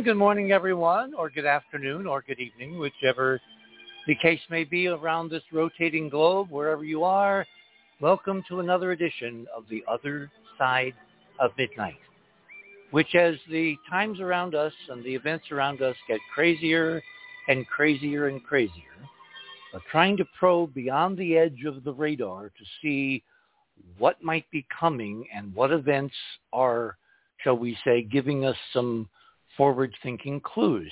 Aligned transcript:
And 0.00 0.06
good 0.06 0.16
morning, 0.16 0.50
everyone, 0.50 1.12
or 1.12 1.28
good 1.28 1.44
afternoon, 1.44 2.06
or 2.06 2.24
good 2.26 2.40
evening, 2.40 2.78
whichever 2.78 3.38
the 4.06 4.14
case 4.14 4.40
may 4.48 4.64
be 4.64 4.86
around 4.86 5.28
this 5.28 5.42
rotating 5.52 6.08
globe, 6.08 6.50
wherever 6.50 6.84
you 6.84 7.04
are. 7.04 7.46
Welcome 8.00 8.42
to 8.48 8.60
another 8.60 8.92
edition 8.92 9.46
of 9.54 9.64
The 9.68 9.84
Other 9.86 10.30
Side 10.56 10.94
of 11.38 11.50
Midnight, 11.58 11.98
which 12.92 13.14
as 13.14 13.34
the 13.50 13.76
times 13.90 14.20
around 14.20 14.54
us 14.54 14.72
and 14.88 15.04
the 15.04 15.14
events 15.14 15.52
around 15.52 15.82
us 15.82 15.96
get 16.08 16.18
crazier 16.34 17.02
and 17.48 17.66
crazier 17.66 18.28
and 18.28 18.42
crazier, 18.42 18.96
are 19.74 19.82
trying 19.90 20.16
to 20.16 20.24
probe 20.38 20.72
beyond 20.72 21.18
the 21.18 21.36
edge 21.36 21.64
of 21.66 21.84
the 21.84 21.92
radar 21.92 22.48
to 22.48 22.64
see 22.80 23.22
what 23.98 24.24
might 24.24 24.50
be 24.50 24.64
coming 24.80 25.26
and 25.34 25.54
what 25.54 25.70
events 25.70 26.14
are, 26.54 26.96
shall 27.44 27.58
we 27.58 27.76
say, 27.84 28.00
giving 28.00 28.46
us 28.46 28.56
some 28.72 29.06
forward-thinking 29.60 30.40
clues. 30.40 30.90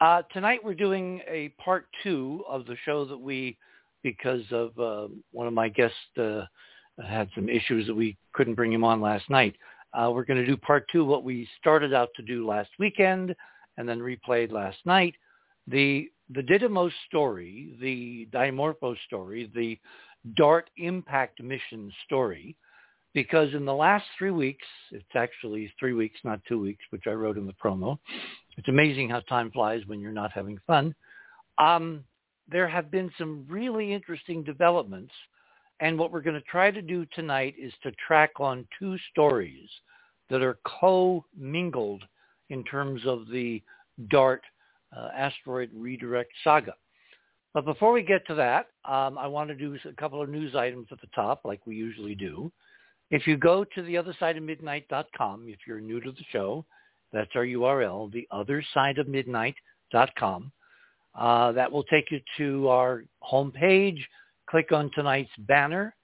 Uh, 0.00 0.22
tonight 0.32 0.60
we're 0.62 0.72
doing 0.72 1.20
a 1.28 1.48
part 1.60 1.88
two 2.04 2.44
of 2.48 2.64
the 2.66 2.76
show 2.84 3.04
that 3.04 3.18
we, 3.18 3.58
because 4.04 4.42
of 4.52 4.78
uh, 4.78 5.08
one 5.32 5.48
of 5.48 5.52
my 5.52 5.68
guests 5.68 5.96
uh, 6.16 6.42
had 7.04 7.28
some 7.34 7.48
issues 7.48 7.84
that 7.88 7.94
we 7.94 8.16
couldn't 8.34 8.54
bring 8.54 8.72
him 8.72 8.84
on 8.84 9.00
last 9.00 9.28
night. 9.28 9.56
Uh, 9.94 10.08
we're 10.14 10.24
going 10.24 10.38
to 10.38 10.46
do 10.46 10.56
part 10.56 10.86
two, 10.92 11.04
what 11.04 11.24
we 11.24 11.48
started 11.58 11.92
out 11.92 12.10
to 12.14 12.22
do 12.22 12.46
last 12.46 12.70
weekend 12.78 13.34
and 13.76 13.88
then 13.88 13.98
replayed 13.98 14.52
last 14.52 14.78
night. 14.84 15.16
The 15.66 16.08
the 16.32 16.42
Didymos 16.42 16.92
story, 17.08 17.76
the 17.80 18.28
Dimorphos 18.32 18.96
story, 19.06 19.50
the 19.56 19.76
DART 20.36 20.70
impact 20.76 21.42
mission 21.42 21.92
story, 22.04 22.54
because 23.14 23.52
in 23.54 23.64
the 23.64 23.74
last 23.74 24.04
three 24.18 24.30
weeks, 24.30 24.66
it's 24.90 25.04
actually 25.14 25.72
three 25.78 25.92
weeks, 25.92 26.18
not 26.24 26.40
two 26.48 26.60
weeks, 26.60 26.84
which 26.90 27.04
I 27.06 27.10
wrote 27.10 27.36
in 27.36 27.46
the 27.46 27.54
promo. 27.54 27.98
It's 28.56 28.68
amazing 28.68 29.10
how 29.10 29.20
time 29.20 29.50
flies 29.50 29.82
when 29.86 30.00
you're 30.00 30.12
not 30.12 30.32
having 30.32 30.58
fun. 30.66 30.94
Um, 31.58 32.04
there 32.50 32.68
have 32.68 32.90
been 32.90 33.10
some 33.18 33.46
really 33.48 33.92
interesting 33.92 34.42
developments. 34.42 35.12
And 35.80 35.98
what 35.98 36.12
we're 36.12 36.22
going 36.22 36.36
to 36.36 36.42
try 36.42 36.70
to 36.70 36.82
do 36.82 37.06
tonight 37.14 37.54
is 37.60 37.72
to 37.82 37.92
track 38.06 38.32
on 38.38 38.66
two 38.78 38.96
stories 39.10 39.68
that 40.30 40.42
are 40.42 40.58
co-mingled 40.64 42.04
in 42.50 42.62
terms 42.64 43.02
of 43.06 43.28
the 43.28 43.62
DART 44.08 44.42
uh, 44.96 45.08
asteroid 45.16 45.70
redirect 45.74 46.30
saga. 46.44 46.74
But 47.54 47.64
before 47.64 47.92
we 47.92 48.02
get 48.02 48.26
to 48.28 48.34
that, 48.36 48.68
um, 48.84 49.18
I 49.18 49.26
want 49.26 49.48
to 49.48 49.54
do 49.54 49.76
a 49.84 49.92
couple 49.94 50.22
of 50.22 50.28
news 50.28 50.54
items 50.54 50.86
at 50.90 51.00
the 51.00 51.08
top, 51.14 51.42
like 51.44 51.60
we 51.66 51.74
usually 51.74 52.14
do. 52.14 52.50
If 53.12 53.26
you 53.26 53.36
go 53.36 53.62
to 53.62 53.82
theothersideofmidnight.com, 53.82 55.44
if 55.46 55.58
you're 55.66 55.80
new 55.80 56.00
to 56.00 56.12
the 56.12 56.24
show, 56.32 56.64
that's 57.12 57.30
our 57.34 57.44
URL, 57.44 58.10
the 58.10 58.26
theothersideofmidnight.com. 58.32 60.52
Uh, 61.14 61.52
that 61.52 61.70
will 61.70 61.84
take 61.84 62.10
you 62.10 62.20
to 62.38 62.68
our 62.68 63.04
homepage. 63.22 63.98
Click 64.48 64.72
on 64.72 64.90
tonight's 64.94 65.30
banner, 65.40 65.94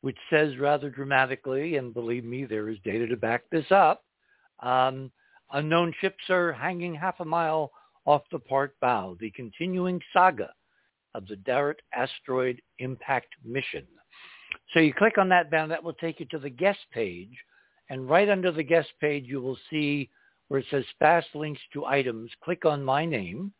which 0.00 0.16
says 0.30 0.56
rather 0.56 0.88
dramatically, 0.88 1.76
and 1.76 1.92
believe 1.92 2.24
me, 2.24 2.46
there 2.46 2.70
is 2.70 2.78
data 2.82 3.06
to 3.08 3.16
back 3.18 3.42
this 3.52 3.70
up, 3.70 4.02
um, 4.60 5.12
unknown 5.52 5.92
ships 6.00 6.30
are 6.30 6.54
hanging 6.54 6.94
half 6.94 7.20
a 7.20 7.24
mile 7.26 7.72
off 8.06 8.22
the 8.32 8.38
port 8.38 8.74
bow, 8.80 9.18
the 9.20 9.30
continuing 9.32 10.00
saga 10.14 10.50
of 11.14 11.26
the 11.26 11.36
DART 11.36 11.82
asteroid 11.94 12.62
impact 12.78 13.34
mission. 13.44 13.86
So 14.74 14.80
you 14.80 14.92
click 14.92 15.18
on 15.18 15.28
that 15.28 15.52
banner, 15.52 15.68
that 15.68 15.82
will 15.82 15.94
take 15.94 16.18
you 16.18 16.26
to 16.26 16.38
the 16.38 16.50
guest 16.50 16.80
page. 16.92 17.30
And 17.88 18.10
right 18.10 18.28
under 18.28 18.50
the 18.50 18.64
guest 18.64 18.88
page, 19.00 19.24
you 19.26 19.40
will 19.40 19.58
see 19.70 20.10
where 20.48 20.60
it 20.60 20.66
says 20.70 20.84
fast 20.98 21.28
links 21.34 21.60
to 21.72 21.86
items. 21.86 22.30
Click 22.42 22.64
on 22.64 22.82
my 22.82 23.04
name, 23.04 23.52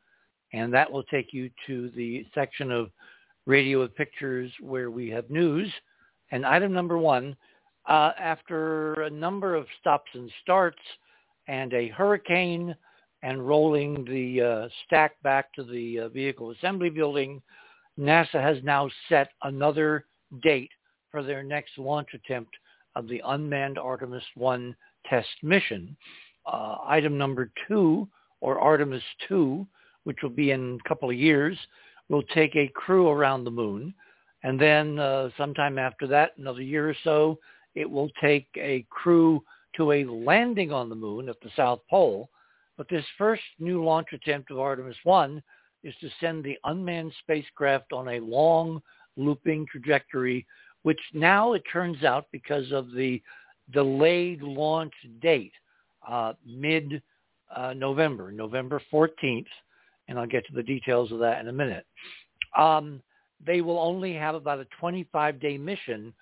and 0.52 0.75
that 0.75 0.91
will 0.91 1.04
take 1.04 1.32
you 1.32 1.50
to 1.69 1.88
the 1.91 2.26
section 2.34 2.72
of 2.72 2.91
radio 3.47 3.80
with 3.80 3.94
pictures 3.94 4.50
where 4.60 4.91
we 4.91 5.08
have 5.10 5.30
news. 5.30 5.72
And 6.32 6.44
item 6.44 6.72
number 6.72 6.98
one, 6.98 7.36
uh, 7.88 8.12
after 8.19 9.02
a 9.02 9.10
number 9.10 9.54
of 9.54 9.66
stops 9.81 10.10
and 10.14 10.31
starts 10.42 10.81
and 11.46 11.72
a 11.75 11.88
hurricane 11.88 12.75
and 13.22 13.46
rolling 13.46 14.04
the 14.04 14.42
uh, 14.42 14.69
stack 14.84 15.22
back 15.22 15.52
to 15.54 15.62
the 15.62 16.00
uh, 16.00 16.08
vehicle 16.08 16.50
assembly 16.50 16.91
building, 16.91 17.41
NASA 17.98 18.42
has 18.42 18.56
now 18.64 18.91
set 19.08 19.28
another 19.42 20.06
date 20.42 20.70
for 21.14 21.22
their 21.22 21.44
next 21.44 21.78
launch 21.78 22.08
attempt 22.12 22.50
of 22.97 23.06
the 23.06 23.22
unmanned 23.26 23.78
Artemis 23.78 24.25
1 24.34 24.75
test 25.08 25.28
mission. 25.44 25.97
Uh, 26.44 26.78
item 26.84 27.16
number 27.16 27.52
two, 27.69 28.08
or 28.41 28.58
Artemis 28.58 29.04
2, 29.28 29.64
which 30.02 30.19
will 30.25 30.30
be 30.30 30.50
in 30.50 30.80
a 30.84 30.88
couple 30.88 31.08
of 31.08 31.14
years, 31.14 31.56
will 32.08 32.25
take 32.34 32.56
a 32.56 32.66
crew 32.75 33.10
around 33.10 33.44
the 33.44 33.50
moon. 33.50 33.94
And 34.42 34.60
then 34.60 34.98
uh, 34.98 35.30
sometime 35.38 35.78
after 35.78 36.08
that, 36.08 36.32
another 36.36 36.62
year 36.62 36.91
or 36.91 36.97
so, 37.04 37.38
it 37.76 37.88
will 37.88 38.10
take 38.20 38.48
a 38.56 38.84
crew 38.91 39.41
to 39.76 39.92
a 39.92 40.04
landing 40.04 40.72
on 40.72 40.88
the 40.88 40.96
moon 40.96 41.28
at 41.28 41.41
the 41.44 41.50
South 41.54 41.78
Pole. 41.88 42.28
But 42.76 42.88
this 42.88 43.04
first 43.16 43.42
new 43.60 43.84
launch 43.84 44.08
attempt 44.12 44.50
of 44.50 44.58
Artemis 44.58 44.96
1 45.04 45.41
is 45.84 45.94
to 46.00 46.10
send 46.19 46.42
the 46.42 46.58
unmanned 46.64 47.12
spacecraft 47.20 47.92
on 47.92 48.08
a 48.08 48.19
long 48.19 48.82
looping 49.16 49.66
trajectory, 49.70 50.46
which 50.84 51.00
now 51.12 51.55
it 51.55 51.62
turns 51.72 52.05
out 52.05 52.27
because 52.31 52.71
of 52.71 52.93
the 52.93 53.21
delayed 53.72 54.43
launch 54.43 54.93
date, 55.21 55.53
uh, 56.06 56.34
mid-November, 56.47 58.28
uh, 58.28 58.31
November 58.33 58.81
14th, 58.93 59.47
and 60.06 60.19
I'll 60.19 60.27
get 60.27 60.47
to 60.47 60.53
the 60.53 60.62
details 60.62 61.11
of 61.11 61.19
that 61.21 61.41
in 61.41 61.49
a 61.49 61.53
minute. 61.53 61.87
Um, 62.56 63.03
they 63.44 63.62
will 63.62 63.78
only 63.78 64.12
have 64.15 64.34
about 64.34 64.61
a 64.61 64.67
25-day 64.81 65.59
mission 65.59 66.12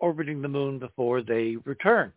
orbiting 0.00 0.42
the 0.42 0.48
moon 0.48 0.80
before 0.80 1.22
they 1.22 1.56
return. 1.64 2.12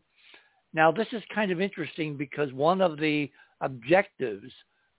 Now, 0.73 0.91
this 0.91 1.07
is 1.11 1.21
kind 1.33 1.51
of 1.51 1.61
interesting 1.61 2.17
because 2.17 2.51
one 2.53 2.81
of 2.81 2.97
the 2.97 3.29
objectives 3.61 4.51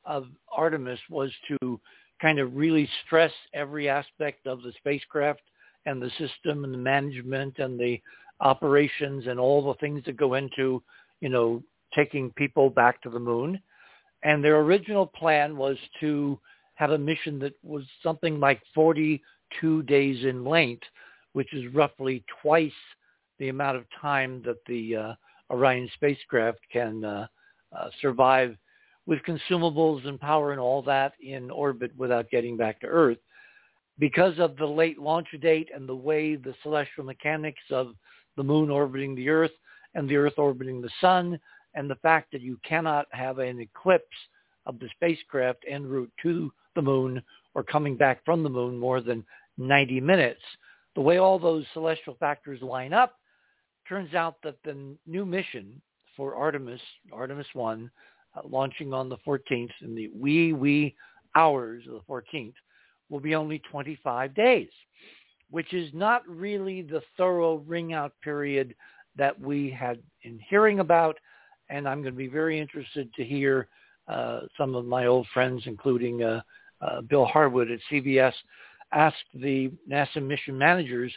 of 0.05 0.27
Artemis 0.51 1.01
was 1.11 1.33
to 1.49 1.81
kind 2.21 2.39
of 2.39 2.55
really 2.55 2.89
stress 3.05 3.33
every 3.55 3.89
aspect 3.89 4.47
of 4.47 4.63
the 4.63 4.73
spacecraft 4.79 5.41
and 5.87 6.01
the 6.01 6.11
system 6.11 6.65
and 6.65 6.73
the 6.73 6.79
management 6.79 7.59
and 7.59 7.79
the 7.79 8.01
operations 8.41 9.27
and 9.27 9.39
all 9.39 9.63
the 9.65 9.79
things 9.79 10.03
that 10.05 10.17
go 10.17 10.35
into, 10.35 10.83
you 11.21 11.29
know, 11.29 11.63
taking 11.95 12.31
people 12.33 12.71
back 12.71 13.01
to 13.03 13.11
the 13.11 13.19
moon. 13.19 13.61
And 14.23 14.43
their 14.43 14.61
original 14.61 15.07
plan 15.07 15.57
was 15.57 15.77
to 16.01 16.39
have 16.75 16.91
a 16.91 16.99
mission 16.99 17.39
that 17.41 17.55
was 17.63 17.85
something 18.03 18.41
like 18.41 18.63
42 18.75 19.83
days 19.83 20.25
in 20.25 20.45
length, 20.45 20.85
which 21.33 21.53
is 21.53 21.73
roughly 21.75 22.25
twice 22.41 22.73
the 23.39 23.49
amount 23.49 23.77
of 23.77 23.85
time 24.01 24.43
that 24.45 24.65
the 24.67 24.97
uh, 24.97 25.15
Orion 25.51 25.89
spacecraft 25.95 26.61
can 26.73 27.05
uh, 27.05 27.27
uh, 27.77 27.89
survive 28.01 28.57
with 29.07 29.19
consumables 29.27 30.07
and 30.07 30.21
power 30.21 30.53
and 30.53 30.61
all 30.61 30.83
that 30.83 31.13
in 31.21 31.51
orbit 31.51 31.91
without 31.97 32.31
getting 32.31 32.57
back 32.57 32.81
to 32.81 32.87
Earth. 32.87 33.19
Because 34.03 34.37
of 34.41 34.57
the 34.57 34.67
late 34.67 34.99
launch 34.99 35.29
date 35.41 35.69
and 35.73 35.89
the 35.89 35.95
way 35.95 36.35
the 36.35 36.57
celestial 36.65 37.05
mechanics 37.05 37.63
of 37.71 37.95
the 38.37 38.43
moon 38.43 38.69
orbiting 38.69 39.15
the 39.15 39.29
Earth 39.29 39.53
and 39.95 40.09
the 40.09 40.17
Earth 40.17 40.39
orbiting 40.39 40.83
the 40.83 40.91
sun 41.01 41.39
and 41.77 41.89
the 41.89 41.95
fact 42.03 42.33
that 42.33 42.41
you 42.41 42.59
cannot 42.69 43.07
have 43.13 43.39
an 43.39 43.61
eclipse 43.61 44.09
of 44.67 44.81
the 44.81 44.89
spacecraft 44.97 45.65
en 45.69 45.87
route 45.87 46.11
to 46.21 46.53
the 46.75 46.83
moon 46.83 47.23
or 47.55 47.63
coming 47.63 47.97
back 47.97 48.25
from 48.25 48.43
the 48.43 48.49
moon 48.49 48.77
more 48.77 49.01
than 49.01 49.25
90 49.57 50.01
minutes. 50.01 50.43
The 50.97 51.01
way 51.01 51.19
all 51.19 51.39
those 51.39 51.65
celestial 51.73 52.17
factors 52.19 52.61
line 52.61 52.93
up, 52.93 53.21
turns 53.89 54.15
out 54.15 54.35
that 54.43 54.57
the 54.65 54.97
new 55.07 55.25
mission 55.25 55.81
for 56.17 56.35
Artemis, 56.35 56.81
Artemis 57.13 57.47
1, 57.53 57.89
uh, 58.35 58.41
launching 58.49 58.93
on 58.93 59.09
the 59.09 59.19
14th 59.19 59.71
in 59.81 59.95
the 59.95 60.11
wee, 60.13 60.53
wee 60.53 60.97
hours 61.37 61.85
of 61.87 61.93
the 61.93 62.13
14th, 62.13 62.55
will 63.09 63.21
be 63.21 63.35
only 63.35 63.61
25 63.71 64.35
days, 64.35 64.69
which 65.51 65.73
is 65.73 65.91
not 65.93 66.27
really 66.29 66.83
the 66.83 67.03
thorough 67.17 67.57
ring 67.67 67.93
out 67.93 68.13
period 68.23 68.75
that 69.17 69.39
we 69.39 69.71
had 69.71 69.99
in 70.23 70.39
hearing 70.49 70.81
about. 70.81 71.19
And 71.69 71.89
I'm 71.89 72.03
going 72.03 72.15
to 72.15 72.19
be 72.19 72.29
very 72.29 72.59
interested 72.59 73.13
to 73.15 73.25
hear 73.25 73.69
uh, 74.09 74.41
some 74.57 74.75
of 74.75 74.85
my 74.85 75.07
old 75.07 75.27
friends, 75.33 75.63
including 75.67 76.23
uh, 76.23 76.41
uh, 76.81 77.01
Bill 77.03 77.25
Harwood 77.25 77.71
at 77.71 77.79
CBS, 77.91 78.33
ask 78.93 79.17
the 79.35 79.71
NASA 79.91 80.23
mission 80.23 80.57
managers, 80.59 81.13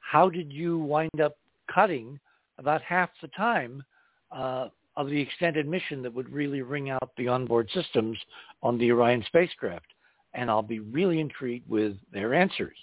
how 0.00 0.28
did 0.28 0.52
you 0.52 0.78
wind 0.78 1.20
up 1.22 1.36
cutting 1.72 2.18
about 2.58 2.82
half 2.82 3.10
the 3.22 3.28
time 3.28 3.82
uh, 4.30 4.68
of 4.96 5.08
the 5.08 5.20
extended 5.20 5.66
mission 5.66 6.02
that 6.02 6.12
would 6.12 6.28
really 6.30 6.62
ring 6.62 6.90
out 6.90 7.10
the 7.16 7.28
onboard 7.28 7.68
systems 7.74 8.16
on 8.62 8.78
the 8.78 8.90
Orion 8.90 9.24
spacecraft. 9.26 9.86
And 10.34 10.50
I'll 10.50 10.62
be 10.62 10.80
really 10.80 11.20
intrigued 11.20 11.68
with 11.68 11.96
their 12.12 12.34
answers 12.34 12.76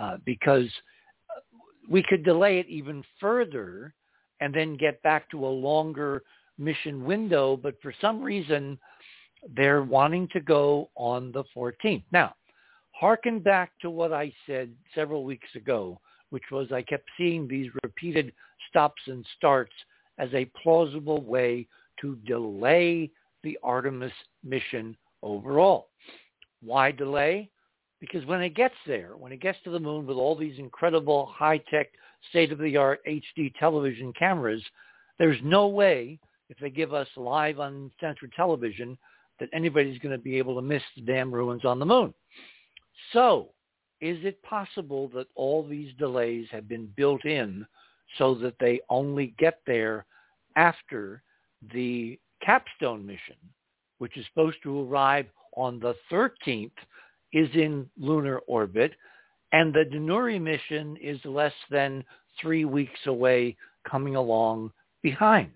uh, 0.00 0.18
because 0.24 0.68
we 1.88 2.02
could 2.02 2.24
delay 2.24 2.58
it 2.58 2.68
even 2.68 3.02
further 3.20 3.94
and 4.40 4.54
then 4.54 4.76
get 4.76 5.02
back 5.02 5.30
to 5.30 5.44
a 5.44 5.48
longer 5.48 6.22
mission 6.58 7.04
window. 7.04 7.56
But 7.56 7.80
for 7.82 7.92
some 8.00 8.22
reason, 8.22 8.78
they're 9.56 9.82
wanting 9.82 10.28
to 10.32 10.40
go 10.40 10.90
on 10.96 11.32
the 11.32 11.44
14th. 11.56 12.04
Now, 12.12 12.34
harken 12.92 13.40
back 13.40 13.72
to 13.82 13.90
what 13.90 14.12
I 14.12 14.32
said 14.46 14.70
several 14.94 15.24
weeks 15.24 15.48
ago, 15.54 16.00
which 16.30 16.44
was 16.50 16.72
I 16.72 16.82
kept 16.82 17.08
seeing 17.16 17.46
these 17.46 17.70
repeated 17.82 18.32
stops 18.68 19.02
and 19.06 19.24
starts 19.36 19.72
as 20.18 20.28
a 20.32 20.50
plausible 20.62 21.22
way 21.22 21.66
to 22.00 22.16
delay 22.26 23.10
the 23.42 23.58
Artemis 23.62 24.12
mission 24.42 24.96
overall. 25.22 25.88
Why 26.64 26.90
delay? 26.90 27.50
Because 28.00 28.24
when 28.26 28.42
it 28.42 28.54
gets 28.54 28.74
there, 28.86 29.16
when 29.16 29.32
it 29.32 29.40
gets 29.40 29.58
to 29.64 29.70
the 29.70 29.80
moon 29.80 30.06
with 30.06 30.16
all 30.16 30.36
these 30.36 30.58
incredible 30.58 31.26
high-tech, 31.26 31.88
state-of-the-art 32.30 33.00
HD 33.06 33.52
television 33.58 34.12
cameras, 34.12 34.62
there's 35.18 35.38
no 35.42 35.68
way, 35.68 36.18
if 36.48 36.58
they 36.58 36.70
give 36.70 36.92
us 36.92 37.08
live 37.16 37.58
uncensored 37.58 38.32
television, 38.36 38.98
that 39.40 39.48
anybody's 39.52 39.98
going 39.98 40.16
to 40.16 40.22
be 40.22 40.38
able 40.38 40.54
to 40.54 40.62
miss 40.62 40.82
the 40.96 41.02
damn 41.02 41.32
ruins 41.32 41.64
on 41.64 41.78
the 41.78 41.86
moon. 41.86 42.12
So 43.12 43.50
is 44.00 44.18
it 44.24 44.42
possible 44.42 45.08
that 45.14 45.26
all 45.34 45.66
these 45.66 45.92
delays 45.98 46.46
have 46.50 46.68
been 46.68 46.88
built 46.96 47.24
in 47.24 47.66
so 48.18 48.34
that 48.36 48.58
they 48.60 48.80
only 48.90 49.34
get 49.38 49.60
there 49.66 50.06
after 50.56 51.22
the 51.72 52.18
capstone 52.42 53.06
mission, 53.06 53.36
which 53.98 54.16
is 54.16 54.26
supposed 54.26 54.58
to 54.62 54.82
arrive 54.82 55.26
on 55.56 55.80
the 55.80 55.94
13th, 56.10 56.72
is 57.32 57.48
in 57.54 57.88
lunar 57.98 58.38
orbit, 58.46 58.92
and 59.52 59.74
the 59.74 59.84
Danuri 59.92 60.40
mission 60.40 60.96
is 60.96 61.18
less 61.24 61.52
than 61.70 62.04
three 62.40 62.64
weeks 62.64 63.00
away 63.06 63.56
coming 63.88 64.16
along 64.16 64.72
behind. 65.02 65.52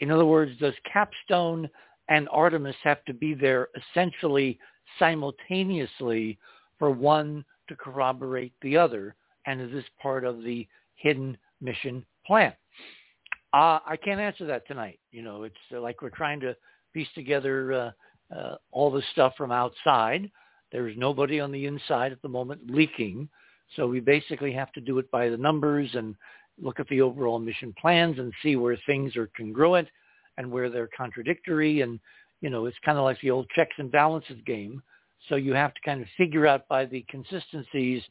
In 0.00 0.10
other 0.10 0.24
words, 0.24 0.52
does 0.58 0.74
Capstone 0.90 1.68
and 2.08 2.28
Artemis 2.30 2.76
have 2.82 3.04
to 3.04 3.14
be 3.14 3.34
there 3.34 3.68
essentially 3.76 4.58
simultaneously 4.98 6.38
for 6.78 6.90
one 6.90 7.44
to 7.68 7.76
corroborate 7.76 8.52
the 8.62 8.76
other? 8.76 9.14
And 9.46 9.60
is 9.60 9.70
this 9.70 9.84
part 10.00 10.24
of 10.24 10.42
the 10.42 10.66
hidden 10.96 11.36
mission 11.60 12.04
plan? 12.26 12.52
Uh, 13.54 13.78
I 13.86 13.96
can't 14.02 14.20
answer 14.20 14.46
that 14.46 14.66
tonight. 14.66 14.98
You 15.10 15.22
know, 15.22 15.42
it's 15.44 15.56
like 15.70 16.02
we're 16.02 16.10
trying 16.10 16.40
to 16.40 16.56
piece 16.92 17.08
together 17.14 17.72
uh, 17.72 17.90
uh, 18.34 18.56
all 18.70 18.90
the 18.90 19.02
stuff 19.12 19.34
from 19.36 19.52
outside. 19.52 20.30
There's 20.70 20.96
nobody 20.96 21.40
on 21.40 21.52
the 21.52 21.66
inside 21.66 22.12
at 22.12 22.22
the 22.22 22.28
moment 22.28 22.70
leaking. 22.70 23.28
So 23.76 23.86
we 23.86 24.00
basically 24.00 24.52
have 24.52 24.72
to 24.72 24.80
do 24.80 24.98
it 24.98 25.10
by 25.10 25.28
the 25.28 25.36
numbers 25.36 25.90
and 25.94 26.14
look 26.60 26.80
at 26.80 26.88
the 26.88 27.00
overall 27.00 27.38
mission 27.38 27.74
plans 27.80 28.18
and 28.18 28.32
see 28.42 28.56
where 28.56 28.78
things 28.86 29.16
are 29.16 29.30
congruent 29.36 29.88
and 30.38 30.50
where 30.50 30.70
they're 30.70 30.90
contradictory. 30.96 31.80
And, 31.80 32.00
you 32.40 32.50
know, 32.50 32.66
it's 32.66 32.76
kind 32.84 32.98
of 32.98 33.04
like 33.04 33.20
the 33.20 33.30
old 33.30 33.48
checks 33.54 33.74
and 33.78 33.90
balances 33.90 34.38
game. 34.46 34.82
So 35.28 35.36
you 35.36 35.54
have 35.54 35.74
to 35.74 35.80
kind 35.84 36.02
of 36.02 36.08
figure 36.16 36.46
out 36.46 36.68
by 36.68 36.84
the 36.84 37.04
consistencies, 37.08 38.02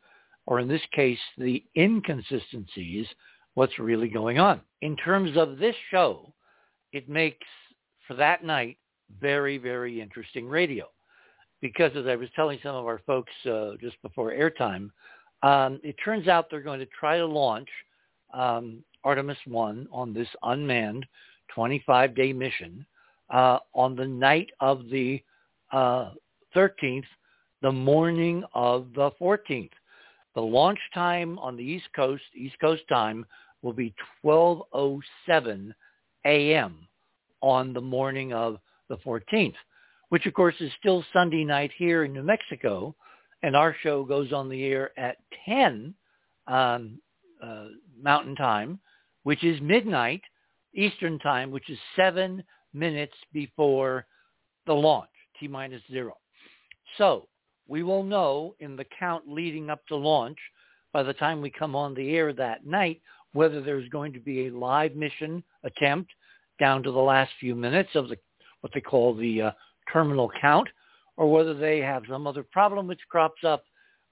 or 0.45 0.59
in 0.59 0.68
this 0.68 0.81
case, 0.94 1.19
the 1.38 1.63
inconsistencies, 1.77 3.06
what's 3.53 3.79
really 3.79 4.07
going 4.07 4.39
on. 4.39 4.62
In 4.81 4.95
terms 4.95 5.35
of 5.35 5.57
this 5.57 5.75
show, 5.89 6.33
it 6.94 7.09
makes, 7.09 7.45
for 8.07 8.13
that 8.15 8.44
night, 8.44 8.77
very, 9.19 9.57
very 9.57 10.01
interesting 10.01 10.47
radio. 10.47 10.85
Because 11.61 11.91
as 11.95 12.07
I 12.07 12.15
was 12.15 12.29
telling 12.35 12.59
some 12.63 12.75
of 12.75 12.85
our 12.85 13.01
folks 13.05 13.31
uh, 13.45 13.71
just 13.79 14.01
before 14.01 14.31
airtime, 14.31 14.89
um, 15.43 15.79
it 15.83 15.95
turns 16.03 16.27
out 16.27 16.47
they're 16.49 16.61
going 16.61 16.79
to 16.79 16.87
try 16.87 17.17
to 17.17 17.25
launch 17.25 17.69
um, 18.33 18.83
Artemis 19.03 19.37
1 19.45 19.87
on 19.91 20.13
this 20.13 20.27
unmanned 20.43 21.05
25-day 21.55 22.33
mission 22.33 22.85
uh, 23.31 23.59
on 23.73 23.95
the 23.95 24.07
night 24.07 24.49
of 24.59 24.89
the 24.89 25.21
uh, 25.71 26.11
13th, 26.55 27.03
the 27.61 27.71
morning 27.71 28.43
of 28.53 28.87
the 28.95 29.11
14th. 29.19 29.69
The 30.35 30.41
launch 30.41 30.79
time 30.93 31.37
on 31.39 31.57
the 31.57 31.63
East 31.63 31.87
Coast, 31.95 32.23
East 32.35 32.55
Coast 32.61 32.83
time, 32.89 33.25
will 33.61 33.73
be 33.73 33.93
12.07 34.23 35.73
a.m. 36.25 36.87
on 37.41 37.73
the 37.73 37.81
morning 37.81 38.33
of 38.33 38.57
the 38.91 38.97
14th, 38.97 39.55
which 40.09 40.25
of 40.25 40.33
course 40.33 40.55
is 40.59 40.71
still 40.79 41.03
Sunday 41.13 41.43
night 41.43 41.71
here 41.77 42.03
in 42.03 42.13
New 42.13 42.23
Mexico. 42.23 42.95
And 43.43 43.55
our 43.55 43.75
show 43.81 44.03
goes 44.03 44.31
on 44.31 44.49
the 44.49 44.63
air 44.65 44.91
at 44.99 45.17
10 45.45 45.95
um, 46.47 46.99
uh, 47.41 47.65
Mountain 47.99 48.35
Time, 48.35 48.79
which 49.23 49.43
is 49.43 49.59
midnight 49.61 50.21
Eastern 50.75 51.17
Time, 51.19 51.49
which 51.49 51.69
is 51.69 51.79
seven 51.95 52.43
minutes 52.73 53.15
before 53.33 54.05
the 54.67 54.73
launch, 54.73 55.09
T 55.39 55.47
minus 55.47 55.81
zero. 55.91 56.17
So 56.97 57.27
we 57.67 57.83
will 57.83 58.03
know 58.03 58.55
in 58.59 58.75
the 58.75 58.85
count 58.99 59.23
leading 59.27 59.69
up 59.69 59.85
to 59.87 59.95
launch 59.95 60.37
by 60.94 61.03
the 61.03 61.13
time 61.13 61.41
we 61.41 61.49
come 61.49 61.75
on 61.75 61.94
the 61.94 62.15
air 62.15 62.33
that 62.33 62.65
night 62.65 63.01
whether 63.33 63.61
there's 63.61 63.87
going 63.89 64.13
to 64.13 64.19
be 64.19 64.47
a 64.47 64.51
live 64.51 64.95
mission 64.95 65.44
attempt 65.63 66.11
down 66.59 66.83
to 66.83 66.91
the 66.91 66.99
last 66.99 67.31
few 67.39 67.55
minutes 67.55 67.89
of 67.95 68.09
the 68.09 68.17
what 68.61 68.73
they 68.73 68.81
call 68.81 69.13
the 69.13 69.41
uh, 69.41 69.51
terminal 69.91 70.31
count, 70.39 70.67
or 71.17 71.31
whether 71.31 71.53
they 71.53 71.79
have 71.79 72.03
some 72.09 72.25
other 72.25 72.43
problem 72.43 72.87
which 72.87 73.01
crops 73.09 73.43
up 73.43 73.63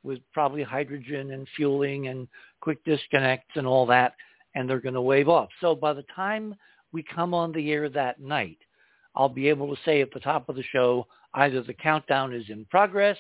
with 0.03 0.19
probably 0.33 0.63
hydrogen 0.63 1.31
and 1.31 1.47
fueling 1.55 2.07
and 2.07 2.27
quick 2.61 2.83
disconnects 2.85 3.55
and 3.55 3.67
all 3.67 3.85
that, 3.85 4.13
and 4.55 4.69
they're 4.69 4.79
going 4.79 4.93
to 4.93 5.01
wave 5.01 5.29
off. 5.29 5.49
So 5.61 5.75
by 5.75 5.94
the 5.94 6.06
time 6.15 6.56
we 6.91 7.03
come 7.03 7.33
on 7.33 7.51
the 7.51 7.71
air 7.71 7.89
that 7.89 8.19
night, 8.19 8.57
I'll 9.15 9.29
be 9.29 9.49
able 9.49 9.73
to 9.75 9.81
say 9.83 10.01
at 10.01 10.11
the 10.11 10.19
top 10.19 10.49
of 10.49 10.56
the 10.56 10.63
show 10.63 11.07
either 11.33 11.61
the 11.61 11.73
countdown 11.73 12.33
is 12.33 12.49
in 12.49 12.65
progress, 12.65 13.18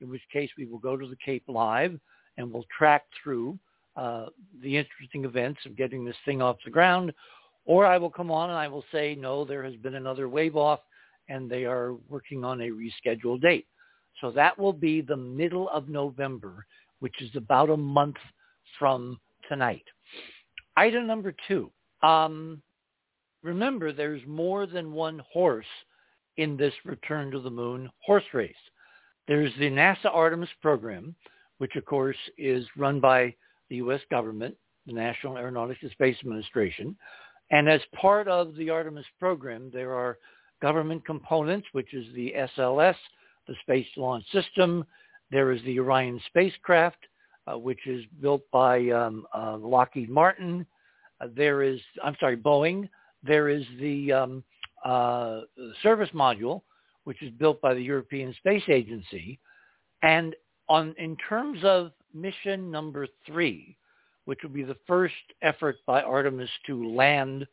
in 0.00 0.10
which 0.10 0.22
case 0.32 0.50
we 0.58 0.66
will 0.66 0.78
go 0.78 0.96
to 0.96 1.06
the 1.06 1.16
Cape 1.24 1.44
Live 1.48 1.98
and 2.36 2.52
we'll 2.52 2.66
track 2.76 3.04
through 3.22 3.58
uh, 3.96 4.26
the 4.62 4.76
interesting 4.76 5.24
events 5.24 5.60
of 5.64 5.76
getting 5.76 6.04
this 6.04 6.16
thing 6.24 6.42
off 6.42 6.56
the 6.64 6.70
ground, 6.70 7.12
or 7.66 7.84
I 7.84 7.98
will 7.98 8.10
come 8.10 8.30
on 8.30 8.48
and 8.48 8.58
I 8.58 8.68
will 8.68 8.84
say, 8.92 9.14
no, 9.14 9.44
there 9.44 9.62
has 9.64 9.76
been 9.76 9.96
another 9.96 10.28
wave 10.28 10.56
off 10.56 10.80
and 11.28 11.50
they 11.50 11.64
are 11.64 11.94
working 12.08 12.44
on 12.44 12.60
a 12.60 12.70
rescheduled 12.70 13.42
date. 13.42 13.66
So 14.20 14.30
that 14.30 14.58
will 14.58 14.72
be 14.72 15.02
the 15.02 15.16
middle 15.16 15.68
of 15.68 15.88
November, 15.88 16.64
which 17.00 17.20
is 17.20 17.30
about 17.34 17.68
a 17.68 17.76
month 17.76 18.16
from 18.78 19.20
tonight. 19.48 19.84
Item 20.76 21.06
number 21.06 21.34
two. 21.48 21.70
Um, 22.02 22.62
remember, 23.42 23.92
there's 23.92 24.22
more 24.26 24.66
than 24.66 24.92
one 24.92 25.20
horse 25.32 25.66
in 26.36 26.56
this 26.56 26.74
return 26.84 27.30
to 27.32 27.40
the 27.40 27.50
moon 27.50 27.90
horse 28.04 28.24
race. 28.32 28.54
There's 29.26 29.52
the 29.58 29.70
NASA 29.70 30.06
Artemis 30.06 30.48
program, 30.62 31.14
which 31.58 31.74
of 31.76 31.84
course 31.84 32.16
is 32.38 32.64
run 32.76 33.00
by 33.00 33.34
the 33.68 33.76
U.S. 33.76 34.00
government, 34.10 34.54
the 34.86 34.92
National 34.92 35.36
Aeronautics 35.36 35.82
and 35.82 35.90
Space 35.90 36.16
Administration. 36.20 36.96
And 37.50 37.68
as 37.68 37.80
part 37.94 38.28
of 38.28 38.56
the 38.56 38.70
Artemis 38.70 39.06
program, 39.18 39.70
there 39.72 39.94
are 39.94 40.18
government 40.60 41.04
components, 41.04 41.66
which 41.72 41.94
is 41.94 42.06
the 42.14 42.34
SLS, 42.56 42.96
the 43.46 43.54
Space 43.62 43.86
Launch 43.96 44.24
System. 44.32 44.84
There 45.30 45.52
is 45.52 45.62
the 45.62 45.78
Orion 45.78 46.20
spacecraft, 46.26 46.98
uh, 47.46 47.58
which 47.58 47.86
is 47.86 48.04
built 48.20 48.42
by 48.52 48.88
um, 48.90 49.26
uh, 49.34 49.56
Lockheed 49.58 50.10
Martin. 50.10 50.66
Uh, 51.20 51.28
there 51.36 51.62
is, 51.62 51.80
I'm 52.02 52.16
sorry, 52.18 52.36
Boeing. 52.36 52.88
There 53.22 53.48
is 53.48 53.64
the 53.80 54.12
um, 54.12 54.44
uh, 54.84 55.42
service 55.82 56.10
module, 56.14 56.62
which 57.04 57.22
is 57.22 57.30
built 57.32 57.60
by 57.60 57.74
the 57.74 57.82
European 57.82 58.34
Space 58.34 58.64
Agency. 58.68 59.38
And 60.02 60.34
on, 60.68 60.94
in 60.98 61.16
terms 61.28 61.60
of 61.62 61.92
mission 62.12 62.70
number 62.70 63.06
three, 63.26 63.76
which 64.26 64.40
will 64.42 64.50
be 64.50 64.62
the 64.62 64.76
first 64.86 65.14
effort 65.42 65.76
by 65.86 66.02
Artemis 66.02 66.50
to 66.66 66.94
land 66.94 67.46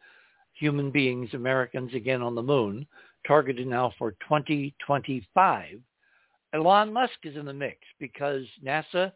human 0.54 0.92
beings, 0.92 1.34
Americans 1.34 1.94
again 1.94 2.22
on 2.22 2.36
the 2.36 2.44
moon, 2.44 2.86
targeted 3.26 3.66
now 3.66 3.94
for 3.98 4.12
2025. 4.28 5.80
Elon 6.54 6.94
Musk 6.94 7.14
is 7.24 7.36
in 7.36 7.46
the 7.46 7.54
mix 7.54 7.78
because 8.00 8.44
NASA 8.64 9.12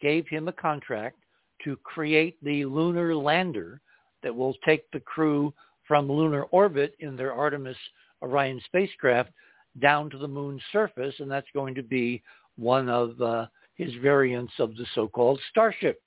gave 0.00 0.26
him 0.28 0.48
a 0.48 0.52
contract 0.52 1.16
to 1.64 1.76
create 1.76 2.36
the 2.42 2.64
lunar 2.64 3.14
lander 3.14 3.80
that 4.22 4.34
will 4.34 4.54
take 4.64 4.90
the 4.90 5.00
crew 5.00 5.54
from 5.86 6.10
lunar 6.10 6.44
orbit 6.44 6.94
in 7.00 7.16
their 7.16 7.32
Artemis 7.32 7.76
Orion 8.22 8.60
spacecraft 8.66 9.30
down 9.80 10.10
to 10.10 10.18
the 10.18 10.28
moon's 10.28 10.62
surface, 10.72 11.14
and 11.18 11.30
that's 11.30 11.46
going 11.54 11.74
to 11.74 11.82
be 11.82 12.22
one 12.56 12.88
of 12.88 13.20
uh, 13.20 13.46
his 13.74 13.92
variants 14.02 14.52
of 14.58 14.76
the 14.76 14.86
so-called 14.94 15.40
Starship. 15.50 16.02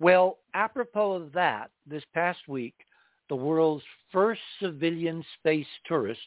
Well, 0.00 0.38
apropos 0.54 1.12
of 1.12 1.32
that, 1.32 1.70
this 1.86 2.04
past 2.14 2.40
week, 2.46 2.74
the 3.28 3.36
world's 3.36 3.84
first 4.12 4.40
civilian 4.60 5.24
space 5.38 5.66
tourist, 5.86 6.20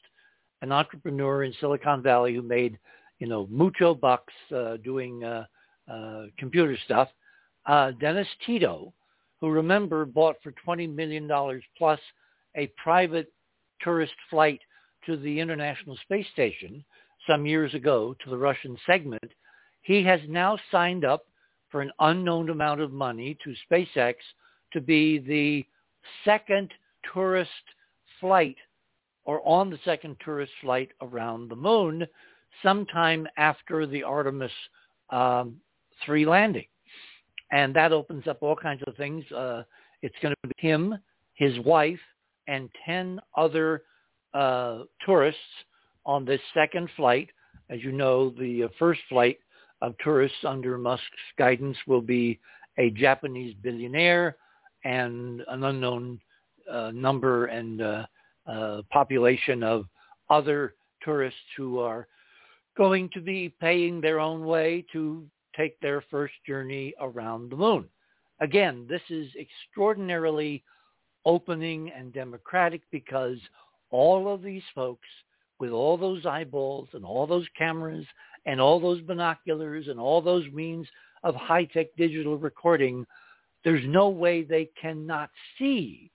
an 0.61 0.71
entrepreneur 0.71 1.43
in 1.43 1.53
Silicon 1.59 2.03
Valley 2.03 2.35
who 2.35 2.41
made, 2.41 2.77
you 3.19 3.27
know, 3.27 3.47
mucho 3.49 3.95
bucks 3.95 4.33
uh, 4.55 4.77
doing 4.77 5.23
uh, 5.23 5.45
uh, 5.91 6.25
computer 6.37 6.77
stuff, 6.85 7.07
uh, 7.65 7.91
Dennis 7.91 8.27
Tito, 8.45 8.93
who 9.39 9.49
remember 9.49 10.05
bought 10.05 10.35
for 10.43 10.53
$20 10.67 10.93
million 10.93 11.29
plus 11.77 11.99
a 12.55 12.67
private 12.81 13.31
tourist 13.81 14.13
flight 14.29 14.59
to 15.05 15.17
the 15.17 15.39
International 15.39 15.97
Space 16.03 16.27
Station 16.33 16.83
some 17.27 17.45
years 17.45 17.73
ago 17.73 18.15
to 18.23 18.29
the 18.29 18.37
Russian 18.37 18.77
segment, 18.85 19.31
he 19.81 20.03
has 20.03 20.19
now 20.27 20.57
signed 20.71 21.05
up 21.05 21.25
for 21.71 21.81
an 21.81 21.91
unknown 21.99 22.49
amount 22.49 22.81
of 22.81 22.91
money 22.91 23.37
to 23.43 23.55
SpaceX 23.71 24.15
to 24.73 24.81
be 24.81 25.19
the 25.19 25.65
second 26.25 26.71
tourist 27.13 27.49
flight 28.19 28.57
or 29.25 29.41
on 29.47 29.69
the 29.69 29.79
second 29.85 30.15
tourist 30.23 30.51
flight 30.61 30.89
around 31.01 31.49
the 31.49 31.55
moon 31.55 32.05
sometime 32.63 33.27
after 33.37 33.85
the 33.85 34.03
Artemis 34.03 34.51
um, 35.09 35.55
3 36.05 36.25
landing. 36.25 36.65
And 37.51 37.75
that 37.75 37.91
opens 37.91 38.27
up 38.27 38.41
all 38.41 38.55
kinds 38.55 38.81
of 38.87 38.95
things. 38.95 39.29
Uh, 39.31 39.63
it's 40.01 40.15
going 40.21 40.33
to 40.43 40.47
be 40.47 40.67
him, 40.67 40.97
his 41.35 41.57
wife, 41.59 41.99
and 42.47 42.69
10 42.85 43.19
other 43.35 43.83
uh, 44.33 44.79
tourists 45.05 45.39
on 46.05 46.25
this 46.25 46.41
second 46.53 46.89
flight. 46.95 47.29
As 47.69 47.83
you 47.83 47.91
know, 47.91 48.29
the 48.31 48.63
uh, 48.63 48.67
first 48.79 49.01
flight 49.09 49.37
of 49.81 49.95
tourists 50.03 50.37
under 50.45 50.77
Musk's 50.77 51.05
guidance 51.37 51.77
will 51.87 52.01
be 52.01 52.39
a 52.77 52.89
Japanese 52.91 53.55
billionaire 53.61 54.37
and 54.83 55.41
an 55.47 55.63
unknown 55.63 56.19
uh, 56.71 56.91
number 56.93 57.45
and 57.47 57.81
uh, 57.81 58.05
uh, 58.47 58.81
population 58.91 59.63
of 59.63 59.85
other 60.29 60.75
tourists 61.03 61.39
who 61.57 61.79
are 61.79 62.07
going 62.77 63.09
to 63.13 63.21
be 63.21 63.53
paying 63.59 63.99
their 63.99 64.19
own 64.19 64.45
way 64.45 64.85
to 64.93 65.25
take 65.55 65.79
their 65.79 66.03
first 66.09 66.33
journey 66.47 66.93
around 67.01 67.49
the 67.49 67.55
moon. 67.55 67.85
Again, 68.39 68.85
this 68.89 69.01
is 69.09 69.27
extraordinarily 69.35 70.63
opening 71.25 71.91
and 71.91 72.13
democratic 72.13 72.81
because 72.91 73.37
all 73.91 74.33
of 74.33 74.41
these 74.41 74.63
folks 74.73 75.07
with 75.59 75.71
all 75.71 75.97
those 75.97 76.25
eyeballs 76.25 76.89
and 76.93 77.05
all 77.05 77.27
those 77.27 77.45
cameras 77.57 78.05
and 78.45 78.59
all 78.59 78.79
those 78.79 79.01
binoculars 79.01 79.87
and 79.87 79.99
all 79.99 80.21
those 80.21 80.45
means 80.51 80.87
of 81.23 81.35
high-tech 81.35 81.87
digital 81.97 82.37
recording, 82.37 83.05
there's 83.63 83.83
no 83.85 84.09
way 84.09 84.43
they 84.43 84.69
cannot 84.81 85.29
see 85.57 86.11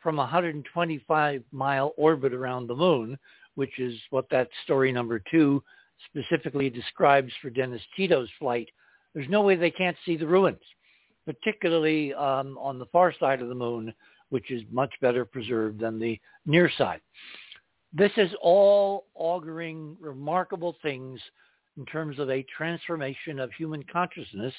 from 0.00 0.16
a 0.16 0.22
125 0.22 1.42
mile 1.52 1.92
orbit 1.96 2.32
around 2.32 2.66
the 2.66 2.74
moon, 2.74 3.18
which 3.54 3.78
is 3.78 3.94
what 4.10 4.28
that 4.30 4.48
story 4.64 4.92
number 4.92 5.22
two 5.30 5.62
specifically 6.06 6.70
describes 6.70 7.32
for 7.40 7.50
Dennis 7.50 7.82
Tito's 7.96 8.28
flight. 8.38 8.68
There's 9.14 9.28
no 9.28 9.42
way 9.42 9.56
they 9.56 9.70
can't 9.70 9.96
see 10.04 10.16
the 10.16 10.26
ruins, 10.26 10.60
particularly 11.26 12.14
um, 12.14 12.56
on 12.58 12.78
the 12.78 12.86
far 12.86 13.12
side 13.18 13.42
of 13.42 13.48
the 13.48 13.54
moon, 13.54 13.92
which 14.30 14.50
is 14.50 14.62
much 14.70 14.92
better 15.00 15.24
preserved 15.24 15.80
than 15.80 15.98
the 15.98 16.18
near 16.46 16.70
side. 16.78 17.00
This 17.92 18.12
is 18.16 18.30
all 18.40 19.06
auguring 19.14 19.96
remarkable 20.00 20.76
things 20.80 21.20
in 21.76 21.86
terms 21.86 22.18
of 22.18 22.30
a 22.30 22.44
transformation 22.56 23.38
of 23.38 23.52
human 23.52 23.82
consciousness 23.84 24.54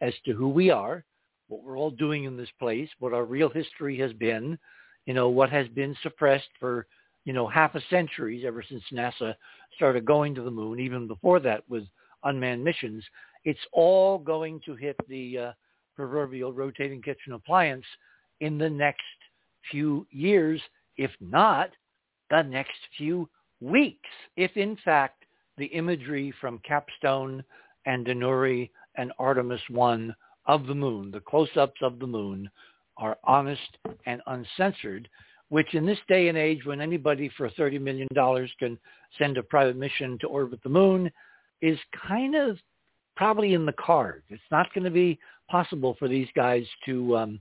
as 0.00 0.12
to 0.24 0.32
who 0.32 0.48
we 0.48 0.70
are, 0.70 1.04
what 1.48 1.62
we're 1.62 1.78
all 1.78 1.90
doing 1.90 2.24
in 2.24 2.36
this 2.36 2.48
place, 2.58 2.88
what 2.98 3.12
our 3.12 3.24
real 3.24 3.48
history 3.48 3.98
has 3.98 4.12
been, 4.14 4.58
you 5.06 5.14
know, 5.14 5.28
what 5.28 5.50
has 5.50 5.68
been 5.68 5.96
suppressed 6.02 6.48
for, 6.58 6.86
you 7.24 7.32
know, 7.32 7.46
half 7.46 7.74
a 7.74 7.80
century 7.90 8.46
ever 8.46 8.62
since 8.66 8.82
NASA 8.92 9.34
started 9.76 10.04
going 10.04 10.34
to 10.34 10.42
the 10.42 10.50
moon, 10.50 10.80
even 10.80 11.06
before 11.06 11.40
that 11.40 11.62
with 11.68 11.84
unmanned 12.24 12.64
missions. 12.64 13.04
It's 13.44 13.60
all 13.72 14.18
going 14.18 14.60
to 14.64 14.74
hit 14.74 14.96
the 15.08 15.38
uh, 15.38 15.52
proverbial 15.94 16.52
rotating 16.52 17.02
kitchen 17.02 17.34
appliance 17.34 17.84
in 18.40 18.58
the 18.58 18.70
next 18.70 19.02
few 19.70 20.06
years, 20.10 20.60
if 20.96 21.10
not 21.20 21.70
the 22.30 22.42
next 22.42 22.78
few 22.96 23.28
weeks, 23.60 24.08
if 24.36 24.56
in 24.56 24.76
fact 24.84 25.23
the 25.56 25.66
imagery 25.66 26.32
from 26.40 26.60
Capstone 26.66 27.44
and 27.86 28.06
Danuri 28.06 28.70
and 28.96 29.12
Artemis 29.18 29.60
1 29.68 30.14
of 30.46 30.66
the 30.66 30.74
moon, 30.74 31.10
the 31.10 31.20
close-ups 31.20 31.80
of 31.82 31.98
the 31.98 32.06
moon, 32.06 32.50
are 32.96 33.18
honest 33.24 33.78
and 34.06 34.20
uncensored, 34.26 35.08
which 35.48 35.74
in 35.74 35.84
this 35.84 35.98
day 36.08 36.28
and 36.28 36.38
age 36.38 36.64
when 36.64 36.80
anybody 36.80 37.30
for 37.36 37.50
$30 37.50 37.80
million 37.80 38.08
can 38.58 38.78
send 39.18 39.36
a 39.36 39.42
private 39.42 39.76
mission 39.76 40.18
to 40.20 40.26
orbit 40.26 40.60
the 40.62 40.68
moon 40.68 41.10
is 41.60 41.78
kind 42.06 42.34
of 42.34 42.58
probably 43.16 43.54
in 43.54 43.66
the 43.66 43.72
cards. 43.72 44.24
It's 44.28 44.42
not 44.50 44.72
going 44.74 44.84
to 44.84 44.90
be 44.90 45.18
possible 45.48 45.96
for 45.98 46.08
these 46.08 46.28
guys 46.34 46.64
to 46.86 47.16
um, 47.16 47.40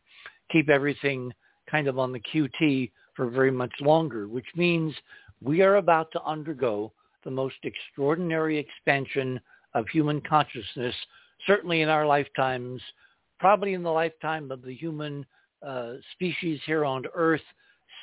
keep 0.51 0.69
everything 0.69 1.33
kind 1.69 1.87
of 1.87 1.97
on 1.97 2.11
the 2.11 2.21
QT 2.33 2.91
for 3.15 3.29
very 3.29 3.51
much 3.51 3.73
longer, 3.79 4.27
which 4.27 4.45
means 4.55 4.93
we 5.41 5.61
are 5.61 5.75
about 5.75 6.11
to 6.13 6.23
undergo 6.23 6.91
the 7.23 7.31
most 7.31 7.55
extraordinary 7.63 8.57
expansion 8.57 9.39
of 9.73 9.87
human 9.87 10.21
consciousness, 10.21 10.95
certainly 11.47 11.81
in 11.81 11.89
our 11.89 12.05
lifetimes, 12.05 12.81
probably 13.39 13.73
in 13.73 13.83
the 13.83 13.91
lifetime 13.91 14.51
of 14.51 14.61
the 14.61 14.73
human 14.73 15.25
uh, 15.65 15.93
species 16.13 16.59
here 16.65 16.85
on 16.85 17.03
Earth 17.13 17.41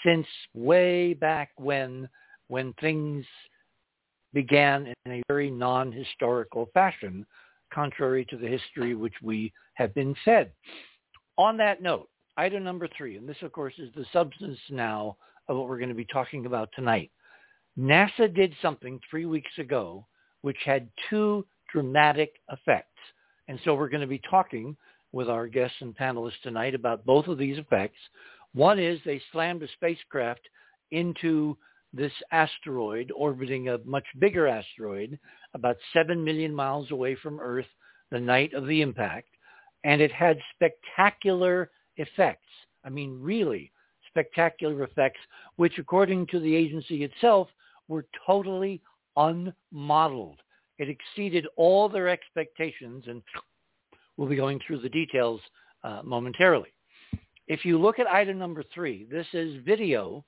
since 0.05 0.27
way 0.55 1.15
back 1.15 1.51
when, 1.57 2.09
when 2.49 2.73
things 2.81 3.25
began 4.33 4.93
in 5.05 5.13
a 5.13 5.23
very 5.29 5.51
non-historical 5.51 6.69
fashion, 6.73 7.27
contrary 7.73 8.25
to 8.27 8.37
the 8.37 8.47
history 8.47 8.95
which 8.95 9.15
we 9.23 9.53
have 9.75 9.95
been 9.95 10.15
fed. 10.25 10.51
On 11.39 11.57
that 11.57 11.83
note, 11.83 12.09
item 12.37 12.65
number 12.65 12.89
three, 12.97 13.17
and 13.17 13.29
this 13.29 13.37
of 13.43 13.53
course 13.53 13.75
is 13.79 13.91
the 13.95 14.05
substance 14.13 14.59
now 14.71 15.17
of 15.49 15.57
what 15.57 15.69
we're 15.69 15.79
going 15.79 15.89
to 15.89 15.95
be 15.95 16.07
talking 16.07 16.47
about 16.47 16.69
tonight. 16.75 17.11
NASA 17.79 18.33
did 18.35 18.55
something 18.61 19.01
three 19.11 19.27
weeks 19.27 19.53
ago 19.59 20.07
which 20.43 20.59
had 20.65 20.89
two 21.09 21.47
dramatic 21.73 22.35
effects. 22.51 22.87
And 23.49 23.59
so 23.65 23.75
we're 23.75 23.89
going 23.89 24.01
to 24.01 24.07
be 24.07 24.21
talking 24.31 24.77
with 25.13 25.29
our 25.29 25.47
guests 25.47 25.77
and 25.81 25.97
panelists 25.97 26.41
tonight 26.43 26.75
about 26.75 27.05
both 27.05 27.27
of 27.27 27.39
these 27.39 27.59
effects. 27.59 27.99
One 28.55 28.79
is 28.79 29.01
they 29.05 29.21
slammed 29.33 29.63
a 29.63 29.69
spacecraft 29.75 30.41
into 30.91 31.57
this 31.93 32.13
asteroid 32.31 33.13
orbiting 33.15 33.69
a 33.69 33.79
much 33.85 34.05
bigger 34.19 34.47
asteroid 34.47 35.19
about 35.55 35.77
7 35.93 36.23
million 36.23 36.55
miles 36.55 36.91
away 36.91 37.17
from 37.17 37.41
Earth 37.41 37.67
the 38.11 38.21
night 38.21 38.55
of 38.55 38.67
the 38.67 38.83
impact. 38.83 39.29
And 39.85 40.01
it 40.01 40.13
had 40.13 40.39
spectacular 40.55 41.71
effects. 41.97 42.47
I 42.85 42.89
mean, 42.89 43.19
really 43.21 43.73
spectacular 44.09 44.83
effects, 44.85 45.21
which 45.57 45.79
according 45.79 46.27
to 46.29 46.41
the 46.41 46.55
agency 46.55 47.05
itself 47.05 47.49
were 47.91 48.07
totally 48.25 48.81
unmodeled. 49.17 50.39
It 50.79 50.89
exceeded 50.89 51.47
all 51.57 51.89
their 51.89 52.09
expectations, 52.09 53.05
and 53.09 53.21
we'll 54.17 54.29
be 54.29 54.37
going 54.37 54.61
through 54.67 54.79
the 54.81 54.89
details 54.89 55.41
uh, 55.83 56.01
momentarily. 56.05 56.73
If 57.49 57.65
you 57.65 57.79
look 57.79 57.99
at 57.99 58.07
item 58.07 58.39
number 58.39 58.63
three, 58.73 59.07
this 59.11 59.27
is 59.33 59.63
video 59.67 60.25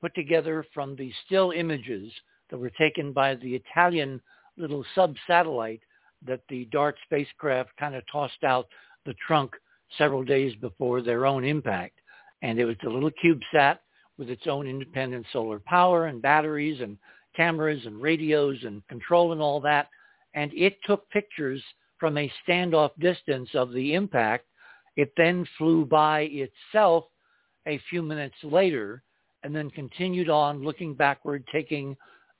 put 0.00 0.14
together 0.14 0.64
from 0.72 0.96
the 0.96 1.12
still 1.26 1.52
images 1.52 2.10
that 2.50 2.58
were 2.58 2.70
taken 2.70 3.12
by 3.12 3.34
the 3.36 3.54
Italian 3.54 4.20
little 4.56 4.84
sub-satellite 4.94 5.82
that 6.26 6.40
the 6.48 6.64
DART 6.72 6.96
spacecraft 7.04 7.70
kind 7.78 7.94
of 7.94 8.02
tossed 8.10 8.42
out 8.42 8.66
the 9.04 9.14
trunk 9.26 9.52
several 9.98 10.24
days 10.24 10.54
before 10.60 11.02
their 11.02 11.26
own 11.26 11.44
impact. 11.44 11.98
And 12.40 12.58
it 12.58 12.64
was 12.64 12.76
a 12.84 12.88
little 12.88 13.10
CubeSat 13.22 13.78
with 14.22 14.30
its 14.30 14.46
own 14.46 14.68
independent 14.68 15.26
solar 15.32 15.58
power 15.58 16.06
and 16.06 16.22
batteries 16.22 16.80
and 16.80 16.96
cameras 17.34 17.80
and 17.86 18.00
radios 18.00 18.56
and 18.62 18.86
control 18.86 19.32
and 19.32 19.40
all 19.40 19.60
that. 19.60 19.88
And 20.34 20.52
it 20.54 20.76
took 20.86 21.10
pictures 21.10 21.60
from 21.98 22.16
a 22.16 22.32
standoff 22.46 22.90
distance 23.00 23.48
of 23.54 23.72
the 23.72 23.94
impact. 23.94 24.46
It 24.96 25.12
then 25.16 25.44
flew 25.58 25.84
by 25.84 26.28
itself 26.30 27.04
a 27.66 27.80
few 27.90 28.00
minutes 28.00 28.36
later 28.44 29.02
and 29.42 29.54
then 29.54 29.70
continued 29.70 30.30
on 30.30 30.62
looking 30.62 30.94
backward, 30.94 31.44
taking 31.52 31.96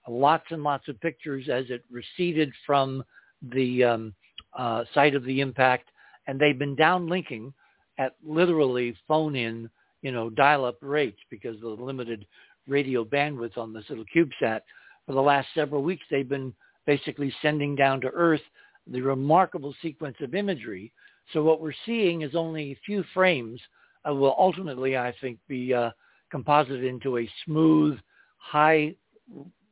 lots 0.09 0.45
and 0.51 0.63
lots 0.63 0.87
of 0.87 1.01
pictures 1.01 1.49
as 1.49 1.65
it 1.69 1.83
receded 1.91 2.53
from 2.65 3.03
the 3.51 3.83
um, 3.83 4.15
uh, 4.57 4.85
site 4.95 5.17
of 5.17 5.25
the 5.25 5.41
impact 5.41 5.89
and 6.29 6.39
they've 6.39 6.59
been 6.59 6.77
downlinking 6.77 7.53
at 7.99 8.15
literally 8.25 8.95
phone-in, 9.09 9.69
you 10.03 10.13
know, 10.13 10.29
dial-up 10.29 10.77
rates 10.81 11.19
because 11.31 11.57
of 11.57 11.79
the 11.79 11.85
limited 11.85 12.27
radio 12.69 13.05
bandwidth 13.05 13.57
on 13.57 13.73
this 13.73 13.85
little 13.89 14.05
CubeSat. 14.15 14.61
For 15.07 15.13
the 15.13 15.21
last 15.21 15.49
several 15.55 15.83
weeks, 15.83 16.05
they've 16.11 16.29
been 16.29 16.53
basically 16.87 17.33
sending 17.43 17.75
down 17.75 18.01
to 18.03 18.09
Earth 18.09 18.43
the 18.87 19.01
remarkable 19.01 19.75
sequence 19.81 20.17
of 20.21 20.35
imagery. 20.35 20.93
So 21.33 21.43
what 21.43 21.61
we're 21.61 21.73
seeing 21.87 22.23
is 22.23 22.35
only 22.35 22.73
a 22.73 22.81
few 22.85 23.05
frames 23.15 23.61
uh, 24.09 24.15
will 24.15 24.35
ultimately, 24.39 24.97
I 24.97 25.15
think, 25.21 25.39
be 25.49 25.73
uh, 25.73 25.91
composited 26.31 26.85
into 26.85 27.19
a 27.19 27.31
smooth, 27.45 27.99
high 28.39 28.95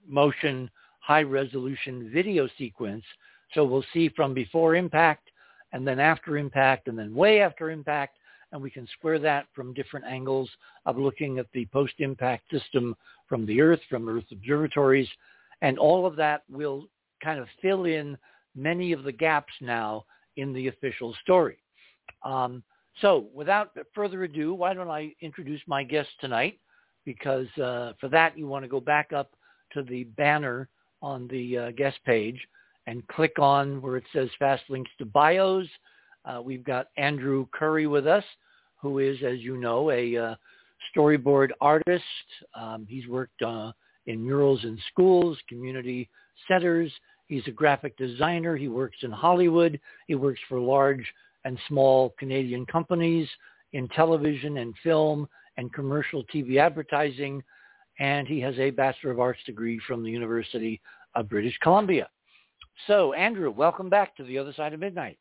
motion, 0.07 0.71
high 1.01 1.23
resolution 1.23 2.11
video 2.13 2.49
sequence. 2.57 3.05
So 3.55 3.65
we'll 3.65 3.85
see 3.93 4.11
from 4.11 4.33
before 4.33 4.77
impact 4.77 5.31
and 5.73 5.87
then 5.87 5.99
after 5.99 6.37
impact 6.37 6.89
and 6.89 6.99
then 6.99 7.15
way 7.15 7.41
after 7.41 7.71
impact 7.71 8.17
and 8.53 8.61
we 8.61 8.71
can 8.71 8.87
square 8.99 9.19
that 9.19 9.47
from 9.55 9.75
different 9.75 10.07
angles 10.07 10.51
of 10.87 10.99
looking 10.99 11.39
at 11.39 11.47
the 11.53 11.67
post-impact 11.67 12.51
system 12.51 12.97
from 13.29 13.47
the 13.47 13.61
Earth, 13.61 13.81
from 13.89 14.09
Earth 14.09 14.25
observatories, 14.33 15.09
and 15.63 15.79
all 15.79 16.07
of 16.07 16.17
that 16.17 16.43
will 16.51 16.89
kind 17.23 17.39
of 17.39 17.47
fill 17.61 17.85
in 17.85 18.17
many 18.57 18.93
of 18.93 19.05
the 19.05 19.13
gaps 19.13 19.53
now 19.61 20.05
in 20.37 20.53
the 20.53 20.69
official 20.69 21.15
story. 21.23 21.59
Um, 22.25 22.63
so 23.01 23.27
without 23.33 23.77
further 23.95 24.25
ado, 24.25 24.55
why 24.55 24.75
don't 24.75 24.91
I 24.91 25.15
introduce 25.21 25.61
my 25.67 25.85
guest 25.85 26.09
tonight? 26.21 26.59
Because 27.05 27.47
uh, 27.59 27.93
for 28.01 28.09
that, 28.11 28.37
you 28.37 28.47
want 28.47 28.65
to 28.65 28.69
go 28.69 28.81
back 28.81 29.13
up 29.13 29.33
to 29.73 29.83
the 29.83 30.05
banner 30.05 30.69
on 31.03 31.29
the 31.29 31.57
uh, 31.57 31.71
guest 31.73 31.99
page 32.05 32.41
and 32.87 33.07
click 33.09 33.39
on 33.39 33.81
where 33.81 33.97
it 33.97 34.05
says 34.13 34.29
fast 34.39 34.63
links 34.69 34.91
to 34.99 35.05
bios. 35.05 35.67
Uh, 36.25 36.41
we've 36.43 36.65
got 36.65 36.89
Andrew 36.97 37.47
Curry 37.53 37.87
with 37.87 38.07
us, 38.07 38.25
who 38.81 38.99
is, 38.99 39.19
as 39.25 39.41
you 39.41 39.57
know, 39.57 39.91
a 39.91 40.17
uh, 40.17 40.35
storyboard 40.95 41.51
artist. 41.61 42.05
Um, 42.55 42.87
he's 42.89 43.07
worked 43.07 43.43
uh, 43.43 43.73
in 44.07 44.25
murals 44.25 44.65
in 44.65 44.79
schools, 44.91 45.39
community 45.49 46.09
centers. 46.49 46.93
He's 47.27 47.47
a 47.47 47.53
graphic 47.53 47.97
designer. 47.97 48.57
He 48.57 48.69
works 48.69 48.99
in 49.03 49.11
Hollywood. 49.11 49.79
He 50.09 50.15
works 50.15 50.41
for 50.49 50.59
large 50.59 51.05
and 51.45 51.59
small 51.69 52.15
Canadian 52.19 52.67
companies 52.67 53.29
in 53.73 53.89
television 53.89 54.59
and 54.59 54.75
film 54.83 55.29
and 55.57 55.73
commercial 55.73 56.25
TV 56.25 56.59
advertising. 56.59 57.43
And 57.99 58.27
he 58.27 58.41
has 58.41 58.59
a 58.59 58.71
Bachelor 58.71 59.13
of 59.13 59.21
Arts 59.21 59.41
degree 59.47 59.81
from 59.87 60.03
the 60.03 60.11
University 60.11 60.81
of 61.15 61.29
British 61.29 61.57
Columbia. 61.63 62.09
So, 62.87 63.13
Andrew, 63.13 63.51
welcome 63.51 63.91
back 63.91 64.17
to 64.17 64.25
the 64.25 64.39
other 64.39 64.53
side 64.55 64.73
of 64.73 64.81
midnight. 64.81 65.19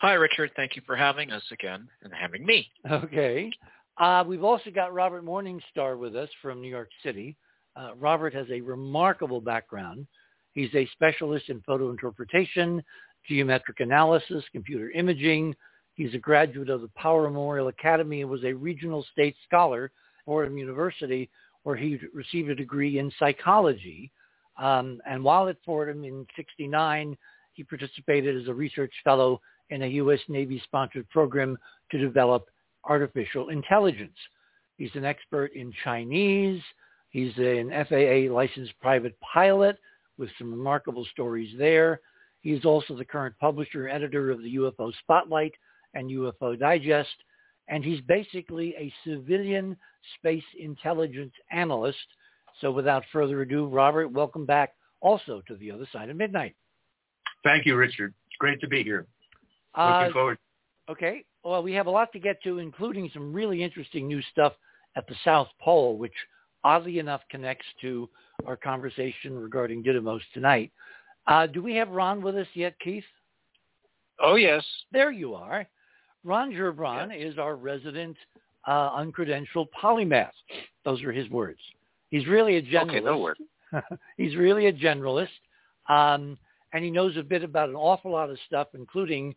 Hi, 0.00 0.14
Richard. 0.14 0.50
Thank 0.56 0.76
you 0.76 0.82
for 0.86 0.96
having 0.96 1.30
us 1.30 1.42
again 1.52 1.86
and 2.02 2.12
having 2.18 2.46
me. 2.46 2.70
Okay. 2.90 3.50
Uh, 3.98 4.24
we've 4.26 4.44
also 4.44 4.70
got 4.70 4.94
Robert 4.94 5.26
Morningstar 5.26 5.98
with 5.98 6.16
us 6.16 6.30
from 6.40 6.62
New 6.62 6.70
York 6.70 6.88
City. 7.02 7.36
Uh, 7.76 7.90
Robert 7.96 8.32
has 8.32 8.46
a 8.50 8.62
remarkable 8.62 9.42
background. 9.42 10.06
He's 10.52 10.74
a 10.74 10.88
specialist 10.92 11.50
in 11.50 11.60
photo 11.66 11.90
interpretation, 11.90 12.82
geometric 13.28 13.80
analysis, 13.80 14.42
computer 14.52 14.90
imaging. 14.92 15.54
He's 15.96 16.14
a 16.14 16.18
graduate 16.18 16.70
of 16.70 16.80
the 16.80 16.90
Power 16.96 17.24
Memorial 17.28 17.68
Academy 17.68 18.22
and 18.22 18.30
was 18.30 18.44
a 18.44 18.54
regional 18.54 19.04
state 19.12 19.36
scholar 19.46 19.84
at 19.84 20.24
Fordham 20.24 20.56
University, 20.56 21.28
where 21.64 21.76
he 21.76 21.98
received 22.14 22.48
a 22.48 22.54
degree 22.54 22.98
in 22.98 23.12
psychology. 23.18 24.10
Um, 24.58 25.02
and 25.06 25.22
while 25.22 25.46
at 25.48 25.58
Fordham 25.62 26.04
in 26.04 26.26
69, 26.36 27.18
he 27.52 27.64
participated 27.64 28.40
as 28.40 28.48
a 28.48 28.54
research 28.54 28.94
fellow 29.04 29.42
in 29.70 29.82
a 29.82 29.86
U.S. 29.86 30.20
Navy-sponsored 30.28 31.08
program 31.10 31.56
to 31.90 31.98
develop 31.98 32.46
artificial 32.84 33.48
intelligence. 33.48 34.16
He's 34.76 34.94
an 34.94 35.04
expert 35.04 35.52
in 35.54 35.72
Chinese. 35.84 36.62
He's 37.10 37.36
an 37.36 37.70
FAA 37.88 38.32
licensed 38.32 38.72
private 38.80 39.18
pilot 39.20 39.78
with 40.18 40.30
some 40.38 40.50
remarkable 40.50 41.06
stories 41.12 41.54
there. 41.58 42.00
He's 42.40 42.64
also 42.64 42.96
the 42.96 43.04
current 43.04 43.34
publisher 43.38 43.86
and 43.86 43.96
editor 43.96 44.30
of 44.30 44.42
the 44.42 44.56
UFO 44.56 44.92
Spotlight 45.00 45.52
and 45.94 46.10
UFO 46.10 46.58
Digest. 46.58 47.08
And 47.68 47.84
he's 47.84 48.00
basically 48.02 48.74
a 48.76 48.92
civilian 49.04 49.76
space 50.18 50.44
intelligence 50.58 51.32
analyst. 51.50 51.98
So 52.60 52.70
without 52.70 53.04
further 53.12 53.42
ado, 53.42 53.66
Robert, 53.66 54.08
welcome 54.08 54.46
back 54.46 54.74
also 55.00 55.42
to 55.46 55.56
the 55.56 55.70
other 55.70 55.86
side 55.92 56.10
of 56.10 56.16
midnight. 56.16 56.54
Thank 57.44 57.66
you, 57.66 57.76
Richard. 57.76 58.14
It's 58.26 58.36
great 58.38 58.60
to 58.60 58.68
be 58.68 58.82
here. 58.82 59.06
Looking 59.76 60.10
uh, 60.10 60.12
forward. 60.12 60.38
Okay. 60.88 61.24
Well, 61.44 61.62
we 61.62 61.72
have 61.72 61.86
a 61.86 61.90
lot 61.90 62.12
to 62.12 62.18
get 62.18 62.42
to, 62.42 62.58
including 62.58 63.10
some 63.14 63.32
really 63.32 63.62
interesting 63.62 64.06
new 64.06 64.20
stuff 64.32 64.52
at 64.96 65.06
the 65.06 65.14
South 65.24 65.48
Pole, 65.60 65.96
which 65.96 66.12
oddly 66.64 66.98
enough 66.98 67.22
connects 67.30 67.66
to 67.80 68.08
our 68.46 68.56
conversation 68.56 69.38
regarding 69.38 69.82
Didymos 69.82 70.20
tonight. 70.34 70.72
Uh, 71.26 71.46
do 71.46 71.62
we 71.62 71.74
have 71.76 71.88
Ron 71.90 72.22
with 72.22 72.36
us 72.36 72.46
yet, 72.54 72.78
Keith? 72.80 73.04
Oh, 74.20 74.34
yes. 74.34 74.64
There 74.92 75.10
you 75.10 75.34
are. 75.34 75.66
Ron 76.24 76.52
Gerbron 76.52 77.08
yes. 77.10 77.32
is 77.32 77.38
our 77.38 77.56
resident 77.56 78.16
uh, 78.66 78.90
uncredentialed 78.98 79.68
polymath. 79.82 80.32
Those 80.84 81.02
are 81.02 81.12
his 81.12 81.30
words. 81.30 81.60
He's 82.10 82.26
really 82.26 82.56
a 82.56 82.62
generalist. 82.62 82.88
Okay, 82.88 83.00
no 83.00 83.18
word. 83.18 83.38
He's 84.16 84.36
really 84.36 84.66
a 84.66 84.72
generalist. 84.72 85.28
Um, 85.88 86.36
and 86.72 86.84
he 86.84 86.90
knows 86.90 87.16
a 87.16 87.22
bit 87.22 87.42
about 87.42 87.68
an 87.68 87.76
awful 87.76 88.12
lot 88.12 88.30
of 88.30 88.38
stuff, 88.46 88.68
including 88.74 89.34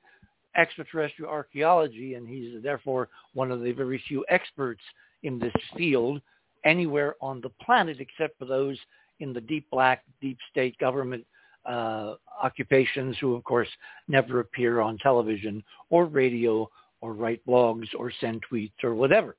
extraterrestrial 0.56 1.32
archaeology, 1.32 2.16
and 2.16 2.28
he's 2.28 2.62
therefore 2.62 3.10
one 3.34 3.52
of 3.52 3.62
the 3.62 3.72
very 3.72 4.02
few 4.08 4.26
experts 4.30 4.82
in 5.24 5.40
this 5.40 5.54
field 5.78 6.22
anywhere 6.66 7.16
on 7.22 7.42
the 7.42 7.50
planet 7.64 7.98
except 8.00 8.38
for 8.38 8.46
those 8.46 8.78
in 9.20 9.34
the 9.34 9.42
deep 9.42 9.70
black, 9.72 10.04
deep 10.22 10.38
state 10.52 10.78
government 10.80 11.26
uh, 11.66 12.16
occupations 12.44 13.18
who, 13.20 13.36
of 13.36 13.44
course, 13.44 13.70
never 14.08 14.40
appear 14.40 14.82
on 14.82 14.98
television 14.98 15.64
or 15.90 16.06
radio 16.06 16.70
or 17.02 17.14
write 17.14 17.46
blogs 17.46 17.88
or 17.98 18.12
send 18.20 18.44
tweets 18.52 18.72
or 18.84 18.96
whatever. 18.96 19.36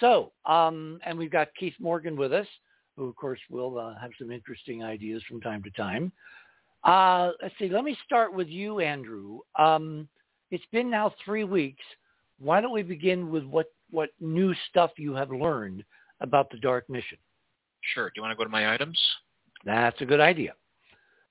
So, 0.00 0.32
um, 0.46 0.98
and 1.04 1.16
we've 1.16 1.30
got 1.30 1.48
Keith 1.58 1.74
Morgan 1.78 2.16
with 2.16 2.32
us, 2.32 2.46
who, 2.96 3.08
of 3.08 3.16
course, 3.16 3.38
will 3.50 3.78
uh, 3.78 3.94
have 4.00 4.10
some 4.18 4.30
interesting 4.30 4.82
ideas 4.82 5.22
from 5.28 5.40
time 5.40 5.62
to 5.62 5.70
time. 5.70 6.12
Uh, 6.82 7.30
let's 7.42 7.54
see. 7.58 7.68
Let 7.68 7.84
me 7.84 7.96
start 8.04 8.34
with 8.34 8.48
you, 8.48 8.80
Andrew. 8.80 9.40
Um, 9.58 10.08
it's 10.54 10.64
been 10.70 10.88
now 10.88 11.12
three 11.24 11.42
weeks. 11.42 11.82
Why 12.38 12.60
don't 12.60 12.72
we 12.72 12.82
begin 12.82 13.30
with 13.30 13.44
what, 13.44 13.66
what 13.90 14.10
new 14.20 14.54
stuff 14.70 14.92
you 14.96 15.12
have 15.14 15.30
learned 15.30 15.82
about 16.20 16.48
the 16.50 16.58
DART 16.58 16.88
Mission? 16.88 17.18
Sure. 17.92 18.06
Do 18.06 18.12
you 18.16 18.22
want 18.22 18.32
to 18.32 18.36
go 18.36 18.44
to 18.44 18.50
my 18.50 18.72
items? 18.72 18.98
That's 19.64 20.00
a 20.00 20.04
good 20.04 20.20
idea. 20.20 20.54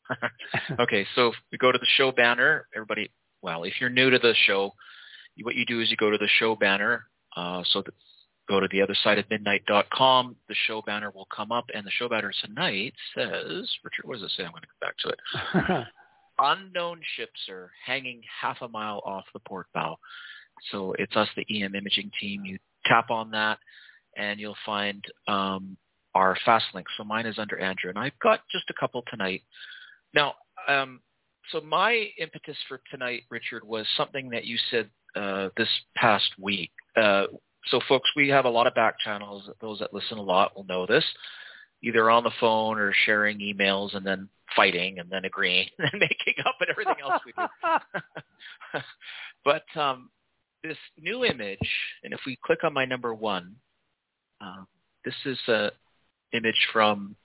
okay, 0.79 1.07
so 1.15 1.29
if 1.29 1.35
we 1.51 1.57
go 1.57 1.71
to 1.71 1.77
the 1.77 1.87
show 1.95 2.11
banner, 2.11 2.67
everybody, 2.75 3.09
well, 3.41 3.63
if 3.63 3.73
you're 3.79 3.89
new 3.89 4.09
to 4.09 4.19
the 4.19 4.33
show, 4.45 4.73
what 5.41 5.55
you 5.55 5.65
do 5.65 5.79
is 5.79 5.89
you 5.89 5.95
go 5.95 6.11
to 6.11 6.17
the 6.17 6.29
show 6.39 6.55
banner. 6.55 7.05
Uh, 7.35 7.63
so 7.71 7.81
that 7.81 7.93
go 8.49 8.59
to 8.59 8.67
the 8.71 8.81
other 8.81 8.95
side 9.03 9.17
of 9.17 9.29
midnight.com. 9.29 10.35
The 10.49 10.55
show 10.67 10.81
banner 10.81 11.11
will 11.11 11.27
come 11.33 11.51
up, 11.51 11.65
and 11.73 11.87
the 11.87 11.91
show 11.91 12.09
banner 12.09 12.31
tonight 12.45 12.93
says, 13.15 13.69
Richard, 13.83 14.03
what 14.03 14.15
does 14.15 14.23
it 14.23 14.31
say? 14.35 14.43
I'm 14.43 14.51
going 14.51 14.63
to 14.63 14.67
come 14.67 14.81
back 14.81 14.97
to 14.97 15.79
it. 15.79 15.87
Unknown 16.39 16.99
ships 17.15 17.39
are 17.49 17.71
hanging 17.85 18.21
half 18.41 18.57
a 18.61 18.67
mile 18.67 19.01
off 19.05 19.25
the 19.33 19.39
port 19.39 19.67
bow. 19.73 19.97
So 20.71 20.93
it's 20.97 21.15
us, 21.15 21.27
the 21.35 21.45
EM 21.49 21.75
imaging 21.75 22.11
team. 22.19 22.45
You 22.45 22.57
tap 22.85 23.09
on 23.09 23.31
that, 23.31 23.59
and 24.17 24.39
you'll 24.39 24.55
find 24.65 25.03
um, 25.27 25.77
our 26.15 26.37
fast 26.45 26.65
link. 26.73 26.87
So 26.97 27.03
mine 27.03 27.25
is 27.25 27.39
under 27.39 27.57
Andrew, 27.59 27.89
and 27.89 27.99
I've 27.99 28.17
got 28.19 28.41
just 28.51 28.69
a 28.69 28.73
couple 28.79 29.03
tonight. 29.09 29.41
Now, 30.13 30.35
um, 30.67 31.01
so 31.51 31.61
my 31.61 32.07
impetus 32.17 32.57
for 32.67 32.81
tonight, 32.89 33.23
Richard, 33.29 33.63
was 33.63 33.85
something 33.97 34.29
that 34.29 34.45
you 34.45 34.57
said 34.71 34.89
uh, 35.15 35.49
this 35.57 35.69
past 35.95 36.29
week. 36.39 36.71
Uh, 36.95 37.25
so 37.67 37.79
folks, 37.87 38.09
we 38.15 38.29
have 38.29 38.45
a 38.45 38.49
lot 38.49 38.67
of 38.67 38.75
back 38.75 38.99
channels. 38.99 39.49
Those 39.61 39.79
that 39.79 39.93
listen 39.93 40.17
a 40.17 40.21
lot 40.21 40.55
will 40.55 40.65
know 40.65 40.85
this, 40.85 41.05
either 41.83 42.09
on 42.09 42.23
the 42.23 42.31
phone 42.39 42.79
or 42.79 42.93
sharing 43.05 43.39
emails 43.39 43.95
and 43.95 44.05
then 44.05 44.29
fighting 44.55 44.99
and 44.99 45.09
then 45.09 45.25
agreeing 45.25 45.67
and 45.79 45.89
then 45.91 45.99
making 45.99 46.43
up 46.45 46.55
and 46.59 46.69
everything 46.69 46.95
else 47.03 47.21
we 47.25 47.33
do. 47.33 48.81
but 49.45 49.63
um, 49.79 50.09
this 50.63 50.77
new 50.99 51.25
image, 51.25 51.59
and 52.03 52.13
if 52.13 52.19
we 52.25 52.37
click 52.43 52.63
on 52.63 52.73
my 52.73 52.85
number 52.85 53.13
one, 53.13 53.55
uh, 54.41 54.63
this 55.05 55.15
is 55.25 55.37
a 55.47 55.71
image 56.33 56.67
from 56.71 57.15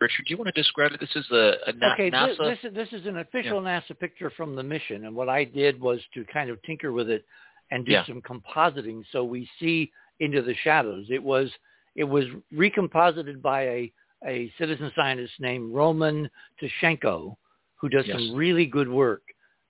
Richard, 0.00 0.26
do 0.26 0.30
you 0.30 0.36
want 0.36 0.54
to 0.54 0.60
describe 0.60 0.92
it? 0.92 1.00
This 1.00 1.14
is 1.16 1.26
a, 1.30 1.52
a 1.66 1.72
Na- 1.72 1.94
okay, 1.94 2.10
NASA. 2.10 2.38
This, 2.38 2.58
this, 2.62 2.88
this 2.90 3.00
is 3.00 3.06
an 3.06 3.18
official 3.18 3.62
yeah. 3.62 3.80
NASA 3.80 3.98
picture 3.98 4.30
from 4.36 4.54
the 4.54 4.62
mission, 4.62 5.06
and 5.06 5.14
what 5.14 5.28
I 5.28 5.44
did 5.44 5.80
was 5.80 6.00
to 6.14 6.24
kind 6.26 6.50
of 6.50 6.62
tinker 6.62 6.92
with 6.92 7.08
it 7.08 7.24
and 7.70 7.84
do 7.84 7.92
yeah. 7.92 8.06
some 8.06 8.22
compositing 8.22 9.02
so 9.10 9.24
we 9.24 9.48
see 9.58 9.90
into 10.20 10.42
the 10.42 10.54
shadows. 10.62 11.06
It 11.10 11.22
was 11.22 11.50
it 11.96 12.04
was 12.04 12.24
recomposited 12.52 13.42
by 13.42 13.62
a, 13.62 13.92
a 14.24 14.52
citizen 14.58 14.92
scientist 14.94 15.32
named 15.40 15.74
Roman 15.74 16.30
Tkachenko, 16.62 17.36
who 17.76 17.88
does 17.88 18.06
yes. 18.06 18.16
some 18.16 18.36
really 18.36 18.66
good 18.66 18.88
work. 18.88 19.22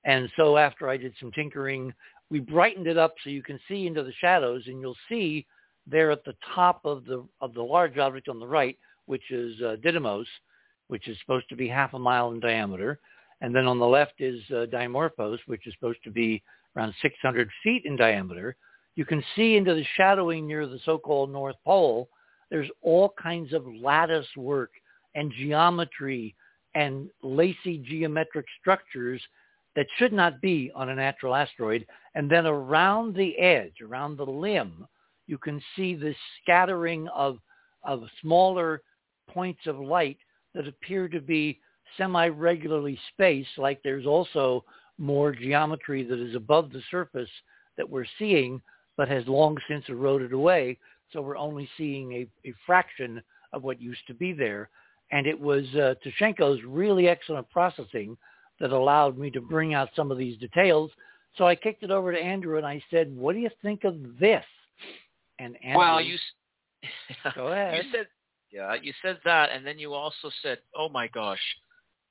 And 0.04 0.28
so 0.36 0.56
after 0.56 0.88
I 0.88 0.96
did 0.96 1.14
some 1.18 1.32
tinkering, 1.32 1.92
we 2.30 2.40
brightened 2.40 2.86
it 2.86 2.98
up 2.98 3.14
so 3.22 3.30
you 3.30 3.42
can 3.42 3.58
see 3.68 3.86
into 3.86 4.02
the 4.02 4.12
shadows, 4.20 4.64
and 4.66 4.80
you'll 4.80 4.96
see 5.08 5.46
there 5.86 6.10
at 6.10 6.24
the 6.24 6.34
top 6.54 6.80
of 6.84 7.04
the 7.04 7.24
of 7.40 7.54
the 7.54 7.62
large 7.62 7.96
object 7.98 8.28
on 8.28 8.40
the 8.40 8.46
right, 8.46 8.76
which 9.06 9.30
is 9.30 9.54
uh, 9.62 9.76
Didymos, 9.84 10.26
which 10.88 11.08
is 11.08 11.16
supposed 11.20 11.48
to 11.48 11.56
be 11.56 11.68
half 11.68 11.94
a 11.94 11.98
mile 11.98 12.32
in 12.32 12.40
diameter, 12.40 12.98
and 13.40 13.54
then 13.54 13.66
on 13.66 13.78
the 13.78 13.86
left 13.86 14.20
is 14.20 14.40
uh, 14.50 14.66
Dimorphos, 14.72 15.38
which 15.46 15.66
is 15.66 15.74
supposed 15.74 16.02
to 16.04 16.10
be 16.10 16.42
around 16.76 16.92
600 17.00 17.48
feet 17.62 17.82
in 17.84 17.96
diameter, 17.96 18.56
you 18.96 19.04
can 19.04 19.22
see 19.36 19.56
into 19.56 19.74
the 19.74 19.84
shadowing 19.96 20.46
near 20.46 20.66
the 20.66 20.80
so-called 20.84 21.30
North 21.30 21.56
Pole. 21.64 22.08
There's 22.50 22.70
all 22.82 23.14
kinds 23.20 23.52
of 23.52 23.66
lattice 23.66 24.26
work 24.36 24.70
and 25.14 25.32
geometry 25.32 26.34
and 26.74 27.08
lacy 27.22 27.78
geometric 27.78 28.46
structures 28.60 29.22
that 29.74 29.86
should 29.98 30.12
not 30.12 30.40
be 30.40 30.70
on 30.74 30.88
a 30.88 30.94
natural 30.94 31.34
asteroid. 31.34 31.86
And 32.14 32.30
then 32.30 32.46
around 32.46 33.14
the 33.14 33.38
edge, 33.38 33.80
around 33.82 34.16
the 34.16 34.24
limb, 34.24 34.86
you 35.26 35.38
can 35.38 35.60
see 35.74 35.94
this 35.94 36.16
scattering 36.42 37.08
of, 37.08 37.38
of 37.82 38.04
smaller 38.22 38.82
points 39.28 39.66
of 39.66 39.78
light 39.78 40.18
that 40.54 40.68
appear 40.68 41.08
to 41.08 41.20
be 41.20 41.60
semi-regularly 41.96 42.98
spaced, 43.12 43.58
like 43.58 43.80
there's 43.82 44.06
also 44.06 44.64
more 44.98 45.32
geometry 45.32 46.02
that 46.02 46.18
is 46.18 46.34
above 46.34 46.72
the 46.72 46.82
surface 46.90 47.28
that 47.76 47.88
we're 47.88 48.06
seeing, 48.18 48.60
but 48.96 49.08
has 49.08 49.26
long 49.26 49.56
since 49.68 49.84
eroded 49.88 50.32
away. 50.32 50.78
So 51.12 51.22
we're 51.22 51.36
only 51.36 51.68
seeing 51.76 52.12
a, 52.12 52.48
a 52.48 52.54
fraction 52.64 53.22
of 53.52 53.62
what 53.62 53.80
used 53.80 54.06
to 54.08 54.14
be 54.14 54.32
there. 54.32 54.70
And 55.12 55.26
it 55.26 55.38
was 55.38 55.64
uh, 55.74 55.94
Tkachenko's 56.04 56.62
really 56.64 57.08
excellent 57.08 57.48
processing 57.50 58.16
that 58.60 58.72
allowed 58.72 59.18
me 59.18 59.30
to 59.30 59.40
bring 59.40 59.74
out 59.74 59.90
some 59.94 60.10
of 60.10 60.18
these 60.18 60.38
details. 60.38 60.90
So 61.36 61.46
I 61.46 61.54
kicked 61.54 61.82
it 61.82 61.90
over 61.90 62.12
to 62.12 62.18
Andrew 62.18 62.56
and 62.56 62.66
I 62.66 62.82
said, 62.90 63.14
what 63.14 63.34
do 63.34 63.38
you 63.38 63.50
think 63.62 63.84
of 63.84 63.96
this? 64.18 64.44
And 65.38 65.56
Andrew, 65.62 65.78
well, 65.78 66.00
you 66.00 66.16
go 67.34 67.48
ahead. 67.48 67.84
You 67.84 67.90
said, 67.92 68.06
yeah, 68.50 68.74
you 68.80 68.92
said 69.02 69.18
that, 69.24 69.50
and 69.52 69.66
then 69.66 69.78
you 69.78 69.92
also 69.92 70.30
said, 70.42 70.58
oh 70.74 70.88
my 70.88 71.08
gosh, 71.08 71.40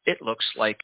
it 0.06 0.22
looks 0.22 0.46
like 0.56 0.80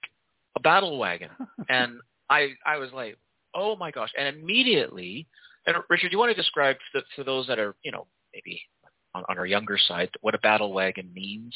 a 0.55 0.59
battle 0.59 0.97
wagon. 0.97 1.29
and 1.69 1.99
I, 2.29 2.49
I 2.65 2.77
was 2.77 2.91
like, 2.93 3.17
oh 3.53 3.75
my 3.75 3.91
gosh. 3.91 4.11
And 4.17 4.35
immediately, 4.35 5.27
and 5.65 5.77
Richard, 5.89 6.09
do 6.09 6.13
you 6.13 6.19
want 6.19 6.35
to 6.35 6.41
describe 6.41 6.77
for, 6.91 7.01
for 7.15 7.23
those 7.23 7.47
that 7.47 7.59
are, 7.59 7.75
you 7.83 7.91
know, 7.91 8.07
maybe 8.33 8.61
on, 9.13 9.23
on 9.29 9.37
our 9.37 9.45
younger 9.45 9.77
side, 9.77 10.09
what 10.21 10.35
a 10.35 10.39
battle 10.39 10.73
wagon 10.73 11.11
means? 11.13 11.55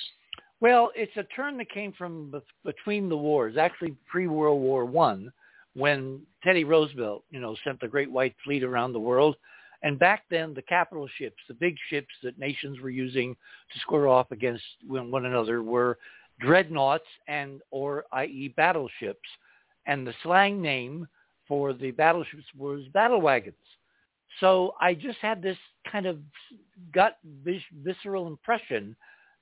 Well, 0.61 0.91
it's 0.95 1.15
a 1.17 1.23
term 1.35 1.57
that 1.57 1.69
came 1.69 1.93
from 1.93 2.33
between 2.63 3.09
the 3.09 3.17
wars, 3.17 3.57
actually 3.57 3.95
pre-World 4.07 4.61
War 4.61 4.85
One, 4.85 5.31
when 5.73 6.21
Teddy 6.43 6.63
Roosevelt, 6.63 7.23
you 7.29 7.39
know, 7.39 7.55
sent 7.63 7.79
the 7.81 7.87
Great 7.87 8.09
White 8.09 8.35
Fleet 8.43 8.63
around 8.63 8.93
the 8.93 8.99
world. 8.99 9.35
And 9.83 9.99
back 9.99 10.23
then, 10.31 10.53
the 10.53 10.61
capital 10.61 11.07
ships, 11.17 11.37
the 11.47 11.53
big 11.53 11.75
ships 11.89 12.13
that 12.23 12.39
nations 12.39 12.79
were 12.79 12.89
using 12.89 13.35
to 13.71 13.79
square 13.79 14.07
off 14.07 14.31
against 14.31 14.63
one 14.87 15.25
another 15.25 15.61
were 15.61 15.97
dreadnoughts 16.39 17.05
and 17.27 17.61
or 17.71 18.05
i.e. 18.13 18.53
battleships. 18.55 19.29
And 19.85 20.07
the 20.07 20.13
slang 20.23 20.61
name 20.61 21.07
for 21.47 21.73
the 21.73 21.91
battleships 21.91 22.45
was 22.57 22.87
battle 22.93 23.21
wagons. 23.21 23.55
So 24.39 24.73
I 24.81 24.93
just 24.93 25.17
had 25.19 25.41
this 25.41 25.57
kind 25.91 26.05
of 26.05 26.19
gut 26.93 27.17
vis- 27.43 27.61
visceral 27.83 28.27
impression 28.27 28.95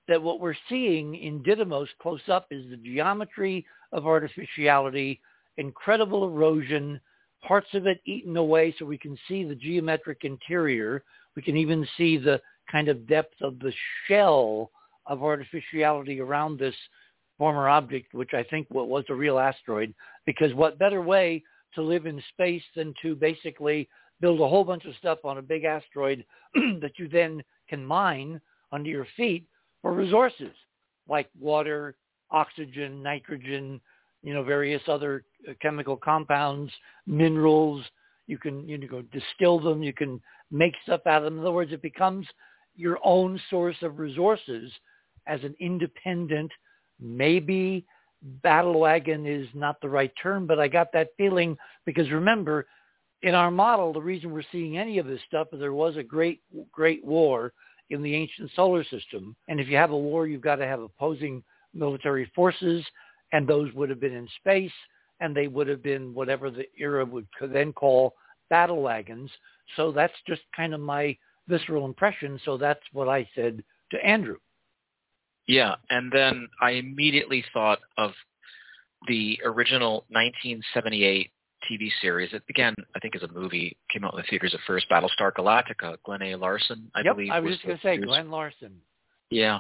that 0.07 0.21
what 0.21 0.39
we're 0.39 0.55
seeing 0.69 1.15
in 1.15 1.43
Didymos 1.43 1.87
close 2.01 2.21
up 2.27 2.47
is 2.51 2.69
the 2.69 2.77
geometry 2.77 3.65
of 3.91 4.05
artificiality, 4.05 5.21
incredible 5.57 6.25
erosion, 6.25 6.99
parts 7.45 7.67
of 7.73 7.87
it 7.87 8.01
eaten 8.05 8.37
away 8.37 8.75
so 8.77 8.85
we 8.85 8.97
can 8.97 9.17
see 9.27 9.43
the 9.43 9.55
geometric 9.55 10.19
interior. 10.23 11.03
We 11.35 11.41
can 11.41 11.57
even 11.57 11.87
see 11.97 12.17
the 12.17 12.41
kind 12.71 12.87
of 12.87 13.07
depth 13.07 13.41
of 13.41 13.59
the 13.59 13.73
shell 14.07 14.71
of 15.05 15.23
artificiality 15.23 16.19
around 16.19 16.57
this 16.59 16.75
former 17.37 17.67
object, 17.67 18.13
which 18.13 18.33
I 18.33 18.43
think 18.43 18.67
was 18.69 19.05
a 19.09 19.15
real 19.15 19.39
asteroid, 19.39 19.93
because 20.25 20.53
what 20.53 20.79
better 20.79 21.01
way 21.01 21.43
to 21.75 21.81
live 21.81 22.05
in 22.05 22.21
space 22.33 22.63
than 22.75 22.93
to 23.01 23.15
basically 23.15 23.89
build 24.23 24.39
a 24.39 24.47
whole 24.47 24.63
bunch 24.63 24.85
of 24.85 24.95
stuff 24.95 25.19
on 25.25 25.37
a 25.37 25.41
big 25.41 25.65
asteroid 25.65 26.23
that 26.55 26.93
you 26.95 27.09
then 27.09 27.43
can 27.67 27.85
mine 27.85 28.39
under 28.71 28.89
your 28.89 29.05
feet 29.17 29.43
for 29.81 29.91
resources 29.91 30.53
like 31.09 31.29
water, 31.37 31.97
oxygen, 32.31 33.03
nitrogen, 33.03 33.81
you 34.21 34.33
know, 34.33 34.41
various 34.41 34.81
other 34.87 35.25
uh, 35.49 35.51
chemical 35.61 35.97
compounds, 35.97 36.71
minerals. 37.05 37.83
You 38.27 38.37
can, 38.37 38.65
you 38.65 38.77
know, 38.77 39.01
distill 39.11 39.59
them. 39.59 39.83
You 39.83 39.91
can 39.91 40.21
make 40.51 40.73
stuff 40.83 41.01
out 41.05 41.17
of 41.17 41.23
them. 41.25 41.33
In 41.33 41.41
other 41.41 41.51
words, 41.51 41.73
it 41.73 41.81
becomes 41.81 42.25
your 42.77 42.99
own 43.03 43.37
source 43.49 43.75
of 43.81 43.99
resources 43.99 44.71
as 45.27 45.43
an 45.43 45.53
independent, 45.59 46.49
maybe 46.97 47.85
battle 48.41 48.79
wagon 48.79 49.25
is 49.25 49.49
not 49.53 49.81
the 49.81 49.89
right 49.89 50.13
term, 50.21 50.47
but 50.47 50.61
I 50.61 50.69
got 50.69 50.93
that 50.93 51.09
feeling 51.17 51.57
because 51.85 52.09
remember, 52.09 52.67
in 53.23 53.35
our 53.35 53.49
model, 53.49 53.93
the 53.93 54.01
reason 54.01 54.31
we're 54.31 54.43
seeing 54.51 54.77
any 54.77 54.99
of 54.99 55.07
this 55.07 55.21
stuff 55.27 55.47
is 55.53 55.59
there 55.59 55.73
was 55.73 55.95
a 55.95 56.03
great, 56.03 56.41
great 56.71 57.03
war 57.03 57.53
in 57.89 58.03
the 58.03 58.13
ancient 58.13 58.51
solar 58.55 58.83
system. 58.83 59.35
And 59.47 59.59
if 59.59 59.67
you 59.69 59.77
have 59.77 59.91
a 59.91 59.97
war, 59.97 60.27
you've 60.27 60.41
got 60.41 60.57
to 60.57 60.67
have 60.67 60.81
opposing 60.81 61.41
military 61.73 62.29
forces, 62.35 62.85
and 63.31 63.47
those 63.47 63.73
would 63.73 63.89
have 63.89 64.01
been 64.01 64.13
in 64.13 64.27
space, 64.39 64.71
and 65.21 65.35
they 65.35 65.47
would 65.47 65.67
have 65.67 65.81
been 65.81 66.13
whatever 66.13 66.51
the 66.51 66.65
era 66.77 67.05
would 67.05 67.25
then 67.41 67.71
call 67.71 68.13
battle 68.49 68.81
wagons. 68.81 69.31
So 69.77 69.91
that's 69.91 70.13
just 70.27 70.41
kind 70.55 70.73
of 70.73 70.81
my 70.81 71.17
visceral 71.47 71.85
impression. 71.85 72.39
So 72.43 72.57
that's 72.57 72.83
what 72.91 73.07
I 73.07 73.27
said 73.35 73.63
to 73.91 74.05
Andrew. 74.05 74.37
Yeah, 75.47 75.75
and 75.89 76.11
then 76.11 76.47
I 76.61 76.71
immediately 76.71 77.43
thought 77.53 77.79
of 77.97 78.11
the 79.07 79.39
original 79.43 80.05
1978 80.09 81.31
TV 81.71 81.89
series. 82.01 82.33
It 82.33 82.45
began, 82.47 82.75
I 82.95 82.99
think, 82.99 83.15
as 83.15 83.23
a 83.23 83.27
movie. 83.27 83.77
Came 83.91 84.03
out 84.03 84.13
in 84.13 84.17
the 84.17 84.25
theaters 84.29 84.53
at 84.53 84.59
first. 84.65 84.89
Battlestar 84.89 85.31
Galactica. 85.31 85.97
Glen 86.03 86.21
A. 86.21 86.35
Larson, 86.35 86.91
I 86.95 87.01
yep, 87.01 87.15
believe. 87.15 87.31
I 87.31 87.39
was, 87.39 87.51
was 87.51 87.57
just 87.57 87.65
going 87.65 87.77
to 87.77 87.83
say 87.83 87.97
Glen 87.97 88.29
Larson. 88.29 88.81
Yeah, 89.29 89.59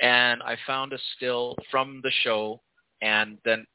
and 0.00 0.42
I 0.42 0.56
found 0.66 0.92
a 0.92 0.98
still 1.16 1.56
from 1.70 2.00
the 2.02 2.10
show, 2.24 2.60
and 3.00 3.38
then 3.44 3.66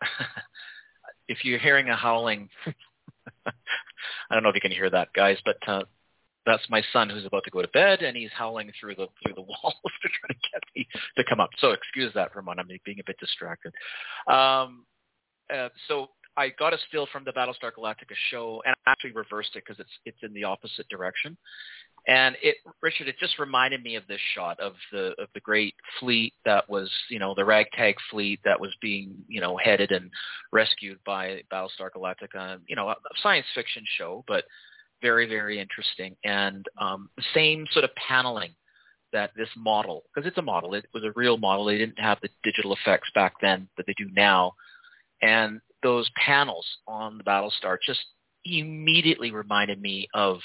if 1.28 1.44
you're 1.44 1.58
hearing 1.58 1.88
a 1.88 1.96
howling, 1.96 2.48
I 3.46 3.52
don't 4.32 4.42
know 4.42 4.48
if 4.48 4.54
you 4.54 4.60
can 4.60 4.70
hear 4.70 4.90
that, 4.90 5.12
guys, 5.12 5.38
but 5.44 5.56
uh, 5.66 5.82
that's 6.46 6.62
my 6.70 6.82
son 6.92 7.10
who's 7.10 7.26
about 7.26 7.44
to 7.44 7.50
go 7.50 7.62
to 7.62 7.68
bed, 7.68 8.02
and 8.02 8.16
he's 8.16 8.30
howling 8.32 8.70
through 8.80 8.94
the 8.94 9.08
through 9.22 9.34
the 9.34 9.42
walls 9.42 9.74
to 10.02 10.08
try 10.08 10.28
to 10.28 10.34
get 10.52 10.62
me 10.74 10.86
to 11.16 11.24
come 11.24 11.40
up. 11.40 11.50
So 11.58 11.72
excuse 11.72 12.12
that 12.14 12.32
for 12.32 12.38
a 12.38 12.42
moment. 12.42 12.68
I'm 12.70 12.78
being 12.84 13.00
a 13.00 13.04
bit 13.04 13.18
distracted. 13.18 13.74
Um, 14.28 14.86
uh, 15.52 15.68
so 15.88 16.08
I 16.36 16.50
got 16.58 16.74
a 16.74 16.78
still 16.88 17.06
from 17.10 17.24
the 17.24 17.32
Battlestar 17.32 17.72
Galactica 17.76 18.14
show, 18.30 18.62
and 18.66 18.74
I 18.86 18.90
actually 18.90 19.12
reversed 19.12 19.56
it 19.56 19.64
because 19.66 19.80
it's 19.80 19.90
it's 20.04 20.18
in 20.22 20.32
the 20.34 20.44
opposite 20.44 20.88
direction. 20.88 21.36
And 22.08 22.36
it, 22.40 22.56
Richard, 22.82 23.08
it 23.08 23.16
just 23.18 23.38
reminded 23.38 23.82
me 23.82 23.96
of 23.96 24.06
this 24.06 24.20
shot 24.34 24.60
of 24.60 24.74
the 24.92 25.14
of 25.18 25.28
the 25.34 25.40
great 25.40 25.74
fleet 25.98 26.34
that 26.44 26.68
was, 26.68 26.90
you 27.10 27.18
know, 27.18 27.34
the 27.34 27.44
ragtag 27.44 27.96
fleet 28.10 28.38
that 28.44 28.60
was 28.60 28.72
being, 28.80 29.16
you 29.28 29.40
know, 29.40 29.56
headed 29.56 29.90
and 29.90 30.10
rescued 30.52 30.98
by 31.04 31.42
Battlestar 31.52 31.90
Galactica. 31.96 32.60
You 32.68 32.76
know, 32.76 32.90
a 32.90 32.96
science 33.22 33.46
fiction 33.54 33.82
show, 33.98 34.24
but 34.28 34.44
very 35.02 35.28
very 35.28 35.58
interesting. 35.58 36.16
And 36.24 36.66
um, 36.78 37.08
the 37.16 37.24
same 37.34 37.66
sort 37.72 37.84
of 37.84 37.90
paneling 37.96 38.54
that 39.12 39.30
this 39.36 39.48
model, 39.56 40.04
because 40.14 40.28
it's 40.28 40.38
a 40.38 40.42
model, 40.42 40.74
it 40.74 40.86
was 40.92 41.02
a 41.02 41.12
real 41.16 41.38
model. 41.38 41.64
They 41.64 41.78
didn't 41.78 41.98
have 41.98 42.18
the 42.22 42.28
digital 42.44 42.74
effects 42.74 43.08
back 43.14 43.34
then 43.40 43.68
that 43.76 43.86
they 43.86 43.94
do 43.96 44.08
now, 44.12 44.52
and 45.22 45.60
those 45.86 46.10
panels 46.16 46.66
on 46.88 47.16
the 47.16 47.22
Battlestar 47.22 47.76
just 47.86 48.00
immediately 48.44 49.30
reminded 49.30 49.80
me 49.80 50.08
of 50.14 50.38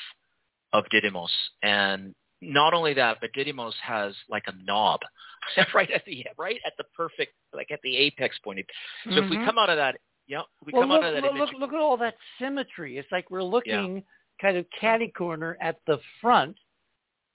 of 0.72 0.84
Didymos. 0.94 1.32
And 1.64 2.14
not 2.42 2.76
only 2.76 2.94
that, 2.94 3.18
but 3.22 3.32
Didymos 3.34 3.74
has 3.84 4.14
like 4.30 4.44
a 4.46 4.54
knob 4.64 5.00
right 5.74 5.90
at 5.90 6.06
the 6.06 6.28
right 6.38 6.60
at 6.64 6.74
the 6.78 6.84
perfect 6.96 7.34
like 7.56 7.72
at 7.72 7.80
the 7.84 7.98
apex 7.98 8.38
point. 8.44 8.60
So 9.04 9.10
mm-hmm. 9.10 9.18
if 9.18 9.30
we 9.32 9.38
mm-hmm. 9.38 9.46
come 9.48 9.58
out 9.58 9.72
of 9.72 9.78
that, 9.78 9.96
yeah, 10.28 10.42
we 10.64 10.74
well, 10.74 10.84
come 10.84 10.92
look, 10.92 11.02
out 11.02 11.16
of 11.16 11.16
that 11.16 11.24
look, 11.24 11.36
image. 11.36 11.50
Look, 11.54 11.62
look 11.62 11.74
at 11.74 11.80
all 11.80 11.98
that 11.98 12.14
symmetry. 12.40 13.00
It's 13.00 13.12
like 13.12 13.32
we're 13.32 13.42
looking 13.42 13.96
yeah. 13.96 14.02
kind 14.40 14.58
of 14.58 14.66
catty 14.80 15.08
corner 15.08 15.58
at 15.60 15.78
the 15.88 15.98
front, 16.22 16.56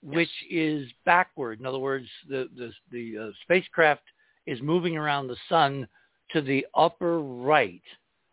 which 0.01 0.31
yes. 0.49 0.85
is 0.85 0.93
backward. 1.05 1.59
In 1.59 1.67
other 1.67 1.81
words, 1.81 2.07
the 2.29 2.49
the 2.57 2.73
the 2.93 3.25
uh, 3.25 3.31
spacecraft 3.43 4.05
is 4.47 4.63
moving 4.63 4.97
around 4.97 5.27
the 5.27 5.37
sun 5.49 5.89
to 6.31 6.41
the 6.41 6.67
upper 6.75 7.21
right 7.21 7.83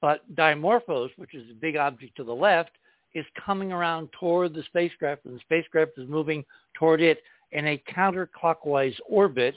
but 0.03 0.35
Dimorphos, 0.35 1.11
which 1.15 1.33
is 1.33 1.49
a 1.49 1.53
big 1.53 1.77
object 1.77 2.17
to 2.17 2.25
the 2.25 2.35
left, 2.35 2.71
is 3.13 3.25
coming 3.45 3.71
around 3.71 4.09
toward 4.19 4.53
the 4.53 4.63
spacecraft, 4.63 5.23
and 5.23 5.33
the 5.33 5.39
spacecraft 5.39 5.93
is 5.95 6.09
moving 6.09 6.43
toward 6.73 6.99
it 6.99 7.19
in 7.53 7.67
a 7.67 7.81
counterclockwise 7.89 8.97
orbit. 9.07 9.55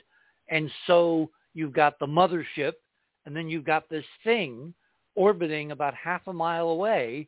And 0.49 0.71
so 0.87 1.31
you've 1.55 1.73
got 1.73 1.99
the 1.99 2.07
mothership, 2.07 2.75
and 3.25 3.35
then 3.35 3.49
you've 3.49 3.65
got 3.65 3.89
this 3.89 4.05
thing 4.23 4.73
orbiting 5.17 5.73
about 5.73 5.95
half 5.95 6.21
a 6.29 6.33
mile 6.33 6.69
away, 6.69 7.27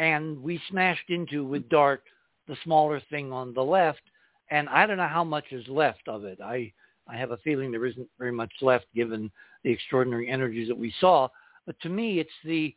and 0.00 0.42
we 0.42 0.60
smashed 0.68 1.10
into 1.10 1.44
with 1.44 1.68
DART 1.68 2.02
the 2.48 2.56
smaller 2.64 3.00
thing 3.08 3.32
on 3.32 3.54
the 3.54 3.62
left, 3.62 4.02
and 4.50 4.68
I 4.68 4.84
don't 4.84 4.96
know 4.96 5.06
how 5.06 5.22
much 5.22 5.52
is 5.52 5.68
left 5.68 6.08
of 6.08 6.24
it. 6.24 6.40
I 6.40 6.72
I 7.06 7.16
have 7.16 7.30
a 7.30 7.36
feeling 7.38 7.70
there 7.70 7.86
isn't 7.86 8.08
very 8.18 8.32
much 8.32 8.52
left 8.60 8.86
given 8.96 9.30
the 9.64 9.70
extraordinary 9.70 10.28
energies 10.28 10.68
that 10.68 10.78
we 10.78 10.92
saw. 11.00 11.28
But 11.66 11.78
to 11.80 11.88
me, 11.88 12.18
it's 12.18 12.30
the 12.44 12.74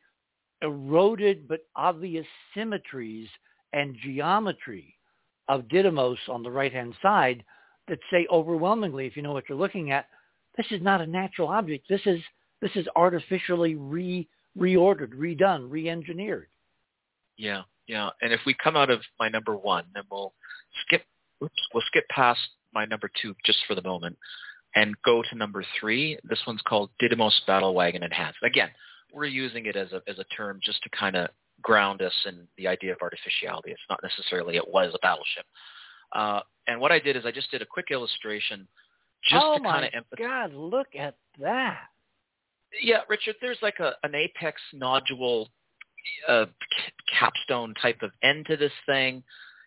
eroded 0.62 1.48
but 1.48 1.62
obvious 1.76 2.26
symmetries 2.54 3.28
and 3.74 3.96
geometry 4.04 4.96
of 5.48 5.63
Didymos 5.63 6.17
on 6.30 6.44
the 6.44 6.52
right-hand 6.52 6.94
side 7.02 7.44
that 7.88 8.00
say 8.12 8.28
overwhelmingly, 8.32 9.08
if 9.08 9.15
you 9.15 9.22
know 9.22 9.34
what 9.34 9.50
you're 9.50 9.58
looking 9.58 9.91
at, 9.91 10.08
this 10.58 10.67
is 10.72 10.82
not 10.82 11.02
a 11.02 11.08
natural 11.08 11.48
object. 11.48 11.88
This 11.89 12.02
is 12.06 12.20
this 12.62 12.72
is 12.76 12.86
artificially 12.96 13.76
reordered, 13.76 15.13
redone, 15.15 15.65
re-engineered. 15.70 16.48
Yeah, 17.38 17.63
yeah. 17.88 18.10
And 18.22 18.32
if 18.32 18.41
we 18.46 18.54
come 18.54 18.78
out 18.78 18.91
of 18.91 19.02
my 19.20 19.30
number 19.30 19.56
one, 19.56 19.86
then 19.96 20.04
we'll 20.12 20.34
skip. 20.86 21.04
Oops, 21.44 21.67
we'll 21.74 21.84
skip 21.88 22.08
past 22.10 22.39
my 22.74 22.86
number 22.86 23.10
two 23.22 23.36
just 23.44 23.60
for 23.67 23.74
the 23.74 23.82
moment, 23.82 24.15
and 24.76 24.96
go 25.04 25.22
to 25.30 25.36
number 25.36 25.64
three. 25.80 26.18
This 26.24 26.40
one's 26.48 26.62
called 26.68 26.90
Didymos 27.02 27.34
Battle 27.46 27.74
Wagon 27.74 28.04
Enhanced. 28.04 28.40
Again, 28.44 28.70
we're 29.14 29.26
using 29.26 29.66
it 29.66 29.76
as 29.76 29.92
a 29.92 30.02
as 30.08 30.20
a 30.20 30.24
term 30.36 30.60
just 30.64 30.82
to 30.84 30.90
kind 30.90 31.16
of 31.16 31.30
ground 31.62 32.02
us 32.02 32.14
in 32.26 32.48
the 32.58 32.68
idea 32.68 32.92
of 32.92 32.98
artificiality. 33.02 33.72
It's 33.72 33.82
not 33.90 34.00
necessarily 34.02 34.56
it 34.56 34.68
was 34.68 34.94
a 34.96 35.00
battleship. 35.00 35.46
Uh, 36.14 36.42
and 36.68 36.80
what 36.80 36.92
I 36.92 37.00
did 37.00 37.16
is 37.16 37.26
I 37.26 37.32
just 37.32 37.52
did 37.52 37.62
a 37.62 37.66
quick 37.66 37.88
illustration 37.92 38.68
just 39.30 39.44
oh 39.46 39.58
to 39.58 39.64
kind 39.64 39.86
of 39.86 39.92
emphasize. 39.94 40.26
God, 40.26 40.54
look 40.54 40.88
at 40.98 41.16
that. 41.40 41.88
Yeah, 42.82 43.02
Richard, 43.10 43.36
there's 43.42 43.60
like 43.62 43.80
a, 43.80 43.94
an 44.04 44.16
apex 44.16 44.62
nodule 44.74 45.50
uh, 46.28 46.46
capstone 47.20 47.74
type 47.82 48.02
of 48.02 48.12
end 48.24 48.46
to 48.48 48.58
this 48.58 48.72
thing. 48.86 49.24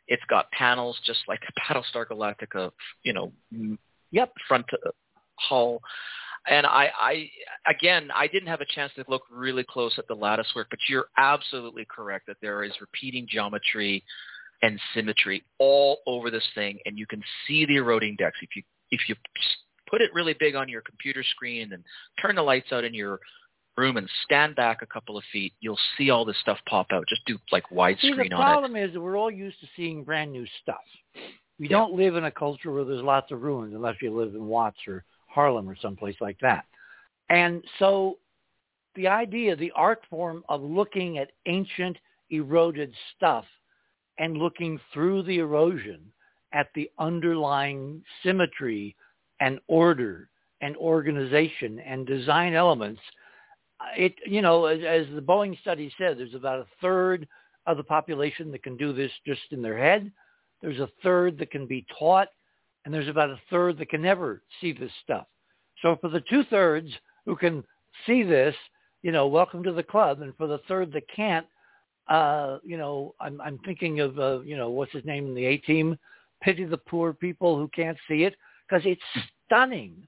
It's 0.09 0.23
got 0.29 0.51
panels 0.51 0.99
just 1.07 1.21
like 1.29 1.41
a 1.49 1.73
Battlestar 1.73 2.07
Galactica, 2.07 2.71
you 3.03 3.13
know, 3.13 3.33
yep, 4.15 4.33
front 4.49 4.65
uh, 4.73 4.91
hull. 5.37 5.81
And 6.47 6.67
I, 6.67 6.91
I, 6.99 7.31
again, 7.67 8.11
I 8.15 8.27
didn't 8.27 8.49
have 8.49 8.61
a 8.61 8.67
chance 8.67 8.93
to 8.97 9.05
look 9.09 9.23
really 9.31 9.65
close 9.65 9.95
at 9.99 10.07
the 10.09 10.15
lattice 10.15 10.47
work, 10.55 10.67
but 10.71 10.79
you're 10.89 11.07
absolutely 11.17 11.87
correct 11.87 12.27
that 12.27 12.37
there 12.43 12.63
is 12.65 12.73
repeating 12.81 13.27
geometry 13.29 14.05
and 14.63 14.79
symmetry 14.95 15.43
all 15.59 15.99
over 16.07 16.31
this 16.31 16.45
thing, 16.55 16.79
and 16.87 16.99
you 16.99 17.07
can 17.07 17.23
see 17.47 17.67
the 17.67 17.77
eroding 17.77 18.17
decks. 18.17 18.39
If 18.43 18.51
you 18.57 18.63
if 18.91 19.09
you 19.09 19.17
put 19.91 20.01
it 20.01 20.11
really 20.15 20.35
big 20.39 20.55
on 20.55 20.69
your 20.69 20.83
computer 20.83 21.23
screen 21.23 21.73
and 21.73 21.83
turn 22.21 22.37
the 22.37 22.43
lights 22.43 22.73
out 22.73 22.85
in 22.85 22.95
your 22.95 23.21
room 23.77 23.97
and 23.97 24.09
stand 24.25 24.55
back 24.55 24.83
a 24.83 24.87
couple 24.87 25.17
of 25.17 25.25
feet, 25.33 25.53
you'll 25.61 25.79
see 25.99 26.11
all 26.11 26.25
this 26.25 26.37
stuff 26.41 26.59
pop 26.69 26.87
out. 26.93 27.05
Just 27.09 27.25
do 27.27 27.39
like 27.51 27.65
widescreen 27.71 28.13
on 28.13 28.21
it. 28.21 28.29
The 28.31 28.37
problem 28.37 28.77
is 28.77 28.93
that 28.93 29.01
we're 29.01 29.17
all 29.17 29.31
used 29.31 29.59
to 29.61 29.67
seeing 29.75 30.05
brand 30.05 30.31
new 30.31 30.47
stuff. 30.63 30.85
We 31.59 31.69
yeah. 31.69 31.79
don't 31.79 31.95
live 31.95 32.17
in 32.17 32.25
a 32.25 32.31
culture 32.31 32.73
where 32.73 32.85
there's 32.85 33.03
lots 33.03 33.31
of 33.31 33.43
ruins 33.43 33.75
unless 33.75 33.97
you 34.01 34.17
live 34.17 34.35
in 34.35 34.47
Watts 34.47 34.79
or 34.89 35.05
Harlem 35.27 35.69
or 35.69 35.77
someplace 35.81 36.17
like 36.21 36.39
that. 36.41 36.65
And 37.31 37.63
so 37.79 38.19
the 38.97 39.09
idea, 39.09 39.57
the 39.57 39.73
art 39.75 40.03
form 40.11 40.45
of 40.49 40.63
looking 40.63 41.19
at 41.19 41.33
ancient 41.47 41.97
eroded 42.31 42.93
stuff 43.17 43.45
and 44.19 44.37
looking 44.37 44.79
through 44.93 45.23
the 45.23 45.39
erosion 45.39 46.01
at 46.53 46.69
the 46.75 46.91
underlying 46.99 48.03
symmetry 48.23 48.95
and 49.41 49.59
order 49.67 50.29
and 50.61 50.77
organization 50.77 51.81
and 51.81 52.07
design 52.07 52.55
elements, 52.55 53.01
uh, 53.81 53.87
it 53.97 54.15
you 54.25 54.41
know 54.41 54.67
as, 54.67 54.81
as 54.87 55.07
the 55.15 55.21
Boeing 55.21 55.61
study 55.61 55.93
said, 55.99 56.19
there's 56.19 56.35
about 56.35 56.61
a 56.61 56.67
third 56.81 57.27
of 57.67 57.77
the 57.77 57.83
population 57.83 58.53
that 58.53 58.63
can 58.63 58.77
do 58.77 58.93
this 58.93 59.11
just 59.27 59.41
in 59.51 59.63
their 59.63 59.77
head. 59.77 60.13
There's 60.61 60.81
a 60.81 60.89
third 61.03 61.39
that 61.39 61.51
can 61.51 61.67
be 61.67 61.87
taught, 61.99 62.29
and 62.85 62.93
there's 62.93 63.09
about 63.09 63.31
a 63.31 63.41
third 63.51 63.79
that 63.79 63.91
can 63.91 64.03
never 64.03 64.43
see 64.61 64.73
this 64.73 64.93
stuff. 65.03 65.27
So 65.83 65.97
for 66.01 66.09
the 66.09 66.23
two 66.29 66.45
thirds 66.45 66.91
who 67.27 67.37
can 67.37 67.65
see 68.07 68.23
this, 68.23 68.55
you 69.03 69.13
know, 69.13 69.27
welcome 69.27 69.63
to 69.65 69.73
the 69.73 69.83
club, 69.83 70.23
and 70.23 70.35
for 70.37 70.47
the 70.47 70.61
third 70.67 70.93
that 70.93 71.09
can't, 71.15 71.47
uh, 72.09 72.59
you 72.65 72.79
know, 72.79 73.15
I'm 73.21 73.41
I'm 73.41 73.59
thinking 73.59 74.01
of 74.01 74.19
uh, 74.19 74.41
you 74.41 74.57
know 74.57 74.71
what's 74.71 74.93
his 74.93 75.05
name 75.05 75.27
in 75.27 75.35
the 75.35 75.45
A 75.45 75.59
team. 75.59 75.99
Pity 76.43 76.65
the 76.65 76.79
poor 76.79 77.13
people 77.13 77.57
who 77.57 77.69
can't 77.69 77.99
see 78.09 78.25
it 78.25 78.35
because 78.67 78.83
it's 78.87 79.03
stunning, 79.47 80.07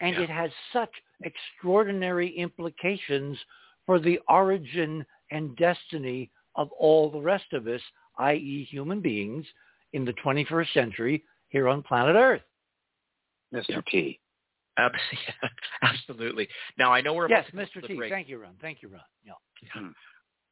and 0.00 0.16
yeah. 0.16 0.22
it 0.22 0.30
has 0.30 0.50
such 0.72 0.90
extraordinary 1.22 2.28
implications 2.36 3.38
for 3.86 3.98
the 3.98 4.18
origin 4.28 5.04
and 5.30 5.56
destiny 5.56 6.30
of 6.56 6.70
all 6.72 7.10
the 7.10 7.20
rest 7.20 7.52
of 7.52 7.66
us, 7.66 7.80
i.e., 8.18 8.66
human 8.70 9.00
beings 9.00 9.46
in 9.92 10.04
the 10.04 10.12
21st 10.24 10.72
century 10.72 11.24
here 11.48 11.68
on 11.68 11.82
planet 11.82 12.16
Earth. 12.16 12.42
Mr. 13.54 13.64
Yeah. 13.68 13.80
T. 13.88 14.20
Absolutely. 15.82 16.48
Now 16.78 16.92
I 16.92 17.02
know 17.02 17.12
we're 17.12 17.28
yes, 17.28 17.44
Mr. 17.54 17.86
T. 17.86 17.94
Break. 17.94 18.10
Thank 18.10 18.28
you, 18.28 18.38
Ron. 18.38 18.54
Thank 18.60 18.82
you, 18.82 18.88
Ron. 18.88 19.02
Yeah. 19.24 19.32
Hmm. 19.74 19.88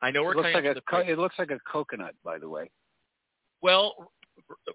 I 0.03 0.11
know 0.11 0.23
we're 0.23 0.33
it 0.33 0.37
looks 0.37 0.55
like 0.55 0.65
a 0.65 0.81
co- 0.89 0.99
it 0.99 1.19
looks 1.19 1.37
like 1.39 1.51
a 1.51 1.59
coconut, 1.71 2.15
by 2.23 2.39
the 2.39 2.49
way. 2.49 2.71
Well, 3.63 4.13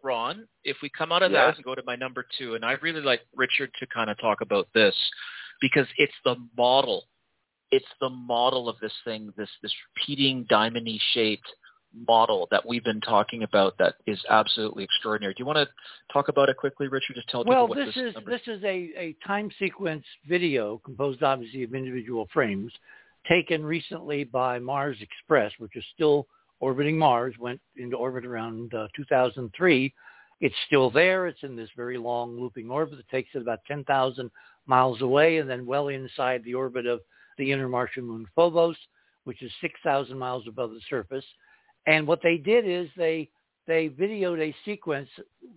Ron, 0.04 0.47
if 0.63 0.78
we 0.82 0.89
come 0.89 1.12
out 1.12 1.23
of 1.23 1.32
yes. 1.32 1.39
that 1.39 1.56
and 1.58 1.65
go 1.65 1.75
to 1.75 1.84
my 1.86 1.95
number 1.95 2.25
two, 2.38 2.56
and 2.56 2.65
I 2.65 2.73
really 2.82 3.01
like 3.01 3.21
Richard 3.36 3.71
to 3.80 3.88
kind 3.88 4.10
of 4.10 4.19
talk 4.19 4.41
about 4.41 4.67
this 4.73 4.95
because 5.62 5.88
it's 5.97 6.13
the 6.23 6.36
model. 6.58 7.04
It's 7.71 7.86
the 7.99 8.10
model 8.10 8.69
of 8.69 8.78
this 8.82 8.93
thing, 9.04 9.32
this 9.38 9.49
this 9.62 9.73
repeating 9.95 10.45
diamondy 10.49 10.97
shaped 11.13 11.47
model 12.08 12.47
that 12.51 12.65
we've 12.67 12.84
been 12.84 13.01
talking 13.01 13.43
about 13.43 13.77
that 13.77 13.95
is 14.05 14.21
absolutely 14.29 14.84
extraordinary. 14.84 15.34
Do 15.34 15.41
you 15.41 15.45
want 15.45 15.58
to 15.58 15.67
talk 16.12 16.27
about 16.27 16.49
it 16.49 16.58
quickly, 16.58 16.88
Richard? 16.88 17.15
Just 17.15 17.29
tell 17.29 17.43
well, 17.45 17.67
people 17.67 17.77
what 17.77 17.86
this, 17.86 17.95
this 17.95 18.10
is. 18.10 18.13
Number... 18.15 18.31
This 18.31 18.47
is 18.47 18.63
a, 18.63 18.91
a 18.97 19.15
time 19.25 19.49
sequence 19.60 20.05
video 20.27 20.81
composed 20.84 21.23
obviously 21.23 21.63
of 21.63 21.73
individual 21.73 22.27
frames 22.34 22.71
taken 23.27 23.65
recently 23.65 24.23
by 24.23 24.60
Mars 24.60 24.97
Express, 25.01 25.51
which 25.58 25.75
is 25.75 25.84
still 25.93 26.27
orbiting 26.60 26.97
Mars, 26.97 27.36
went 27.39 27.60
into 27.77 27.97
orbit 27.97 28.25
around 28.25 28.73
uh, 28.73 28.88
2003. 28.95 29.93
It's 30.41 30.55
still 30.67 30.89
there. 30.89 31.27
It's 31.27 31.43
in 31.43 31.55
this 31.55 31.69
very 31.75 31.97
long 31.97 32.39
looping 32.39 32.69
orbit 32.69 32.97
that 32.97 33.10
takes 33.10 33.29
it 33.34 33.41
about 33.41 33.60
10,000 33.67 34.29
miles 34.67 35.01
away 35.01 35.38
and 35.38 35.49
then 35.49 35.65
well 35.65 35.88
inside 35.88 36.43
the 36.43 36.53
orbit 36.53 36.86
of 36.86 37.01
the 37.38 37.51
inner 37.51 37.69
Martian 37.69 38.05
moon 38.05 38.25
Phobos, 38.36 38.77
which 39.23 39.41
is 39.41 39.51
6,000 39.62 40.17
miles 40.17 40.47
above 40.47 40.71
the 40.71 40.81
surface. 40.89 41.25
And 41.88 42.08
what 42.08 42.21
they 42.24 42.38
did 42.38 42.67
is 42.67 42.89
they 42.98 43.30
they 43.67 43.89
videoed 43.89 44.39
a 44.39 44.56
sequence 44.63 45.10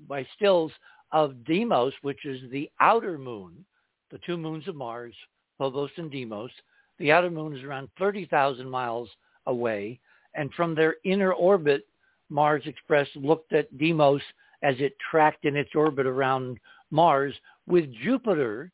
by 0.07 0.27
stills 0.37 0.73
of 1.13 1.45
Deimos, 1.45 1.93
which 2.03 2.25
is 2.25 2.51
the 2.51 2.71
outer 2.81 3.19
moon, 3.19 3.65
the 4.11 4.19
two 4.25 4.37
moons 4.37 4.67
of 4.67 4.77
Mars, 4.77 5.15
Phobos 5.59 5.91
and 5.97 6.11
Deimos. 6.11 6.51
The 6.99 7.13
outer 7.13 7.31
moon 7.31 7.57
is 7.57 7.63
around 7.63 7.89
30,000 7.99 8.69
miles 8.69 9.11
away. 9.47 10.01
And 10.35 10.53
from 10.55 10.75
their 10.75 10.97
inner 11.05 11.33
orbit, 11.33 11.87
Mars 12.31 12.63
Express 12.67 13.09
looked 13.15 13.53
at 13.53 13.77
Deimos 13.77 14.23
as 14.63 14.75
it 14.79 14.97
tracked 15.11 15.45
in 15.45 15.57
its 15.57 15.75
orbit 15.75 16.07
around 16.07 16.59
Mars 16.91 17.35
with 17.67 17.93
Jupiter 18.03 18.73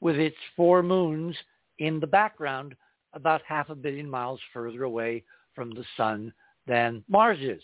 with 0.00 0.16
its 0.16 0.36
four 0.56 0.82
moons 0.82 1.36
in 1.78 2.00
the 2.00 2.06
background 2.06 2.76
about 3.14 3.42
half 3.46 3.70
a 3.70 3.74
billion 3.74 4.08
miles 4.08 4.40
further 4.52 4.84
away 4.84 5.22
from 5.54 5.70
the 5.70 5.84
sun 5.96 6.32
than 6.66 7.04
Mars 7.08 7.38
is. 7.40 7.62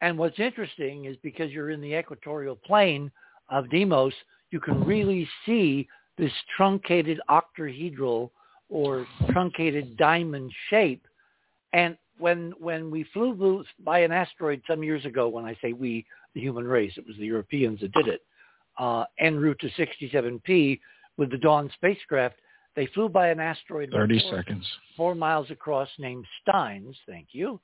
And 0.00 0.18
what's 0.18 0.38
interesting 0.38 1.06
is 1.06 1.16
because 1.22 1.50
you're 1.50 1.70
in 1.70 1.80
the 1.80 1.94
equatorial 1.94 2.56
plane 2.56 3.10
of 3.48 3.70
Deimos, 3.70 4.12
you 4.50 4.60
can 4.60 4.84
really 4.84 5.28
see 5.44 5.88
this 6.18 6.32
truncated 6.56 7.20
octahedral 7.30 8.30
or 8.68 9.06
truncated 9.30 9.96
diamond 9.96 10.52
shape. 10.70 11.06
And 11.72 11.96
when 12.18 12.52
when 12.58 12.90
we 12.90 13.04
flew 13.12 13.64
by 13.84 14.00
an 14.00 14.12
asteroid 14.12 14.62
some 14.68 14.82
years 14.82 15.04
ago, 15.04 15.28
when 15.28 15.44
I 15.44 15.56
say 15.62 15.72
we, 15.72 16.06
the 16.34 16.40
human 16.40 16.66
race, 16.66 16.92
it 16.96 17.06
was 17.06 17.16
the 17.16 17.26
Europeans 17.26 17.80
that 17.80 17.92
did 17.92 18.08
it, 18.08 18.22
uh, 18.78 19.04
en 19.18 19.38
route 19.38 19.60
to 19.60 19.68
67P 19.70 20.80
with 21.16 21.30
the 21.30 21.38
Dawn 21.38 21.70
spacecraft, 21.74 22.36
they 22.74 22.86
flew 22.86 23.08
by 23.08 23.28
an 23.28 23.40
asteroid 23.40 23.90
30 23.90 24.20
four, 24.20 24.36
seconds. 24.36 24.66
four 24.96 25.14
miles 25.14 25.50
across 25.50 25.88
named 25.98 26.26
Steins, 26.42 26.96
thank 27.06 27.28
you. 27.32 27.60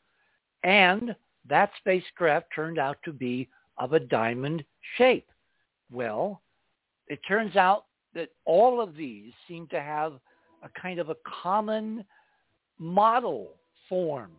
And 0.64 1.14
that 1.48 1.70
spacecraft 1.78 2.46
turned 2.54 2.78
out 2.78 2.98
to 3.04 3.12
be 3.12 3.48
of 3.78 3.92
a 3.92 4.00
diamond 4.00 4.64
shape. 4.96 5.28
Well, 5.90 6.40
it 7.08 7.20
turns 7.26 7.56
out 7.56 7.86
that 8.14 8.30
all 8.44 8.80
of 8.80 8.94
these 8.94 9.32
seem 9.48 9.66
to 9.68 9.80
have 9.80 10.14
a 10.62 10.68
kind 10.80 10.98
of 10.98 11.08
a 11.08 11.16
common 11.42 12.04
model 12.78 13.56
form, 13.88 14.30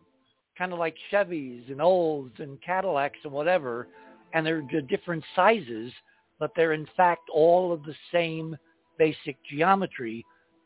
kind 0.56 0.72
of 0.72 0.78
like 0.78 0.96
Chevys 1.12 1.70
and 1.70 1.82
Olds 1.82 2.34
and 2.38 2.60
Cadillacs 2.62 3.18
and 3.24 3.32
whatever, 3.32 3.88
and 4.32 4.46
they're 4.46 4.62
different 4.62 5.24
sizes, 5.36 5.92
but 6.38 6.50
they're 6.56 6.72
in 6.72 6.88
fact 6.96 7.28
all 7.32 7.72
of 7.72 7.82
the 7.84 7.94
same 8.12 8.56
basic 8.98 9.36
geometry, 9.50 10.24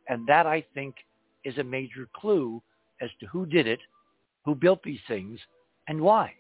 and 0.08 0.26
that 0.26 0.46
I 0.46 0.64
think 0.74 0.94
is 1.44 1.58
a 1.58 1.64
major 1.64 2.08
clue 2.14 2.62
as 3.00 3.10
to 3.20 3.26
who 3.26 3.46
did 3.46 3.66
it 3.66 3.80
who 4.48 4.54
built 4.54 4.82
these 4.82 5.00
things 5.06 5.38
and 5.88 6.00
why. 6.00 6.32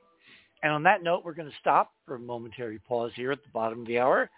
And 0.62 0.72
on 0.72 0.82
that 0.84 1.02
note, 1.02 1.26
we're 1.26 1.34
going 1.34 1.50
to 1.50 1.56
stop 1.60 1.92
for 2.06 2.14
a 2.14 2.18
momentary 2.18 2.78
pause 2.78 3.12
here 3.14 3.30
at 3.32 3.42
the 3.42 3.50
bottom 3.52 3.82
of 3.82 3.86
the 3.86 3.98
hour. 3.98 4.30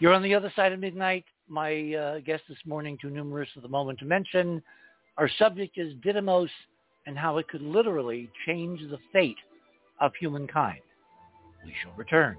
You're 0.00 0.14
on 0.14 0.22
the 0.22 0.34
other 0.34 0.50
side 0.56 0.72
of 0.72 0.80
midnight. 0.80 1.26
My 1.46 1.92
uh, 1.92 2.18
guest 2.20 2.44
this 2.48 2.56
morning, 2.64 2.96
too 2.98 3.10
numerous 3.10 3.50
at 3.54 3.62
the 3.62 3.68
moment 3.68 3.98
to 3.98 4.06
mention. 4.06 4.62
Our 5.18 5.28
subject 5.38 5.76
is 5.76 5.92
Didymos 5.96 6.48
and 7.06 7.18
how 7.18 7.36
it 7.36 7.48
could 7.48 7.60
literally 7.60 8.30
change 8.46 8.80
the 8.80 8.98
fate 9.12 9.36
of 10.00 10.12
humankind. 10.18 10.80
We 11.66 11.74
shall 11.82 11.92
return. 11.98 12.38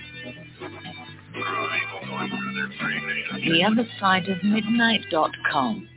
The 2.81 3.63
other 3.63 3.87
side 3.99 4.27
of 4.29 4.43
midnight.com. 4.43 5.87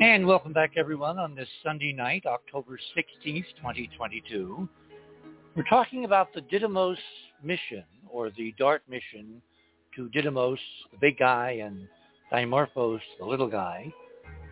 And 0.00 0.26
welcome 0.26 0.52
back 0.52 0.72
everyone 0.76 1.18
on 1.18 1.34
this 1.34 1.48
Sunday 1.62 1.92
night, 1.92 2.24
October 2.26 2.78
16th, 2.96 3.44
2022. 3.56 4.68
We're 5.56 5.62
talking 5.62 6.04
about 6.04 6.34
the 6.34 6.42
Didymos 6.42 6.98
mission 7.42 7.84
or 8.10 8.28
the 8.36 8.54
DART 8.58 8.82
mission 8.90 9.40
to 9.94 10.10
Didymos, 10.10 10.58
the 10.92 10.98
big 11.00 11.18
guy, 11.18 11.62
and 11.64 11.88
Dimorphos, 12.30 13.00
the 13.18 13.24
little 13.24 13.48
guy. 13.48 13.90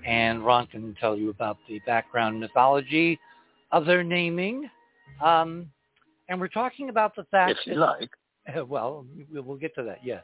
And 0.07 0.43
Ron 0.43 0.67
can 0.67 0.97
tell 0.99 1.15
you 1.15 1.29
about 1.29 1.59
the 1.69 1.79
background 1.87 2.41
mythology 2.41 3.21
of 3.71 3.85
their 3.85 4.03
naming. 4.03 4.71
Um, 5.23 5.71
and 6.31 6.41
we're 6.41 6.49
talking 6.49 6.89
about 6.89 7.15
the 7.15 7.25
fact 7.25 7.59
If 7.61 7.67
you 7.67 7.75
that, 7.75 7.81
like. 7.81 8.67
well, 8.67 9.05
we'll 9.31 9.59
get 9.59 9.75
to 9.75 9.83
that, 9.83 9.99
yes. 10.03 10.23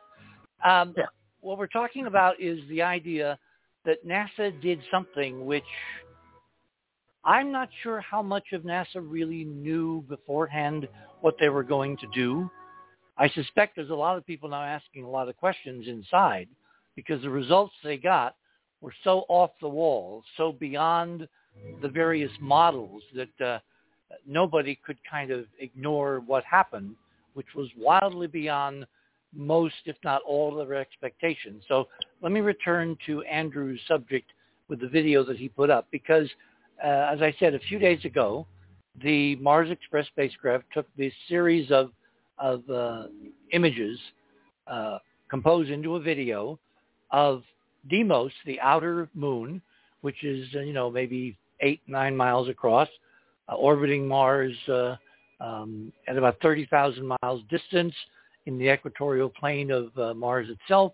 Um, 0.64 0.94
Yeah. 0.96 1.04
What 1.42 1.58
we're 1.58 1.66
talking 1.66 2.06
about 2.06 2.40
is 2.40 2.58
the 2.70 2.80
idea 2.80 3.38
that 3.84 4.06
NASA 4.06 4.58
did 4.62 4.80
something 4.90 5.44
which 5.44 5.62
I'm 7.24 7.52
not 7.52 7.68
sure 7.82 8.00
how 8.00 8.22
much 8.22 8.52
of 8.52 8.62
NASA 8.62 8.96
really 8.96 9.44
knew 9.44 10.04
beforehand 10.08 10.88
what 11.20 11.36
they 11.38 11.48
were 11.48 11.62
going 11.62 11.96
to 11.98 12.06
do. 12.14 12.50
I 13.18 13.28
suspect 13.30 13.76
there's 13.76 13.90
a 13.90 13.94
lot 13.94 14.16
of 14.16 14.26
people 14.26 14.48
now 14.48 14.62
asking 14.62 15.04
a 15.04 15.10
lot 15.10 15.28
of 15.28 15.36
questions 15.36 15.86
inside 15.86 16.48
because 16.96 17.20
the 17.22 17.30
results 17.30 17.74
they 17.84 17.98
got 17.98 18.36
were 18.80 18.94
so 19.04 19.24
off 19.28 19.50
the 19.60 19.68
wall, 19.68 20.22
so 20.36 20.52
beyond 20.52 21.28
the 21.82 21.88
various 21.88 22.30
models 22.40 23.02
that 23.14 23.46
uh, 23.46 23.58
nobody 24.26 24.78
could 24.84 24.96
kind 25.08 25.30
of 25.30 25.44
ignore 25.58 26.20
what 26.26 26.44
happened, 26.44 26.94
which 27.34 27.48
was 27.54 27.68
wildly 27.76 28.26
beyond 28.26 28.86
most, 29.34 29.74
if 29.84 29.96
not 30.02 30.22
all, 30.26 30.60
of 30.60 30.68
their 30.68 30.78
expectations. 30.78 31.62
So 31.68 31.88
let 32.22 32.32
me 32.32 32.40
return 32.40 32.96
to 33.06 33.22
Andrew's 33.22 33.80
subject 33.86 34.32
with 34.68 34.80
the 34.80 34.88
video 34.88 35.24
that 35.24 35.36
he 35.36 35.48
put 35.48 35.70
up 35.70 35.86
because, 35.90 36.28
as 36.82 37.20
I 37.22 37.34
said 37.38 37.54
a 37.54 37.58
few 37.58 37.78
days 37.78 38.04
ago, 38.04 38.46
the 39.02 39.36
Mars 39.36 39.70
Express 39.70 40.06
spacecraft 40.06 40.64
took 40.72 40.86
this 40.96 41.12
series 41.28 41.70
of 41.70 41.90
of 42.38 42.68
uh, 42.70 43.04
images 43.52 43.98
uh, 44.66 44.98
composed 45.28 45.70
into 45.70 45.96
a 45.96 46.00
video 46.00 46.58
of 47.10 47.42
Deimos, 47.88 48.32
the 48.46 48.58
outer 48.60 49.08
moon, 49.14 49.60
which 50.00 50.24
is 50.24 50.48
uh, 50.54 50.60
you 50.60 50.72
know 50.72 50.90
maybe 50.90 51.36
eight 51.60 51.80
nine 51.86 52.16
miles 52.16 52.48
across, 52.48 52.88
uh, 53.48 53.54
orbiting 53.54 54.06
Mars 54.06 54.54
uh, 54.68 54.96
um, 55.40 55.92
at 56.08 56.16
about 56.16 56.36
thirty 56.40 56.66
thousand 56.66 57.14
miles 57.22 57.42
distance 57.50 57.94
in 58.46 58.58
the 58.58 58.72
equatorial 58.72 59.28
plane 59.28 59.70
of 59.70 59.96
uh, 59.98 60.14
Mars 60.14 60.48
itself, 60.48 60.92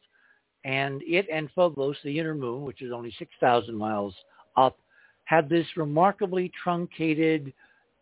and 0.64 1.00
it 1.02 1.26
and 1.32 1.48
Phobos, 1.54 1.96
the 2.04 2.18
inner 2.18 2.34
moon, 2.34 2.62
which 2.62 2.82
is 2.82 2.92
only 2.92 3.14
6,000 3.18 3.74
miles 3.74 4.14
up, 4.56 4.76
had 5.26 5.48
this 5.48 5.66
remarkably 5.76 6.50
truncated, 6.62 7.52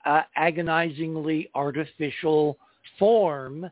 uh, 0.07 0.23
agonizingly 0.37 1.51
artificial 1.55 2.57
form, 2.99 3.69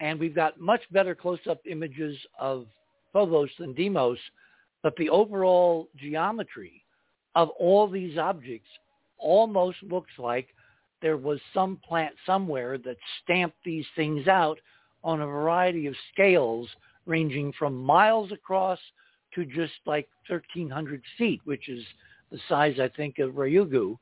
and 0.00 0.18
we've 0.18 0.34
got 0.34 0.60
much 0.60 0.82
better 0.90 1.14
close-up 1.14 1.60
images 1.64 2.18
of 2.38 2.66
Phobos 3.12 3.50
than 3.58 3.72
Deimos, 3.72 4.18
but 4.82 4.96
the 4.96 5.08
overall 5.08 5.88
geometry 5.96 6.84
of 7.36 7.50
all 7.50 7.88
these 7.88 8.18
objects 8.18 8.68
almost 9.16 9.78
looks 9.82 10.12
like 10.18 10.48
there 11.00 11.16
was 11.16 11.38
some 11.54 11.78
plant 11.88 12.14
somewhere 12.26 12.78
that 12.78 12.96
stamped 13.22 13.56
these 13.64 13.86
things 13.94 14.26
out 14.26 14.58
on 15.04 15.20
a 15.20 15.26
variety 15.26 15.86
of 15.86 15.94
scales 16.12 16.68
ranging 17.06 17.52
from 17.56 17.80
miles 17.80 18.32
across 18.32 18.78
to 19.34 19.44
just 19.44 19.72
like 19.86 20.08
1,300 20.28 21.00
feet, 21.16 21.40
which 21.44 21.68
is 21.68 21.84
the 22.32 22.40
size, 22.48 22.80
I 22.80 22.88
think, 22.88 23.20
of 23.20 23.34
Ryugu. 23.34 23.96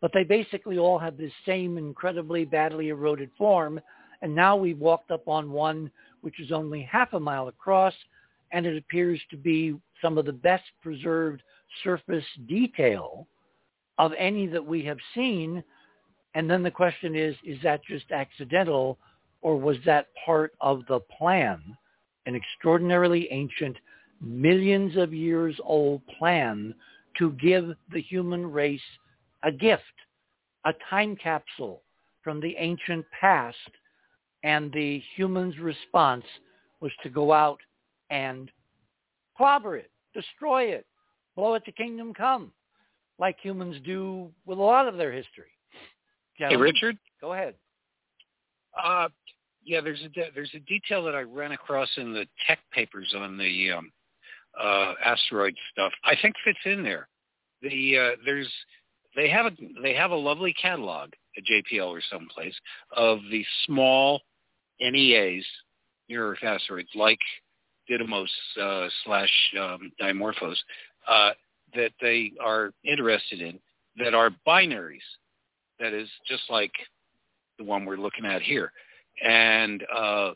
But 0.00 0.10
they 0.12 0.24
basically 0.24 0.78
all 0.78 0.98
have 0.98 1.16
this 1.16 1.32
same 1.46 1.78
incredibly 1.78 2.44
badly 2.44 2.88
eroded 2.88 3.30
form. 3.38 3.80
And 4.22 4.34
now 4.34 4.56
we've 4.56 4.78
walked 4.78 5.12
up 5.12 5.28
on 5.28 5.52
one 5.52 5.90
which 6.24 6.40
is 6.40 6.52
only 6.52 6.80
half 6.90 7.12
a 7.12 7.20
mile 7.20 7.48
across, 7.48 7.92
and 8.50 8.64
it 8.64 8.78
appears 8.78 9.20
to 9.30 9.36
be 9.36 9.74
some 10.00 10.16
of 10.16 10.24
the 10.24 10.32
best 10.32 10.64
preserved 10.82 11.42
surface 11.82 12.24
detail 12.48 13.26
of 13.98 14.12
any 14.18 14.46
that 14.46 14.64
we 14.64 14.82
have 14.82 14.96
seen. 15.14 15.62
And 16.34 16.50
then 16.50 16.62
the 16.62 16.70
question 16.70 17.14
is, 17.14 17.36
is 17.44 17.58
that 17.62 17.84
just 17.84 18.10
accidental 18.10 18.98
or 19.42 19.60
was 19.60 19.76
that 19.84 20.06
part 20.24 20.54
of 20.62 20.82
the 20.88 21.00
plan, 21.00 21.60
an 22.24 22.34
extraordinarily 22.34 23.28
ancient, 23.30 23.76
millions 24.22 24.96
of 24.96 25.12
years 25.12 25.54
old 25.62 26.00
plan 26.18 26.74
to 27.18 27.32
give 27.32 27.74
the 27.92 28.00
human 28.00 28.50
race 28.50 28.80
a 29.42 29.52
gift, 29.52 29.82
a 30.64 30.72
time 30.90 31.16
capsule 31.16 31.82
from 32.22 32.40
the 32.40 32.56
ancient 32.58 33.04
past, 33.18 33.56
and 34.42 34.72
the 34.72 35.02
human's 35.16 35.58
response 35.58 36.24
was 36.80 36.92
to 37.02 37.08
go 37.08 37.32
out 37.32 37.58
and 38.10 38.50
clobber 39.36 39.76
it, 39.76 39.90
destroy 40.14 40.64
it, 40.64 40.86
blow 41.36 41.54
it 41.54 41.64
to 41.64 41.72
kingdom 41.72 42.14
come, 42.14 42.52
like 43.18 43.36
humans 43.40 43.76
do 43.84 44.30
with 44.46 44.58
a 44.58 44.62
lot 44.62 44.88
of 44.88 44.96
their 44.96 45.12
history. 45.12 45.50
Hey, 46.36 46.56
Richard. 46.56 46.98
go 47.20 47.32
ahead. 47.32 47.54
Uh, 48.82 49.08
yeah, 49.64 49.80
there's 49.80 50.02
a 50.02 50.08
de- 50.08 50.30
there's 50.34 50.50
a 50.54 50.58
detail 50.60 51.04
that 51.04 51.14
I 51.14 51.22
ran 51.22 51.52
across 51.52 51.88
in 51.96 52.12
the 52.12 52.26
tech 52.46 52.58
papers 52.72 53.14
on 53.16 53.38
the 53.38 53.70
um, 53.70 53.92
uh, 54.60 54.94
asteroid 55.04 55.54
stuff. 55.72 55.92
I 56.04 56.14
think 56.20 56.34
fits 56.44 56.58
in 56.64 56.82
there. 56.82 57.08
The 57.62 57.98
uh, 57.98 58.10
there's 58.24 58.50
they 59.16 59.28
have 59.28 59.46
a 59.46 59.50
they 59.82 59.94
have 59.94 60.10
a 60.10 60.16
lovely 60.16 60.54
catalog 60.60 61.10
at 61.36 61.44
JPL 61.44 61.88
or 61.88 62.02
someplace 62.10 62.54
of 62.96 63.20
the 63.30 63.44
small 63.66 64.20
NEAs 64.80 65.44
near 66.08 66.30
Earth 66.30 66.42
asteroids 66.42 66.90
like 66.94 67.18
Didymos 67.90 68.28
uh, 68.60 68.88
slash 69.04 69.30
um, 69.60 69.92
Dimorphos 70.00 70.56
uh, 71.08 71.30
that 71.74 71.92
they 72.00 72.32
are 72.42 72.72
interested 72.84 73.40
in 73.40 73.58
that 73.96 74.14
are 74.14 74.30
binaries. 74.46 74.98
That 75.80 75.92
is 75.92 76.08
just 76.28 76.44
like 76.50 76.72
the 77.58 77.64
one 77.64 77.84
we're 77.84 77.96
looking 77.96 78.24
at 78.24 78.42
here. 78.42 78.72
And 79.22 79.82
uh, 79.94 80.30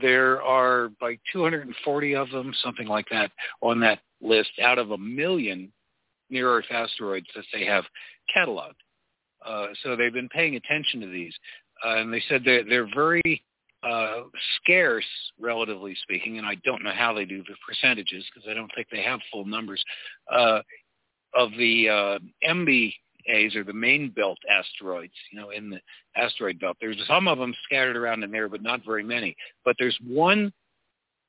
there 0.00 0.42
are 0.42 0.90
like 1.00 1.20
240 1.32 2.14
of 2.16 2.30
them, 2.30 2.52
something 2.62 2.88
like 2.88 3.06
that, 3.10 3.30
on 3.60 3.80
that 3.80 4.00
list 4.20 4.50
out 4.62 4.78
of 4.78 4.90
a 4.90 4.98
million 4.98 5.72
near-Earth 6.30 6.66
asteroids 6.70 7.26
that 7.34 7.44
they 7.52 7.64
have 7.64 7.84
cataloged. 8.34 8.72
Uh, 9.44 9.66
so 9.82 9.94
they've 9.94 10.12
been 10.12 10.28
paying 10.28 10.56
attention 10.56 11.00
to 11.00 11.06
these. 11.06 11.34
Uh, 11.84 11.96
and 11.96 12.12
they 12.12 12.22
said 12.28 12.42
they're, 12.44 12.64
they're 12.64 12.88
very 12.94 13.44
uh, 13.82 14.22
scarce, 14.56 15.04
relatively 15.38 15.94
speaking, 16.02 16.38
and 16.38 16.46
I 16.46 16.54
don't 16.64 16.82
know 16.82 16.94
how 16.94 17.12
they 17.12 17.24
do 17.24 17.42
the 17.42 17.54
percentages 17.66 18.24
because 18.32 18.48
I 18.48 18.54
don't 18.54 18.70
think 18.74 18.88
they 18.90 19.02
have 19.02 19.20
full 19.30 19.44
numbers 19.44 19.84
uh, 20.32 20.60
of 21.34 21.50
the 21.58 21.88
uh, 21.88 22.18
MBAs 23.28 23.56
or 23.56 23.64
the 23.64 23.72
main 23.72 24.10
belt 24.10 24.38
asteroids. 24.50 25.12
You 25.30 25.40
know, 25.40 25.50
in 25.50 25.70
the 25.70 25.80
asteroid 26.16 26.58
belt, 26.60 26.76
there's 26.80 27.00
some 27.06 27.28
of 27.28 27.38
them 27.38 27.54
scattered 27.64 27.96
around 27.96 28.22
in 28.22 28.30
there, 28.30 28.48
but 28.48 28.62
not 28.62 28.84
very 28.84 29.04
many. 29.04 29.36
But 29.64 29.76
there's 29.78 29.98
one 30.06 30.52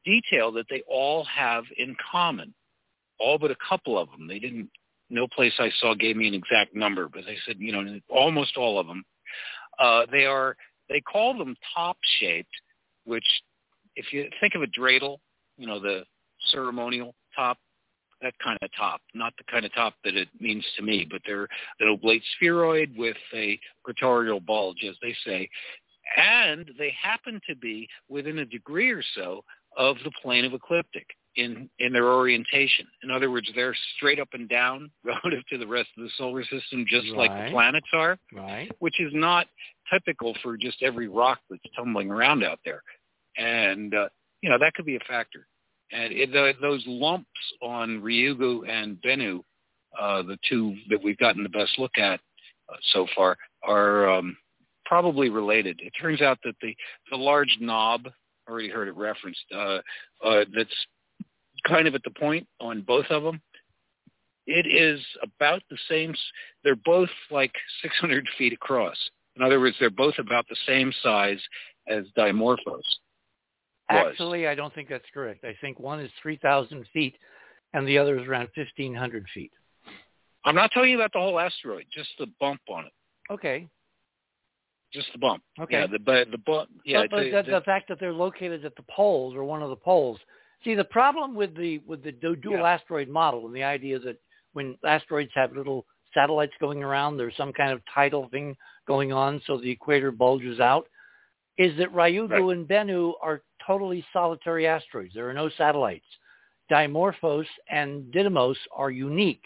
detail 0.06 0.52
that 0.54 0.66
they 0.70 0.84
all 0.88 1.26
have 1.26 1.64
in 1.78 1.96
common, 2.12 2.54
all 3.20 3.38
but 3.38 3.52
a 3.52 3.56
couple 3.68 3.98
of 3.98 4.10
them. 4.12 4.28
They 4.28 4.40
didn't. 4.40 4.70
No 5.10 5.28
place 5.28 5.54
I 5.60 5.70
saw 5.80 5.94
gave 5.94 6.18
me 6.18 6.28
an 6.28 6.34
exact 6.34 6.76
number, 6.76 7.08
but 7.08 7.26
they 7.26 7.38
said, 7.46 7.58
you 7.60 7.72
know, 7.72 8.00
almost 8.10 8.58
all 8.58 8.80
of 8.80 8.88
them. 8.88 9.04
Uh, 9.78 10.06
they 10.12 10.26
are 10.26 10.56
they 10.90 11.02
call 11.02 11.38
them 11.38 11.56
top 11.76 11.98
shaped, 12.20 12.50
which 13.06 13.26
if 13.96 14.12
you 14.12 14.30
think 14.40 14.56
of 14.56 14.62
a 14.62 14.68
dreidel, 14.68 15.18
you 15.58 15.68
know, 15.68 15.80
the 15.80 16.04
ceremonial 16.52 17.14
top, 17.36 17.58
that 18.22 18.34
kind 18.44 18.58
of 18.62 18.70
top, 18.78 19.02
not 19.14 19.34
the 19.38 19.44
kind 19.52 19.66
of 19.66 19.74
top 19.74 19.96
that 20.04 20.16
it 20.16 20.30
means 20.40 20.66
to 20.78 20.84
me, 20.84 21.08
but 21.10 21.22
they're 21.26 21.48
an 21.80 21.90
oblate 21.90 22.24
spheroid 22.36 22.94
with 22.98 23.18
a 23.34 23.60
equatorial 23.82 24.40
bulge, 24.40 24.84
as 24.88 24.96
they 25.02 25.16
say. 25.26 25.50
And 26.18 26.70
they 26.78 26.94
happen 27.02 27.42
to 27.50 27.56
be 27.56 27.88
within 28.10 28.40
a 28.40 28.46
degree 28.46 28.92
or 28.92 29.04
so 29.16 29.44
of 29.78 29.98
the 30.04 30.12
plane 30.22 30.46
of 30.46 30.54
ecliptic 30.54 31.08
in, 31.36 31.70
in 31.80 31.92
their 31.92 32.12
orientation. 32.14 32.88
In 33.04 33.12
other 33.12 33.30
words, 33.30 33.50
they're 33.56 33.76
straight 33.98 34.20
up 34.20 34.30
and 34.34 34.48
down 34.48 34.90
relative 35.04 35.46
to 35.50 35.58
the 35.58 35.68
rest 35.68 35.90
of 35.98 36.04
the 36.04 36.10
solar 36.18 36.44
system, 36.44 36.86
just 36.88 37.08
right. 37.12 37.30
like 37.30 37.46
the 37.46 37.52
planets 37.52 37.88
are, 37.94 38.18
right. 38.34 38.72
which 38.80 39.00
is 39.00 39.12
not 39.14 39.48
typical 39.92 40.36
for 40.42 40.58
just 40.58 40.82
every 40.82 41.08
rock 41.08 41.40
that's 41.50 41.62
tumbling 41.76 42.10
around 42.10 42.44
out 42.44 42.60
there. 42.64 42.82
And, 43.38 43.94
uh, 43.94 44.08
you 44.42 44.50
know, 44.50 44.58
that 44.60 44.74
could 44.74 44.86
be 44.86 44.96
a 44.96 45.00
factor. 45.08 45.48
And 45.92 46.12
it, 46.14 46.32
the, 46.32 46.54
those 46.62 46.84
lumps 46.88 47.30
on 47.62 48.02
Ryugu 48.02 48.68
and 48.68 48.98
Bennu, 49.02 49.42
uh, 50.00 50.24
the 50.24 50.38
two 50.50 50.76
that 50.90 51.02
we've 51.04 51.18
gotten 51.18 51.44
the 51.44 51.50
best 51.50 51.78
look 51.78 51.98
at 51.98 52.20
uh, 52.70 52.76
so 52.94 53.08
far, 53.16 53.38
are 53.64 54.10
um, 54.10 54.36
probably 54.86 55.30
related. 55.30 55.80
It 55.82 55.94
turns 56.00 56.22
out 56.22 56.40
that 56.44 56.56
the, 56.62 56.76
the 57.12 57.18
large 57.18 57.58
knob, 57.60 58.08
already 58.48 58.70
heard 58.70 58.88
it 58.88 58.96
referenced, 58.96 59.46
uh, 59.54 59.80
uh, 60.24 60.46
that's 60.56 60.86
kind 61.68 61.88
of 61.88 61.96
at 61.96 62.04
the 62.04 62.12
point 62.12 62.48
on 62.60 62.82
both 62.82 63.06
of 63.10 63.24
them. 63.24 63.42
It 64.48 64.68
is 64.68 65.04
about 65.24 65.64
the 65.70 65.78
same. 65.90 66.14
They're 66.64 66.76
both 66.76 67.10
like 67.32 67.54
600 67.82 68.28
feet 68.38 68.54
across. 68.54 68.98
In 69.36 69.42
other 69.42 69.60
words, 69.60 69.76
they're 69.80 69.90
both 69.90 70.16
about 70.20 70.46
the 70.48 70.56
same 70.68 70.94
size 71.02 71.40
as 71.88 72.06
Dimorphos. 72.18 72.84
Actually, 73.90 74.48
I 74.48 74.56
don't 74.56 74.74
think 74.74 74.90
that's 74.90 75.06
correct. 75.14 75.44
I 75.44 75.56
think 75.62 75.80
one 75.80 76.00
is 76.00 76.12
3,000 76.22 76.86
feet 76.92 77.16
and 77.74 77.88
the 77.88 77.98
other 77.98 78.20
is 78.20 78.28
around 78.28 78.50
1,500 78.56 79.26
feet. 79.34 79.52
I'm 80.44 80.56
not 80.56 80.72
telling 80.72 80.92
you 80.92 80.98
about 80.98 81.12
the 81.14 81.20
whole 81.20 81.40
asteroid, 81.40 81.86
just 81.92 82.10
the 82.20 82.28
bump 82.40 82.62
on 82.70 82.86
it. 82.86 82.92
Okay. 83.32 83.68
Just 84.94 85.08
the 85.12 85.20
bump. 85.20 85.44
Okay. 85.60 85.80
Yeah, 85.80 85.88
the, 85.88 86.00
the, 86.00 86.26
the 86.32 86.38
bump. 86.38 86.70
Yeah, 86.86 87.02
but, 87.04 87.12
but 87.12 87.24
the, 87.24 87.32
the, 87.32 87.60
the, 87.60 87.62
fact 87.66 87.90
that 87.90 88.00
they're 88.00 88.14
located 88.14 88.64
at 88.66 88.76
the 88.76 88.84
poles 88.90 89.36
or 89.36 89.44
one 89.44 89.62
of 89.62 89.70
the 89.70 89.76
poles 89.76 90.20
See, 90.66 90.74
the 90.74 90.84
problem 90.84 91.36
with 91.36 91.56
the 91.56 91.80
with 91.86 92.04
the 92.04 92.12
dual 92.12 92.58
yeah. 92.58 92.74
asteroid 92.74 93.08
model 93.08 93.46
and 93.46 93.56
the 93.56 93.64
idea 93.64 94.00
that 94.00 94.18
when 94.54 94.76
asteroids 94.84 95.32
have 95.36 95.56
little 95.56 95.86
satellites 96.14 96.54
going 96.60 96.84
around, 96.84 97.18
there's 97.18 97.38
some 97.38 97.54
kind 97.54 97.72
of 97.72 97.82
tidal 97.94 98.30
thing 98.30 98.56
going 98.88 99.14
on, 99.14 99.42
so 99.46 99.58
the 99.58 99.70
equator 99.70 100.12
bulges 100.12 100.60
out, 100.60 100.88
is 101.58 101.78
that 101.78 101.94
Ryugu 101.94 102.30
right. 102.30 102.58
and 102.58 102.68
Bennu 102.68 103.14
are 103.22 103.44
totally 103.66 104.06
solitary 104.14 104.68
asteroids. 104.68 105.14
There 105.14 105.30
are 105.30 105.34
no 105.34 105.50
satellites. 105.58 106.06
Dimorphos 106.72 107.46
and 107.70 108.04
Didymos 108.14 108.56
are 108.76 108.92
unique, 108.92 109.44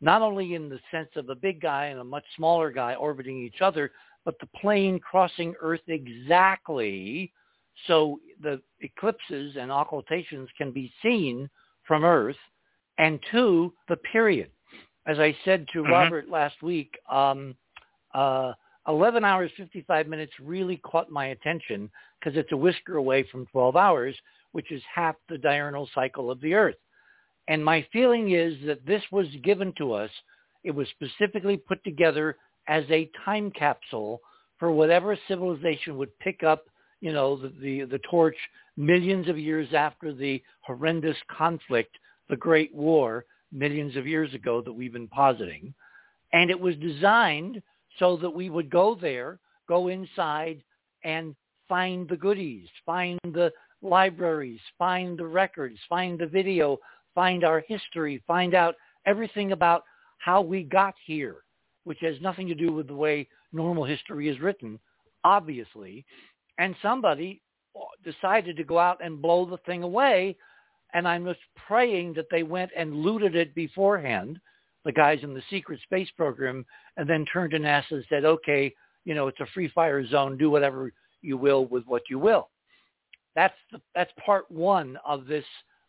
not 0.00 0.22
only 0.22 0.54
in 0.54 0.68
the 0.68 0.80
sense 0.90 1.10
of 1.16 1.28
a 1.28 1.34
big 1.34 1.60
guy 1.60 1.86
and 1.86 2.00
a 2.00 2.04
much 2.04 2.24
smaller 2.36 2.70
guy 2.70 2.94
orbiting 2.94 3.42
each 3.42 3.60
other, 3.60 3.92
but 4.24 4.38
the 4.40 4.48
plane 4.60 4.98
crossing 4.98 5.54
Earth 5.60 5.80
exactly 5.88 7.32
so 7.86 8.20
the 8.42 8.60
eclipses 8.80 9.56
and 9.58 9.70
occultations 9.70 10.48
can 10.56 10.70
be 10.70 10.92
seen 11.02 11.48
from 11.86 12.04
Earth. 12.04 12.36
And 12.98 13.18
two, 13.30 13.72
the 13.88 13.96
period. 13.96 14.50
As 15.06 15.18
I 15.18 15.34
said 15.44 15.66
to 15.72 15.80
mm-hmm. 15.80 15.92
Robert 15.92 16.28
last 16.28 16.62
week, 16.62 16.92
um, 17.10 17.56
uh, 18.14 18.52
11 18.90 19.24
hours, 19.24 19.50
55 19.56 20.06
minutes 20.06 20.32
really 20.40 20.76
caught 20.78 21.10
my 21.10 21.26
attention 21.26 21.90
because 22.18 22.36
it's 22.36 22.52
a 22.52 22.56
whisker 22.56 22.96
away 22.96 23.24
from 23.30 23.46
12 23.46 23.76
hours, 23.76 24.14
which 24.52 24.70
is 24.70 24.82
half 24.92 25.16
the 25.28 25.38
diurnal 25.38 25.88
cycle 25.94 26.30
of 26.30 26.40
the 26.40 26.54
Earth. 26.54 26.76
And 27.48 27.64
my 27.64 27.86
feeling 27.92 28.32
is 28.32 28.54
that 28.66 28.84
this 28.86 29.02
was 29.10 29.26
given 29.42 29.72
to 29.78 29.92
us. 29.92 30.10
It 30.64 30.72
was 30.72 30.88
specifically 30.88 31.56
put 31.56 31.82
together 31.84 32.36
as 32.68 32.84
a 32.90 33.10
time 33.24 33.50
capsule 33.50 34.20
for 34.58 34.70
whatever 34.70 35.18
civilization 35.26 35.96
would 35.96 36.16
pick 36.18 36.42
up 36.42 36.64
you 37.00 37.12
know, 37.12 37.36
the, 37.36 37.52
the, 37.60 37.84
the 37.84 38.00
torch 38.10 38.36
millions 38.76 39.28
of 39.28 39.38
years 39.38 39.68
after 39.74 40.12
the 40.12 40.42
horrendous 40.60 41.16
conflict, 41.36 41.96
the 42.28 42.36
Great 42.36 42.74
War, 42.74 43.24
millions 43.52 43.96
of 43.96 44.06
years 44.06 44.32
ago 44.34 44.62
that 44.62 44.72
we've 44.72 44.92
been 44.92 45.08
positing. 45.08 45.74
And 46.32 46.50
it 46.50 46.60
was 46.60 46.76
designed 46.76 47.62
so 47.98 48.16
that 48.16 48.30
we 48.30 48.50
would 48.50 48.70
go 48.70 48.94
there, 48.94 49.38
go 49.68 49.88
inside 49.88 50.62
and 51.04 51.34
find 51.68 52.08
the 52.08 52.16
goodies, 52.16 52.68
find 52.84 53.18
the 53.24 53.52
libraries, 53.82 54.60
find 54.78 55.18
the 55.18 55.26
records, 55.26 55.78
find 55.88 56.18
the 56.18 56.26
video, 56.26 56.78
find 57.14 57.44
our 57.44 57.60
history, 57.60 58.22
find 58.26 58.54
out 58.54 58.74
everything 59.06 59.52
about 59.52 59.84
how 60.18 60.40
we 60.40 60.62
got 60.62 60.94
here, 61.06 61.36
which 61.84 61.98
has 62.00 62.20
nothing 62.20 62.46
to 62.48 62.54
do 62.54 62.72
with 62.72 62.86
the 62.86 62.94
way 62.94 63.26
normal 63.52 63.84
history 63.84 64.28
is 64.28 64.40
written, 64.40 64.78
obviously 65.24 66.04
and 66.60 66.76
somebody 66.82 67.40
decided 68.04 68.56
to 68.56 68.64
go 68.64 68.78
out 68.78 68.98
and 69.02 69.20
blow 69.20 69.46
the 69.46 69.56
thing 69.58 69.82
away. 69.82 70.36
And 70.92 71.08
I'm 71.08 71.24
just 71.24 71.40
praying 71.66 72.12
that 72.14 72.26
they 72.30 72.42
went 72.42 72.70
and 72.76 72.94
looted 72.96 73.34
it 73.34 73.54
beforehand, 73.54 74.38
the 74.84 74.92
guys 74.92 75.18
in 75.22 75.34
the 75.34 75.42
secret 75.50 75.80
space 75.82 76.08
program, 76.16 76.64
and 76.96 77.08
then 77.08 77.24
turned 77.26 77.52
to 77.52 77.58
NASA 77.58 77.92
and 77.92 78.04
said, 78.08 78.24
okay, 78.24 78.72
you 79.04 79.14
know, 79.14 79.28
it's 79.28 79.40
a 79.40 79.46
free 79.54 79.68
fire 79.68 80.06
zone. 80.06 80.36
Do 80.36 80.50
whatever 80.50 80.92
you 81.22 81.36
will 81.36 81.66
with 81.66 81.84
what 81.86 82.02
you 82.08 82.18
will. 82.18 82.48
That's 83.34 83.54
the, 83.72 83.80
that's 83.94 84.12
part 84.24 84.50
one 84.50 84.98
of 85.06 85.26
this 85.26 85.44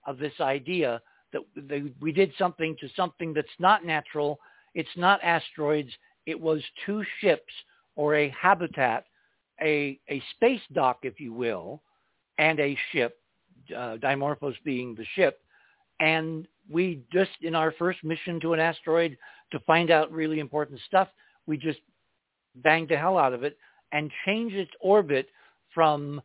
of 0.07 0.17
this 0.17 0.33
idea 0.39 1.01
that 1.31 1.41
they, 1.55 1.83
we 2.01 2.11
did 2.11 2.31
something 2.37 2.75
to 2.79 2.89
something 2.95 3.33
that's 3.33 3.47
not 3.59 3.85
natural. 3.85 4.39
It's 4.73 4.89
not 4.95 5.23
asteroids. 5.23 5.91
It 6.25 6.39
was 6.39 6.61
two 6.85 7.03
ships 7.19 7.53
or 7.95 8.15
a 8.15 8.29
habitat 8.29 9.05
a, 9.61 9.99
a 10.09 10.21
space 10.35 10.61
dock, 10.73 10.99
if 11.03 11.19
you 11.19 11.33
will, 11.33 11.81
and 12.37 12.59
a 12.59 12.77
ship, 12.91 13.19
uh, 13.75 13.97
Dimorphos 13.97 14.55
being 14.65 14.95
the 14.95 15.05
ship. 15.15 15.39
And 16.01 16.47
we 16.69 16.99
just, 17.13 17.31
in 17.41 17.55
our 17.55 17.71
first 17.71 18.03
mission 18.03 18.39
to 18.41 18.53
an 18.53 18.59
asteroid 18.59 19.17
to 19.51 19.59
find 19.61 19.91
out 19.91 20.11
really 20.11 20.39
important 20.39 20.79
stuff, 20.87 21.07
we 21.45 21.57
just 21.57 21.79
banged 22.55 22.89
the 22.89 22.97
hell 22.97 23.17
out 23.17 23.33
of 23.33 23.43
it 23.43 23.57
and 23.93 24.11
changed 24.25 24.55
its 24.55 24.71
orbit 24.81 25.27
from 25.73 26.21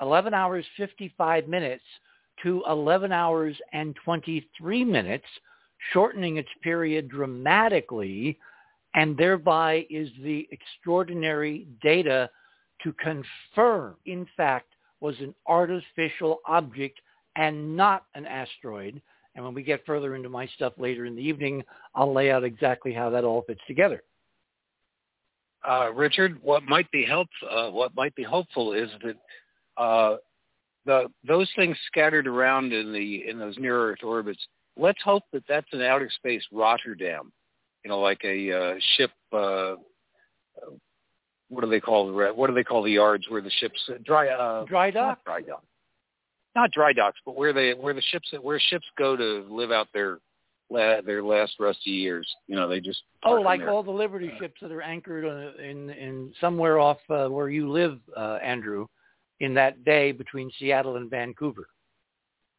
11 0.00 0.34
hours 0.34 0.66
55 0.76 1.48
minutes 1.48 1.84
to 2.42 2.62
11 2.68 3.12
hours 3.12 3.56
and 3.72 3.94
23 4.04 4.84
minutes, 4.84 5.26
shortening 5.92 6.36
its 6.36 6.48
period 6.62 7.08
dramatically, 7.08 8.36
and 8.94 9.16
thereby 9.16 9.86
is 9.90 10.08
the 10.22 10.48
extraordinary 10.50 11.68
data 11.82 12.28
to 12.82 12.92
confirm, 12.94 13.94
in 14.06 14.26
fact, 14.36 14.74
was 15.00 15.14
an 15.20 15.34
artificial 15.46 16.40
object 16.46 16.98
and 17.36 17.76
not 17.76 18.04
an 18.14 18.26
asteroid. 18.26 19.00
And 19.34 19.44
when 19.44 19.54
we 19.54 19.62
get 19.62 19.84
further 19.84 20.14
into 20.14 20.28
my 20.28 20.46
stuff 20.48 20.74
later 20.78 21.06
in 21.06 21.16
the 21.16 21.22
evening, 21.22 21.64
I'll 21.94 22.12
lay 22.12 22.30
out 22.30 22.44
exactly 22.44 22.92
how 22.92 23.10
that 23.10 23.24
all 23.24 23.42
fits 23.42 23.60
together. 23.66 24.02
Uh, 25.68 25.92
Richard, 25.92 26.40
what 26.42 26.62
might 26.64 26.90
be 26.90 27.04
help, 27.04 27.28
uh, 27.50 27.70
what 27.70 27.94
might 27.96 28.14
be 28.14 28.22
hopeful 28.22 28.74
is 28.74 28.90
that 29.02 29.82
uh, 29.82 30.16
the 30.84 31.06
those 31.26 31.50
things 31.56 31.76
scattered 31.86 32.26
around 32.26 32.72
in 32.72 32.92
the 32.92 33.28
in 33.28 33.38
those 33.38 33.56
near 33.58 33.90
Earth 33.90 34.04
orbits. 34.04 34.46
Let's 34.76 35.02
hope 35.02 35.22
that 35.32 35.44
that's 35.48 35.66
an 35.72 35.80
outer 35.80 36.10
space 36.14 36.42
Rotterdam, 36.52 37.32
you 37.82 37.88
know, 37.88 37.98
like 37.98 38.20
a 38.24 38.52
uh, 38.52 38.74
ship 38.96 39.10
uh, 39.32 39.76
what 41.48 41.64
do 41.64 41.70
they 41.70 41.80
call 41.80 42.06
the 42.06 42.32
what 42.34 42.48
do 42.48 42.54
they 42.54 42.64
call 42.64 42.82
the 42.82 42.90
yards 42.90 43.26
where 43.28 43.40
the 43.40 43.50
ships 43.50 43.78
dry 44.04 44.28
uh, 44.28 44.64
dry 44.64 44.90
dock 44.90 45.24
dry 45.24 45.40
dock 45.40 45.62
not 46.54 46.70
dry 46.72 46.92
docks 46.92 47.18
but 47.24 47.36
where 47.36 47.52
they 47.52 47.72
where 47.72 47.94
the 47.94 48.02
ships 48.10 48.32
where 48.40 48.58
ships 48.58 48.86
go 48.96 49.16
to 49.16 49.46
live 49.48 49.70
out 49.72 49.88
their 49.92 50.18
their 50.70 51.22
last 51.22 51.54
rusty 51.60 51.90
years 51.90 52.28
you 52.48 52.56
know 52.56 52.68
they 52.68 52.80
just 52.80 53.02
oh 53.24 53.34
like 53.34 53.60
all 53.62 53.82
the 53.82 53.90
liberty 53.90 54.32
ships 54.40 54.54
that 54.60 54.72
are 54.72 54.82
anchored 54.82 55.24
in 55.58 55.90
in 55.90 56.32
somewhere 56.40 56.78
off 56.78 56.98
uh, 57.10 57.26
where 57.28 57.48
you 57.48 57.70
live 57.70 57.98
uh, 58.16 58.38
andrew 58.42 58.86
in 59.40 59.54
that 59.54 59.84
day 59.84 60.12
between 60.12 60.50
Seattle 60.58 60.96
and 60.96 61.10
Vancouver. 61.10 61.68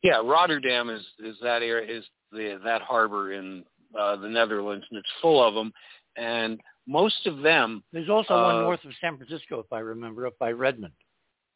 Yeah, 0.03 0.21
Rotterdam 0.23 0.89
is 0.89 1.01
is 1.19 1.35
that 1.41 1.61
area 1.61 1.97
is 1.97 2.05
the 2.31 2.59
that 2.63 2.81
harbor 2.81 3.33
in 3.33 3.63
uh, 3.99 4.15
the 4.17 4.29
Netherlands, 4.29 4.85
and 4.89 4.99
it's 4.99 5.09
full 5.21 5.45
of 5.45 5.53
them. 5.53 5.71
And 6.17 6.59
most 6.87 7.25
of 7.25 7.41
them. 7.41 7.83
There's 7.91 8.09
also 8.09 8.33
uh, 8.33 8.43
one 8.43 8.63
north 8.63 8.85
of 8.85 8.91
San 9.01 9.17
Francisco, 9.17 9.59
if 9.59 9.71
I 9.73 9.79
remember, 9.79 10.27
up 10.27 10.37
by 10.39 10.51
Redmond. 10.51 10.93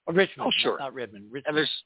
Or 0.07 0.13
Richmond. 0.13 0.47
Oh, 0.47 0.51
sure. 0.61 0.79
Not 0.79 0.93
Redmond. 0.93 1.25
Richmond. 1.25 1.45
and 1.47 1.57
there's 1.57 1.83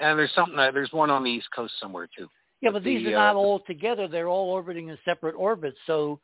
and 0.00 0.18
there's 0.18 0.34
something 0.34 0.56
that 0.56 0.74
there's 0.74 0.92
one 0.92 1.10
on 1.10 1.24
the 1.24 1.30
East 1.30 1.48
Coast 1.54 1.74
somewhere 1.80 2.08
too. 2.16 2.28
yeah, 2.60 2.70
but 2.70 2.84
these 2.84 3.04
the, 3.04 3.14
are 3.14 3.18
not 3.18 3.36
uh, 3.36 3.38
all 3.38 3.60
together. 3.66 4.08
They're 4.08 4.28
all 4.28 4.50
orbiting 4.50 4.88
in 4.88 4.98
separate 5.04 5.34
orbits. 5.34 5.76
So, 5.86 6.20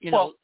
you 0.00 0.10
know, 0.10 0.34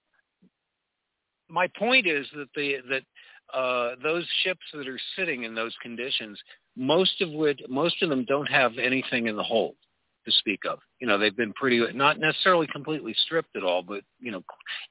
my 1.49 1.69
point 1.79 2.07
is 2.07 2.27
that 2.35 2.49
the 2.55 2.77
that 2.91 3.57
uh, 3.57 3.97
those 4.03 4.27
ships 4.45 4.61
that 4.75 4.89
are 4.89 5.01
sitting 5.17 5.45
in 5.45 5.55
those 5.55 5.75
conditions, 5.83 6.39
most 6.77 7.21
of 7.21 7.31
which 7.31 7.61
most 7.69 8.03
of 8.03 8.11
them 8.11 8.25
don't 8.27 8.51
have 8.51 8.73
anything 8.79 9.27
in 9.27 9.37
the 9.37 9.43
hold 9.43 9.75
to 10.29 10.33
speak 10.39 10.61
of. 10.69 10.79
You 11.01 11.07
know, 11.07 11.19
they've 11.19 11.37
been 11.37 11.53
pretty 11.55 11.83
not 11.95 12.19
necessarily 12.19 12.67
completely 12.67 13.15
stripped 13.25 13.57
at 13.57 13.63
all, 13.63 13.83
but 13.83 14.03
you 14.21 14.31
know, 14.31 14.43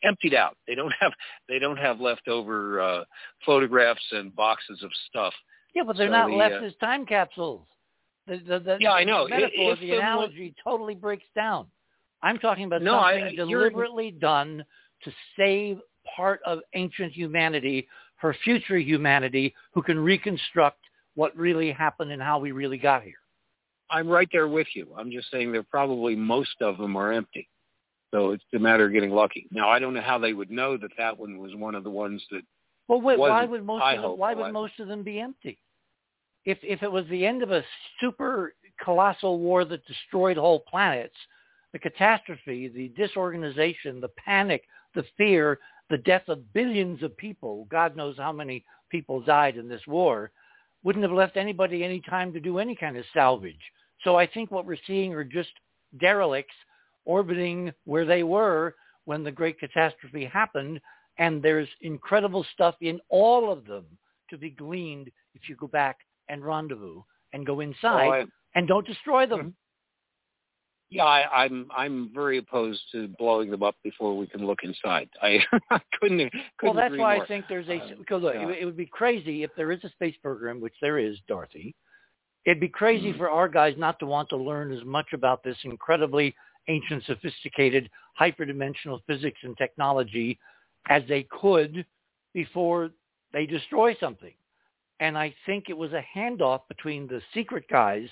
emptied 0.04 0.34
out. 0.34 0.58
They 0.68 0.76
don't 0.76 0.94
have 1.00 1.14
they 1.48 1.60
don't 1.60 1.78
have 1.78 2.00
leftover 2.00 2.82
uh, 2.82 3.04
photographs 3.46 4.06
and 4.12 4.36
boxes 4.36 4.82
of 4.84 4.92
stuff. 5.10 5.34
Yeah, 5.78 5.84
but 5.84 5.96
they're 5.96 6.08
so 6.08 6.12
not 6.12 6.30
the, 6.30 6.36
left 6.36 6.56
uh, 6.56 6.66
as 6.66 6.74
time 6.82 7.06
capsules. 7.06 7.68
The, 8.26 8.38
the, 8.38 8.60
the, 8.60 8.78
Yeah, 8.80 8.94
I 8.94 9.04
know. 9.04 9.26
The 9.26 9.30
metaphor, 9.30 9.74
If 9.74 9.80
the 9.80 9.92
the 9.92 9.98
analogy 9.98 10.56
totally 10.64 10.96
breaks 10.96 11.28
down. 11.36 11.68
I'm 12.24 12.40
talking 12.40 12.64
about 12.64 12.82
No, 12.82 13.00
something 13.00 13.36
you're- 13.36 13.70
deliberately 13.70 14.10
done 14.10 14.66
to 15.04 15.12
save 15.38 15.80
part 16.16 16.42
of 16.48 16.60
ancient 16.74 17.14
humanity 17.14 17.88
for 18.20 18.36
future 18.44 18.80
humanity 18.80 19.54
who 19.72 19.84
can 19.84 20.00
reconstruct 20.00 20.80
what 21.14 21.36
really 21.38 21.72
happened 21.72 22.12
and 22.12 22.22
how 22.22 22.40
we 22.40 22.52
really 22.52 22.80
got 22.80 23.04
here. 23.04 23.20
I'm 23.92 24.08
right 24.08 24.28
there 24.32 24.48
with 24.48 24.68
you. 24.74 24.88
I'm 24.98 25.12
just 25.12 25.30
saying 25.30 25.52
they're 25.52 25.62
probably 25.62 26.16
most 26.16 26.60
of 26.60 26.80
them 26.80 26.96
are 26.96 27.12
empty. 27.14 27.48
So 28.12 28.32
it's 28.32 28.44
a 28.56 28.60
matter 28.60 28.88
of 28.88 28.94
getting 28.94 29.12
lucky. 29.12 29.48
Now 29.52 29.70
I 29.70 29.78
don't 29.78 29.94
know 29.94 30.02
how 30.02 30.18
they 30.18 30.34
would 30.34 30.50
know 30.50 30.76
that 30.78 30.92
that 30.98 31.20
one 31.20 31.38
was 31.38 31.54
one 31.54 31.76
of 31.76 31.84
the 31.84 31.92
ones 31.92 32.24
that. 32.32 32.42
Well, 32.88 33.00
wait, 33.00 33.20
why 33.20 33.46
would 33.46 33.64
most 33.64 33.84
I 33.84 33.94
of 33.94 34.02
them, 34.02 34.18
why 34.18 34.34
would 34.34 34.52
most 34.52 34.80
of 34.80 34.88
them 34.88 35.04
be 35.04 35.20
empty? 35.20 35.60
If 36.48 36.60
if 36.64 36.82
it 36.82 36.90
was 36.90 37.06
the 37.10 37.26
end 37.26 37.44
of 37.44 37.52
a 37.52 37.62
super 38.00 38.54
colossal 38.82 39.38
war 39.38 39.66
that 39.66 39.86
destroyed 39.86 40.38
whole 40.38 40.62
planets, 40.62 41.18
the 41.74 41.80
catastrophe, 41.80 42.70
the 42.70 42.88
disorganization, 42.96 44.00
the 44.00 44.14
panic, 44.26 44.64
the 44.96 45.04
fear, 45.18 45.60
the 45.90 45.98
death 45.98 46.24
of 46.30 46.54
billions 46.54 47.04
of 47.04 47.18
people, 47.18 47.68
God 47.70 47.98
knows 47.98 48.16
how 48.18 48.32
many 48.32 48.64
people 48.90 49.20
died 49.20 49.58
in 49.58 49.68
this 49.68 49.86
war, 49.88 50.32
wouldn't 50.84 51.04
have 51.04 51.12
left 51.12 51.36
anybody 51.36 51.84
any 51.84 52.00
time 52.00 52.32
to 52.32 52.40
do 52.40 52.60
any 52.60 52.76
kind 52.76 52.96
of 52.96 53.04
salvage. 53.14 53.60
So 54.06 54.16
I 54.16 54.26
think 54.26 54.50
what 54.50 54.66
we're 54.66 54.78
seeing 54.88 55.14
are 55.14 55.26
just 55.26 55.52
derelicts 56.00 56.56
orbiting 57.04 57.74
where 57.84 58.06
they 58.06 58.24
were 58.24 58.74
when 59.04 59.22
the 59.22 59.32
great 59.34 59.60
catastrophe 59.60 60.24
happened 60.24 60.80
and 61.18 61.44
there's 61.44 61.68
incredible 61.82 62.46
stuff 62.54 62.76
in 62.80 63.02
all 63.10 63.52
of 63.52 63.66
them 63.66 63.86
to 64.30 64.38
be 64.38 64.50
gleaned 64.50 65.12
if 65.36 65.50
you 65.50 65.58
go 65.58 65.68
back 65.68 65.98
and 66.30 66.44
rendezvous 66.46 67.02
and 67.34 67.46
go 67.46 67.60
inside 67.60 68.08
Oh, 68.08 68.12
I- 68.12 68.26
and 68.56 68.68
don't 68.68 68.86
destroy 68.88 69.26
them. 69.28 69.56
yeah, 70.90 71.04
I, 71.04 71.44
I'm 71.44 71.68
I'm 71.76 72.12
very 72.14 72.38
opposed 72.38 72.82
to 72.94 73.10
blowing 73.20 73.52
them 73.52 73.62
up 73.62 73.76
before 73.84 74.18
we 74.18 74.26
can 74.28 74.46
look 74.46 74.60
inside. 74.64 75.10
I, 75.22 75.40
I 75.70 75.80
couldn't. 76.00 76.32
couldn't 76.32 76.34
Well, 76.64 76.74
that's 76.74 76.98
why 76.98 77.16
more. 77.16 77.24
I 77.26 77.28
think 77.28 77.46
there's 77.50 77.68
a 77.68 77.94
because 77.98 78.24
look, 78.24 78.36
yeah. 78.36 78.48
it, 78.50 78.60
it 78.62 78.66
would 78.66 78.78
be 78.78 78.86
crazy 78.86 79.44
if 79.44 79.52
there 79.58 79.72
is 79.72 79.84
a 79.84 79.90
space 79.90 80.16
program, 80.22 80.62
which 80.62 80.74
there 80.82 80.98
is, 80.98 81.18
Dorothy. 81.28 81.76
It'd 82.46 82.62
be 82.62 82.70
crazy 82.70 83.12
Mhm. 83.12 83.18
for 83.18 83.30
our 83.30 83.50
guys 83.50 83.76
not 83.78 84.00
to 84.00 84.06
want 84.06 84.30
to 84.30 84.38
learn 84.38 84.72
as 84.72 84.84
much 84.86 85.08
about 85.14 85.44
this 85.44 85.58
incredibly 85.66 86.34
ancient, 86.70 87.04
sophisticated, 87.04 87.90
hyperdimensional 88.20 89.02
physics 89.06 89.40
and 89.44 89.58
technology 89.58 90.40
as 90.90 91.04
they 91.10 91.24
could 91.24 91.86
before 92.34 92.92
they 93.34 93.46
destroy 93.46 93.94
something. 94.00 94.34
And 95.00 95.18
I 95.18 95.34
think 95.46 95.66
it 95.70 95.78
was 95.78 95.92
a 95.94 96.04
handoff 96.16 96.62
between 96.68 97.08
the 97.08 97.22
secret 97.34 97.66
guys 97.70 98.08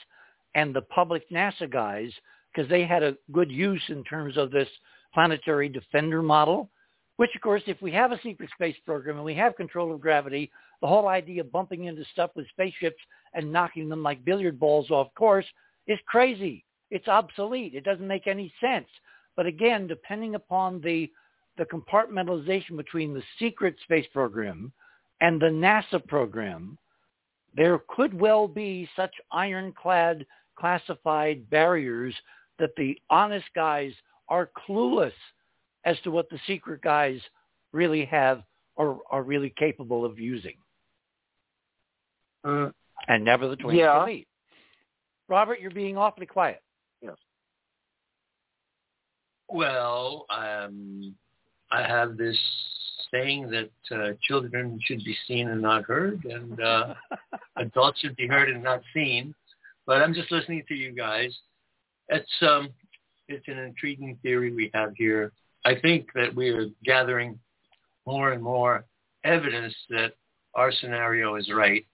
and 0.53 0.73
the 0.73 0.81
public 0.81 1.29
NASA 1.29 1.69
guys 1.69 2.11
because 2.53 2.69
they 2.69 2.85
had 2.85 3.03
a 3.03 3.17
good 3.31 3.51
use 3.51 3.81
in 3.89 4.03
terms 4.03 4.37
of 4.37 4.51
this 4.51 4.69
planetary 5.13 5.69
defender 5.69 6.21
model, 6.21 6.69
which 7.17 7.31
of 7.35 7.41
course, 7.41 7.63
if 7.67 7.81
we 7.81 7.91
have 7.91 8.11
a 8.11 8.21
secret 8.21 8.49
space 8.53 8.75
program 8.85 9.17
and 9.17 9.25
we 9.25 9.33
have 9.33 9.55
control 9.55 9.93
of 9.93 10.01
gravity, 10.01 10.51
the 10.81 10.87
whole 10.87 11.07
idea 11.07 11.41
of 11.41 11.51
bumping 11.51 11.85
into 11.85 12.05
stuff 12.11 12.31
with 12.35 12.47
spaceships 12.49 13.01
and 13.33 13.51
knocking 13.51 13.89
them 13.89 14.03
like 14.03 14.23
billiard 14.25 14.59
balls 14.59 14.91
off 14.91 15.13
course 15.15 15.45
is 15.87 15.99
crazy. 16.07 16.63
It's 16.91 17.07
obsolete. 17.07 17.73
It 17.73 17.83
doesn't 17.83 18.07
make 18.07 18.27
any 18.27 18.53
sense. 18.61 18.87
But 19.35 19.45
again, 19.45 19.87
depending 19.87 20.35
upon 20.35 20.81
the 20.81 21.11
the 21.57 21.65
compartmentalization 21.65 22.75
between 22.75 23.13
the 23.13 23.23
secret 23.39 23.75
space 23.83 24.05
program 24.11 24.73
and 25.25 25.41
the 25.41 25.47
NASA 25.47 26.05
program, 26.05 26.77
there 27.55 27.79
could 27.89 28.13
well 28.13 28.47
be 28.47 28.87
such 28.95 29.11
ironclad 29.31 30.23
classified 30.55 31.49
barriers 31.49 32.13
that 32.59 32.69
the 32.77 32.95
honest 33.09 33.47
guys 33.55 33.91
are 34.29 34.51
clueless 34.67 35.13
as 35.83 35.99
to 36.01 36.11
what 36.11 36.29
the 36.29 36.37
secret 36.45 36.79
guys 36.83 37.19
really 37.71 38.05
have 38.05 38.43
or 38.75 38.99
are 39.09 39.23
really 39.23 39.51
capable 39.57 40.05
of 40.05 40.19
using. 40.19 40.57
Uh, 42.43 42.69
And 43.07 43.25
never 43.25 43.47
the 43.47 43.55
twain 43.55 43.77
Yeah. 43.77 43.93
shall 43.97 44.05
meet. 44.05 44.27
Robert, 45.27 45.59
you're 45.59 45.71
being 45.71 45.97
awfully 45.97 46.27
quiet. 46.27 46.61
Yes. 47.01 47.17
Well, 49.49 50.27
um, 50.29 51.15
I 51.71 51.81
have 51.81 52.15
this 52.15 52.39
saying 53.15 53.49
that 53.49 53.95
uh, 53.95 54.13
children 54.21 54.79
should 54.83 55.03
be 55.03 55.15
seen 55.27 55.49
and 55.49 55.61
not 55.61 55.83
heard, 55.83 56.23
and 56.25 56.61
uh, 56.61 56.93
adults 57.57 57.99
should 57.99 58.15
be 58.15 58.27
heard 58.27 58.49
and 58.49 58.63
not 58.63 58.81
seen. 58.93 59.33
But 59.85 60.01
I'm 60.01 60.13
just 60.13 60.31
listening 60.31 60.63
to 60.67 60.75
you 60.75 60.91
guys. 60.93 61.35
It's 62.09 62.31
um, 62.41 62.69
it's 63.27 63.47
an 63.47 63.57
intriguing 63.57 64.17
theory 64.21 64.53
we 64.53 64.71
have 64.73 64.93
here. 64.95 65.31
I 65.63 65.75
think 65.79 66.07
that 66.13 66.35
we 66.35 66.49
are 66.49 66.67
gathering 66.83 67.39
more 68.05 68.31
and 68.31 68.41
more 68.41 68.85
evidence 69.23 69.73
that 69.89 70.13
our 70.53 70.71
scenario 70.71 71.35
is 71.35 71.49
right, 71.51 71.85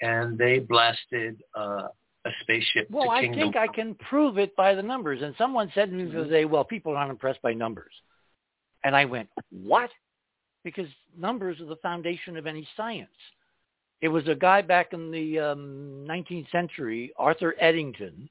and 0.00 0.38
they 0.38 0.58
blasted 0.60 1.42
uh, 1.56 1.88
a 2.26 2.30
spaceship 2.42 2.86
well, 2.90 3.10
I 3.10 3.22
think 3.22 3.56
I 3.56 3.66
can 3.66 3.94
prove 3.94 4.36
it 4.36 4.54
by 4.54 4.74
the 4.74 4.82
numbers. 4.82 5.22
And 5.22 5.34
someone 5.38 5.72
said 5.74 5.90
to 5.90 5.96
me 5.96 6.04
the 6.04 6.20
other 6.20 6.30
day, 6.30 6.44
well, 6.44 6.64
people 6.64 6.94
aren't 6.96 7.10
impressed 7.10 7.40
by 7.40 7.54
numbers. 7.54 7.92
And 8.84 8.94
I 8.94 9.06
went, 9.06 9.28
what? 9.50 9.90
Because 10.64 10.88
numbers 11.16 11.60
are 11.60 11.66
the 11.66 11.76
foundation 11.76 12.36
of 12.36 12.46
any 12.46 12.66
science. 12.76 13.08
It 14.00 14.08
was 14.08 14.26
a 14.28 14.34
guy 14.34 14.62
back 14.62 14.92
in 14.92 15.10
the 15.10 15.38
um, 15.38 16.06
19th 16.08 16.50
century, 16.50 17.12
Arthur 17.16 17.54
Eddington, 17.60 18.28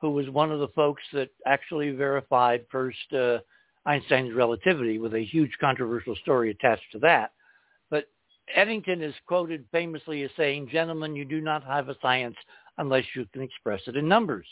who 0.00 0.10
was 0.10 0.28
one 0.28 0.50
of 0.50 0.60
the 0.60 0.68
folks 0.68 1.02
that 1.12 1.30
actually 1.46 1.90
verified 1.90 2.66
first 2.70 3.12
uh, 3.12 3.38
Einstein's 3.86 4.34
relativity 4.34 4.98
with 4.98 5.14
a 5.14 5.24
huge 5.24 5.52
controversial 5.60 6.16
story 6.16 6.50
attached 6.50 6.90
to 6.92 6.98
that. 7.00 7.32
But 7.90 8.06
Eddington 8.54 9.02
is 9.02 9.14
quoted 9.26 9.64
famously 9.72 10.22
as 10.22 10.30
saying, 10.36 10.68
gentlemen, 10.70 11.14
you 11.14 11.24
do 11.24 11.40
not 11.40 11.64
have 11.64 11.88
a 11.88 11.96
science 12.02 12.36
unless 12.78 13.04
you 13.14 13.26
can 13.32 13.42
express 13.42 13.80
it 13.86 13.96
in 13.96 14.08
numbers. 14.08 14.46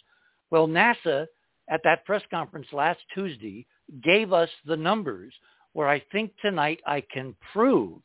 Well, 0.51 0.69
NASA 0.69 1.27
at 1.69 1.81
that 1.85 2.05
press 2.05 2.23
conference 2.31 2.67
last 2.73 3.01
Tuesday 3.15 3.67
gave 4.03 4.33
us 4.33 4.51
the 4.67 4.77
numbers 4.77 5.33
where 5.73 5.89
I 5.89 6.01
think 6.13 6.33
tonight 6.41 6.81
I 6.87 7.03
can 7.13 7.35
prove 7.53 7.99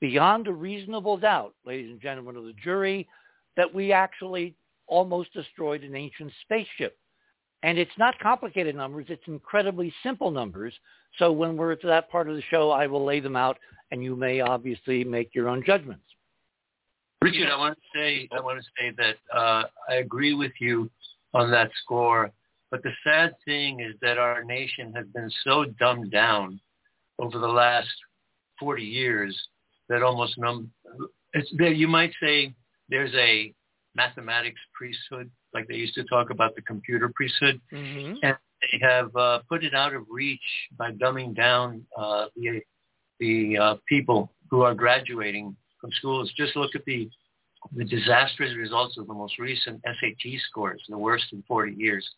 beyond 0.00 0.48
a 0.48 0.52
reasonable 0.52 1.16
doubt, 1.16 1.54
ladies 1.64 1.90
and 1.90 2.00
gentlemen 2.00 2.36
of 2.36 2.44
the 2.44 2.54
jury, 2.62 3.08
that 3.56 3.72
we 3.72 3.92
actually 3.92 4.54
almost 4.86 5.32
destroyed 5.32 5.82
an 5.84 5.94
ancient 5.94 6.32
spaceship. 6.42 6.98
And 7.62 7.78
it's 7.78 7.96
not 7.96 8.18
complicated 8.18 8.74
numbers. 8.74 9.06
It's 9.08 9.22
incredibly 9.28 9.92
simple 10.02 10.30
numbers. 10.30 10.74
So 11.18 11.30
when 11.30 11.56
we're 11.56 11.76
to 11.76 11.86
that 11.86 12.10
part 12.10 12.28
of 12.28 12.34
the 12.34 12.42
show, 12.50 12.70
I 12.70 12.86
will 12.86 13.04
lay 13.04 13.20
them 13.20 13.36
out 13.36 13.58
and 13.92 14.02
you 14.02 14.16
may 14.16 14.40
obviously 14.40 15.04
make 15.04 15.34
your 15.34 15.48
own 15.48 15.62
judgments. 15.64 16.04
Richard, 17.20 17.48
I 17.48 17.56
want 17.56 17.78
to 17.78 17.98
say 17.98 18.28
I 18.36 18.40
want 18.40 18.60
to 18.60 18.66
say 18.76 18.92
that 18.96 19.36
uh, 19.36 19.64
I 19.88 19.94
agree 19.96 20.34
with 20.34 20.52
you 20.58 20.90
on 21.34 21.50
that 21.52 21.70
score. 21.82 22.32
But 22.72 22.82
the 22.82 22.90
sad 23.04 23.34
thing 23.44 23.80
is 23.80 23.94
that 24.00 24.18
our 24.18 24.42
nation 24.42 24.92
has 24.96 25.06
been 25.14 25.30
so 25.44 25.66
dumbed 25.78 26.10
down 26.10 26.58
over 27.22 27.38
the 27.38 27.48
last 27.48 27.90
40 28.60 28.84
years 28.84 29.36
that 29.88 30.02
almost 30.02 30.34
num- 30.38 30.72
it's 31.34 31.52
there. 31.58 31.72
You 31.72 31.88
might 31.88 32.12
say 32.22 32.54
there's 32.88 33.14
a 33.14 33.54
mathematics 33.94 34.60
priesthood, 34.74 35.30
like 35.54 35.68
they 35.68 35.74
used 35.76 35.94
to 35.94 36.04
talk 36.04 36.30
about 36.30 36.54
the 36.56 36.62
computer 36.62 37.10
priesthood, 37.14 37.60
Mm-hmm. 37.72 38.14
and 38.22 38.36
they 38.62 38.78
have 38.86 39.14
uh, 39.16 39.40
put 39.48 39.64
it 39.64 39.74
out 39.74 39.94
of 39.94 40.02
reach 40.10 40.40
by 40.78 40.92
dumbing 40.92 41.34
down 41.36 41.84
uh, 41.98 42.26
the 42.36 42.60
the 43.20 43.58
uh, 43.58 43.76
people 43.88 44.32
who 44.50 44.62
are 44.62 44.74
graduating 44.74 45.56
from 45.80 45.90
schools. 45.92 46.32
Just 46.36 46.56
look 46.56 46.74
at 46.74 46.84
the 46.86 47.08
the 47.74 47.84
disastrous 47.84 48.56
results 48.56 48.98
of 48.98 49.06
the 49.06 49.14
most 49.14 49.38
recent 49.38 49.80
SAT 49.84 50.40
scores, 50.48 50.82
the 50.88 50.98
worst 50.98 51.26
in 51.32 51.42
40 51.46 51.74
years. 51.74 52.08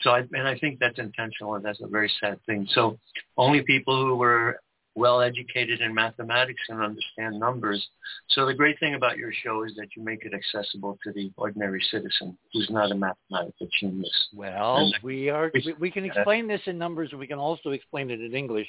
So, 0.00 0.10
I, 0.10 0.20
and 0.32 0.48
I 0.48 0.58
think 0.58 0.78
that's 0.78 0.98
intentional, 0.98 1.54
and 1.54 1.64
that's 1.64 1.80
a 1.80 1.86
very 1.86 2.10
sad 2.20 2.38
thing. 2.46 2.66
So, 2.70 2.98
only 3.36 3.62
people 3.62 4.04
who 4.04 4.16
were 4.16 4.58
well 4.94 5.22
educated 5.22 5.80
in 5.80 5.94
mathematics 5.94 6.60
and 6.68 6.82
understand 6.82 7.38
numbers. 7.38 7.86
So 8.28 8.46
the 8.46 8.54
great 8.54 8.78
thing 8.78 8.94
about 8.94 9.16
your 9.16 9.32
show 9.32 9.64
is 9.64 9.74
that 9.76 9.88
you 9.96 10.04
make 10.04 10.24
it 10.24 10.34
accessible 10.34 10.98
to 11.04 11.12
the 11.12 11.32
ordinary 11.36 11.82
citizen 11.90 12.36
who's 12.52 12.68
not 12.70 12.90
a 12.90 12.94
mathematical 12.94 13.68
genius. 13.80 14.28
Well, 14.34 14.92
we 15.02 15.30
are 15.30 15.50
we, 15.54 15.74
we 15.78 15.90
can 15.90 16.04
explain 16.10 16.46
this 16.46 16.60
in 16.66 16.78
numbers 16.78 17.08
and 17.10 17.18
we 17.18 17.26
can 17.26 17.38
also 17.38 17.70
explain 17.70 18.10
it 18.10 18.20
in 18.20 18.34
English. 18.34 18.68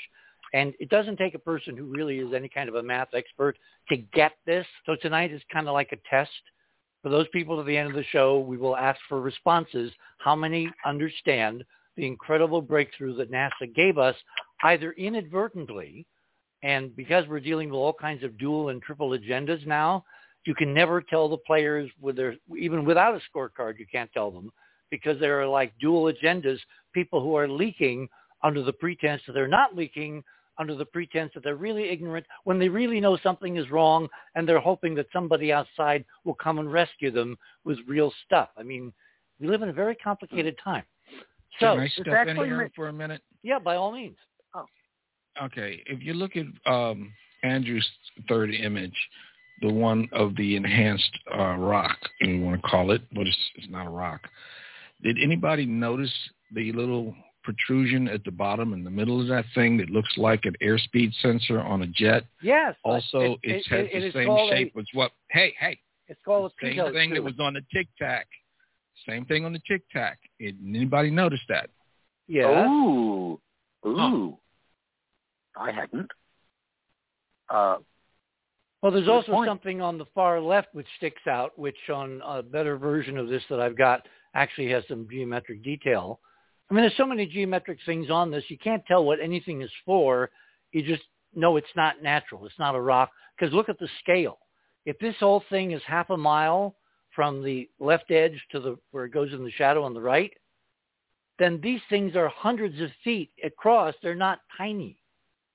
And 0.54 0.74
it 0.80 0.90
doesn't 0.90 1.18
take 1.18 1.34
a 1.34 1.40
person 1.40 1.76
who 1.76 1.86
really 1.86 2.20
is 2.20 2.34
any 2.34 2.48
kind 2.48 2.70
of 2.70 2.76
a 2.76 2.84
math 2.84 3.10
expert 3.14 3.58
to 3.90 3.98
get 3.98 4.34
this. 4.46 4.66
So 4.86 4.96
tonight 5.02 5.32
is 5.32 5.42
kind 5.52 5.68
of 5.68 5.74
like 5.74 5.92
a 5.92 6.10
test. 6.10 6.32
For 7.02 7.10
those 7.10 7.28
people 7.34 7.60
at 7.60 7.66
the 7.66 7.76
end 7.76 7.90
of 7.90 7.96
the 7.96 8.04
show, 8.04 8.40
we 8.40 8.58
will 8.58 8.78
ask 8.78 9.00
for 9.10 9.20
responses. 9.20 9.92
How 10.20 10.36
many 10.36 10.72
understand 10.86 11.64
the 11.98 12.06
incredible 12.06 12.62
breakthrough 12.62 13.16
that 13.16 13.32
NASA 13.32 13.74
gave 13.76 13.98
us, 13.98 14.16
either 14.64 14.94
inadvertently 14.94 16.06
and 16.64 16.96
because 16.96 17.28
we're 17.28 17.42
dealing 17.42 17.70
with 17.70 17.78
all 17.78 17.94
kinds 17.94 18.24
of 18.24 18.38
dual 18.38 18.70
and 18.70 18.82
triple 18.82 19.10
agendas 19.10 19.68
now, 19.68 20.06
you 20.46 20.56
can 20.56 20.74
never 20.74 21.02
tell 21.02 21.30
the 21.30 21.38
players 21.38 21.90
with 22.02 22.16
their, 22.16 22.36
even 22.58 22.86
without 22.86 23.16
a 23.16 23.22
scorecard, 23.38 23.78
you 23.78 23.86
can't 23.92 24.12
tell 24.14 24.32
them 24.32 24.50
because 24.90 25.20
there 25.20 25.40
are 25.42 25.48
like 25.48 25.74
dual 25.80 26.12
agendas, 26.12 26.60
people 26.94 27.22
who 27.22 27.36
are 27.36 27.48
leaking 27.48 28.08
under 28.44 28.64
the 28.64 28.74
pretense 28.74 29.22
that 29.26 29.34
they're 29.34 29.48
not 29.48 29.76
leaking, 29.76 30.24
under 30.60 30.76
the 30.76 30.86
pretense 30.86 31.32
that 31.34 31.44
they're 31.44 31.56
really 31.56 31.90
ignorant 31.90 32.26
when 32.44 32.60
they 32.60 32.70
really 32.70 33.00
know 33.00 33.18
something 33.24 33.58
is 33.58 33.70
wrong 33.72 34.08
and 34.36 34.48
they're 34.48 34.60
hoping 34.60 34.96
that 34.96 35.08
somebody 35.12 35.52
outside 35.52 36.06
will 36.26 36.36
come 36.36 36.60
and 36.60 36.72
rescue 36.72 37.12
them 37.12 37.38
with 37.66 37.78
real 37.88 38.14
stuff. 38.26 38.50
I 38.58 38.64
mean, 38.64 38.94
we 39.40 39.48
live 39.48 39.62
in 39.62 39.70
a 39.70 39.74
very 39.74 39.96
complicated 39.96 40.56
time. 40.64 40.84
So, 41.60 41.74
Can 41.74 41.80
I 41.80 41.88
step 41.88 42.28
in 42.28 42.36
here 42.38 42.72
for 42.76 42.88
a 42.88 42.94
minute? 42.94 43.22
Yeah, 43.44 43.60
by 43.60 43.76
all 43.76 43.92
means 43.92 44.18
okay, 45.42 45.82
if 45.86 46.02
you 46.02 46.14
look 46.14 46.34
at 46.36 46.46
um, 46.72 47.12
Andrew's 47.44 47.88
third 48.28 48.54
image, 48.54 48.96
the 49.62 49.72
one 49.72 50.08
of 50.12 50.36
the 50.36 50.56
enhanced 50.56 51.18
uh, 51.36 51.56
rock, 51.56 51.98
you 52.22 52.42
want 52.42 52.62
to 52.62 52.68
call 52.68 52.92
it, 52.92 53.02
but 53.14 53.28
it's, 53.28 53.38
it's 53.56 53.70
not 53.70 53.88
a 53.88 53.90
rock. 53.90 54.22
Did 55.04 55.18
anybody 55.22 55.66
notice 55.66 56.14
the 56.54 56.72
little 56.74 57.16
protrusion 57.44 58.08
at 58.08 58.24
the 58.24 58.32
bottom 58.32 58.74
in 58.74 58.84
the 58.84 58.90
middle 58.90 59.22
of 59.22 59.28
that 59.28 59.46
thing 59.54 59.78
that 59.78 59.90
looks 59.90 60.12
like 60.18 60.46
an 60.46 60.56
airspeed 60.62 61.12
sensor 61.22 61.60
on 61.60 61.82
a 61.82 61.88
jet? 61.88 62.24
Yes. 62.42 62.76
Also, 62.84 63.38
it, 63.44 63.64
it, 63.68 63.68
has 63.70 63.88
it, 63.92 64.14
the 64.14 64.20
same 64.20 64.50
shape 64.50 64.74
a, 64.76 64.80
as 64.80 64.86
what? 64.94 65.12
Hey, 65.30 65.54
hey. 65.60 65.80
It's 66.08 66.20
called 66.26 66.52
the 66.62 66.68
a 66.68 66.76
same 66.76 66.94
thing 66.94 67.10
too. 67.10 67.16
that 67.16 67.24
was 67.24 67.34
on 67.40 67.54
the 67.54 67.62
Tic 67.74 67.88
Tac. 67.98 68.28
Same 69.08 69.26
thing 69.26 69.46
on 69.46 69.54
the 69.54 69.62
Tic 69.68 69.84
Tac. 69.92 70.20
Anybody 70.42 71.12
notice 71.12 71.42
that? 71.50 71.70
Yeah. 72.28 72.68
Ooh. 72.68 73.40
Ooh. 73.86 74.38
I 75.56 75.72
hadn't. 75.72 76.10
Uh, 77.50 77.78
well, 78.82 78.92
there's 78.92 79.08
also 79.08 79.32
point. 79.32 79.48
something 79.48 79.82
on 79.82 79.98
the 79.98 80.06
far 80.14 80.42
left 80.42 80.74
which 80.74 80.88
sticks 80.98 81.26
out, 81.26 81.58
which 81.58 81.78
on 81.94 82.22
a 82.26 82.44
better 82.44 82.78
version 82.78 83.18
of 83.18 83.30
this 83.30 83.44
that 83.50 83.60
I've 83.60 83.78
got 83.78 84.06
actually 84.36 84.70
has 84.72 84.84
some 84.90 85.08
geometric 85.10 85.64
detail. 85.64 86.20
I 86.70 86.74
mean, 86.74 86.84
there's 86.84 86.98
so 86.98 87.06
many 87.06 87.26
geometric 87.26 87.80
things 87.86 88.10
on 88.10 88.32
this, 88.32 88.44
you 88.48 88.58
can't 88.58 88.86
tell 88.86 89.04
what 89.04 89.20
anything 89.20 89.62
is 89.62 89.72
for. 89.86 90.30
You 90.72 90.84
just 90.84 91.04
know 91.36 91.58
it's 91.58 91.68
not 91.76 92.02
natural. 92.02 92.46
It's 92.46 92.60
not 92.60 92.76
a 92.76 92.82
rock. 92.82 93.12
Because 93.38 93.54
look 93.54 93.70
at 93.70 93.80
the 93.80 93.90
scale. 94.00 94.40
If 94.86 94.98
this 95.00 95.16
whole 95.20 95.44
thing 95.50 95.72
is 95.72 95.82
half 95.86 96.10
a 96.10 96.18
mile 96.18 96.76
from 97.16 97.44
the 97.44 97.70
left 97.80 98.12
edge 98.12 98.40
to 98.52 98.60
the 98.60 98.78
where 98.92 99.06
it 99.06 99.14
goes 99.14 99.32
in 99.34 99.44
the 99.44 99.52
shadow 99.52 99.84
on 99.84 99.94
the 99.94 100.02
right, 100.02 100.32
then 101.40 101.60
these 101.62 101.82
things 101.90 102.16
are 102.16 102.30
hundreds 102.30 102.80
of 102.82 102.90
feet 103.04 103.32
across. 103.44 103.94
They're 104.02 104.16
not 104.16 104.40
tiny. 104.58 104.98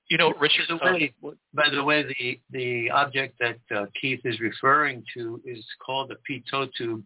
You 0.09 0.17
know, 0.17 0.33
Richard. 0.39 0.65
By 0.81 0.91
the 0.91 0.93
way, 0.93 1.13
by 1.53 1.69
the, 1.69 1.83
way 1.83 2.03
the 2.03 2.39
the 2.49 2.89
object 2.89 3.39
that 3.39 3.59
uh, 3.75 3.85
Keith 3.99 4.21
is 4.25 4.39
referring 4.39 5.03
to 5.13 5.39
is 5.45 5.63
called 5.85 6.11
a 6.11 6.15
pitot 6.31 6.69
tube, 6.75 7.03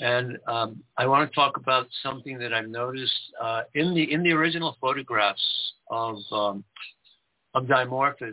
and 0.00 0.38
um, 0.48 0.82
I 0.96 1.06
want 1.06 1.30
to 1.30 1.34
talk 1.34 1.56
about 1.56 1.86
something 2.02 2.38
that 2.38 2.52
I've 2.52 2.68
noticed 2.68 3.12
uh, 3.40 3.62
in 3.74 3.94
the 3.94 4.12
in 4.12 4.22
the 4.22 4.32
original 4.32 4.76
photographs 4.80 5.42
of 5.90 6.16
um, 6.32 6.64
of 7.54 7.64
Dimorphos 7.64 8.32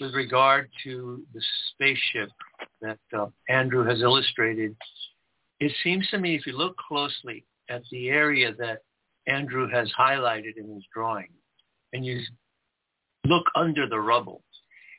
with 0.00 0.14
regard 0.14 0.70
to 0.84 1.22
the 1.34 1.40
spaceship 1.72 2.30
that 2.80 2.98
uh, 3.16 3.26
Andrew 3.48 3.84
has 3.84 4.02
illustrated. 4.02 4.76
It 5.58 5.72
seems 5.82 6.06
to 6.10 6.18
me, 6.18 6.34
if 6.34 6.46
you 6.46 6.56
look 6.56 6.76
closely 6.76 7.44
at 7.70 7.82
the 7.90 8.10
area 8.10 8.54
that 8.58 8.82
Andrew 9.26 9.68
has 9.68 9.90
highlighted 9.98 10.56
in 10.56 10.72
his 10.74 10.84
drawing, 10.94 11.28
and 11.92 12.04
you 12.04 12.20
look 13.24 13.44
under 13.56 13.88
the 13.88 13.98
rubble. 13.98 14.42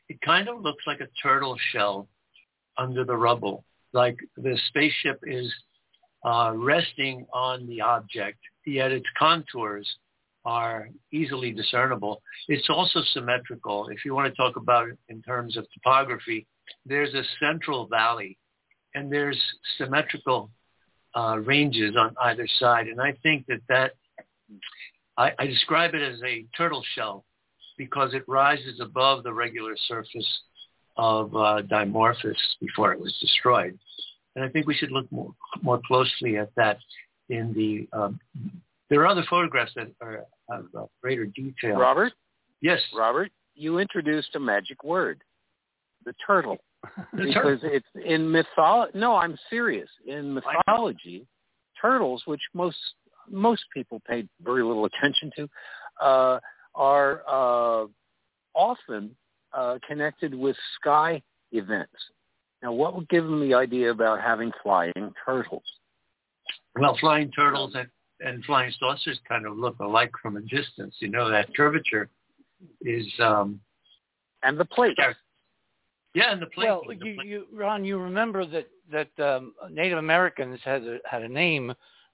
It 0.08 0.20
kind 0.20 0.48
of 0.48 0.60
looks 0.60 0.84
like 0.86 1.00
a 1.00 1.08
turtle 1.22 1.56
shell 1.72 2.08
under 2.76 3.04
the 3.04 3.16
rubble, 3.16 3.64
like 3.92 4.18
the 4.36 4.58
spaceship 4.68 5.20
is 5.26 5.52
uh, 6.24 6.52
resting 6.54 7.26
on 7.32 7.66
the 7.66 7.80
object, 7.80 8.38
yet 8.66 8.92
its 8.92 9.06
contours 9.18 9.88
are 10.44 10.88
easily 11.12 11.52
discernible. 11.52 12.22
It's 12.48 12.68
also 12.70 13.00
symmetrical. 13.12 13.88
If 13.88 14.04
you 14.04 14.14
want 14.14 14.32
to 14.32 14.36
talk 14.36 14.56
about 14.56 14.88
it 14.88 14.98
in 15.08 15.22
terms 15.22 15.56
of 15.56 15.66
topography, 15.74 16.46
there's 16.86 17.14
a 17.14 17.22
central 17.40 17.86
valley 17.86 18.38
and 18.94 19.12
there's 19.12 19.40
symmetrical 19.76 20.50
uh, 21.14 21.38
ranges 21.44 21.96
on 21.96 22.14
either 22.22 22.46
side. 22.58 22.88
And 22.88 23.00
I 23.00 23.12
think 23.22 23.46
that 23.46 23.60
that, 23.68 23.92
I, 25.16 25.32
I 25.38 25.46
describe 25.46 25.94
it 25.94 26.02
as 26.02 26.20
a 26.24 26.44
turtle 26.56 26.82
shell 26.94 27.24
because 27.76 28.14
it 28.14 28.24
rises 28.26 28.80
above 28.80 29.24
the 29.24 29.32
regular 29.32 29.74
surface 29.86 30.40
of 30.96 31.34
uh, 31.34 31.62
Dimorphos 31.70 32.36
before 32.60 32.92
it 32.92 33.00
was 33.00 33.16
destroyed. 33.20 33.78
And 34.36 34.44
I 34.44 34.48
think 34.48 34.66
we 34.66 34.74
should 34.74 34.92
look 34.92 35.10
more, 35.10 35.32
more 35.62 35.80
closely 35.86 36.36
at 36.36 36.50
that 36.56 36.78
in 37.28 37.52
the, 37.54 37.88
um, 37.96 38.20
there 38.90 39.00
are 39.00 39.06
other 39.06 39.24
photographs 39.28 39.72
that 39.76 39.88
are 40.00 40.24
of 40.50 40.66
uh, 40.76 40.84
greater 41.02 41.26
detail. 41.26 41.76
Robert? 41.76 42.12
Yes. 42.62 42.80
Robert, 42.96 43.30
you 43.54 43.78
introduced 43.78 44.34
a 44.34 44.40
magic 44.40 44.82
word, 44.84 45.22
the 46.04 46.14
turtle. 46.26 46.58
The 47.12 47.24
because 47.24 47.60
turtle. 47.60 47.70
it's 47.72 48.06
in 48.06 48.30
mythology. 48.30 48.92
No, 48.96 49.16
I'm 49.16 49.36
serious. 49.50 49.88
In 50.06 50.32
mythology, 50.32 51.26
turtles, 51.80 52.22
which 52.26 52.40
most 52.54 52.76
most 53.30 53.64
people 53.74 54.00
pay 54.06 54.26
very 54.42 54.62
little 54.62 54.84
attention 54.86 55.30
to, 55.36 55.48
uh, 56.00 56.38
are 56.74 57.22
uh, 57.28 57.86
often 58.54 59.14
uh, 59.52 59.78
connected 59.86 60.34
with 60.34 60.56
sky 60.80 61.20
events. 61.52 61.92
Now, 62.62 62.72
what 62.72 62.96
would 62.96 63.08
give 63.08 63.24
them 63.24 63.40
the 63.40 63.54
idea 63.54 63.90
about 63.90 64.20
having 64.20 64.50
flying 64.62 65.12
turtles? 65.24 65.62
Well, 66.78 66.96
flying 66.98 67.30
turtles 67.30 67.74
and, 67.74 67.88
and 68.20 68.44
flying 68.44 68.72
saucers 68.78 69.18
kind 69.28 69.46
of 69.46 69.56
look 69.56 69.78
alike 69.80 70.10
from 70.20 70.36
a 70.36 70.40
distance. 70.40 70.96
You 71.00 71.08
know, 71.08 71.30
that 71.30 71.54
curvature 71.54 72.08
is... 72.80 73.06
Um, 73.20 73.60
and 74.42 74.58
the 74.58 74.64
plate. 74.64 74.96
Yeah, 76.14 76.32
and 76.32 76.40
the 76.42 76.46
plate. 76.46 76.66
Well, 76.66 76.82
the 76.86 76.94
you, 76.94 77.14
plate. 77.14 77.26
you, 77.26 77.46
Ron, 77.52 77.84
you 77.84 77.98
remember 77.98 78.44
that, 78.46 78.68
that 78.90 79.24
um, 79.24 79.54
Native 79.70 79.98
Americans 79.98 80.60
had 80.64 80.82
a, 80.82 80.98
had 81.08 81.22
a 81.22 81.28
name 81.28 81.72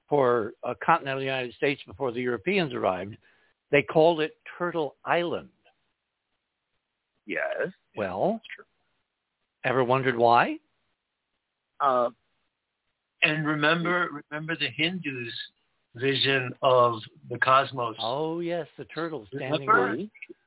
for 0.09 0.53
uh, 0.63 0.75
continental 0.85 1.23
United 1.23 1.55
States 1.55 1.81
before 1.87 2.13
the 2.13 2.21
Europeans 2.21 2.75
arrived. 2.75 3.17
They 3.71 3.83
called 3.83 4.21
it 4.21 4.37
Turtle 4.59 4.97
Island. 5.05 5.49
Yes. 7.27 7.69
Well, 7.97 8.41
ever 9.65 9.83
wondered 9.85 10.17
why? 10.17 10.57
Uh, 11.81 12.11
and 13.23 13.47
remember, 13.47 14.23
remember 14.31 14.57
the 14.57 14.69
Hindus' 14.69 15.33
vision 15.95 16.53
of 16.63 17.01
the 17.31 17.39
cosmos. 17.39 17.97
Oh 17.99 18.41
yes, 18.41 18.67
the 18.79 18.85
turtle 18.87 19.27
standing. 19.35 19.67
Remember? 19.67 20.03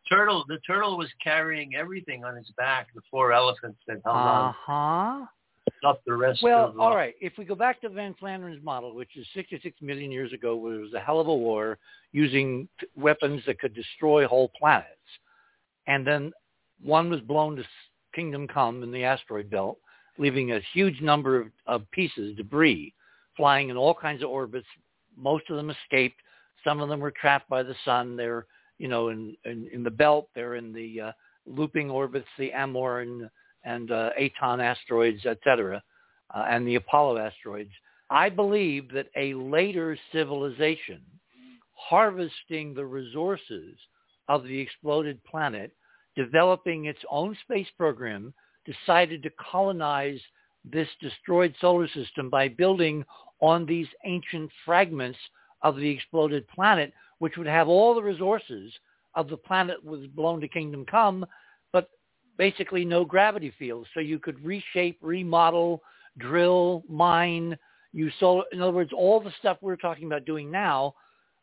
Turtle. 0.10 0.46
The 0.48 0.60
turtle 0.66 0.98
was 0.98 1.10
carrying 1.22 1.76
everything 1.76 2.24
on 2.24 2.36
his 2.36 2.50
back. 2.58 2.88
The 2.96 3.02
four 3.12 3.34
elephants 3.34 3.80
that 3.88 4.02
held 4.06 4.16
Uh 4.16 4.20
on 4.20 4.50
Uh 4.50 4.54
huh. 4.66 5.26
up 5.90 6.02
the 6.06 6.14
rest 6.14 6.42
Well, 6.42 6.70
of. 6.70 6.80
all 6.80 6.96
right. 6.96 7.14
If 7.20 7.34
we 7.38 7.44
go 7.44 7.56
back 7.56 7.82
to 7.82 7.90
Van 7.90 8.14
Flandern's 8.18 8.64
model, 8.64 8.96
which 8.96 9.18
is 9.18 9.28
66 9.34 9.76
million 9.82 10.12
years 10.12 10.32
ago, 10.32 10.56
where 10.56 10.76
it 10.76 10.82
was 10.82 10.94
a 10.94 11.00
hell 11.00 11.20
of 11.20 11.28
a 11.28 11.36
war 11.36 11.78
using 12.14 12.70
t- 12.80 12.88
weapons 12.96 13.42
that 13.48 13.60
could 13.60 13.74
destroy 13.74 14.26
whole 14.26 14.50
planets, 14.58 14.88
and 15.88 16.08
then 16.08 16.32
one 16.82 17.10
was 17.10 17.20
blown 17.22 17.58
to 17.58 17.64
Kingdom 18.18 18.48
Come 18.48 18.82
in 18.82 18.92
the 18.92 19.04
asteroid 19.04 19.48
belt, 19.48 19.78
leaving 20.18 20.52
a 20.52 20.62
huge 20.74 21.02
number 21.02 21.40
of, 21.40 21.48
of 21.68 21.92
pieces, 21.92 22.36
debris, 22.36 22.92
flying 23.36 23.70
in 23.70 23.78
all 23.78 23.94
kinds 23.94 24.24
of 24.24 24.30
orbits. 24.32 24.66
Most 25.16 25.44
of 25.52 25.56
them 25.56 25.70
escaped. 25.70 26.20
Some 26.64 26.82
of 26.82 26.90
them 26.90 27.00
were 27.00 27.12
trapped 27.12 27.48
by 27.48 27.62
the 27.62 27.76
sun. 27.86 28.18
They're, 28.18 28.48
you 28.80 28.88
know, 28.88 29.10
in 29.10 29.38
in, 29.46 29.70
in 29.72 29.84
the 29.84 29.92
belt. 29.92 30.30
They're 30.34 30.56
in 30.56 30.74
the 30.74 31.00
uh, 31.00 31.12
looping 31.46 31.92
orbits, 31.92 32.28
the 32.40 32.52
Amor 32.54 33.02
and 33.02 33.30
and 33.64 33.92
uh, 33.92 34.10
Aton 34.18 34.62
asteroids, 34.62 35.24
etc., 35.28 35.84
uh, 36.34 36.46
and 36.50 36.68
the 36.68 36.76
Apollo 36.76 37.18
asteroids. 37.20 37.72
I 38.10 38.30
believe 38.30 38.92
that 38.94 39.10
a 39.16 39.36
later 39.36 39.96
civilization 40.12 41.02
harvesting 41.74 42.74
the 42.74 42.86
resources 42.86 43.76
of 44.28 44.44
the 44.44 44.60
exploded 44.60 45.24
planet, 45.24 45.72
developing 46.18 46.86
its 46.86 47.00
own 47.10 47.38
space 47.44 47.68
program, 47.78 48.34
decided 48.66 49.24
to 49.24 49.30
colonize 49.40 50.20
this 50.66 50.90
destroyed 51.00 51.56
solar 51.62 51.88
system 51.90 52.30
by 52.30 52.50
building 52.50 53.06
on 53.40 53.66
these 53.66 53.88
ancient 54.04 54.52
fragments 54.66 55.20
of 55.62 55.78
the 55.78 55.90
exploded 55.90 56.46
planet, 56.50 56.92
which 57.20 57.38
would 57.38 57.48
have 57.48 57.70
all 57.70 57.96
the 57.96 58.02
resources 58.02 58.74
of 59.16 59.30
the 59.30 59.38
planet 59.38 59.82
was 59.84 60.06
blown 60.08 60.42
to 60.42 60.48
kingdom 60.48 60.86
come, 60.86 61.26
but 61.72 61.90
basically 62.38 62.84
no 62.84 63.06
gravity 63.06 63.54
field. 63.58 63.88
So 63.94 64.00
you 64.00 64.20
could 64.20 64.44
reshape, 64.44 64.98
remodel, 65.02 65.82
drill, 66.18 66.84
mine, 66.90 67.58
use 67.94 68.14
solar. 68.20 68.44
In 68.52 68.62
other 68.62 68.74
words, 68.74 68.92
all 68.94 69.20
the 69.20 69.34
stuff 69.40 69.58
we're 69.62 69.76
talking 69.76 70.08
about 70.08 70.26
doing 70.26 70.52
now 70.52 70.96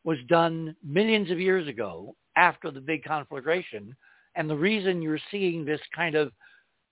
was 0.03 0.19
done 0.29 0.77
millions 0.85 1.31
of 1.31 1.41
years 1.41 1.67
ago 1.69 2.15
after 2.37 2.71
the 2.71 2.81
big 2.81 3.05
conflagration. 3.05 3.97
And 4.37 4.49
the 4.49 4.57
reason 4.57 5.03
you're 5.03 5.19
seeing 5.31 5.65
this 5.65 5.81
kind 5.95 6.15
of 6.15 6.33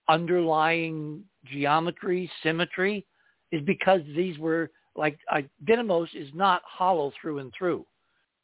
underlying 0.08 1.24
geometry, 1.46 2.30
symmetry, 2.42 3.06
is 3.50 3.62
because 3.62 4.00
these 4.16 4.38
were 4.38 4.70
like 4.94 5.18
uh, 5.30 5.40
Didymos 5.66 6.08
is 6.14 6.28
not 6.34 6.62
hollow 6.64 7.12
through 7.20 7.38
and 7.38 7.52
through. 7.56 7.86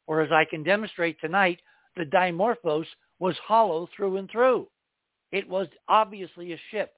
Or 0.07 0.21
as 0.21 0.31
I 0.31 0.45
can 0.45 0.63
demonstrate 0.63 1.19
tonight, 1.21 1.59
the 1.95 2.05
Dimorphos 2.05 2.85
was 3.19 3.35
hollow 3.45 3.87
through 3.95 4.17
and 4.17 4.29
through. 4.29 4.67
It 5.31 5.47
was 5.47 5.67
obviously 5.87 6.53
a 6.53 6.59
ship. 6.71 6.93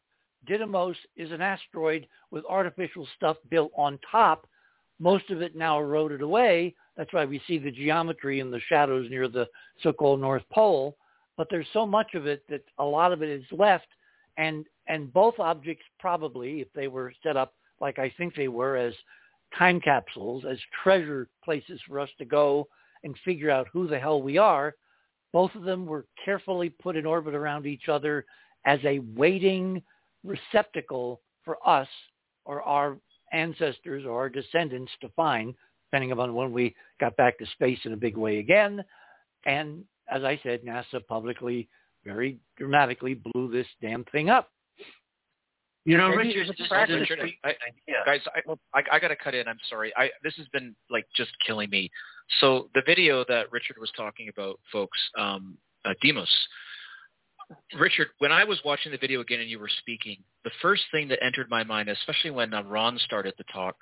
Didymos 0.49 0.95
is 1.17 1.31
an 1.31 1.41
asteroid 1.41 2.07
with 2.31 2.45
artificial 2.45 3.07
stuff 3.15 3.37
built 3.49 3.71
on 3.75 3.99
top. 4.09 4.47
Most 4.99 5.29
of 5.29 5.41
it 5.41 5.55
now 5.55 5.79
eroded 5.79 6.21
away. 6.21 6.75
That's 6.95 7.11
why 7.13 7.25
we 7.25 7.41
see 7.47 7.57
the 7.57 7.71
geometry 7.71 8.39
and 8.39 8.53
the 8.53 8.61
shadows 8.69 9.09
near 9.09 9.27
the 9.27 9.47
so-called 9.81 10.21
North 10.21 10.43
Pole. 10.51 10.95
But 11.41 11.47
there's 11.49 11.65
so 11.73 11.87
much 11.87 12.13
of 12.13 12.27
it 12.27 12.43
that 12.49 12.63
a 12.77 12.85
lot 12.85 13.11
of 13.11 13.23
it 13.23 13.29
is 13.29 13.43
left. 13.51 13.87
And, 14.37 14.67
and 14.87 15.11
both 15.11 15.39
objects 15.39 15.83
probably, 15.97 16.61
if 16.61 16.67
they 16.75 16.87
were 16.87 17.11
set 17.23 17.35
up 17.35 17.55
like 17.79 17.97
I 17.97 18.13
think 18.15 18.35
they 18.35 18.47
were 18.47 18.77
as 18.77 18.93
time 19.57 19.81
capsules, 19.81 20.45
as 20.47 20.59
treasure 20.83 21.29
places 21.43 21.81
for 21.87 21.99
us 21.99 22.09
to 22.19 22.25
go 22.25 22.67
and 23.03 23.15
figure 23.25 23.49
out 23.49 23.67
who 23.73 23.87
the 23.87 23.97
hell 23.97 24.21
we 24.21 24.37
are, 24.37 24.75
both 25.33 25.49
of 25.55 25.63
them 25.63 25.87
were 25.87 26.05
carefully 26.23 26.69
put 26.69 26.95
in 26.95 27.07
orbit 27.07 27.33
around 27.33 27.65
each 27.65 27.89
other 27.89 28.23
as 28.67 28.77
a 28.85 28.99
waiting 29.15 29.81
receptacle 30.23 31.21
for 31.43 31.57
us 31.67 31.87
or 32.45 32.61
our 32.61 32.99
ancestors 33.33 34.05
or 34.05 34.11
our 34.11 34.29
descendants 34.29 34.91
to 35.01 35.09
find, 35.15 35.55
depending 35.89 36.11
upon 36.11 36.35
when 36.35 36.53
we 36.53 36.75
got 36.99 37.17
back 37.17 37.39
to 37.39 37.47
space 37.47 37.79
in 37.85 37.93
a 37.93 37.97
big 37.97 38.15
way 38.15 38.37
again. 38.37 38.85
And 39.47 39.83
as 40.11 40.23
I 40.23 40.39
said, 40.43 40.61
NASA 40.63 41.05
publicly, 41.07 41.67
very 42.05 42.37
dramatically 42.57 43.15
blew 43.15 43.49
this 43.49 43.67
damn 43.81 44.03
thing 44.05 44.29
up. 44.29 44.49
You 45.85 45.97
know, 45.97 46.09
Maybe 46.09 46.37
Richard, 46.37 46.49
this 46.49 46.59
is 46.67 46.71
Richard, 46.71 46.89
interesting. 47.01 47.33
I- 47.43 47.55
Yeah. 47.87 47.95
guys 48.05 48.21
I, 48.35 48.41
I 48.79 48.83
i 48.91 48.99
gotta 48.99 49.15
cut 49.15 49.33
in 49.33 49.47
i'm 49.47 49.57
sorry 49.69 49.91
i 49.97 50.09
this 50.23 50.35
has 50.37 50.47
been 50.49 50.75
like 50.89 51.05
just 51.15 51.31
killing 51.45 51.69
me 51.71 51.89
so 52.39 52.69
the 52.75 52.81
video 52.85 53.25
that 53.27 53.51
richard 53.51 53.77
was 53.79 53.91
talking 53.97 54.29
about 54.29 54.59
folks 54.71 54.97
um 55.17 55.57
uh, 55.85 55.93
Deimos 56.01 56.29
richard 57.79 58.07
when 58.19 58.31
i 58.31 58.43
was 58.43 58.59
watching 58.63 58.91
the 58.91 58.97
video 58.97 59.21
again 59.21 59.39
and 59.39 59.49
you 59.49 59.59
were 59.59 59.69
speaking 59.79 60.17
the 60.43 60.51
first 60.61 60.83
thing 60.91 61.07
that 61.09 61.21
entered 61.23 61.49
my 61.49 61.63
mind 61.63 61.89
especially 61.89 62.31
when 62.31 62.53
uh, 62.53 62.63
ron 62.63 62.97
started 62.99 63.33
the 63.37 63.43
talk 63.51 63.75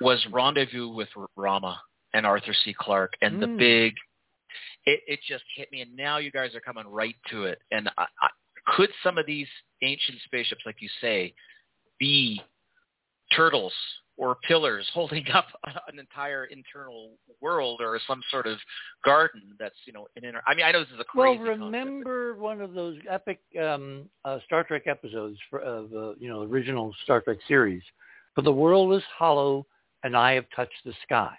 was 0.00 0.24
rendezvous 0.32 0.88
with 0.88 1.08
R- 1.16 1.26
rama 1.36 1.80
and 2.14 2.24
arthur 2.24 2.54
c 2.64 2.74
clarke 2.78 3.12
and 3.22 3.42
the 3.42 3.46
Mm. 3.46 3.58
big 3.58 3.94
it, 4.86 5.00
it 5.06 5.20
just 5.26 5.44
hit 5.56 5.70
me 5.72 5.80
and 5.80 5.94
now 5.96 6.18
you 6.18 6.30
guys 6.30 6.54
are 6.54 6.60
coming 6.60 6.86
right 6.86 7.16
to 7.30 7.44
it 7.44 7.58
and 7.70 7.88
I, 7.98 8.06
I, 8.22 8.28
could 8.76 8.90
some 9.02 9.18
of 9.18 9.26
these 9.26 9.46
ancient 9.82 10.18
spaceships 10.24 10.62
like 10.64 10.76
you 10.80 10.88
say 11.00 11.34
be 11.98 12.40
turtles 13.36 13.72
or 14.16 14.36
pillars 14.46 14.88
holding 14.94 15.24
up 15.32 15.46
an 15.88 15.98
entire 15.98 16.44
internal 16.46 17.10
world 17.40 17.80
or 17.82 17.98
some 18.06 18.22
sort 18.30 18.46
of 18.46 18.58
garden 19.04 19.42
that's 19.58 19.74
you 19.86 19.92
know 19.92 20.06
an 20.16 20.24
inner 20.24 20.40
i 20.46 20.54
mean 20.54 20.64
i 20.64 20.72
know 20.72 20.80
this 20.80 20.88
is 20.88 21.00
a 21.00 21.04
Well, 21.14 21.34
crazy 21.34 21.38
concept, 21.44 21.60
but- 21.60 21.64
remember 21.66 22.36
one 22.36 22.60
of 22.60 22.72
those 22.72 22.96
epic 23.10 23.40
um, 23.60 24.08
uh, 24.24 24.38
Star 24.46 24.64
Trek 24.64 24.86
episodes 24.86 25.38
for, 25.50 25.60
of 25.60 25.92
uh, 25.92 26.14
you 26.18 26.28
know 26.28 26.42
original 26.42 26.94
Star 27.04 27.20
Trek 27.20 27.38
series, 27.48 27.82
"For 28.34 28.42
the 28.42 28.52
world 28.52 28.94
is 28.94 29.02
hollow, 29.16 29.66
and 30.02 30.16
I 30.16 30.32
have 30.32 30.44
touched 30.54 30.84
the 30.84 30.92
sky." 31.04 31.34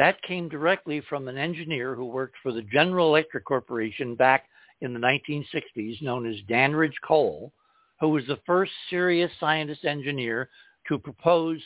That 0.00 0.22
came 0.22 0.48
directly 0.48 1.02
from 1.02 1.28
an 1.28 1.36
engineer 1.36 1.94
who 1.94 2.06
worked 2.06 2.36
for 2.42 2.52
the 2.52 2.62
General 2.62 3.08
Electric 3.08 3.44
Corporation 3.44 4.14
back 4.14 4.46
in 4.80 4.94
the 4.94 4.98
1960s, 4.98 6.00
known 6.00 6.24
as 6.24 6.40
Dandridge 6.48 6.98
Cole, 7.06 7.52
who 8.00 8.08
was 8.08 8.26
the 8.26 8.40
first 8.46 8.72
serious 8.88 9.30
scientist 9.38 9.84
engineer 9.84 10.48
to 10.88 10.98
propose 10.98 11.60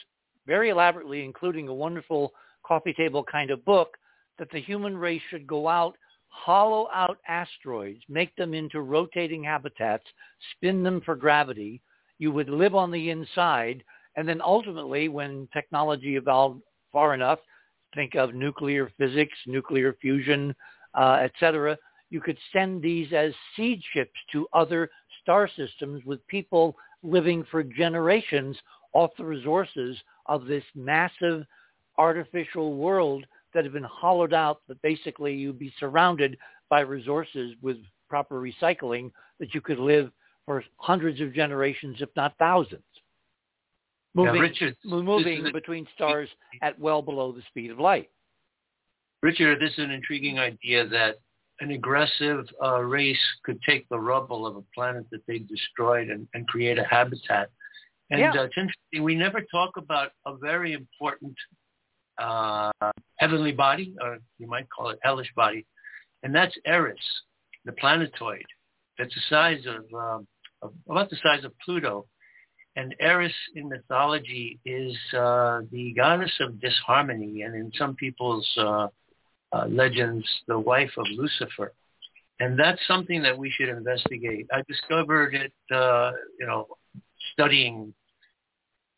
very 0.49 0.71
elaborately, 0.71 1.25
including 1.25 1.69
a 1.69 1.75
wonderful 1.75 2.33
coffee 2.67 2.93
table 2.93 3.23
kind 3.23 3.53
of 3.53 3.65
book, 3.65 3.97
that 4.41 4.51
the 4.51 4.61
human 4.61 4.99
race 4.99 5.23
should 5.31 5.47
go 5.47 5.69
out, 5.69 5.97
hollow 6.27 6.89
out 6.93 7.19
asteroids, 7.29 8.03
make 8.09 8.35
them 8.35 8.53
into 8.53 8.81
rotating 8.81 9.45
habitats, 9.45 10.07
spin 10.57 10.83
them 10.83 11.01
for 11.03 11.15
gravity. 11.15 11.81
You 12.19 12.33
would 12.33 12.49
live 12.49 12.75
on 12.75 12.91
the 12.91 13.11
inside, 13.11 13.85
and 14.17 14.29
then 14.29 14.41
ultimately, 14.43 15.09
when 15.09 15.49
technology 15.53 16.17
evolved 16.17 16.63
far 16.91 17.15
enough, 17.15 17.39
think 17.95 18.15
of 18.15 18.35
nuclear 18.35 18.91
physics, 18.99 19.37
nuclear 19.47 19.95
fusion, 20.01 20.55
uh, 20.95 21.19
et 21.21 21.33
cetera, 21.41 21.77
you 22.11 22.21
could 22.21 22.39
send 22.53 22.83
these 22.83 23.13
as 23.13 23.33
seed 23.57 23.83
ships 23.93 24.13
to 24.33 24.47
other 24.53 24.91
star 25.23 25.49
systems 25.57 26.05
with 26.05 26.27
people 26.27 26.77
living 27.03 27.45
for 27.51 27.63
generations 27.63 28.57
off 28.93 29.11
the 29.19 29.25
resources 29.25 29.97
of 30.27 30.47
this 30.47 30.65
massive 30.75 31.45
artificial 31.99 32.77
world 32.77 33.27
that 33.53 33.65
have 33.65 33.73
been 33.73 33.83
hollowed 33.85 34.35
out 34.35 34.61
that 34.69 34.81
basically 34.83 35.35
you'd 35.35 35.59
be 35.59 35.73
surrounded 35.79 36.37
by 36.69 36.81
resources 36.81 37.55
with 37.63 37.77
proper 38.09 38.41
recycling 38.41 39.11
that 39.39 39.55
you 39.55 39.61
could 39.61 39.79
live 39.79 40.11
for 40.47 40.63
hundreds 40.77 41.21
of 41.21 41.33
generations, 41.33 41.97
if 42.01 42.09
not 42.17 42.37
thousands. 42.39 42.83
Moving, 44.15 44.41
Richard, 44.41 44.77
moving 44.85 45.51
between 45.53 45.87
stars 45.95 46.29
at 46.63 46.79
well 46.79 47.03
below 47.03 47.33
the 47.33 47.43
speed 47.49 47.71
of 47.71 47.81
light. 47.81 48.11
Richard, 49.23 49.61
this 49.61 49.73
is 49.73 49.79
an 49.79 49.91
intriguing 49.91 50.39
idea 50.39 50.87
that 50.87 51.17
an 51.61 51.71
aggressive 51.71 52.47
uh, 52.63 52.81
race 52.81 53.19
could 53.45 53.61
take 53.63 53.89
the 53.89 53.99
rubble 53.99 54.47
of 54.47 54.57
a 54.57 54.63
planet 54.75 55.05
that 55.11 55.27
they 55.27 55.39
destroyed 55.39 56.11
and, 56.11 56.29
and 56.35 56.47
create 56.47 56.79
a 56.79 56.85
habitat. 56.85 57.51
And 58.11 58.21
Yeah. 58.21 58.33
uh, 58.33 58.45
it's 58.45 58.57
interesting. 58.57 59.03
We 59.03 59.15
never 59.15 59.41
talk 59.51 59.77
about 59.77 60.13
a 60.27 60.37
very 60.37 60.73
important 60.73 61.35
uh, 62.19 62.71
heavenly 63.19 63.53
body, 63.53 63.95
or 64.01 64.19
you 64.39 64.47
might 64.47 64.69
call 64.69 64.91
it 64.91 64.99
hellish 65.03 65.33
body, 65.35 65.67
and 66.23 66.35
that's 66.35 66.57
Eris, 66.65 66.97
the 67.65 67.73
planetoid. 67.73 68.45
That's 68.99 69.15
the 69.15 69.21
size 69.29 69.65
of, 69.67 69.93
um, 69.93 70.27
of 70.63 70.73
about 70.89 71.11
the 71.11 71.17
size 71.17 71.45
of 71.45 71.53
Pluto. 71.65 72.07
And 72.77 72.95
Eris 72.99 73.33
in 73.55 73.69
mythology 73.69 74.59
is 74.65 74.97
uh, 75.17 75.61
the 75.71 75.93
goddess 75.97 76.33
of 76.41 76.61
disharmony, 76.61 77.43
and 77.43 77.55
in 77.55 77.71
some 77.79 77.95
people's 77.95 78.49
uh, 78.59 78.89
uh, 79.53 79.67
legends, 79.69 80.27
the 80.49 80.59
wife 80.59 80.91
of 80.97 81.07
Lucifer. 81.17 81.73
And 82.41 82.59
that's 82.59 82.81
something 82.89 83.23
that 83.23 83.39
we 83.39 83.51
should 83.51 83.69
investigate. 83.69 84.49
I 84.53 84.63
discovered 84.67 85.35
it, 85.35 85.53
uh, 85.73 86.13
you 86.41 86.47
know, 86.47 86.67
studying, 87.33 87.95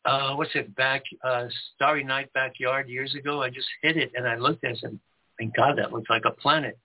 uh, 0.05 0.33
what's 0.33 0.55
it, 0.55 0.75
back, 0.75 1.03
uh, 1.23 1.45
Starry 1.75 2.03
Night 2.03 2.33
Backyard 2.33 2.89
years 2.89 3.13
ago. 3.13 3.43
I 3.43 3.49
just 3.49 3.67
hit 3.83 3.95
it 3.95 4.11
and 4.15 4.27
I 4.27 4.37
looked 4.37 4.63
at 4.63 4.71
it 4.71 4.79
and 4.83 4.99
thank 5.37 5.55
God, 5.55 5.77
that 5.77 5.93
looks 5.93 6.09
like 6.09 6.23
a 6.25 6.31
planet. 6.31 6.79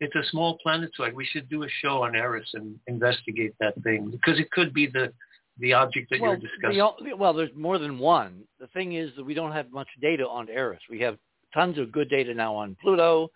It's 0.00 0.14
a 0.14 0.28
small 0.30 0.58
planetoid. 0.62 1.14
We 1.14 1.24
should 1.24 1.48
do 1.48 1.62
a 1.62 1.68
show 1.82 2.02
on 2.02 2.14
Eris 2.14 2.50
and 2.52 2.78
investigate 2.86 3.54
that 3.60 3.74
thing 3.82 4.10
because 4.10 4.38
it 4.38 4.50
could 4.50 4.74
be 4.74 4.86
the, 4.86 5.12
the 5.58 5.72
object 5.72 6.10
that 6.10 6.20
well, 6.20 6.32
you're 6.32 6.40
discussing. 6.40 7.06
the 7.08 7.16
well, 7.16 7.32
there's 7.32 7.50
more 7.56 7.78
than 7.78 7.98
one. 7.98 8.42
The 8.58 8.66
thing 8.68 8.94
is 8.94 9.10
that 9.16 9.24
we 9.24 9.34
don't 9.34 9.52
have 9.52 9.70
much 9.70 9.88
data 10.00 10.26
on 10.26 10.48
Eris. 10.48 10.80
We 10.90 11.00
have 11.00 11.18
tons 11.52 11.78
of 11.78 11.92
good 11.92 12.10
data 12.10 12.34
now 12.34 12.54
on 12.54 12.76
Pluto. 12.82 13.30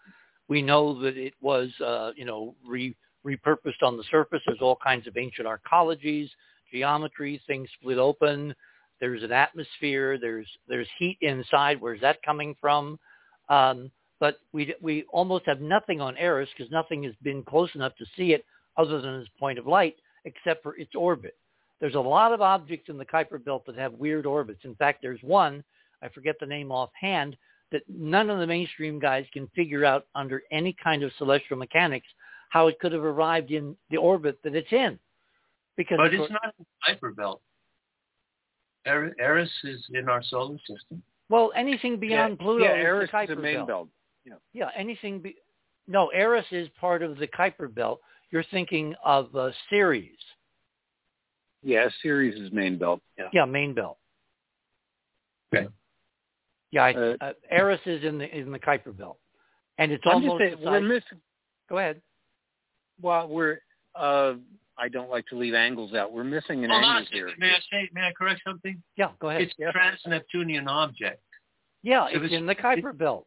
We 0.48 0.62
know 0.62 1.00
that 1.02 1.16
it 1.16 1.34
was, 1.40 1.68
uh, 1.84 2.12
you 2.16 2.24
know, 2.24 2.54
re- 2.66 2.96
repurposed 3.24 3.82
on 3.82 3.96
the 3.96 4.04
surface. 4.10 4.40
There's 4.46 4.60
all 4.60 4.78
kinds 4.82 5.06
of 5.06 5.16
ancient 5.16 5.46
arcologies, 5.46 6.28
geometry, 6.72 7.40
things 7.46 7.68
split 7.78 7.98
open. 7.98 8.54
There's 9.00 9.22
an 9.22 9.32
atmosphere. 9.32 10.18
There's 10.18 10.48
there's 10.66 10.88
heat 10.98 11.18
inside. 11.20 11.80
Where's 11.80 12.00
that 12.00 12.22
coming 12.24 12.56
from? 12.60 12.98
Um, 13.48 13.90
but 14.18 14.40
we 14.52 14.74
we 14.82 15.04
almost 15.10 15.44
have 15.46 15.60
nothing 15.60 16.00
on 16.00 16.16
Eris 16.16 16.48
because 16.56 16.70
nothing 16.72 17.04
has 17.04 17.14
been 17.22 17.44
close 17.44 17.70
enough 17.74 17.94
to 17.96 18.06
see 18.16 18.32
it 18.32 18.44
other 18.76 19.00
than 19.00 19.14
its 19.20 19.30
point 19.38 19.58
of 19.58 19.66
light, 19.66 19.96
except 20.24 20.62
for 20.62 20.76
its 20.76 20.94
orbit. 20.96 21.36
There's 21.80 21.94
a 21.94 22.00
lot 22.00 22.32
of 22.32 22.40
objects 22.40 22.88
in 22.88 22.98
the 22.98 23.04
Kuiper 23.04 23.42
Belt 23.42 23.64
that 23.66 23.76
have 23.76 23.92
weird 23.94 24.26
orbits. 24.26 24.64
In 24.64 24.74
fact, 24.74 25.00
there's 25.00 25.22
one, 25.22 25.62
I 26.02 26.08
forget 26.08 26.36
the 26.40 26.46
name 26.46 26.72
offhand, 26.72 27.36
that 27.70 27.82
none 27.88 28.30
of 28.30 28.38
the 28.38 28.46
mainstream 28.46 28.98
guys 28.98 29.26
can 29.32 29.46
figure 29.54 29.84
out 29.84 30.06
under 30.14 30.42
any 30.50 30.74
kind 30.82 31.02
of 31.02 31.12
celestial 31.18 31.56
mechanics 31.56 32.06
how 32.48 32.66
it 32.66 32.78
could 32.80 32.92
have 32.92 33.04
arrived 33.04 33.50
in 33.50 33.76
the 33.90 33.96
orbit 33.96 34.38
that 34.42 34.54
it's 34.54 34.72
in. 34.72 34.98
Because 35.76 35.98
but 35.98 36.12
it's 36.12 36.32
not 36.32 36.54
in 36.58 36.64
the 36.64 36.94
Kuiper 36.94 37.14
Belt. 37.14 37.40
Eris 38.86 39.50
is 39.64 39.84
in 39.92 40.08
our 40.08 40.22
solar 40.22 40.56
system. 40.66 41.02
Well, 41.28 41.52
anything 41.54 41.98
beyond 41.98 42.36
yeah, 42.38 42.44
Pluto 42.44 42.64
yeah, 42.64 43.02
is 43.02 43.10
the 43.10 43.16
Kuiper 43.16 43.22
is 43.22 43.28
the 43.28 43.36
main 43.36 43.54
belt. 43.56 43.68
belt. 43.68 43.88
Yeah. 44.24 44.34
Yeah, 44.54 44.70
anything. 44.74 45.20
Be, 45.20 45.36
no, 45.86 46.08
Eris 46.08 46.46
is 46.50 46.68
part 46.80 47.02
of 47.02 47.18
the 47.18 47.26
Kuiper 47.26 47.72
belt. 47.72 48.00
You're 48.30 48.44
thinking 48.50 48.94
of 49.04 49.34
uh, 49.36 49.50
Ceres. 49.70 50.08
Yeah, 51.62 51.88
Ceres 52.02 52.34
is 52.36 52.52
main 52.52 52.78
belt. 52.78 53.00
Yeah. 53.18 53.28
Yeah, 53.32 53.44
main 53.44 53.74
belt. 53.74 53.98
Okay. 55.54 55.68
Yeah, 56.70 56.84
I, 56.84 56.92
Uh, 56.94 57.16
uh, 57.20 57.32
Eris 57.50 57.80
is 57.86 58.04
in 58.04 58.18
the 58.18 58.36
in 58.36 58.52
the 58.52 58.58
Kuiper 58.58 58.96
belt, 58.96 59.18
and 59.78 59.90
it's 59.90 60.02
I'm 60.06 60.20
just 60.22 60.30
almost. 60.30 60.42
saying, 60.56 60.64
we're 60.64 60.80
missing. 60.80 61.20
Go 61.68 61.78
ahead. 61.78 62.02
Well, 63.00 63.28
we're. 63.28 63.58
Uh, 63.94 64.34
I 64.76 64.88
don't 64.88 65.10
like 65.10 65.26
to 65.28 65.36
leave 65.36 65.54
angles 65.54 65.94
out. 65.94 66.12
We're 66.12 66.22
missing 66.24 66.62
an 66.64 66.70
Hold 66.70 66.84
on 66.84 66.90
a 66.90 66.98
angle 66.98 67.12
here. 67.12 67.28
second. 67.28 67.40
May 67.40 67.50
I 67.50 67.58
say? 67.70 67.88
May 67.92 68.02
I 68.02 68.12
correct 68.12 68.42
something? 68.46 68.80
Yeah, 68.96 69.10
go 69.18 69.30
ahead. 69.30 69.42
It's 69.42 69.54
a 69.58 69.72
trans-Neptunian 69.72 70.68
object. 70.68 71.20
yeah, 71.82 72.06
if 72.08 72.16
it's 72.16 72.26
it's- 72.26 72.38
in 72.38 72.46
the 72.46 72.54
Kuiper 72.54 72.96
belt. 72.96 73.26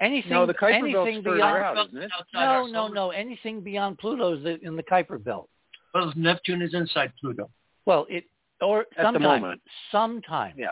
Anything, 0.00 0.30
No, 0.30 0.46
the 0.46 0.54
Kuiper 0.54 0.90
belt's 0.92 1.06
anything 1.08 1.22
further 1.22 1.36
beyond. 1.36 1.62
out, 1.78 1.86
isn't 1.88 2.02
it? 2.04 2.10
No, 2.32 2.66
no, 2.66 2.88
no. 2.88 3.10
Anything 3.10 3.60
beyond 3.60 3.98
Pluto 3.98 4.32
is 4.34 4.60
in 4.62 4.76
the 4.76 4.82
Kuiper 4.82 5.22
belt. 5.22 5.50
Well, 5.94 6.12
Neptune 6.16 6.62
is 6.62 6.74
inside 6.74 7.12
Pluto. 7.20 7.50
Well, 7.86 8.06
it 8.08 8.24
or 8.60 8.86
the 8.96 9.02
sometimes, 9.02 9.42
moment. 9.42 9.62
sometimes. 9.90 10.54
Yeah. 10.56 10.68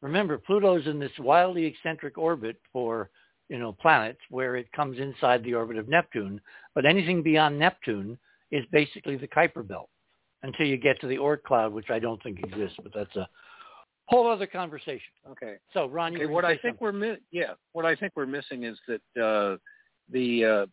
Remember, 0.00 0.38
Pluto's 0.38 0.86
in 0.86 0.98
this 0.98 1.10
wildly 1.18 1.64
eccentric 1.66 2.16
orbit 2.16 2.56
for 2.72 3.10
you 3.48 3.58
know 3.58 3.72
planets 3.72 4.20
where 4.30 4.56
it 4.56 4.70
comes 4.72 4.98
inside 4.98 5.42
the 5.44 5.54
orbit 5.54 5.76
of 5.76 5.88
Neptune. 5.88 6.40
But 6.74 6.86
anything 6.86 7.22
beyond 7.22 7.58
Neptune 7.58 8.18
is 8.50 8.64
basically 8.72 9.16
the 9.16 9.28
Kuiper 9.28 9.66
belt 9.66 9.90
until 10.42 10.66
you 10.66 10.76
get 10.76 11.00
to 11.00 11.06
the 11.06 11.16
Oort 11.16 11.42
cloud, 11.42 11.72
which 11.72 11.90
I 11.90 11.98
don't 11.98 12.22
think 12.22 12.38
exists. 12.38 12.78
But 12.82 12.92
that's 12.94 13.14
a 13.16 13.28
whole 14.06 14.28
other 14.30 14.46
conversation. 14.46 15.12
Okay. 15.30 15.56
So, 15.72 15.86
Ron, 15.86 16.14
Okay, 16.14 16.26
were 16.26 16.32
what 16.32 16.44
I 16.44 16.52
think 16.56 16.78
something. 16.78 16.78
we're 16.80 16.92
mi- 16.92 17.18
yeah, 17.30 17.52
what 17.72 17.84
I 17.84 17.94
think 17.94 18.12
we're 18.16 18.26
missing 18.26 18.64
is 18.64 18.78
that 18.88 19.22
uh, 19.22 19.56
the 20.10 20.44
uh, 20.44 20.66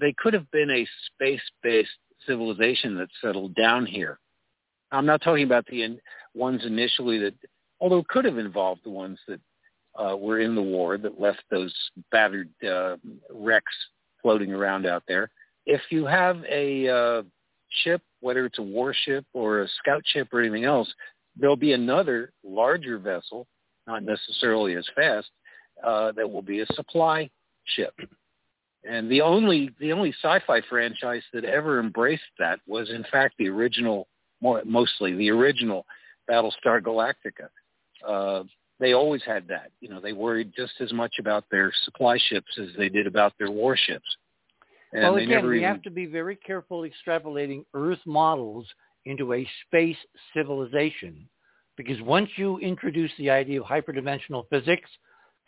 they 0.00 0.14
could 0.18 0.34
have 0.34 0.50
been 0.50 0.70
a 0.70 0.86
space-based 1.06 1.88
civilization 2.26 2.96
that 2.96 3.08
settled 3.20 3.54
down 3.54 3.86
here. 3.86 4.18
I'm 4.92 5.06
not 5.06 5.22
talking 5.22 5.44
about 5.44 5.66
the 5.66 5.82
in, 5.82 6.00
ones 6.34 6.64
initially 6.64 7.18
that, 7.18 7.34
although 7.80 8.04
could 8.08 8.24
have 8.24 8.38
involved 8.38 8.82
the 8.84 8.90
ones 8.90 9.18
that 9.26 9.40
uh, 9.98 10.16
were 10.16 10.40
in 10.40 10.54
the 10.54 10.62
war 10.62 10.98
that 10.98 11.20
left 11.20 11.42
those 11.50 11.74
battered 12.10 12.50
uh, 12.64 12.96
wrecks 13.32 13.72
floating 14.22 14.52
around 14.52 14.86
out 14.86 15.02
there. 15.08 15.30
If 15.64 15.80
you 15.90 16.06
have 16.06 16.42
a 16.50 16.88
uh, 16.88 17.22
ship, 17.82 18.02
whether 18.20 18.44
it's 18.46 18.58
a 18.58 18.62
warship 18.62 19.24
or 19.32 19.62
a 19.62 19.68
scout 19.80 20.02
ship 20.06 20.28
or 20.32 20.40
anything 20.40 20.64
else, 20.64 20.92
there'll 21.36 21.56
be 21.56 21.72
another 21.72 22.32
larger 22.44 22.98
vessel, 22.98 23.46
not 23.86 24.02
necessarily 24.02 24.74
as 24.76 24.86
fast, 24.94 25.28
uh, 25.84 26.12
that 26.12 26.30
will 26.30 26.42
be 26.42 26.60
a 26.60 26.66
supply 26.74 27.28
ship. 27.64 27.94
And 28.88 29.10
the 29.10 29.20
only 29.20 29.70
the 29.80 29.92
only 29.92 30.14
sci-fi 30.22 30.60
franchise 30.68 31.22
that 31.32 31.44
ever 31.44 31.80
embraced 31.80 32.22
that 32.38 32.60
was, 32.66 32.90
in 32.90 33.04
fact, 33.10 33.34
the 33.38 33.48
original, 33.48 34.08
more 34.40 34.62
mostly 34.64 35.14
the 35.14 35.30
original 35.30 35.86
Battlestar 36.30 36.80
Galactica. 36.80 37.48
Uh, 38.06 38.44
they 38.78 38.92
always 38.92 39.22
had 39.24 39.48
that. 39.48 39.70
You 39.80 39.88
know, 39.88 40.00
they 40.00 40.12
worried 40.12 40.52
just 40.56 40.74
as 40.80 40.92
much 40.92 41.14
about 41.18 41.44
their 41.50 41.72
supply 41.84 42.18
ships 42.28 42.58
as 42.60 42.68
they 42.76 42.88
did 42.88 43.06
about 43.06 43.32
their 43.38 43.50
warships. 43.50 44.06
And 44.92 45.02
well, 45.02 45.16
again, 45.16 45.46
we 45.46 45.58
even, 45.58 45.68
have 45.68 45.82
to 45.82 45.90
be 45.90 46.06
very 46.06 46.36
careful 46.36 46.88
extrapolating 46.88 47.64
Earth 47.74 47.98
models 48.06 48.66
into 49.04 49.32
a 49.34 49.48
space 49.66 49.96
civilization 50.34 51.28
because 51.76 52.00
once 52.02 52.30
you 52.36 52.58
introduce 52.58 53.10
the 53.18 53.30
idea 53.30 53.60
of 53.60 53.66
hyperdimensional 53.66 54.44
physics 54.48 54.88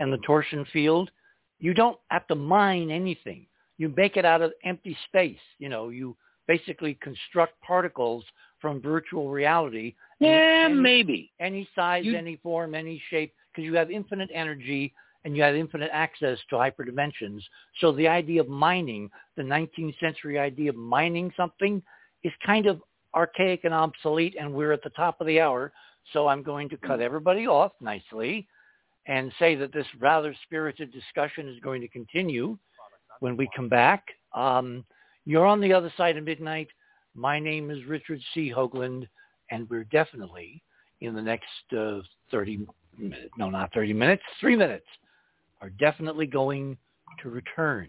and 0.01 0.13
the 0.13 0.19
torsion 0.19 0.65
field, 0.73 1.11
you 1.59 1.75
don't 1.75 1.99
have 2.09 2.27
to 2.29 2.35
mine 2.35 2.91
anything. 2.91 3.47
You 3.79 3.93
make 3.97 4.17
it 4.17 4.25
out 4.25 4.43
of 4.43 4.53
empty 4.65 4.97
space. 5.09 5.39
You 5.59 5.69
know, 5.69 5.89
you 5.89 6.17
basically 6.47 6.95
construct 7.01 7.61
particles 7.61 8.25
from 8.61 8.81
virtual 8.81 9.31
reality. 9.31 9.95
yeah, 10.19 10.67
any, 10.67 10.75
maybe. 10.75 11.33
any 11.39 11.69
size, 11.75 12.05
You- 12.05 12.17
any 12.17 12.37
form, 12.37 12.75
any 12.75 13.01
shape, 13.11 13.33
because 13.53 13.65
you 13.65 13.75
have 13.75 13.91
infinite 13.91 14.31
energy 14.35 14.93
and 15.25 15.37
you 15.37 15.43
have 15.43 15.55
infinite 15.55 15.91
access 15.93 16.39
to 16.49 16.57
hyperdimensions. 16.57 17.43
So 17.81 17.93
the 17.93 18.09
idea 18.09 18.41
of 18.41 18.49
mining, 18.49 19.11
the 19.37 19.43
19th 19.43 19.99
century 19.99 20.39
idea 20.39 20.71
of 20.71 20.77
mining 20.77 21.33
something, 21.37 21.83
is 22.25 22.33
kind 22.45 22.67
of 22.67 22.83
archaic 23.15 23.65
and 23.65 23.75
obsolete, 23.75 24.37
and 24.39 24.53
we're 24.53 24.73
at 24.73 24.83
the 24.83 24.91
top 24.91 25.21
of 25.21 25.27
the 25.27 25.41
hour. 25.41 25.73
So 26.13 26.29
I'm 26.29 26.43
going 26.43 26.69
to 26.71 26.77
cut 26.79 27.01
mm. 27.01 27.03
everybody 27.03 27.47
off 27.47 27.73
nicely 27.81 28.49
and 29.09 29.33
say 29.39 29.55
that 29.55 29.73
this 29.73 29.87
rather 29.99 30.35
spirited 30.45 30.93
discussion 30.93 31.49
is 31.49 31.59
going 31.61 31.81
to 31.81 31.89
continue 31.89 32.57
when 33.21 33.37
we 33.37 33.49
come 33.57 33.69
back. 33.69 34.05
Um, 34.35 34.85
you're 35.25 35.47
on 35.47 35.61
the 35.61 35.73
other 35.73 35.93
side 35.97 36.17
of 36.17 36.25
midnight. 36.25 36.69
My 37.15 37.41
name 37.41 37.71
is 37.71 37.85
Richard 37.87 38.21
C. 38.33 38.53
Hoagland, 38.55 39.09
and 39.51 39.69
we're 39.69 39.85
definitely 39.85 40.63
in 41.01 41.15
the 41.15 41.23
next 41.23 41.47
uh, 41.77 42.01
30 42.31 42.67
minutes, 42.99 43.31
no, 43.39 43.49
not 43.49 43.73
30 43.73 43.95
minutes, 43.95 44.23
three 44.41 44.57
minutes, 44.57 44.87
are 45.63 45.71
definitely 45.71 46.27
going 46.27 46.77
to 47.23 47.31
return. 47.31 47.89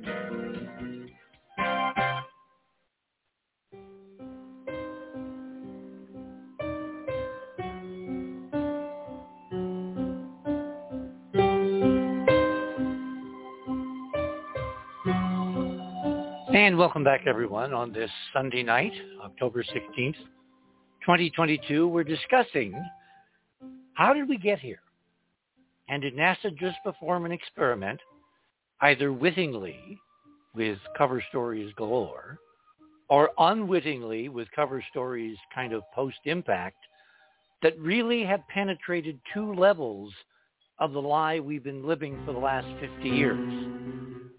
And 16.71 16.79
welcome 16.79 17.03
back, 17.03 17.23
everyone, 17.27 17.73
on 17.73 17.91
this 17.91 18.09
Sunday 18.31 18.63
night, 18.63 18.93
October 19.21 19.61
16th, 19.61 20.15
2022. 21.01 21.85
We're 21.85 22.05
discussing 22.05 22.73
how 23.95 24.13
did 24.13 24.29
we 24.29 24.37
get 24.37 24.59
here? 24.59 24.79
And 25.89 26.01
did 26.01 26.15
NASA 26.15 26.57
just 26.57 26.77
perform 26.85 27.25
an 27.25 27.33
experiment, 27.33 27.99
either 28.79 29.11
wittingly 29.11 29.99
with 30.55 30.77
cover 30.97 31.21
stories 31.27 31.73
galore, 31.75 32.39
or 33.09 33.31
unwittingly 33.37 34.29
with 34.29 34.47
cover 34.55 34.81
stories 34.91 35.35
kind 35.53 35.73
of 35.73 35.83
post-impact 35.93 36.77
that 37.63 37.77
really 37.79 38.23
have 38.23 38.47
penetrated 38.47 39.19
two 39.33 39.53
levels 39.55 40.13
of 40.79 40.93
the 40.93 41.01
lie 41.01 41.37
we've 41.37 41.65
been 41.65 41.85
living 41.85 42.17
for 42.25 42.31
the 42.31 42.39
last 42.39 42.67
50 42.79 43.09
years, 43.09 43.65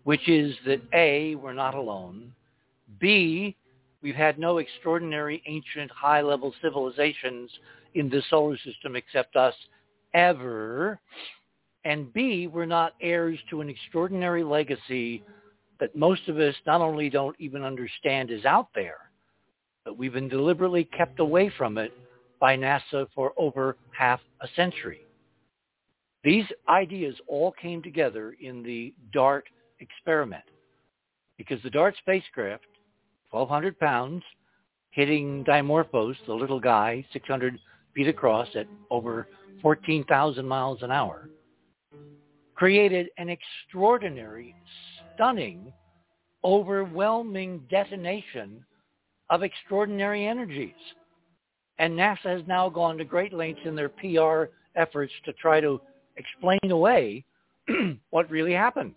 which 0.05 0.29
is 0.29 0.55
that 0.67 0.81
A, 0.93 1.35
we're 1.37 1.53
not 1.53 1.75
alone, 1.75 2.33
B, 3.01 3.57
we've 4.03 4.15
had 4.15 4.39
no 4.39 4.59
extraordinary 4.59 5.43
ancient 5.47 5.91
high-level 5.91 6.55
civilizations 6.61 7.51
in 7.95 8.09
the 8.09 8.23
solar 8.31 8.57
system 8.59 8.97
except 8.97 9.37
us 9.37 9.55
ever, 10.15 10.99
and 11.85 12.13
B, 12.13 12.47
we're 12.47 12.67
not 12.67 12.95
heirs 13.01 13.39
to 13.51 13.61
an 13.61 13.69
extraordinary 13.69 14.45
legacy 14.45 15.23
that 15.81 15.97
most 15.97 16.29
of 16.29 16.39
us 16.39 16.55
not 16.67 16.81
only 16.81 17.11
don't 17.11 17.37
even 17.41 17.65
understand 17.65 18.31
is 18.31 18.45
out 18.45 18.69
there, 18.75 19.11
but 19.85 19.99
we've 19.99 20.13
been 20.13 20.29
deliberately 20.29 20.85
kept 20.85 21.19
away 21.19 21.51
from 21.57 21.77
it 21.79 21.93
by 22.39 22.57
NASA 22.57 23.07
for 23.15 23.33
over 23.37 23.77
half 23.91 24.21
a 24.41 24.49
century. 24.55 25.01
These 26.23 26.45
ideas 26.69 27.17
all 27.27 27.53
came 27.53 27.83
together 27.83 28.37
in 28.41 28.63
the 28.63 28.95
DART 29.13 29.45
experiment 29.83 30.45
because 31.37 31.63
the 31.63 31.71
DART 31.71 31.95
spacecraft, 31.99 32.65
1,200 33.31 33.79
pounds, 33.79 34.23
hitting 34.91 35.45
Dimorphos, 35.45 36.15
the 36.27 36.35
little 36.35 36.61
guy, 36.61 37.05
600 37.13 37.59
feet 37.95 38.09
across 38.09 38.49
at 38.55 38.67
over 38.91 39.27
14,000 39.61 40.47
miles 40.47 40.83
an 40.83 40.91
hour, 40.91 41.29
created 42.55 43.09
an 43.19 43.29
extraordinary, 43.29 44.55
stunning, 45.15 45.73
overwhelming 46.45 47.63
detonation 47.71 48.65
of 49.31 49.43
extraordinary 49.43 50.27
energies. 50.27 50.75
And 51.79 51.95
NASA 51.95 52.39
has 52.39 52.43
now 52.47 52.69
gone 52.69 52.99
to 52.99 53.05
great 53.05 53.33
lengths 53.33 53.63
in 53.65 53.75
their 53.75 53.89
PR 53.89 54.53
efforts 54.77 55.13
to 55.25 55.33
try 55.33 55.61
to 55.61 55.81
explain 56.17 56.71
away 56.71 57.25
what 58.11 58.31
really 58.31 58.53
happened. 58.53 58.95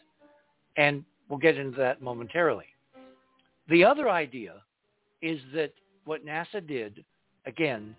And 0.77 1.03
we'll 1.29 1.39
get 1.39 1.57
into 1.57 1.77
that 1.77 2.01
momentarily. 2.01 2.65
The 3.69 3.83
other 3.83 4.09
idea 4.09 4.61
is 5.21 5.39
that 5.53 5.73
what 6.05 6.25
NASA 6.25 6.65
did, 6.65 7.03
again, 7.45 7.95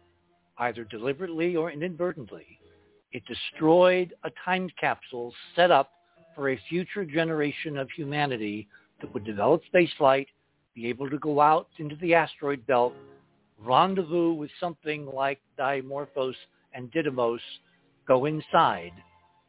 either 0.59 0.85
deliberately 0.85 1.57
or 1.57 1.71
inadvertently, 1.71 2.61
it 3.13 3.23
destroyed 3.27 4.15
a 4.25 4.31
time 4.45 4.69
capsule 4.79 5.35
set 5.55 5.71
up 5.71 5.91
for 6.35 6.51
a 6.51 6.61
future 6.69 7.05
generation 7.05 7.79
of 7.79 7.89
humanity 7.91 8.69
that 9.01 9.13
would 9.13 9.25
develop 9.25 9.63
spaceflight, 9.75 10.27
be 10.75 10.87
able 10.87 11.09
to 11.09 11.19
go 11.19 11.41
out 11.41 11.69
into 11.79 11.97
the 11.97 12.15
asteroid 12.15 12.65
belt, 12.67 12.93
rendezvous 13.59 14.33
with 14.33 14.51
something 14.61 15.07
like 15.07 15.41
Dimorphos 15.59 16.35
and 16.75 16.93
Didymos, 16.93 17.41
go 18.07 18.27
inside, 18.27 18.93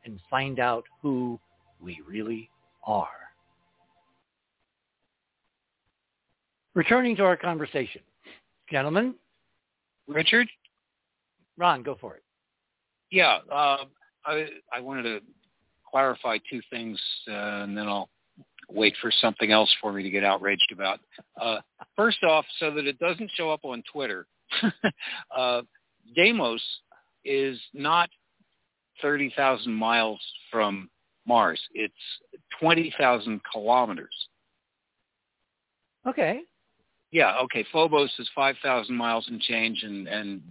and 0.06 0.20
find 0.30 0.60
out 0.60 0.86
who 1.02 1.40
we 1.82 2.00
really 2.08 2.50
are. 2.88 3.08
Returning 6.74 7.16
to 7.18 7.24
our 7.24 7.38
conversation. 7.38 8.02
Gentlemen. 8.72 9.16
Richard? 10.08 10.48
Ron, 11.58 11.84
go 11.84 11.98
for 12.00 12.16
it. 12.16 12.24
Yeah, 13.12 13.40
uh, 13.52 13.86
I, 14.26 14.48
I 14.74 14.80
wanted 14.80 15.04
to 15.04 15.20
clarify 15.90 16.38
two 16.50 16.62
things, 16.70 17.00
uh, 17.30 17.64
and 17.64 17.78
then 17.78 17.88
I'll 17.88 18.10
wait 18.70 18.94
for 19.02 19.12
something 19.12 19.52
else 19.52 19.74
for 19.82 19.94
me 19.94 20.04
to 20.04 20.10
get 20.10 20.24
outraged 20.24 20.72
about. 20.72 21.00
Uh, 21.40 21.58
first 21.96 22.24
off, 22.24 22.46
so 22.60 22.72
that 22.72 22.86
it 22.86 23.00
doesn't 23.00 23.32
show 23.36 23.50
up 23.50 23.62
on 23.64 23.84
Twitter, 23.92 24.28
uh, 25.38 25.62
Deimos 26.16 26.62
is 27.26 27.60
not 27.74 28.10
30,000 29.02 29.72
miles 29.72 30.20
from 30.52 30.90
Mars. 31.28 31.60
It's 31.74 31.94
20,000 32.60 33.42
kilometers. 33.52 34.16
Okay. 36.08 36.42
Yeah, 37.12 37.38
okay. 37.44 37.66
Phobos 37.72 38.14
is 38.20 38.30
5,000 38.36 38.96
miles 38.96 39.28
and 39.30 39.40
change, 39.42 39.84
and, 39.84 40.08
and 40.08 40.42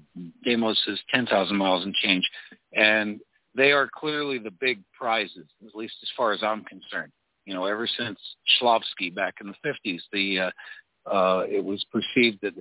Deimos 0.43 0.83
is 0.87 1.01
10,000 1.13 1.57
miles 1.57 1.85
and 1.85 1.95
change. 1.95 2.29
And 2.73 3.21
they 3.55 3.73
are 3.73 3.89
clearly 3.93 4.39
the 4.39 4.51
big 4.51 4.83
prizes, 4.99 5.47
at 5.67 5.75
least 5.75 5.95
as 6.03 6.09
far 6.17 6.33
as 6.33 6.43
I'm 6.43 6.65
concerned. 6.65 7.13
You 7.45 7.55
know, 7.55 7.65
ever 7.67 7.87
since 7.87 8.19
Shklovsky 8.61 9.15
back 9.15 9.37
in 9.41 9.47
the 9.47 9.69
50s, 9.69 10.01
the 10.13 10.41
uh, 10.41 10.51
uh, 11.11 11.45
it 11.49 11.65
was 11.65 11.85
perceived 11.93 12.39
that 12.43 12.55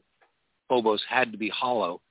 Phobos 0.70 1.04
had 1.10 1.32
to 1.32 1.38
be 1.38 1.50
hollow, 1.50 2.02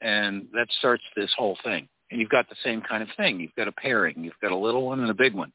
and 0.00 0.48
that 0.52 0.68
starts 0.78 1.04
this 1.14 1.32
whole 1.36 1.56
thing. 1.62 1.88
And 2.10 2.20
you've 2.20 2.30
got 2.30 2.48
the 2.48 2.56
same 2.62 2.82
kind 2.82 3.02
of 3.02 3.08
thing. 3.16 3.40
You've 3.40 3.54
got 3.56 3.68
a 3.68 3.72
pairing. 3.72 4.22
You've 4.22 4.38
got 4.40 4.52
a 4.52 4.56
little 4.56 4.86
one 4.86 5.00
and 5.00 5.10
a 5.10 5.14
big 5.14 5.34
one. 5.34 5.52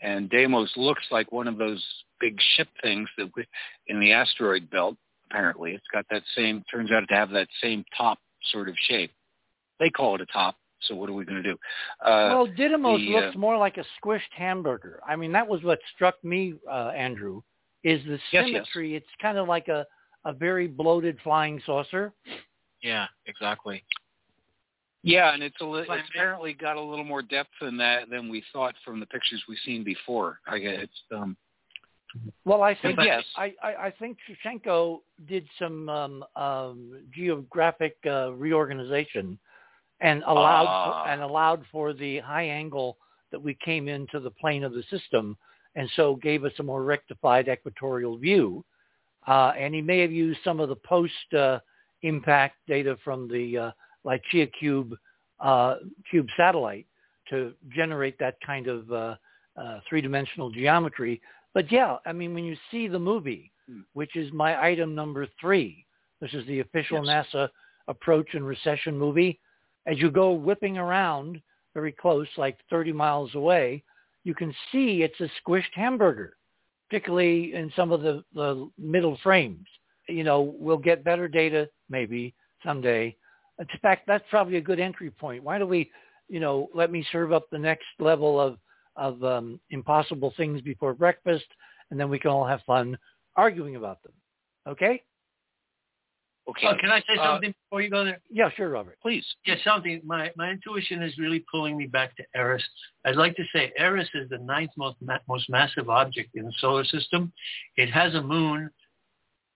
And 0.00 0.30
Deimos 0.30 0.72
looks 0.76 1.02
like 1.10 1.32
one 1.32 1.48
of 1.48 1.58
those 1.58 1.84
big 2.20 2.38
ship 2.56 2.68
things 2.82 3.08
that 3.18 3.28
we, 3.34 3.44
in 3.88 3.98
the 3.98 4.12
asteroid 4.12 4.70
belt. 4.70 4.96
Apparently, 5.30 5.72
it's 5.72 5.86
got 5.92 6.06
that 6.10 6.22
same. 6.36 6.64
Turns 6.70 6.90
out 6.90 7.02
to 7.08 7.14
have 7.14 7.30
that 7.30 7.48
same 7.60 7.84
top 7.96 8.18
sort 8.52 8.68
of 8.68 8.76
shape. 8.88 9.10
They 9.80 9.90
call 9.90 10.14
it 10.14 10.20
a 10.20 10.26
top. 10.26 10.56
So 10.82 10.94
what 10.94 11.10
are 11.10 11.12
we 11.12 11.24
going 11.24 11.42
to 11.42 11.48
do? 11.50 11.58
Uh, 12.00 12.30
well, 12.30 12.46
Didymos 12.46 12.98
the, 12.98 13.12
looks 13.12 13.34
uh, 13.34 13.38
more 13.38 13.56
like 13.56 13.78
a 13.78 13.84
squished 14.00 14.20
hamburger. 14.36 15.00
I 15.06 15.16
mean, 15.16 15.32
that 15.32 15.46
was 15.46 15.62
what 15.64 15.80
struck 15.94 16.22
me, 16.22 16.54
uh, 16.70 16.92
Andrew, 16.94 17.42
is 17.82 18.02
the 18.04 18.12
Yes, 18.12 18.20
yes. 18.32 18.44
symmetry. 18.46 18.94
It's 18.94 19.06
kind 19.20 19.38
of 19.38 19.48
like 19.48 19.66
a, 19.66 19.84
a 20.24 20.32
very 20.32 20.68
bloated 20.68 21.18
flying 21.24 21.60
saucer. 21.66 22.12
Yeah, 22.80 23.06
exactly. 23.26 23.82
Yeah, 25.02 25.32
and 25.32 25.42
it's 25.42 25.60
a 25.60 25.64
li- 25.64 25.86
it's 25.88 26.08
apparently 26.10 26.52
got 26.52 26.76
a 26.76 26.80
little 26.80 27.04
more 27.04 27.22
depth 27.22 27.50
than 27.60 27.76
that 27.78 28.10
than 28.10 28.28
we 28.28 28.42
thought 28.52 28.74
from 28.84 29.00
the 29.00 29.06
pictures 29.06 29.42
we've 29.48 29.58
seen 29.64 29.84
before. 29.84 30.40
I 30.46 30.58
guess 30.58 30.78
it's 30.82 31.00
um 31.12 31.36
Well, 32.44 32.62
I 32.62 32.74
think 32.74 32.98
yes. 33.02 33.24
I, 33.36 33.54
I, 33.62 33.74
I 33.86 33.90
think 33.98 34.18
Tkachenko 34.28 35.00
did 35.28 35.46
some 35.58 35.88
um, 35.88 36.24
um, 36.36 37.02
geographic 37.14 37.96
uh, 38.06 38.32
reorganization 38.32 39.38
and 40.00 40.22
allowed 40.26 40.66
Ah. 40.68 41.04
and 41.06 41.22
allowed 41.22 41.64
for 41.70 41.92
the 41.92 42.18
high 42.18 42.46
angle 42.46 42.96
that 43.30 43.40
we 43.40 43.54
came 43.54 43.88
into 43.88 44.20
the 44.20 44.30
plane 44.30 44.64
of 44.64 44.72
the 44.72 44.82
system, 44.90 45.36
and 45.74 45.88
so 45.96 46.16
gave 46.16 46.44
us 46.44 46.52
a 46.58 46.62
more 46.62 46.82
rectified 46.82 47.48
equatorial 47.48 48.16
view. 48.16 48.64
Uh, 49.26 49.52
and 49.58 49.74
he 49.74 49.82
may 49.82 50.00
have 50.00 50.12
used 50.12 50.40
some 50.42 50.58
of 50.58 50.70
the 50.70 50.76
post 50.76 51.34
uh, 51.36 51.58
impact 52.02 52.56
data 52.66 52.96
from 53.04 53.28
the 53.28 53.72
LICIACube 54.08 54.92
uh, 55.40 55.76
cube 56.10 56.26
satellite 56.36 56.86
to 57.30 57.52
generate 57.68 58.18
that 58.18 58.36
kind 58.44 58.66
of 58.66 58.90
uh, 58.90 59.16
uh, 59.60 59.80
three-dimensional 59.88 60.50
geometry. 60.50 61.20
But 61.54 61.70
yeah, 61.70 61.96
I 62.06 62.12
mean, 62.12 62.32
when 62.34 62.44
you 62.44 62.56
see 62.70 62.88
the 62.88 62.98
movie, 62.98 63.52
Hmm. 63.68 63.80
which 63.92 64.16
is 64.16 64.32
my 64.32 64.62
item 64.64 64.94
number 64.94 65.26
three, 65.40 65.84
this 66.20 66.32
is 66.32 66.46
the 66.46 66.60
official 66.60 67.02
NASA 67.02 67.48
approach 67.86 68.28
and 68.32 68.46
recession 68.46 68.96
movie. 68.98 69.38
As 69.86 69.98
you 69.98 70.10
go 70.10 70.32
whipping 70.32 70.78
around 70.78 71.40
very 71.74 71.92
close, 71.92 72.26
like 72.38 72.56
30 72.70 72.92
miles 72.92 73.34
away, 73.34 73.84
you 74.24 74.34
can 74.34 74.54
see 74.72 75.02
it's 75.02 75.20
a 75.20 75.28
squished 75.40 75.74
hamburger, 75.74 76.36
particularly 76.88 77.54
in 77.54 77.70
some 77.76 77.92
of 77.92 78.00
the, 78.00 78.24
the 78.34 78.70
middle 78.78 79.18
frames. 79.22 79.66
You 80.08 80.24
know, 80.24 80.54
we'll 80.58 80.78
get 80.78 81.04
better 81.04 81.28
data 81.28 81.68
maybe 81.90 82.34
someday. 82.64 83.14
In 83.58 83.66
fact, 83.82 84.06
that's 84.06 84.24
probably 84.30 84.56
a 84.56 84.60
good 84.60 84.78
entry 84.80 85.10
point. 85.10 85.42
Why 85.42 85.58
don't 85.58 85.68
we, 85.68 85.90
you 86.28 86.40
know, 86.40 86.68
let 86.74 86.90
me 86.90 87.04
serve 87.10 87.32
up 87.32 87.48
the 87.50 87.58
next 87.58 87.86
level 87.98 88.40
of 88.40 88.58
of 88.96 89.22
um, 89.22 89.60
impossible 89.70 90.34
things 90.36 90.60
before 90.60 90.92
breakfast, 90.92 91.44
and 91.90 91.98
then 92.00 92.10
we 92.10 92.18
can 92.18 92.30
all 92.32 92.46
have 92.46 92.60
fun 92.66 92.98
arguing 93.36 93.76
about 93.76 94.02
them. 94.02 94.12
Okay? 94.66 95.02
okay. 96.48 96.66
Oh, 96.66 96.74
can 96.80 96.90
I 96.90 96.98
say 97.00 97.16
Uh, 97.18 97.24
something 97.34 97.54
before 97.64 97.80
you 97.80 97.90
go 97.90 98.04
there? 98.04 98.20
Yeah, 98.28 98.50
sure, 98.56 98.70
Robert. 98.70 98.98
please. 99.00 99.24
Yeah, 99.46 99.54
something. 99.62 100.00
My 100.04 100.32
my 100.36 100.50
intuition 100.50 101.02
is 101.02 101.16
really 101.18 101.44
pulling 101.50 101.76
me 101.76 101.86
back 101.86 102.16
to 102.16 102.24
Eris. 102.34 102.64
I'd 103.04 103.16
like 103.16 103.36
to 103.36 103.44
say 103.52 103.72
Eris 103.76 104.08
is 104.14 104.28
the 104.28 104.38
ninth 104.38 104.72
most 104.76 104.96
ma- 105.00 105.18
most 105.28 105.48
massive 105.48 105.88
object 105.88 106.30
in 106.34 106.44
the 106.46 106.52
solar 106.58 106.84
system. 106.84 107.32
It 107.76 107.90
has 107.90 108.14
a 108.14 108.22
moon 108.22 108.70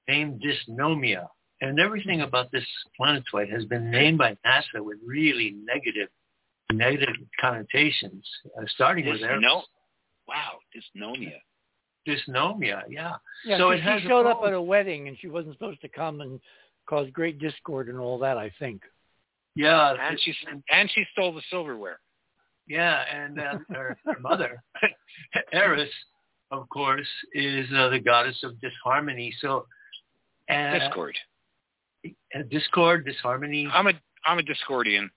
named 0.08 0.42
Dysnomia, 0.42 1.26
and 1.62 1.78
everything 1.78 2.20
about 2.20 2.50
this 2.52 2.64
planetoid 2.96 3.48
has 3.48 3.64
been 3.64 3.90
named 3.90 4.18
by 4.18 4.36
NASA 4.44 4.80
with 4.80 4.98
really 5.06 5.56
negative 5.64 6.08
negative 6.72 7.14
connotations, 7.40 8.26
uh, 8.58 8.64
starting 8.68 9.06
with 9.06 9.22
Eris. 9.22 9.40
no. 9.42 9.62
Wow, 10.26 10.58
dysnomia. 10.74 11.38
dysnomia. 12.06 12.82
Yeah. 12.88 13.14
Yeah, 13.44 13.58
so 13.58 13.70
she, 13.70 13.78
it 13.78 13.82
has 13.82 14.02
she 14.02 14.08
showed 14.08 14.26
up 14.26 14.40
at 14.46 14.52
a 14.52 14.62
wedding 14.62 15.08
and 15.08 15.16
she 15.20 15.28
wasn't 15.28 15.54
supposed 15.54 15.80
to 15.82 15.88
come 15.88 16.20
and 16.20 16.40
cause 16.88 17.08
great 17.12 17.38
discord 17.38 17.88
and 17.88 17.98
all 17.98 18.18
that. 18.18 18.38
I 18.38 18.50
think. 18.58 18.82
Yeah. 19.54 19.94
And 20.00 20.18
she 20.20 20.34
and 20.70 20.90
she 20.94 21.04
stole 21.12 21.32
the 21.32 21.42
silverware. 21.50 22.00
Yeah, 22.68 23.02
and 23.12 23.40
uh, 23.40 23.58
her, 23.70 23.98
her 24.06 24.20
mother, 24.20 24.62
Eris, 25.52 25.90
of 26.50 26.68
course, 26.68 27.08
is 27.34 27.66
uh, 27.76 27.88
the 27.88 27.98
goddess 27.98 28.38
of 28.44 28.60
disharmony. 28.60 29.34
So, 29.40 29.66
uh, 30.48 30.78
Discord. 30.78 31.16
Uh, 32.04 32.42
discord, 32.50 33.04
disharmony. 33.04 33.68
I'm 33.72 33.86
a 33.86 33.92
I'm 34.24 34.38
a 34.38 34.42
Discordian, 34.42 35.08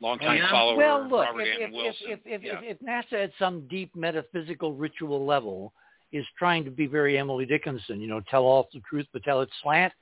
longtime 0.00 0.36
yeah? 0.36 0.50
follower 0.50 0.76
Well, 0.76 1.02
look, 1.02 1.26
Robert 1.26 1.42
if, 1.42 1.70
if, 1.72 1.96
if, 2.00 2.20
if, 2.24 2.42
yeah. 2.42 2.60
if, 2.62 2.78
if 2.80 2.86
NASA 2.86 3.24
at 3.24 3.32
some 3.38 3.66
deep 3.68 3.94
metaphysical 3.96 4.74
ritual 4.74 5.26
level 5.26 5.72
is 6.12 6.24
trying 6.38 6.64
to 6.64 6.70
be 6.70 6.86
very 6.86 7.18
Emily 7.18 7.46
Dickinson, 7.46 8.00
you 8.00 8.06
know, 8.06 8.20
tell 8.30 8.44
all 8.44 8.68
the 8.72 8.80
truth 8.88 9.06
but 9.12 9.24
tell 9.24 9.40
it 9.40 9.48
slant, 9.62 9.92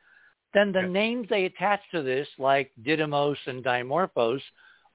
then 0.53 0.73
the 0.73 0.81
Yeah. 0.81 0.89
names 0.89 1.29
they 1.31 1.45
attach 1.45 1.81
to 1.93 2.03
this, 2.03 2.29
like 2.39 2.73
Didymos 2.83 3.37
and 3.47 3.65
Dimorphos, 3.65 4.43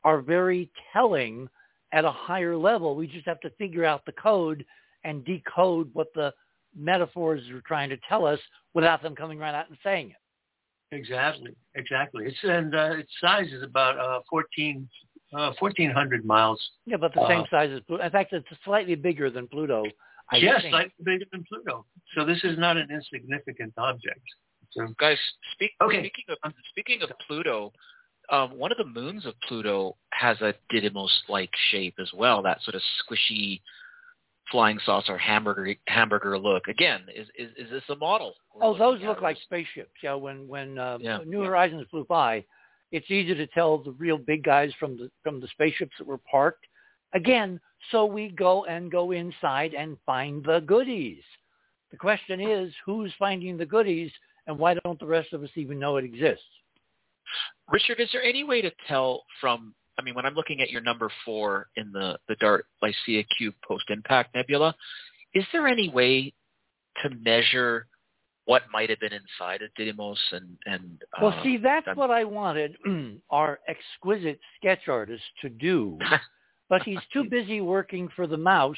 are 0.03 0.21
very 0.21 0.69
telling 0.93 1.49
at 1.91 2.05
a 2.05 2.11
higher 2.11 2.57
level. 2.57 2.95
We 2.95 3.07
just 3.07 3.25
have 3.25 3.39
to 3.41 3.49
figure 3.51 3.85
out 3.85 4.05
the 4.05 4.11
code 4.11 4.65
and 5.03 5.23
decode 5.25 5.89
what 5.93 6.13
the 6.13 6.33
metaphors 6.75 7.49
are 7.49 7.61
trying 7.61 7.89
to 7.89 7.97
tell 8.09 8.25
us 8.25 8.39
without 8.73 9.01
them 9.01 9.15
coming 9.15 9.39
right 9.39 9.55
out 9.55 9.69
and 9.69 9.77
saying 9.81 10.11
it. 10.11 10.17
Exactly, 10.95 11.51
exactly. 11.75 12.25
It's 12.29 12.37
and 12.43 12.73
uh, 12.73 12.91
its 13.01 13.11
size 13.21 13.51
is 13.51 13.63
about 13.63 13.97
uh, 13.99 14.21
14, 14.29 14.87
uh, 15.33 15.51
1400 15.59 16.25
miles. 16.25 16.59
Yeah, 16.85 16.97
but 16.97 17.13
the 17.13 17.27
same 17.27 17.41
Uh, 17.41 17.47
size 17.51 17.71
as 17.75 17.81
Pluto. 17.87 18.03
In 18.03 18.11
fact, 18.11 18.31
it's 18.33 18.47
slightly 18.63 18.95
bigger 18.95 19.29
than 19.29 19.47
Pluto. 19.47 19.83
I 20.31 20.37
yes, 20.37 20.61
think. 20.61 20.71
slightly 20.73 20.93
bigger 21.03 21.25
than 21.31 21.43
Pluto. 21.49 21.85
So 22.15 22.25
this 22.25 22.41
is 22.43 22.57
not 22.57 22.77
an 22.77 22.87
insignificant 22.91 23.73
object. 23.77 24.25
So, 24.71 24.87
Guys, 24.99 25.19
speak, 25.53 25.71
Okay. 25.81 25.99
speaking 26.01 26.25
of 26.29 26.37
speaking 26.71 27.01
of 27.03 27.09
Pluto, 27.27 27.71
um, 28.29 28.57
one 28.57 28.71
of 28.71 28.77
the 28.77 28.85
moons 28.99 29.25
of 29.25 29.33
Pluto 29.47 29.97
has 30.11 30.41
a 30.41 30.53
Didymos-like 30.73 31.51
shape 31.71 31.95
as 31.99 32.11
well. 32.13 32.41
That 32.41 32.61
sort 32.63 32.75
of 32.75 32.81
squishy 32.99 33.61
flying 34.51 34.79
saucer 34.85 35.17
hamburger 35.17 35.75
hamburger 35.87 36.37
look. 36.37 36.67
Again, 36.67 37.01
is 37.15 37.27
is, 37.37 37.49
is 37.57 37.69
this 37.69 37.83
a 37.89 37.95
model? 37.95 38.35
Oh, 38.61 38.77
those 38.77 39.01
look 39.01 39.21
like 39.21 39.37
spaceships. 39.43 39.91
Yeah, 40.03 40.15
when 40.15 40.47
when 40.47 40.77
uh, 40.77 40.97
Yeah. 41.01 41.19
New 41.25 41.41
Yeah. 41.41 41.47
Horizons 41.47 41.87
flew 41.89 42.05
by, 42.05 42.45
it's 42.91 43.09
easy 43.09 43.33
to 43.33 43.47
tell 43.47 43.77
the 43.77 43.91
real 43.91 44.17
big 44.17 44.43
guys 44.43 44.71
from 44.79 44.97
the 44.97 45.09
from 45.23 45.39
the 45.39 45.47
spaceships 45.47 45.95
that 45.97 46.07
were 46.07 46.19
parked. 46.19 46.65
Again, 47.13 47.59
so 47.91 48.05
we 48.05 48.29
go 48.29 48.65
and 48.65 48.91
go 48.91 49.11
inside 49.11 49.73
and 49.73 49.97
find 50.05 50.43
the 50.43 50.59
goodies. 50.61 51.23
The 51.91 51.97
question 51.97 52.41
is, 52.41 52.73
who's 52.85 53.13
finding 53.17 53.57
the 53.57 53.65
goodies, 53.65 54.11
and 54.47 54.57
why 54.57 54.73
don't 54.73 54.99
the 54.99 55.05
rest 55.05 55.33
of 55.33 55.43
us 55.43 55.49
even 55.55 55.79
know 55.79 55.97
it 55.97 56.03
exists? 56.03 56.43
Richard, 57.71 57.99
is 57.99 58.09
there 58.11 58.23
any 58.23 58.43
way 58.43 58.61
to 58.61 58.71
tell 58.87 59.23
from? 59.39 59.73
I 59.97 60.01
mean, 60.01 60.15
when 60.15 60.25
I'm 60.25 60.35
looking 60.35 60.61
at 60.61 60.69
your 60.69 60.81
number 60.81 61.09
four 61.23 61.67
in 61.75 61.91
the 61.91 62.17
the 62.27 62.35
Dart 62.35 62.65
Lycia 62.81 63.23
Cube 63.37 63.55
post-impact 63.67 64.35
nebula, 64.35 64.75
is 65.33 65.45
there 65.51 65.67
any 65.67 65.89
way 65.89 66.33
to 67.03 67.09
measure 67.09 67.87
what 68.45 68.63
might 68.71 68.89
have 68.89 68.99
been 68.99 69.13
inside 69.13 69.61
of 69.61 69.69
Didymos 69.79 70.17
and 70.31 70.57
and? 70.65 71.01
Well, 71.21 71.31
uh, 71.37 71.43
see, 71.43 71.57
that's 71.57 71.85
done- 71.85 71.95
what 71.97 72.11
I 72.11 72.23
wanted 72.23 72.77
our 73.29 73.59
exquisite 73.67 74.39
sketch 74.57 74.87
artist 74.87 75.23
to 75.41 75.49
do, 75.49 75.97
but 76.69 76.83
he's 76.83 76.99
too 77.13 77.23
busy 77.25 77.61
working 77.61 78.09
for 78.15 78.27
the 78.27 78.37
mouse, 78.37 78.75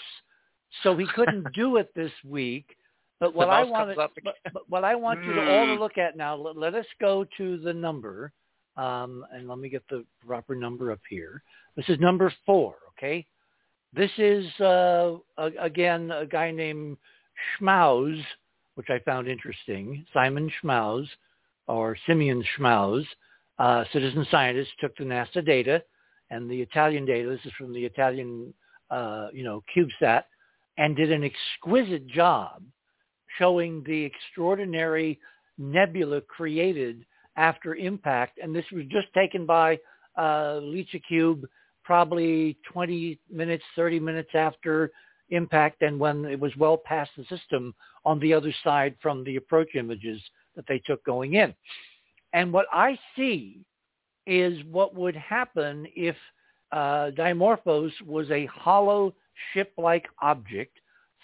so 0.83 0.95
he 0.95 1.07
couldn't 1.15 1.51
do 1.53 1.77
it 1.77 1.89
this 1.95 2.11
week. 2.25 2.75
But 3.19 3.33
what 3.33 3.49
I 3.49 3.63
wanted, 3.63 3.95
but, 3.95 4.11
but 4.53 4.69
what 4.69 4.83
I 4.83 4.93
want 4.93 5.19
you 5.25 5.33
to 5.33 5.39
all 5.41 5.65
to 5.65 5.71
Mm. 5.73 5.79
look 5.79 5.97
at 5.97 6.15
now. 6.15 6.35
Let, 6.35 6.55
let 6.55 6.75
us 6.75 6.85
go 7.01 7.25
to 7.37 7.57
the 7.57 7.73
number, 7.73 8.31
um, 8.77 9.25
and 9.33 9.47
let 9.47 9.57
me 9.57 9.69
get 9.69 9.83
the 9.89 10.05
proper 10.25 10.55
number 10.55 10.91
up 10.91 11.01
here. 11.09 11.41
This 11.75 11.85
is 11.89 11.99
number 11.99 12.31
four. 12.45 12.75
Okay, 12.97 13.25
this 13.93 14.11
is 14.17 14.45
uh, 14.59 15.17
a, 15.37 15.51
again 15.59 16.11
a 16.11 16.25
guy 16.25 16.51
named 16.51 16.97
Schmaus, 17.59 18.21
which 18.75 18.89
I 18.89 18.99
found 18.99 19.27
interesting. 19.27 20.05
Simon 20.13 20.51
Schmaus 20.61 21.07
or 21.67 21.97
Simeon 22.07 22.43
Schmaus, 22.57 23.03
uh, 23.59 23.83
citizen 23.91 24.25
scientist, 24.31 24.71
took 24.79 24.95
the 24.97 25.03
NASA 25.03 25.45
data 25.45 25.83
and 26.29 26.49
the 26.49 26.61
Italian 26.61 27.05
data. 27.05 27.29
This 27.29 27.45
is 27.45 27.51
from 27.57 27.73
the 27.73 27.83
Italian, 27.83 28.53
uh, 28.89 29.27
you 29.33 29.43
know, 29.43 29.63
CubeSat, 29.75 30.23
and 30.77 30.95
did 30.95 31.11
an 31.11 31.23
exquisite 31.23 32.07
job 32.07 32.63
showing 33.37 33.83
the 33.83 34.03
extraordinary 34.03 35.19
nebula 35.57 36.21
created 36.21 37.05
after 37.37 37.75
impact. 37.75 38.39
And 38.41 38.55
this 38.55 38.65
was 38.71 38.83
just 38.89 39.07
taken 39.13 39.45
by 39.45 39.79
uh, 40.17 40.59
LICIACube 40.61 41.43
probably 41.83 42.57
20 42.71 43.17
minutes, 43.31 43.63
30 43.75 43.99
minutes 43.99 44.31
after 44.33 44.91
impact 45.29 45.81
and 45.81 45.99
when 45.99 46.25
it 46.25 46.39
was 46.39 46.55
well 46.57 46.77
past 46.77 47.11
the 47.17 47.23
system 47.25 47.73
on 48.05 48.19
the 48.19 48.33
other 48.33 48.53
side 48.63 48.95
from 49.01 49.23
the 49.23 49.35
approach 49.35 49.69
images 49.75 50.21
that 50.55 50.65
they 50.67 50.81
took 50.85 51.03
going 51.05 51.35
in. 51.35 51.53
And 52.33 52.51
what 52.51 52.65
I 52.71 52.97
see 53.15 53.59
is 54.25 54.57
what 54.69 54.95
would 54.95 55.15
happen 55.15 55.87
if 55.95 56.15
uh, 56.71 57.11
Dimorphos 57.17 57.91
was 58.05 58.29
a 58.31 58.45
hollow 58.47 59.13
ship-like 59.53 60.05
object. 60.21 60.77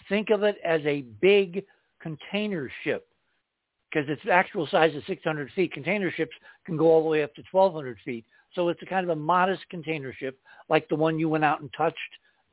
Think 0.08 0.30
of 0.30 0.42
it 0.42 0.56
as 0.64 0.80
a 0.86 1.02
big 1.20 1.64
container 2.00 2.70
ship 2.82 3.06
because 3.94 4.08
its 4.08 4.22
actual 4.30 4.66
size 4.66 4.94
is 4.94 5.02
600 5.06 5.50
feet. 5.52 5.72
Container 5.72 6.10
ships 6.10 6.34
can 6.66 6.76
go 6.76 6.86
all 6.86 7.02
the 7.02 7.08
way 7.08 7.22
up 7.22 7.34
to 7.36 7.42
1,200 7.50 7.96
feet. 8.04 8.24
So 8.54 8.68
it's 8.68 8.82
a 8.82 8.86
kind 8.86 9.04
of 9.04 9.16
a 9.16 9.20
modest 9.20 9.62
container 9.70 10.12
ship 10.12 10.38
like 10.68 10.88
the 10.88 10.96
one 10.96 11.18
you 11.18 11.28
went 11.28 11.44
out 11.44 11.60
and 11.60 11.70
touched 11.76 11.98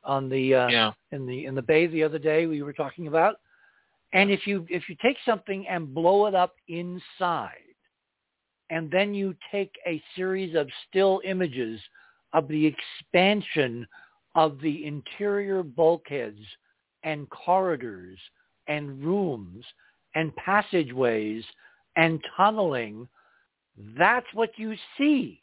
on 0.04 0.28
the 0.28 0.54
uh, 0.54 0.68
yeah. 0.68 0.92
in 1.12 1.26
the 1.26 1.46
in 1.46 1.54
the 1.54 1.62
bay 1.62 1.86
the 1.86 2.02
other 2.02 2.18
day 2.18 2.46
we 2.46 2.62
were 2.62 2.72
talking 2.72 3.06
about. 3.06 3.36
And 4.12 4.30
if 4.30 4.46
you 4.46 4.66
if 4.68 4.88
you 4.88 4.96
take 5.00 5.16
something 5.24 5.66
and 5.68 5.94
blow 5.94 6.26
it 6.26 6.34
up 6.34 6.54
inside, 6.68 7.52
and 8.70 8.90
then 8.90 9.14
you 9.14 9.34
take 9.50 9.72
a 9.86 10.02
series 10.16 10.56
of 10.56 10.68
still 10.88 11.20
images 11.24 11.80
of 12.32 12.48
the 12.48 12.66
expansion 12.66 13.86
of 14.34 14.60
the 14.60 14.86
interior 14.86 15.62
bulkheads 15.62 16.40
and 17.04 17.28
corridors 17.30 18.18
and 18.66 19.02
rooms 19.04 19.64
and 20.14 20.34
passageways 20.36 21.44
and 21.96 22.20
tunneling, 22.36 23.08
that's 23.96 24.26
what 24.34 24.50
you 24.56 24.74
see. 24.98 25.42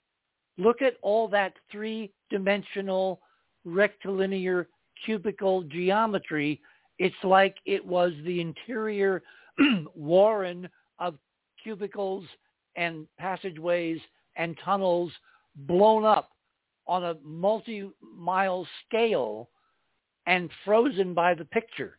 Look 0.58 0.82
at 0.82 0.96
all 1.02 1.28
that 1.30 1.54
three-dimensional 1.72 3.22
rectilinear 3.66 4.68
cubical 5.06 5.64
geometry. 5.70 6.62
It's 6.98 7.16
like 7.24 7.56
it 7.66 7.86
was 7.86 8.12
the 8.26 8.42
interior 8.42 9.24
warren 9.96 10.70
of 11.00 11.16
cubicles 11.64 12.26
and 12.76 13.08
passageways 13.18 14.00
and 14.36 14.58
tunnels 14.64 15.12
blown 15.56 16.06
up 16.06 16.30
on 16.88 17.04
a 17.04 17.16
multi-mile 17.24 18.68
scale 18.86 19.50
and 20.26 20.50
frozen 20.66 21.14
by 21.14 21.34
the 21.34 21.46
picture. 21.46 21.98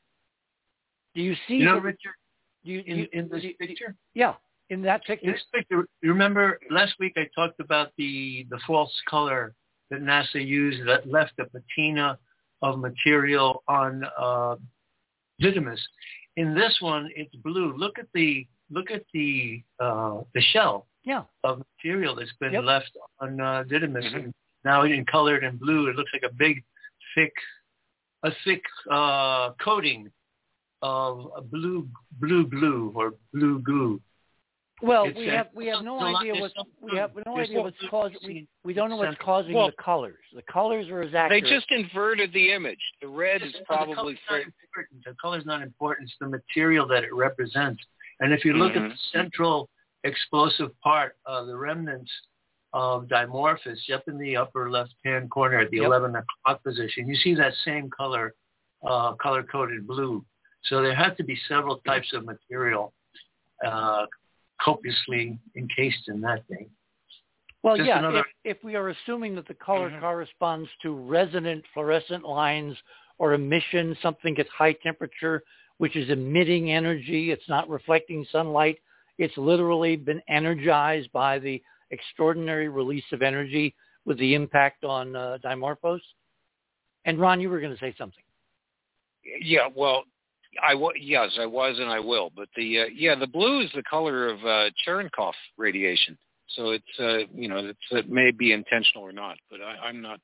Do 1.15 1.23
you 1.23 1.35
see? 1.47 1.55
you 1.57 1.65
know, 1.65 1.75
the- 1.77 1.81
Richard, 1.81 2.15
you, 2.63 2.83
in, 2.87 2.99
you- 2.99 3.09
in 3.13 3.29
this 3.29 3.43
you- 3.45 3.55
picture, 3.57 3.95
yeah, 4.15 4.35
in 4.71 4.83
that 4.83 5.05
picture. 5.05 5.33
this 5.33 5.43
picture, 5.53 5.87
remember 6.03 6.59
last 6.71 6.95
week 7.01 7.15
I 7.17 7.27
talked 7.35 7.61
about 7.61 7.89
the 7.99 8.47
the 8.51 8.59
false 8.67 8.95
color 9.09 9.55
that 9.91 10.01
NASA 10.03 10.45
used 10.47 10.87
that 10.89 11.09
left 11.09 11.33
a 11.41 11.47
patina 11.47 12.19
of 12.63 12.79
material 12.79 13.63
on 13.67 14.05
uh, 14.19 14.57
Didymos. 15.43 15.81
In 16.37 16.55
this 16.55 16.77
one, 16.81 17.09
it's 17.17 17.35
blue. 17.37 17.75
Look 17.77 17.99
at 17.99 18.07
the 18.15 18.47
look 18.71 18.91
at 18.91 19.03
the 19.13 19.63
uh, 19.81 20.21
the 20.35 20.41
shell 20.53 20.87
Yeah. 21.05 21.25
of 21.45 21.63
material 21.75 22.15
that's 22.15 22.33
been 22.41 22.53
Yep. 22.53 22.65
left 22.65 22.93
on 23.21 23.41
uh, 23.41 23.65
Didymos. 23.65 24.05
Mhm. 24.05 24.15
And 24.17 24.35
now 24.65 24.83
in 24.83 25.05
colored 25.07 25.43
in 25.43 25.57
blue, 25.57 25.89
it 25.89 25.97
looks 25.97 26.13
like 26.13 26.23
a 26.23 26.33
big, 26.35 26.63
thick, 27.15 27.33
a 28.23 28.31
thick 28.45 28.63
uh, 28.91 29.53
coating 29.65 30.11
of 30.83 31.31
a 31.37 31.43
blue 31.43 31.89
blue 32.21 32.47
glue 32.47 32.93
or 32.95 33.15
blue 33.33 33.59
goo. 33.61 34.01
Well, 34.83 35.05
It's, 35.05 35.19
we 35.19 35.29
uh, 35.29 35.37
have 35.37 35.47
we 35.55 35.67
have 35.67 35.85
no 35.85 35.99
there's 35.99 36.09
a 36.09 36.13
lot- 36.13 36.23
idea 36.23 36.41
what 36.41 36.53
we 36.81 36.97
have 36.97 37.11
no 37.27 37.37
idea 37.39 37.61
what's 37.61 37.77
causing. 37.91 38.19
seen 38.23 38.29
We, 38.29 38.49
we 38.65 38.73
don't 38.75 38.89
know 38.89 38.97
what's 38.97 39.19
causing 39.23 39.53
Well- 39.55 39.67
the 39.67 39.83
colors. 39.83 40.17
The 40.35 40.43
colors 40.51 40.89
are 40.89 41.03
as 41.03 41.13
They 41.29 41.43
just 41.43 41.67
inverted 41.71 42.33
the 42.33 42.53
image. 42.53 42.81
The 43.03 43.09
red 43.09 43.43
is 43.43 43.55
probably 43.67 43.93
The 43.93 43.97
probably 43.97 44.15
color's 44.17 44.19
not 44.31 44.41
important. 44.41 45.05
The 45.05 45.15
color's 45.21 45.47
not 45.47 45.63
important. 45.63 46.09
It's 46.09 46.17
the 46.19 46.29
material 46.29 46.87
that 46.89 47.05
it 47.05 47.13
represents. 47.15 47.83
And 48.21 48.33
if 48.33 48.45
you 48.45 48.55
look 48.55 48.73
at 48.73 48.83
Mhm. 48.83 48.91
the 48.91 48.97
central 49.13 49.69
explosive 50.05 50.71
part, 50.81 51.17
uh, 51.27 51.45
the 51.45 51.57
remnants 51.57 52.11
of 52.73 53.07
Dimorphos, 53.07 53.91
up 53.93 54.07
in 54.09 54.17
the 54.17 54.37
upper 54.37 54.71
left-hand 54.71 55.31
corner 55.31 55.59
at 55.59 55.71
the 55.71 55.79
Yep. 55.79 55.87
11 55.87 56.17
o'clock 56.17 56.63
position, 56.63 57.07
you 57.09 57.17
see 57.17 57.35
that 57.35 57.53
same 57.65 57.91
color, 57.91 58.35
uh, 58.83 59.13
color-coded 59.15 59.87
blue. 59.87 60.25
So 60.65 60.83
there 60.83 60.95
had 60.95 61.17
to 61.17 61.25
be 61.25 61.37
several 61.49 61.79
types 61.79 62.13
of 62.13 62.25
material 62.25 62.93
uh, 63.65 64.07
copiously 64.63 65.39
encased 65.57 66.09
in 66.09 66.21
that 66.23 66.47
thing. 66.49 66.69
Well, 67.63 67.77
Just 67.77 67.89
yeah, 67.89 67.99
another- 67.99 68.19
if, 68.45 68.57
if 68.59 68.65
we 68.65 68.75
are 68.75 68.89
assuming 68.89 69.35
that 69.35 69.47
the 69.47 69.55
color 69.55 69.91
Mhm. 69.91 70.01
corresponds 70.01 70.69
to 70.83 70.95
resonant 70.95 71.65
fluorescent 71.75 72.25
lines 72.25 72.77
or 73.19 73.35
emission, 73.35 73.97
something 74.03 74.39
at 74.39 74.49
high 74.49 74.73
temperature, 74.73 75.43
which 75.77 75.97
is 75.97 76.09
emitting 76.11 76.71
energy, 76.73 77.31
it's 77.31 77.49
not 77.49 77.69
reflecting 77.69 78.25
sunlight, 78.27 78.79
it's 79.19 79.37
literally 79.37 79.97
been 79.97 80.23
energized 80.29 81.11
by 81.13 81.39
the 81.39 81.63
extraordinary 81.91 82.69
release 82.69 83.05
of 83.13 83.21
energy 83.21 83.75
with 84.07 84.19
the 84.19 84.35
impact 84.35 84.85
on 84.85 85.15
uh, 85.15 85.37
Dimorphos. 85.45 86.01
And 87.05 87.19
Ron, 87.19 87.41
you 87.41 87.51
were 87.51 87.61
going 87.61 87.73
to 87.75 87.79
say 87.81 87.95
something. 87.99 88.25
Yeah, 89.23 89.69
well, 89.75 90.05
I 90.63 90.75
wa- 90.75 90.93
yes, 90.99 91.31
I 91.39 91.47
was 91.47 91.79
and 91.79 91.89
I 91.91 92.01
will. 92.01 92.31
But 92.35 92.49
the 92.57 92.81
uh, 92.81 92.85
yeah, 92.95 93.15
the 93.15 93.27
blue 93.27 93.61
is 93.61 93.71
the 93.75 93.83
color 93.85 94.29
of 94.29 94.39
uh, 94.45 94.71
Cherenkov 94.87 95.33
radiation. 95.57 96.19
So 96.57 96.71
it's 96.71 96.85
uh, 96.99 97.19
you 97.35 97.49
know 97.49 97.59
it's, 97.59 97.79
it 97.91 98.11
may 98.11 98.31
be 98.31 98.53
intentional 98.53 99.05
or 99.05 99.13
not, 99.13 99.39
but 99.51 99.61
I, 99.61 99.87
I'm 99.89 100.01
not. 100.01 100.21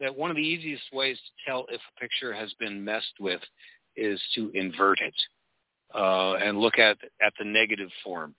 That 0.00 0.14
one 0.16 0.30
of 0.30 0.36
the 0.36 0.42
easiest 0.42 0.82
ways 0.92 1.16
to 1.16 1.50
tell 1.50 1.66
if 1.70 1.80
a 1.96 2.00
picture 2.00 2.32
has 2.32 2.52
been 2.58 2.84
messed 2.84 3.14
with 3.20 3.40
is 3.96 4.20
to 4.34 4.50
invert 4.54 4.98
it 5.00 5.14
uh, 5.94 6.34
and 6.34 6.58
look 6.58 6.78
at 6.78 6.98
at 7.24 7.32
the 7.38 7.44
negative 7.44 7.90
form. 8.02 8.34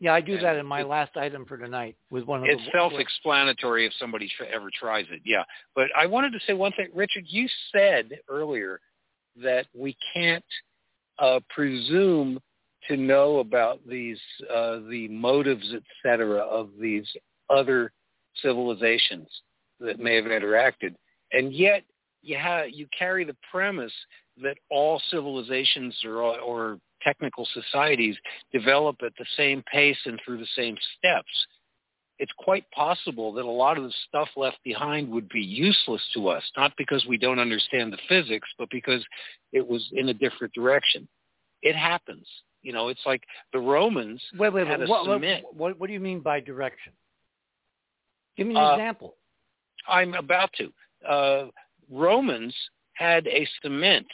Yeah, 0.00 0.14
I 0.14 0.20
do 0.20 0.34
And 0.34 0.42
that 0.42 0.56
in 0.56 0.66
my 0.66 0.80
it- 0.80 0.88
last 0.88 1.16
item 1.16 1.44
for 1.44 1.56
tonight 1.56 1.96
with 2.10 2.24
one 2.24 2.40
of 2.40 2.46
It's 2.48 2.64
the 2.64 2.70
self-explanatory 2.72 3.86
if 3.86 3.92
somebody 3.98 4.28
tr- 4.36 4.44
ever 4.44 4.70
tries 4.72 5.06
it. 5.10 5.22
Yeah, 5.24 5.42
but 5.74 5.88
I 5.96 6.06
wanted 6.06 6.32
to 6.32 6.40
say 6.46 6.52
one 6.54 6.72
thing, 6.72 6.88
Richard. 6.94 7.24
You 7.26 7.48
said 7.72 8.10
earlier 8.28 8.80
that 9.42 9.66
we 9.74 9.96
can't 10.14 10.44
uh, 11.18 11.40
presume 11.48 12.40
to 12.88 12.96
know 12.96 13.38
about 13.38 13.80
these 13.86 14.18
uh, 14.52 14.78
the 14.88 15.08
motives, 15.10 15.66
et 15.74 15.82
cetera, 16.02 16.38
of 16.38 16.70
these 16.80 17.06
other 17.50 17.92
civilizations 18.42 19.28
that 19.80 19.98
may 19.98 20.16
have 20.16 20.24
interacted, 20.24 20.94
and 21.32 21.52
yet 21.52 21.84
you 22.22 22.36
have 22.36 22.70
you 22.70 22.86
carry 22.96 23.24
the 23.24 23.36
premise 23.50 23.92
that 24.42 24.56
all 24.70 25.00
civilizations 25.10 25.96
or 26.04 26.38
or 26.40 26.78
technical 27.02 27.46
societies 27.52 28.16
develop 28.52 28.96
at 29.04 29.12
the 29.18 29.26
same 29.36 29.62
pace 29.72 29.98
and 30.04 30.20
through 30.24 30.38
the 30.38 30.48
same 30.56 30.76
steps 30.96 31.46
it's 32.18 32.32
quite 32.38 32.68
possible 32.72 33.32
that 33.34 33.44
a 33.44 33.50
lot 33.50 33.78
of 33.78 33.84
the 33.84 33.92
stuff 34.08 34.28
left 34.36 34.58
behind 34.64 35.08
would 35.10 35.28
be 35.28 35.40
useless 35.40 36.02
to 36.14 36.28
us, 36.28 36.42
not 36.56 36.72
because 36.76 37.04
we 37.06 37.16
don't 37.16 37.38
understand 37.38 37.92
the 37.92 37.98
physics, 38.08 38.48
but 38.58 38.68
because 38.70 39.04
it 39.52 39.66
was 39.66 39.88
in 39.92 40.08
a 40.08 40.14
different 40.14 40.52
direction. 40.52 41.06
It 41.62 41.76
happens. 41.76 42.26
You 42.62 42.72
know, 42.72 42.88
it's 42.88 43.00
like 43.06 43.22
the 43.52 43.60
Romans 43.60 44.20
Wait, 44.36 44.52
wait, 44.52 44.66
had 44.66 44.80
wait. 44.80 44.88
a 44.88 44.90
What, 44.90 45.06
what, 45.06 45.20
cement. 45.20 45.44
what, 45.52 45.78
what 45.78 45.86
do 45.86 45.92
you 45.92 46.00
mean 46.00 46.20
by 46.20 46.40
direction? 46.40 46.92
Give 48.36 48.46
me 48.46 48.56
an 48.56 48.62
Uh, 48.64 48.72
example. 48.72 49.14
I'm 49.86 50.14
about 50.14 50.50
to. 50.58 50.72
Uh, 51.08 51.46
Romans 51.90 52.54
had 52.94 53.26
a 53.28 53.46
cement 53.62 54.06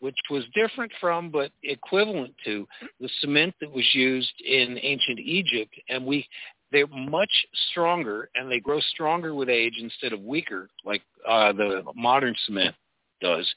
which 0.00 0.16
was 0.30 0.44
different 0.54 0.92
from 1.00 1.30
but 1.30 1.50
equivalent 1.64 2.32
to 2.44 2.66
the 3.00 3.08
cement 3.20 3.54
that 3.60 3.70
was 3.70 3.84
used 3.94 4.32
in 4.44 4.78
ancient 4.82 5.18
Egypt 5.18 5.74
and 5.88 6.04
we 6.06 6.26
they're 6.72 6.86
much 6.86 7.30
stronger 7.70 8.28
and 8.34 8.50
they 8.50 8.60
grow 8.60 8.80
stronger 8.92 9.34
with 9.34 9.48
age 9.48 9.74
instead 9.80 10.12
of 10.12 10.20
weaker 10.20 10.68
like 10.84 11.02
uh, 11.28 11.52
the 11.52 11.82
modern 11.94 12.34
cement 12.46 12.74
does 13.20 13.48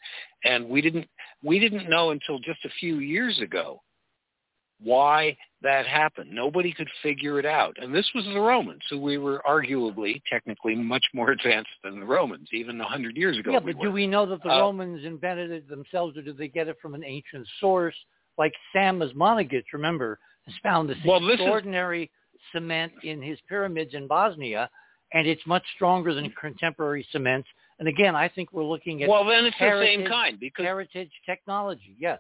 and 0.44 0.68
we 0.68 0.82
didn't 0.82 1.08
we 1.44 1.60
didn't 1.60 1.90
know 1.90 2.12
until 2.12 2.40
just 2.40 2.64
a 2.66 2.70
few 2.80 3.00
years 3.00 3.40
ago 3.40 3.82
why 4.84 5.38
that 5.62 5.86
happened. 5.86 6.32
Nobody 6.32 6.74
could 6.74 6.88
figure 7.04 7.40
it 7.40 7.46
out. 7.46 7.76
And 7.80 7.94
this 7.94 8.10
was 8.16 8.26
the 8.26 8.40
Romans, 8.40 8.82
who 8.90 9.00
we 9.00 9.18
were 9.18 9.42
arguably, 9.48 10.22
technically, 10.30 10.76
much 10.76 11.06
more 11.14 11.32
advanced 11.32 11.70
than 11.84 12.00
the 12.00 12.06
Romans, 12.06 12.48
even 12.52 12.76
a 12.78 12.84
100 12.84 13.16
years 13.16 13.38
ago. 13.38 13.52
Yeah, 13.52 13.60
we 13.60 13.74
but 13.74 13.82
do 13.82 13.92
we 13.92 14.08
know 14.08 14.26
that 14.26 14.42
the 14.44 14.50
Uh, 14.50 14.60
Romans 14.60 15.06
invented 15.06 15.52
it 15.52 15.70
themselves, 15.70 16.18
or 16.18 16.24
did 16.24 16.38
they 16.38 16.48
get 16.48 16.68
it 16.68 16.78
from 16.82 16.96
an 16.96 17.04
ancient 17.04 17.48
source? 17.60 17.96
Like 18.38 18.54
Sam 18.74 19.00
Osmanagich, 19.00 19.66
remember, 19.74 20.20
has 20.46 20.56
found 20.64 20.90
this 20.90 20.98
Well, 21.06 21.30
extraordinary 21.30 22.10
cement 22.52 22.92
in 23.04 23.22
his 23.22 23.40
pyramids 23.48 23.94
in 23.94 24.08
Bosnia, 24.08 24.70
and 25.14 25.28
it's 25.28 25.46
much 25.46 25.64
stronger 25.76 26.14
than 26.14 26.32
contemporary 26.40 27.06
cements. 27.12 27.48
And 27.80 27.88
again, 27.88 28.16
I 28.16 28.30
think 28.30 28.52
we're 28.52 28.64
looking 28.64 29.04
at 29.04 29.10
Well, 29.10 29.26
then 29.26 29.46
it's 29.46 29.58
the 29.60 29.82
same 29.84 30.06
kind 30.08 30.40
because 30.40 30.64
heritage 30.64 31.12
technology. 31.26 31.96
Yes. 32.00 32.20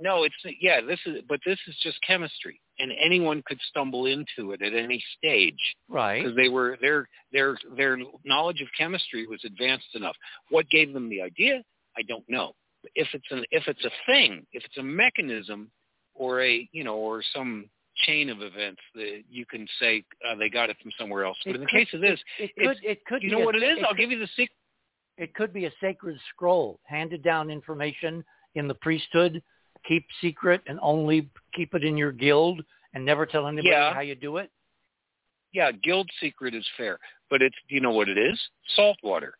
no, 0.00 0.24
it's 0.24 0.34
yeah. 0.60 0.80
This 0.80 0.98
is 1.06 1.22
but 1.28 1.40
this 1.46 1.58
is 1.66 1.76
just 1.82 1.98
chemistry, 2.06 2.60
and 2.78 2.92
anyone 3.00 3.42
could 3.46 3.58
stumble 3.68 4.06
into 4.06 4.52
it 4.52 4.62
at 4.62 4.74
any 4.74 5.02
stage. 5.16 5.58
Right. 5.88 6.22
because 6.22 6.36
they 6.36 6.48
were 6.48 6.76
their 6.80 7.08
their 7.32 7.56
their 7.76 7.98
knowledge 8.24 8.60
of 8.60 8.68
chemistry 8.76 9.26
was 9.26 9.40
advanced 9.44 9.94
enough. 9.94 10.16
What 10.50 10.68
gave 10.70 10.92
them 10.92 11.08
the 11.08 11.22
idea? 11.22 11.62
I 11.96 12.02
don't 12.02 12.24
know. 12.28 12.52
If 12.94 13.08
it's 13.12 13.26
an 13.30 13.44
if 13.50 13.66
it's 13.66 13.84
a 13.84 13.90
thing, 14.06 14.46
if 14.52 14.64
it's 14.64 14.78
a 14.78 14.82
mechanism, 14.82 15.70
or 16.14 16.42
a 16.42 16.68
you 16.72 16.84
know 16.84 16.96
or 16.96 17.22
some 17.34 17.68
chain 18.06 18.30
of 18.30 18.42
events 18.42 18.80
that 18.94 19.22
you 19.30 19.44
can 19.46 19.66
say 19.80 20.04
uh, 20.28 20.34
they 20.36 20.48
got 20.48 20.70
it 20.70 20.76
from 20.82 20.90
somewhere 20.98 21.24
else. 21.24 21.36
But 21.44 21.50
It 21.50 21.54
in 21.56 21.60
the 21.62 21.66
could- 21.66 21.76
case 21.78 21.94
of 21.94 22.00
this, 22.00 22.20
It 22.38 22.50
it's- 22.56 22.78
could. 22.78 22.84
It 22.90 23.04
could. 23.06 23.22
you 23.22 23.30
be 23.30 23.36
know 23.36 23.42
a- 23.42 23.44
what 23.46 23.54
it 23.56 23.62
is? 23.62 23.78
I'll 23.82 23.88
could- 23.90 23.98
give 23.98 24.10
you 24.10 24.18
the 24.18 24.26
secret. 24.28 24.50
It 25.16 25.34
could 25.34 25.52
be 25.52 25.64
a 25.64 25.72
sacred 25.80 26.18
scroll, 26.30 26.78
handed 26.84 27.22
down 27.24 27.50
information 27.50 28.24
in 28.54 28.68
the 28.68 28.74
priesthood, 28.74 29.42
keep 29.84 30.06
secret, 30.20 30.62
and 30.66 30.78
only 30.80 31.28
keep 31.54 31.74
it 31.74 31.82
in 31.82 31.96
your 31.96 32.12
guild, 32.12 32.64
and 32.94 33.04
never 33.04 33.26
tell 33.26 33.46
anybody 33.48 33.68
Yeah. 33.70 33.92
how 33.92 34.00
you 34.00 34.14
do 34.14 34.36
it. 34.36 34.50
Yeah, 35.52 35.72
guild 35.72 36.08
secret 36.20 36.54
is 36.54 36.66
fair, 36.76 37.00
but 37.30 37.42
it's 37.42 37.56
you 37.68 37.80
know 37.80 37.90
what 37.90 38.08
it 38.08 38.16
is? 38.18 38.40
Salt 38.76 38.98
water. 39.02 39.36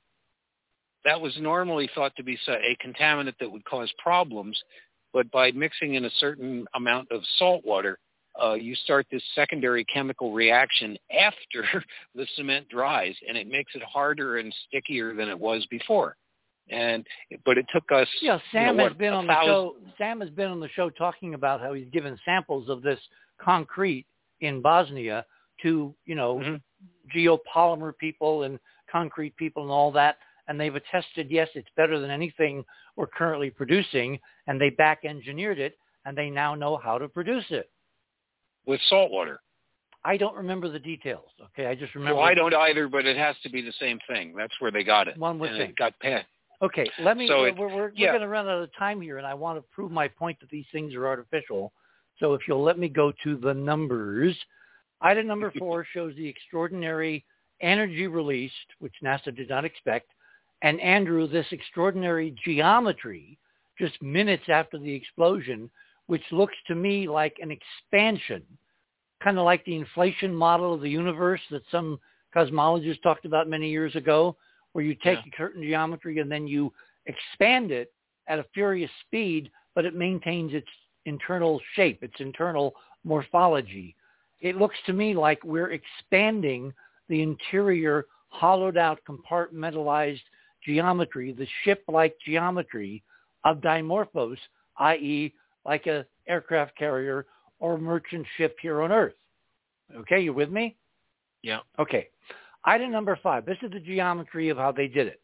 That 1.05 1.21
was 1.21 1.37
normally 1.39 1.87
thought 1.95 2.17
to 2.17 2.25
be 2.25 2.37
a 2.49 2.77
contaminant 2.85 3.39
that 3.39 3.51
would 3.51 3.65
cause 3.65 3.93
problems, 3.99 4.61
but 5.13 5.31
by 5.31 5.53
mixing 5.53 5.95
in 5.95 6.05
a 6.07 6.11
certain 6.11 6.67
amount 6.75 7.13
of 7.13 7.25
salt 7.37 7.65
water, 7.65 7.99
uh, 8.43 8.55
you 8.55 8.75
start 8.75 9.07
this 9.11 9.23
secondary 9.35 9.85
chemical 9.85 10.33
reaction 10.33 10.97
after 11.11 11.85
the 12.15 12.27
cement 12.37 12.69
dries, 12.69 13.15
and 13.29 13.37
it 13.37 13.49
makes 13.49 13.75
it 13.75 13.83
harder 13.83 14.39
and 14.39 14.55
stickier 14.67 15.15
than 15.15 15.29
it 15.29 15.39
was 15.39 15.67
before. 15.71 16.17
And 16.71 17.07
but 17.45 17.57
it 17.57 17.67
took 17.73 17.91
us. 17.93 18.09
Yeah, 18.21 18.35
you 18.35 18.41
Sam 18.53 18.77
know, 18.77 18.85
has 18.85 18.91
what, 18.93 18.99
been 18.99 19.13
on 19.15 19.27
the 19.27 19.43
show. 19.45 19.77
Sam 19.97 20.21
has 20.21 20.31
been 20.31 20.51
on 20.51 20.61
the 20.61 20.69
show 20.69 20.91
talking 20.91 21.35
about 21.35 21.61
how 21.61 21.73
he's 21.73 21.89
given 21.91 22.19
samples 22.25 22.69
of 22.69 22.83
this 22.83 23.01
concrete 23.41 24.07
in 24.41 24.61
Bosnia 24.61 25.25
to 25.63 25.95
you 26.05 26.15
know 26.15 26.37
Mhm. 26.39 26.61
geopolymer 27.15 27.97
people 27.97 28.43
and 28.43 28.59
concrete 28.91 29.35
people 29.37 29.63
and 29.63 29.73
all 29.73 29.91
that, 29.93 30.19
and 30.47 30.61
they've 30.61 30.75
attested 30.75 31.31
yes, 31.31 31.49
it's 31.55 31.69
better 31.77 31.99
than 31.99 32.11
anything 32.11 32.65
we're 32.97 33.07
currently 33.07 33.51
producing, 33.51 34.19
and 34.47 34.61
they 34.61 34.71
back 34.71 35.05
engineered 35.05 35.59
it, 35.59 35.79
and 36.05 36.17
they 36.17 36.29
now 36.29 36.55
know 36.55 36.77
how 36.77 36.99
to 36.99 37.09
produce 37.09 37.45
it. 37.51 37.71
With 38.69 38.81
salt 38.89 39.11
water. 39.11 39.41
I 40.05 40.17
don't 40.17 40.37
remember 40.37 40.69
the 40.69 40.79
details. 40.79 41.31
Okay, 41.47 41.67
I 41.67 41.75
just 41.75 41.95
remember. 41.97 42.17
Well, 42.17 42.25
I 42.25 42.35
don't 42.35 42.55
either, 42.55 42.87
but 42.87 43.05
it 43.05 43.17
has 43.17 43.35
to 43.43 43.51
be 43.51 43.63
the 43.63 43.73
same 43.81 43.99
thing. 44.09 44.35
That's 44.37 44.55
where 44.61 44.71
they 44.71 44.85
got 44.85 45.09
it. 45.09 45.19
One 45.19 45.41
would 45.41 45.51
think. 45.51 45.71
it 45.71 45.77
got 45.77 45.99
passed. 45.99 46.27
Okay, 46.63 46.89
let 47.01 47.17
me. 47.17 47.27
So 47.27 47.43
we're 47.43 47.53
we're, 47.55 47.69
we're 47.69 47.91
going 47.91 48.21
to 48.21 48.29
run 48.29 48.47
out 48.47 48.63
of 48.63 48.71
time 48.79 49.01
here, 49.01 49.19
and 49.19 49.27
I 49.27 49.35
want 49.35 49.59
to 49.59 49.65
prove 49.73 49.91
my 49.91 50.07
point 50.07 50.39
that 50.41 50.51
these 50.51 50.67
things 50.71 50.95
are 50.95 51.07
artificial. 51.07 51.73
So 52.21 52.35
if 52.35 52.43
you'll 52.47 52.63
let 52.63 52.79
me 52.79 52.89
go 52.89 53.13
to 53.25 53.37
the 53.37 53.55
numbers, 53.55 54.37
item 55.01 55.27
number 55.27 55.53
four 55.59 55.85
shows 55.93 56.15
the 56.17 56.29
extraordinary 56.29 57.25
energy 57.61 58.07
released, 58.07 58.55
which 58.79 58.95
NASA 59.03 59.35
did 59.35 59.49
not 59.49 59.65
expect, 59.65 60.11
and 60.63 60.81
Andrew, 60.81 61.27
this 61.27 61.47
extraordinary 61.51 62.35
geometry 62.45 63.39
just 63.79 64.01
minutes 64.03 64.45
after 64.49 64.79
the 64.79 64.93
explosion, 64.93 65.71
which 66.09 66.25
looks 66.33 66.57
to 66.67 66.75
me 66.75 67.07
like 67.09 67.37
an 67.41 67.51
expansion, 67.51 68.43
kind 69.23 69.39
of 69.39 69.45
like 69.45 69.65
the 69.65 69.77
inflation 69.77 70.35
model 70.35 70.75
of 70.75 70.81
the 70.81 70.89
universe 70.91 71.41
that 71.51 71.63
some 71.71 72.01
cosmologists 72.35 73.03
talked 73.03 73.25
about 73.25 73.49
many 73.49 73.71
years 73.71 73.95
ago, 73.95 74.37
where 74.73 74.85
you 74.85 74.95
take 74.95 75.19
Yeah. 75.19 75.33
a 75.33 75.37
certain 75.37 75.63
geometry 75.63 76.19
and 76.19 76.31
then 76.31 76.47
you 76.47 76.73
expand 77.07 77.71
it 77.71 77.93
at 78.27 78.39
a 78.39 78.45
furious 78.55 78.91
speed, 79.07 79.51
but 79.75 79.85
it 79.85 79.95
maintains 79.95 80.53
its 80.55 80.69
internal 81.05 81.61
shape, 81.75 82.03
its 82.03 82.19
internal 82.21 82.75
morphology. 83.05 83.95
It 84.41 84.57
looks 84.57 84.77
to 84.87 84.93
me 84.93 85.15
like 85.15 85.43
we're 85.45 85.73
expanding 85.73 86.73
the 87.09 87.23
interior, 87.23 88.07
hollowed 88.29 88.77
out, 88.77 89.01
compartmentalized 89.05 90.23
geometry, 90.63 91.33
the 91.33 91.47
ship-like 91.65 92.17
geometry 92.25 93.03
of 93.45 93.61
Dimorphos, 93.61 94.39
i.e. 94.79 95.35
like 95.69 95.87
a 95.87 96.07
aircraft 96.27 96.77
carrier 96.77 97.27
or 97.61 97.77
merchant 97.77 98.27
ship 98.37 98.57
here 98.61 98.81
on 98.81 98.91
Earth. 98.91 99.15
Okay, 99.95 100.21
you 100.21 100.33
with 100.33 100.51
me? 100.51 100.77
Yeah. 101.43 101.59
Okay. 101.79 102.09
Item 102.65 102.91
number 102.91 103.19
five. 103.23 103.45
This 103.45 103.59
is 103.63 103.71
the 103.71 103.79
geometry 103.79 104.49
of 104.49 104.57
how 104.57 104.73
they 104.73 104.89
did 104.89 105.07
it. 105.07 105.21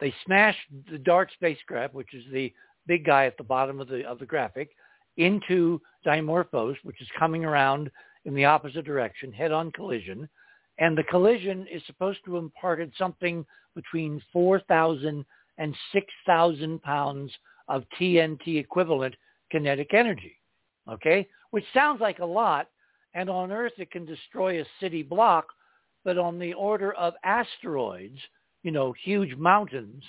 They 0.00 0.14
smashed 0.24 0.60
the 0.90 0.98
DART 0.98 1.30
spacecraft, 1.34 1.94
which 1.94 2.14
is 2.14 2.22
the 2.32 2.52
big 2.86 3.04
guy 3.04 3.26
at 3.26 3.36
the 3.36 3.44
bottom 3.44 3.80
of 3.80 3.88
the 3.88 4.06
of 4.06 4.20
the 4.20 4.26
graphic, 4.26 4.70
into 5.16 5.80
Dimorphos, 6.06 6.76
which 6.84 7.02
is 7.02 7.08
coming 7.18 7.44
around 7.44 7.90
in 8.24 8.34
the 8.34 8.44
opposite 8.44 8.84
direction, 8.84 9.32
head-on 9.32 9.72
collision, 9.72 10.28
and 10.78 10.96
the 10.96 11.02
collision 11.04 11.66
is 11.72 11.82
supposed 11.86 12.20
to 12.24 12.34
have 12.34 12.44
imparted 12.44 12.92
something 12.96 13.44
between 13.74 14.22
4,000 14.32 15.24
and 15.58 15.74
6,000 15.92 16.82
pounds 16.82 17.32
of 17.68 17.84
TNT 18.00 18.58
equivalent 18.58 19.14
kinetic 19.50 19.94
energy. 19.94 20.36
Okay, 20.90 21.28
which 21.50 21.64
sounds 21.74 22.00
like 22.00 22.18
a 22.20 22.24
lot, 22.24 22.68
and 23.14 23.28
on 23.28 23.52
Earth 23.52 23.74
it 23.78 23.90
can 23.90 24.06
destroy 24.06 24.60
a 24.60 24.66
city 24.80 25.02
block, 25.02 25.46
but 26.04 26.16
on 26.16 26.38
the 26.38 26.54
order 26.54 26.94
of 26.94 27.14
asteroids, 27.24 28.18
you 28.62 28.70
know, 28.70 28.94
huge 29.04 29.36
mountains 29.36 30.02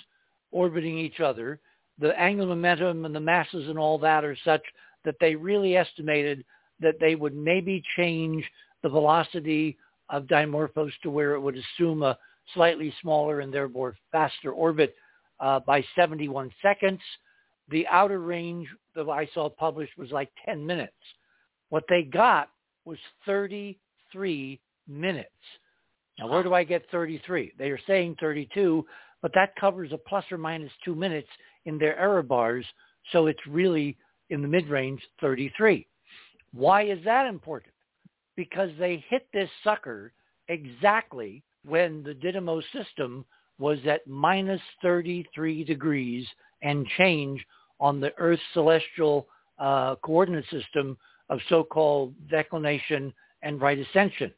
orbiting 0.50 0.98
each 0.98 1.20
other, 1.20 1.60
the 1.98 2.18
angular 2.18 2.48
momentum 2.48 3.04
and 3.04 3.14
the 3.14 3.20
masses 3.20 3.68
and 3.68 3.78
all 3.78 3.98
that 3.98 4.24
are 4.24 4.36
such 4.44 4.62
that 5.04 5.16
they 5.20 5.34
really 5.34 5.76
estimated 5.76 6.44
that 6.80 6.98
they 6.98 7.14
would 7.14 7.34
maybe 7.34 7.82
change 7.96 8.44
the 8.82 8.88
velocity 8.88 9.76
of 10.08 10.24
Dimorphos 10.24 10.92
to 11.02 11.10
where 11.10 11.34
it 11.34 11.40
would 11.40 11.56
assume 11.56 12.02
a 12.02 12.18
slightly 12.54 12.92
smaller 13.00 13.40
and 13.40 13.52
therefore 13.52 13.96
faster 14.10 14.52
orbit 14.52 14.94
uh, 15.40 15.60
by 15.60 15.84
71 15.96 16.50
seconds. 16.62 17.00
The 17.70 17.86
outer 17.88 18.20
range 18.20 18.68
that 18.94 19.08
I 19.08 19.28
saw 19.32 19.48
published 19.48 19.96
was 19.96 20.10
like 20.10 20.30
10 20.44 20.64
minutes. 20.66 20.92
What 21.68 21.84
they 21.88 22.02
got 22.02 22.48
was 22.84 22.98
33 23.26 24.60
minutes. 24.88 25.28
Now, 26.18 26.28
where 26.28 26.42
do 26.42 26.52
I 26.52 26.64
get 26.64 26.90
33? 26.90 27.52
They 27.58 27.70
are 27.70 27.80
saying 27.86 28.16
32, 28.20 28.84
but 29.22 29.32
that 29.34 29.54
covers 29.56 29.92
a 29.92 29.98
plus 29.98 30.24
or 30.30 30.38
minus 30.38 30.72
two 30.84 30.94
minutes 30.94 31.28
in 31.64 31.78
their 31.78 31.98
error 31.98 32.22
bars, 32.22 32.66
so 33.12 33.26
it's 33.26 33.46
really 33.46 33.96
in 34.30 34.42
the 34.42 34.48
mid-range 34.48 35.00
33. 35.20 35.86
Why 36.52 36.82
is 36.84 36.98
that 37.04 37.26
important? 37.26 37.72
Because 38.36 38.70
they 38.78 39.04
hit 39.08 39.28
this 39.32 39.48
sucker 39.62 40.12
exactly 40.48 41.42
when 41.64 42.02
the 42.02 42.14
Didymos 42.14 42.64
system 42.72 43.24
was 43.58 43.78
at 43.86 44.06
minus 44.06 44.60
33 44.82 45.64
degrees 45.64 46.26
and 46.62 46.86
change 46.98 47.44
on 47.80 48.00
the 48.00 48.12
Earth's 48.18 48.42
celestial 48.52 49.26
uh, 49.58 49.96
coordinate 49.96 50.44
system 50.50 50.96
of 51.28 51.40
so-called 51.48 52.14
declination 52.28 53.12
and 53.42 53.60
right 53.60 53.78
ascension. 53.78 54.32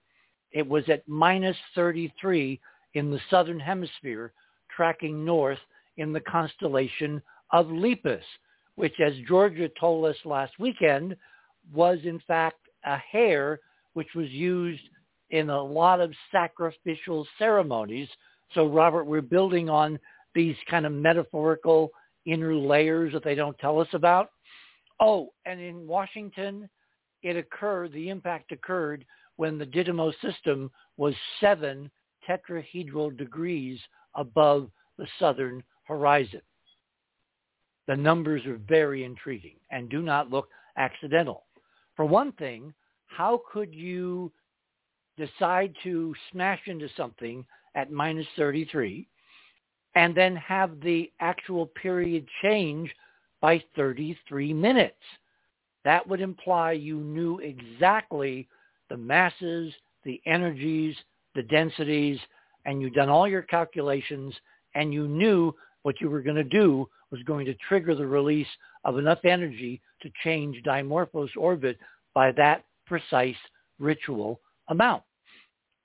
It 0.53 0.67
was 0.67 0.85
at 0.89 1.07
minus 1.09 1.57
33 1.75 2.61
in 2.95 3.11
the 3.11 3.21
southern 3.31 3.59
hemisphere, 3.59 4.33
tracking 4.75 5.25
north 5.25 5.59
in 5.97 6.13
the 6.13 6.21
constellation 6.21 7.23
of 7.51 7.67
Lepus, 7.71 8.25
which, 8.77 8.95
as 9.01 9.13
Georgia 9.27 9.71
told 9.79 10.07
us 10.07 10.17
last 10.25 10.53
weekend, 10.59 11.17
was 11.73 11.99
in 12.05 12.21
fact 12.27 12.59
a 12.85 12.97
hare 12.97 13.61
which 13.95 14.09
was 14.15 14.29
used 14.31 14.83
in 15.31 15.51
a 15.51 15.63
lot 15.63 16.01
of 16.01 16.13
sacrificial 16.31 17.27
ceremonies. 17.39 18.09
So, 18.55 18.67
Robert, 18.67 19.05
we're 19.05 19.23
building 19.23 19.71
on 19.71 19.99
these 20.35 20.57
kind 20.69 20.87
of 20.87 20.93
metaphorical 20.93 21.91
inner 22.27 22.55
layers 22.55 23.13
that 23.13 23.25
they 23.25 23.35
don't 23.35 23.59
tell 23.59 23.81
us 23.81 23.89
about. 23.93 24.31
Oh, 25.01 25.33
and 25.47 25.61
in 25.61 25.87
Washington, 25.87 26.69
it 27.23 27.37
occurred, 27.37 27.93
the 27.93 28.09
impact 28.09 28.53
occurred 28.53 29.05
when 29.37 29.59
the 29.59 29.67
Didymos 29.67 30.15
system 30.21 30.71
was 30.97 31.15
seven 31.41 31.91
tetrahedral 32.29 33.17
degrees 33.17 33.81
above 34.15 34.71
the 34.99 35.07
southern 35.19 35.63
horizon. 35.85 36.43
The 37.89 37.97
numbers 37.97 38.47
are 38.47 38.61
very 38.69 39.05
intriguing 39.05 39.57
and 39.71 39.89
do 39.89 40.03
not 40.03 40.31
look 40.31 40.49
accidental. 40.77 41.47
For 41.97 42.05
one 42.05 42.33
thing, 42.33 42.73
how 43.07 43.43
could 43.53 43.75
you 43.75 44.33
decide 45.17 45.75
to 45.83 46.15
smash 46.31 46.61
into 46.67 46.89
something 46.97 47.45
at 47.75 47.91
minus 47.91 48.27
33 48.37 49.09
and 49.95 50.15
then 50.15 50.37
have 50.37 50.81
the 50.81 51.11
actual 51.21 51.67
period 51.67 52.27
change 52.43 52.91
by 53.41 53.63
33 53.77 54.53
minutes? 54.53 54.97
That 55.85 56.07
would 56.07 56.21
imply 56.21 56.73
you 56.73 56.99
knew 56.99 57.39
exactly 57.39 58.49
the 58.89 58.97
masses, 58.97 59.73
the 60.05 60.21
energies, 60.27 60.97
the 61.35 61.43
densities, 61.43 62.19
and 62.65 62.81
you'd 62.81 62.95
done 62.95 63.09
all 63.09 63.27
your 63.27 63.43
calculations 63.43 64.35
and 64.75 64.93
you 64.93 65.09
knew 65.09 65.55
what 65.83 66.01
you 66.01 66.09
were 66.09 66.23
going 66.23 66.37
to 66.37 66.45
do 66.45 66.89
was 67.11 67.23
going 67.25 67.45
to 67.47 67.55
trigger 67.69 67.95
the 67.95 68.07
release 68.07 68.47
of 68.85 68.99
enough 68.99 69.25
energy 69.25 69.81
to 70.01 70.11
change 70.25 70.63
Dimorphos 70.65 71.29
orbit 71.37 71.79
by 72.15 72.33
that 72.33 72.65
precise 72.87 73.37
ritual 73.79 74.41
amount. 74.69 75.03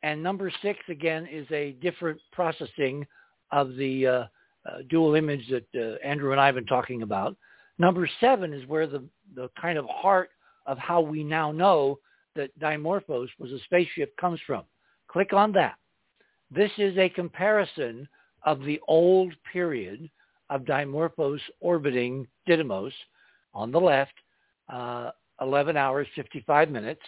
And 0.03 0.21
number 0.21 0.51
six, 0.61 0.79
again, 0.89 1.27
is 1.31 1.47
a 1.51 1.71
different 1.81 2.19
processing 2.31 3.05
of 3.51 3.75
the 3.75 4.07
uh, 4.07 4.11
uh, 4.11 4.77
dual 4.89 5.15
image 5.15 5.47
that 5.49 5.65
uh, 5.75 6.05
Andrew 6.05 6.31
and 6.31 6.41
I 6.41 6.47
have 6.47 6.55
been 6.55 6.65
talking 6.65 7.01
about. 7.01 7.35
Number 7.79 8.09
seven 8.19 8.53
is 8.53 8.67
where 8.67 8.87
the, 8.87 9.03
the 9.35 9.49
kind 9.59 9.77
of 9.77 9.85
heart 9.85 10.29
of 10.65 10.77
how 10.77 11.01
we 11.01 11.23
now 11.23 11.51
know 11.51 11.99
that 12.35 12.57
Dimorphos 12.59 13.29
was 13.39 13.51
a 13.51 13.59
spaceship 13.65 14.15
comes 14.17 14.39
from. 14.45 14.63
Click 15.07 15.33
on 15.33 15.51
that. 15.53 15.75
This 16.51 16.71
is 16.77 16.97
a 16.97 17.09
comparison 17.09 18.07
of 18.43 18.61
the 18.61 18.79
old 18.87 19.33
period 19.51 20.09
of 20.49 20.61
Dimorphos 20.61 21.39
orbiting 21.59 22.27
Didymos 22.47 22.91
on 23.53 23.71
the 23.71 23.79
left, 23.79 24.13
uh, 24.71 25.11
11 25.41 25.77
hours, 25.77 26.07
55 26.15 26.69
minutes, 26.69 27.01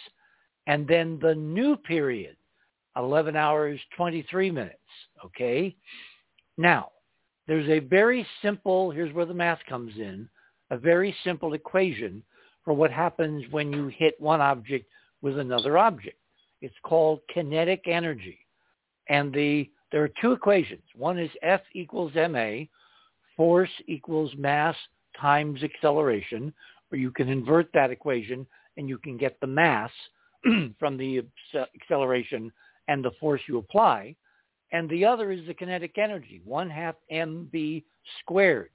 and 0.66 0.86
then 0.86 1.18
the 1.22 1.34
new 1.34 1.76
period, 1.76 2.36
11 2.96 3.36
hours, 3.36 3.80
23 3.96 4.50
minutes. 4.50 4.76
Okay? 5.24 5.74
Now, 6.60 6.90
there's 7.46 7.70
a 7.70 7.78
very 7.78 8.26
simple, 8.42 8.90
here's 8.90 9.14
where 9.14 9.24
the 9.24 9.32
math 9.32 9.60
comes 9.66 9.96
in, 9.96 10.28
a 10.68 10.76
very 10.76 11.16
simple 11.24 11.54
equation 11.54 12.22
for 12.66 12.74
what 12.74 12.90
happens 12.90 13.46
when 13.50 13.72
you 13.72 13.86
hit 13.86 14.20
one 14.20 14.42
object 14.42 14.84
with 15.22 15.38
another 15.38 15.78
object. 15.78 16.18
It's 16.60 16.74
called 16.82 17.20
kinetic 17.32 17.84
energy. 17.86 18.38
And 19.08 19.32
the 19.32 19.70
there 19.90 20.04
are 20.04 20.10
two 20.20 20.32
equations. 20.32 20.82
One 20.94 21.18
is 21.18 21.30
F 21.40 21.62
equals 21.72 22.12
ma, 22.14 22.64
force 23.38 23.70
equals 23.88 24.30
mass 24.36 24.76
times 25.18 25.62
acceleration, 25.62 26.52
where 26.90 27.00
you 27.00 27.10
can 27.10 27.30
invert 27.30 27.70
that 27.72 27.90
equation 27.90 28.46
and 28.76 28.86
you 28.86 28.98
can 28.98 29.16
get 29.16 29.40
the 29.40 29.46
mass 29.46 29.90
from 30.78 30.98
the 30.98 31.22
acceleration 31.74 32.52
and 32.86 33.02
the 33.02 33.12
force 33.18 33.40
you 33.48 33.56
apply. 33.56 34.14
And 34.72 34.88
the 34.88 35.04
other 35.04 35.32
is 35.32 35.46
the 35.46 35.54
kinetic 35.54 35.98
energy, 35.98 36.40
1 36.44 36.70
half 36.70 36.94
mv 37.12 37.82
squared. 38.20 38.70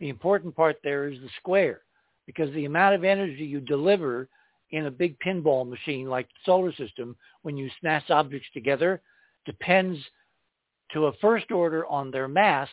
The 0.00 0.08
important 0.08 0.54
part 0.54 0.76
there 0.82 1.08
is 1.08 1.20
the 1.20 1.30
square, 1.38 1.82
because 2.26 2.52
the 2.52 2.64
amount 2.64 2.94
of 2.94 3.04
energy 3.04 3.44
you 3.44 3.60
deliver 3.60 4.28
in 4.70 4.86
a 4.86 4.90
big 4.90 5.16
pinball 5.20 5.68
machine 5.68 6.08
like 6.08 6.26
the 6.28 6.40
solar 6.44 6.72
system 6.72 7.16
when 7.42 7.56
you 7.56 7.70
smash 7.80 8.10
objects 8.10 8.48
together 8.52 9.00
depends 9.44 9.98
to 10.92 11.06
a 11.06 11.12
first 11.20 11.50
order 11.50 11.86
on 11.86 12.10
their 12.10 12.28
mass, 12.28 12.68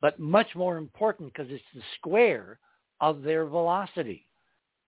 but 0.00 0.18
much 0.18 0.48
more 0.54 0.76
important 0.76 1.32
because 1.32 1.50
it's 1.50 1.62
the 1.74 1.82
square 1.96 2.58
of 3.00 3.22
their 3.22 3.46
velocity. 3.46 4.26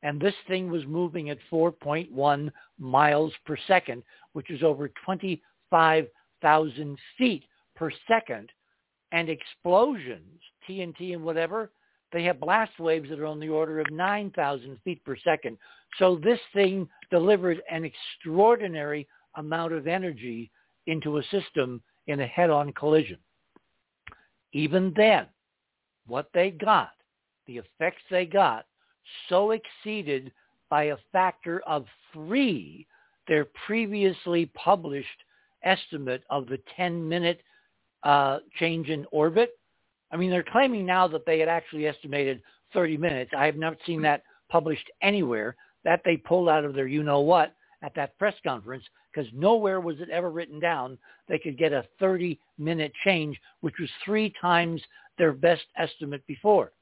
And 0.03 0.20
this 0.20 0.35
thing 0.49 0.70
was 0.70 0.85
moving 0.86 1.31
at 1.31 1.39
4.1 1.51 2.51
miles 2.78 3.32
per 3.47 3.57
second, 3.69 4.03
which 4.32 4.51
is 4.51 4.62
over 4.62 4.90
25,000 6.43 6.98
feet 7.16 7.44
per 7.74 7.90
second. 8.06 8.51
And 9.12 9.28
explosions, 9.28 10.40
TNT 10.69 11.14
and 11.14 11.23
whatever, 11.23 11.70
they 12.12 12.24
have 12.24 12.40
blast 12.40 12.78
waves 12.78 13.09
that 13.10 13.20
are 13.20 13.27
on 13.27 13.40
the 13.40 13.48
order 13.48 13.81
of 13.81 13.90
9,000 13.90 14.78
feet 14.85 15.05
per 15.05 15.16
second. 15.16 15.56
So 15.98 16.16
this 16.23 16.40
thing 16.52 16.89
delivered 17.10 17.62
an 17.70 17.85
extraordinary 17.85 19.06
amount 19.36 19.73
of 19.73 19.86
energy 19.86 20.51
into 20.86 21.19
a 21.19 21.23
system 21.24 21.82
in 22.06 22.20
a 22.20 22.27
head-on 22.27 22.73
collision. 22.73 23.19
Even 24.52 24.93
then, 24.97 25.27
what 26.06 26.28
they 26.35 26.51
got, 26.51 26.90
the 27.47 27.59
effects 27.59 28.02
they 28.10 28.27
got, 28.27 28.66
so 29.28 29.52
exceeded 29.52 30.32
by 30.69 30.85
a 30.85 30.97
factor 31.12 31.62
of 31.66 31.86
three 32.12 32.86
their 33.28 33.47
previously 33.66 34.47
published 34.55 35.09
estimate 35.64 36.22
of 36.30 36.47
the 36.47 36.59
10-minute 36.78 37.40
uh, 38.02 38.39
change 38.59 38.89
in 38.89 39.06
orbit. 39.12 39.51
I 40.10 40.16
mean, 40.16 40.30
they're 40.30 40.44
claiming 40.44 40.84
now 40.84 41.09
that 41.09 41.24
they 41.24 41.39
had 41.39 41.48
actually 41.48 41.86
estimated 41.86 42.43
30 42.72 42.97
minutes. 42.97 43.30
I 43.36 43.47
have 43.47 43.56
not 43.56 43.76
seen 43.86 44.02
that 44.02 44.22
published 44.51 44.90
anywhere. 45.02 45.56
That 45.84 46.02
they 46.05 46.16
pulled 46.16 46.48
out 46.48 46.64
of 46.64 46.74
their 46.74 46.86
you-know-what 46.86 47.55
at 47.82 47.94
that 47.97 48.16
press 48.18 48.34
conference 48.44 48.84
because 49.12 49.30
nowhere 49.34 49.80
was 49.80 50.01
it 50.01 50.10
ever 50.10 50.30
written 50.30 50.60
down 50.60 50.97
they 51.28 51.39
could 51.39 51.59
get 51.59 51.72
a 51.72 51.86
30-minute 52.01 52.93
change, 53.05 53.40
which 53.60 53.74
was 53.80 53.90
three 54.05 54.32
times 54.40 54.80
their 55.18 55.32
best 55.32 55.64
estimate 55.76 56.26
before. 56.26 56.72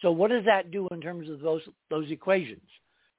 So 0.00 0.10
what 0.10 0.30
does 0.30 0.44
that 0.44 0.70
do 0.70 0.86
in 0.90 1.00
terms 1.00 1.30
of 1.30 1.40
those 1.40 1.62
those 1.90 2.10
equations? 2.10 2.68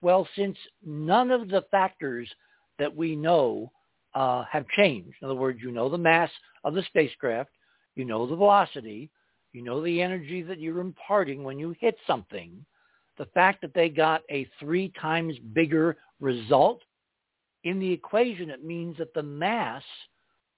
Well, 0.02 0.28
since 0.36 0.58
none 0.86 1.32
of 1.32 1.50
the 1.50 1.64
factors 1.72 2.30
that 2.78 2.96
we 2.96 3.16
know 3.16 3.72
uh, 4.16 4.44
have 4.50 4.68
changed, 4.70 5.16
in 5.22 5.26
other 5.26 5.36
words, 5.36 5.60
you 5.62 5.72
know 5.72 5.90
the 5.90 5.98
mass 5.98 6.30
of 6.64 6.74
the 6.74 6.84
spacecraft, 6.84 7.52
you 7.96 8.06
know 8.06 8.26
the 8.26 8.36
velocity, 8.36 9.10
you 9.54 9.62
know 9.62 9.84
the 9.84 10.02
energy 10.02 10.42
that 10.42 10.60
you're 10.60 10.80
imparting 10.80 11.44
when 11.44 11.60
you 11.60 11.76
hit 11.80 11.98
something, 12.08 12.66
the 13.18 13.26
fact 13.28 13.62
that 13.62 13.74
they 13.74 13.90
got 13.90 14.22
a 14.30 14.50
three 14.60 14.92
times 15.00 15.36
bigger 15.54 15.98
result 16.20 16.82
in 17.64 17.80
the 17.80 17.92
equation, 17.92 18.50
it 18.50 18.64
means 18.64 18.98
that 18.98 19.14
the 19.14 19.24
mass 19.24 19.84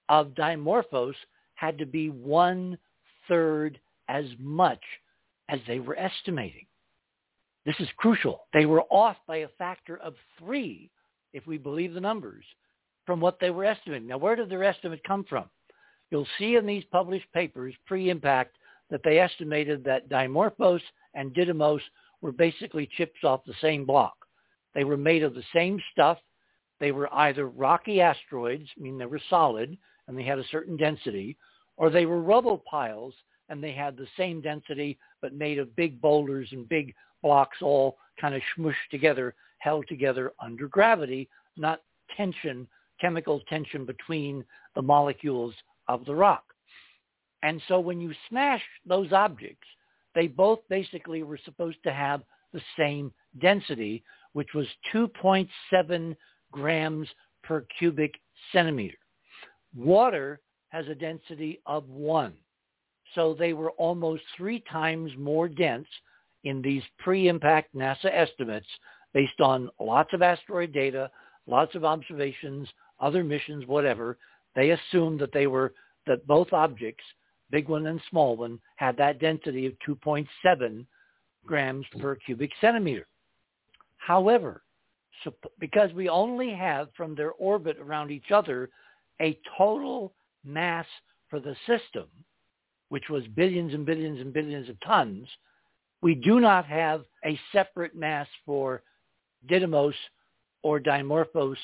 of 0.08 0.28
Dimorphos 0.28 1.14
had 1.54 1.78
to 1.78 1.86
be 1.86 2.10
one 2.10 2.78
third 3.26 3.80
as 4.08 4.24
much 4.38 4.82
as 5.48 5.58
they 5.66 5.80
were 5.80 5.98
estimating. 5.98 6.66
This 7.64 7.76
is 7.80 7.88
crucial. 7.96 8.46
They 8.52 8.66
were 8.66 8.82
off 8.90 9.16
by 9.26 9.38
a 9.38 9.48
factor 9.58 9.96
of 9.98 10.14
three, 10.38 10.90
if 11.32 11.46
we 11.46 11.58
believe 11.58 11.94
the 11.94 12.00
numbers, 12.00 12.44
from 13.08 13.20
what 13.20 13.40
they 13.40 13.48
were 13.48 13.64
estimating. 13.64 14.06
Now, 14.06 14.18
where 14.18 14.36
did 14.36 14.50
their 14.50 14.64
estimate 14.64 15.00
come 15.02 15.24
from? 15.24 15.46
You'll 16.10 16.26
see 16.38 16.56
in 16.56 16.66
these 16.66 16.84
published 16.92 17.24
papers 17.32 17.72
pre-impact 17.86 18.58
that 18.90 19.00
they 19.02 19.18
estimated 19.18 19.82
that 19.84 20.10
Dimorphos 20.10 20.82
and 21.14 21.32
Didymos 21.32 21.80
were 22.20 22.32
basically 22.32 22.86
chips 22.98 23.20
off 23.24 23.46
the 23.46 23.54
same 23.62 23.86
block. 23.86 24.12
They 24.74 24.84
were 24.84 24.98
made 24.98 25.22
of 25.22 25.32
the 25.32 25.42
same 25.54 25.80
stuff. 25.90 26.18
They 26.80 26.92
were 26.92 27.08
either 27.14 27.48
rocky 27.48 28.02
asteroids, 28.02 28.68
I 28.78 28.82
mean 28.82 28.98
they 28.98 29.06
were 29.06 29.22
solid 29.30 29.78
and 30.06 30.16
they 30.16 30.24
had 30.24 30.38
a 30.38 30.48
certain 30.50 30.76
density, 30.76 31.38
or 31.78 31.88
they 31.88 32.04
were 32.04 32.20
rubble 32.20 32.62
piles 32.70 33.14
and 33.48 33.64
they 33.64 33.72
had 33.72 33.96
the 33.96 34.06
same 34.18 34.42
density 34.42 34.98
but 35.22 35.32
made 35.32 35.58
of 35.58 35.74
big 35.76 35.98
boulders 35.98 36.50
and 36.52 36.68
big 36.68 36.94
blocks 37.22 37.62
all 37.62 37.96
kind 38.20 38.34
of 38.34 38.42
smushed 38.54 38.74
together, 38.90 39.34
held 39.60 39.88
together 39.88 40.34
under 40.42 40.68
gravity, 40.68 41.26
not 41.56 41.80
tension, 42.14 42.68
chemical 43.00 43.40
tension 43.48 43.84
between 43.84 44.44
the 44.74 44.82
molecules 44.82 45.54
of 45.88 46.04
the 46.04 46.14
rock. 46.14 46.44
And 47.42 47.60
so 47.68 47.78
when 47.78 48.00
you 48.00 48.12
smash 48.28 48.62
those 48.86 49.12
objects, 49.12 49.66
they 50.14 50.26
both 50.26 50.60
basically 50.68 51.22
were 51.22 51.38
supposed 51.44 51.78
to 51.84 51.92
have 51.92 52.22
the 52.52 52.60
same 52.76 53.12
density, 53.40 54.02
which 54.32 54.54
was 54.54 54.66
2.7 54.92 56.16
grams 56.50 57.08
per 57.44 57.64
cubic 57.78 58.14
centimeter. 58.52 58.96
Water 59.76 60.40
has 60.70 60.86
a 60.88 60.94
density 60.94 61.60
of 61.66 61.88
1. 61.88 62.32
So 63.14 63.34
they 63.34 63.52
were 63.52 63.70
almost 63.72 64.22
three 64.36 64.62
times 64.70 65.12
more 65.16 65.48
dense 65.48 65.86
in 66.44 66.60
these 66.62 66.82
pre-impact 66.98 67.74
NASA 67.74 68.12
estimates 68.12 68.66
based 69.14 69.40
on 69.40 69.70
lots 69.80 70.12
of 70.12 70.22
asteroid 70.22 70.72
data, 70.72 71.10
lots 71.46 71.74
of 71.74 71.84
observations, 71.84 72.68
other 73.00 73.24
missions, 73.24 73.66
whatever. 73.66 74.18
They 74.54 74.70
assumed 74.70 75.20
that 75.20 75.32
they 75.32 75.46
were 75.46 75.74
that 76.06 76.26
both 76.26 76.52
objects, 76.52 77.04
big 77.50 77.68
one 77.68 77.86
and 77.86 78.00
small 78.10 78.36
one, 78.36 78.58
had 78.76 78.96
that 78.96 79.20
density 79.20 79.66
of 79.66 79.74
2.7 79.86 80.86
grams 81.46 81.86
per 82.00 82.16
cubic 82.16 82.50
centimeter. 82.60 83.06
However, 83.98 84.62
so, 85.24 85.34
because 85.58 85.92
we 85.92 86.08
only 86.08 86.50
have 86.50 86.88
from 86.96 87.14
their 87.14 87.32
orbit 87.32 87.76
around 87.78 88.10
each 88.10 88.30
other 88.30 88.70
a 89.20 89.38
total 89.56 90.14
mass 90.44 90.86
for 91.28 91.40
the 91.40 91.56
system, 91.66 92.06
which 92.88 93.08
was 93.10 93.26
billions 93.34 93.74
and 93.74 93.84
billions 93.84 94.20
and 94.20 94.32
billions 94.32 94.68
of 94.68 94.80
tons, 94.80 95.28
we 96.00 96.14
do 96.14 96.40
not 96.40 96.64
have 96.66 97.02
a 97.24 97.38
separate 97.52 97.94
mass 97.94 98.28
for 98.46 98.82
Didymos 99.48 99.94
or 100.62 100.80
Dimorphos 100.80 101.56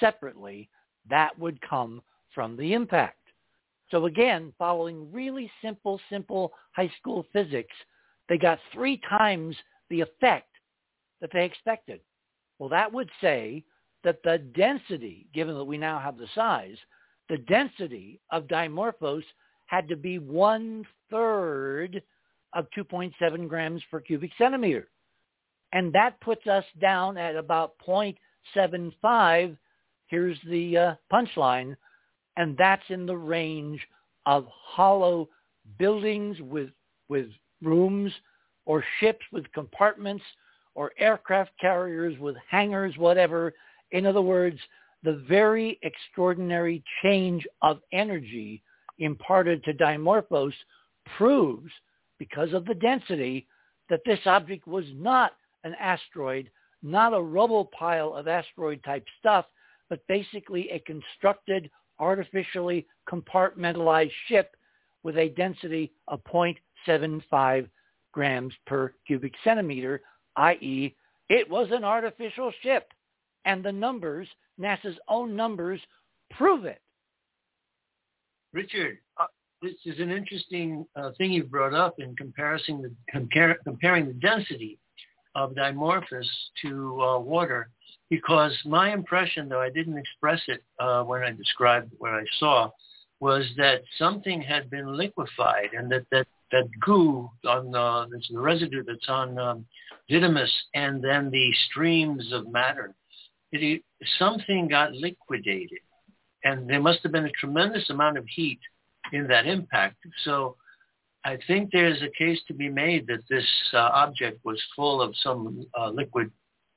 separately. 0.00 0.68
That 1.10 1.38
would 1.38 1.60
come 1.60 2.02
from 2.34 2.56
the 2.56 2.72
impact. 2.74 3.16
So 3.90 4.06
again, 4.06 4.52
following 4.58 5.10
really 5.12 5.50
simple, 5.62 6.00
simple 6.10 6.52
high 6.72 6.92
school 7.00 7.26
physics, 7.32 7.74
they 8.28 8.36
got 8.36 8.58
three 8.72 9.00
times 9.08 9.56
the 9.88 10.02
effect 10.02 10.50
that 11.20 11.30
they 11.32 11.44
expected. 11.44 12.00
Well, 12.58 12.68
that 12.68 12.92
would 12.92 13.10
say 13.20 13.64
that 14.04 14.22
the 14.22 14.38
density, 14.38 15.26
given 15.34 15.56
that 15.56 15.64
we 15.64 15.78
now 15.78 15.98
have 15.98 16.18
the 16.18 16.28
size, 16.34 16.76
the 17.28 17.38
density 17.38 18.20
of 18.30 18.46
Dimorphos 18.46 19.24
had 19.66 19.88
to 19.88 19.96
be 19.96 20.18
one 20.18 20.86
third 21.10 22.02
of 22.54 22.66
2.7 22.76 23.48
grams 23.48 23.82
per 23.90 24.00
cubic 24.00 24.30
centimeter. 24.38 24.88
And 25.72 25.92
that 25.92 26.20
puts 26.20 26.46
us 26.46 26.64
down 26.80 27.18
at 27.18 27.36
about 27.36 27.74
0.75. 27.86 29.56
Here's 30.08 30.38
the 30.48 30.76
uh, 30.76 30.94
punchline. 31.12 31.76
And 32.36 32.56
that's 32.56 32.82
in 32.88 33.06
the 33.06 33.16
range 33.16 33.80
of 34.26 34.46
hollow 34.50 35.28
buildings 35.78 36.36
with, 36.40 36.70
with 37.08 37.26
rooms 37.62 38.12
or 38.66 38.84
ships 39.00 39.24
with 39.32 39.50
compartments 39.52 40.24
or 40.74 40.92
aircraft 40.98 41.50
carriers 41.60 42.18
with 42.18 42.36
hangars, 42.48 42.96
whatever. 42.96 43.52
In 43.90 44.06
other 44.06 44.22
words, 44.22 44.58
the 45.02 45.24
very 45.28 45.78
extraordinary 45.82 46.82
change 47.02 47.46
of 47.62 47.80
energy 47.92 48.62
imparted 48.98 49.64
to 49.64 49.72
Dimorphos 49.72 50.52
proves 51.16 51.70
because 52.18 52.52
of 52.52 52.64
the 52.64 52.74
density 52.74 53.46
that 53.88 54.00
this 54.04 54.20
object 54.26 54.66
was 54.66 54.84
not 54.94 55.32
an 55.64 55.74
asteroid, 55.80 56.50
not 56.82 57.14
a 57.14 57.20
rubble 57.20 57.66
pile 57.66 58.14
of 58.14 58.28
asteroid 58.28 58.82
type 58.84 59.04
stuff, 59.18 59.46
but 59.88 60.06
basically 60.06 60.70
a 60.70 60.78
constructed, 60.80 61.70
artificially 61.98 62.86
compartmentalized 63.08 64.12
ship 64.26 64.56
with 65.02 65.16
a 65.16 65.30
density 65.30 65.92
of 66.08 66.22
0.75 66.24 67.68
grams 68.12 68.52
per 68.66 68.92
cubic 69.06 69.34
centimeter, 69.44 70.02
i.e. 70.36 70.94
it 71.28 71.48
was 71.48 71.68
an 71.70 71.84
artificial 71.84 72.52
ship. 72.62 72.92
And 73.44 73.64
the 73.64 73.72
numbers, 73.72 74.28
NASA's 74.60 74.98
own 75.08 75.34
numbers, 75.34 75.80
prove 76.30 76.64
it. 76.64 76.80
Richard, 78.52 78.98
uh, 79.18 79.26
this 79.62 79.74
is 79.84 79.98
an 80.00 80.10
interesting 80.10 80.86
uh, 80.96 81.10
thing 81.18 81.32
you 81.32 81.44
brought 81.44 81.74
up 81.74 81.98
in 81.98 82.14
comparison 82.16 82.82
the, 82.82 82.92
compare, 83.10 83.56
comparing 83.64 84.06
the 84.06 84.14
density 84.14 84.78
of 85.34 85.54
Dimorphos 85.54 86.26
to 86.62 87.02
uh, 87.02 87.18
water, 87.18 87.70
because 88.10 88.56
my 88.64 88.92
impression, 88.92 89.48
though 89.48 89.60
I 89.60 89.70
didn't 89.70 89.98
express 89.98 90.40
it 90.48 90.62
uh, 90.78 91.02
when 91.02 91.22
I 91.22 91.32
described 91.32 91.92
what 91.98 92.12
I 92.12 92.24
saw, 92.38 92.70
was 93.20 93.44
that 93.56 93.82
something 93.98 94.40
had 94.40 94.70
been 94.70 94.96
liquefied 94.96 95.70
and 95.76 95.90
that 95.90 96.06
that, 96.12 96.26
that 96.52 96.68
goo 96.80 97.28
on 97.46 97.70
the 97.72 98.20
residue 98.32 98.84
that's 98.84 99.08
on 99.08 99.38
um, 99.38 99.66
Didymos 100.10 100.50
and 100.74 101.02
then 101.02 101.30
the 101.30 101.52
streams 101.68 102.32
of 102.32 102.50
matter, 102.50 102.94
it, 103.52 103.82
something 104.18 104.68
got 104.68 104.92
liquidated. 104.92 105.80
And 106.44 106.70
there 106.70 106.80
must 106.80 107.00
have 107.02 107.12
been 107.12 107.26
a 107.26 107.32
tremendous 107.32 107.90
amount 107.90 108.16
of 108.16 108.24
heat 108.28 108.60
in 109.12 109.26
that 109.26 109.46
impact. 109.46 109.96
So 110.24 110.56
I 111.24 111.38
think 111.46 111.70
there's 111.72 112.00
a 112.02 112.10
case 112.16 112.40
to 112.46 112.54
be 112.54 112.68
made 112.68 113.06
that 113.08 113.20
this 113.28 113.46
uh, 113.74 113.78
object 113.78 114.40
was 114.44 114.62
full 114.76 115.02
of 115.02 115.14
some 115.16 115.66
uh, 115.78 115.90
liquid 115.90 116.30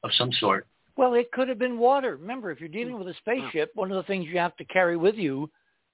of 0.03 0.11
some 0.17 0.31
sort. 0.33 0.67
Well, 0.97 1.13
it 1.13 1.31
could 1.31 1.47
have 1.49 1.59
been 1.59 1.77
water. 1.77 2.17
Remember, 2.17 2.51
if 2.51 2.59
you're 2.59 2.69
dealing 2.69 2.97
with 2.97 3.07
a 3.07 3.13
spaceship, 3.15 3.71
one 3.75 3.91
of 3.91 3.97
the 3.97 4.03
things 4.03 4.27
you 4.27 4.37
have 4.37 4.55
to 4.57 4.65
carry 4.65 4.97
with 4.97 5.15
you 5.15 5.49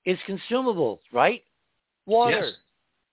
is 0.05 0.17
consumables, 0.27 0.99
right? 1.13 1.43
Water. 2.05 2.45
Yes. 2.45 2.53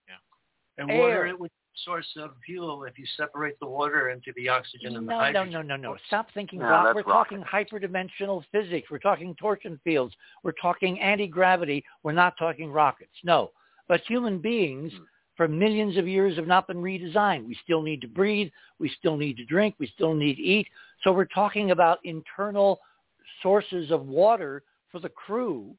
Yeah. 0.08 0.82
And 0.82 0.90
Air. 0.90 0.98
water, 0.98 1.26
it 1.26 1.38
would 1.38 1.50
source 1.84 2.06
of 2.16 2.30
fuel 2.44 2.84
if 2.84 2.98
you 2.98 3.04
separate 3.16 3.58
the 3.60 3.66
water 3.66 4.10
into 4.10 4.32
the 4.36 4.48
oxygen 4.48 4.96
and 4.96 5.06
no, 5.06 5.12
the 5.12 5.18
hydrogen. 5.18 5.52
No, 5.52 5.62
no, 5.62 5.76
no, 5.76 5.90
no. 5.90 5.96
Stop 6.06 6.28
thinking 6.34 6.60
no, 6.60 6.66
rock. 6.66 6.94
We're 6.94 7.02
rocket. 7.02 7.42
talking 7.42 7.42
hyperdimensional 7.42 8.44
physics. 8.52 8.90
We're 8.90 8.98
talking 8.98 9.34
torsion 9.34 9.80
fields. 9.84 10.14
We're 10.42 10.52
talking 10.52 11.00
anti-gravity. 11.00 11.84
We're 12.02 12.12
not 12.12 12.36
talking 12.38 12.70
rockets. 12.70 13.12
No. 13.24 13.50
But 13.88 14.02
human 14.06 14.38
beings 14.38 14.92
hmm. 14.92 15.02
For 15.36 15.48
millions 15.48 15.96
of 15.96 16.06
years 16.06 16.36
have 16.36 16.46
not 16.46 16.66
been 16.66 16.78
redesigned. 16.78 17.46
We 17.46 17.58
still 17.64 17.82
need 17.82 18.00
to 18.02 18.08
breathe. 18.08 18.50
We 18.78 18.90
still 18.98 19.16
need 19.16 19.36
to 19.38 19.44
drink. 19.44 19.74
We 19.78 19.90
still 19.94 20.14
need 20.14 20.36
to 20.36 20.42
eat. 20.42 20.68
So 21.02 21.12
we're 21.12 21.24
talking 21.26 21.70
about 21.70 21.98
internal 22.04 22.80
sources 23.42 23.90
of 23.90 24.06
water 24.06 24.62
for 24.90 25.00
the 25.00 25.08
crew 25.08 25.74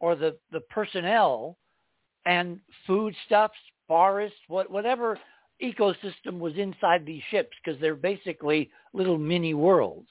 or 0.00 0.14
the, 0.14 0.36
the 0.52 0.60
personnel 0.60 1.58
and 2.26 2.60
foodstuffs, 2.86 3.54
forests, 3.88 4.38
what, 4.48 4.70
whatever 4.70 5.18
ecosystem 5.62 6.38
was 6.38 6.54
inside 6.56 7.04
these 7.04 7.22
ships 7.30 7.50
because 7.62 7.80
they're 7.80 7.94
basically 7.94 8.70
little 8.92 9.18
mini 9.18 9.54
worlds, 9.54 10.08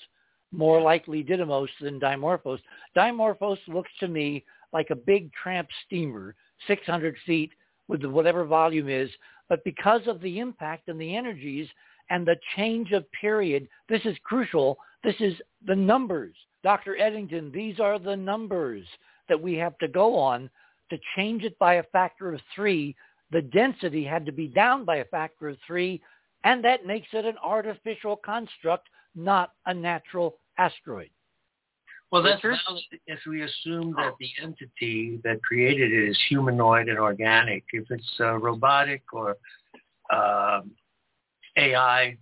more 0.52 0.82
likely 0.82 1.24
Didymos 1.24 1.68
than 1.82 2.00
Dimorphos. 2.00 2.60
Dimorphos 2.96 3.58
looks 3.68 3.92
to 4.00 4.08
me 4.08 4.44
like 4.72 4.90
a 4.90 4.96
big 4.96 5.32
tramp 5.34 5.68
steamer, 5.86 6.36
600 6.68 7.16
feet 7.26 7.52
with 7.94 8.04
whatever 8.04 8.44
volume 8.44 8.90
is, 8.90 9.10
But 9.50 9.64
because 9.64 10.02
of 10.08 10.20
the 10.22 10.40
impact 10.40 10.88
and 10.88 11.00
the 11.00 11.16
energies 11.16 11.68
and 12.10 12.26
the 12.26 12.38
change 12.56 12.92
of 12.92 13.06
period, 13.12 13.68
this 13.88 14.02
is 14.04 14.18
crucial. 14.24 14.78
This 15.04 15.16
is 15.20 15.36
the 15.66 15.76
numbers. 15.76 16.36
Dr. 16.64 16.98
Eddington, 16.98 17.52
these 17.52 17.80
are 17.80 18.00
the 18.00 18.16
numbers 18.16 18.86
that 19.30 19.42
we 19.42 19.54
have 19.56 19.78
to 19.78 19.88
go 19.88 20.18
on 20.18 20.50
to 20.90 20.98
change 21.16 21.44
it 21.44 21.58
by 21.60 21.76
a 21.76 21.84
factor 21.92 22.34
of 22.34 22.42
three. 22.56 22.96
The 23.32 23.42
density 23.42 24.04
had 24.04 24.26
to 24.26 24.32
be 24.32 24.48
down 24.48 24.86
by 24.86 24.98
a 24.98 25.06
factor 25.06 25.50
of 25.50 25.58
three, 25.68 26.02
and 26.44 26.64
that 26.64 26.86
makes 26.86 27.08
it 27.14 27.26
an 27.26 27.38
artificial 27.44 28.16
construct, 28.16 28.88
not 29.16 29.52
a 29.66 29.74
natural 29.74 30.38
asteroid. 30.58 31.10
Well, 32.14 32.22
that's 32.22 32.44
now 32.44 32.78
if 33.08 33.22
we 33.28 33.42
assume 33.42 33.96
that 33.98 34.14
the 34.20 34.30
entity 34.40 35.20
that 35.24 35.42
created 35.42 35.92
it 35.92 36.10
is 36.10 36.20
humanoid 36.30 36.88
and 36.88 37.00
organic. 37.00 37.64
If 37.74 37.90
it's 37.90 38.08
uh, 38.20 38.38
robotic 38.38 39.02
or 39.12 39.36
uh, 40.12 40.62
AI. 41.58 42.16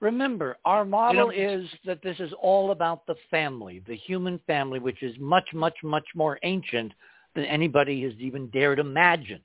Remember, 0.00 0.56
our 0.64 0.86
model 0.86 1.30
you 1.30 1.46
know, 1.46 1.60
is 1.60 1.68
that 1.84 2.02
this 2.02 2.18
is 2.18 2.32
all 2.40 2.70
about 2.70 3.06
the 3.06 3.14
family, 3.30 3.82
the 3.86 3.94
human 3.94 4.40
family, 4.46 4.78
which 4.78 5.02
is 5.02 5.14
much, 5.18 5.50
much, 5.52 5.76
much 5.84 6.06
more 6.14 6.38
ancient 6.42 6.92
than 7.34 7.44
anybody 7.44 8.04
has 8.04 8.14
even 8.18 8.48
dared 8.48 8.78
imagine. 8.78 9.42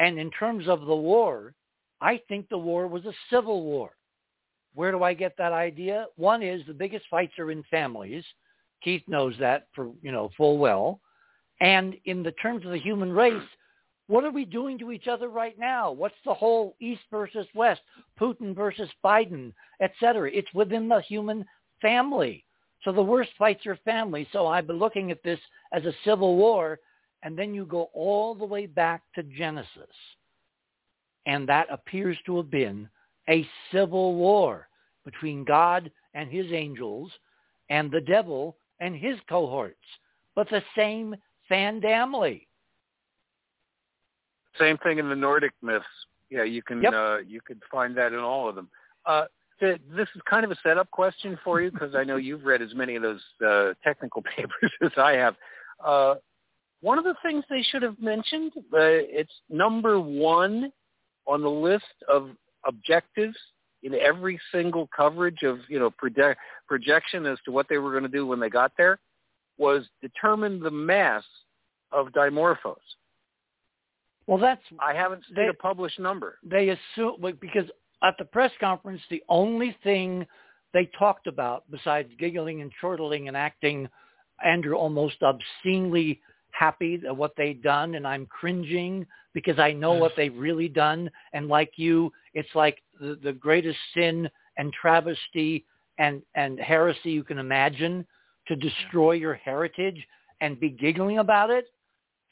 And 0.00 0.18
in 0.18 0.32
terms 0.32 0.66
of 0.66 0.86
the 0.86 0.96
war, 0.96 1.54
I 2.00 2.20
think 2.26 2.48
the 2.48 2.58
war 2.58 2.88
was 2.88 3.06
a 3.06 3.12
civil 3.32 3.62
war. 3.62 3.92
Where 4.74 4.90
do 4.90 5.04
I 5.04 5.14
get 5.14 5.36
that 5.38 5.52
idea? 5.52 6.06
One 6.16 6.42
is 6.42 6.62
the 6.66 6.74
biggest 6.74 7.04
fights 7.08 7.38
are 7.38 7.52
in 7.52 7.62
families 7.70 8.24
Keith 8.82 9.02
knows 9.06 9.34
that 9.40 9.68
for, 9.74 9.90
you 10.02 10.12
know, 10.12 10.30
full 10.36 10.58
well. 10.58 11.00
And 11.60 11.96
in 12.04 12.22
the 12.22 12.32
terms 12.32 12.64
of 12.64 12.72
the 12.72 12.78
human 12.78 13.12
race, 13.12 13.42
what 14.06 14.24
are 14.24 14.30
we 14.30 14.44
doing 14.44 14.78
to 14.78 14.90
each 14.90 15.06
other 15.06 15.28
right 15.28 15.58
now? 15.58 15.92
What's 15.92 16.14
the 16.24 16.34
whole 16.34 16.74
East 16.80 17.02
versus 17.10 17.46
West, 17.54 17.82
Putin 18.18 18.56
versus 18.56 18.88
Biden, 19.04 19.52
et 19.80 19.92
cetera? 20.00 20.30
It's 20.32 20.52
within 20.54 20.88
the 20.88 21.00
human 21.02 21.44
family. 21.80 22.44
So 22.82 22.92
the 22.92 23.02
worst 23.02 23.30
fights 23.38 23.66
are 23.66 23.78
family. 23.84 24.26
So 24.32 24.46
I've 24.46 24.66
been 24.66 24.78
looking 24.78 25.10
at 25.10 25.22
this 25.22 25.38
as 25.72 25.84
a 25.84 25.94
civil 26.04 26.36
war, 26.36 26.80
and 27.22 27.38
then 27.38 27.54
you 27.54 27.66
go 27.66 27.90
all 27.92 28.34
the 28.34 28.44
way 28.44 28.66
back 28.66 29.02
to 29.14 29.22
Genesis. 29.22 29.68
And 31.26 31.48
that 31.48 31.68
appears 31.70 32.16
to 32.26 32.38
have 32.38 32.50
been 32.50 32.88
a 33.28 33.46
civil 33.70 34.14
war 34.14 34.68
between 35.04 35.44
God 35.44 35.90
and 36.14 36.30
his 36.30 36.46
angels 36.52 37.12
and 37.68 37.90
the 37.90 38.00
devil 38.00 38.56
and 38.80 38.96
his 38.96 39.16
cohorts, 39.28 39.76
but 40.34 40.48
the 40.50 40.62
same 40.76 41.14
family. 41.48 42.48
Same 44.58 44.78
thing 44.78 44.98
in 44.98 45.08
the 45.08 45.16
Nordic 45.16 45.52
myths. 45.62 45.84
Yeah, 46.30 46.44
you 46.44 46.62
can 46.62 46.82
yep. 46.82 46.92
uh, 46.92 47.18
you 47.18 47.40
can 47.40 47.60
find 47.70 47.96
that 47.96 48.12
in 48.12 48.18
all 48.18 48.48
of 48.48 48.54
them. 48.54 48.68
Uh, 49.06 49.24
this 49.60 50.08
is 50.14 50.22
kind 50.28 50.44
of 50.44 50.50
a 50.50 50.56
setup 50.62 50.90
question 50.90 51.38
for 51.44 51.60
you 51.60 51.70
because 51.70 51.94
I 51.94 52.02
know 52.02 52.16
you've 52.16 52.44
read 52.44 52.62
as 52.62 52.74
many 52.74 52.96
of 52.96 53.02
those 53.02 53.20
uh, 53.46 53.74
technical 53.84 54.22
papers 54.36 54.72
as 54.82 54.92
I 54.96 55.12
have. 55.12 55.36
Uh, 55.84 56.14
one 56.80 56.98
of 56.98 57.04
the 57.04 57.14
things 57.22 57.44
they 57.50 57.62
should 57.62 57.82
have 57.82 58.00
mentioned, 58.00 58.52
uh, 58.56 58.62
it's 58.78 59.32
number 59.50 60.00
one 60.00 60.72
on 61.26 61.42
the 61.42 61.50
list 61.50 61.84
of 62.08 62.30
objectives 62.66 63.36
in 63.82 63.94
every 63.94 64.38
single 64.52 64.88
coverage 64.94 65.42
of 65.42 65.58
you 65.68 65.78
know 65.78 65.90
project, 65.90 66.40
projection 66.68 67.26
as 67.26 67.38
to 67.44 67.52
what 67.52 67.66
they 67.68 67.78
were 67.78 67.90
going 67.90 68.02
to 68.02 68.08
do 68.08 68.26
when 68.26 68.40
they 68.40 68.50
got 68.50 68.72
there 68.76 68.98
was 69.58 69.84
determine 70.00 70.60
the 70.60 70.70
mass 70.70 71.24
of 71.92 72.08
dimorphos. 72.08 72.76
Well, 74.26 74.38
that's 74.38 74.62
I 74.80 74.94
haven't 74.94 75.24
seen 75.26 75.36
they, 75.36 75.48
a 75.48 75.54
published 75.54 75.98
number. 75.98 76.38
They 76.42 76.70
assume 76.70 77.16
because 77.40 77.68
at 78.02 78.14
the 78.18 78.24
press 78.24 78.52
conference, 78.60 79.02
the 79.10 79.22
only 79.28 79.76
thing 79.82 80.26
they 80.72 80.88
talked 80.98 81.26
about 81.26 81.64
besides 81.70 82.10
giggling 82.18 82.62
and 82.62 82.70
chortling 82.80 83.28
and 83.28 83.36
acting, 83.36 83.88
Andrew 84.44 84.74
almost 84.74 85.16
obscenely 85.22 86.20
happy 86.52 87.00
at 87.06 87.16
what 87.16 87.32
they've 87.36 87.62
done, 87.62 87.94
and 87.94 88.06
I'm 88.06 88.26
cringing 88.26 89.06
because 89.34 89.58
I 89.58 89.72
know 89.72 89.92
what 89.92 90.12
they've 90.16 90.36
really 90.36 90.68
done. 90.68 91.10
And 91.32 91.48
like 91.48 91.72
you, 91.76 92.12
it's 92.34 92.48
like 92.54 92.82
the, 93.00 93.18
the 93.22 93.32
greatest 93.32 93.78
sin 93.94 94.28
and 94.56 94.72
travesty 94.72 95.64
and, 95.98 96.22
and 96.34 96.58
heresy 96.58 97.10
you 97.10 97.24
can 97.24 97.38
imagine 97.38 98.06
to 98.48 98.56
destroy 98.56 99.12
your 99.12 99.34
heritage 99.34 100.04
and 100.40 100.58
be 100.58 100.70
giggling 100.70 101.18
about 101.18 101.50
it. 101.50 101.66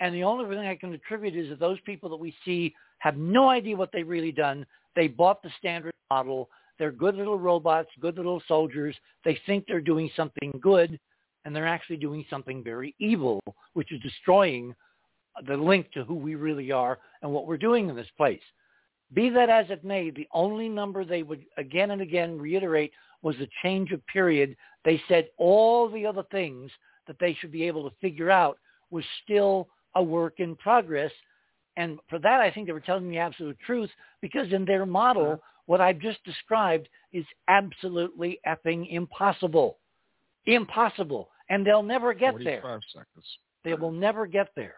And 0.00 0.14
the 0.14 0.24
only 0.24 0.44
thing 0.48 0.66
I 0.66 0.76
can 0.76 0.92
attribute 0.94 1.36
is 1.36 1.50
that 1.50 1.60
those 1.60 1.78
people 1.84 2.08
that 2.10 2.16
we 2.16 2.34
see 2.44 2.74
have 2.98 3.16
no 3.16 3.48
idea 3.48 3.76
what 3.76 3.90
they've 3.92 4.08
really 4.08 4.32
done. 4.32 4.66
They 4.96 5.08
bought 5.08 5.42
the 5.42 5.50
standard 5.58 5.92
model. 6.10 6.48
They're 6.78 6.92
good 6.92 7.16
little 7.16 7.38
robots, 7.38 7.88
good 8.00 8.16
little 8.16 8.42
soldiers. 8.48 8.96
They 9.24 9.38
think 9.46 9.64
they're 9.66 9.80
doing 9.80 10.10
something 10.16 10.58
good, 10.60 10.98
and 11.44 11.54
they're 11.54 11.66
actually 11.66 11.96
doing 11.96 12.24
something 12.28 12.62
very 12.62 12.94
evil, 12.98 13.40
which 13.74 13.92
is 13.92 14.00
destroying 14.00 14.74
the 15.46 15.56
link 15.56 15.90
to 15.92 16.04
who 16.04 16.14
we 16.14 16.34
really 16.34 16.70
are 16.72 16.98
and 17.22 17.30
what 17.30 17.46
we're 17.46 17.56
doing 17.56 17.88
in 17.88 17.96
this 17.96 18.10
place. 18.16 18.42
Be 19.14 19.30
that 19.30 19.48
as 19.48 19.66
it 19.70 19.84
may, 19.84 20.10
the 20.10 20.28
only 20.32 20.68
number 20.68 21.04
they 21.04 21.22
would 21.22 21.44
again 21.56 21.92
and 21.92 22.02
again 22.02 22.38
reiterate 22.38 22.92
was 23.22 23.36
the 23.38 23.48
change 23.62 23.92
of 23.92 24.06
period. 24.06 24.56
They 24.84 25.00
said 25.08 25.28
all 25.38 25.88
the 25.88 26.04
other 26.06 26.24
things 26.30 26.70
that 27.06 27.16
they 27.18 27.34
should 27.34 27.52
be 27.52 27.64
able 27.64 27.88
to 27.88 27.96
figure 28.00 28.30
out 28.30 28.58
was 28.90 29.04
still 29.24 29.68
a 29.94 30.02
work 30.02 30.34
in 30.38 30.56
progress. 30.56 31.12
And 31.76 31.98
for 32.08 32.18
that, 32.18 32.40
I 32.40 32.50
think 32.50 32.66
they 32.66 32.72
were 32.72 32.80
telling 32.80 33.08
the 33.08 33.18
absolute 33.18 33.58
truth 33.64 33.90
because 34.20 34.52
in 34.52 34.64
their 34.64 34.84
model, 34.84 35.32
uh-huh. 35.32 35.36
what 35.66 35.80
I've 35.80 36.00
just 36.00 36.22
described 36.24 36.88
is 37.12 37.24
absolutely 37.48 38.40
effing 38.46 38.92
impossible. 38.92 39.78
Impossible. 40.54 41.28
And 41.50 41.66
they'll 41.66 41.82
never 41.82 42.12
get 42.12 42.34
there. 42.42 42.60
Forty-five 42.60 42.80
Seconds. 42.92 43.26
They 43.64 43.74
will 43.74 43.92
never 43.92 44.26
get 44.26 44.48
there. 44.56 44.76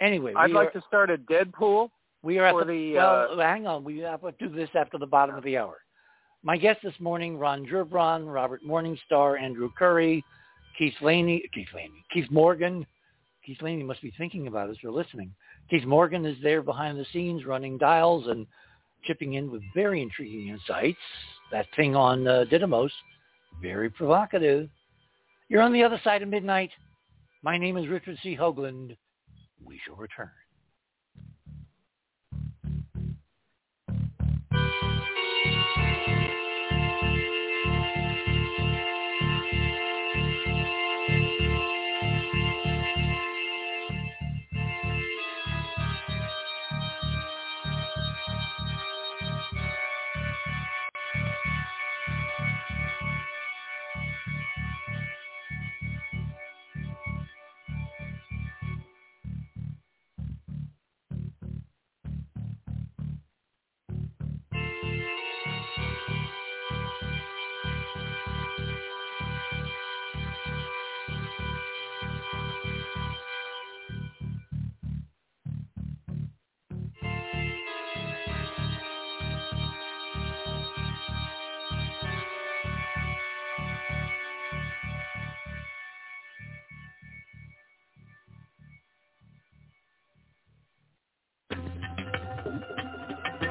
Anyway, 0.00 0.34
I'd 0.36 0.50
like 0.50 0.68
are, 0.68 0.80
to 0.80 0.86
start 0.86 1.10
a 1.10 1.16
Deadpool. 1.16 1.88
We 2.22 2.38
are 2.38 2.46
at 2.46 2.66
the, 2.66 2.72
the 2.72 2.94
well. 2.94 3.40
Uh, 3.40 3.42
hang 3.42 3.66
on, 3.66 3.84
we 3.84 3.98
have 3.98 4.20
to 4.22 4.32
do 4.38 4.48
this 4.48 4.68
after 4.74 4.98
the 4.98 5.06
bottom 5.06 5.36
of 5.36 5.44
the 5.44 5.56
hour. 5.56 5.76
My 6.42 6.56
guests 6.56 6.82
this 6.82 6.94
morning: 7.00 7.38
Ron 7.38 7.64
Gerbron, 7.64 8.32
Robert 8.32 8.62
Morningstar, 8.64 9.40
Andrew 9.40 9.70
Curry, 9.78 10.24
Keith 10.76 10.94
Laney, 11.00 11.42
Keith 11.54 11.68
Laney, 11.74 12.04
Keith 12.12 12.30
Morgan. 12.30 12.86
Keith 13.44 13.62
Laney 13.62 13.84
must 13.84 14.02
be 14.02 14.12
thinking 14.18 14.48
about 14.48 14.68
us 14.68 14.76
or 14.84 14.90
listening. 14.90 15.32
Keith 15.70 15.84
Morgan 15.84 16.26
is 16.26 16.36
there 16.42 16.62
behind 16.62 16.98
the 16.98 17.06
scenes 17.12 17.44
running 17.46 17.78
dials 17.78 18.26
and 18.26 18.46
chipping 19.04 19.34
in 19.34 19.50
with 19.50 19.62
very 19.74 20.02
intriguing 20.02 20.48
insights. 20.48 20.98
That 21.52 21.66
thing 21.76 21.96
on 21.96 22.26
uh, 22.26 22.44
Didymos, 22.50 22.90
very 23.62 23.88
provocative. 23.88 24.68
You're 25.48 25.62
on 25.62 25.72
the 25.72 25.84
other 25.84 26.00
side 26.02 26.22
of 26.22 26.28
midnight. 26.28 26.70
My 27.42 27.56
name 27.56 27.76
is 27.76 27.86
Richard 27.86 28.18
C. 28.22 28.36
Hoagland. 28.36 28.96
We 29.64 29.80
shall 29.84 29.94
return. 29.94 30.30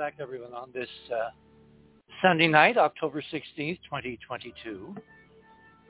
back, 0.00 0.14
everyone, 0.18 0.54
on 0.54 0.70
this 0.72 0.88
uh, 1.14 1.28
Sunday 2.22 2.48
night, 2.48 2.78
October 2.78 3.22
16th, 3.30 3.78
2022. 3.84 4.94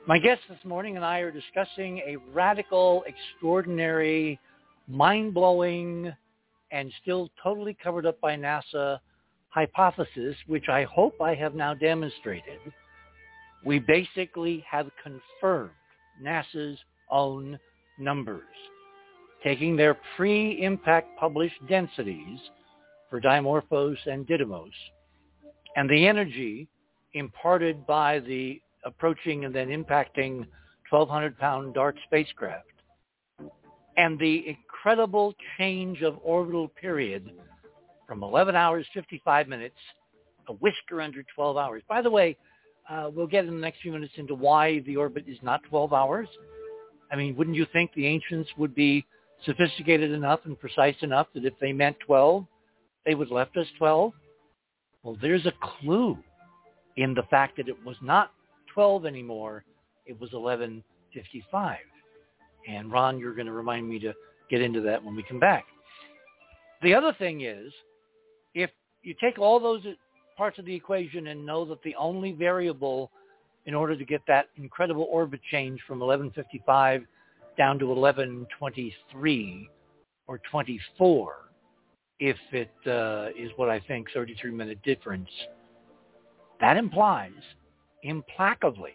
My 0.05 0.19
guest 0.19 0.41
this 0.49 0.57
morning 0.65 0.97
and 0.97 1.05
I 1.05 1.19
are 1.19 1.31
discussing 1.31 1.99
a 1.99 2.17
radical, 2.33 3.05
extraordinary, 3.07 4.37
mind-blowing, 4.89 6.11
and 6.71 6.91
still 7.01 7.29
totally 7.41 7.77
covered 7.81 8.05
up 8.05 8.19
by 8.19 8.35
NASA 8.35 8.99
hypothesis, 9.47 10.35
which 10.45 10.67
I 10.67 10.83
hope 10.83 11.21
I 11.21 11.33
have 11.35 11.55
now 11.55 11.73
demonstrated. 11.73 12.59
We 13.63 13.79
basically 13.79 14.61
have 14.69 14.89
confirmed 15.01 15.71
NASA's 16.21 16.77
own 17.09 17.57
numbers, 17.97 18.43
taking 19.41 19.77
their 19.77 19.97
pre-impact 20.17 21.17
published 21.17 21.65
densities 21.69 22.39
for 23.11 23.21
Dimorphos 23.21 23.97
and 24.07 24.25
Didymos, 24.25 24.71
and 25.75 25.87
the 25.87 26.07
energy 26.07 26.67
imparted 27.13 27.85
by 27.85 28.19
the 28.19 28.59
approaching 28.85 29.45
and 29.45 29.53
then 29.53 29.67
impacting 29.67 30.47
1,200-pound 30.91 31.73
DART 31.73 31.95
spacecraft, 32.05 32.65
and 33.97 34.17
the 34.17 34.45
incredible 34.47 35.35
change 35.57 36.01
of 36.01 36.17
orbital 36.23 36.69
period 36.69 37.29
from 38.07 38.23
11 38.23 38.55
hours 38.55 38.85
55 38.93 39.47
minutes, 39.47 39.75
a 40.47 40.53
whisker 40.53 41.01
under 41.01 41.23
12 41.35 41.57
hours. 41.57 41.83
By 41.87 42.01
the 42.01 42.09
way, 42.09 42.37
uh, 42.89 43.09
we'll 43.13 43.27
get 43.27 43.45
in 43.45 43.51
the 43.51 43.61
next 43.61 43.81
few 43.81 43.91
minutes 43.91 44.13
into 44.17 44.35
why 44.35 44.79
the 44.79 44.95
orbit 44.95 45.25
is 45.27 45.37
not 45.41 45.61
12 45.69 45.93
hours. 45.93 46.27
I 47.11 47.15
mean, 47.15 47.35
wouldn't 47.35 47.55
you 47.55 47.67
think 47.71 47.93
the 47.93 48.07
ancients 48.07 48.49
would 48.57 48.73
be 48.73 49.05
sophisticated 49.45 50.11
enough 50.11 50.41
and 50.45 50.59
precise 50.59 50.95
enough 51.01 51.27
that 51.33 51.45
if 51.45 51.53
they 51.59 51.73
meant 51.73 51.97
12, 52.05 52.45
they 53.05 53.15
would 53.15 53.31
left 53.31 53.57
us 53.57 53.67
12? 53.77 54.13
Well, 55.03 55.17
there's 55.21 55.45
a 55.45 55.53
clue 55.61 56.17
in 56.97 57.13
the 57.13 57.23
fact 57.23 57.57
that 57.57 57.67
it 57.67 57.85
was 57.85 57.95
not 58.01 58.31
12 58.73 59.05
anymore. 59.05 59.63
It 60.05 60.19
was 60.19 60.31
11.55. 60.31 61.77
And 62.67 62.91
Ron, 62.91 63.17
you're 63.17 63.33
going 63.33 63.47
to 63.47 63.53
remind 63.53 63.89
me 63.89 63.99
to 63.99 64.13
get 64.49 64.61
into 64.61 64.81
that 64.81 65.03
when 65.03 65.15
we 65.15 65.23
come 65.23 65.39
back. 65.39 65.65
The 66.81 66.93
other 66.93 67.13
thing 67.17 67.41
is, 67.41 67.71
if 68.53 68.69
you 69.03 69.15
take 69.19 69.39
all 69.39 69.59
those 69.59 69.83
parts 70.37 70.59
of 70.59 70.65
the 70.65 70.75
equation 70.75 71.27
and 71.27 71.45
know 71.45 71.65
that 71.65 71.81
the 71.83 71.95
only 71.95 72.31
variable 72.33 73.11
in 73.65 73.73
order 73.73 73.95
to 73.95 74.05
get 74.05 74.21
that 74.27 74.47
incredible 74.57 75.07
orbit 75.11 75.39
change 75.51 75.79
from 75.87 75.99
1155 75.99 77.03
down 77.57 77.77
to 77.79 77.85
1123 77.87 79.69
or 80.27 80.41
24 80.49 81.35
if 82.21 82.37
it 82.51 82.71
uh, 82.85 83.29
is 83.35 83.49
what 83.55 83.67
I 83.67 83.79
think 83.79 84.07
33 84.13 84.51
minute 84.51 84.81
difference, 84.83 85.27
that 86.61 86.77
implies 86.77 87.31
implacably, 88.03 88.93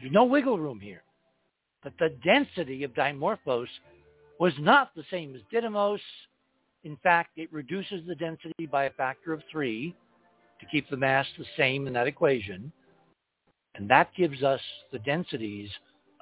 there's 0.00 0.12
no 0.12 0.24
wiggle 0.24 0.58
room 0.58 0.80
here, 0.80 1.02
that 1.84 1.92
the 1.98 2.16
density 2.24 2.82
of 2.82 2.94
Dimorphos 2.94 3.66
was 4.40 4.54
not 4.58 4.94
the 4.96 5.04
same 5.10 5.34
as 5.34 5.42
Didymos. 5.52 6.00
In 6.84 6.96
fact, 7.02 7.32
it 7.36 7.52
reduces 7.52 8.00
the 8.06 8.14
density 8.14 8.66
by 8.70 8.84
a 8.84 8.90
factor 8.90 9.34
of 9.34 9.42
three 9.52 9.94
to 10.58 10.66
keep 10.66 10.88
the 10.88 10.96
mass 10.96 11.26
the 11.38 11.44
same 11.58 11.86
in 11.86 11.92
that 11.92 12.06
equation. 12.06 12.72
And 13.74 13.90
that 13.90 14.08
gives 14.16 14.42
us 14.42 14.60
the 14.90 15.00
densities 15.00 15.68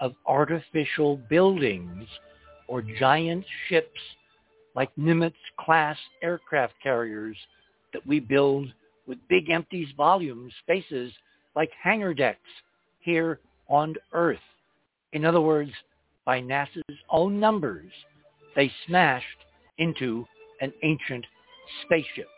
of 0.01 0.14
artificial 0.27 1.19
buildings 1.28 2.09
or 2.66 2.82
giant 2.82 3.44
ships 3.69 4.01
like 4.74 4.94
Nimitz-class 4.97 5.97
aircraft 6.23 6.74
carriers 6.82 7.36
that 7.93 8.07
we 8.07 8.20
build 8.20 8.73
with 9.07 9.19
big 9.28 9.51
empty 9.51 9.86
volumes, 9.97 10.53
spaces 10.62 11.12
like 11.55 11.70
hangar 11.82 12.15
decks 12.15 12.40
here 13.01 13.40
on 13.69 13.94
Earth. 14.12 14.39
In 15.12 15.24
other 15.24 15.40
words, 15.40 15.73
by 16.24 16.40
NASA's 16.40 16.99
own 17.11 17.39
numbers, 17.39 17.90
they 18.55 18.70
smashed 18.86 19.27
into 19.78 20.24
an 20.61 20.73
ancient 20.82 21.27
spaceship. 21.85 22.28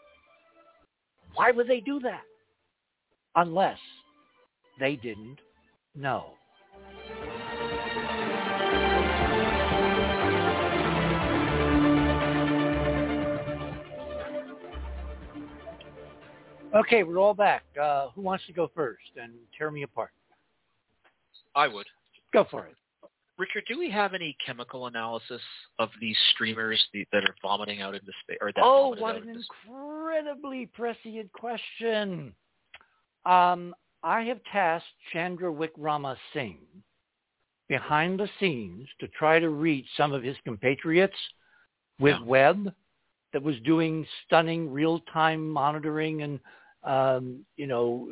Why 1.34 1.50
would 1.50 1.68
they 1.68 1.80
do 1.80 2.00
that? 2.00 2.22
Unless 3.36 3.78
they 4.80 4.96
didn't 4.96 5.38
know. 5.94 6.32
Okay, 16.74 17.04
we're 17.04 17.18
all 17.18 17.34
back. 17.34 17.62
Uh, 17.80 18.08
who 18.14 18.22
wants 18.22 18.44
to 18.46 18.52
go 18.52 18.70
first 18.74 19.02
and 19.20 19.32
tear 19.56 19.70
me 19.70 19.82
apart? 19.84 20.10
I 21.54 21.68
would. 21.68 21.86
Go 22.32 22.44
for 22.50 22.66
it. 22.66 22.74
Richard, 23.36 23.64
do 23.68 23.78
we 23.78 23.90
have 23.90 24.14
any 24.14 24.36
chemical 24.44 24.86
analysis 24.86 25.40
of 25.78 25.88
these 26.00 26.16
streamers 26.32 26.82
that 27.12 27.24
are 27.24 27.34
vomiting 27.42 27.80
out 27.80 27.94
into 27.94 28.12
space? 28.22 28.38
Or 28.40 28.52
that 28.52 28.62
oh, 28.62 28.94
what 28.98 29.16
an 29.16 29.28
incredibly 29.28 30.66
prescient 30.66 31.32
question. 31.32 32.32
Um, 33.26 33.74
I 34.02 34.22
have 34.22 34.38
tasked 34.52 34.86
Chandra 35.12 35.52
Wickrama 35.52 36.16
Singh 36.32 36.58
behind 37.68 38.20
the 38.20 38.28
scenes 38.38 38.86
to 39.00 39.08
try 39.08 39.38
to 39.40 39.48
reach 39.48 39.86
some 39.96 40.12
of 40.12 40.22
his 40.22 40.36
compatriots 40.44 41.16
with 41.98 42.16
yeah. 42.20 42.26
Webb 42.26 42.72
that 43.32 43.42
was 43.42 43.56
doing 43.64 44.06
stunning 44.26 44.70
real-time 44.70 45.48
monitoring 45.48 46.22
and 46.22 46.38
um, 46.84 47.44
you 47.56 47.66
know, 47.66 48.08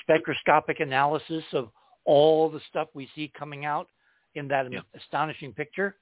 spectroscopic 0.00 0.80
analysis 0.80 1.44
of 1.52 1.70
all 2.04 2.48
the 2.50 2.60
stuff 2.68 2.88
we 2.94 3.08
see 3.14 3.30
coming 3.38 3.64
out 3.64 3.88
in 4.34 4.48
that 4.48 4.70
yeah. 4.72 4.80
astonishing 4.96 5.52
picture. 5.52 5.96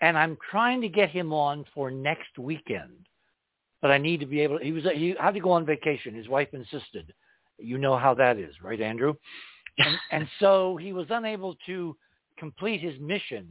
And 0.00 0.16
I'm 0.16 0.36
trying 0.50 0.80
to 0.82 0.88
get 0.88 1.10
him 1.10 1.32
on 1.32 1.64
for 1.74 1.90
next 1.90 2.38
weekend, 2.38 3.06
but 3.80 3.90
I 3.90 3.98
need 3.98 4.20
to 4.20 4.26
be 4.26 4.40
able. 4.40 4.58
He 4.58 4.72
was 4.72 4.84
he 4.94 5.14
had 5.18 5.34
to 5.34 5.40
go 5.40 5.52
on 5.52 5.64
vacation. 5.64 6.14
His 6.14 6.28
wife 6.28 6.48
insisted. 6.52 7.12
You 7.58 7.78
know 7.78 7.96
how 7.96 8.12
that 8.14 8.36
is, 8.36 8.54
right, 8.62 8.80
Andrew? 8.80 9.14
And, 9.78 9.94
and 10.10 10.28
so 10.40 10.78
he 10.78 10.94
was 10.94 11.04
unable 11.10 11.54
to 11.66 11.94
complete 12.38 12.80
his 12.80 12.98
mission. 12.98 13.46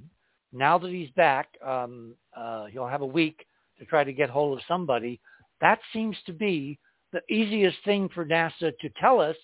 Now 0.51 0.79
that 0.79 0.89
he's 0.89 1.11
back, 1.11 1.49
um, 1.63 2.15
uh, 2.35 2.65
he'll 2.65 2.87
have 2.87 3.03
a 3.03 3.05
week 3.05 3.45
to 3.77 3.85
try 3.85 4.03
to 4.03 4.11
get 4.11 4.31
hold 4.31 4.57
of 4.57 4.63
somebody. 4.67 5.19
That 5.61 5.77
seems 5.93 6.17
to 6.25 6.33
be 6.33 6.79
the 7.15 7.33
easiest 7.33 7.77
thing 7.85 8.09
for 8.13 8.25
NASA 8.25 8.77
to 8.77 8.89
tell 8.99 9.21
us 9.21 9.37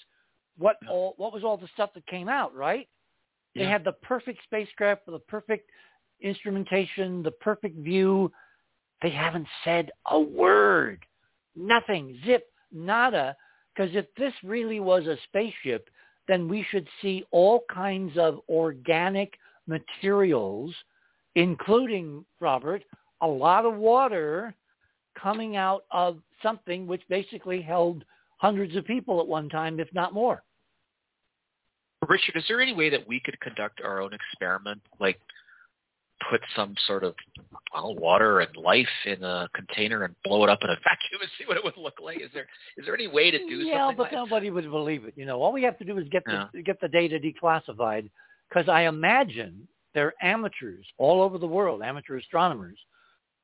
what 0.57 0.75
all 0.89 1.13
what 1.17 1.33
was 1.33 1.43
all 1.43 1.57
the 1.57 1.69
stuff 1.73 1.91
that 1.95 2.05
came 2.07 2.27
out, 2.27 2.53
right? 2.53 2.87
They 3.55 3.65
had 3.65 3.83
the 3.83 3.93
perfect 3.93 4.39
spacecraft 4.43 5.01
with 5.05 5.15
the 5.15 5.25
perfect 5.27 5.69
instrumentation, 6.21 7.21
the 7.21 7.31
perfect 7.31 7.77
view. 7.77 8.31
They 9.01 9.09
haven't 9.09 9.47
said 9.65 9.91
a 10.09 10.19
word. 10.19 11.03
Nothing. 11.55 12.17
Zip. 12.25 12.45
Nada. 12.71 13.35
Because 13.75 13.93
if 13.95 14.05
this 14.15 14.33
really 14.43 14.79
was 14.79 15.05
a 15.07 15.17
spaceship, 15.27 15.89
then 16.27 16.47
we 16.47 16.65
should 16.69 16.87
see 17.01 17.25
all 17.31 17.63
kinds 17.73 18.17
of 18.17 18.39
organic 18.47 19.33
materials, 19.67 20.73
including, 21.35 22.23
Robert, 22.39 22.83
a 23.21 23.27
lot 23.27 23.65
of 23.65 23.75
water 23.75 24.55
coming 25.21 25.55
out 25.55 25.83
of 25.91 26.17
something 26.41 26.87
which 26.87 27.01
basically 27.09 27.61
held 27.61 28.03
hundreds 28.37 28.75
of 28.75 28.85
people 28.85 29.19
at 29.19 29.27
one 29.27 29.49
time, 29.49 29.79
if 29.79 29.87
not 29.93 30.13
more. 30.13 30.43
Richard, 32.07 32.35
is 32.35 32.43
there 32.47 32.59
any 32.59 32.73
way 32.73 32.89
that 32.89 33.07
we 33.07 33.19
could 33.19 33.39
conduct 33.41 33.81
our 33.83 34.01
own 34.01 34.11
experiment, 34.13 34.81
like 34.99 35.19
put 36.29 36.41
some 36.55 36.75
sort 36.87 37.03
of 37.03 37.13
well, 37.73 37.95
water 37.95 38.39
and 38.39 38.55
life 38.55 38.87
in 39.05 39.23
a 39.23 39.47
container 39.53 40.03
and 40.03 40.15
blow 40.23 40.43
it 40.43 40.49
up 40.49 40.59
in 40.63 40.69
a 40.69 40.75
vacuum 40.75 41.21
and 41.21 41.29
see 41.37 41.45
what 41.45 41.57
it 41.57 41.63
would 41.63 41.77
look 41.77 41.99
like? 42.03 42.21
Is 42.21 42.29
there 42.33 42.47
is 42.77 42.85
there 42.85 42.95
any 42.95 43.07
way 43.07 43.29
to 43.31 43.37
do 43.37 43.57
yeah, 43.57 43.87
something? 43.87 43.97
but 43.97 44.03
like 44.03 44.11
nobody 44.13 44.49
would 44.49 44.69
believe 44.69 45.05
it. 45.05 45.13
You 45.15 45.25
know, 45.25 45.41
all 45.41 45.53
we 45.53 45.63
have 45.63 45.77
to 45.77 45.85
do 45.85 45.97
is 45.99 46.07
get 46.09 46.23
Yeah. 46.27 46.47
the 46.53 46.63
get 46.63 46.81
the 46.81 46.87
data 46.87 47.19
declassified, 47.19 48.09
because 48.49 48.67
I 48.67 48.83
imagine 48.83 49.67
there 49.93 50.07
are 50.07 50.13
amateurs 50.21 50.85
all 50.97 51.21
over 51.21 51.37
the 51.37 51.47
world, 51.47 51.81
amateur 51.83 52.17
astronomers, 52.17 52.77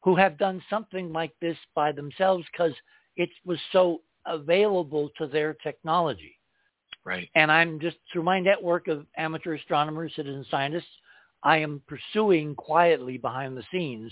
who 0.01 0.15
have 0.15 0.37
done 0.37 0.61
something 0.69 1.11
like 1.11 1.33
this 1.41 1.57
by 1.75 1.91
themselves 1.91 2.45
because 2.51 2.73
it 3.15 3.29
was 3.45 3.59
so 3.71 4.01
available 4.25 5.09
to 5.17 5.27
their 5.27 5.53
technology. 5.55 6.37
Right. 7.03 7.29
And 7.35 7.51
I'm 7.51 7.79
just 7.79 7.97
through 8.11 8.23
my 8.23 8.39
network 8.39 8.87
of 8.87 9.05
amateur 9.17 9.55
astronomers, 9.55 10.13
citizen 10.15 10.45
scientists, 10.51 10.85
I 11.43 11.57
am 11.57 11.81
pursuing 11.87 12.55
quietly 12.55 13.17
behind 13.17 13.55
the 13.55 13.63
scenes, 13.71 14.11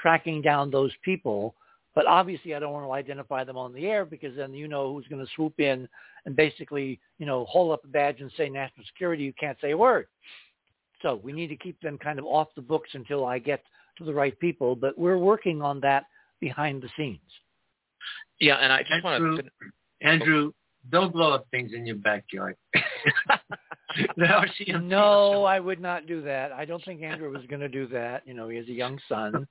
tracking 0.00 0.40
down 0.40 0.70
those 0.70 0.92
people. 1.04 1.54
But 1.94 2.06
obviously, 2.06 2.54
I 2.54 2.60
don't 2.60 2.72
want 2.72 2.86
to 2.86 2.92
identify 2.92 3.44
them 3.44 3.58
on 3.58 3.72
the 3.72 3.86
air 3.86 4.04
because 4.04 4.36
then 4.36 4.54
you 4.54 4.68
know 4.68 4.92
who's 4.92 5.08
going 5.08 5.24
to 5.24 5.30
swoop 5.34 5.58
in 5.58 5.88
and 6.24 6.36
basically, 6.36 7.00
you 7.18 7.26
know, 7.26 7.44
hold 7.46 7.72
up 7.72 7.84
a 7.84 7.88
badge 7.88 8.20
and 8.20 8.30
say 8.36 8.48
national 8.48 8.86
security. 8.86 9.24
You 9.24 9.32
can't 9.38 9.58
say 9.60 9.72
a 9.72 9.76
word. 9.76 10.06
So 11.02 11.20
we 11.22 11.32
need 11.32 11.48
to 11.48 11.56
keep 11.56 11.80
them 11.80 11.98
kind 11.98 12.18
of 12.18 12.24
off 12.26 12.48
the 12.54 12.62
books 12.62 12.90
until 12.92 13.26
I 13.26 13.38
get 13.38 13.62
to 13.98 14.04
the 14.04 14.14
right 14.14 14.38
people. 14.38 14.74
But 14.76 14.98
we're 14.98 15.18
working 15.18 15.62
on 15.62 15.80
that 15.80 16.04
behind 16.40 16.82
the 16.82 16.88
scenes. 16.96 17.20
Yeah, 18.40 18.56
and 18.56 18.72
I 18.72 18.82
just 18.82 19.04
want 19.04 19.22
to. 19.22 19.42
Andrew, 20.00 20.52
don't 20.90 21.12
blow 21.12 21.32
up 21.32 21.46
things 21.50 21.72
in 21.74 21.86
your 21.86 21.96
backyard. 21.96 22.56
The 24.16 24.24
RCMP 24.24 24.82
No, 24.84 25.42
I 25.44 25.58
would 25.58 25.80
not 25.80 26.06
do 26.06 26.22
that. 26.22 26.52
I 26.52 26.64
don't 26.64 26.82
think 26.84 27.02
Andrew 27.02 27.28
was 27.32 27.44
going 27.48 27.60
to 27.60 27.68
do 27.68 27.88
that. 27.88 28.22
You 28.24 28.34
know, 28.34 28.48
he 28.48 28.56
has 28.56 28.66
a 28.68 28.72
young 28.72 29.00
son. 29.08 29.46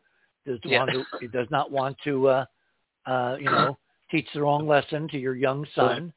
Does 0.46 0.60
Yeah. 0.64 0.80
want 0.80 0.92
to, 0.92 1.04
he 1.20 1.28
does 1.28 1.48
not 1.52 1.72
want 1.72 1.98
to, 2.06 2.28
uh, 2.30 2.46
uh, 3.06 3.36
you 3.38 3.50
know, 3.50 3.78
teach 4.10 4.28
the 4.34 4.42
wrong 4.42 4.66
lesson 4.66 5.10
to 5.10 5.20
your 5.20 5.36
young 5.36 5.66
son. 5.76 6.14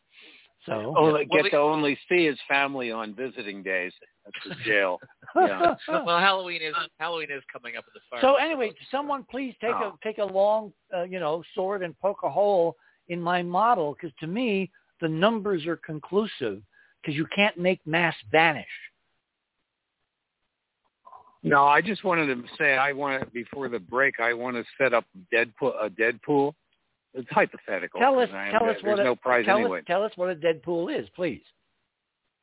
So, 0.67 0.95
Oh, 0.97 1.13
Well, 1.13 1.25
get 1.25 1.43
we- 1.43 1.51
to 1.51 1.59
only 1.59 1.99
see 2.09 2.25
his 2.27 2.39
family 2.49 2.93
on 2.93 3.13
visiting 3.13 3.65
days 3.65 3.93
at 4.27 4.33
the 4.49 4.55
jail. 4.65 4.99
yeah. 5.37 5.75
well, 5.89 6.19
Halloween 6.19 6.63
is 6.63 6.75
Halloween 6.99 7.29
is 7.31 7.43
coming 7.53 7.77
up 7.77 7.85
in 7.89 7.93
the 7.95 8.01
fire. 8.11 8.21
so 8.21 8.37
anyway, 8.37 8.73
someone 8.91 9.25
please 9.31 9.55
take 9.61 9.75
Oh. 9.75 9.95
a 10.01 10.05
take 10.05 10.19
a 10.19 10.25
long, 10.25 10.73
uh, 10.97 11.03
you 11.03 11.19
know, 11.21 11.43
sword 11.55 11.83
and 11.83 11.99
poke 12.01 12.19
a 12.23 12.31
hole 12.31 12.77
in 13.09 13.21
my 13.21 13.43
model 13.43 13.95
because 13.95 14.15
to 14.21 14.27
me 14.27 14.71
the 15.01 15.09
numbers 15.09 15.67
are 15.67 15.77
conclusive 15.77 16.63
because 17.01 17.17
you 17.17 17.27
can't 17.35 17.59
make 17.59 17.81
mass 17.87 18.15
vanish. 18.31 18.67
No, 21.43 21.65
I 21.67 21.81
just 21.81 22.05
wanted 22.05 22.27
to 22.27 22.43
say 22.57 22.77
I 22.77 22.93
want 22.93 23.21
to 23.25 23.31
before 23.31 23.69
the 23.69 23.81
break. 23.81 24.21
I 24.21 24.33
want 24.33 24.57
to 24.57 24.65
set 24.79 24.95
up 24.95 25.05
Deadpool 25.35 25.73
a 25.85 25.91
Deadpool. 25.91 26.55
It's 27.15 27.29
hypothetical. 27.31 27.99
Tell 28.01 28.19
us, 28.21 28.29
'cause 28.29 28.35
I- 28.37 28.51
tell 28.53 28.69
us 28.69 28.77
there's 28.81 28.85
what 28.85 29.01
a, 29.01 29.05
no 29.05 29.17
prize 29.17 29.45
tell 29.45 29.59
anyway. 29.59 29.81
us, 29.81 29.85
tell 29.87 30.05
us 30.05 30.13
what 30.17 30.31
a 30.31 30.35
Deadpool 30.37 30.97
is, 30.97 31.09
please. 31.11 31.43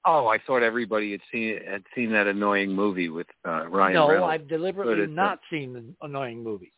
Oh, 0.05 0.27
I 0.27 0.37
thought 0.37 0.63
everybody 0.63 1.11
had 1.11 1.21
seen 1.31 1.59
had 1.65 1.83
seen 1.93 2.11
that 2.13 2.27
annoying 2.27 2.71
movie 2.71 3.09
with 3.09 3.27
uh, 3.45 3.67
Ryan 3.67 3.93
no, 3.93 4.09
Reynolds. 4.09 4.31
I've 4.31 4.47
deliberately 4.47 5.03
it's 5.03 5.11
a- 5.11 5.13
not 5.13 5.39
seen 5.49 5.73
the 5.73 5.83
annoying 6.05 6.43
movie. 6.43 6.71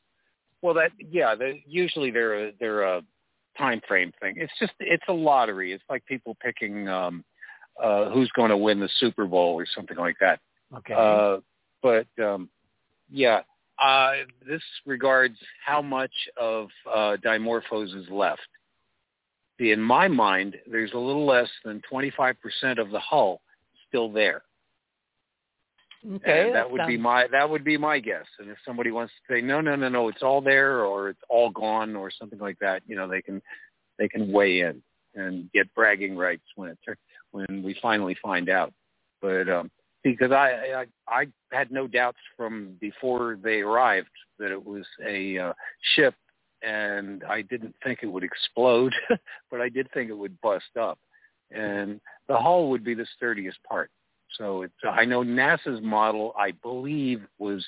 Well, 0.61 0.73
that 0.75 0.91
yeah, 0.97 1.35
they, 1.35 1.63
usually 1.67 2.11
they're 2.11 2.47
a, 2.47 2.51
they're 2.59 2.83
a 2.83 3.01
time 3.57 3.81
frame 3.87 4.11
thing. 4.19 4.35
It's 4.37 4.53
just 4.59 4.73
it's 4.79 5.03
a 5.07 5.13
lottery. 5.13 5.71
It's 5.73 5.83
like 5.89 6.05
people 6.05 6.35
picking 6.41 6.87
um, 6.87 7.23
uh, 7.81 8.09
who's 8.09 8.31
going 8.31 8.49
to 8.49 8.57
win 8.57 8.79
the 8.79 8.89
Super 8.99 9.25
Bowl 9.25 9.53
or 9.55 9.65
something 9.75 9.97
like 9.97 10.17
that. 10.19 10.39
Okay. 10.77 10.93
Uh, 10.93 11.37
but 11.81 12.07
um, 12.23 12.49
yeah, 13.09 13.41
uh, 13.83 14.11
this 14.47 14.61
regards 14.85 15.35
how 15.65 15.81
much 15.81 16.13
of 16.39 16.69
uh, 16.91 17.17
Dimorphos 17.23 17.95
is 17.95 18.07
left. 18.09 18.41
See, 19.61 19.69
in 19.71 19.79
my 19.79 20.07
mind, 20.07 20.57
there's 20.65 20.93
a 20.93 20.97
little 20.97 21.25
less 21.25 21.49
than 21.63 21.83
25% 21.91 22.33
of 22.79 22.89
the 22.89 22.99
hull 22.99 23.41
still 23.87 24.11
there. 24.11 24.41
okay, 26.15 26.45
And 26.47 26.55
that 26.55 26.71
would 26.71 26.87
be 26.87 26.97
my 26.97 27.27
that 27.31 27.47
would 27.47 27.63
be 27.63 27.77
my 27.77 27.99
guess. 27.99 28.25
And 28.39 28.49
if 28.49 28.57
somebody 28.65 28.89
wants 28.89 29.13
to 29.13 29.35
say 29.35 29.39
no, 29.39 29.61
no, 29.61 29.75
no, 29.75 29.87
no, 29.87 30.07
it's 30.07 30.23
all 30.23 30.41
there 30.41 30.83
or 30.83 31.09
it's 31.09 31.21
all 31.29 31.51
gone 31.51 31.95
or 31.95 32.09
something 32.09 32.39
like 32.39 32.57
that, 32.57 32.81
you 32.87 32.95
know, 32.95 33.07
they 33.07 33.21
can 33.21 33.39
they 33.99 34.09
can 34.09 34.31
weigh 34.31 34.61
in 34.61 34.81
and 35.13 35.51
get 35.51 35.71
bragging 35.75 36.17
rights 36.17 36.45
when 36.55 36.69
it 36.69 36.97
when 37.29 37.61
we 37.61 37.77
finally 37.83 38.17
find 38.19 38.49
out. 38.49 38.73
But 39.21 39.47
um, 39.47 39.69
because 40.03 40.31
I, 40.31 40.73
I 40.75 40.85
I 41.07 41.27
had 41.51 41.69
no 41.69 41.85
doubts 41.85 42.17
from 42.35 42.77
before 42.79 43.37
they 43.43 43.59
arrived 43.59 44.09
that 44.39 44.49
it 44.49 44.65
was 44.65 44.87
a 45.05 45.37
uh, 45.37 45.53
ship, 45.95 46.15
and 46.63 47.23
I 47.23 47.41
didn't 47.41 47.75
think 47.83 47.99
it 48.03 48.07
would 48.07 48.23
explode, 48.23 48.93
but 49.51 49.61
I 49.61 49.69
did 49.69 49.91
think 49.93 50.09
it 50.09 50.17
would 50.17 50.39
bust 50.41 50.77
up, 50.79 50.99
and 51.51 51.99
the 52.27 52.37
hull 52.37 52.69
would 52.69 52.83
be 52.83 52.93
the 52.93 53.07
sturdiest 53.15 53.61
part. 53.63 53.89
So 54.37 54.61
it's 54.63 54.73
I 54.89 55.05
know 55.05 55.23
NASA's 55.23 55.81
model 55.81 56.33
I 56.37 56.51
believe 56.51 57.21
was 57.37 57.65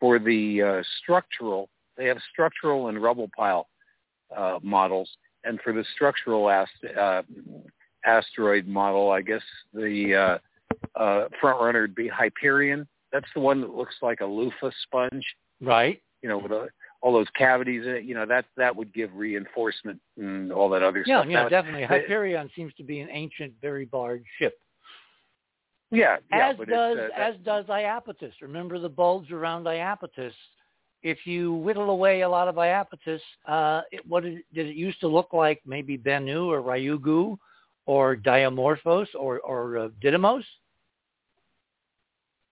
for 0.00 0.18
the 0.18 0.62
uh, 0.62 0.82
structural. 1.02 1.68
They 1.96 2.06
have 2.06 2.18
structural 2.32 2.88
and 2.88 3.02
rubble 3.02 3.30
pile 3.34 3.68
uh, 4.36 4.58
models, 4.62 5.08
and 5.44 5.60
for 5.62 5.72
the 5.72 5.84
structural 5.94 6.50
ast- 6.50 6.98
uh, 6.98 7.22
asteroid 8.04 8.66
model, 8.66 9.10
I 9.10 9.22
guess 9.22 9.42
the 9.72 10.40
uh, 10.94 11.00
uh, 11.00 11.28
front 11.40 11.60
runner 11.60 11.82
would 11.82 11.94
be 11.94 12.08
Hyperion. 12.08 12.86
That's 13.12 13.26
the 13.34 13.40
one 13.40 13.60
that 13.62 13.74
looks 13.74 13.94
like 14.02 14.20
a 14.20 14.26
loofah 14.26 14.70
sponge, 14.82 15.24
right. 15.60 16.02
you 16.22 16.28
know, 16.28 16.38
with 16.38 16.52
a, 16.52 16.68
all 17.02 17.12
those 17.12 17.28
cavities 17.36 17.84
in 17.86 17.94
it. 17.96 18.04
You 18.04 18.14
know, 18.14 18.26
that 18.26 18.46
that 18.56 18.74
would 18.74 18.92
give 18.92 19.14
reinforcement 19.14 20.00
and 20.16 20.52
all 20.52 20.68
that 20.70 20.82
other 20.82 21.02
Yeah, 21.06 21.20
stuff. 21.20 21.30
yeah, 21.30 21.42
Now, 21.42 21.48
definitely. 21.48 21.84
Hyperion 21.84 22.50
seems 22.56 22.72
to 22.74 22.82
be 22.82 23.00
an 23.00 23.08
ancient, 23.10 23.52
very 23.60 23.88
large 23.92 24.24
ship. 24.38 24.58
yeah, 25.90 26.16
yeah, 26.30 26.50
as 26.50 26.56
does 26.68 26.98
uh, 26.98 27.08
as 27.16 27.34
does 27.44 27.64
Iapetus. 27.66 28.32
Remember 28.42 28.78
the 28.78 28.88
bulbs 28.88 29.30
around 29.30 29.64
Iapetus? 29.64 30.32
If 31.02 31.26
you 31.26 31.52
whittle 31.54 31.90
away 31.90 32.22
a 32.22 32.28
lot 32.28 32.48
of 32.48 32.56
Iapetus, 32.56 33.20
uh, 33.46 33.82
it, 33.92 34.04
what 34.08 34.24
did, 34.24 34.38
did 34.52 34.66
it 34.66 34.74
used 34.74 34.98
to 35.00 35.08
look 35.08 35.32
like? 35.32 35.60
Maybe 35.64 35.96
Bennu 35.96 36.46
or 36.46 36.60
Ryugu, 36.62 37.38
or 37.84 38.16
Dimorphos 38.16 39.06
or 39.14 39.38
or 39.40 39.78
uh, 39.78 39.88
Didymos. 40.02 40.42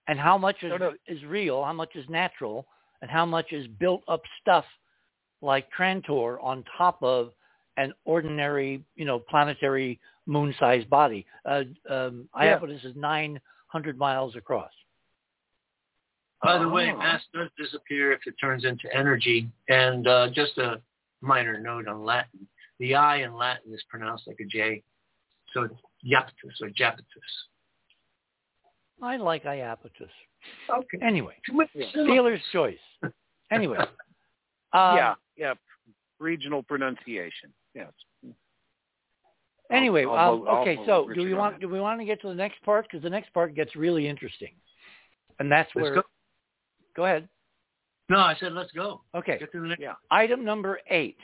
And 0.07 0.19
how 0.19 0.37
much 0.37 0.57
is 0.63 0.69
No, 0.69 0.77
no. 0.77 0.93
is 1.07 1.23
real? 1.25 1.63
How 1.63 1.73
much 1.73 1.95
is 1.95 2.07
natural? 2.09 2.67
And 3.05 3.11
how 3.11 3.23
much 3.23 3.53
is 3.53 3.67
built 3.67 4.01
up 4.07 4.23
stuff 4.41 4.65
like 5.43 5.67
Trantor 5.77 6.43
on 6.43 6.63
top 6.75 6.97
of 7.03 7.33
an 7.77 7.93
ordinary, 8.03 8.83
you 8.95 9.05
know, 9.05 9.19
planetary 9.19 9.99
moon-sized 10.25 10.89
body? 10.89 11.23
Uh, 11.45 11.65
um, 11.87 12.27
Yeah. 12.35 12.57
Iapetus 12.57 12.83
is 12.83 12.95
900 12.95 13.99
miles 13.99 14.35
across. 14.35 14.71
By 16.41 16.57
the 16.57 16.67
way, 16.67 16.91
Oh. 16.91 16.97
mass 16.97 17.23
does 17.31 17.51
disappear 17.59 18.11
if 18.11 18.25
it 18.25 18.33
turns 18.41 18.65
into 18.65 18.91
energy. 18.91 19.51
And 19.69 20.07
uh, 20.07 20.29
just 20.31 20.57
a 20.57 20.81
minor 21.21 21.59
note 21.59 21.87
on 21.87 22.03
Latin. 22.03 22.47
The 22.79 22.95
I 22.95 23.17
in 23.17 23.35
Latin 23.35 23.71
is 23.71 23.83
pronounced 23.83 24.25
like 24.25 24.39
a 24.39 24.45
J. 24.45 24.81
So 25.53 25.61
it's 25.61 25.75
Iapetus 26.03 26.59
or 26.59 26.71
Japetus. 26.71 27.33
I 28.99 29.17
like 29.17 29.43
Iapetus. 29.43 30.09
Okay. 30.69 30.97
Anyway, 31.01 31.35
Yeah. 31.73 31.85
dealer's 31.93 32.41
choice. 32.51 32.77
Anyway. 33.51 33.77
Uh, 34.73 34.93
yeah, 34.97 35.13
yeah, 35.37 35.53
regional 36.19 36.63
pronunciation. 36.63 37.53
Yes. 37.75 37.91
Anyway, 39.71 40.03
I'll- 40.03 40.13
I'll 40.15 40.33
um, 40.33 40.47
I'll 40.47 40.61
okay. 40.61 40.75
vote 40.77 40.85
So, 40.85 41.13
do 41.13 41.23
we 41.23 41.33
want 41.33 41.55
that. 41.55 41.61
do 41.61 41.69
we 41.69 41.79
want 41.79 41.99
to 41.99 42.05
get 42.05 42.21
to 42.21 42.27
the 42.27 42.35
next 42.35 42.61
part? 42.63 42.85
Because 42.89 43.01
the 43.03 43.09
next 43.09 43.33
part 43.33 43.55
gets 43.55 43.75
really 43.75 44.07
interesting, 44.07 44.53
and 45.39 45.51
that's 45.51 45.69
Let's 45.75 45.83
where. 45.83 45.95
go. 45.95 46.03
Go 46.95 47.05
ahead. 47.05 47.27
No, 48.09 48.17
I 48.19 48.35
said 48.39 48.53
let's 48.53 48.71
go. 48.71 49.01
Okay. 49.15 49.37
Get 49.39 49.51
to 49.53 49.61
the 49.61 49.67
next. 49.67 49.81
Yeah. 49.81 49.93
Item 50.11 50.43
number 50.45 50.79
eight. 50.89 51.17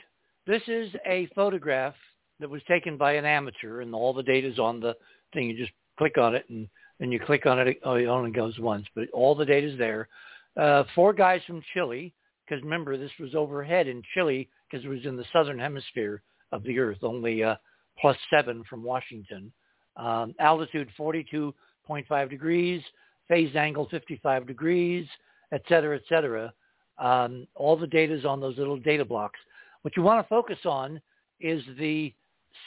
This 0.46 0.62
is 0.66 0.92
a 1.06 1.26
photograph 1.34 1.94
that 2.40 2.50
was 2.50 2.62
taken 2.64 2.96
by 2.96 3.12
an 3.14 3.24
amateur, 3.24 3.80
and 3.80 3.94
all 3.94 4.12
the 4.12 4.22
data 4.24 4.48
is 4.48 4.58
on 4.58 4.80
the 4.80 4.96
thing. 5.32 5.48
You 5.48 5.56
just 5.56 5.72
click 5.98 6.18
on 6.18 6.34
it, 6.34 6.44
and 6.50 6.68
then 6.98 7.10
you 7.12 7.18
click 7.20 7.46
on 7.46 7.58
it. 7.58 7.66
It 7.68 7.80
only 7.84 8.30
goes 8.30 8.58
once, 8.58 8.86
but 8.94 9.08
all 9.12 9.34
the 9.34 9.44
data 9.44 9.66
is 9.66 9.78
there. 9.78 10.08
uh, 10.56 10.84
four 10.94 11.12
guys 11.12 11.40
from 11.46 11.62
Chile, 11.72 12.12
because 12.44 12.62
remember 12.62 12.96
this 12.96 13.10
was 13.18 13.34
overhead 13.34 13.86
in 13.88 14.02
Chile 14.14 14.48
because 14.70 14.84
it 14.84 14.88
was 14.88 15.04
in 15.04 15.16
the 15.16 15.24
southern 15.32 15.58
hemisphere 15.58 16.22
of 16.52 16.62
the 16.64 16.78
Earth, 16.78 16.98
only 17.02 17.42
uh, 17.42 17.56
plus 17.98 18.16
seven 18.30 18.62
from 18.68 18.82
Washington. 18.82 19.52
Um, 19.96 20.34
altitude 20.40 20.88
42.5 20.98 22.30
degrees, 22.30 22.82
phase 23.28 23.54
angle 23.56 23.88
55 23.90 24.46
degrees, 24.46 25.06
et 25.52 25.62
cetera, 25.68 25.96
et 25.96 26.02
cetera. 26.08 26.52
Um, 26.98 27.46
all 27.54 27.76
the 27.76 27.86
data 27.86 28.14
is 28.14 28.24
on 28.24 28.40
those 28.40 28.58
little 28.58 28.78
data 28.78 29.04
blocks. 29.04 29.38
What 29.82 29.96
you 29.96 30.02
want 30.02 30.24
to 30.24 30.28
focus 30.28 30.58
on 30.64 31.00
is 31.40 31.62
the 31.78 32.14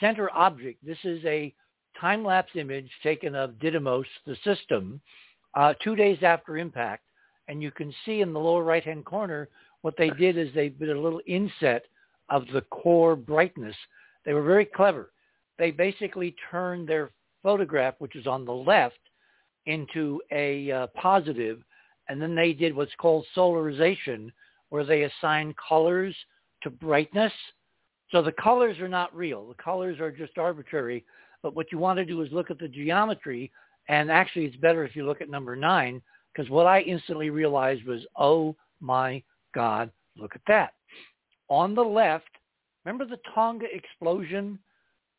center 0.00 0.28
object. 0.32 0.84
This 0.84 0.98
is 1.04 1.24
a 1.24 1.54
time-lapse 2.00 2.52
image 2.54 2.90
taken 3.02 3.34
of 3.34 3.52
Didymos, 3.52 4.04
the 4.26 4.36
system, 4.44 5.00
uh, 5.54 5.74
two 5.82 5.96
days 5.96 6.18
after 6.22 6.58
impact. 6.58 7.04
And 7.48 7.62
you 7.62 7.70
can 7.70 7.94
see 8.04 8.20
in 8.20 8.32
the 8.32 8.40
lower 8.40 8.64
right-hand 8.64 9.04
corner 9.04 9.48
what 9.82 9.96
they 9.96 10.10
did 10.10 10.36
is 10.36 10.48
they 10.54 10.68
did 10.68 10.90
a 10.90 11.00
little 11.00 11.20
inset 11.26 11.84
of 12.28 12.44
the 12.52 12.62
core 12.62 13.14
brightness. 13.14 13.76
They 14.24 14.32
were 14.32 14.42
very 14.42 14.64
clever. 14.64 15.12
They 15.58 15.70
basically 15.70 16.34
turned 16.50 16.88
their 16.88 17.10
photograph, 17.42 17.94
which 17.98 18.16
is 18.16 18.26
on 18.26 18.44
the 18.44 18.52
left, 18.52 18.98
into 19.66 20.20
a 20.32 20.70
uh, 20.70 20.86
positive, 20.88 21.62
and 22.08 22.20
then 22.20 22.34
they 22.34 22.52
did 22.52 22.74
what's 22.74 22.94
called 22.98 23.24
solarization, 23.36 24.30
where 24.68 24.84
they 24.84 25.04
assign 25.04 25.54
colors 25.68 26.14
to 26.62 26.70
brightness. 26.70 27.32
So 28.10 28.22
the 28.22 28.32
colors 28.32 28.78
are 28.78 28.88
not 28.88 29.14
real. 29.14 29.48
The 29.48 29.62
colors 29.62 30.00
are 30.00 30.10
just 30.10 30.38
arbitrary. 30.38 31.04
But 31.46 31.54
what 31.54 31.70
you 31.70 31.78
want 31.78 31.96
to 31.98 32.04
do 32.04 32.22
is 32.22 32.32
look 32.32 32.50
at 32.50 32.58
the 32.58 32.66
geometry, 32.66 33.52
and 33.88 34.10
actually 34.10 34.46
it's 34.46 34.56
better 34.56 34.84
if 34.84 34.96
you 34.96 35.06
look 35.06 35.20
at 35.20 35.30
number 35.30 35.54
nine, 35.54 36.02
because 36.34 36.50
what 36.50 36.66
I 36.66 36.80
instantly 36.80 37.30
realized 37.30 37.84
was, 37.84 38.04
oh 38.16 38.56
my 38.80 39.22
God, 39.54 39.92
look 40.16 40.34
at 40.34 40.40
that. 40.48 40.72
On 41.48 41.72
the 41.72 41.84
left, 41.84 42.30
remember 42.84 43.04
the 43.06 43.20
Tonga 43.32 43.66
explosion, 43.72 44.58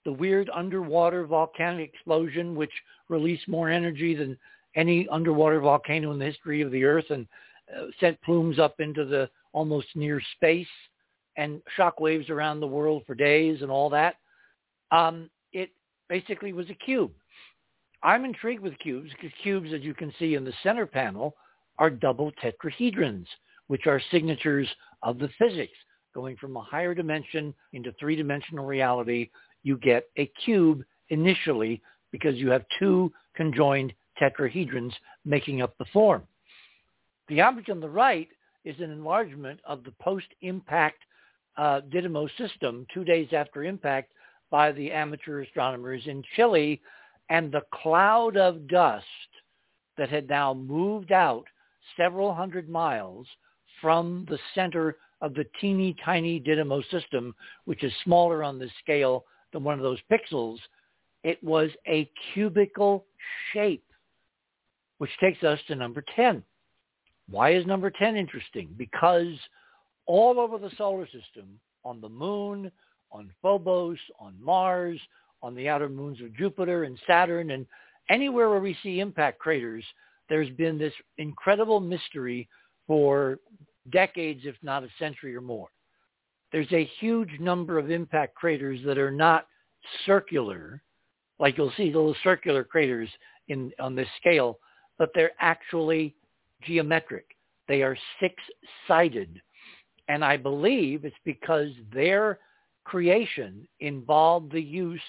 the 0.03 0.11
weird 0.11 0.49
underwater 0.53 1.25
volcanic 1.25 1.93
explosion, 1.93 2.55
which 2.55 2.73
released 3.07 3.47
more 3.47 3.69
energy 3.69 4.13
than 4.13 4.37
any 4.75 5.07
underwater 5.07 5.61
volcano 5.61 6.11
in 6.11 6.19
the 6.19 6.25
history 6.25 6.61
of 6.61 6.71
the 6.71 6.83
Earth 6.83 7.09
and 7.09 7.25
uh, 7.73 7.85
sent 8.01 8.21
plumes 8.23 8.59
up 8.59 8.81
into 8.81 9.05
the 9.05 9.29
almost 9.53 9.87
near 9.95 10.21
space 10.35 10.67
and 11.37 11.61
shock 11.77 12.01
waves 12.01 12.29
around 12.29 12.59
the 12.59 12.67
world 12.67 13.03
for 13.07 13.15
days 13.15 13.61
and 13.61 13.71
all 13.71 13.89
that. 13.89 14.15
Um, 14.91 15.29
basically 16.09 16.53
was 16.53 16.69
a 16.69 16.73
cube. 16.73 17.11
I'm 18.03 18.25
intrigued 18.25 18.61
with 18.61 18.77
cubes 18.79 19.09
because 19.11 19.31
cubes, 19.41 19.73
as 19.73 19.81
you 19.81 19.93
can 19.93 20.13
see 20.19 20.35
in 20.35 20.45
the 20.45 20.53
center 20.63 20.85
panel, 20.85 21.35
are 21.79 21.89
double 21.89 22.31
tetrahedrons, 22.43 23.25
which 23.67 23.87
are 23.87 24.01
signatures 24.11 24.67
of 25.03 25.19
the 25.19 25.29
physics. 25.39 25.73
Going 26.13 26.37
from 26.37 26.55
a 26.55 26.61
higher 26.61 26.93
dimension 26.93 27.53
into 27.73 27.91
three-dimensional 27.99 28.65
reality, 28.65 29.29
you 29.63 29.77
get 29.77 30.05
a 30.17 30.31
cube 30.43 30.83
initially 31.09 31.81
because 32.11 32.35
you 32.35 32.49
have 32.49 32.65
two 32.79 33.11
conjoined 33.35 33.93
tetrahedrons 34.19 34.93
making 35.25 35.61
up 35.61 35.77
the 35.77 35.85
form. 35.93 36.23
The 37.27 37.41
object 37.41 37.69
on 37.69 37.79
the 37.79 37.89
right 37.89 38.29
is 38.63 38.79
an 38.79 38.91
enlargement 38.91 39.59
of 39.65 39.83
the 39.83 39.91
post-impact 39.99 41.03
uh, 41.57 41.81
Didymos 41.89 42.29
system 42.37 42.85
two 42.93 43.03
days 43.03 43.29
after 43.33 43.63
impact 43.63 44.13
by 44.49 44.71
the 44.71 44.91
amateur 44.91 45.41
astronomers 45.41 46.03
in 46.05 46.23
Chile, 46.35 46.81
and 47.29 47.51
the 47.51 47.63
cloud 47.73 48.37
of 48.37 48.67
dust 48.67 49.05
that 49.97 50.09
had 50.09 50.29
now 50.29 50.53
moved 50.53 51.11
out 51.11 51.45
several 51.95 52.33
hundred 52.33 52.69
miles 52.69 53.27
from 53.81 54.25
the 54.29 54.39
center 54.55 54.97
of 55.21 55.33
the 55.33 55.45
teeny 55.59 55.95
tiny 56.05 56.39
Didymos 56.39 56.89
system, 56.91 57.33
which 57.65 57.83
is 57.83 57.91
smaller 58.03 58.43
on 58.43 58.59
the 58.59 58.69
scale 58.81 59.25
than 59.51 59.63
one 59.63 59.75
of 59.75 59.83
those 59.83 59.99
pixels, 60.11 60.57
it 61.23 61.43
was 61.43 61.69
a 61.87 62.09
cubical 62.33 63.05
shape, 63.51 63.83
which 64.99 65.11
takes 65.19 65.43
us 65.43 65.59
to 65.67 65.75
number 65.75 66.03
10. 66.15 66.43
Why 67.29 67.53
is 67.53 67.65
number 67.65 67.89
10 67.89 68.15
interesting? 68.15 68.69
Because 68.77 69.33
all 70.05 70.39
over 70.39 70.57
the 70.57 70.71
solar 70.77 71.05
system, 71.05 71.59
on 71.83 72.01
the 72.01 72.09
moon, 72.09 72.71
on 73.11 73.31
Phobos, 73.41 73.97
on 74.19 74.35
Mars, 74.39 74.99
on 75.41 75.55
the 75.55 75.69
outer 75.69 75.89
moons 75.89 76.21
of 76.21 76.35
Jupiter 76.35 76.83
and 76.83 76.99
Saturn, 77.07 77.51
and 77.51 77.65
anywhere 78.09 78.49
where 78.49 78.59
we 78.59 78.77
see 78.83 78.99
impact 78.99 79.39
craters, 79.39 79.83
there's 80.29 80.49
been 80.51 80.77
this 80.77 80.93
incredible 81.17 81.79
mystery 81.79 82.47
for 82.85 83.39
decades, 83.91 84.41
if 84.43 84.55
not 84.61 84.83
a 84.83 84.89
century 84.99 85.35
or 85.35 85.41
more. 85.41 85.69
There's 86.51 86.71
a 86.71 86.89
huge 86.99 87.39
number 87.39 87.77
of 87.77 87.91
impact 87.91 88.35
craters 88.35 88.79
that 88.85 88.97
are 88.97 89.11
not 89.11 89.47
circular, 90.05 90.81
like 91.39 91.57
you'll 91.57 91.73
see 91.77 91.85
little 91.85 92.15
circular 92.23 92.63
craters 92.63 93.09
in 93.47 93.71
on 93.79 93.95
this 93.95 94.07
scale, 94.19 94.59
but 94.97 95.09
they're 95.13 95.31
actually 95.39 96.15
geometric. 96.63 97.25
They 97.67 97.83
are 97.83 97.97
six-sided. 98.19 99.41
And 100.07 100.23
I 100.23 100.37
believe 100.37 101.03
it's 101.03 101.15
because 101.25 101.69
their 101.93 102.39
creation 102.87 103.67
involved 103.81 104.49
the 104.51 104.61
use 104.61 105.01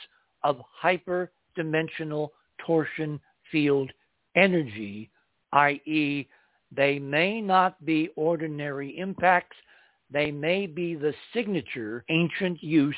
of 0.43 0.61
hyperdimensional 0.83 2.31
torsion 2.67 3.21
field 3.53 3.89
energy, 4.35 5.09
i.e. 5.53 6.27
they 6.75 6.99
may 6.99 7.41
not 7.41 7.83
be 7.87 8.11
ordinary 8.17 8.99
impacts. 8.99 9.57
They 10.11 10.33
may 10.33 10.67
be 10.67 10.97
the 10.97 11.15
signature 11.33 12.05
ancient 12.09 12.61
use 12.63 12.97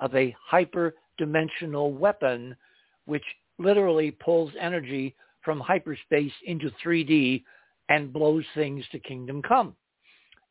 of 0.00 0.12
a 0.16 0.34
hyperdimensional 0.52 1.92
weapon, 1.92 2.56
which 3.04 3.24
literally 3.58 4.10
pulls 4.10 4.50
energy 4.60 5.14
from 5.42 5.60
hyperspace 5.60 6.32
into 6.46 6.72
3D 6.84 7.44
and 7.88 8.12
blows 8.12 8.44
things 8.56 8.84
to 8.90 8.98
kingdom 8.98 9.40
come. 9.40 9.76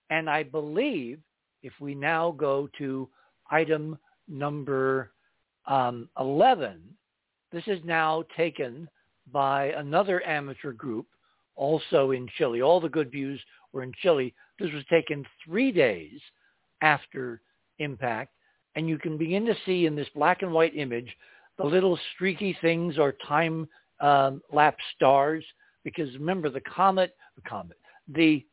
And 0.10 0.30
I 0.30 0.44
believe 0.44 1.20
if 1.62 1.74
we 1.82 1.94
now 1.94 2.32
go 2.32 2.70
to 2.78 3.10
item 3.50 3.98
number 4.28 5.12
um, 5.68 6.10
11, 6.20 6.82
this 7.52 7.64
is 7.68 7.80
now 7.84 8.24
taken 8.36 8.90
by 9.32 9.68
another 9.78 10.26
amateur 10.26 10.72
group 10.72 11.08
also 11.56 12.12
in 12.12 12.28
Chile. 12.38 12.62
All 12.62 12.80
the 12.80 12.90
good 12.90 13.12
views 13.12 13.40
were 13.72 13.84
in 13.84 13.94
Chile. 14.02 14.34
This 14.60 14.72
was 14.74 14.84
taken 14.90 15.26
three 15.44 15.72
days 15.72 16.20
after 16.82 17.42
impact. 17.80 18.32
And 18.76 18.90
you 18.90 18.98
can 18.98 19.18
begin 19.18 19.46
to 19.46 19.56
see 19.66 19.86
in 19.86 19.96
this 19.96 20.10
black 20.16 20.42
and 20.42 20.52
white 20.52 20.76
image, 20.76 21.16
the 21.58 21.64
little 21.64 21.98
streaky 22.14 22.58
things 22.62 22.98
are 22.98 23.16
time 23.26 23.68
um, 24.02 24.42
lapse 24.52 24.84
stars 24.96 25.44
because 25.84 26.14
remember 26.16 26.50
the 26.50 26.62
comet, 26.62 27.16
the 27.36 27.50
comet, 27.50 27.78
the 28.08 28.46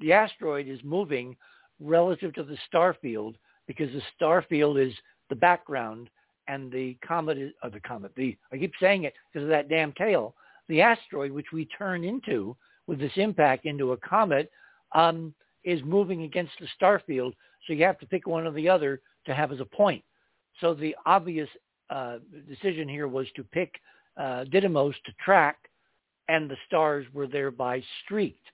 the 0.00 0.12
asteroid 0.12 0.68
is 0.68 0.78
moving 0.84 1.36
relative 1.80 2.32
to 2.34 2.44
the 2.44 2.56
star 2.68 2.96
field 3.00 3.36
because 3.66 3.92
the 3.92 4.02
star 4.14 4.42
field 4.48 4.78
is 4.78 4.92
the 5.30 5.36
background 5.36 6.10
and 6.48 6.70
the 6.70 6.96
comet 7.06 7.38
is, 7.38 7.52
or 7.62 7.70
the 7.70 7.80
comet, 7.80 8.12
the, 8.16 8.36
I 8.52 8.58
keep 8.58 8.72
saying 8.80 9.04
it 9.04 9.14
because 9.32 9.44
of 9.44 9.50
that 9.50 9.68
damn 9.68 9.92
tail, 9.92 10.34
the 10.68 10.80
asteroid, 10.80 11.32
which 11.32 11.52
we 11.52 11.66
turn 11.66 12.04
into 12.04 12.56
with 12.86 12.98
this 12.98 13.12
impact 13.16 13.64
into 13.64 13.92
a 13.92 13.96
comet, 13.98 14.50
um, 14.94 15.34
is 15.64 15.80
moving 15.84 16.22
against 16.22 16.52
the 16.60 16.68
star 16.76 17.00
field. 17.06 17.34
So 17.66 17.72
you 17.72 17.84
have 17.84 17.98
to 18.00 18.06
pick 18.06 18.26
one 18.26 18.46
or 18.46 18.52
the 18.52 18.68
other 18.68 19.00
to 19.26 19.34
have 19.34 19.52
as 19.52 19.60
a 19.60 19.64
point. 19.64 20.04
So 20.60 20.74
the 20.74 20.94
obvious 21.06 21.48
uh, 21.90 22.18
decision 22.48 22.88
here 22.88 23.08
was 23.08 23.26
to 23.36 23.44
pick 23.44 23.72
uh, 24.16 24.44
Didymos 24.44 24.94
to 25.06 25.12
track, 25.24 25.56
and 26.28 26.48
the 26.48 26.56
stars 26.66 27.06
were 27.12 27.26
thereby 27.26 27.82
streaked. 28.04 28.46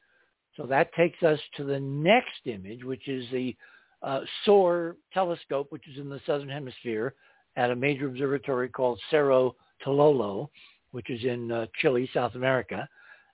So 0.57 0.67
that 0.67 0.93
takes 0.95 1.23
us 1.23 1.39
to 1.57 1.65
the 1.65 1.81
next 1.81 2.47
image, 2.47 2.85
which 2.85 3.09
is 3.09 3.25
the 3.33 3.57
uh, 4.03 4.21
SOAR 4.45 4.97
telescope, 5.13 5.67
which 5.71 5.87
is 5.89 5.99
in 5.99 6.09
the 6.09 6.21
southern 6.27 6.49
hemisphere 6.49 7.15
at 7.57 7.71
a 7.71 7.77
major 7.77 8.07
observatory 8.07 8.69
called 8.69 9.01
Cerro 9.11 9.57
Tololo, 9.85 10.49
which 10.93 11.11
is 11.11 11.25
in 11.25 11.51
uh, 11.53 11.67
Chile, 11.81 12.09
South 12.13 12.35
America. 12.35 12.89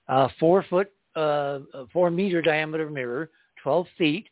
Uh, 0.07 0.27
four 0.39 0.63
foot, 0.69 0.91
uh, 1.15 1.59
four 1.91 2.09
meter 2.09 2.41
diameter 2.41 2.89
mirror, 2.89 3.29
12 3.63 3.87
feet, 3.97 4.27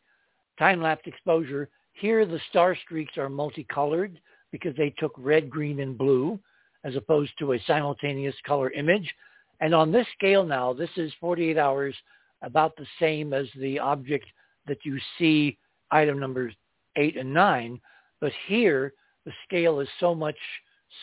time-lapse 0.58 1.02
exposure. 1.06 1.68
Here 1.92 2.24
the 2.26 2.40
star 2.50 2.76
streaks 2.84 3.16
are 3.16 3.28
multicolored 3.28 4.18
because 4.52 4.76
they 4.76 4.90
took 4.98 5.12
red, 5.16 5.50
green, 5.50 5.80
and 5.80 5.96
blue 5.96 6.38
as 6.84 6.94
opposed 6.94 7.32
to 7.38 7.52
a 7.52 7.62
simultaneous 7.66 8.34
color 8.46 8.70
image. 8.70 9.12
And 9.60 9.74
on 9.74 9.90
this 9.90 10.06
scale 10.16 10.44
now, 10.44 10.72
this 10.72 10.90
is 10.96 11.12
48 11.20 11.58
hours 11.58 11.94
about 12.42 12.76
the 12.76 12.86
same 13.00 13.32
as 13.32 13.46
the 13.56 13.78
object 13.78 14.26
that 14.66 14.78
you 14.84 14.98
see 15.18 15.58
item 15.90 16.18
numbers 16.18 16.54
eight 16.96 17.16
and 17.16 17.32
nine. 17.32 17.80
But 18.20 18.32
here, 18.46 18.92
the 19.24 19.32
scale 19.46 19.80
is 19.80 19.88
so 20.00 20.14
much 20.14 20.36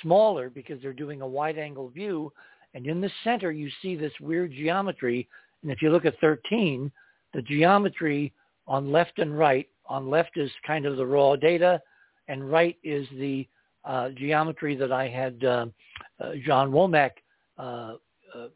smaller 0.01 0.49
because 0.49 0.81
they're 0.81 0.93
doing 0.93 1.21
a 1.21 1.27
wide 1.27 1.57
angle 1.57 1.89
view. 1.89 2.31
And 2.73 2.87
in 2.87 3.01
the 3.01 3.11
center, 3.23 3.51
you 3.51 3.69
see 3.81 3.95
this 3.95 4.13
weird 4.19 4.51
geometry. 4.51 5.27
And 5.61 5.71
if 5.71 5.81
you 5.81 5.91
look 5.91 6.05
at 6.05 6.19
13, 6.19 6.91
the 7.33 7.41
geometry 7.41 8.33
on 8.67 8.91
left 8.91 9.19
and 9.19 9.37
right. 9.37 9.67
On 9.87 10.09
left 10.09 10.37
is 10.37 10.49
kind 10.65 10.85
of 10.85 10.97
the 10.97 11.05
raw 11.05 11.35
data, 11.35 11.81
and 12.27 12.49
right 12.49 12.77
is 12.83 13.05
the 13.17 13.47
uh, 13.83 14.09
geometry 14.09 14.75
that 14.75 14.91
I 14.91 15.09
had 15.09 15.43
uh, 15.43 15.65
uh, 16.21 16.31
John 16.45 16.71
Womack 16.71 17.11
uh, 17.57 17.95
uh, 18.33 18.47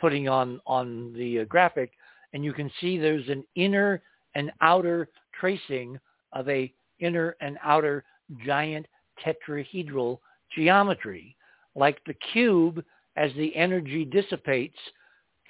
putting 0.00 0.28
on 0.28 0.60
on 0.66 1.12
the 1.14 1.44
graphic, 1.46 1.92
and 2.32 2.44
you 2.44 2.52
can 2.52 2.70
see 2.80 2.96
there's 2.96 3.28
an 3.28 3.44
inner 3.56 4.02
and 4.36 4.52
outer 4.60 5.08
tracing 5.40 5.98
of 6.32 6.48
a 6.48 6.72
inner 7.00 7.36
and 7.40 7.58
outer 7.62 8.04
giant 8.44 8.86
tetrahedral 9.24 10.18
geometry. 10.54 11.36
Like 11.74 12.00
the 12.06 12.14
cube, 12.32 12.84
as 13.16 13.32
the 13.34 13.54
energy 13.56 14.04
dissipates, 14.04 14.78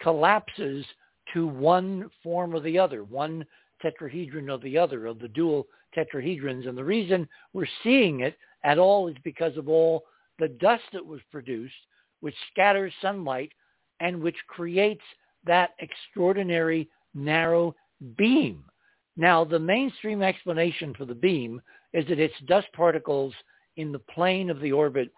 collapses 0.01 0.85
to 1.35 1.47
one 1.47 2.11
form 2.23 2.55
or 2.55 2.61
the 2.61 2.79
other, 2.79 3.05
one 3.05 3.45
tetrahedron 3.83 4.51
or 4.51 4.59
the 4.59 4.79
other 4.79 5.07
of 5.07 5.19
the 5.19 5.29
dual 5.29 5.67
tetrahedrons. 5.97 6.69
And 6.69 6.77
the 6.77 6.85
reason 6.85 7.29
we're 7.53 7.67
seeing 7.83 8.21
it 8.21 8.37
at 8.65 8.79
all 8.79 9.09
is 9.09 9.17
because 9.25 9.57
of 9.57 9.69
all 9.69 10.05
the 10.39 10.49
dust 10.49 10.85
that 10.93 11.05
was 11.05 11.21
produced, 11.31 11.75
which 12.21 12.35
scatters 12.53 12.93
sunlight 13.01 13.53
and 14.01 14.21
which 14.21 14.37
creates 14.49 15.03
that 15.45 15.71
extraordinary 15.81 16.89
narrow 17.15 17.75
beam. 18.17 18.65
Now, 19.19 19.45
the 19.45 19.59
mainstream 19.59 20.23
explanation 20.23 20.95
for 20.95 21.05
the 21.05 21.15
beam 21.15 21.61
is 21.93 22.07
that 22.07 22.21
it's 22.21 22.39
dust 22.47 22.69
particles 22.73 23.35
in 23.77 23.91
the 23.91 23.99
plane 23.99 24.49
of 24.49 24.61
the 24.61 24.71
orbit, 24.71 25.11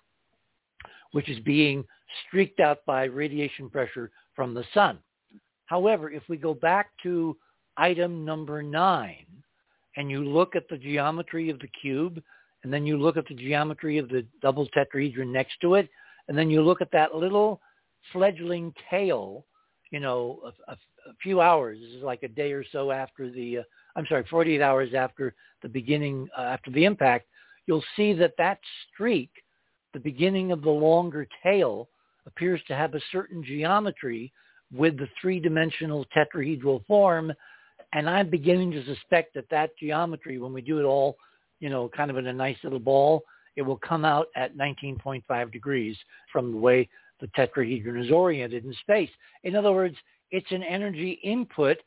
which 1.12 1.28
is 1.28 1.38
being 1.40 1.84
streaked 2.26 2.60
out 2.60 2.78
by 2.86 3.04
radiation 3.04 3.68
pressure 3.68 4.10
from 4.34 4.54
the 4.54 4.64
sun. 4.72 4.98
However, 5.66 6.10
if 6.10 6.22
we 6.30 6.38
go 6.38 6.54
back 6.54 6.90
to 7.02 7.36
item 7.76 8.24
number 8.24 8.62
nine 8.62 9.26
and 9.96 10.10
you 10.10 10.24
look 10.24 10.56
at 10.56 10.68
the 10.70 10.78
geometry 10.78 11.50
of 11.50 11.58
the 11.58 11.68
cube, 11.68 12.22
and 12.62 12.72
then 12.72 12.86
you 12.86 12.96
look 12.96 13.18
at 13.18 13.26
the 13.28 13.34
geometry 13.34 13.98
of 13.98 14.08
the 14.08 14.24
double 14.40 14.66
tetrahedron 14.68 15.30
next 15.30 15.60
to 15.60 15.74
it, 15.74 15.90
and 16.28 16.38
then 16.38 16.48
you 16.48 16.62
look 16.62 16.80
at 16.80 16.92
that 16.92 17.14
little 17.14 17.60
fledgling 18.12 18.72
tail, 18.88 19.44
you 19.90 20.00
know, 20.00 20.40
a, 20.44 20.72
a, 20.72 20.74
a 20.74 21.14
few 21.22 21.40
hours, 21.40 21.78
this 21.80 21.96
is 21.96 22.02
like 22.02 22.22
a 22.22 22.28
day 22.28 22.52
or 22.52 22.64
so 22.72 22.90
after 22.90 23.30
the, 23.30 23.58
uh, 23.58 23.62
I'm 23.96 24.06
sorry, 24.08 24.24
48 24.30 24.62
hours 24.62 24.94
after 24.94 25.34
the 25.62 25.68
beginning, 25.68 26.28
uh, 26.36 26.42
after 26.42 26.70
the 26.70 26.84
impact, 26.84 27.26
you'll 27.66 27.84
see 27.96 28.12
that 28.14 28.34
that 28.38 28.58
streak, 28.92 29.30
the 29.92 30.00
beginning 30.00 30.52
of 30.52 30.62
the 30.62 30.70
longer 30.70 31.26
tail, 31.42 31.88
appears 32.26 32.60
to 32.68 32.76
have 32.76 32.94
a 32.94 33.00
certain 33.10 33.42
geometry 33.42 34.32
with 34.72 34.96
the 34.98 35.08
three-dimensional 35.20 36.06
tetrahedral 36.16 36.84
form. 36.86 37.32
And 37.92 38.08
I'm 38.08 38.30
beginning 38.30 38.70
to 38.72 38.84
suspect 38.84 39.34
that 39.34 39.50
that 39.50 39.76
geometry, 39.76 40.38
when 40.38 40.52
we 40.52 40.62
do 40.62 40.78
it 40.78 40.84
all, 40.84 41.16
you 41.58 41.70
know, 41.70 41.88
kind 41.88 42.10
of 42.10 42.16
in 42.16 42.28
a 42.28 42.32
nice 42.32 42.56
little 42.62 42.78
ball, 42.78 43.22
it 43.56 43.62
will 43.62 43.76
come 43.76 44.04
out 44.04 44.28
at 44.36 44.56
19.5 44.56 45.52
degrees 45.52 45.96
from 46.32 46.52
the 46.52 46.56
way 46.56 46.88
the 47.20 47.28
tetrahedron 47.28 48.04
is 48.04 48.10
oriented 48.10 48.64
in 48.64 48.74
space. 48.74 49.10
In 49.44 49.56
other 49.56 49.72
words, 49.72 49.96
it's 50.30 50.50
an 50.50 50.62
energy 50.62 51.20
input 51.22 51.78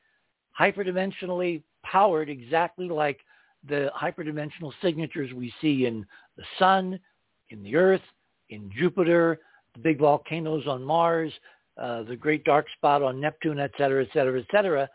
hyperdimensionally 0.59 1.63
powered 1.83 2.29
exactly 2.29 2.87
like 2.87 3.19
the 3.67 3.89
hyperdimensional 3.99 4.71
signatures 4.81 5.33
we 5.33 5.53
see 5.61 5.85
in 5.85 6.05
the 6.37 6.43
sun, 6.59 6.99
in 7.49 7.63
the 7.63 7.75
earth, 7.75 8.01
in 8.49 8.69
Jupiter, 8.77 9.39
the 9.73 9.79
big 9.79 9.99
volcanoes 9.99 10.67
on 10.67 10.83
Mars, 10.83 11.31
uh, 11.77 12.03
the 12.03 12.15
great 12.15 12.43
dark 12.43 12.67
spot 12.77 13.01
on 13.01 13.19
Neptune, 13.19 13.59
et 13.59 13.71
cetera, 13.77 14.03
et 14.03 14.09
cetera, 14.13 14.39
et 14.39 14.45
cetera. 14.51 14.89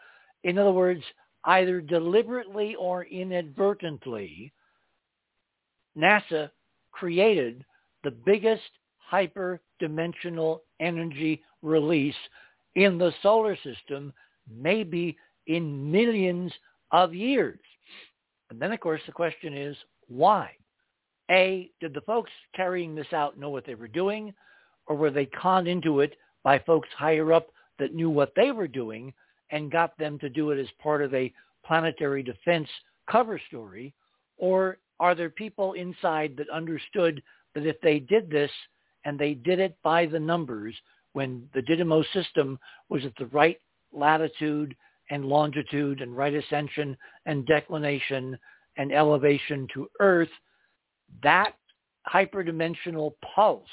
In 0.44 0.58
other 0.58 0.72
words, 0.72 1.02
either 1.44 1.80
deliberately 1.80 2.74
or 2.76 3.04
inadvertently, 3.04 4.52
NASA 5.96 6.50
created 6.92 7.64
the 8.04 8.10
biggest 8.10 8.62
hyperdimensional 9.10 10.60
energy 10.80 11.42
release 11.62 12.14
in 12.74 12.98
the 12.98 13.12
solar 13.22 13.56
system, 13.56 14.12
maybe 14.50 15.16
in 15.46 15.90
millions 15.90 16.52
of 16.92 17.14
years. 17.14 17.58
And 18.50 18.60
then, 18.60 18.72
of 18.72 18.80
course, 18.80 19.00
the 19.06 19.12
question 19.12 19.56
is, 19.56 19.76
why? 20.08 20.52
A, 21.30 21.70
did 21.80 21.92
the 21.92 22.00
folks 22.02 22.30
carrying 22.54 22.94
this 22.94 23.12
out 23.12 23.38
know 23.38 23.50
what 23.50 23.66
they 23.66 23.74
were 23.74 23.88
doing, 23.88 24.32
or 24.86 24.96
were 24.96 25.10
they 25.10 25.26
conned 25.26 25.68
into 25.68 26.00
it 26.00 26.16
by 26.42 26.58
folks 26.60 26.88
higher 26.96 27.32
up 27.32 27.48
that 27.78 27.94
knew 27.94 28.08
what 28.08 28.32
they 28.34 28.52
were 28.52 28.68
doing 28.68 29.12
and 29.50 29.70
got 29.70 29.96
them 29.98 30.18
to 30.18 30.30
do 30.30 30.50
it 30.50 30.58
as 30.58 30.68
part 30.82 31.02
of 31.02 31.12
a 31.14 31.32
planetary 31.66 32.22
defense 32.22 32.68
cover 33.10 33.40
story? 33.48 33.92
Or 34.38 34.78
are 35.00 35.14
there 35.14 35.30
people 35.30 35.74
inside 35.74 36.34
that 36.36 36.48
understood 36.48 37.22
that 37.54 37.66
if 37.66 37.80
they 37.82 37.98
did 37.98 38.30
this 38.30 38.50
and 39.04 39.18
they 39.18 39.34
did 39.34 39.58
it 39.58 39.76
by 39.82 40.06
the 40.06 40.18
numbers 40.18 40.74
when 41.12 41.48
the 41.54 41.62
Didymos 41.62 42.04
system 42.12 42.58
was 42.88 43.04
at 43.04 43.16
the 43.18 43.26
right 43.26 43.58
latitude 43.92 44.76
and 45.10 45.24
longitude 45.24 46.00
and 46.00 46.16
right 46.16 46.34
ascension 46.34 46.96
and 47.26 47.46
declination 47.46 48.38
and 48.76 48.92
elevation 48.92 49.66
to 49.74 49.88
Earth, 50.00 50.28
that 51.22 51.54
hyperdimensional 52.12 53.12
pulse 53.34 53.68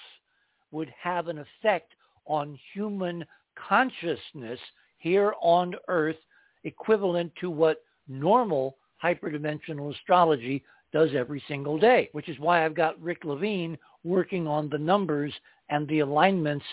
would 0.71 0.91
have 1.01 1.27
an 1.27 1.39
effect 1.39 1.93
on 2.25 2.57
human 2.73 3.25
consciousness 3.55 4.59
here 4.97 5.33
on 5.41 5.75
Earth 5.87 6.17
equivalent 6.63 7.31
to 7.39 7.49
what 7.49 7.83
normal 8.07 8.77
hyperdimensional 9.03 9.93
astrology 9.93 10.63
does 10.91 11.09
every 11.15 11.43
single 11.47 11.77
day, 11.77 12.09
which 12.13 12.29
is 12.29 12.39
why 12.39 12.65
I've 12.65 12.75
got 12.75 13.01
Rick 13.01 13.23
Levine 13.23 13.77
working 14.05 14.47
on 14.47 14.69
the 14.69 14.77
numbers 14.77 15.33
and 15.69 15.87
the 15.87 15.99
alignments 15.99 16.65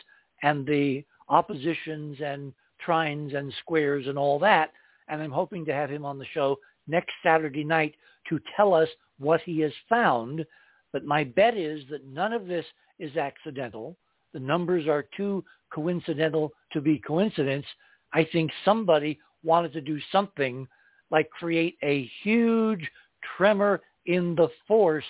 and 0.43 0.67
the 0.67 1.05
oppositions 1.29 2.19
and 2.21 2.53
trines 2.87 3.35
and 3.35 3.53
squares 3.61 4.07
and 4.07 4.19
all 4.19 4.39
that. 4.39 4.73
And 5.09 5.21
I'm 5.21 5.31
hoping 5.31 5.65
to 5.65 5.75
have 5.75 5.91
him 5.91 6.05
on 6.05 6.19
the 6.19 6.27
show 6.33 6.59
next 6.87 7.13
Saturday 7.23 7.65
night 7.65 7.95
to 8.29 8.39
tell 8.57 8.75
us 8.75 8.89
what 9.19 9.41
he 9.43 9.61
has 9.61 9.73
found. 9.89 10.45
But 10.93 11.05
my 11.05 11.25
bet 11.25 11.57
is 11.57 11.83
that 11.91 12.07
none 12.07 12.33
of 12.33 12.47
this 12.47 12.67
is 12.99 13.17
accidental. 13.17 13.97
The 14.33 14.41
numbers 14.41 14.87
are 14.87 15.07
too 15.17 15.45
coincidental 15.73 16.53
to 16.73 16.81
be 16.81 16.99
coincidence. 16.99 17.67
I 18.13 18.29
think 18.31 18.51
somebody 18.65 19.19
wanted 19.43 19.73
to 19.73 19.81
do 19.81 19.99
something 20.11 20.69
like 21.11 21.31
create 21.31 21.77
a 21.83 22.11
huge 22.23 22.89
tremor 23.37 23.81
in 24.07 24.35
the 24.35 24.49
force. 24.67 25.05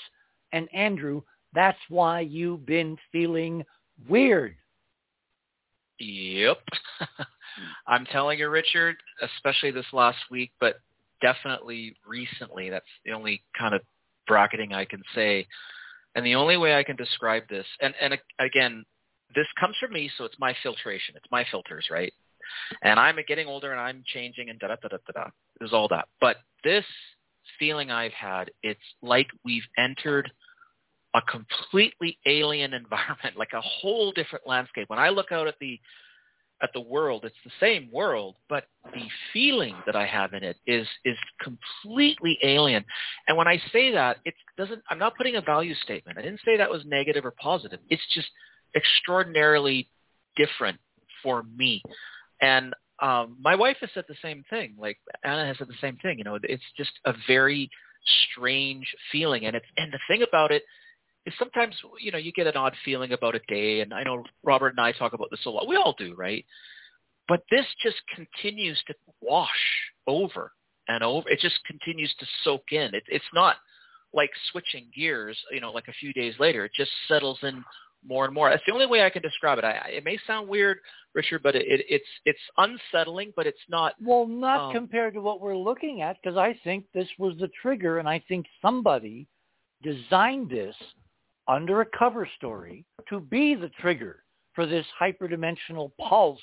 And 0.52 0.68
Andrew, 0.74 1.22
that's 1.54 1.78
why 1.88 2.20
you've 2.20 2.66
been 2.66 2.96
feeling 3.10 3.64
weird. 4.08 4.56
Yep. 5.98 6.58
I'm 7.86 8.06
telling 8.06 8.38
you, 8.38 8.48
Richard, 8.48 8.96
especially 9.22 9.70
this 9.70 9.86
last 9.92 10.18
week, 10.30 10.52
but 10.60 10.76
definitely 11.20 11.94
recently. 12.06 12.70
That's 12.70 12.84
the 13.04 13.12
only 13.12 13.42
kind 13.58 13.74
of 13.74 13.82
bracketing 14.26 14.72
I 14.72 14.84
can 14.84 15.02
say. 15.14 15.46
And 16.14 16.26
the 16.26 16.34
only 16.34 16.56
way 16.56 16.74
I 16.74 16.82
can 16.82 16.96
describe 16.96 17.44
this, 17.48 17.66
and, 17.80 17.94
and 18.00 18.18
again, 18.38 18.84
this 19.34 19.46
comes 19.58 19.76
from 19.80 19.92
me, 19.92 20.10
so 20.18 20.24
it's 20.24 20.38
my 20.38 20.54
filtration. 20.62 21.14
It's 21.16 21.30
my 21.30 21.44
filters, 21.50 21.86
right? 21.90 22.12
And 22.82 23.00
I'm 23.00 23.16
getting 23.26 23.46
older 23.46 23.72
and 23.72 23.80
I'm 23.80 24.02
changing 24.06 24.50
and 24.50 24.58
da 24.58 24.68
da 24.68 24.76
da 24.82 24.88
da 24.88 24.98
da. 25.14 25.30
There's 25.58 25.72
all 25.72 25.88
that. 25.88 26.08
But 26.20 26.36
this 26.64 26.84
feeling 27.58 27.90
I've 27.90 28.12
had. 28.12 28.50
It's 28.62 28.80
like 29.02 29.28
we've 29.44 29.66
entered 29.78 30.30
a 31.14 31.22
completely 31.22 32.18
alien 32.26 32.74
environment, 32.74 33.36
like 33.36 33.52
a 33.54 33.60
whole 33.60 34.12
different 34.12 34.46
landscape. 34.46 34.88
When 34.88 34.98
I 34.98 35.10
look 35.10 35.32
out 35.32 35.48
at 35.48 35.58
the 35.60 35.80
at 36.62 36.70
the 36.74 36.80
world, 36.80 37.24
it's 37.24 37.34
the 37.44 37.50
same 37.58 37.90
world, 37.92 38.36
but 38.48 38.66
the 38.94 39.02
feeling 39.32 39.74
that 39.84 39.96
I 39.96 40.06
have 40.06 40.32
in 40.32 40.44
it 40.44 40.56
is 40.66 40.86
is 41.04 41.16
completely 41.40 42.38
alien. 42.42 42.84
And 43.26 43.36
when 43.36 43.48
I 43.48 43.60
say 43.72 43.90
that, 43.92 44.18
it 44.24 44.34
doesn't 44.56 44.82
I'm 44.88 44.98
not 44.98 45.16
putting 45.16 45.36
a 45.36 45.40
value 45.40 45.74
statement. 45.74 46.18
I 46.18 46.22
didn't 46.22 46.40
say 46.44 46.56
that 46.56 46.70
was 46.70 46.82
negative 46.86 47.24
or 47.24 47.32
positive. 47.32 47.80
It's 47.90 48.02
just 48.14 48.28
extraordinarily 48.76 49.88
different 50.36 50.78
for 51.22 51.42
me. 51.56 51.82
And 52.40 52.74
um, 53.00 53.36
my 53.40 53.56
wife 53.56 53.76
has 53.80 53.90
said 53.92 54.04
the 54.08 54.14
same 54.22 54.44
thing. 54.48 54.76
Like 54.78 54.98
Anna 55.24 55.46
has 55.46 55.58
said 55.58 55.68
the 55.68 55.74
same 55.80 55.96
thing. 55.96 56.18
You 56.18 56.24
know, 56.24 56.38
it's 56.42 56.62
just 56.76 56.92
a 57.04 57.12
very 57.26 57.68
strange 58.32 58.86
feeling, 59.10 59.46
and 59.46 59.56
it's 59.56 59.66
and 59.76 59.92
the 59.92 59.98
thing 60.08 60.22
about 60.22 60.52
it 60.52 60.62
is 61.26 61.34
sometimes 61.38 61.74
you 62.00 62.10
know 62.10 62.18
you 62.18 62.32
get 62.32 62.46
an 62.46 62.56
odd 62.56 62.74
feeling 62.84 63.12
about 63.12 63.34
a 63.34 63.40
day, 63.48 63.80
and 63.80 63.92
I 63.92 64.02
know 64.02 64.24
Robert 64.42 64.74
and 64.76 64.80
I 64.80 64.92
talk 64.92 65.12
about 65.12 65.28
this 65.30 65.44
a 65.46 65.50
lot. 65.50 65.68
We 65.68 65.76
all 65.76 65.94
do, 65.98 66.14
right? 66.14 66.44
But 67.28 67.42
this 67.50 67.66
just 67.82 67.96
continues 68.14 68.82
to 68.88 68.94
wash 69.20 69.48
over 70.06 70.52
and 70.88 71.04
over. 71.04 71.28
It 71.28 71.38
just 71.40 71.58
continues 71.66 72.12
to 72.18 72.26
soak 72.42 72.72
in. 72.72 72.94
It, 72.94 73.04
it's 73.08 73.24
not 73.32 73.56
like 74.12 74.30
switching 74.50 74.86
gears, 74.94 75.38
you 75.50 75.60
know, 75.60 75.72
like 75.72 75.88
a 75.88 75.92
few 75.92 76.12
days 76.12 76.34
later. 76.38 76.64
It 76.64 76.72
just 76.76 76.90
settles 77.08 77.38
in 77.42 77.64
more 78.06 78.24
and 78.24 78.34
more. 78.34 78.50
That's 78.50 78.62
the 78.66 78.72
only 78.72 78.86
way 78.86 79.04
I 79.04 79.10
can 79.10 79.22
describe 79.22 79.58
it. 79.58 79.64
I, 79.64 79.88
it 79.88 80.04
may 80.04 80.18
sound 80.26 80.48
weird, 80.48 80.78
Richard, 81.14 81.42
but 81.42 81.54
it, 81.54 81.62
it, 81.66 81.86
it's 81.88 82.04
it's 82.24 82.38
unsettling, 82.58 83.32
but 83.36 83.46
it's 83.46 83.58
not. 83.68 83.94
Well, 84.00 84.26
not 84.26 84.66
um, 84.66 84.72
compared 84.72 85.14
to 85.14 85.20
what 85.20 85.40
we're 85.40 85.56
looking 85.56 86.02
at, 86.02 86.16
because 86.22 86.36
I 86.36 86.58
think 86.64 86.84
this 86.92 87.08
was 87.18 87.34
the 87.38 87.48
trigger, 87.62 87.98
and 87.98 88.08
I 88.08 88.22
think 88.28 88.46
somebody 88.60 89.26
designed 89.82 90.50
this 90.50 90.74
under 91.48 91.80
a 91.80 91.86
cover 91.98 92.28
story 92.36 92.84
to 93.08 93.20
be 93.20 93.54
the 93.54 93.70
trigger 93.80 94.22
for 94.54 94.66
this 94.66 94.86
hyperdimensional 95.00 95.90
pulse. 95.98 96.40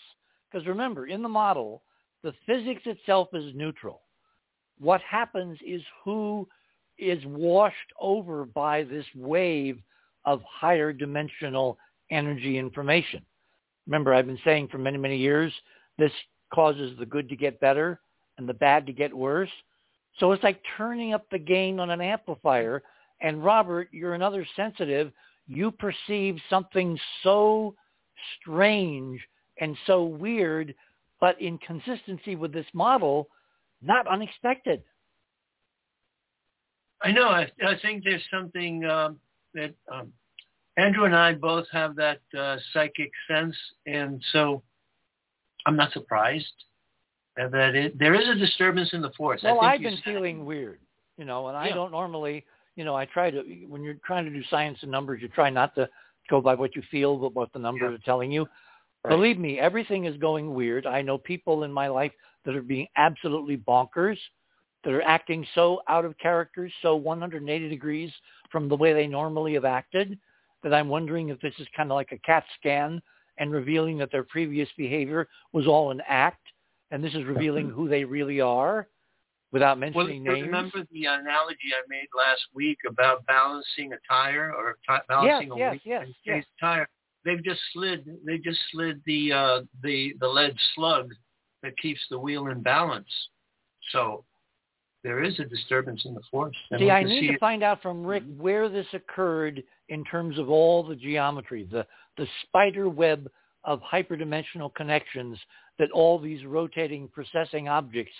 Because 0.51 0.67
remember, 0.67 1.07
in 1.07 1.21
the 1.21 1.29
model, 1.29 1.83
the 2.23 2.33
physics 2.45 2.81
itself 2.85 3.29
is 3.33 3.53
neutral. 3.55 4.01
What 4.79 5.01
happens 5.01 5.57
is 5.65 5.81
who 6.03 6.47
is 6.97 7.23
washed 7.25 7.77
over 7.99 8.45
by 8.45 8.83
this 8.83 9.05
wave 9.15 9.79
of 10.25 10.41
higher 10.43 10.91
dimensional 10.91 11.77
energy 12.11 12.57
information. 12.57 13.21
Remember, 13.87 14.13
I've 14.13 14.27
been 14.27 14.39
saying 14.43 14.67
for 14.67 14.77
many, 14.77 14.97
many 14.97 15.17
years, 15.17 15.53
this 15.97 16.11
causes 16.53 16.97
the 16.97 17.05
good 17.05 17.29
to 17.29 17.35
get 17.35 17.59
better 17.59 17.99
and 18.37 18.47
the 18.47 18.53
bad 18.53 18.85
to 18.85 18.93
get 18.93 19.15
worse. 19.15 19.49
So 20.19 20.31
it's 20.31 20.43
like 20.43 20.61
turning 20.77 21.13
up 21.13 21.25
the 21.29 21.39
gain 21.39 21.79
on 21.79 21.89
an 21.89 22.01
amplifier. 22.01 22.83
And 23.21 23.43
Robert, 23.43 23.89
you're 23.91 24.13
another 24.13 24.45
sensitive. 24.55 25.11
You 25.47 25.71
perceive 25.71 26.37
something 26.49 26.97
so 27.23 27.75
strange 28.39 29.19
and 29.59 29.75
so 29.85 30.03
weird, 30.03 30.73
but 31.19 31.39
in 31.41 31.57
consistency 31.59 32.35
with 32.35 32.53
this 32.53 32.65
model, 32.73 33.27
not 33.81 34.07
unexpected. 34.07 34.81
I 37.01 37.11
know. 37.11 37.29
I, 37.29 37.49
I 37.65 37.75
think 37.81 38.03
there's 38.03 38.23
something 38.31 38.85
um, 38.85 39.19
that 39.53 39.73
um, 39.91 40.11
Andrew 40.77 41.05
and 41.05 41.15
I 41.15 41.33
both 41.33 41.65
have 41.71 41.95
that 41.95 42.19
uh, 42.37 42.57
psychic 42.73 43.11
sense, 43.29 43.55
and 43.85 44.23
so 44.31 44.61
I'm 45.65 45.75
not 45.75 45.91
surprised 45.93 46.45
that 47.37 47.75
it, 47.75 47.97
there 47.97 48.13
is 48.15 48.27
a 48.27 48.35
disturbance 48.35 48.89
in 48.93 49.01
the 49.01 49.11
force. 49.11 49.41
Well, 49.43 49.61
I 49.61 49.73
have 49.73 49.81
been 49.81 49.99
feeling 50.03 50.45
weird, 50.45 50.79
you 51.17 51.25
know, 51.25 51.47
and 51.47 51.57
I 51.57 51.67
Yeah. 51.67 51.75
don't 51.75 51.91
normally, 51.91 52.45
you 52.79 52.85
know, 52.85 52.95
I 52.95 53.03
try 53.03 53.29
to 53.29 53.43
when 53.67 53.83
you're 53.83 53.97
trying 54.05 54.23
to 54.23 54.31
do 54.31 54.41
science 54.49 54.77
and 54.83 54.89
numbers, 54.89 55.21
you 55.21 55.27
try 55.27 55.49
not 55.49 55.75
to 55.75 55.89
go 56.29 56.39
by 56.39 56.55
what 56.55 56.77
you 56.77 56.81
feel, 56.89 57.17
but 57.17 57.35
what 57.35 57.51
the 57.51 57.59
numbers 57.59 57.89
Yeah. 57.89 57.95
are 57.95 58.05
telling 58.05 58.31
you. 58.31 58.47
Right. 59.03 59.11
Believe 59.11 59.37
me, 59.37 59.59
everything 59.59 60.05
is 60.05 60.15
going 60.15 60.53
weird. 60.53 60.85
I 60.85 61.01
know 61.01 61.17
people 61.17 61.65
in 61.65 61.73
my 61.73 61.89
life 61.89 62.13
that 62.45 62.55
are 62.55 62.61
being 62.61 62.87
absolutely 62.95 63.57
bonkers, 63.57 64.17
that 64.85 64.93
are 64.93 65.01
acting 65.01 65.45
so 65.55 65.81
out 65.89 66.05
of 66.05 66.17
character, 66.19 66.71
so 66.81 66.95
180 66.95 67.67
degrees 67.67 68.13
from 68.49 68.69
the 68.69 68.77
way 68.77 68.93
they 68.93 69.07
normally 69.07 69.55
have 69.55 69.65
acted, 69.65 70.17
that 70.63 70.73
I'm 70.73 70.87
wondering 70.87 71.27
if 71.27 71.41
this 71.41 71.59
is 71.59 71.67
kind 71.75 71.91
of 71.91 71.95
like 71.95 72.13
a 72.13 72.17
CAT 72.19 72.45
scan 72.57 73.01
and 73.39 73.51
revealing 73.51 73.97
that 73.97 74.09
their 74.09 74.23
previous 74.23 74.69
behavior 74.77 75.27
was 75.51 75.67
all 75.67 75.91
an 75.91 76.01
act, 76.07 76.47
and 76.91 77.03
this 77.03 77.13
is 77.13 77.25
revealing 77.25 77.67
mm-hmm. 77.67 77.75
who 77.75 77.89
they 77.89 78.05
really 78.05 78.39
are 78.39 78.87
without 79.51 79.77
Well, 79.79 80.05
mentioning 80.05 80.23
names. 80.23 80.43
remember 80.45 80.79
the 80.91 81.05
analogy 81.05 81.73
I 81.73 81.81
made 81.87 82.07
last 82.15 82.41
week 82.53 82.77
about 82.87 83.25
balancing 83.25 83.93
a 83.93 83.97
tire 84.07 84.53
or 84.53 84.77
ti 84.87 84.97
balancing 85.07 85.49
Yes, 85.57 85.75
a 85.75 85.81
yes, 85.85 86.07
yes, 86.25 86.45
tire? 86.59 86.87
They've 87.25 87.43
just 87.43 87.61
slid. 87.73 88.05
They 88.25 88.37
just 88.37 88.59
slid 88.71 89.01
the 89.05 89.33
uh, 89.33 89.61
the 89.83 90.13
the 90.19 90.27
lead 90.27 90.55
slug 90.75 91.13
that 91.63 91.77
keeps 91.77 92.01
the 92.09 92.19
wheel 92.19 92.47
in 92.47 92.61
balance. 92.61 93.09
So 93.91 94.23
there 95.03 95.23
is 95.23 95.39
a 95.39 95.45
disturbance 95.45 96.03
in 96.05 96.13
the 96.13 96.21
force. 96.29 96.55
and 96.71 96.79
See, 96.79 96.91
I 96.91 97.03
need 97.03 97.19
see 97.21 97.27
to 97.27 97.33
it. 97.33 97.39
find 97.39 97.63
out 97.63 97.81
from 97.81 98.05
Rick 98.05 98.23
Mhm. 98.23 98.37
where 98.37 98.69
this 98.69 98.87
occurred 98.93 99.63
in 99.89 100.03
terms 100.05 100.37
of 100.37 100.49
all 100.49 100.83
the 100.83 100.95
geometry, 100.95 101.63
the, 101.63 101.87
the 102.17 102.27
spider 102.43 102.89
web 102.89 103.29
of 103.63 103.81
hyperdimensional 103.81 104.73
connections 104.75 105.37
that 105.77 105.91
all 105.91 106.19
these 106.19 106.45
rotating 106.45 107.07
processing 107.07 107.67
objects 107.69 108.13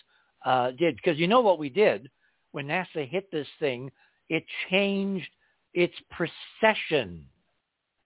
uh, 0.45 0.71
did. 0.71 0.95
Because 0.95 1.17
you 1.17 1.27
know 1.27 1.41
what 1.41 1.59
we 1.59 1.69
did 1.69 2.09
when 2.51 2.67
NASA 2.67 3.07
hit 3.07 3.31
this 3.31 3.47
thing? 3.59 3.91
It 4.29 4.43
changed 4.69 5.29
its 5.73 5.93
precession. 6.11 7.25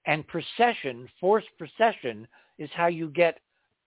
And 0.05 0.27
precession, 0.27 1.07
force 1.19 1.45
precession, 1.57 2.27
is 2.57 2.69
how 2.73 2.87
you 2.87 3.09
get 3.09 3.39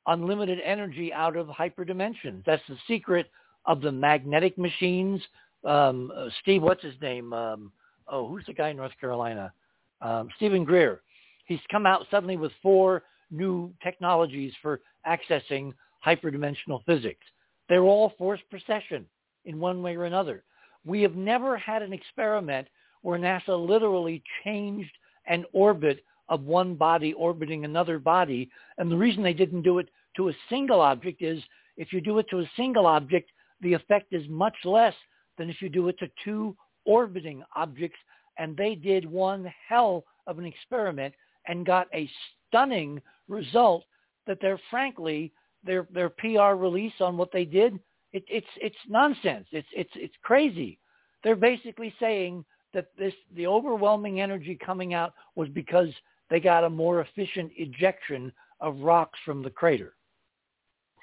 unlimited 0.06 0.58
energy 0.64 1.12
out 1.12 1.36
of 1.36 1.46
hyperdimensions. 1.48 2.44
That's 2.46 2.62
the 2.68 2.76
secret 2.86 3.30
of 3.66 3.80
the 3.80 3.92
magnetic 3.92 4.56
machines. 4.56 5.20
Um, 5.64 6.12
uh, 6.16 6.28
Steve, 6.42 6.62
what's 6.62 6.82
his 6.82 6.94
name? 7.02 7.32
Um, 7.32 7.72
oh, 8.08 8.28
who's 8.28 8.46
the 8.46 8.54
guy 8.54 8.70
in 8.70 8.76
North 8.76 8.92
Carolina? 9.00 9.52
Um, 10.00 10.28
Steven 10.36 10.64
Greer. 10.64 11.00
He's 11.44 11.60
come 11.70 11.86
out 11.86 12.06
suddenly 12.10 12.36
with 12.36 12.52
four 12.62 13.02
new 13.30 13.72
technologies 13.82 14.52
for 14.62 14.80
accessing 15.06 15.72
hyperdimensional 16.04 16.84
physics. 16.86 17.26
They're 17.68 17.82
all 17.82 18.12
force 18.18 18.40
precession 18.50 19.06
in 19.44 19.58
one 19.58 19.82
way 19.82 19.96
or 19.96 20.04
another. 20.04 20.44
We 20.84 21.02
have 21.02 21.16
never 21.16 21.56
had 21.56 21.82
an 21.82 21.92
experiment 21.92 22.68
where 23.02 23.18
NASA 23.18 23.56
literally 23.56 24.22
changed 24.44 24.90
an 25.26 25.44
orbit 25.52 26.04
of 26.28 26.42
one 26.42 26.74
body 26.74 27.12
orbiting 27.12 27.64
another 27.64 27.98
body. 27.98 28.50
And 28.78 28.90
the 28.90 28.96
reason 28.96 29.22
they 29.22 29.32
didn't 29.32 29.62
do 29.62 29.78
it 29.78 29.88
to 30.16 30.28
a 30.28 30.36
single 30.48 30.80
object 30.80 31.22
is 31.22 31.42
if 31.76 31.92
you 31.92 32.00
do 32.00 32.18
it 32.18 32.26
to 32.30 32.40
a 32.40 32.50
single 32.56 32.86
object, 32.86 33.30
the 33.60 33.72
effect 33.72 34.12
is 34.12 34.28
much 34.28 34.56
less 34.64 34.94
than 35.38 35.50
if 35.50 35.60
you 35.60 35.68
do 35.68 35.88
it 35.88 35.98
to 35.98 36.08
two 36.24 36.56
orbiting 36.84 37.42
objects. 37.54 37.98
And 38.38 38.56
they 38.56 38.74
did 38.74 39.10
one 39.10 39.52
hell 39.68 40.04
of 40.26 40.38
an 40.38 40.44
experiment 40.44 41.14
and 41.46 41.66
got 41.66 41.86
a 41.94 42.10
stunning 42.48 43.00
result 43.28 43.84
that 44.26 44.38
they're 44.40 44.60
frankly 44.70 45.32
their 45.66 45.86
their 45.92 46.10
PR 46.10 46.54
release 46.54 46.92
on 47.00 47.16
what 47.16 47.32
they 47.32 47.44
did 47.44 47.78
it, 48.12 48.24
it's 48.28 48.46
it's 48.60 48.76
nonsense 48.88 49.46
it's 49.52 49.68
it's 49.72 49.90
it's 49.94 50.14
crazy 50.22 50.78
they're 51.24 51.36
basically 51.36 51.92
saying 52.00 52.44
that 52.72 52.86
this 52.98 53.14
the 53.34 53.46
overwhelming 53.46 54.20
energy 54.20 54.58
coming 54.64 54.94
out 54.94 55.14
was 55.34 55.48
because 55.50 55.88
they 56.30 56.40
got 56.40 56.64
a 56.64 56.70
more 56.70 57.00
efficient 57.00 57.50
ejection 57.56 58.32
of 58.60 58.78
rocks 58.78 59.18
from 59.24 59.42
the 59.42 59.50
crater 59.50 59.94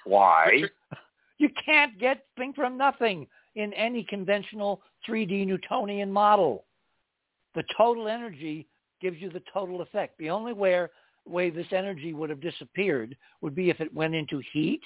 Why? 0.06 0.64
You 1.40 1.50
can't 1.66 2.00
get 2.00 2.26
thing 2.38 2.54
from 2.54 2.78
nothing 2.78 3.28
in 3.56 3.74
any 3.74 4.04
conventional 4.04 4.82
3D 5.08 5.46
Newtonian 5.46 6.12
model. 6.12 6.64
The 7.56 7.64
total 7.76 8.08
energy 8.08 8.68
gives 9.02 9.18
you 9.20 9.30
the 9.30 9.44
total 9.52 9.82
effect. 9.82 10.18
The 10.18 10.30
only 10.30 10.54
where, 10.54 10.92
way 11.26 11.50
this 11.50 11.68
energy 11.72 12.14
would 12.14 12.30
have 12.30 12.42
disappeared 12.42 13.16
would 13.42 13.56
be 13.56 13.70
if 13.70 13.80
it 13.80 13.94
went 13.94 14.16
into 14.16 14.42
heat. 14.52 14.82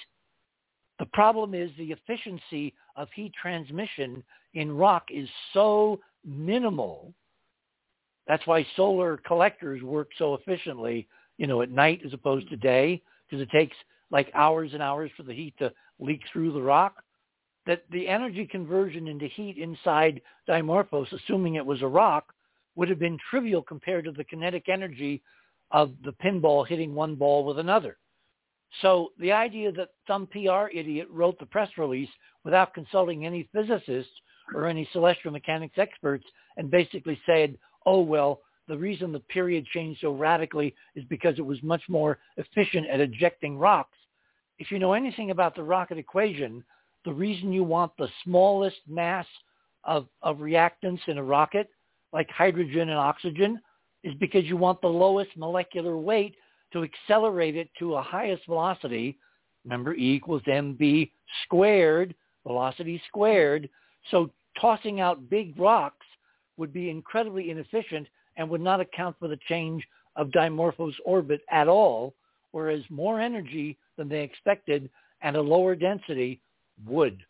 The 0.98 1.06
problem 1.06 1.54
is 1.54 1.70
the 1.76 1.92
efficiency 1.92 2.74
of 2.96 3.08
heat 3.14 3.32
transmission 3.40 4.22
in 4.54 4.76
rock 4.76 5.04
is 5.10 5.28
so 5.52 6.00
minimal. 6.24 7.14
That's 8.26 8.46
why 8.46 8.66
solar 8.76 9.16
collectors 9.18 9.82
work 9.82 10.08
so 10.18 10.34
efficiently, 10.34 11.08
you 11.38 11.46
know, 11.46 11.62
at 11.62 11.70
night 11.70 12.02
as 12.04 12.12
opposed 12.12 12.48
to 12.50 12.56
day, 12.56 13.02
because 13.26 13.42
it 13.42 13.50
takes 13.50 13.76
like 14.10 14.30
hours 14.34 14.70
and 14.72 14.82
hours 14.82 15.10
for 15.16 15.22
the 15.22 15.34
heat 15.34 15.54
to 15.58 15.72
leak 15.98 16.22
through 16.32 16.52
the 16.52 16.62
rock. 16.62 16.96
That 17.66 17.84
the 17.90 18.08
energy 18.08 18.46
conversion 18.46 19.08
into 19.08 19.26
heat 19.26 19.58
inside 19.58 20.22
Dimorphos, 20.48 21.12
assuming 21.12 21.54
it 21.54 21.66
was 21.66 21.82
a 21.82 21.86
rock, 21.86 22.32
would 22.76 22.88
have 22.88 22.98
been 22.98 23.18
trivial 23.30 23.62
compared 23.62 24.04
to 24.06 24.12
the 24.12 24.24
kinetic 24.24 24.68
energy 24.68 25.22
of 25.70 25.92
the 26.04 26.12
pinball 26.24 26.66
hitting 26.66 26.94
one 26.94 27.14
ball 27.14 27.44
with 27.44 27.58
another. 27.58 27.98
So 28.82 29.12
the 29.18 29.32
idea 29.32 29.72
that 29.72 29.90
some 30.06 30.26
PR 30.26 30.68
idiot 30.72 31.08
wrote 31.10 31.38
the 31.38 31.46
press 31.46 31.70
release 31.78 32.10
without 32.44 32.74
consulting 32.74 33.26
any 33.26 33.48
physicists 33.54 34.12
or 34.54 34.66
any 34.66 34.88
celestial 34.92 35.32
mechanics 35.32 35.78
experts 35.78 36.24
and 36.56 36.70
basically 36.70 37.18
said, 37.26 37.56
oh, 37.86 38.00
well, 38.00 38.40
the 38.66 38.76
reason 38.76 39.12
the 39.12 39.20
period 39.20 39.64
changed 39.66 40.00
so 40.00 40.12
radically 40.12 40.74
is 40.94 41.04
because 41.08 41.38
it 41.38 41.46
was 41.46 41.62
much 41.62 41.82
more 41.88 42.18
efficient 42.36 42.86
at 42.88 43.00
ejecting 43.00 43.58
rocks. 43.58 43.96
If 44.58 44.70
you 44.70 44.78
know 44.78 44.92
anything 44.92 45.30
about 45.30 45.54
the 45.54 45.62
rocket 45.62 45.96
equation, 45.98 46.62
the 47.04 47.12
reason 47.12 47.52
you 47.52 47.64
want 47.64 47.92
the 47.96 48.08
smallest 48.24 48.76
mass 48.86 49.26
of, 49.84 50.06
of 50.22 50.38
reactants 50.38 51.00
in 51.06 51.16
a 51.16 51.22
rocket, 51.22 51.70
like 52.12 52.28
hydrogen 52.30 52.90
and 52.90 52.98
oxygen, 52.98 53.60
is 54.08 54.14
because 54.14 54.44
you 54.44 54.56
want 54.56 54.80
the 54.80 54.88
lowest 54.88 55.30
molecular 55.36 55.96
weight 55.96 56.36
to 56.72 56.82
accelerate 56.82 57.56
it 57.56 57.68
to 57.78 57.94
a 57.94 58.02
highest 58.02 58.44
velocity. 58.46 59.18
Remember, 59.64 59.94
E 59.94 60.14
equals 60.14 60.42
mv 60.48 61.10
squared, 61.44 62.14
velocity 62.46 63.00
squared. 63.08 63.68
So 64.10 64.30
tossing 64.60 65.00
out 65.00 65.28
big 65.28 65.58
rocks 65.58 66.06
would 66.56 66.72
be 66.72 66.90
incredibly 66.90 67.50
inefficient 67.50 68.06
and 68.36 68.48
would 68.48 68.60
not 68.60 68.80
account 68.80 69.16
for 69.18 69.28
the 69.28 69.38
change 69.48 69.86
of 70.16 70.28
Dimorphos' 70.28 70.94
orbit 71.04 71.42
at 71.50 71.68
all, 71.68 72.14
whereas 72.52 72.82
more 72.88 73.20
energy 73.20 73.76
than 73.96 74.08
they 74.08 74.22
expected 74.22 74.88
and 75.22 75.36
a 75.36 75.40
lower 75.40 75.74
density 75.74 76.40
would. 76.86 77.22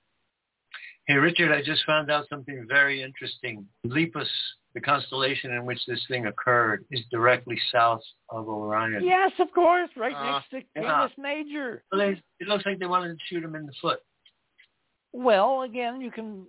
Hey, 1.07 1.15
Richard, 1.15 1.51
I 1.51 1.63
just 1.63 1.85
found 1.87 2.11
out 2.11 2.27
something 2.29 2.67
very 2.69 3.03
interesting. 3.03 3.67
Lepus, 3.85 4.29
the 4.79 4.85
constellation 4.85 5.53
in 5.53 5.65
which 5.65 5.81
this 5.87 6.01
thing 6.09 6.27
occurred 6.27 6.85
is 6.91 7.01
directly 7.11 7.59
south 7.73 8.01
of 8.31 8.49
Orion. 8.49 9.05
Yes, 9.05 9.33
of 9.41 9.53
course, 9.53 9.91
right 9.97 10.15
Uh, 10.15 10.33
next 10.33 10.51
to 10.51 10.63
yeah. 10.77 10.83
Canis 10.83 11.13
Major. 11.19 11.83
So 11.91 11.99
they, 11.99 12.21
it 12.41 12.49
looks 12.49 12.65
like 12.65 12.79
they 12.79 12.87
wanted 12.87 13.19
to 13.19 13.25
shoot 13.27 13.43
him 13.43 13.55
in 13.57 13.67
the 13.67 13.73
foot. 13.81 14.01
Well, 15.13 15.63
again, 15.63 16.01
you 16.01 16.11
can, 16.11 16.47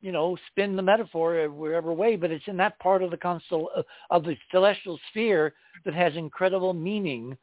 you 0.00 0.12
know, 0.12 0.36
spin 0.50 0.76
the 0.76 0.82
metaphor 0.82 1.48
wherever 1.48 1.92
way, 1.92 2.16
but 2.16 2.30
it's 2.30 2.46
in 2.48 2.56
that 2.58 2.78
part 2.80 3.02
of 3.02 3.10
the 3.10 3.16
constel 3.16 3.66
of 4.10 4.24
the 4.24 4.36
celestial 4.50 4.98
sphere 5.10 5.54
that 5.84 5.94
has 5.94 6.14
incredible 6.16 6.74
meaning 6.74 7.36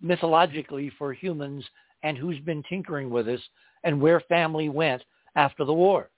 mythologically 0.00 0.90
for 0.98 1.12
humans 1.12 1.64
and 2.02 2.16
who's 2.16 2.38
been 2.40 2.62
tinkering 2.68 3.10
with 3.10 3.28
us 3.28 3.40
and 3.84 4.00
where 4.00 4.20
family 4.20 4.68
went 4.68 5.02
after 5.36 5.64
the 5.64 5.72
war. 5.72 6.10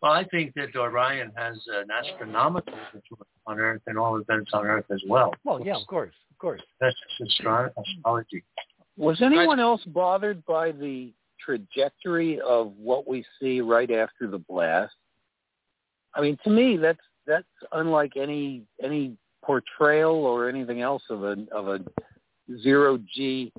Well, 0.00 0.12
I 0.12 0.24
think 0.24 0.54
that 0.54 0.76
Orion 0.76 1.32
has 1.36 1.56
an 1.72 1.88
astronomical 1.90 2.74
influence 2.94 3.28
on 3.46 3.58
Earth 3.58 3.82
and 3.86 3.98
all 3.98 4.16
events 4.16 4.50
on 4.52 4.64
Earth 4.66 4.84
as 4.90 5.02
well. 5.08 5.34
Well, 5.44 5.60
yeah, 5.64 5.76
of 5.76 5.86
course, 5.86 6.14
of 6.30 6.38
course. 6.38 6.60
That's 6.80 6.94
just 7.18 7.40
astro- 7.40 7.72
astrology. 7.76 8.44
Was 8.96 9.20
anyone 9.22 9.60
else 9.60 9.82
bothered 9.86 10.44
by 10.44 10.72
the 10.72 11.12
trajectory 11.44 12.40
of 12.40 12.72
what 12.76 13.08
we 13.08 13.24
see 13.40 13.60
right 13.60 13.90
after 13.90 14.28
the 14.28 14.38
blast? 14.38 14.94
I 16.14 16.20
mean, 16.20 16.38
to 16.44 16.50
me, 16.50 16.76
that's 16.76 16.98
that's 17.26 17.46
unlike 17.72 18.16
any 18.16 18.62
any 18.82 19.16
portrayal 19.44 20.14
or 20.14 20.48
anything 20.48 20.80
else 20.80 21.02
of 21.10 21.24
a 21.24 21.36
of 21.52 21.68
a 21.68 21.80
zero 22.62 22.98
G 23.14 23.52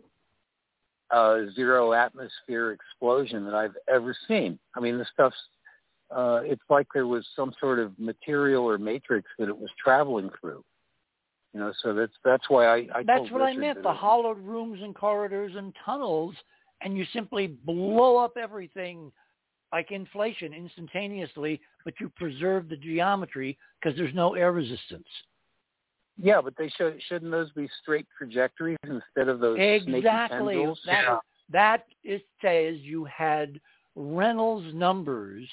uh, 1.11 1.41
zero 1.55 1.93
atmosphere 1.93 2.71
explosion 2.71 3.45
that 3.45 3.55
I've 3.55 3.75
ever 3.91 4.15
seen. 4.27 4.59
I 4.75 4.79
mean, 4.79 4.97
the 4.97 5.05
stuff's 5.11 5.37
uh, 6.11 6.41
it's 6.43 6.61
like 6.69 6.87
there 6.93 7.07
was 7.07 7.25
some 7.35 7.53
sort 7.59 7.79
of 7.79 7.97
material 7.99 8.63
or 8.63 8.77
matrix 8.77 9.29
that 9.37 9.47
it 9.47 9.57
was 9.57 9.69
traveling 9.83 10.29
through. 10.39 10.63
You 11.53 11.59
know, 11.61 11.73
so 11.81 11.93
that's 11.93 12.13
that's 12.23 12.49
why 12.49 12.65
I, 12.65 12.75
I 12.93 13.03
That's 13.05 13.31
what 13.31 13.41
I 13.41 13.55
meant. 13.55 13.81
The 13.81 13.93
hollowed 13.93 14.39
rooms 14.39 14.79
and 14.83 14.95
corridors 14.95 15.53
and 15.55 15.73
tunnels, 15.83 16.35
and 16.81 16.95
you 16.95 17.05
simply 17.11 17.47
blow 17.47 18.17
up 18.17 18.37
everything 18.37 19.11
like 19.71 19.91
inflation 19.91 20.53
instantaneously, 20.53 21.59
but 21.85 21.93
you 21.99 22.09
preserve 22.15 22.69
the 22.69 22.77
geometry 22.77 23.57
because 23.81 23.97
there's 23.97 24.13
no 24.13 24.35
air 24.35 24.51
resistance. 24.51 25.07
Yeah, 26.21 26.41
but 26.41 26.53
they 26.57 26.69
should 26.77 26.99
shouldn't 27.07 27.31
those 27.31 27.51
be 27.53 27.69
straight 27.81 28.05
trajectories 28.17 28.77
instead 28.83 29.27
of 29.27 29.39
those 29.39 29.57
Exactly. 29.59 30.65
That, 30.85 31.03
Yeah. 31.03 31.17
that 31.51 31.85
it 32.03 32.25
says 32.41 32.77
you 32.79 33.05
had 33.05 33.59
Reynolds 33.95 34.73
numbers 34.73 35.47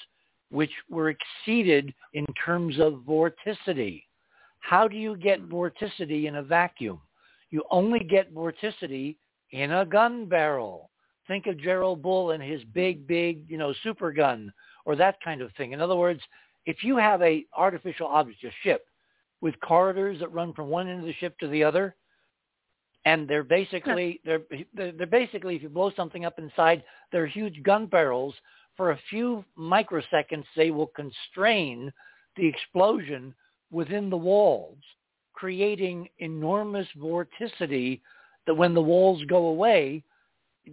which 0.51 0.71
were 0.89 1.11
exceeded 1.11 1.93
in 2.15 2.27
terms 2.45 2.79
of 2.79 3.05
vorticity. 3.07 4.03
How 4.61 4.89
do 4.89 4.97
you 4.97 5.17
get 5.17 5.41
hmm. 5.41 5.53
vorticity 5.53 6.27
in 6.27 6.37
a 6.37 6.43
vacuum? 6.43 7.01
You 7.51 7.65
only 7.71 8.01
get 8.01 8.35
vorticity 8.35 9.17
in 9.53 9.73
a 9.73 9.87
gun 9.87 10.27
barrel. 10.27 10.91
Think 11.29 11.47
of 11.47 11.59
Gerald 11.59 12.03
Bull 12.03 12.33
and 12.33 12.43
his 12.43 12.63
big, 12.73 13.07
big, 13.07 13.45
you 13.49 13.59
know, 13.59 13.75
super 13.83 14.13
gun 14.13 14.53
or 14.85 14.97
that 14.97 15.17
kind 15.25 15.41
of 15.41 15.53
thing. 15.57 15.73
In 15.73 15.81
other 15.81 15.97
words, 15.97 16.21
if 16.67 16.83
you 16.83 16.97
have 16.97 17.23
a 17.23 17.45
artificial 17.57 18.07
object, 18.07 18.45
a 18.45 18.51
ship, 18.63 18.87
with 19.41 19.59
corridors 19.61 20.19
that 20.21 20.33
run 20.33 20.53
from 20.55 20.69
one 20.69 20.89
end 20.89 21.01
of 21.01 21.07
the 21.07 21.13
ship 21.15 21.39
to 21.39 21.49
the 21.49 21.63
other, 21.63 21.95
and 23.05 23.29
they're 23.29 23.45
basically 23.45 24.21
they're 24.25 24.43
they're 24.75 24.93
they're 24.93 25.07
basically 25.07 25.57
if 25.57 25.63
you 25.63 25.69
blow 25.69 25.93
something 25.95 26.25
up 26.25 26.39
inside, 26.39 26.83
they're 27.13 27.27
huge 27.27 27.63
gun 27.63 27.87
barrels. 27.87 28.35
For 28.77 28.91
a 28.91 29.01
few 29.09 29.45
microseconds, 29.59 30.45
they 30.55 30.71
will 30.71 30.89
constrain 30.89 31.93
the 32.37 32.47
explosion 32.47 33.35
within 33.71 34.11
the 34.11 34.17
walls, 34.17 34.79
creating 35.33 36.09
enormous 36.19 36.87
vorticity 36.99 38.01
that 38.47 38.55
when 38.55 38.75
the 38.75 38.83
walls 38.83 39.23
go 39.29 39.47
away, 39.47 40.05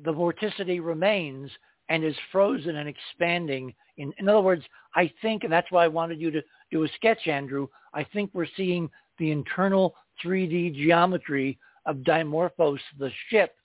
the 0.04 0.14
vorticity 0.14 0.84
remains 0.84 1.50
and 1.90 2.04
is 2.04 2.16
frozen 2.32 2.78
and 2.78 2.90
expanding. 2.90 3.74
In, 3.98 4.14
in 4.18 4.28
other 4.28 4.42
words, 4.42 4.64
I 4.96 5.12
think, 5.22 5.44
and 5.44 5.52
that's 5.52 5.72
why 5.72 5.86
I 5.86 5.90
wanted 5.90 6.20
you 6.20 6.32
to 6.32 6.42
do 6.72 6.84
a 6.84 6.88
sketch, 6.96 7.28
Andrew, 7.28 7.68
I 7.94 8.04
think 8.04 8.32
we're 8.34 8.48
seeing 8.58 8.90
the 9.18 9.32
internal 9.32 9.96
3D 10.24 10.76
geometry 10.76 11.58
of 11.86 11.98
Dimorphos, 11.98 12.80
the 12.98 13.12
ship, 13.30 13.56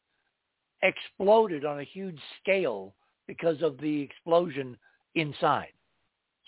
exploded 0.83 1.65
on 1.65 1.81
a 1.81 1.85
huge 1.85 2.19
scale 2.41 2.95
because 3.29 3.63
of 3.63 3.79
the 3.79 4.01
explosion 4.01 4.77
inside. 5.15 5.73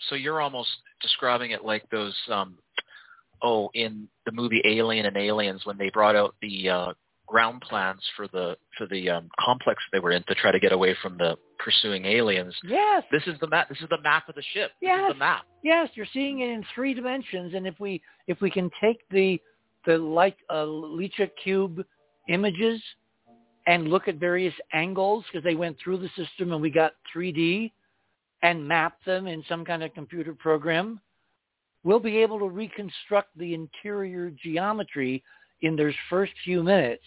So 0.09 0.15
you're 0.15 0.41
almost 0.41 0.69
describing 1.01 1.51
it 1.51 1.63
like 1.63 1.89
those, 1.91 2.15
um, 2.29 2.57
oh, 3.41 3.69
in 3.73 4.09
the 4.25 4.33
movie 4.33 4.61
Alien 4.65 5.05
and 5.05 5.15
Aliens 5.15 5.61
when 5.63 5.77
they 5.77 5.89
brought 5.89 6.15
out 6.17 6.35
the 6.41 6.69
uh, 6.69 6.93
ground 7.31 7.61
plans 7.61 8.01
for 8.17 8.27
the 8.27 8.57
for 8.77 8.85
the 8.87 9.09
um, 9.09 9.29
complex 9.39 9.81
they 9.91 9.99
were 9.99 10.11
in 10.11 10.23
to 10.27 10.35
try 10.35 10.51
to 10.51 10.59
get 10.59 10.73
away 10.73 10.95
from 11.01 11.17
the 11.17 11.37
pursuing 11.63 12.03
aliens. 12.05 12.53
Yes. 12.63 13.03
This 13.11 13.23
is 13.25 13.39
the 13.39 13.47
map. 13.47 13.69
This 13.69 13.79
is 13.79 13.89
the 13.89 14.01
map 14.01 14.27
of 14.27 14.35
the 14.35 14.43
ship. 14.53 14.71
This 14.81 14.87
Yes. 14.89 15.09
is 15.09 15.13
the 15.13 15.19
map. 15.19 15.43
Yes, 15.63 15.89
you're 15.93 16.07
seeing 16.11 16.39
it 16.39 16.49
in 16.49 16.63
three 16.75 16.93
dimensions, 16.93 17.53
and 17.53 17.65
if 17.65 17.79
we 17.79 18.01
if 18.27 18.41
we 18.41 18.51
can 18.51 18.69
take 18.81 19.07
the 19.09 19.39
the 19.85 19.97
like 19.97 20.37
uh, 20.49 20.65
Licha 20.65 21.29
cube 21.41 21.83
images 22.27 22.81
and 23.67 23.87
look 23.87 24.07
at 24.07 24.15
various 24.15 24.53
angles 24.73 25.23
because 25.31 25.43
they 25.43 25.55
went 25.55 25.77
through 25.79 25.97
the 25.97 26.09
system 26.09 26.51
and 26.51 26.61
we 26.61 26.69
got 26.69 26.93
3D 27.15 27.71
and 28.43 28.67
mapped 28.67 29.05
them 29.05 29.27
in 29.27 29.43
some 29.47 29.63
kind 29.63 29.83
of 29.83 29.93
computer 29.93 30.33
program, 30.33 30.99
we'll 31.83 31.99
be 31.99 32.17
able 32.17 32.39
to 32.39 32.49
reconstruct 32.49 33.37
the 33.37 33.53
interior 33.53 34.31
geometry 34.43 35.23
in 35.61 35.75
those 35.75 35.93
first 36.09 36.33
few 36.43 36.63
minutes 36.63 37.03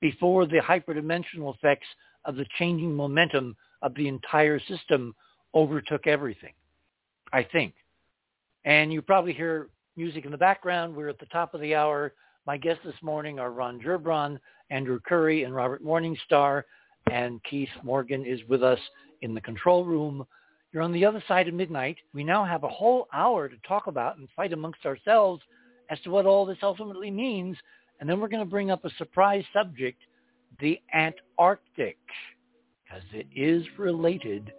before 0.00 0.46
the 0.46 0.58
hyperdimensional 0.58 1.54
effects 1.54 1.86
of 2.24 2.36
the 2.36 2.46
changing 2.58 2.94
momentum 2.94 3.56
of 3.82 3.94
the 3.94 4.06
entire 4.06 4.60
system 4.60 5.14
overtook 5.54 6.06
everything, 6.06 6.52
I 7.32 7.42
think. 7.42 7.74
And 8.64 8.92
you 8.92 9.02
probably 9.02 9.32
hear 9.32 9.68
music 9.96 10.24
in 10.24 10.30
the 10.30 10.38
background. 10.38 10.94
We're 10.94 11.08
at 11.08 11.18
the 11.18 11.26
top 11.26 11.54
of 11.54 11.60
the 11.60 11.74
hour. 11.74 12.12
My 12.46 12.56
guests 12.56 12.82
this 12.84 12.94
morning 13.02 13.38
are 13.38 13.50
Ron 13.50 13.80
Gerbron, 13.80 14.38
Andrew 14.70 15.00
Curry, 15.00 15.44
and 15.44 15.54
Robert 15.54 15.84
Morningstar. 15.84 16.64
And 17.10 17.42
Keith 17.44 17.68
Morgan 17.82 18.24
is 18.24 18.40
with 18.48 18.62
us 18.62 18.78
in 19.22 19.34
the 19.34 19.40
control 19.40 19.84
room. 19.84 20.26
You're 20.72 20.82
on 20.82 20.92
the 20.92 21.04
other 21.04 21.22
side 21.26 21.48
of 21.48 21.54
midnight. 21.54 21.96
We 22.14 22.22
now 22.22 22.44
have 22.44 22.62
a 22.62 22.68
whole 22.68 23.08
hour 23.12 23.48
to 23.48 23.56
talk 23.66 23.86
about 23.86 24.18
and 24.18 24.28
fight 24.36 24.52
amongst 24.52 24.86
ourselves 24.86 25.42
as 25.88 26.00
to 26.02 26.10
what 26.10 26.26
all 26.26 26.46
this 26.46 26.58
ultimately 26.62 27.10
means. 27.10 27.56
And 27.98 28.08
then 28.08 28.20
we're 28.20 28.28
going 28.28 28.44
to 28.44 28.50
bring 28.50 28.70
up 28.70 28.84
a 28.84 28.90
surprise 28.96 29.44
subject, 29.52 30.00
the 30.60 30.80
Antarctic, 30.94 31.98
because 32.84 33.02
it 33.12 33.26
is 33.34 33.64
related, 33.76 34.52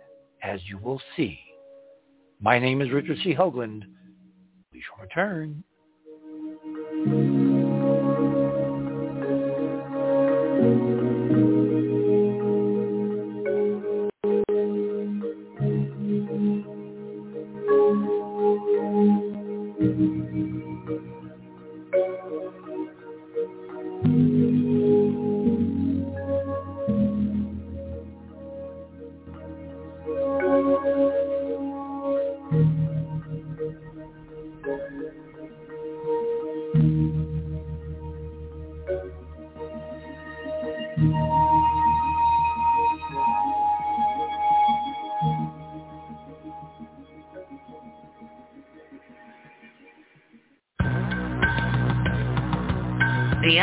as 0.44 0.60
you 0.68 0.78
will 0.78 1.02
see. 1.16 1.40
My 2.40 2.60
name 2.60 2.82
is 2.82 2.92
Richard 2.92 3.18
C. 3.24 3.34
Hoagland. 3.34 3.84
We 4.74 4.82
shall 4.82 5.02
return. 5.02 5.64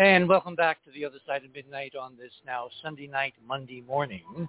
And 0.00 0.26
welcome 0.26 0.54
back 0.54 0.82
to 0.86 0.90
the 0.92 1.04
other 1.04 1.18
side 1.26 1.44
of 1.44 1.54
midnight 1.54 1.92
on 1.94 2.16
this 2.16 2.32
now 2.46 2.70
Sunday 2.82 3.06
night, 3.06 3.34
Monday 3.46 3.82
morning. 3.86 4.48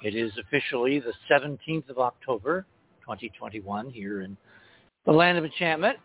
It 0.00 0.14
is 0.14 0.30
officially 0.38 1.00
the 1.00 1.12
17th 1.28 1.88
of 1.88 1.98
October, 1.98 2.64
2021, 3.00 3.90
here 3.90 4.22
in 4.22 4.36
the 5.06 5.10
land 5.10 5.36
of 5.38 5.44
enchantment. 5.44 5.98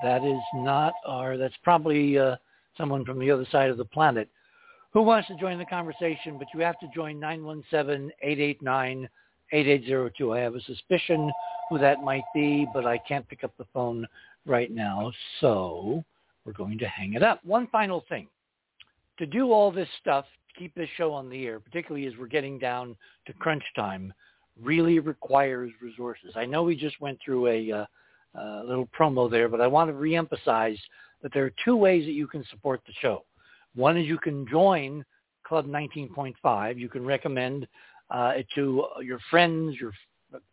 That 0.03 0.25
is 0.25 0.41
not 0.55 0.95
our, 1.07 1.37
that's 1.37 1.55
probably 1.63 2.19
uh, 2.19 2.37
someone 2.77 3.05
from 3.05 3.19
the 3.19 3.31
other 3.31 3.47
side 3.51 3.71
of 3.71 3.77
the 3.77 3.85
planet 3.85 4.29
who 4.95 5.03
wants 5.03 5.29
to 5.29 5.37
join 5.37 5.59
the 5.59 5.65
conversation, 5.67 6.39
but 6.39 6.47
you 6.55 6.61
have 6.61 6.79
to 6.79 6.89
join 6.95 7.21
917-889 7.21 9.09
8802. 9.53 10.33
I 10.33 10.41
have 10.41 10.55
a 10.55 10.61
suspicion 10.63 11.31
who 11.69 11.79
that 11.79 12.03
might 12.03 12.25
be, 12.35 12.67
but 12.73 12.87
I 12.87 12.99
can't 12.99 13.29
pick 13.29 13.45
up 13.45 13.53
the 13.57 13.67
phone 13.73 14.07
right 14.47 14.71
now, 14.71 15.13
so 15.41 16.05
we're 16.45 16.53
going 16.53 16.79
to 16.79 16.89
hang 16.89 17.15
it 17.15 17.23
up. 17.23 17.45
One 17.45 17.67
final 17.69 18.05
thing. 18.09 18.29
To 19.19 19.27
do 19.27 19.53
all 19.53 19.71
this 19.71 19.89
stuff, 20.01 20.25
keep 20.59 20.75
this 20.75 20.89
show 20.97 21.13
on 21.13 21.31
the 21.31 21.47
air, 21.47 21.61
particularly 21.61 22.07
as 22.07 22.15
we're 22.19 22.27
getting 22.27 22.59
down 22.59 22.97
to 23.27 23.33
crunch 23.35 23.63
time, 23.77 24.13
really 24.61 24.99
requires 24.99 25.71
resources. 25.81 26.33
I 26.37 26.45
know 26.45 26.63
we 26.63 26.77
just 26.77 27.01
went 27.01 27.19
through 27.25 27.49
a, 27.49 27.73
uh, 27.73 27.87
uh, 28.39 28.63
little 28.65 28.89
promo 28.99 29.31
there, 29.31 29.49
but 29.49 29.61
I 29.61 29.67
want 29.67 29.91
to 29.91 29.95
reemphasize 29.95 30.79
that 31.23 31.33
there 31.33 31.45
are 31.45 31.53
two 31.65 31.77
ways 31.77 32.05
that 32.05 32.13
you 32.13 32.27
can 32.27 32.45
support 32.51 32.81
the 32.87 32.93
show. 33.01 33.25
One 33.75 33.97
is 33.97 34.07
you 34.07 34.19
can 34.19 34.47
join 34.49 35.05
Club 35.45 35.67
19.5. 35.67 36.79
You 36.79 36.89
can 36.89 37.05
recommend 37.05 37.67
uh, 38.15 38.35
to 38.55 38.85
your 39.03 39.19
friends, 39.29 39.77
your 39.81 39.93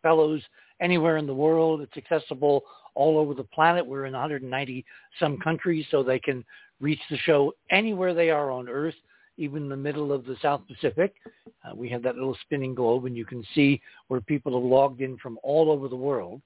fellows 0.02 0.42
anywhere 0.80 1.16
in 1.16 1.26
the 1.26 1.34
world. 1.34 1.80
It's 1.80 1.96
accessible 1.96 2.62
all 2.94 3.18
over 3.18 3.34
the 3.34 3.44
planet. 3.44 3.86
We're 3.86 4.06
in 4.06 4.12
190 4.12 4.84
some 5.20 5.38
countries, 5.38 5.86
so 5.90 6.02
they 6.02 6.18
can 6.18 6.44
reach 6.80 6.98
the 7.08 7.16
show 7.18 7.54
anywhere 7.70 8.14
they 8.14 8.30
are 8.30 8.50
on 8.50 8.68
Earth, 8.68 8.96
even 9.36 9.62
in 9.62 9.68
the 9.68 9.76
middle 9.76 10.12
of 10.12 10.24
the 10.24 10.36
South 10.42 10.62
Pacific. 10.66 11.14
Uh, 11.46 11.74
we 11.74 11.88
have 11.88 12.02
that 12.02 12.16
little 12.16 12.36
spinning 12.42 12.74
globe, 12.74 13.04
and 13.06 13.16
you 13.16 13.24
can 13.24 13.44
see 13.54 13.80
where 14.08 14.20
people 14.20 14.60
have 14.60 14.68
logged 14.68 15.00
in 15.00 15.16
from 15.18 15.38
all 15.44 15.70
over 15.70 15.86
the 15.86 15.96
world. 15.96 16.42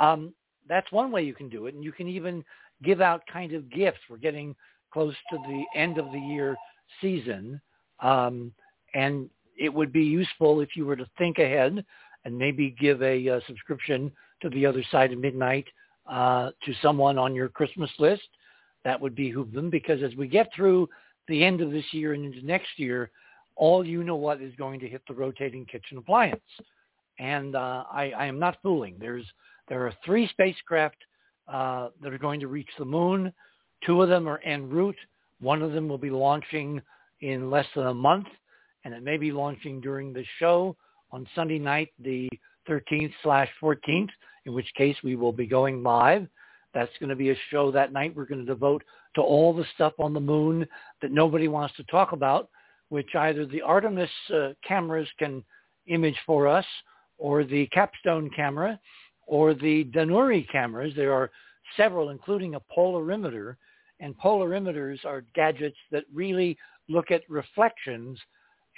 Um, 0.00 0.34
that's 0.68 0.90
one 0.90 1.12
way 1.12 1.22
you 1.22 1.34
can 1.34 1.48
do 1.48 1.66
it, 1.66 1.74
and 1.74 1.84
you 1.84 1.92
can 1.92 2.08
even 2.08 2.44
give 2.82 3.00
out 3.00 3.22
kind 3.32 3.52
of 3.52 3.70
gifts. 3.70 4.00
We're 4.10 4.16
getting 4.16 4.56
close 4.92 5.14
to 5.30 5.38
the 5.46 5.64
end 5.78 5.98
of 5.98 6.10
the 6.10 6.18
year 6.18 6.56
season, 7.00 7.60
um, 8.00 8.52
and 8.94 9.30
it 9.56 9.72
would 9.72 9.92
be 9.92 10.04
useful 10.04 10.60
if 10.60 10.76
you 10.76 10.86
were 10.86 10.96
to 10.96 11.08
think 11.18 11.38
ahead 11.38 11.84
and 12.24 12.38
maybe 12.38 12.76
give 12.78 13.02
a 13.02 13.28
uh, 13.28 13.40
subscription 13.46 14.10
to 14.42 14.50
the 14.50 14.66
other 14.66 14.84
side 14.90 15.12
of 15.12 15.18
midnight 15.18 15.66
uh, 16.10 16.50
to 16.64 16.74
someone 16.82 17.18
on 17.18 17.34
your 17.34 17.48
Christmas 17.48 17.90
list. 17.98 18.28
That 18.84 19.00
would 19.00 19.14
behoove 19.14 19.52
them 19.52 19.70
because 19.70 20.02
as 20.02 20.14
we 20.14 20.28
get 20.28 20.50
through 20.54 20.88
the 21.28 21.44
end 21.44 21.60
of 21.60 21.72
this 21.72 21.84
year 21.92 22.12
and 22.12 22.24
into 22.24 22.46
next 22.46 22.78
year, 22.78 23.10
all 23.56 23.84
you 23.84 24.04
know 24.04 24.16
what 24.16 24.40
is 24.40 24.54
going 24.56 24.78
to 24.80 24.88
hit 24.88 25.02
the 25.08 25.14
rotating 25.14 25.64
kitchen 25.64 25.98
appliance. 25.98 26.40
And 27.18 27.56
uh, 27.56 27.84
I, 27.90 28.10
I 28.10 28.26
am 28.26 28.38
not 28.38 28.58
fooling. 28.62 28.96
There's 29.00 29.24
there 29.68 29.84
are 29.86 29.92
three 30.04 30.28
spacecraft 30.28 30.98
uh, 31.48 31.88
that 32.02 32.12
are 32.12 32.18
going 32.18 32.40
to 32.40 32.48
reach 32.48 32.68
the 32.78 32.84
moon. 32.84 33.32
Two 33.84 34.02
of 34.02 34.08
them 34.08 34.28
are 34.28 34.40
en 34.44 34.68
route. 34.68 34.96
One 35.40 35.62
of 35.62 35.72
them 35.72 35.88
will 35.88 35.98
be 35.98 36.10
launching 36.10 36.80
in 37.20 37.50
less 37.50 37.66
than 37.74 37.86
a 37.86 37.94
month 37.94 38.26
and 38.86 38.94
it 38.94 39.02
may 39.02 39.16
be 39.16 39.32
launching 39.32 39.80
during 39.80 40.12
the 40.12 40.24
show 40.38 40.76
on 41.10 41.26
Sunday 41.34 41.58
night, 41.58 41.88
the 41.98 42.28
13th 42.68 43.12
slash 43.24 43.48
14th, 43.60 44.10
in 44.44 44.54
which 44.54 44.72
case 44.76 44.94
we 45.02 45.16
will 45.16 45.32
be 45.32 45.44
going 45.44 45.82
live. 45.82 46.24
That's 46.72 46.92
going 47.00 47.10
to 47.10 47.16
be 47.16 47.30
a 47.30 47.36
show 47.50 47.72
that 47.72 47.92
night 47.92 48.14
we're 48.14 48.26
going 48.26 48.46
to 48.46 48.46
devote 48.46 48.84
to 49.16 49.22
all 49.22 49.52
the 49.52 49.64
stuff 49.74 49.94
on 49.98 50.14
the 50.14 50.20
moon 50.20 50.64
that 51.02 51.10
nobody 51.10 51.48
wants 51.48 51.74
to 51.76 51.84
talk 51.84 52.12
about, 52.12 52.48
which 52.88 53.12
either 53.16 53.44
the 53.44 53.60
Artemis 53.60 54.08
uh, 54.32 54.50
cameras 54.66 55.08
can 55.18 55.42
image 55.88 56.18
for 56.24 56.46
us 56.46 56.66
or 57.18 57.42
the 57.42 57.66
Capstone 57.72 58.30
camera 58.36 58.78
or 59.26 59.52
the 59.52 59.82
Danuri 59.86 60.48
cameras. 60.48 60.92
There 60.94 61.12
are 61.12 61.32
several, 61.76 62.10
including 62.10 62.54
a 62.54 62.60
polarimeter. 62.78 63.56
And 63.98 64.16
polarimeters 64.16 65.04
are 65.04 65.24
gadgets 65.34 65.78
that 65.90 66.04
really 66.14 66.56
look 66.88 67.10
at 67.10 67.28
reflections 67.28 68.16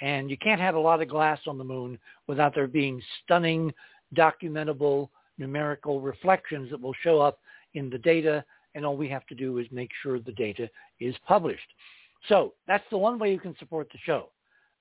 and 0.01 0.29
you 0.29 0.37
can't 0.37 0.61
have 0.61 0.75
a 0.75 0.79
lot 0.79 1.01
of 1.01 1.09
glass 1.09 1.39
on 1.47 1.57
the 1.57 1.63
moon 1.63 1.97
without 2.27 2.55
there 2.55 2.67
being 2.67 3.01
stunning, 3.23 3.73
documentable, 4.15 5.09
numerical 5.37 6.01
reflections 6.01 6.69
that 6.71 6.81
will 6.81 6.95
show 7.03 7.19
up 7.19 7.39
in 7.73 7.89
the 7.89 7.97
data. 7.97 8.43
And 8.75 8.85
all 8.85 8.97
we 8.97 9.09
have 9.09 9.25
to 9.27 9.35
do 9.35 9.57
is 9.57 9.67
make 9.71 9.91
sure 10.01 10.19
the 10.19 10.31
data 10.33 10.69
is 10.99 11.15
published. 11.27 11.67
So 12.27 12.53
that's 12.67 12.83
the 12.91 12.97
one 12.97 13.19
way 13.19 13.31
you 13.31 13.39
can 13.39 13.55
support 13.57 13.89
the 13.91 13.99
show. 14.05 14.29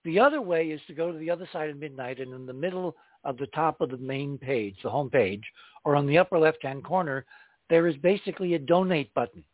The 0.05 0.19
other 0.19 0.41
way 0.41 0.69
is 0.69 0.81
to 0.87 0.95
go 0.95 1.11
to 1.11 1.19
the 1.19 1.31
other 1.31 1.49
side 1.53 1.71
of 1.71 1.79
midnight 1.79 2.21
and 2.21 2.33
in 2.33 2.47
the 2.47 2.53
middle 2.53 2.97
of 3.25 3.37
the 3.37 3.47
top 3.49 3.81
of 3.81 3.91
the 3.91 3.97
main 3.97 4.39
page, 4.39 4.77
the 4.83 4.91
home 4.91 5.11
page, 5.11 5.43
or 5.85 5.97
on 5.97 6.07
the 6.07 6.19
upper 6.19 6.39
left-hand 6.39 6.85
corner, 6.85 7.25
there 7.69 7.87
is 7.87 7.97
basically 7.97 8.55
a 8.55 8.59
donate 8.59 9.13
button. 9.15 9.45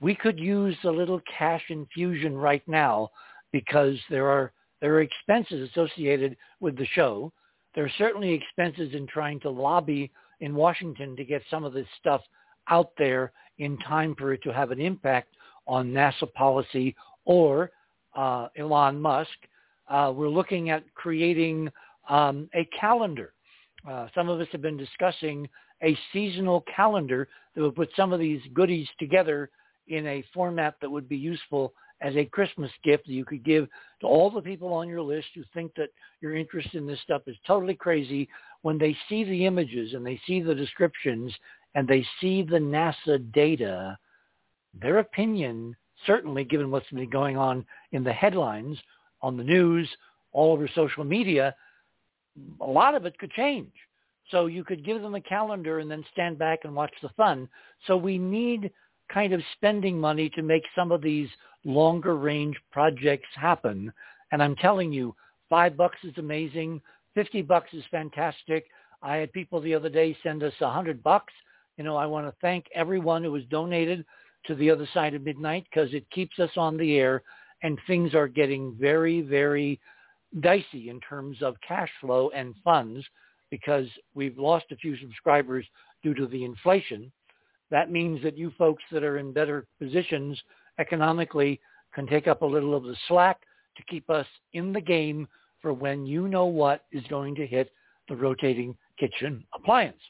We 0.00 0.14
could 0.14 0.38
use 0.38 0.76
a 0.84 0.90
little 0.90 1.20
cash 1.38 1.62
infusion 1.68 2.36
right 2.36 2.66
now 2.66 3.10
because 3.52 3.96
there 4.08 4.28
are 4.28 4.52
there 4.80 4.94
are 4.94 5.02
expenses 5.02 5.68
associated 5.70 6.36
with 6.60 6.76
the 6.76 6.86
show. 6.86 7.32
there 7.74 7.84
are 7.84 7.92
certainly 7.98 8.32
expenses 8.32 8.94
in 8.94 9.06
trying 9.06 9.38
to 9.40 9.50
lobby 9.50 10.10
in 10.40 10.54
Washington 10.54 11.14
to 11.16 11.24
get 11.24 11.42
some 11.50 11.64
of 11.64 11.72
this 11.72 11.86
stuff 11.98 12.22
out 12.68 12.90
there 12.98 13.32
in 13.58 13.78
time 13.78 14.14
for 14.16 14.32
it 14.32 14.42
to 14.42 14.52
have 14.52 14.70
an 14.70 14.80
impact 14.80 15.34
on 15.66 15.90
NASA 15.90 16.32
policy 16.32 16.96
or 17.24 17.70
uh, 18.16 18.48
Elon 18.56 19.00
Musk. 19.00 19.30
Uh, 19.88 20.12
we're 20.14 20.28
looking 20.28 20.70
at 20.70 20.82
creating 20.94 21.68
um, 22.08 22.48
a 22.54 22.66
calendar. 22.78 23.34
Uh, 23.88 24.08
some 24.14 24.28
of 24.28 24.40
us 24.40 24.48
have 24.52 24.62
been 24.62 24.76
discussing 24.76 25.48
a 25.82 25.96
seasonal 26.12 26.64
calendar 26.74 27.28
that 27.54 27.62
would 27.62 27.76
put 27.76 27.90
some 27.96 28.12
of 28.12 28.20
these 28.20 28.40
goodies 28.54 28.88
together 28.98 29.50
in 29.88 30.06
a 30.06 30.24
format 30.32 30.74
that 30.80 30.90
would 30.90 31.08
be 31.08 31.16
useful 31.16 31.72
as 32.00 32.16
a 32.16 32.24
Christmas 32.24 32.70
gift 32.82 33.06
that 33.06 33.12
you 33.12 33.24
could 33.24 33.44
give 33.44 33.68
to 34.00 34.06
all 34.06 34.30
the 34.30 34.40
people 34.40 34.72
on 34.72 34.88
your 34.88 35.02
list 35.02 35.28
who 35.34 35.42
think 35.52 35.74
that 35.74 35.90
your 36.20 36.36
interest 36.36 36.74
in 36.74 36.86
this 36.86 37.00
stuff 37.00 37.22
is 37.26 37.36
totally 37.46 37.74
crazy 37.74 38.28
when 38.62 38.78
they 38.78 38.96
see 39.08 39.24
the 39.24 39.46
images 39.46 39.94
and 39.94 40.04
they 40.04 40.20
see 40.26 40.40
the 40.40 40.54
descriptions 40.54 41.32
and 41.74 41.86
they 41.86 42.04
see 42.20 42.42
the 42.42 42.58
NASA 42.58 43.32
data, 43.32 43.98
their 44.80 44.98
opinion, 44.98 45.76
certainly 46.06 46.44
given 46.44 46.70
what's 46.70 46.88
been 46.90 47.08
going 47.08 47.36
on 47.36 47.64
in 47.92 48.02
the 48.02 48.12
headlines, 48.12 48.78
on 49.22 49.36
the 49.36 49.44
news, 49.44 49.88
all 50.32 50.52
over 50.52 50.68
social 50.74 51.04
media, 51.04 51.54
a 52.60 52.66
lot 52.66 52.94
of 52.94 53.04
it 53.04 53.18
could 53.18 53.30
change. 53.32 53.72
So 54.30 54.46
you 54.46 54.64
could 54.64 54.84
give 54.84 55.02
them 55.02 55.14
a 55.14 55.20
calendar 55.20 55.80
and 55.80 55.90
then 55.90 56.04
stand 56.12 56.38
back 56.38 56.60
and 56.64 56.74
watch 56.74 56.92
the 57.02 57.08
fun. 57.10 57.48
So 57.86 57.96
we 57.96 58.16
need 58.16 58.70
kind 59.12 59.32
of 59.32 59.42
spending 59.54 59.98
money 59.98 60.30
to 60.30 60.42
make 60.42 60.64
some 60.74 60.92
of 60.92 61.02
these 61.02 61.28
longer 61.64 62.16
range 62.16 62.56
projects 62.70 63.28
happen. 63.34 63.92
And 64.32 64.42
I'm 64.42 64.56
telling 64.56 64.92
you, 64.92 65.14
five 65.48 65.76
bucks 65.76 65.98
is 66.04 66.16
amazing. 66.16 66.80
50 67.14 67.42
bucks 67.42 67.72
is 67.72 67.84
fantastic. 67.90 68.66
I 69.02 69.16
had 69.16 69.32
people 69.32 69.60
the 69.60 69.74
other 69.74 69.88
day 69.88 70.16
send 70.22 70.42
us 70.42 70.52
a 70.60 70.70
hundred 70.70 71.02
bucks. 71.02 71.32
You 71.76 71.84
know, 71.84 71.96
I 71.96 72.06
want 72.06 72.26
to 72.26 72.34
thank 72.40 72.66
everyone 72.74 73.24
who 73.24 73.34
has 73.34 73.44
donated 73.50 74.04
to 74.46 74.54
the 74.54 74.70
other 74.70 74.88
side 74.92 75.14
of 75.14 75.22
midnight 75.22 75.66
because 75.70 75.92
it 75.92 76.08
keeps 76.10 76.38
us 76.38 76.50
on 76.56 76.76
the 76.76 76.96
air 76.96 77.22
and 77.62 77.78
things 77.86 78.14
are 78.14 78.28
getting 78.28 78.76
very, 78.78 79.20
very 79.20 79.80
dicey 80.40 80.88
in 80.88 81.00
terms 81.00 81.38
of 81.42 81.56
cash 81.66 81.90
flow 82.00 82.30
and 82.34 82.54
funds 82.62 83.04
because 83.50 83.86
we've 84.14 84.38
lost 84.38 84.66
a 84.70 84.76
few 84.76 84.96
subscribers 84.98 85.66
due 86.02 86.14
to 86.14 86.26
the 86.26 86.44
inflation. 86.44 87.10
That 87.70 87.90
means 87.90 88.22
that 88.22 88.36
you 88.36 88.52
folks 88.58 88.82
that 88.92 89.04
are 89.04 89.18
in 89.18 89.32
better 89.32 89.66
positions 89.78 90.40
economically 90.78 91.60
can 91.94 92.06
take 92.06 92.26
up 92.26 92.42
a 92.42 92.46
little 92.46 92.74
of 92.74 92.84
the 92.84 92.96
slack 93.08 93.40
to 93.76 93.82
keep 93.84 94.10
us 94.10 94.26
in 94.52 94.72
the 94.72 94.80
game 94.80 95.28
for 95.60 95.72
when 95.72 96.06
you 96.06 96.28
know 96.28 96.46
what 96.46 96.84
is 96.92 97.04
going 97.08 97.34
to 97.36 97.46
hit 97.46 97.70
the 98.08 98.16
rotating 98.16 98.76
kitchen 98.98 99.44
appliance. 99.54 100.00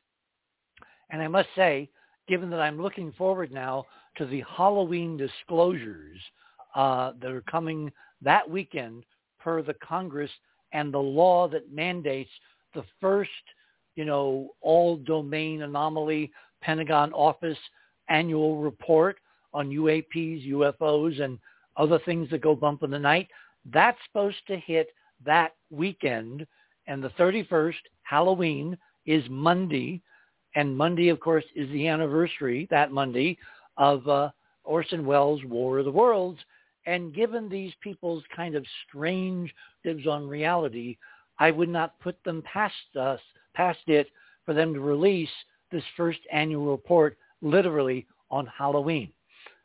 And 1.10 1.20
I 1.20 1.28
must 1.28 1.48
say, 1.56 1.90
given 2.28 2.50
that 2.50 2.60
I'm 2.60 2.80
looking 2.80 3.12
forward 3.12 3.52
now 3.52 3.86
to 4.16 4.26
the 4.26 4.42
Halloween 4.56 5.16
disclosures 5.16 6.18
uh, 6.74 7.12
that 7.20 7.30
are 7.30 7.42
coming 7.42 7.92
that 8.22 8.48
weekend 8.48 9.04
per 9.38 9.62
the 9.62 9.74
Congress 9.86 10.30
and 10.72 10.94
the 10.94 10.98
law 10.98 11.48
that 11.48 11.72
mandates 11.72 12.30
the 12.74 12.84
first, 13.00 13.30
you 13.96 14.04
know, 14.04 14.50
all 14.60 14.96
domain 14.96 15.62
anomaly 15.62 16.30
Pentagon 16.60 17.12
office 17.12 17.58
annual 18.08 18.58
report 18.58 19.18
on 19.52 19.70
UAPs, 19.70 20.48
UFOs, 20.48 21.20
and 21.20 21.38
other 21.76 21.98
things 22.04 22.28
that 22.30 22.42
go 22.42 22.54
bump 22.54 22.82
in 22.82 22.90
the 22.90 22.98
night. 22.98 23.28
That's 23.72 23.98
supposed 24.06 24.46
to 24.48 24.56
hit 24.56 24.88
that 25.24 25.52
weekend. 25.70 26.46
And 26.86 27.02
the 27.02 27.10
31st, 27.10 27.74
Halloween, 28.02 28.76
is 29.06 29.24
Monday. 29.28 30.02
And 30.54 30.76
Monday, 30.76 31.08
of 31.08 31.20
course, 31.20 31.44
is 31.54 31.70
the 31.70 31.86
anniversary, 31.86 32.66
that 32.70 32.92
Monday, 32.92 33.38
of 33.76 34.06
uh, 34.08 34.30
Orson 34.64 35.06
Welles' 35.06 35.44
War 35.44 35.78
of 35.78 35.84
the 35.84 35.90
Worlds. 35.90 36.38
And 36.86 37.14
given 37.14 37.48
these 37.48 37.72
people's 37.80 38.24
kind 38.34 38.54
of 38.54 38.64
strange 38.88 39.54
dibs 39.84 40.06
on 40.06 40.28
reality, 40.28 40.96
I 41.38 41.50
would 41.50 41.68
not 41.68 41.98
put 42.00 42.22
them 42.24 42.42
past 42.42 42.74
us, 42.98 43.20
past 43.54 43.80
it, 43.86 44.08
for 44.44 44.54
them 44.54 44.74
to 44.74 44.80
release 44.80 45.30
this 45.70 45.84
first 45.96 46.20
annual 46.32 46.70
report 46.70 47.16
literally 47.42 48.06
on 48.30 48.46
Halloween. 48.46 49.12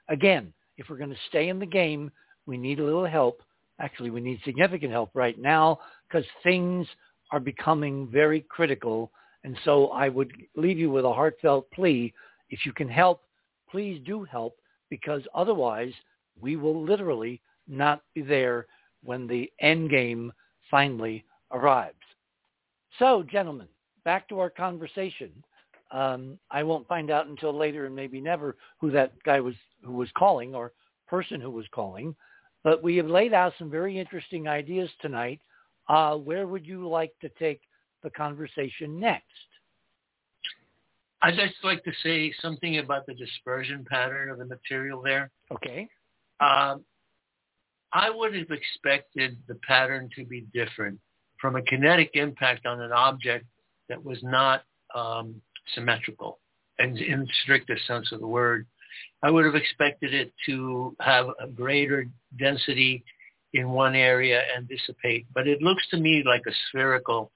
Again, 0.10 0.54
if 0.78 0.90
we're 0.90 0.98
going 0.98 1.10
to 1.10 1.16
stay 1.30 1.50
in 1.50 1.60
the 1.60 1.66
game, 1.66 2.12
we 2.46 2.58
need 2.58 2.80
a 2.80 2.86
little 2.86 3.06
help. 3.06 3.42
Actually, 3.80 4.10
we 4.10 4.22
need 4.22 4.40
significant 4.46 4.92
help 4.92 5.12
right 5.14 5.40
now 5.40 5.80
because 6.08 6.26
things 6.44 6.88
are 7.32 7.40
becoming 7.40 8.08
very 8.12 8.42
critical. 8.50 9.12
And 9.44 9.58
so 9.66 9.88
I 9.88 10.10
would 10.10 10.32
leave 10.56 10.78
you 10.78 10.90
with 10.90 11.06
a 11.06 11.14
heartfelt 11.14 11.70
plea. 11.72 12.14
If 12.50 12.66
you 12.66 12.74
can 12.74 12.88
help, 12.88 13.24
please 13.70 14.02
do 14.06 14.24
help 14.24 14.58
because 14.90 15.22
otherwise 15.34 15.92
we 16.40 16.56
will 16.56 16.84
literally 16.84 17.42
not 17.68 18.02
be 18.14 18.22
there 18.22 18.68
when 19.04 19.28
the 19.28 19.52
end 19.60 19.90
game 19.90 20.32
finally 20.70 21.26
arrives. 21.52 21.96
So, 23.00 23.24
gentlemen, 23.24 23.68
back 24.04 24.30
to 24.30 24.40
our 24.40 24.50
conversation. 24.50 25.32
Um, 25.96 26.38
I 26.52 26.62
won't 26.62 26.88
find 26.90 27.10
out 27.10 27.28
until 27.28 27.58
later 27.58 27.86
and 27.86 27.96
maybe 27.96 28.20
never 28.20 28.58
who 28.82 28.92
that 28.92 29.14
guy 29.24 29.40
was 29.40 29.56
who 29.82 29.94
was 29.94 30.10
calling 30.18 30.54
or 30.54 30.74
person 31.08 31.40
who 31.40 31.50
was 31.50 31.66
calling. 31.72 32.14
But 32.66 32.84
we 32.84 32.98
have 32.98 33.08
laid 33.08 33.34
out 33.34 33.54
some 33.58 33.70
very 33.70 33.98
interesting 33.98 34.46
ideas 34.46 34.90
tonight. 35.00 35.40
Uh, 35.88 36.18
where 36.18 36.48
would 36.48 36.66
you 36.66 36.86
like 36.90 37.14
to 37.22 37.30
take 37.40 37.62
the 38.04 38.10
conversation 38.10 39.00
next? 39.00 39.24
I'd 41.22 41.36
just 41.36 41.56
like 41.64 41.82
to 41.86 41.92
say 42.04 42.34
something 42.42 42.80
about 42.80 43.06
the 43.06 43.14
dispersion 43.14 43.86
pattern 43.90 44.30
of 44.30 44.38
the 44.38 44.46
material 44.46 45.02
there. 45.02 45.32
Okay. 45.50 45.88
Um, 46.42 46.84
I 47.94 48.10
would 48.10 48.36
have 48.36 48.52
expected 48.52 49.38
the 49.48 49.56
pattern 49.66 50.10
to 50.18 50.26
be 50.26 50.46
different 50.54 51.00
from 51.40 51.56
a 51.56 51.62
kinetic 51.62 52.12
impact 52.16 52.66
on 52.66 52.82
an 52.82 52.92
object 52.92 53.46
that 53.88 54.04
was 54.04 54.20
not 54.24 54.64
um, 54.94 55.42
symmetrical 55.74 56.40
and 56.80 56.98
in 56.98 57.22
the 57.22 57.28
strictest 57.44 57.86
sense 57.88 58.12
of 58.12 58.20
the 58.20 58.28
word. 58.28 58.66
I 59.24 59.32
would 59.32 59.46
have 59.46 59.56
expected 59.56 60.14
it 60.14 60.34
to 60.46 60.96
have 61.00 61.28
a 61.40 61.48
greater 61.48 62.08
density 62.38 63.04
in 63.54 63.70
one 63.70 63.96
area 63.96 64.42
and 64.56 64.68
dissipate, 64.68 65.26
but 65.34 65.48
it 65.48 65.62
looks 65.62 65.88
to 65.90 65.98
me 65.98 66.24
like 66.26 66.42
a 66.48 66.52
spherical 66.70 67.32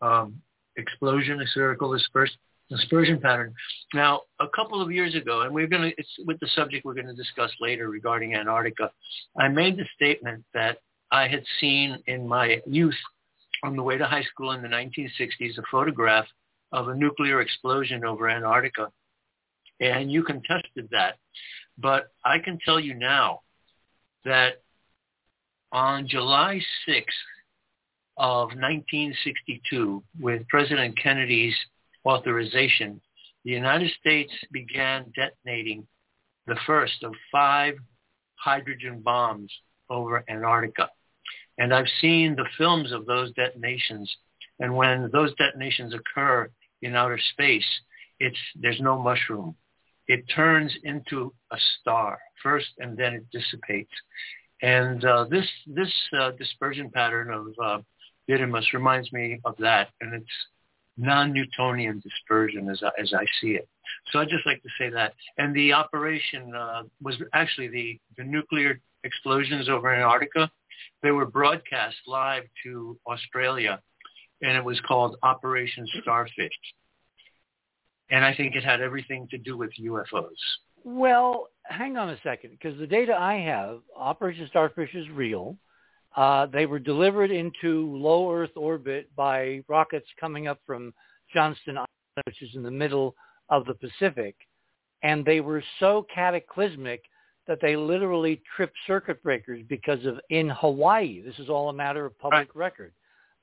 um, 0.00 0.40
explosion, 0.76 1.40
a 1.40 1.46
spherical 1.48 1.92
dispersion 1.92 2.38
dispersion 2.70 3.20
pattern. 3.20 3.54
Now, 3.92 4.22
a 4.40 4.46
couple 4.54 4.80
of 4.80 4.90
years 4.90 5.14
ago, 5.14 5.42
and 5.42 5.54
we're 5.54 5.66
going 5.66 5.82
to, 5.82 5.92
it's 5.98 6.08
with 6.26 6.40
the 6.40 6.48
subject 6.54 6.84
we're 6.84 6.94
going 6.94 7.06
to 7.06 7.14
discuss 7.14 7.50
later 7.60 7.88
regarding 7.88 8.34
Antarctica, 8.34 8.90
I 9.38 9.48
made 9.48 9.76
the 9.76 9.84
statement 9.94 10.44
that 10.54 10.78
I 11.10 11.28
had 11.28 11.44
seen 11.60 11.98
in 12.06 12.26
my 12.26 12.60
youth 12.66 12.96
on 13.62 13.76
the 13.76 13.82
way 13.82 13.98
to 13.98 14.06
high 14.06 14.22
school 14.22 14.52
in 14.52 14.62
the 14.62 14.68
1960s 14.68 15.58
a 15.58 15.62
photograph 15.70 16.26
of 16.72 16.88
a 16.88 16.94
nuclear 16.94 17.40
explosion 17.40 18.04
over 18.04 18.28
Antarctica. 18.28 18.90
And 19.80 20.10
you 20.10 20.22
contested 20.22 20.88
that. 20.90 21.16
But 21.78 22.06
I 22.24 22.38
can 22.38 22.58
tell 22.64 22.78
you 22.78 22.94
now 22.94 23.40
that 24.24 24.62
on 25.72 26.06
July 26.06 26.60
6th 26.88 27.04
of 28.16 28.48
1962, 28.48 30.02
with 30.20 30.46
President 30.48 30.96
Kennedy's 31.00 31.56
authorization, 32.06 33.00
the 33.44 33.50
United 33.50 33.90
States 34.00 34.32
began 34.52 35.12
detonating 35.14 35.86
the 36.46 36.56
first 36.66 37.02
of 37.02 37.12
five 37.32 37.74
hydrogen 38.36 39.00
bombs 39.00 39.52
over 39.90 40.24
Antarctica. 40.28 40.90
And 41.58 41.72
I've 41.72 41.88
seen 42.00 42.36
the 42.36 42.46
films 42.58 42.92
of 42.92 43.06
those 43.06 43.32
detonations. 43.32 44.14
And 44.60 44.74
when 44.74 45.10
those 45.12 45.34
detonations 45.34 45.94
occur 45.94 46.48
in 46.82 46.94
outer 46.94 47.18
space, 47.32 47.66
it's, 48.20 48.38
there's 48.54 48.80
no 48.80 48.98
mushroom. 48.98 49.56
It 50.06 50.24
turns 50.34 50.72
into 50.84 51.32
a 51.50 51.56
star 51.80 52.18
first 52.42 52.68
and 52.78 52.96
then 52.96 53.14
it 53.14 53.30
dissipates. 53.32 53.92
And 54.62 55.04
uh, 55.04 55.24
this, 55.30 55.48
this 55.66 55.92
uh, 56.18 56.32
dispersion 56.32 56.90
pattern 56.90 57.30
of 57.30 57.46
uh, 57.62 57.82
Didymos 58.28 58.72
reminds 58.72 59.12
me 59.12 59.40
of 59.44 59.56
that. 59.58 59.88
And 60.00 60.14
it's 60.14 60.26
non-Newtonian 60.96 62.00
dispersion 62.00 62.68
as 62.68 62.82
I, 62.82 62.90
as 63.00 63.12
I 63.12 63.24
see 63.40 63.52
it. 63.52 63.68
So 64.10 64.20
I'd 64.20 64.28
just 64.28 64.46
like 64.46 64.62
to 64.62 64.68
say 64.78 64.90
that. 64.90 65.14
And 65.38 65.54
the 65.54 65.72
operation 65.72 66.54
uh, 66.54 66.82
was 67.02 67.16
actually 67.32 67.68
the, 67.68 68.00
the 68.16 68.24
nuclear 68.24 68.80
explosions 69.02 69.68
over 69.68 69.92
Antarctica. 69.92 70.50
They 71.02 71.10
were 71.10 71.26
broadcast 71.26 71.96
live 72.06 72.44
to 72.62 72.98
Australia, 73.06 73.80
and 74.42 74.56
it 74.56 74.64
was 74.64 74.80
called 74.80 75.16
Operation 75.22 75.86
Starfish. 76.02 76.52
And 78.10 78.24
I 78.24 78.34
think 78.34 78.54
it 78.54 78.64
had 78.64 78.80
everything 78.80 79.26
to 79.30 79.38
do 79.38 79.56
with 79.56 79.70
UFOs. 79.80 80.28
Well, 80.84 81.48
hang 81.64 81.96
on 81.96 82.10
a 82.10 82.18
second, 82.22 82.50
because 82.50 82.78
the 82.78 82.86
data 82.86 83.14
I 83.14 83.36
have, 83.36 83.80
Operation 83.96 84.46
Starfish 84.48 84.94
is 84.94 85.08
real. 85.10 85.56
Uh, 86.16 86.46
they 86.46 86.66
were 86.66 86.78
delivered 86.78 87.30
into 87.30 87.90
low 87.96 88.32
Earth 88.32 88.56
orbit 88.56 89.10
by 89.16 89.62
rockets 89.66 90.06
coming 90.20 90.46
up 90.46 90.60
from 90.66 90.92
Johnston 91.32 91.78
Island, 91.78 91.88
which 92.26 92.42
is 92.42 92.50
in 92.54 92.62
the 92.62 92.70
middle 92.70 93.16
of 93.48 93.64
the 93.64 93.74
Pacific. 93.74 94.36
And 95.02 95.24
they 95.24 95.40
were 95.40 95.62
so 95.80 96.06
cataclysmic 96.14 97.02
that 97.46 97.58
they 97.60 97.76
literally 97.76 98.42
tripped 98.56 98.76
circuit 98.86 99.22
breakers 99.22 99.62
because 99.68 100.04
of 100.06 100.20
in 100.30 100.48
Hawaii. 100.48 101.20
This 101.20 101.38
is 101.38 101.48
all 101.48 101.68
a 101.68 101.74
matter 101.74 102.06
of 102.06 102.18
public 102.18 102.54
right. 102.54 102.56
record. 102.56 102.92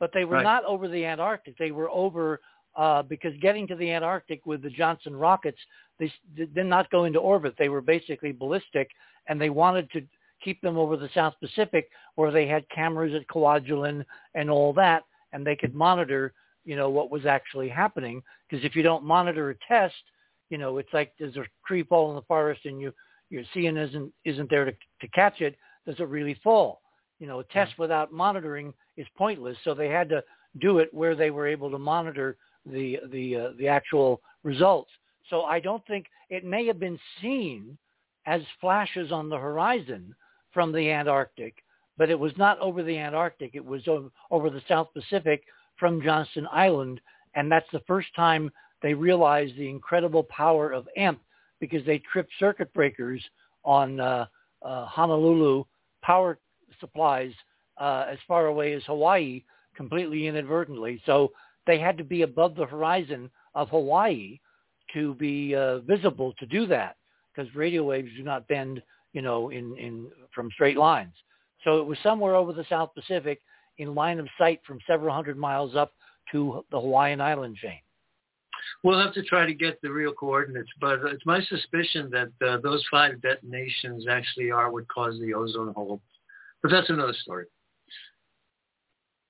But 0.01 0.11
they 0.15 0.25
were 0.25 0.37
right. 0.37 0.43
not 0.43 0.65
over 0.65 0.87
the 0.87 1.05
Antarctic. 1.05 1.55
They 1.59 1.69
were 1.69 1.89
over 1.91 2.41
uh, 2.75 3.03
because 3.03 3.33
getting 3.39 3.67
to 3.67 3.75
the 3.75 3.91
Antarctic 3.91 4.43
with 4.47 4.63
the 4.63 4.69
Johnston 4.71 5.15
rockets, 5.15 5.59
they 5.99 6.11
did 6.35 6.65
not 6.65 6.89
go 6.89 7.05
into 7.05 7.19
orbit. 7.19 7.53
They 7.59 7.69
were 7.69 7.81
basically 7.81 8.31
ballistic, 8.31 8.89
and 9.27 9.39
they 9.39 9.51
wanted 9.51 9.91
to 9.91 10.01
keep 10.43 10.59
them 10.61 10.75
over 10.75 10.97
the 10.97 11.09
South 11.13 11.35
Pacific 11.39 11.87
where 12.15 12.31
they 12.31 12.47
had 12.47 12.67
cameras 12.69 13.13
at 13.13 13.27
Kwajalein 13.27 14.03
and 14.33 14.49
all 14.49 14.73
that, 14.73 15.03
and 15.33 15.45
they 15.45 15.55
could 15.55 15.75
monitor, 15.75 16.33
you 16.65 16.75
know, 16.75 16.89
what 16.89 17.11
was 17.11 17.27
actually 17.27 17.69
happening. 17.69 18.23
Because 18.49 18.65
if 18.65 18.75
you 18.75 18.81
don't 18.81 19.03
monitor 19.03 19.51
a 19.51 19.55
test, 19.67 19.93
you 20.49 20.57
know, 20.57 20.79
it's 20.79 20.93
like 20.93 21.13
there's 21.19 21.37
a 21.37 21.45
tree 21.67 21.83
fall 21.83 22.09
in 22.09 22.15
the 22.15 22.23
forest 22.23 22.61
and 22.65 22.81
you 22.81 22.91
your 23.29 23.43
seeing 23.53 23.77
isn't 23.77 24.11
isn't 24.25 24.49
there 24.49 24.65
to 24.65 24.71
to 24.71 25.07
catch 25.09 25.41
it. 25.41 25.55
Does 25.85 25.99
it 25.99 26.07
really 26.07 26.39
fall? 26.43 26.80
You 27.21 27.27
know, 27.27 27.39
a 27.39 27.43
test 27.43 27.73
yeah. 27.77 27.83
without 27.83 28.11
monitoring 28.11 28.73
is 28.97 29.05
pointless. 29.15 29.55
So 29.63 29.75
they 29.75 29.89
had 29.89 30.09
to 30.09 30.23
do 30.59 30.79
it 30.79 30.91
where 30.91 31.15
they 31.15 31.29
were 31.29 31.47
able 31.47 31.69
to 31.69 31.77
monitor 31.77 32.35
the 32.65 32.97
the 33.11 33.35
uh, 33.35 33.49
the 33.59 33.67
actual 33.67 34.21
results. 34.43 34.89
So 35.29 35.43
I 35.43 35.59
don't 35.59 35.85
think 35.85 36.07
it 36.31 36.43
may 36.43 36.65
have 36.65 36.79
been 36.79 36.99
seen 37.21 37.77
as 38.25 38.41
flashes 38.59 39.11
on 39.11 39.29
the 39.29 39.37
horizon 39.37 40.15
from 40.51 40.71
the 40.71 40.89
Antarctic, 40.89 41.63
but 41.95 42.09
it 42.09 42.19
was 42.19 42.33
not 42.37 42.59
over 42.59 42.81
the 42.81 42.97
Antarctic. 42.97 43.51
It 43.53 43.63
was 43.63 43.87
over, 43.87 44.49
the 44.49 44.63
South 44.67 44.87
Pacific 44.91 45.43
from 45.77 46.01
Johnston 46.01 46.47
Island, 46.51 47.01
and 47.35 47.51
that's 47.51 47.69
the 47.71 47.83
first 47.87 48.07
time 48.15 48.49
they 48.81 48.95
realized 48.95 49.55
the 49.57 49.69
incredible 49.69 50.23
power 50.23 50.71
of 50.71 50.87
EMP 50.97 51.21
because 51.59 51.85
they 51.85 51.99
tripped 52.11 52.31
circuit 52.39 52.73
breakers 52.73 53.23
on 53.63 53.99
uh, 53.99 54.25
uh, 54.63 54.85
Honolulu 54.87 55.63
power 56.01 56.39
supplies 56.81 57.31
uh, 57.77 58.05
as 58.09 58.17
far 58.27 58.47
away 58.47 58.73
as 58.73 58.83
Hawaii 58.85 59.43
completely 59.75 60.27
inadvertently. 60.27 61.01
So 61.05 61.31
they 61.65 61.79
had 61.79 61.97
to 61.97 62.03
be 62.03 62.23
above 62.23 62.55
the 62.55 62.65
horizon 62.65 63.29
of 63.55 63.69
Hawaii 63.69 64.39
to 64.93 65.13
be 65.15 65.55
uh, 65.55 65.79
visible 65.79 66.33
to 66.39 66.45
do 66.45 66.67
that 66.67 66.97
because 67.33 67.53
radio 67.55 67.83
waves 67.83 68.09
do 68.17 68.23
not 68.23 68.47
bend, 68.49 68.81
you 69.13 69.21
know, 69.21 69.49
in, 69.49 69.77
in 69.77 70.07
from 70.35 70.49
straight 70.51 70.77
lines. 70.77 71.13
So 71.63 71.79
it 71.79 71.85
was 71.85 71.97
somewhere 72.03 72.35
over 72.35 72.51
the 72.51 72.65
South 72.69 72.93
Pacific 72.93 73.39
in 73.77 73.95
line 73.95 74.19
of 74.19 74.27
sight 74.37 74.59
from 74.67 74.79
several 74.85 75.13
hundred 75.15 75.37
miles 75.37 75.75
up 75.75 75.93
to 76.31 76.65
the 76.71 76.79
Hawaiian 76.79 77.21
island 77.21 77.55
chain. 77.57 77.79
We'll 78.83 78.99
have 78.99 79.13
to 79.13 79.23
try 79.23 79.45
to 79.45 79.53
get 79.53 79.81
the 79.81 79.91
real 79.91 80.13
coordinates, 80.13 80.69
but 80.79 80.99
it's 81.05 81.25
my 81.25 81.41
suspicion 81.41 82.11
that 82.11 82.47
uh, 82.47 82.57
those 82.61 82.83
five 82.91 83.21
detonations 83.21 84.05
actually 84.09 84.51
are 84.51 84.71
what 84.71 84.87
caused 84.87 85.21
the 85.21 85.33
ozone 85.33 85.73
hole. 85.73 86.01
But 86.61 86.71
that's 86.71 86.89
another 86.89 87.13
story. 87.13 87.45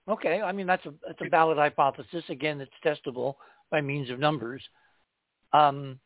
Okay, 0.09 0.41
I 0.41 0.51
mean 0.51 0.67
that's 0.67 0.85
a 0.85 0.93
that's 1.05 1.21
a 1.21 1.29
valid 1.29 1.57
hypothesis. 1.57 2.23
Again, 2.29 2.59
it's 2.59 2.71
testable 2.83 3.35
by 3.69 3.81
means 3.81 4.09
of 4.09 4.19
numbers. 4.19 4.61
Um, 5.53 5.99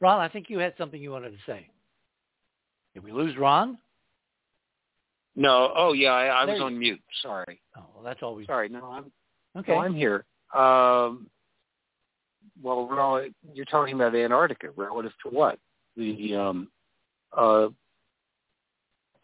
Ron, 0.00 0.20
I 0.20 0.28
think 0.28 0.48
you 0.48 0.58
had 0.58 0.74
something 0.78 1.00
you 1.00 1.10
wanted 1.10 1.30
to 1.30 1.38
say. 1.46 1.68
Did 2.94 3.02
we 3.02 3.12
lose 3.12 3.36
Ron? 3.36 3.78
No. 5.36 5.72
Oh 5.74 5.92
yeah, 5.92 6.10
I, 6.12 6.26
I 6.26 6.44
was 6.44 6.60
on 6.60 6.78
mute. 6.78 7.00
Sorry. 7.22 7.60
Oh 7.76 7.84
well, 7.94 8.04
that's 8.04 8.22
always. 8.22 8.46
Sorry. 8.46 8.68
No, 8.68 8.84
I'm. 8.84 9.12
Okay. 9.56 9.72
No, 9.72 9.80
I'm 9.80 9.94
here. 9.94 10.24
Um, 10.54 11.28
well, 12.62 12.86
Ron, 12.88 13.34
you're 13.52 13.64
talking 13.64 13.94
about 13.94 14.14
Antarctica 14.14 14.68
relative 14.76 15.12
to 15.24 15.30
what? 15.30 15.58
The 15.96 16.36
um, 16.36 16.68
uh, 17.36 17.68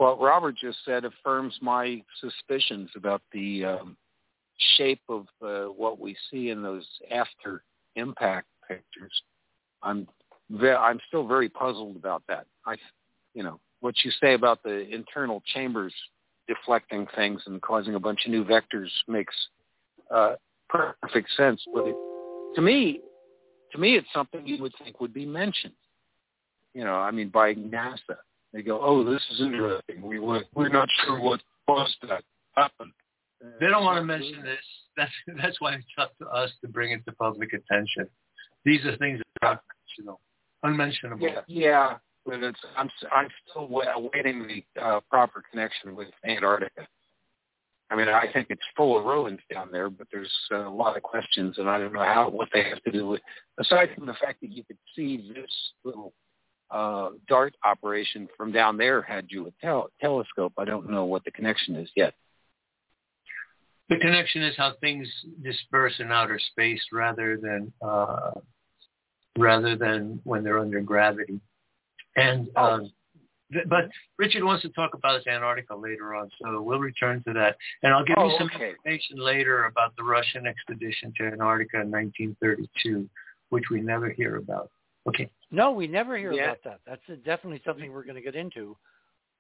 what 0.01 0.19
Robert 0.19 0.57
just 0.57 0.79
said 0.87 1.05
affirms 1.05 1.55
my 1.61 2.03
suspicions 2.23 2.89
about 2.97 3.21
the 3.33 3.67
um, 3.67 3.99
shape 4.79 5.03
of 5.11 5.27
uh, 5.45 5.65
what 5.65 6.01
we 6.01 6.17
see 6.31 6.49
in 6.49 6.63
those 6.63 6.87
after 7.11 7.63
impact 7.97 8.47
pictures. 8.67 9.13
I'm 9.83 10.09
ve- 10.49 10.71
I'm 10.71 11.01
still 11.09 11.27
very 11.27 11.51
puzzled 11.51 11.97
about 11.97 12.23
that. 12.29 12.47
I, 12.65 12.77
you 13.35 13.43
know, 13.43 13.61
what 13.81 13.95
you 14.03 14.11
say 14.23 14.33
about 14.33 14.63
the 14.63 14.89
internal 14.89 15.43
chambers 15.53 15.93
deflecting 16.49 17.07
things 17.15 17.43
and 17.45 17.61
causing 17.61 17.95
a 17.95 18.01
bunch 18.01 18.25
of 18.25 18.33
new 18.33 18.43
vectors 18.43 18.89
makes 19.07 19.35
uh, 20.11 20.37
perfect 20.71 21.29
sense. 21.37 21.63
But 21.75 21.87
it, 21.87 21.99
to 22.55 22.63
me, 22.63 23.03
to 23.73 23.79
me, 23.79 23.97
it's 23.97 24.09
something 24.15 24.47
you 24.47 24.63
would 24.63 24.73
think 24.83 24.99
would 24.99 25.13
be 25.13 25.27
mentioned. 25.27 25.75
You 26.73 26.85
know, 26.85 26.95
I 26.95 27.11
mean, 27.11 27.29
by 27.29 27.53
NASA, 27.53 28.17
they 28.53 28.63
go, 28.63 28.81
"Oh, 28.83 29.05
this 29.05 29.23
is 29.33 29.41
interesting. 29.41 30.03
We 30.03 30.19
were, 30.19 30.43
we're 30.55 30.69
not 30.69 30.89
sure 31.05 31.21
what 31.21 31.41
caused 31.67 31.97
that 32.09 32.25
happen." 32.57 32.93
They 33.59 33.67
don't 33.69 33.85
want 33.85 33.99
to 33.99 34.05
mention 34.05 34.43
this. 34.43 34.59
That's 34.97 35.13
that's 35.43 35.61
why 35.61 35.75
it's 35.75 35.85
up 35.99 36.17
to 36.19 36.27
us 36.27 36.51
to 36.63 36.69
bring 36.69 36.93
it 36.93 37.05
to 37.07 37.13
public 37.13 37.53
attention. 37.53 38.09
These 38.65 38.85
are 38.85 38.97
things 38.97 39.21
that 39.41 39.47
are 39.47 39.61
unmentionable. 39.97 40.21
unmentionable. 40.63 41.27
Yeah, 41.27 41.41
yeah, 41.47 41.97
but 42.27 42.43
it's 42.43 42.59
I'm 42.77 42.91
I'm 43.13 43.29
still 43.49 43.69
awaiting 43.95 44.47
the 44.47 44.83
uh, 44.83 45.01
proper 45.09 45.43
connection 45.51 45.97
with 45.97 46.09
Antarctica. 46.27 46.87
I 47.91 47.97
mean, 47.97 48.09
I 48.09 48.27
think 48.33 48.47
it's 48.51 48.63
full 48.77 48.97
of 48.99 49.05
ruins 49.05 49.41
down 49.53 49.71
there, 49.73 49.91
but 49.91 50.07
there's 50.13 50.31
uh, 50.53 50.69
a 50.69 50.71
lot 50.71 50.97
of 50.97 51.03
questions, 51.03 51.59
and 51.59 51.69
I 51.69 51.79
don't 51.79 51.93
know 51.93 52.05
how 52.05 52.29
what 52.29 52.49
they 52.53 52.63
have 52.65 52.81
to 52.83 52.93
do 52.93 53.09
with. 53.09 53.21
Aside 53.59 53.91
from 53.97 54.07
the 54.07 54.15
fact 54.15 54.41
that 54.43 54.53
you 54.53 54.63
could 54.65 54.79
see 54.95 55.33
this 55.35 55.51
little 55.85 56.13
uh, 56.71 57.11
DART 57.29 57.55
operation 57.65 58.29
from 58.37 58.53
down 58.53 58.77
there 58.77 59.03
had 59.03 59.27
you 59.29 59.47
a 59.47 59.51
tel- 59.61 59.91
telescope, 60.01 60.53
I 60.59 60.65
don't 60.65 60.91
know 60.91 61.05
what 61.05 61.25
the 61.25 61.31
connection 61.31 61.77
is 61.77 61.91
yet. 61.97 62.15
The 63.89 63.97
connection 63.97 64.43
is 64.43 64.55
how 64.57 64.75
things 64.81 65.09
disperse 65.43 65.95
in 65.99 66.13
outer 66.13 66.39
space 66.39 66.81
rather 66.93 67.37
than 67.37 67.73
uh, 67.83 68.33
rather 69.37 69.77
than 69.77 70.21
when 70.23 70.45
they're 70.45 70.61
under 70.61 70.81
gravity. 70.81 71.41
And 72.17 72.49
oh. 72.55 72.63
um, 72.63 72.93
but 73.67 73.91
Richard 74.17 74.45
wants 74.45 74.63
to 74.63 74.69
talk 74.69 74.95
about 74.95 75.17
his 75.17 75.27
Antarctica 75.27 75.75
later 75.75 76.15
on, 76.15 76.31
so 76.41 76.63
we'll 76.63 76.79
return 76.79 77.23
to 77.27 77.33
that. 77.33 77.57
And 77.83 77.93
I'll 77.93 78.05
give 78.05 78.15
oh, 78.17 78.29
you 78.29 78.37
some 78.39 78.51
okay. 78.55 78.71
information 78.71 79.17
later 79.19 79.65
about 79.65 79.97
the 79.97 80.05
Russian 80.05 80.47
expedition 80.47 81.13
to 81.17 81.25
Antarctica 81.25 81.81
in 81.81 81.91
1932, 81.91 83.09
which 83.49 83.65
we 83.71 83.81
never 83.81 84.11
hear 84.11 84.37
about. 84.37 84.71
Okay. 85.09 85.29
No, 85.51 85.73
we 85.73 85.87
never 85.87 86.17
hear 86.17 86.33
yeah. 86.33 86.53
about 86.53 86.65
that. 86.65 86.81
That's 86.87 87.21
definitely 87.25 87.61
something 87.65 87.93
we're 87.93 88.05
going 88.05 88.17
to 88.17 88.23
get 88.23 88.37
into. 88.37 88.77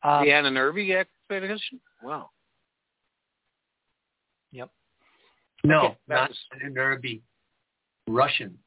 Um, 0.03 0.24
the 0.24 0.31
Ahnenerbe 0.31 0.97
expedition? 0.97 1.81
Wow. 2.03 2.31
Yep. 4.53 4.70
No, 5.62 5.78
okay, 5.81 5.97
not 6.09 6.31
Ahnenerbe. 6.57 7.20
Russian, 8.09 8.59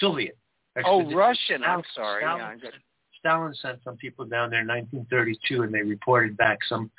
Soviet. 0.00 0.36
Expedition. 0.76 1.12
Oh, 1.12 1.16
Russian. 1.16 1.64
I'm 1.64 1.82
sorry. 1.94 2.22
Stalin, 2.22 2.60
yeah, 2.62 2.70
Stalin 3.18 3.54
sent 3.54 3.78
some 3.84 3.96
people 3.96 4.24
down 4.24 4.50
there 4.50 4.60
in 4.60 4.68
1932, 4.68 5.62
and 5.62 5.72
they 5.72 5.82
reported 5.82 6.36
back 6.36 6.58
some 6.68 6.90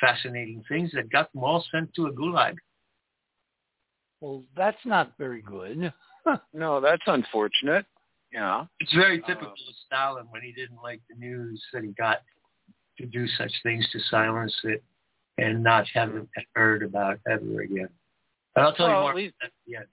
fascinating 0.00 0.62
things 0.68 0.90
that 0.94 1.10
got 1.10 1.32
them 1.32 1.42
all 1.42 1.64
sent 1.72 1.92
to 1.94 2.06
a 2.06 2.12
gulag. 2.12 2.54
Well, 4.20 4.44
that's 4.56 4.84
not 4.84 5.12
very 5.18 5.42
good. 5.42 5.92
no, 6.54 6.80
that's 6.80 7.02
unfortunate. 7.06 7.86
Yeah. 8.32 8.66
It's 8.78 8.92
very 8.94 9.20
typical 9.20 9.48
uh, 9.48 9.70
of 9.70 9.74
Stalin 9.86 10.26
when 10.30 10.42
he 10.42 10.52
didn't 10.52 10.82
like 10.82 11.00
the 11.08 11.16
news 11.16 11.62
that 11.72 11.82
he 11.82 11.90
got 11.90 12.22
to 12.98 13.06
do 13.06 13.26
such 13.38 13.52
things 13.62 13.86
to 13.92 13.98
silence 14.10 14.54
it 14.64 14.82
and 15.38 15.62
not 15.62 15.86
have 15.94 16.14
it 16.14 16.28
heard 16.54 16.82
about 16.82 17.18
ever 17.28 17.62
again. 17.62 17.88
But 18.54 18.62
I'll 18.62 18.74
tell 18.74 18.88
well, 18.88 18.96
you 18.96 19.02
more 19.02 19.14
least, 19.14 19.34
at 19.42 19.50
the 19.66 19.76
end. 19.76 19.86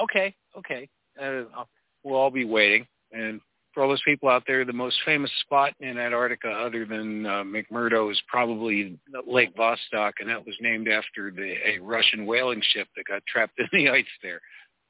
Okay, 0.00 0.34
okay. 0.56 0.88
Uh, 1.20 1.64
we'll 2.02 2.16
all 2.16 2.30
be 2.30 2.44
waiting. 2.44 2.86
And 3.12 3.40
for 3.74 3.82
all 3.82 3.88
those 3.88 4.02
people 4.04 4.28
out 4.28 4.44
there, 4.46 4.64
the 4.64 4.72
most 4.72 4.96
famous 5.04 5.30
spot 5.40 5.74
in 5.80 5.98
Antarctica 5.98 6.48
other 6.48 6.86
than 6.86 7.26
uh, 7.26 7.42
McMurdo 7.42 8.10
is 8.10 8.20
probably 8.28 8.98
Lake 9.26 9.54
Vostok, 9.56 10.12
and 10.20 10.28
that 10.28 10.44
was 10.46 10.54
named 10.60 10.88
after 10.88 11.30
the, 11.30 11.54
a 11.66 11.78
Russian 11.80 12.24
whaling 12.24 12.62
ship 12.72 12.88
that 12.96 13.04
got 13.06 13.22
trapped 13.26 13.58
in 13.58 13.68
the 13.72 13.90
ice 13.90 14.04
there 14.22 14.40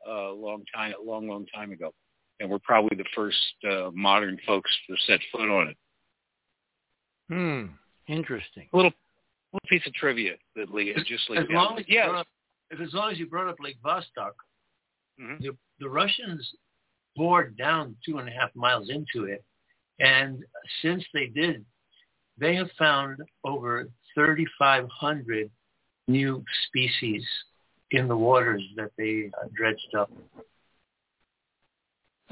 uh, 0.09 0.31
a 0.31 0.35
long 0.35 0.65
time, 0.75 0.93
a 1.01 1.05
long, 1.05 1.29
long 1.29 1.47
time 1.47 1.73
ago 1.73 1.93
and 2.43 2.51
we're 2.51 2.59
probably 2.59 2.97
the 2.97 3.09
first 3.15 3.39
uh, 3.71 3.91
modern 3.95 4.37
folks 4.45 4.71
to 4.89 4.97
set 5.07 5.21
foot 5.31 5.49
on 5.49 5.69
it. 5.69 5.77
Hmm. 7.29 7.67
Interesting. 8.13 8.69
A 8.73 8.77
little, 8.77 8.93
little 9.53 9.69
piece 9.69 9.87
of 9.87 9.95
trivia 9.95 10.33
that 10.57 10.75
Lee 10.75 10.93
just 11.07 11.23
as 11.37 11.45
long 11.51 11.79
as 11.79 11.85
yeah. 11.89 12.11
Up, 12.11 12.27
if 12.71 12.81
as 12.81 12.93
long 12.93 13.13
as 13.13 13.19
you 13.19 13.27
brought 13.27 13.49
up 13.49 13.57
Lake 13.61 13.77
Vostok, 13.85 14.33
mm-hmm. 15.21 15.37
the, 15.41 15.57
the 15.79 15.89
Russians 15.89 16.51
bored 17.15 17.57
down 17.57 17.95
two 18.05 18.19
and 18.19 18.29
a 18.29 18.33
half 18.33 18.51
miles 18.57 18.91
into 18.91 19.29
it, 19.29 19.45
and 20.01 20.43
since 20.83 21.05
they 21.15 21.27
did, 21.27 21.65
they 22.39 22.57
have 22.57 22.71
found 22.77 23.19
over 23.45 23.89
3,500 24.15 25.49
new 26.09 26.45
species 26.67 27.25
in 27.93 28.09
the 28.09 28.17
waters 28.17 28.63
that 28.77 28.91
they 28.99 29.31
uh, 29.41 29.47
dredged 29.55 29.95
up. 29.97 30.11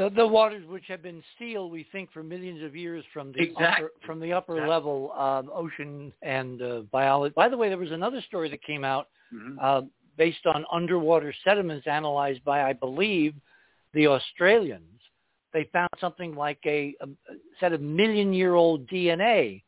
The, 0.01 0.09
the 0.09 0.27
waters 0.27 0.67
which 0.67 0.85
have 0.89 1.03
been 1.03 1.23
sealed, 1.39 1.71
we 1.71 1.87
think, 1.93 2.11
for 2.11 2.23
millions 2.23 2.63
of 2.63 2.75
years 2.75 3.05
from 3.13 3.33
the 3.33 3.41
Exactly. 3.43 3.67
upper, 3.67 3.93
from 4.07 4.19
the 4.19 4.33
upper 4.33 4.55
Exactly. 4.55 4.71
level 4.71 5.13
um, 5.13 5.51
ocean 5.55 6.11
and 6.23 6.63
uh, 6.63 6.81
biology. 6.91 7.35
By 7.37 7.51
the 7.51 7.57
way, 7.59 7.69
there 7.69 7.77
was 7.77 7.91
another 7.91 8.23
story 8.23 8.49
that 8.49 8.63
came 8.63 8.83
out 8.83 9.09
Mhm. 9.33 9.57
uh, 9.61 9.83
based 10.17 10.47
on 10.47 10.65
underwater 10.73 11.35
sediments 11.45 11.87
analyzed 11.87 12.43
by, 12.45 12.63
I 12.63 12.73
believe, 12.73 13.35
the 13.93 14.07
Australians. 14.07 15.01
They 15.53 15.65
found 15.65 15.91
something 16.01 16.35
like 16.35 16.61
a, 16.65 16.95
a 17.01 17.09
set 17.59 17.73
of 17.75 17.83
million-year-old 17.83 18.87
DNA 18.89 19.63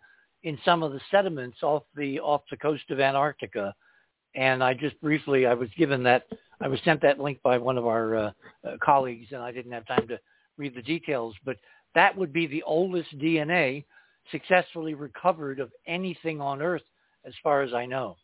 in 0.44 0.58
some 0.64 0.82
of 0.82 0.92
the 0.92 1.00
sediments 1.10 1.62
off 1.62 1.84
the 1.94 2.20
off 2.20 2.42
the 2.50 2.56
coast 2.56 2.90
of 2.90 3.00
Antarctica. 3.00 3.74
And 4.34 4.64
I 4.64 4.72
just 4.72 4.98
briefly, 5.02 5.44
I 5.46 5.52
was 5.52 5.68
given 5.76 6.02
that, 6.04 6.26
I 6.62 6.68
was 6.68 6.80
sent 6.84 7.02
that 7.02 7.18
link 7.18 7.40
by 7.42 7.58
one 7.58 7.76
of 7.76 7.86
our 7.86 8.16
uh, 8.16 8.30
uh, 8.66 8.76
colleagues, 8.82 9.28
and 9.32 9.42
I 9.42 9.50
didn't 9.50 9.72
have 9.72 9.86
time 9.86 10.06
to 10.08 10.18
read 10.56 10.74
the 10.74 10.82
details. 10.82 11.34
But 11.44 11.56
that 11.94 12.16
would 12.16 12.32
be 12.32 12.46
the 12.46 12.62
oldest 12.62 13.18
DNA 13.18 13.84
successfully 14.30 14.94
recovered 14.94 15.58
of 15.58 15.70
anything 15.86 16.40
on 16.40 16.62
Earth, 16.62 16.82
as 17.24 17.34
far 17.42 17.62
as 17.62 17.74
I 17.74 17.86
know. 17.86 18.16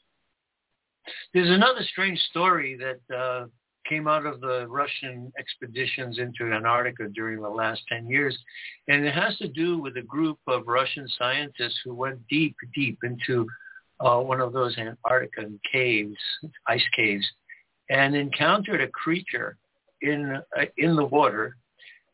There's 1.35 1.51
another 1.51 1.81
strange 1.91 2.19
story 2.31 2.79
that 2.79 3.17
uh, 3.17 3.47
came 3.89 4.07
out 4.07 4.27
of 4.27 4.41
the 4.41 4.67
Russian 4.69 5.33
expeditions 5.39 6.19
into 6.19 6.53
Antarctica 6.53 7.09
during 7.09 7.41
the 7.41 7.49
last 7.49 7.83
10 7.89 8.07
years, 8.07 8.39
and 8.89 9.05
it 9.05 9.15
has 9.15 9.37
to 9.39 9.49
do 9.49 9.79
with 9.79 9.97
a 9.97 10.03
group 10.03 10.39
of 10.47 10.69
Russian 10.69 11.09
scientists 11.19 11.81
who 11.85 11.95
went 11.95 12.21
deep, 12.29 12.55
deep 12.75 12.99
into 13.03 13.47
uh, 14.01 14.19
one 14.21 14.41
of 14.41 14.53
those 14.53 14.77
Antarctican 14.77 15.59
caves, 15.73 16.17
ice 16.69 16.85
caves, 16.95 17.27
and 17.91 18.15
encountered 18.15 18.81
a 18.81 18.89
creature 18.89 19.57
in 20.03 20.41
uh, 20.59 20.65
in 20.77 20.97
the 20.97 21.05
water 21.05 21.57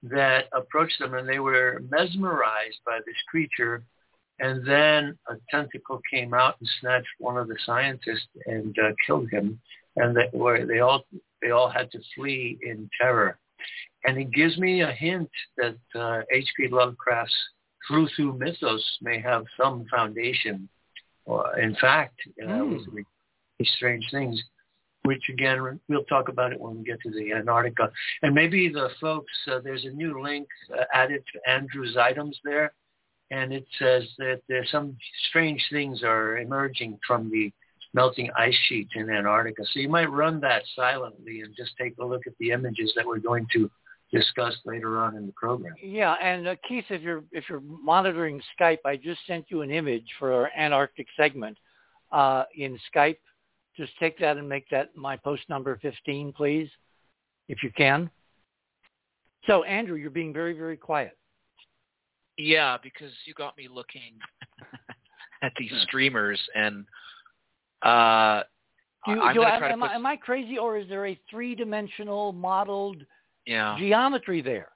that 0.02 0.44
approached 0.52 0.98
them, 0.98 1.14
and 1.14 1.28
they 1.28 1.38
were 1.38 1.82
mesmerized 1.90 2.78
by 2.84 2.98
this 3.06 3.16
creature 3.28 3.82
and 4.40 4.66
then 4.66 5.16
a 5.28 5.34
tentacle 5.51 6.01
came 6.10 6.34
out 6.34 6.56
and 6.60 6.68
snatched 6.80 7.06
one 7.18 7.36
of 7.36 7.48
the 7.48 7.56
scientists 7.64 8.26
and 8.46 8.76
uh, 8.78 8.90
killed 9.06 9.30
him. 9.30 9.60
And 9.96 10.16
they, 10.16 10.28
were, 10.32 10.66
they 10.66 10.80
all 10.80 11.04
they 11.40 11.51
all 11.51 11.69
had 11.69 11.90
to 11.93 12.01
flee 12.14 12.59
in 12.62 12.90
terror. 13.01 13.38
And 14.04 14.19
it 14.19 14.32
gives 14.32 14.59
me 14.59 14.82
a 14.82 14.90
hint 14.90 15.30
that 15.56 15.77
uh, 15.94 16.22
H.P. 16.32 16.69
Lovecraft's 16.69 17.35
Cthulhu 17.88 18.36
mythos 18.36 18.98
may 19.01 19.20
have 19.20 19.44
some 19.61 19.86
foundation. 19.90 20.69
Or 21.27 21.59
in 21.59 21.77
fact, 21.77 22.19
uh, 22.43 22.64
with 22.64 23.06
strange 23.62 24.04
things, 24.11 24.43
which 25.05 25.29
again 25.29 25.81
we'll 25.89 26.05
talk 26.05 26.29
about 26.29 26.53
it 26.53 26.61
when 26.61 26.79
we 26.79 26.85
get 26.85 27.01
to 27.03 27.11
the 27.11 27.33
Antarctica. 27.33 27.91
And 28.23 28.35
maybe 28.35 28.69
the 28.69 28.91
folks, 29.01 29.33
uh, 29.51 29.61
there's 29.63 29.85
a 29.85 29.91
new 29.91 30.23
link 30.23 30.49
uh, 30.73 30.85
added 30.93 31.23
to 31.33 31.51
Andrew's 31.51 31.97
items 31.97 32.39
there 32.45 32.73
and 33.31 33.53
it 33.53 33.66
says 33.79 34.05
that 34.19 34.43
there's 34.49 34.71
some 34.71 34.97
strange 35.29 35.63
things 35.71 36.03
are 36.03 36.39
emerging 36.39 36.99
from 37.07 37.31
the 37.31 37.53
melting 37.93 38.31
ice 38.37 38.57
sheet 38.69 38.89
in 38.95 39.09
Antarctica. 39.09 39.63
So 39.73 39.81
you 39.81 39.89
might 39.89 40.11
run 40.11 40.41
that 40.41 40.63
silently 40.74 41.41
and 41.41 41.55
just 41.57 41.73
take 41.81 41.97
a 41.99 42.05
look 42.05 42.23
at 42.27 42.35
the 42.39 42.51
images 42.51 42.93
that 42.97 43.07
we're 43.07 43.19
going 43.19 43.47
to 43.53 43.71
discuss 44.13 44.55
later 44.65 44.99
on 44.99 45.16
in 45.16 45.27
the 45.27 45.33
program. 45.33 45.74
Yeah, 45.83 46.15
and 46.23 46.49
uh, 46.49 46.57
Keith, 46.69 46.85
if 46.91 47.03
you're 47.03 47.24
if 47.33 47.45
you're 47.49 47.63
monitoring 47.63 48.41
Skype, 48.59 48.79
I 48.85 48.97
just 48.97 49.21
sent 49.27 49.47
you 49.49 49.63
an 49.63 49.71
image 49.71 50.07
for 50.19 50.33
our 50.33 50.51
Antarctic 50.57 51.07
segment 51.16 51.57
uh, 52.13 52.45
in 52.57 52.79
Skype. 52.95 53.19
Just 53.77 53.93
take 53.98 54.19
that 54.19 54.36
and 54.36 54.48
make 54.48 54.69
that 54.70 54.96
my 54.96 55.16
post 55.16 55.43
number 55.48 55.78
15, 55.82 56.32
please, 56.32 56.69
if 57.48 57.62
you 57.62 57.70
can. 57.77 58.09
So, 59.46 59.64
Andrew, 59.64 59.96
you're 59.96 60.11
being 60.11 60.32
very, 60.32 60.53
very 60.56 60.77
quiet. 60.77 61.16
Yeah, 62.36 62.77
because 62.82 63.12
you 63.27 63.35
got 63.35 63.56
me 63.56 63.69
looking 63.72 64.14
at 65.43 65.53
these 65.59 65.72
streamers, 65.82 66.40
and 66.54 66.85
uh, 67.82 68.43
you, 69.06 69.20
I'm 69.20 69.35
do 69.35 69.40
going 69.40 69.48
I, 69.48 69.53
to 69.53 69.59
try 69.59 69.69
to 69.69 69.72
am, 69.72 69.80
put. 69.80 69.90
I, 69.90 69.94
am 69.94 70.06
I 70.06 70.16
crazy, 70.16 70.56
or 70.59 70.78
is 70.78 70.88
there 70.88 71.06
a 71.06 71.19
three-dimensional 71.30 72.32
modeled 72.32 73.03
yeah, 73.46 73.77
geometry 73.78 74.40
there? 74.40 74.69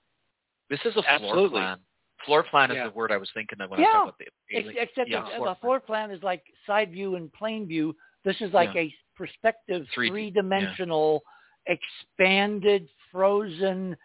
this 0.70 0.80
is 0.84 0.88
a 0.96 1.02
floor 1.02 1.14
Absolutely. 1.14 1.60
plan. 1.60 1.78
Floor 2.26 2.42
plan 2.42 2.70
is 2.70 2.76
Yeah. 2.76 2.84
the 2.88 2.90
word 2.94 3.10
I 3.10 3.16
was 3.16 3.30
thinking 3.32 3.60
of 3.60 3.70
when 3.70 3.80
Yeah. 3.80 3.86
I 3.86 3.92
talked 3.92 4.06
about 4.08 4.18
the 4.18 4.24
Ex- 4.56 4.66
alien- 4.66 4.82
Except 4.82 5.08
yeah, 5.08 5.22
the, 5.22 5.36
floor 5.36 5.48
the 5.48 5.54
floor 5.60 5.80
plan 5.80 6.10
is 6.10 6.22
like 6.22 6.42
side 6.66 6.92
view 6.92 7.14
and 7.14 7.32
plane 7.32 7.66
view. 7.66 7.96
This 8.28 8.42
is 8.42 8.52
like 8.52 8.74
Yeah. 8.74 8.82
a 8.82 8.94
perspective, 9.16 9.88
3D, 9.94 10.10
three-dimensional, 10.10 11.22
expanded, 11.64 12.86
frozen. 13.10 13.96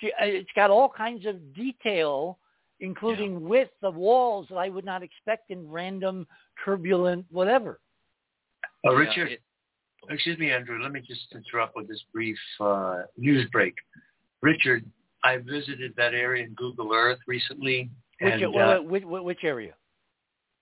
uh, 0.00 0.06
It's 0.20 0.52
got 0.52 0.70
all 0.70 0.88
kinds 0.88 1.26
of 1.26 1.52
detail, 1.54 2.38
including 2.78 3.48
width 3.48 3.74
of 3.82 3.96
walls 3.96 4.46
that 4.50 4.58
I 4.58 4.68
would 4.68 4.84
not 4.84 5.02
expect 5.02 5.50
in 5.50 5.68
random, 5.68 6.28
turbulent, 6.64 7.26
whatever. 7.32 7.80
Uh, 8.86 8.92
Yeah, 8.92 8.98
Richard, 8.98 9.32
it- 9.32 9.42
excuse 10.08 10.38
me, 10.38 10.52
Andrew, 10.52 10.80
let 10.80 10.92
me 10.92 11.00
just 11.00 11.32
interrupt 11.34 11.74
with 11.74 11.88
this 11.88 12.02
brief 12.12 12.38
uh, 12.60 13.04
news 13.16 13.48
break. 13.50 13.74
Richard, 14.40 14.88
I 15.24 15.38
visited 15.38 15.96
that 15.96 16.14
area 16.14 16.44
in 16.44 16.54
Google 16.54 16.92
Earth 16.92 17.18
recently, 17.26 17.90
Which, 18.20 18.34
and 18.34 18.54
well, 18.54 18.78
uh, 18.78 18.82
which, 18.82 19.04
which 19.04 19.42
area? 19.42 19.74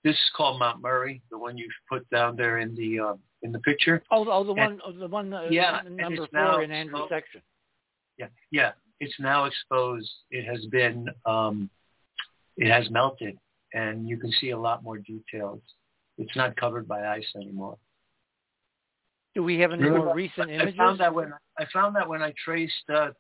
This 0.05 0.15
is 0.15 0.31
called 0.37 0.59
Mount 0.59 0.83
Murray, 0.83 1.23
the 1.31 1.39
one 1.39 1.57
you 1.57 1.69
put 1.89 2.09
down 2.11 2.37
there 2.37 2.59
in 2.59 2.75
the 2.75 2.99
uh, 3.01 3.15
in 3.43 3.53
the 3.53 3.59
picture. 3.61 4.03
Oh, 4.11 4.27
oh 4.29 4.45
the 4.45 4.53
and- 4.53 4.59
one, 4.59 4.81
oh, 4.85 4.93
the 4.93 5.09
one, 5.09 5.33
uh, 5.33 5.49
Yeah, 5.51 5.81
number 5.89 6.27
four 6.33 6.63
in 6.63 6.71
Andrew's 6.71 7.09
section. 7.09 7.43
Yeah, 8.19 8.29
yeah. 8.51 8.73
It's 9.01 9.15
now 9.19 9.47
exposed. 9.47 10.11
It 10.31 10.45
has 10.45 10.65
been, 10.67 11.09
um, 11.27 11.69
it 12.57 12.71
has 12.71 12.89
melted, 12.91 13.37
and 13.75 14.09
you 14.09 14.17
can 14.17 14.31
see 14.41 14.51
a 14.51 14.59
lot 14.59 14.85
more 14.85 14.99
details. 14.99 15.61
It's 16.19 16.37
not 16.37 16.55
covered 16.57 16.87
by 16.87 17.07
ice 17.09 17.27
anymore. 17.35 17.79
Do 19.35 19.43
we 19.43 19.59
have 19.61 19.73
any 19.73 19.83
Remember, 19.83 20.07
more 20.07 20.15
recent 20.15 20.51
I 20.51 20.55
images? 20.55 20.77
found 20.77 21.01
that 21.01 21.13
when 21.13 21.33
I 21.59 21.65
found 21.73 21.97
that 21.97 22.09
when 22.09 22.23
I 22.23 22.33
traced 22.45 22.75
uh, 22.95 23.11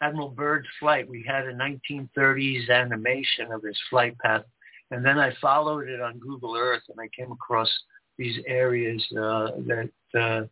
Admiral 0.00 0.30
Byrd's 0.30 0.66
flight, 0.80 1.08
we 1.08 1.24
had 1.26 1.46
a 1.46 1.54
1930s 1.54 2.68
animation 2.70 3.52
of 3.52 3.62
his 3.62 3.78
flight 3.90 4.18
path, 4.18 4.42
and 4.90 5.04
then 5.04 5.18
I 5.18 5.32
followed 5.40 5.88
it 5.88 6.00
on 6.00 6.18
Google 6.18 6.56
Earth, 6.56 6.82
and 6.88 6.98
I 7.00 7.08
came 7.16 7.32
across 7.32 7.68
these 8.18 8.38
areas 8.46 9.04
uh, 9.12 9.50
that 9.66 9.90
uh, 10.18 10.46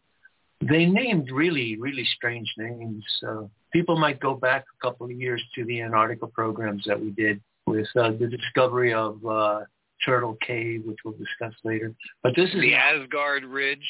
they 0.61 0.87
named 0.87 1.31
really, 1.31 1.77
really 1.79 2.07
strange 2.17 2.53
names. 2.57 3.05
Uh, 3.27 3.45
people 3.73 3.97
might 3.97 4.21
go 4.21 4.35
back 4.35 4.65
a 4.79 4.87
couple 4.87 5.07
of 5.07 5.13
years 5.13 5.43
to 5.55 5.65
the 5.65 5.81
Antarctica 5.81 6.27
programs 6.27 6.85
that 6.87 7.01
we 7.01 7.11
did 7.11 7.41
with 7.67 7.89
uh, 7.97 8.11
the 8.13 8.27
discovery 8.27 8.93
of 8.93 9.25
uh, 9.27 9.61
Turtle 10.05 10.37
Cave, 10.47 10.83
which 10.85 10.99
we'll 11.05 11.15
discuss 11.15 11.55
later. 11.65 11.95
But 12.23 12.35
this 12.37 12.51
is 12.51 12.61
The 12.61 12.75
Asgard 12.75 13.45
Ridge. 13.45 13.89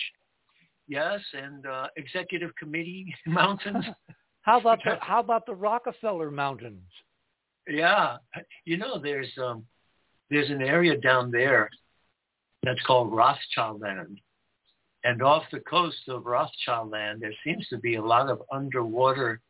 Yes, 0.87 1.21
and 1.33 1.67
uh, 1.67 1.89
executive 1.97 2.55
committee 2.57 3.15
mountains. 3.27 3.85
How 4.43 4.61
about 4.61 4.81
the 4.85 4.99
how 5.01 5.21
about 5.21 5.47
the 5.47 5.55
Rockefeller 5.55 6.31
Mountains? 6.31 6.83
yeah, 7.67 8.19
you 8.67 8.77
know, 8.77 9.01
there's 9.01 9.33
um, 9.43 9.65
there's 10.31 10.51
an 10.51 10.63
area 10.63 10.97
down 10.99 11.31
there 11.31 11.69
that's 12.63 12.81
called 12.83 13.13
Rothschild 13.13 13.81
Land, 13.81 14.19
and 15.05 15.23
off 15.23 15.45
the 15.53 15.61
coast 15.61 16.09
of 16.09 16.25
Rothschild 16.27 16.91
Land, 16.91 17.21
there 17.21 17.35
seems 17.45 17.67
to 17.69 17.77
be 17.79 17.97
a 17.97 18.03
lot 18.03 18.29
of 18.31 18.43
underwater 18.53 19.41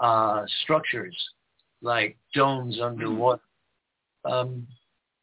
uh, 0.00 0.44
structures, 0.62 1.16
like 1.82 2.16
domes 2.34 2.80
underwater. 2.80 3.40
Um, 4.24 4.66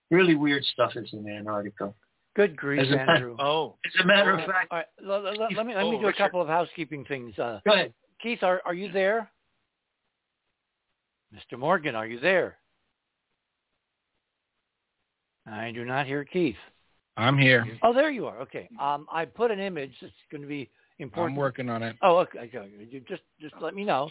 really 0.10 0.36
weird 0.36 0.64
stuff 0.66 0.94
is 0.96 1.08
in 1.14 1.28
Antarctica. 1.30 1.94
Good 2.36 2.56
grief, 2.56 2.82
As 2.82 2.88
a 2.90 2.92
matter- 2.96 3.12
Andrew. 3.14 3.36
Oh, 3.40 3.76
As 3.86 4.04
a 4.04 4.06
matter 4.08 4.32
of 4.34 4.40
Uh, 4.40 4.46
fact, 4.48 4.68
all 4.72 4.78
right, 4.78 4.86
let, 5.02 5.24
let- 5.24 5.38
let 5.40 5.50
me 5.52 5.56
let 5.56 5.66
me 5.66 5.74
Oh, 5.76 5.92
do 5.92 5.98
a 6.04 6.08
Richard. 6.08 6.18
couple 6.18 6.42
of 6.42 6.48
housekeeping 6.48 7.06
things. 7.06 7.38
Uh, 7.40 7.60
go 7.66 7.74
ahead. 7.74 7.94
Keith, 8.22 8.42
are 8.44 8.62
are 8.66 8.74
you 8.74 8.92
there? 8.92 9.30
Mr. 11.36 11.58
Morgan, 11.60 11.94
are 11.96 12.08
you 12.08 12.20
there? 12.20 12.58
I 15.50 15.72
do 15.72 15.86
not 15.86 16.06
hear 16.06 16.24
Keith. 16.26 16.56
I'm 17.16 17.38
here. 17.38 17.66
Oh, 17.82 17.94
there 17.94 18.12
you 18.12 18.28
are. 18.28 18.40
Okay. 18.42 18.70
Um, 18.80 19.08
I 19.12 19.26
put 19.26 19.50
an 19.50 19.60
image 19.60 19.94
that's 20.02 20.14
going 20.32 20.42
to 20.42 20.48
be 20.48 20.70
important. 21.00 21.36
I'm 21.38 21.42
working 21.42 21.70
on 21.70 21.82
it. 21.82 21.96
Oh, 22.02 22.18
okay. 22.18 22.40
okay. 22.40 22.70
You 22.90 23.00
just 23.02 23.24
just 23.42 23.56
let 23.62 23.74
me 23.74 23.84
know. 23.84 24.10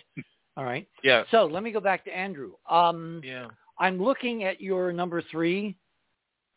All 0.57 0.65
right. 0.65 0.89
yeah, 1.05 1.25
So 1.31 1.45
let 1.45 1.63
me 1.63 1.71
go 1.71 1.81
back 1.81 2.05
to 2.07 2.17
Andrew. 2.17 2.53
Um, 2.69 3.21
yeah. 3.23 3.49
I'm 3.79 4.03
looking 4.03 4.45
at 4.45 4.61
your 4.61 4.91
number 4.91 5.23
three, 5.31 5.77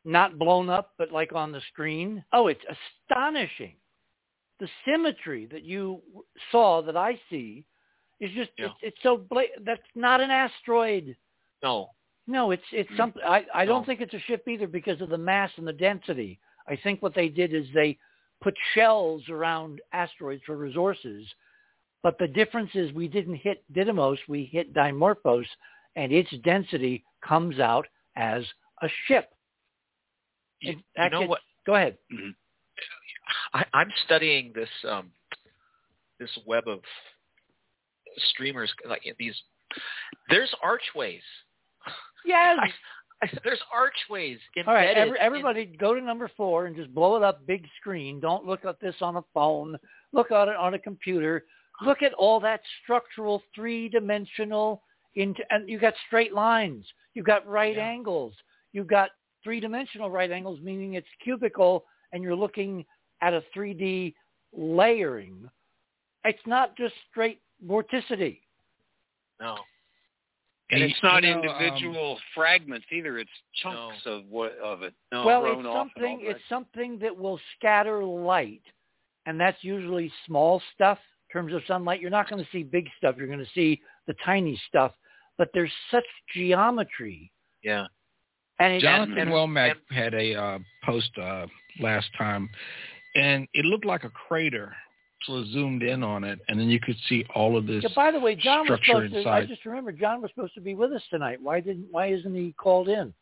not 0.06 0.40
blown 0.40 0.69
up, 0.69 0.93
but 0.98 1.11
like 1.11 1.33
on 1.33 1.51
the 1.51 1.61
screen. 1.72 2.24
Oh, 2.32 2.48
it's 2.48 2.64
astonishing. 3.11 3.75
The 4.61 4.69
symmetry 4.85 5.48
that 5.51 5.64
you 5.64 6.01
saw 6.51 6.82
that 6.82 6.95
I 6.95 7.19
see 7.30 7.66
is 8.19 8.32
just 8.32 8.51
Yeah. 8.58 8.67
it's, 8.67 8.75
it's 8.82 8.98
so 9.03 9.17
bla- 9.17 9.43
that's 9.61 9.82
not 9.95 10.22
an 10.22 10.32
asteroid. 10.32 11.16
No, 11.61 11.90
No, 12.30 12.51
it's 12.51 12.64
it's 12.72 12.90
something. 12.95 13.24
I 13.25 13.43
I 13.56 13.66
don't 13.66 13.82
No. 13.82 13.85
think 13.85 14.01
it's 14.01 14.14
a 14.14 14.19
ship 14.19 14.48
either 14.48 14.67
because 14.67 15.01
of 15.01 15.09
the 15.09 15.17
mass 15.17 15.49
and 15.58 15.67
the 15.67 15.74
density. 15.74 16.40
I 16.67 16.75
think 16.75 17.01
what 17.01 17.16
they 17.16 17.27
did 17.27 17.56
is 17.56 17.66
they 17.74 17.98
put 18.40 18.53
shells 18.75 19.27
around 19.30 19.82
asteroids 19.93 20.43
for 20.45 20.56
resources. 20.56 21.27
But 22.03 22.19
the 22.19 22.27
difference 22.27 22.69
is 22.75 22.93
we 22.93 23.08
didn't 23.08 23.35
hit 23.35 23.64
Didymos, 23.74 24.19
we 24.27 24.45
hit 24.45 24.75
Dimorphos, 24.75 25.48
and 25.95 26.11
its 26.11 26.30
density 26.43 27.03
comes 27.27 27.59
out 27.59 27.88
as 28.16 28.45
a 28.83 28.88
ship. 29.08 29.32
You, 30.61 30.75
you 30.98 31.09
know 31.09 31.24
what? 31.24 31.41
Go 31.66 31.74
ahead. 31.75 31.98
I, 33.56 33.66
I'm 33.74 33.91
studying 34.06 34.53
this 34.53 34.69
um, 34.88 35.09
this 36.19 36.30
web 36.45 36.67
of 36.67 36.82
streamers 38.30 38.72
like 38.88 39.01
these. 39.17 39.35
There's 40.30 40.53
archways. 40.61 41.24
Yes. 42.25 42.57
I, 43.22 43.30
there's 43.43 43.59
archways 43.73 44.38
embedded. 44.56 44.67
All 44.67 44.73
right, 44.73 44.95
every, 44.95 45.17
in- 45.17 45.22
everybody 45.23 45.65
go 45.65 45.93
to 45.93 46.01
number 46.01 46.30
four 46.38 46.65
and 46.67 46.75
just 46.75 46.93
blow 46.93 47.17
it 47.17 47.23
up 47.23 47.45
big 47.45 47.65
screen. 47.80 48.19
Don't 48.19 48.45
look 48.45 48.64
at 48.65 48.80
this 48.80 48.95
on 49.01 49.17
a 49.17 49.23
phone. 49.33 49.77
Look 50.14 50.31
at 50.31 50.48
it 50.48 50.56
on 50.56 50.73
a 50.73 50.80
computer. 50.80 51.43
Look 51.81 52.01
at 52.01 52.14
all 52.14 52.39
that 52.41 52.61
structural 52.83 53.41
three-dimensional 53.56 54.81
into, 55.15 55.41
and 55.49 55.67
you 55.69 55.80
got 55.80 55.93
straight 56.07 56.33
lines. 56.33 56.85
You've 57.14 57.25
got 57.25 57.45
right 57.48 57.75
Yeah. 57.75 57.83
angles. 57.88 58.33
You've 58.73 58.88
got 58.88 59.09
three-dimensional 59.43 60.09
right 60.09 60.30
angles, 60.31 60.59
meaning 60.61 60.93
it's 60.95 61.07
cubical, 61.25 61.81
and 62.14 62.22
you're 62.23 62.35
looking 62.35 62.85
at 63.22 63.33
a 63.33 63.43
3D 63.56 64.14
layering. 64.56 65.49
It's 66.25 66.45
not 66.45 66.75
just 66.77 66.93
straight 67.09 67.41
vorticity. 67.65 68.39
no. 69.39 69.57
And 70.72 70.83
And 70.83 70.91
it's 70.91 71.01
not 71.01 71.23
you 71.23 71.31
know, 71.31 71.39
um, 71.41 71.45
individual 71.64 72.19
fragments 72.35 72.85
either. 72.91 73.17
It's 73.17 73.30
chunks 73.64 73.98
of 74.06 74.25
what 74.30 74.56
of 74.59 74.83
it. 74.83 74.93
No. 75.11 75.25
well, 75.25 75.45
it's 75.45 75.51
off 75.53 75.57
and 75.57 75.67
all 75.67 75.75
something. 75.95 76.19
that. 76.23 76.30
It's 76.31 76.39
something 76.48 76.99
that 76.99 77.15
will 77.17 77.39
scatter 77.57 78.03
light, 78.03 78.61
and 79.25 79.39
that's 79.39 79.57
usually 79.64 80.11
small 80.27 80.61
stuff 80.75 80.99
in 81.30 81.33
terms 81.41 81.53
of 81.53 81.61
sunlight. 81.67 82.01
You're 82.01 82.11
not 82.11 82.30
going 82.30 82.43
to 82.43 82.49
see 82.51 82.64
big 82.64 82.88
stuff. 82.98 83.15
You're 83.17 83.27
going 83.27 83.39
to 83.39 83.51
see 83.56 83.81
the 84.07 84.15
tiny 84.23 84.61
stuff. 84.67 84.91
But 85.39 85.49
there's 85.53 85.72
such 85.89 86.03
geometry, 86.35 87.31
Yeah. 87.64 87.88
and 88.59 88.73
it, 88.73 88.81
Jonathan 88.81 89.17
and- 89.17 89.31
Womack 89.31 89.72
and- 89.89 89.98
had 89.98 90.14
a 90.14 90.35
uh, 90.35 90.59
post 90.83 91.09
uh, 91.17 91.48
last 91.80 92.09
time, 92.17 92.49
and 93.15 93.48
it 93.53 93.65
looked 93.65 93.85
like 93.85 94.03
a 94.03 94.09
crater. 94.09 94.75
So 95.25 95.43
zoomed 95.51 95.83
in 95.83 96.01
on 96.01 96.23
it, 96.23 96.39
and 96.48 96.57
then 96.57 96.69
you 96.69 96.80
could 96.80 96.95
see 97.09 97.25
all 97.35 97.57
of 97.57 97.67
this. 97.67 97.83
Yeah, 97.83 97.89
by 97.93 98.09
the 98.11 98.19
way, 98.19 98.35
John 98.35 98.67
was 98.69 98.80
supposed 98.85 99.14
to. 99.14 99.30
I 99.30 99.45
just 99.45 99.65
remember 99.65 99.91
John 99.91 100.22
was 100.22 100.31
supposed 100.33 100.53
to 100.53 100.61
be 100.61 100.75
with 100.75 100.93
us 100.93 101.01
tonight. 101.09 101.39
Why 101.41 101.59
didn't? 101.59 101.88
Why 101.91 102.07
isn't 102.07 102.33
he 102.33 102.53
called 102.53 102.88
in? 102.88 103.14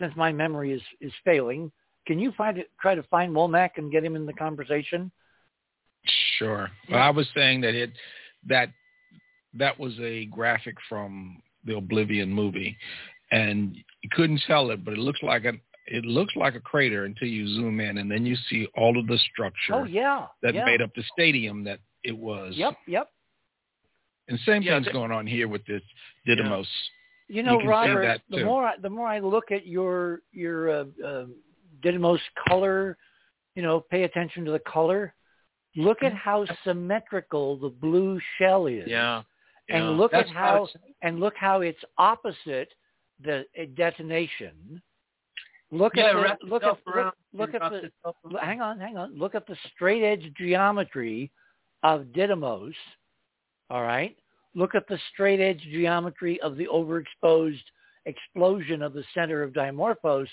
Since 0.00 0.14
my 0.16 0.32
memory 0.32 0.72
is 0.72 0.82
is 1.00 1.12
failing, 1.22 1.70
can 2.06 2.18
you 2.18 2.32
find 2.32 2.56
it? 2.56 2.70
Try 2.80 2.94
to 2.94 3.02
find 3.04 3.34
Womack 3.34 3.70
and 3.76 3.92
get 3.92 4.02
him 4.02 4.16
in 4.16 4.24
the 4.24 4.32
conversation. 4.32 5.12
Sure. 6.38 6.70
Well, 6.90 7.02
I 7.02 7.10
was 7.10 7.28
saying 7.34 7.60
that 7.60 7.74
it 7.74 7.92
that 8.48 8.70
that 9.54 9.78
was 9.78 9.92
a 10.00 10.24
graphic 10.26 10.76
from 10.88 11.42
the 11.66 11.76
Oblivion 11.76 12.32
movie, 12.32 12.78
and 13.30 13.76
you 14.02 14.08
couldn't 14.12 14.40
tell 14.46 14.70
it, 14.70 14.84
but 14.86 14.94
it 14.94 15.00
looks 15.00 15.22
like 15.22 15.44
a 15.44 15.52
it 15.90 16.04
looks 16.04 16.34
like 16.36 16.54
a 16.54 16.60
crater 16.60 17.04
until 17.04 17.28
you 17.28 17.46
zoom 17.56 17.80
in, 17.80 17.98
and 17.98 18.10
then 18.10 18.24
you 18.24 18.36
see 18.48 18.66
all 18.76 18.98
of 18.98 19.06
the 19.06 19.18
structure 19.32 19.74
Oh 19.74 19.84
yeah, 19.84 20.26
that 20.42 20.54
yeah. 20.54 20.64
made 20.64 20.80
up 20.82 20.90
the 20.94 21.02
stadium 21.12 21.64
that 21.64 21.80
it 22.04 22.16
was. 22.16 22.54
Yep, 22.56 22.76
yep. 22.86 23.08
And 24.28 24.38
same 24.46 24.62
Yeah, 24.62 24.74
thing's 24.76 24.86
the- 24.86 24.92
going 24.92 25.10
on 25.12 25.26
here 25.26 25.48
with 25.48 25.64
this 25.66 25.82
Didymos. 26.26 26.66
You 27.28 27.42
know, 27.44 27.58
can 27.58 27.66
see 27.66 27.68
Robert, 27.68 28.20
the 28.30 28.44
more 28.44 28.66
I, 28.66 28.76
the 28.76 28.90
more 28.90 29.06
I 29.06 29.18
look 29.20 29.50
at 29.52 29.66
your 29.66 30.22
your 30.32 30.70
uh, 30.70 30.84
uh, 31.04 31.26
Didymos 31.82 32.18
color, 32.48 32.96
you 33.54 33.62
know, 33.62 33.80
pay 33.80 34.02
attention 34.04 34.44
to 34.46 34.50
the 34.52 34.58
color. 34.60 35.14
Look 35.76 36.02
at 36.02 36.12
how 36.12 36.44
symmetrical 36.64 37.56
the 37.56 37.68
blue 37.68 38.20
shell 38.38 38.66
is, 38.66 38.88
Yeah. 38.88 39.22
and 39.68 39.96
look 39.96 40.10
That's 40.10 40.28
at 40.28 40.34
how 40.34 40.64
it's- 40.64 40.76
and 41.02 41.20
look 41.20 41.36
how 41.36 41.60
it's 41.60 41.82
opposite 41.98 42.72
the 43.20 43.46
uh, 43.56 43.64
detonation. 43.76 44.82
Look 45.72 45.94
yeah, 45.96 46.10
at 46.30 46.38
the, 46.40 46.46
look 46.46 46.62
itself 46.62 46.78
at 46.86 46.94
around, 46.94 47.12
look, 47.32 47.52
look 47.52 47.62
at 47.62 47.72
the 47.72 48.38
hang 48.40 48.60
on, 48.60 48.78
hang 48.78 48.96
on. 48.96 49.16
Look 49.16 49.34
at 49.34 49.46
the 49.46 49.56
straight 49.72 50.02
edge 50.02 50.32
geometry 50.36 51.30
of 51.82 52.06
Didymos. 52.06 52.74
All 53.70 53.82
right. 53.82 54.16
Look 54.54 54.74
at 54.74 54.88
the 54.88 54.98
straight 55.12 55.40
edge 55.40 55.60
geometry 55.62 56.40
of 56.40 56.56
the 56.56 56.66
overexposed 56.66 57.62
explosion 58.06 58.82
of 58.82 58.94
the 58.94 59.04
center 59.14 59.42
of 59.42 59.52
Dimorphos. 59.52 60.26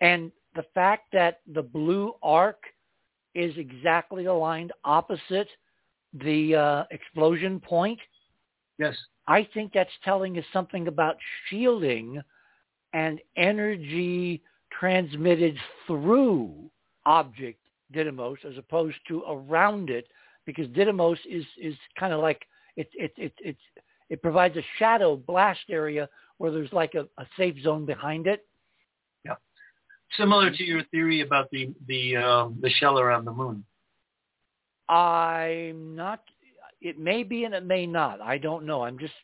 And 0.00 0.32
the 0.56 0.64
fact 0.74 1.04
that 1.12 1.40
the 1.52 1.62
blue 1.62 2.14
arc 2.22 2.62
is 3.36 3.56
exactly 3.56 4.24
aligned 4.24 4.72
opposite 4.84 5.48
the 6.12 6.56
uh, 6.56 6.84
explosion 6.90 7.60
point, 7.60 8.00
Yes. 8.80 8.96
I 9.28 9.46
think 9.52 9.72
that's 9.74 9.90
telling 10.02 10.38
us 10.38 10.44
something 10.54 10.88
about 10.88 11.16
shielding 11.46 12.22
and 12.92 13.20
energy 13.36 14.42
transmitted 14.78 15.56
through 15.86 16.70
object 17.06 17.58
Didymos 17.94 18.44
as 18.44 18.56
opposed 18.56 18.96
to 19.08 19.22
around 19.28 19.90
it 19.90 20.06
because 20.46 20.66
Didymos 20.68 21.18
is, 21.28 21.44
is 21.60 21.74
kind 21.98 22.12
of 22.12 22.20
like 22.20 22.42
it, 22.76 22.88
it, 22.94 23.12
it, 23.16 23.32
it, 23.40 23.56
it 24.08 24.22
provides 24.22 24.56
a 24.56 24.62
shadow 24.78 25.16
blast 25.16 25.60
area 25.68 26.08
where 26.38 26.50
there's 26.50 26.72
like 26.72 26.94
a, 26.94 27.06
a 27.20 27.26
safe 27.36 27.56
zone 27.62 27.84
behind 27.84 28.26
it. 28.26 28.46
Yeah. 29.24 29.34
Similar 30.16 30.50
to 30.50 30.64
your 30.64 30.82
theory 30.84 31.20
about 31.20 31.50
the 31.50 31.72
the 31.86 32.16
um, 32.16 32.58
the 32.60 32.70
shell 32.70 32.98
around 32.98 33.24
the 33.24 33.32
moon. 33.32 33.64
I'm 34.88 35.94
not. 35.94 36.22
It 36.80 36.98
may 36.98 37.22
be 37.22 37.44
and 37.44 37.54
it 37.54 37.64
may 37.64 37.86
not. 37.86 38.20
I 38.20 38.38
don't 38.38 38.66
know. 38.66 38.82
I'm 38.82 38.98
just. 38.98 39.14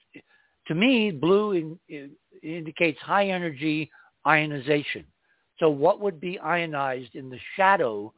To 0.68 0.74
me, 0.74 1.12
blue 1.12 1.52
in, 1.52 1.78
in, 1.88 2.10
indicates 2.42 2.98
high 3.00 3.28
energy 3.28 3.90
ionization. 4.26 5.04
So, 5.58 5.70
what 5.70 6.00
would 6.00 6.20
be 6.20 6.38
ionized 6.38 7.14
in 7.14 7.30
the 7.30 7.38
shadow 7.56 8.12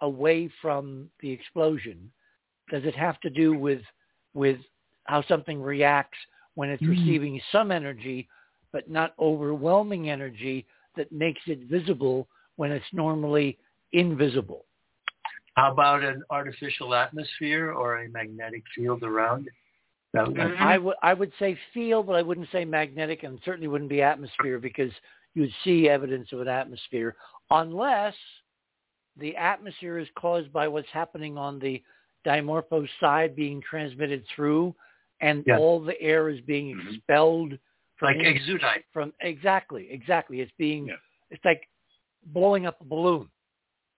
away 0.00 0.48
from 0.60 1.08
the 1.20 1.30
explosion? 1.30 2.10
Does 2.70 2.84
it 2.84 2.94
have 2.96 3.20
to 3.20 3.30
do 3.30 3.54
with 3.54 3.82
with 4.34 4.58
how 5.04 5.22
something 5.22 5.60
reacts 5.60 6.18
when 6.54 6.70
it's 6.70 6.82
Mm. 6.82 6.90
receiving 6.90 7.40
some 7.50 7.70
energy, 7.72 8.28
but 8.72 8.88
not 8.88 9.14
overwhelming 9.18 10.08
energy 10.08 10.66
that 10.94 11.10
makes 11.10 11.40
it 11.46 11.60
visible 11.60 12.28
when 12.56 12.70
it's 12.70 12.92
normally 12.92 13.58
invisible? 13.92 14.66
How 15.54 15.72
about 15.72 16.04
an 16.04 16.22
artificial 16.30 16.94
atmosphere 16.94 17.72
or 17.72 17.98
a 18.02 18.08
magnetic 18.08 18.62
field 18.74 19.02
around 19.02 19.48
it? 19.48 19.52
That 20.12 20.26
would- 20.26 20.36
Mhm. 20.36 20.56
I 20.58 20.78
would 20.78 20.96
I 21.02 21.14
would 21.14 21.32
say 21.38 21.54
field, 21.72 22.06
but 22.06 22.16
I 22.16 22.22
wouldn't 22.22 22.50
say 22.50 22.64
magnetic, 22.64 23.22
and 23.22 23.40
certainly 23.44 23.68
wouldn't 23.68 23.90
be 23.90 24.02
atmosphere 24.02 24.58
because 24.58 24.92
you'd 25.34 25.52
see 25.62 25.88
evidence 25.88 26.32
of 26.32 26.40
an 26.40 26.48
atmosphere 26.48 27.16
unless 27.50 28.16
the 29.16 29.36
atmosphere 29.36 29.98
is 29.98 30.08
caused 30.16 30.52
by 30.52 30.66
what's 30.66 30.88
happening 30.90 31.36
on 31.38 31.58
the 31.58 31.82
dimorphos 32.24 32.88
side 32.98 33.36
being 33.36 33.60
transmitted 33.60 34.26
through, 34.28 34.74
and 35.20 35.44
Yeah. 35.46 35.58
all 35.58 35.80
the 35.80 36.00
air 36.00 36.28
is 36.28 36.40
being 36.40 36.76
Mhm. 36.76 36.96
expelled 36.96 37.58
from 37.96 38.16
like 38.16 38.26
exudite. 38.26 38.84
from 38.92 39.12
exactly 39.20 39.90
exactly. 39.90 40.40
It's 40.40 40.52
being 40.52 40.86
Yeah. 40.88 40.96
it's 41.30 41.44
like 41.44 41.68
blowing 42.24 42.66
up 42.66 42.80
a 42.80 42.84
balloon. 42.84 43.30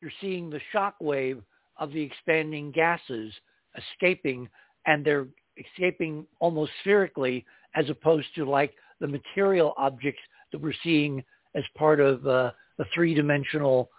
You're 0.01 0.11
seeing 0.21 0.51
the 0.51 0.61
shock 0.73 0.97
wave 1.01 1.43
of 1.77 1.93
the 1.93 2.03
expanding 2.03 2.71
gases 2.71 3.39
escaping, 3.77 4.51
and 4.85 5.05
they're 5.05 5.29
escaping 5.57 6.27
almost 6.41 6.73
spherically, 6.81 7.45
as 7.75 7.89
opposed 7.91 8.29
to 8.37 8.45
like 8.45 8.73
the 9.01 9.09
material 9.09 9.75
objects 9.77 10.21
that 10.53 10.61
we're 10.61 10.75
seeing 10.83 11.23
as 11.55 11.65
part 11.77 12.01
of 12.01 12.27
uh, 12.27 12.51
the 12.79 12.85
three-dimensional 12.95 13.91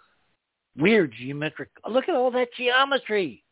weird 0.76 1.12
geometric. 1.18 1.68
Look 1.88 2.08
at 2.08 2.14
all 2.14 2.30
that 2.32 2.48
geometry. 2.56 3.44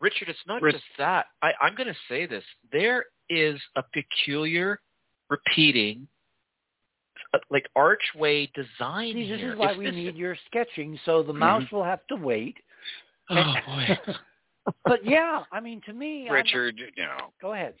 Richard, 0.00 0.28
it's 0.28 0.38
not 0.46 0.62
Rich- 0.62 0.74
just 0.74 0.84
that. 0.98 1.26
I, 1.42 1.52
I'm 1.60 1.74
going 1.74 1.88
to 1.88 1.96
say 2.08 2.26
this. 2.26 2.44
There 2.70 3.06
is 3.30 3.58
a 3.76 3.82
peculiar 3.92 4.78
repeating, 5.30 6.06
uh, 7.34 7.38
like 7.50 7.66
archway 7.74 8.50
design 8.54 9.14
See, 9.14 9.28
this 9.28 9.40
here. 9.40 9.52
is 9.54 9.58
why 9.58 9.72
If 9.72 9.78
we 9.78 9.86
this- 9.86 9.94
need 9.94 10.16
your 10.16 10.36
sketching. 10.46 10.98
So 11.04 11.22
the 11.22 11.32
mouse 11.32 11.64
will 11.72 11.82
have 11.84 12.06
to 12.08 12.16
wait. 12.16 12.56
Oh 13.30 13.54
boy. 13.66 13.98
but 14.84 15.04
yeah, 15.04 15.42
I 15.52 15.60
mean, 15.60 15.80
to 15.86 15.92
me, 15.92 16.24
I'm- 16.24 16.32
Richard, 16.34 16.80
no. 16.96 17.32
Go 17.40 17.52
ahead. 17.52 17.74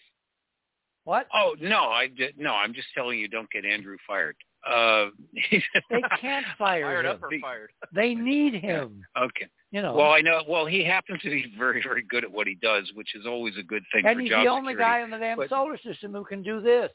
What? 1.04 1.28
Oh 1.32 1.54
no, 1.60 1.84
I 1.84 2.08
did, 2.08 2.36
no. 2.36 2.52
I'm 2.52 2.74
just 2.74 2.88
telling 2.94 3.18
you, 3.20 3.28
don't 3.28 3.48
get 3.50 3.64
Andrew 3.64 3.96
fired. 4.06 4.34
Uh, 4.68 5.06
They 5.50 6.02
can't 6.20 6.44
fire 6.58 6.82
fired 6.84 7.06
him. 7.06 7.12
up 7.12 7.22
or 7.22 7.30
fired? 7.40 7.70
They 7.94 8.14
need 8.16 8.54
him. 8.54 9.02
okay. 9.16 9.46
You 9.70 9.82
know. 9.82 9.94
Well, 9.94 10.10
I 10.10 10.20
know. 10.20 10.42
Well, 10.48 10.66
he 10.66 10.82
happens 10.84 11.20
to 11.22 11.30
be 11.30 11.52
very, 11.56 11.80
very 11.82 12.02
good 12.02 12.24
at 12.24 12.30
what 12.32 12.46
he 12.48 12.56
does, 12.56 12.90
which 12.94 13.14
is 13.14 13.24
always 13.26 13.54
a 13.56 13.62
good 13.62 13.84
thing 13.92 14.04
and 14.04 14.16
for 14.16 14.20
he's 14.20 14.30
job 14.30 14.44
the 14.44 14.50
only 14.50 14.72
security. 14.72 14.82
guy 15.00 15.04
in 15.04 15.10
the 15.10 15.18
damn 15.18 15.36
But- 15.36 15.48
solar 15.50 15.78
system 15.78 16.12
who 16.12 16.24
can 16.24 16.42
do 16.42 16.60
this. 16.60 16.90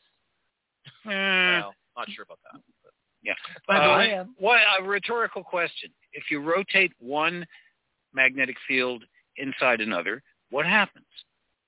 Eh, 1.06 1.10
Well, 1.62 1.74
not 1.96 2.10
sure 2.12 2.24
about 2.24 2.40
that. 2.52 2.60
By 3.68 3.76
the 3.80 3.86
Uh, 3.86 3.88
I 3.88 4.06
am. 4.08 4.36
What 4.40 4.60
a 4.80 4.84
rhetorical 4.84 5.44
question. 5.44 5.92
If 6.12 6.24
you 6.32 6.42
rotate 6.42 6.92
one 7.00 7.46
magnetic 8.14 8.58
field 8.68 9.04
inside 9.42 9.82
another, 9.82 10.22
what 10.50 10.66
happens? 10.66 11.06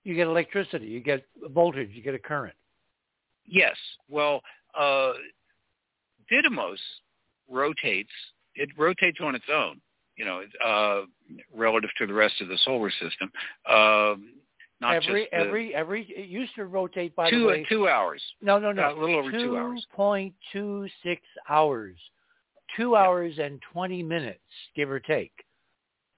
You 0.04 0.16
get 0.16 0.28
electricity. 0.28 0.86
You 0.86 1.00
get 1.00 1.26
voltage. 1.54 1.90
You 1.94 2.02
get 2.02 2.14
a 2.14 2.20
current. 2.20 2.56
Yes. 3.46 3.76
Well, 4.10 4.42
uh, 4.78 5.14
Didymos 6.32 6.78
rotates. 7.50 8.12
It 8.56 8.70
rotates 8.78 9.20
on 9.22 9.36
its 9.36 9.46
own. 9.52 9.82
You 10.18 10.26
know, 10.26 10.44
uh, 10.64 11.02
relative 11.56 11.90
to 11.98 12.06
the 12.06 12.14
rest 12.14 12.36
of 12.42 12.48
the 12.48 12.58
solar 12.64 12.92
system. 12.92 13.32
Um, 13.68 14.34
not 14.80 14.96
every 14.96 15.22
just 15.22 15.32
the, 15.32 15.38
every 15.38 15.74
every 15.74 16.06
it 16.10 16.28
used 16.28 16.54
to 16.56 16.66
rotate 16.66 17.16
by 17.16 17.30
two 17.30 17.40
the 17.40 17.46
way. 17.46 17.66
two 17.68 17.88
hours. 17.88 18.22
no, 18.42 18.60
no, 18.60 18.72
no. 18.72 18.96
a 18.96 19.00
little 19.00 19.20
over 19.20 19.32
two 19.32 19.58
hours. 19.58 19.86
point 19.96 20.34
two 20.52 20.88
six 21.04 21.22
hours. 21.50 21.96
Two 22.78 22.96
hours 22.96 23.36
and 23.40 23.60
twenty 23.72 24.04
minutes, 24.04 24.40
give 24.76 24.92
or 24.92 25.00
take. 25.00 25.32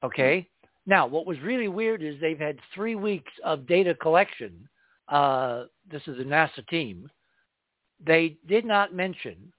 Okay. 0.03 0.47
Now, 0.85 1.07
what 1.07 1.25
was 1.25 1.39
really 1.39 1.67
weird 1.67 2.03
is 2.03 2.15
they've 2.19 2.39
had 2.39 2.59
three 2.73 2.95
weeks 2.95 3.31
of 3.43 3.67
data 3.67 3.95
collection. 3.95 4.67
Uh, 5.07 5.65
this 5.89 6.01
is 6.07 6.19
a 6.19 6.23
NASA 6.23 6.65
team. 6.67 7.09
They 8.05 8.37
did 8.47 8.65
not 8.65 8.93
mention, 8.93 9.51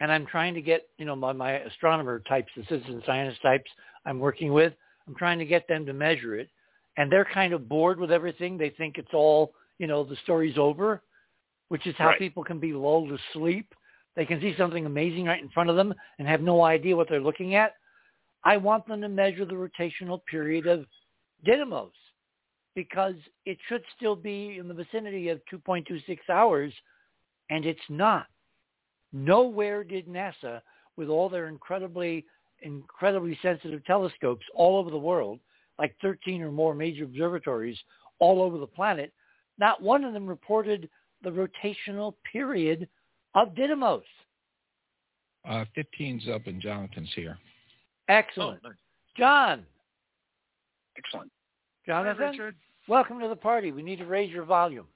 and 0.00 0.10
I'm 0.10 0.26
trying 0.26 0.54
to 0.54 0.62
get, 0.62 0.88
you 0.98 1.04
know, 1.04 1.14
my, 1.14 1.32
my 1.32 1.52
astronomer 1.60 2.20
types, 2.20 2.50
the 2.56 2.64
citizen 2.64 3.02
science 3.06 3.36
types 3.42 3.70
I'm 4.06 4.18
working 4.18 4.52
with, 4.52 4.72
I'm 5.06 5.14
trying 5.14 5.38
to 5.38 5.44
get 5.44 5.68
them 5.68 5.86
to 5.86 5.92
measure 5.92 6.36
it. 6.36 6.48
And 6.96 7.10
they're 7.10 7.24
kind 7.32 7.52
of 7.52 7.68
bored 7.68 7.98
with 7.98 8.10
everything. 8.10 8.58
They 8.58 8.70
think 8.70 8.98
it's 8.98 9.14
all, 9.14 9.54
you 9.78 9.86
know, 9.86 10.04
the 10.04 10.16
story's 10.24 10.58
over, 10.58 11.02
which 11.68 11.86
is 11.86 11.94
how 11.96 12.08
Right. 12.08 12.18
people 12.18 12.44
can 12.44 12.58
be 12.58 12.72
lulled 12.72 13.08
to 13.08 13.18
sleep. 13.32 13.74
They 14.14 14.26
can 14.26 14.40
see 14.40 14.54
something 14.56 14.84
amazing 14.84 15.24
right 15.26 15.40
in 15.40 15.48
front 15.50 15.70
of 15.70 15.76
them 15.76 15.94
and 16.18 16.28
have 16.28 16.42
no 16.42 16.62
idea 16.62 16.96
what 16.96 17.08
they're 17.08 17.20
looking 17.20 17.54
at. 17.54 17.74
I 18.44 18.56
want 18.56 18.86
them 18.86 19.00
to 19.00 19.08
measure 19.08 19.44
the 19.44 19.54
rotational 19.54 20.20
period 20.24 20.66
of 20.66 20.86
Didymos 21.46 21.90
because 22.74 23.14
it 23.44 23.58
should 23.68 23.82
still 23.96 24.16
be 24.16 24.56
in 24.58 24.68
the 24.68 24.74
vicinity 24.74 25.28
of 25.28 25.40
2.26 25.52 26.18
hours, 26.30 26.72
and 27.50 27.66
it's 27.66 27.80
not. 27.88 28.26
Nowhere 29.12 29.84
did 29.84 30.08
NASA, 30.08 30.62
with 30.96 31.08
all 31.08 31.28
their 31.28 31.48
incredibly, 31.48 32.24
incredibly 32.62 33.38
sensitive 33.42 33.84
telescopes 33.84 34.44
all 34.54 34.78
over 34.78 34.90
the 34.90 34.98
world, 34.98 35.38
like 35.78 35.94
13 36.00 36.42
or 36.42 36.50
more 36.50 36.74
major 36.74 37.04
observatories 37.04 37.78
all 38.18 38.40
over 38.40 38.56
the 38.56 38.66
planet, 38.66 39.12
not 39.58 39.82
one 39.82 40.04
of 40.04 40.14
them 40.14 40.26
reported 40.26 40.88
the 41.22 41.30
rotational 41.30 42.14
period 42.30 42.88
of 43.34 43.54
Didymos. 43.54 44.02
Uh, 45.46 45.64
15's 45.76 46.28
up 46.28 46.46
and 46.46 46.60
Jonathan's 46.60 47.10
here. 47.14 47.38
Excellent. 48.08 48.60
Oh, 48.64 48.68
nice. 48.68 48.76
John, 49.16 49.64
Excellent. 50.96 51.30
Jonathan, 51.86 52.54
welcome 52.88 53.18
to 53.20 53.28
the 53.28 53.36
party. 53.36 53.72
We 53.72 53.82
need 53.82 53.98
to 53.98 54.06
raise 54.06 54.30
your 54.30 54.44
volume. 54.44 54.86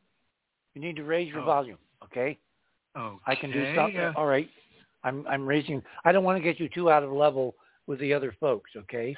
You 0.74 0.80
need 0.80 0.96
to 0.96 1.04
raise 1.04 1.28
your 1.32 1.40
Oh. 1.42 1.44
volume, 1.46 1.78
okay? 2.04 2.38
Okay. 2.96 3.18
I 3.26 3.34
can 3.34 3.50
do 3.50 3.74
something. 3.74 3.98
uh, 3.98 4.12
All 4.16 4.26
right. 4.26 4.48
I'm 5.04 5.26
I'm 5.26 5.46
raising. 5.46 5.82
I 6.04 6.12
don't 6.12 6.24
want 6.24 6.36
to 6.38 6.42
get 6.42 6.58
you 6.58 6.68
too 6.68 6.90
out 6.90 7.02
of 7.02 7.12
level 7.12 7.54
with 7.86 7.98
the 8.00 8.12
other 8.12 8.32
folks, 8.40 8.70
okay? 8.76 9.14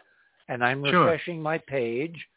And 0.49 0.65
I'm 0.65 0.85
Sure. 0.85 1.01
refreshing 1.05 1.41
my 1.43 1.59
page, 1.59 2.29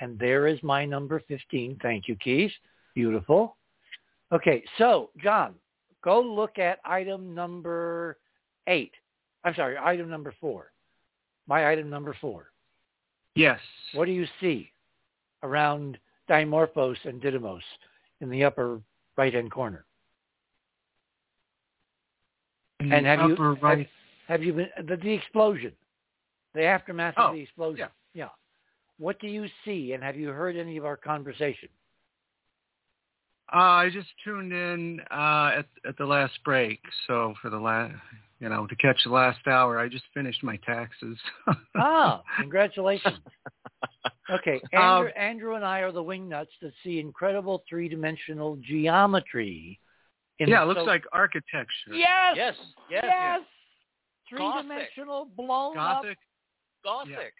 and 0.00 0.18
there 0.18 0.46
is 0.46 0.62
my 0.62 0.84
number 0.84 1.20
15. 1.20 1.78
Thank 1.80 2.08
you, 2.08 2.16
Keith. 2.16 2.52
Beautiful. 2.94 3.56
Okay, 4.32 4.64
so 4.78 5.10
John, 5.18 5.54
go 6.02 6.20
look 6.20 6.58
at 6.58 6.80
item 6.84 7.34
number 7.34 8.18
eight. 8.66 8.94
I'm 9.44 9.54
sorry, 9.54 9.76
item 9.78 10.08
number 10.08 10.32
four. 10.40 10.72
My 11.46 11.70
item 11.70 11.90
number 11.90 12.16
four. 12.20 12.50
yes. 13.34 13.60
What 13.94 14.06
do 14.06 14.12
you 14.12 14.26
see 14.40 14.72
around 15.42 15.98
Dimorphos 16.28 16.96
and 17.04 17.20
Didymos 17.20 17.60
in 18.20 18.30
the 18.30 18.44
upper 18.44 18.80
right-hand 19.16 19.50
corner? 19.50 19.84
In 22.80 22.92
And 22.92 23.06
have 23.06 23.20
you- 23.28 23.34
upper 23.34 23.54
have- 23.54 23.62
right? 23.62 23.90
Have 24.28 24.42
you 24.42 24.52
been 24.54 24.70
the, 24.86 24.96
the 24.96 25.12
explosion, 25.12 25.72
the 26.54 26.64
aftermath 26.64 27.14
Oh, 27.18 27.28
of 27.28 27.34
the 27.34 27.40
explosion? 27.42 27.88
yeah. 28.14 28.30
What 28.96 29.18
do 29.20 29.26
you 29.28 29.46
see, 29.64 29.92
and 29.92 30.02
have 30.02 30.16
you 30.16 30.28
heard 30.28 30.56
any 30.56 30.76
of 30.78 30.84
our 30.86 30.96
conversation? 30.96 31.68
Uh, 33.52 33.56
I 33.58 33.90
just 33.90 34.08
tuned 34.24 34.52
in 34.54 35.00
uh, 35.10 35.52
at 35.58 35.66
at 35.84 35.98
the 35.98 36.06
last 36.06 36.42
break, 36.44 36.80
so 37.06 37.34
for 37.42 37.50
the 37.50 37.58
last, 37.58 37.94
you 38.44 38.50
know, 38.50 38.66
to 38.66 38.76
catch 38.76 38.98
the 39.04 39.10
last 39.10 39.38
hour, 39.46 39.78
I 39.78 39.88
just 39.88 40.04
finished 40.12 40.42
my 40.44 40.56
taxes. 40.66 41.16
Ah, 41.74 42.22
congratulations. 42.38 43.18
Okay, 44.30 44.58
Um, 44.74 44.80
Andrew, 44.82 45.08
Andrew 45.16 45.54
and 45.56 45.64
I 45.64 45.80
are 45.80 45.92
the 45.92 46.02
wingnuts 46.02 46.48
that 46.62 46.72
see 46.82 46.98
incredible 46.98 47.62
three-dimensional 47.68 48.56
geometry. 48.56 49.78
In 50.38 50.48
yeah, 50.48 50.62
it 50.62 50.66
looks 50.66 50.80
so- 50.80 50.84
like 50.84 51.04
architecture. 51.12 51.92
yes, 51.92 52.34
Yes, 52.34 52.54
yes, 52.90 53.04
yes, 53.06 53.40
three-dimensional 54.30 55.26
blown 55.36 55.76
up. 55.76 56.02
Gothic. 56.02 56.18
Gothic. 56.82 57.34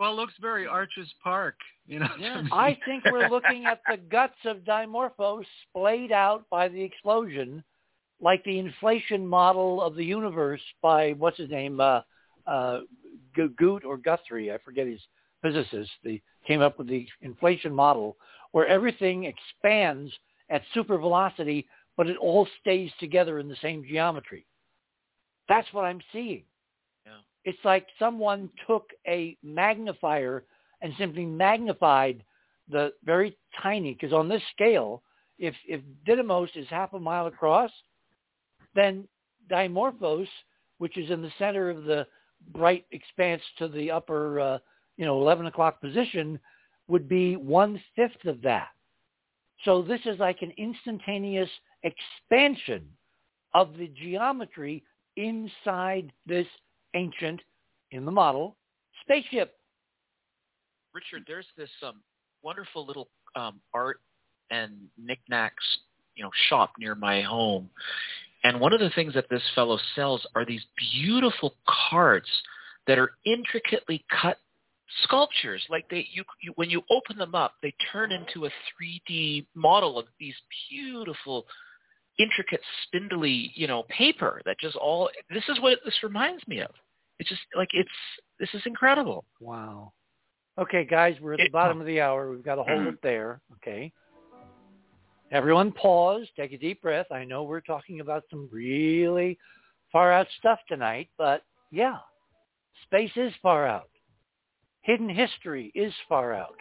Well, 0.00 0.12
it 0.12 0.16
looks 0.16 0.34
very 0.40 0.66
Arches 0.66 1.08
Park, 1.22 1.54
you 1.86 2.00
know. 2.00 2.08
to 2.16 2.20
Yeah. 2.22 2.42
I 2.52 2.76
think 2.84 3.04
we're 3.04 3.28
looking 3.28 3.66
at 3.66 3.80
the 3.88 3.96
guts 3.96 4.38
of 4.44 4.58
Dimorphos 4.58 5.44
splayed 5.68 6.10
out 6.10 6.44
by 6.50 6.66
the 6.68 6.82
explosion, 6.82 7.62
like 8.20 8.42
the 8.44 8.58
inflation 8.58 9.26
model 9.26 9.80
of 9.82 9.94
the 9.94 10.04
universe 10.04 10.60
by 10.82 11.12
what's 11.12 11.38
his 11.38 11.50
name, 11.50 11.80
uh, 11.80 12.00
uh, 12.46 12.80
Goot 13.56 13.84
or 13.84 13.96
Guthrie, 13.96 14.52
I 14.52 14.58
forget 14.58 14.86
his 14.86 15.00
physicist. 15.42 15.90
They 16.02 16.20
came 16.46 16.60
up 16.60 16.78
with 16.78 16.88
the 16.88 17.06
inflation 17.22 17.72
model 17.72 18.16
where 18.52 18.66
everything 18.66 19.24
expands 19.24 20.12
at 20.50 20.62
super 20.74 20.98
velocity, 20.98 21.66
but 21.96 22.08
it 22.08 22.16
all 22.16 22.48
stays 22.60 22.90
together 22.98 23.38
in 23.38 23.48
the 23.48 23.56
same 23.62 23.84
geometry. 23.84 24.46
That's 25.48 25.72
what 25.72 25.84
I'm 25.84 26.00
seeing. 26.12 26.44
Yeah. 27.06 27.12
It's 27.44 27.64
like 27.64 27.86
someone 27.98 28.50
took 28.66 28.90
a 29.06 29.36
magnifier 29.42 30.44
and 30.80 30.92
simply 30.98 31.26
magnified 31.26 32.24
the 32.70 32.92
very 33.04 33.36
tiny, 33.62 33.94
because 33.94 34.12
on 34.12 34.28
this 34.28 34.42
scale, 34.52 35.02
if, 35.38 35.54
if 35.66 35.80
Didymos 36.06 36.48
is 36.56 36.66
half 36.68 36.92
a 36.92 37.00
mile 37.00 37.26
across, 37.26 37.70
then 38.78 39.08
Dimorphos, 39.50 40.28
which 40.78 40.96
is 40.96 41.10
in 41.10 41.22
the 41.22 41.32
center 41.38 41.68
of 41.70 41.84
the 41.84 42.06
bright 42.52 42.86
expanse 42.92 43.42
to 43.58 43.68
the 43.68 43.90
upper, 43.90 44.40
uh, 44.40 44.58
you 44.96 45.04
know, 45.04 45.20
11 45.20 45.46
o'clock 45.46 45.80
position, 45.80 46.38
would 46.86 47.08
be 47.08 47.36
one-fifth 47.36 48.24
of 48.26 48.40
that. 48.42 48.68
So 49.64 49.82
this 49.82 50.00
is 50.06 50.18
like 50.18 50.42
an 50.42 50.52
instantaneous 50.56 51.50
expansion 51.82 52.86
of 53.54 53.76
the 53.76 53.88
geometry 53.88 54.84
inside 55.16 56.12
this 56.26 56.46
ancient, 56.94 57.40
in 57.90 58.04
the 58.04 58.12
model, 58.12 58.56
spaceship. 59.02 59.58
Richard, 60.94 61.24
there's 61.26 61.46
this 61.56 61.70
um, 61.84 62.00
wonderful 62.42 62.86
little 62.86 63.08
um, 63.34 63.60
art 63.74 64.00
and 64.50 64.72
knickknacks, 64.96 65.64
you 66.14 66.22
know, 66.22 66.30
shop 66.48 66.72
near 66.78 66.94
my 66.94 67.20
home. 67.22 67.68
And 68.48 68.60
one 68.60 68.72
of 68.72 68.80
the 68.80 68.88
things 68.94 69.12
that 69.12 69.28
this 69.28 69.42
fellow 69.54 69.78
sells 69.94 70.26
are 70.34 70.46
these 70.46 70.64
beautiful 70.94 71.54
cards 71.90 72.28
that 72.86 72.98
are 72.98 73.10
intricately 73.26 74.02
cut 74.22 74.38
sculptures. 75.02 75.62
Like 75.68 75.84
they, 75.90 76.08
you, 76.10 76.24
you, 76.40 76.52
when 76.56 76.70
you 76.70 76.80
open 76.90 77.18
them 77.18 77.34
up, 77.34 77.56
they 77.62 77.74
turn 77.92 78.10
into 78.10 78.46
a 78.46 78.50
3D 78.80 79.44
model 79.54 79.98
of 79.98 80.06
these 80.18 80.34
beautiful, 80.70 81.44
intricate, 82.18 82.62
spindly, 82.84 83.52
you 83.54 83.66
know, 83.66 83.82
paper 83.90 84.40
that 84.46 84.58
just 84.58 84.76
all. 84.76 85.10
This 85.28 85.44
is 85.50 85.60
what 85.60 85.80
this 85.84 86.02
reminds 86.02 86.48
me 86.48 86.60
of. 86.60 86.70
It's 87.18 87.28
just 87.28 87.42
like 87.54 87.68
it's. 87.74 87.90
This 88.40 88.48
is 88.54 88.62
incredible. 88.64 89.26
Wow. 89.40 89.92
Okay, 90.56 90.86
guys, 90.86 91.16
we're 91.20 91.34
at 91.34 91.38
the 91.38 91.44
It- 91.44 91.52
bottom 91.52 91.80
of 91.82 91.86
the 91.86 92.00
hour. 92.00 92.30
We've 92.30 92.42
got 92.42 92.54
to 92.54 92.62
hold 92.62 92.86
it 92.86 93.02
there. 93.02 93.42
Okay. 93.56 93.92
Everyone 95.30 95.72
pause, 95.72 96.26
take 96.36 96.52
a 96.52 96.58
deep 96.58 96.80
breath. 96.80 97.06
I 97.12 97.24
know 97.24 97.42
we're 97.42 97.60
talking 97.60 98.00
about 98.00 98.24
some 98.30 98.48
really 98.50 99.36
far 99.92 100.10
out 100.10 100.26
stuff 100.38 100.58
tonight, 100.68 101.10
but 101.18 101.42
yeah, 101.70 101.98
space 102.84 103.10
is 103.14 103.32
far 103.42 103.66
out. 103.66 103.90
Hidden 104.82 105.10
history 105.10 105.70
is 105.74 105.92
far 106.08 106.32
out. 106.32 106.54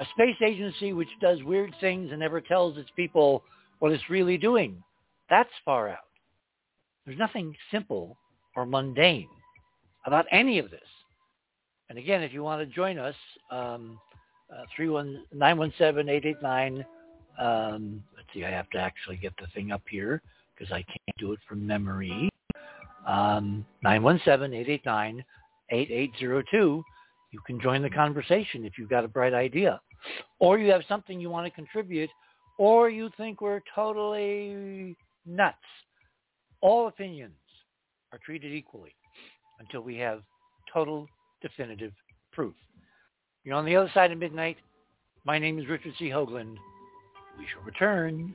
A 0.00 0.04
space 0.14 0.36
agency 0.44 0.92
which 0.92 1.08
does 1.22 1.42
weird 1.42 1.74
things 1.80 2.10
and 2.10 2.20
never 2.20 2.40
tells 2.40 2.76
its 2.76 2.90
people 2.96 3.42
what 3.78 3.92
it's 3.92 4.10
really 4.10 4.36
doing, 4.36 4.82
that's 5.30 5.48
far 5.64 5.88
out. 5.88 5.98
There's 7.06 7.18
nothing 7.18 7.56
simple 7.70 8.18
or 8.56 8.66
mundane 8.66 9.28
about 10.04 10.26
any 10.30 10.58
of 10.58 10.70
this. 10.70 10.80
And 11.88 11.98
again, 11.98 12.22
if 12.22 12.32
you 12.32 12.42
want 12.42 12.60
to 12.60 12.74
join 12.74 12.98
us, 12.98 13.14
um, 13.50 13.98
uh, 14.52 14.64
917-889, 14.78 16.84
um, 17.40 18.02
let's 18.16 18.28
see, 18.34 18.44
I 18.44 18.50
have 18.50 18.68
to 18.70 18.78
actually 18.78 19.16
get 19.16 19.32
the 19.40 19.46
thing 19.54 19.72
up 19.72 19.82
here 19.90 20.22
because 20.54 20.72
I 20.72 20.82
can't 20.82 21.16
do 21.18 21.32
it 21.32 21.38
from 21.48 21.66
memory. 21.66 22.28
Um, 23.06 23.64
917-889-8802. 23.84 25.22
you 26.52 26.82
can 27.46 27.60
join 27.60 27.82
the 27.82 27.90
conversation 27.90 28.64
if 28.64 28.74
you've 28.78 28.90
got 28.90 29.04
a 29.04 29.08
bright 29.08 29.32
idea. 29.34 29.80
Or 30.38 30.58
you 30.58 30.70
have 30.70 30.82
something 30.88 31.18
you 31.18 31.30
want 31.30 31.46
to 31.46 31.50
contribute, 31.50 32.10
or 32.58 32.90
you 32.90 33.10
think 33.16 33.40
we're 33.40 33.62
totally 33.74 34.96
nuts. 35.26 35.56
All 36.60 36.88
opinions 36.88 37.32
are 38.12 38.18
treated 38.24 38.52
equally 38.52 38.94
until 39.60 39.80
we 39.80 39.96
have 39.96 40.22
total 40.72 41.06
definitive 41.42 41.92
proof. 42.32 42.54
You're 43.44 43.56
on 43.56 43.64
the 43.64 43.76
other 43.76 43.90
side 43.94 44.12
of 44.12 44.18
midnight. 44.18 44.58
My 45.24 45.38
name 45.38 45.58
is 45.58 45.68
Richard 45.68 45.94
C. 45.98 46.08
Hoagland. 46.08 46.56
We 47.38 47.46
shall 47.52 47.62
return. 47.62 48.34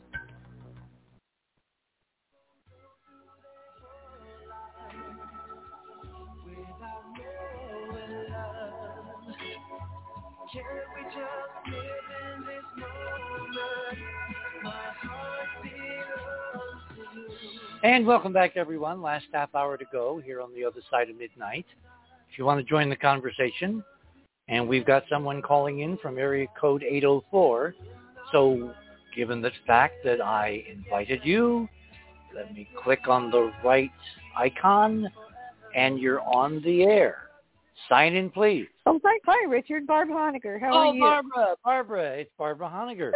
And 17.83 18.05
welcome 18.05 18.33
back, 18.33 18.57
everyone. 18.57 19.01
Last 19.01 19.25
half 19.33 19.55
hour 19.55 19.77
to 19.77 19.85
go 19.91 20.21
here 20.23 20.41
on 20.41 20.53
the 20.53 20.65
other 20.65 20.81
side 20.89 21.09
of 21.09 21.17
midnight. 21.17 21.65
If 22.29 22.37
you 22.37 22.45
want 22.45 22.59
to 22.59 22.65
join 22.65 22.89
the 22.89 22.95
conversation, 22.95 23.83
and 24.49 24.67
we've 24.67 24.85
got 24.85 25.03
someone 25.09 25.41
calling 25.41 25.79
in 25.79 25.97
from 25.97 26.17
area 26.17 26.47
code 26.59 26.83
804. 26.83 27.73
So 28.31 28.73
given 29.15 29.41
the 29.41 29.51
fact 29.65 29.95
that 30.03 30.21
I 30.21 30.63
invited 30.69 31.21
you, 31.23 31.69
let 32.35 32.53
me 32.53 32.67
click 32.83 33.07
on 33.07 33.31
the 33.31 33.51
right 33.63 33.91
icon, 34.37 35.09
and 35.75 35.97
you're 35.97 36.21
on 36.21 36.61
the 36.63 36.83
air. 36.83 37.30
Sign 37.89 38.15
in, 38.15 38.29
please. 38.29 38.67
Oh, 38.85 38.99
hi, 39.03 39.45
Richard. 39.47 39.87
Barbara 39.87 40.15
Honegger. 40.15 40.59
How 40.59 40.73
oh, 40.73 40.77
are 40.77 40.93
you? 40.93 41.03
Oh, 41.03 41.09
Barbara, 41.09 41.55
Barbara. 41.63 42.11
It's 42.17 42.31
Barbara 42.37 42.69
Honegger. 42.69 43.11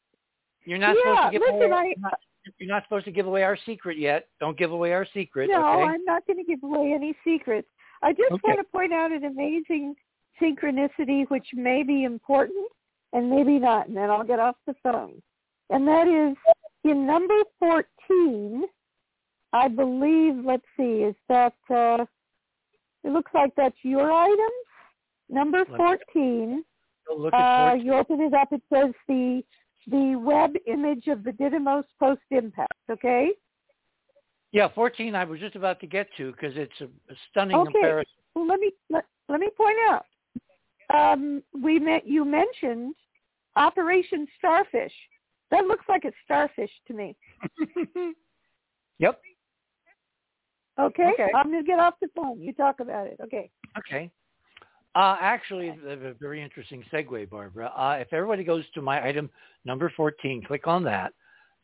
You're 0.64 0.78
not 0.78 0.96
yeah, 0.96 1.14
supposed 1.14 1.32
to 1.32 1.38
give 1.38 1.42
listen, 1.42 1.72
away. 1.72 1.96
I, 2.04 2.10
you're 2.58 2.68
not 2.68 2.82
supposed 2.84 3.04
to 3.04 3.12
give 3.12 3.26
away 3.26 3.42
our 3.42 3.58
secret 3.66 3.98
yet. 3.98 4.28
Don't 4.40 4.58
give 4.58 4.72
away 4.72 4.92
our 4.92 5.06
secret. 5.14 5.50
no, 5.50 5.58
okay? 5.58 5.82
I'm 5.82 6.04
not 6.04 6.26
going 6.26 6.38
to 6.38 6.44
give 6.44 6.62
away 6.62 6.92
any 6.92 7.14
secrets. 7.24 7.68
I 8.02 8.12
just 8.12 8.32
Okay. 8.32 8.40
want 8.44 8.58
to 8.58 8.64
point 8.64 8.92
out 8.92 9.12
an 9.12 9.24
amazing 9.24 9.94
synchronicity 10.40 11.28
which 11.28 11.46
may 11.54 11.82
be 11.82 12.04
important 12.04 12.68
and 13.12 13.30
maybe 13.30 13.58
not, 13.58 13.88
and 13.88 13.96
then 13.96 14.10
I'll 14.10 14.24
get 14.24 14.38
off 14.38 14.56
the 14.66 14.74
phone. 14.82 15.22
And 15.70 15.86
that 15.88 16.06
is 16.06 16.36
in 16.84 17.06
number 17.06 17.34
14, 17.58 18.64
I 19.52 19.68
believe, 19.68 20.44
let's 20.44 20.66
see, 20.76 21.02
is 21.02 21.14
that, 21.28 21.54
uh, 21.70 22.04
it 23.06 23.12
looks 23.12 23.32
like 23.32 23.52
that's 23.56 23.76
your 23.82 24.12
item, 24.12 24.50
Number 25.28 25.64
14, 25.64 26.64
look 27.16 27.34
at 27.34 27.70
uh, 27.70 27.74
you 27.74 27.94
open 27.94 28.20
it 28.20 28.34
up, 28.34 28.52
it 28.52 28.62
says 28.72 28.92
the 29.08 29.42
the 29.88 30.16
Webb 30.16 30.54
image 30.66 31.06
of 31.06 31.22
the 31.22 31.30
Didymos 31.30 31.84
post 32.00 32.22
impact. 32.30 32.74
Okay. 32.90 33.30
Yeah, 34.52 34.68
14 34.74 35.14
I 35.14 35.24
was 35.24 35.38
just 35.38 35.54
about 35.54 35.80
to 35.80 35.86
get 35.86 36.08
to 36.16 36.32
because 36.32 36.56
it's 36.56 36.80
a, 36.80 36.84
a 36.84 37.16
stunning 37.30 37.56
Okay. 37.56 37.72
comparison. 37.72 38.12
Well, 38.34 38.46
let 38.46 38.60
me 38.60 38.72
let, 38.90 39.04
let 39.28 39.40
me 39.40 39.48
point 39.56 39.76
out. 39.88 40.04
Um, 40.94 41.42
we 41.60 41.78
met. 41.78 42.06
You 42.06 42.24
mentioned 42.24 42.94
Operation 43.56 44.26
Starfish. 44.38 44.92
That 45.50 45.66
looks 45.66 45.84
like 45.88 46.04
a 46.04 46.12
starfish 46.24 46.70
to 46.88 46.94
me. 46.94 47.16
Yep. 48.98 49.20
Okay. 50.78 51.10
Okay. 51.14 51.28
I'm 51.34 51.50
gonna 51.50 51.62
get 51.62 51.78
off 51.78 51.94
the 52.00 52.08
phone. 52.14 52.40
You 52.40 52.52
talk 52.52 52.80
about 52.80 53.06
it. 53.06 53.18
Okay. 53.22 53.50
Okay. 53.78 54.10
Uh, 54.94 55.16
actually, 55.20 55.68
a 55.68 56.14
very 56.18 56.42
interesting 56.42 56.82
segue, 56.90 57.28
Barbara. 57.28 57.70
Uh, 57.76 57.98
if 58.00 58.10
everybody 58.14 58.42
goes 58.44 58.64
to 58.72 58.80
my 58.80 59.06
item 59.06 59.28
number 59.66 59.92
14, 59.94 60.42
click 60.46 60.66
on 60.66 60.82
that. 60.84 61.12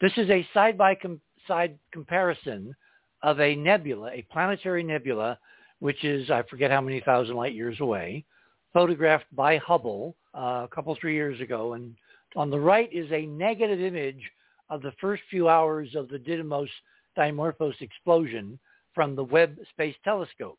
This 0.02 0.12
is 0.18 0.28
a 0.28 0.47
side-by-side 0.52 1.78
comparison 1.92 2.74
of 3.23 3.41
a 3.41 3.57
nebula, 3.57 4.10
a 4.12 4.26
planetary 4.31 4.82
nebula, 4.82 5.39
which 5.78 6.05
is, 6.05 6.31
I 6.31 6.42
forget 6.42 6.70
how 6.70 6.82
many 6.82 7.00
thousand 7.00 7.36
light 7.36 7.55
years 7.55 7.81
away, 7.81 8.26
photographed 8.74 9.34
by 9.34 9.57
Hubble 9.57 10.15
uh, 10.34 10.65
a 10.65 10.68
couple, 10.70 10.94
three 11.00 11.15
years 11.15 11.41
ago. 11.41 11.73
And 11.73 11.94
on 12.36 12.50
the 12.50 12.60
right 12.60 12.92
is 12.92 13.10
a 13.12 13.24
negative 13.24 13.81
image 13.81 14.31
of 14.68 14.82
the 14.82 14.92
first 15.00 15.23
few 15.31 15.49
hours 15.49 15.94
of 15.94 16.08
the 16.08 16.18
Didymos 16.18 16.68
Dimorphos 17.16 17.81
explosion 17.81 18.58
from 18.94 19.16
the 19.16 19.24
Webb 19.24 19.56
Space 19.70 19.96
Telescope. 20.04 20.58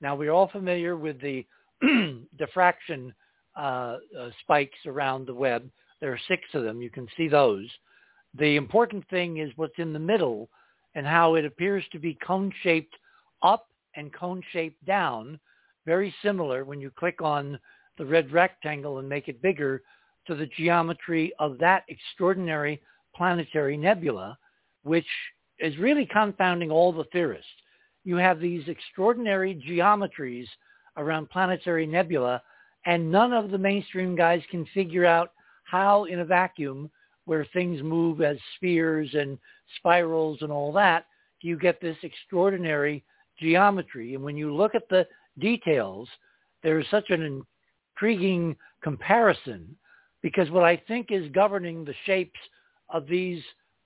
Now, 0.00 0.16
we're 0.16 0.32
all 0.32 0.48
familiar 0.48 0.96
with 0.96 1.20
the 1.20 1.46
diffraction 2.38 3.14
uh, 3.56 3.98
uh, 4.18 4.30
spikes 4.40 4.78
around 4.86 5.26
the 5.26 5.34
Webb. 5.34 5.68
There 6.00 6.12
are 6.12 6.20
six 6.28 6.42
of 6.54 6.64
them. 6.64 6.82
You 6.82 6.90
can 6.90 7.06
see 7.16 7.28
those. 7.28 7.68
The 8.38 8.56
important 8.56 9.08
thing 9.08 9.38
is 9.38 9.50
what's 9.56 9.78
in 9.78 9.92
the 9.92 9.98
middle 9.98 10.48
and 10.94 11.06
how 11.06 11.34
it 11.34 11.44
appears 11.44 11.84
to 11.92 11.98
be 11.98 12.18
cone-shaped 12.26 12.94
up 13.42 13.66
and 13.96 14.12
cone-shaped 14.12 14.84
down, 14.84 15.38
very 15.86 16.14
similar 16.22 16.64
when 16.64 16.80
you 16.80 16.90
click 16.90 17.20
on 17.20 17.58
the 17.98 18.04
red 18.04 18.32
rectangle 18.32 18.98
and 18.98 19.08
make 19.08 19.28
it 19.28 19.42
bigger 19.42 19.82
to 20.26 20.34
the 20.34 20.48
geometry 20.56 21.32
of 21.38 21.58
that 21.58 21.84
extraordinary 21.88 22.80
planetary 23.14 23.76
nebula, 23.76 24.38
which 24.82 25.06
is 25.58 25.76
really 25.78 26.06
confounding 26.06 26.70
all 26.70 26.92
the 26.92 27.04
theorists. 27.12 27.50
You 28.04 28.16
have 28.16 28.40
these 28.40 28.66
extraordinary 28.68 29.54
geometries 29.54 30.46
around 30.96 31.30
planetary 31.30 31.86
nebula, 31.86 32.42
and 32.84 33.10
none 33.10 33.32
of 33.32 33.50
the 33.50 33.58
mainstream 33.58 34.16
guys 34.16 34.42
can 34.50 34.66
figure 34.74 35.06
out 35.06 35.32
how 35.64 36.04
in 36.04 36.20
a 36.20 36.24
vacuum 36.24 36.90
where 37.24 37.46
things 37.52 37.82
move 37.82 38.20
as 38.20 38.36
spheres 38.56 39.14
and 39.14 39.38
spirals 39.76 40.38
and 40.42 40.50
all 40.50 40.72
that, 40.72 41.06
do 41.40 41.48
you 41.48 41.56
get 41.56 41.80
this 41.80 41.96
extraordinary 42.02 43.04
geometry. 43.38 44.14
And 44.14 44.24
when 44.24 44.36
you 44.36 44.54
look 44.54 44.74
at 44.74 44.88
the 44.88 45.06
details, 45.38 46.08
there 46.62 46.78
is 46.78 46.86
such 46.90 47.10
an 47.10 47.44
intriguing 47.96 48.56
comparison 48.82 49.76
because 50.22 50.50
what 50.50 50.64
I 50.64 50.76
think 50.88 51.10
is 51.10 51.28
governing 51.32 51.84
the 51.84 51.94
shapes 52.06 52.38
of 52.88 53.06
these 53.06 53.42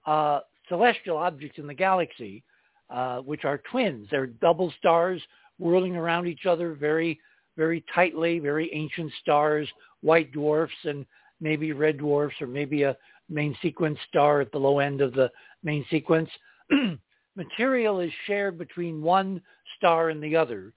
uh, 0.07 0.41
celestial 0.69 1.17
objects 1.17 1.59
in 1.59 1.67
the 1.67 1.75
galaxy, 1.75 2.43
uh, 2.91 3.19
which 3.19 3.45
are 3.45 3.61
twins, 3.71 4.07
they're 4.11 4.27
double 4.27 4.73
stars 4.79 5.21
whirling 5.59 5.97
around 5.97 6.27
each 6.27 6.47
other 6.47 6.75
very, 6.75 7.19
very 7.57 7.85
tightly, 7.95 8.39
very 8.39 8.73
ancient 8.73 9.13
stars, 9.21 9.69
white 10.03 10.33
dwarfs 10.33 10.75
and 10.85 11.07
maybe 11.41 11.73
red 11.73 11.99
dwarfs 11.99 12.37
or 12.41 12.47
maybe 12.47 12.83
a 12.83 12.97
main 13.29 13.57
sequence 13.61 13.99
star 14.09 14.41
at 14.41 14.53
the 14.53 14.59
low 14.59 14.79
end 14.79 15.01
of 15.01 15.13
the 15.15 15.31
main 15.63 15.85
sequence. 15.91 16.31
Material 17.37 18.01
is 18.01 18.13
shared 18.27 18.57
between 18.59 19.03
one 19.03 19.43
star 19.77 20.11
and 20.11 20.23
the 20.23 20.37
other, 20.37 20.73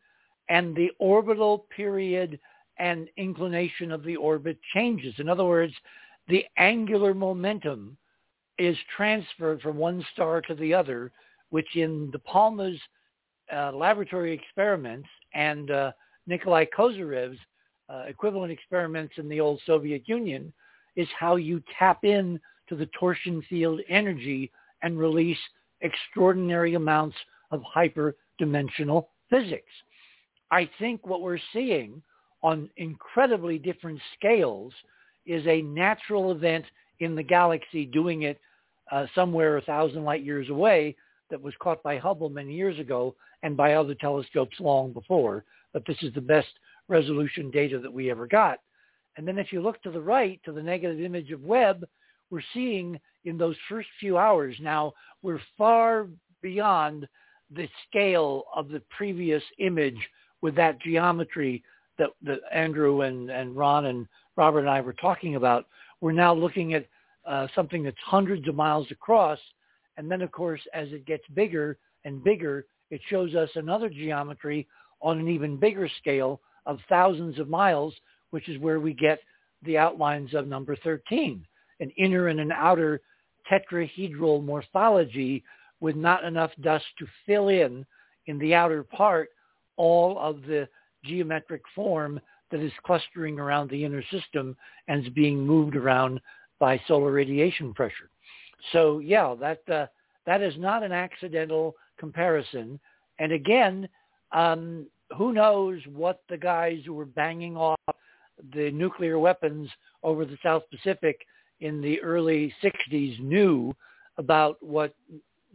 and 0.50 0.76
the 0.76 0.90
orbital 1.00 1.66
period 1.76 2.40
and 2.78 3.08
inclination 3.18 3.92
of 3.92 4.04
the 4.04 4.16
orbit 4.16 4.58
changes. 4.74 5.14
In 5.20 5.30
other 5.30 5.46
words, 5.46 5.74
the 6.28 6.46
angular 6.58 7.14
momentum 7.14 7.98
is 8.58 8.78
transferred 8.96 9.62
from 9.62 9.78
one 9.78 10.06
star 10.14 10.42
to 10.42 10.56
the 10.56 10.74
other, 10.74 11.12
which 11.50 11.76
in 11.76 12.12
De 12.12 12.20
Palma's 12.20 12.80
uh, 13.54 13.72
laboratory 13.72 14.34
experiments 14.34 15.08
and 15.34 15.72
uh, 15.72 15.92
Nikolai 16.28 16.66
Kozyrev's 16.78 17.40
uh, 17.90 18.04
equivalent 18.08 18.52
experiments 18.52 19.14
in 19.18 19.28
the 19.28 19.40
old 19.40 19.60
Soviet 19.66 20.04
Union 20.08 20.54
is 20.96 21.08
how 21.18 21.36
you 21.36 21.62
tap 21.78 22.04
in 22.04 22.40
to 22.68 22.76
the 22.76 22.90
torsion 23.00 23.42
field 23.50 23.80
energy 23.90 24.52
and 24.84 24.98
release 24.98 25.38
extraordinary 25.82 26.76
amounts 26.76 27.16
of 27.52 27.62
hyperdimensional 27.76 29.08
physics. 29.30 29.72
I 30.52 30.70
think 30.80 31.06
what 31.06 31.22
we're 31.22 31.40
seeing 31.54 32.02
on 32.42 32.70
incredibly 32.78 33.58
different 33.58 34.00
scales 34.18 34.74
is 35.26 35.46
a 35.48 35.62
natural 35.62 36.32
event 36.32 36.66
in 37.00 37.16
the 37.16 37.24
galaxy 37.24 37.86
doing 37.86 38.24
it 38.24 38.40
uh, 38.92 39.06
somewhere 39.14 39.58
a 39.58 39.62
thousand 39.62 40.04
light 40.04 40.24
years 40.24 40.50
away 40.50 40.96
that 41.30 41.42
was 41.42 41.54
caught 41.60 41.82
by 41.84 41.98
Hubble 41.98 42.30
many 42.30 42.54
years 42.54 42.80
ago 42.80 43.16
and 43.44 43.56
by 43.56 43.74
other 43.74 43.96
telescopes 43.96 44.60
long 44.60 44.94
before. 44.94 45.44
But 45.74 45.86
this 45.86 45.98
is 46.02 46.14
the 46.14 46.22
best 46.22 46.48
resolution 46.88 47.52
data 47.52 47.80
that 47.80 47.94
we 47.94 48.10
ever 48.10 48.28
got. 48.28 48.60
And 49.18 49.28
then 49.28 49.38
if 49.38 49.52
you 49.52 49.62
look 49.62 49.82
to 49.84 49.92
the 49.92 50.02
right, 50.02 50.40
to 50.46 50.52
the 50.52 50.64
negative 50.64 51.02
image 51.02 51.32
of 51.32 51.44
Webb, 51.44 51.86
we're 52.30 52.42
seeing 52.54 53.00
in 53.26 53.38
those 53.38 53.56
first 53.68 53.88
few 54.00 54.18
hours 54.18 54.56
now, 54.62 54.94
we're 55.22 55.42
far 55.58 56.08
beyond 56.42 57.08
the 57.56 57.68
scale 57.88 58.46
of 58.56 58.70
the 58.70 58.82
previous 58.96 59.44
image 59.58 59.98
with 60.42 60.56
that 60.56 60.80
geometry 60.82 61.64
that, 61.98 62.10
that 62.24 62.40
Andrew 62.54 63.02
and, 63.02 63.30
and 63.30 63.56
Ron 63.56 63.86
and 63.86 64.08
Robert 64.36 64.60
and 64.60 64.70
I 64.70 64.82
were 64.82 64.94
talking 64.94 65.36
about. 65.36 65.66
We're 66.02 66.12
now 66.14 66.34
looking 66.34 66.74
at 66.74 66.86
uh, 67.26 67.48
something 67.54 67.84
that's 67.84 67.98
hundreds 68.06 68.48
of 68.48 68.56
miles 68.56 68.88
across. 68.92 69.40
And 70.00 70.10
then, 70.10 70.22
of 70.22 70.32
course, 70.32 70.62
as 70.74 70.88
it 70.94 71.06
gets 71.06 71.26
bigger 71.36 71.78
and 72.06 72.24
bigger, 72.24 72.66
it 72.90 73.02
shows 73.10 73.36
us 73.36 73.50
another 73.56 73.90
geometry 73.90 74.66
on 75.02 75.20
an 75.20 75.28
even 75.28 75.58
bigger 75.58 75.90
scale 76.00 76.40
of 76.66 76.80
thousands 76.88 77.38
of 77.38 77.50
miles, 77.50 77.94
which 78.30 78.48
is 78.48 78.62
where 78.62 78.80
we 78.80 78.94
get 78.94 79.20
the 79.64 79.78
outlines 79.78 80.34
of 80.34 80.48
number 80.48 80.78
13, 80.78 81.46
an 81.82 81.92
inner 81.98 82.30
and 82.30 82.40
an 82.40 82.54
outer 82.54 83.02
tetrahedral 83.52 84.42
morphology 84.42 85.44
with 85.82 85.98
not 85.98 86.24
enough 86.24 86.52
dust 86.62 86.86
to 86.98 87.06
fill 87.26 87.50
in 87.50 87.86
in 88.28 88.40
the 88.40 88.54
outer 88.54 88.84
part 88.84 89.28
all 89.76 90.18
of 90.18 90.42
the 90.44 90.66
geometric 91.04 91.62
form 91.76 92.22
that 92.52 92.62
is 92.62 92.72
clustering 92.86 93.38
around 93.38 93.70
the 93.70 93.84
inner 93.84 94.04
system 94.12 94.56
and 94.88 95.06
is 95.06 95.12
being 95.12 95.46
moved 95.46 95.76
around 95.76 96.22
by 96.58 96.82
solar 96.88 97.12
radiation 97.12 97.74
pressure. 97.74 98.10
So 98.72 99.00
yeah, 99.00 99.36
that 99.40 99.70
uh, 99.70 99.88
that 100.26 100.42
is 100.42 100.54
not 100.58 100.84
an 100.84 100.92
accidental 100.92 101.76
comparison. 101.98 102.80
And 103.20 103.32
again, 103.32 103.90
um, 104.32 104.88
who 105.18 105.34
knows 105.34 105.82
what 105.94 106.22
the 106.30 106.38
guys 106.38 106.80
who 106.86 106.94
were 106.94 107.06
banging 107.06 107.58
off 107.58 107.80
the 108.54 108.72
nuclear 108.72 109.20
weapons 109.20 109.70
over 110.04 110.26
the 110.26 110.38
South 110.44 110.64
Pacific 110.70 111.20
in 111.62 111.82
the 111.82 112.00
early 112.02 112.54
60s 112.64 113.20
knew 113.20 113.76
about 114.18 114.62
what 114.62 114.94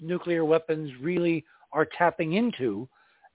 nuclear 0.00 0.44
weapons 0.44 0.90
really 1.00 1.44
are 1.72 1.86
tapping 1.96 2.34
into. 2.34 2.88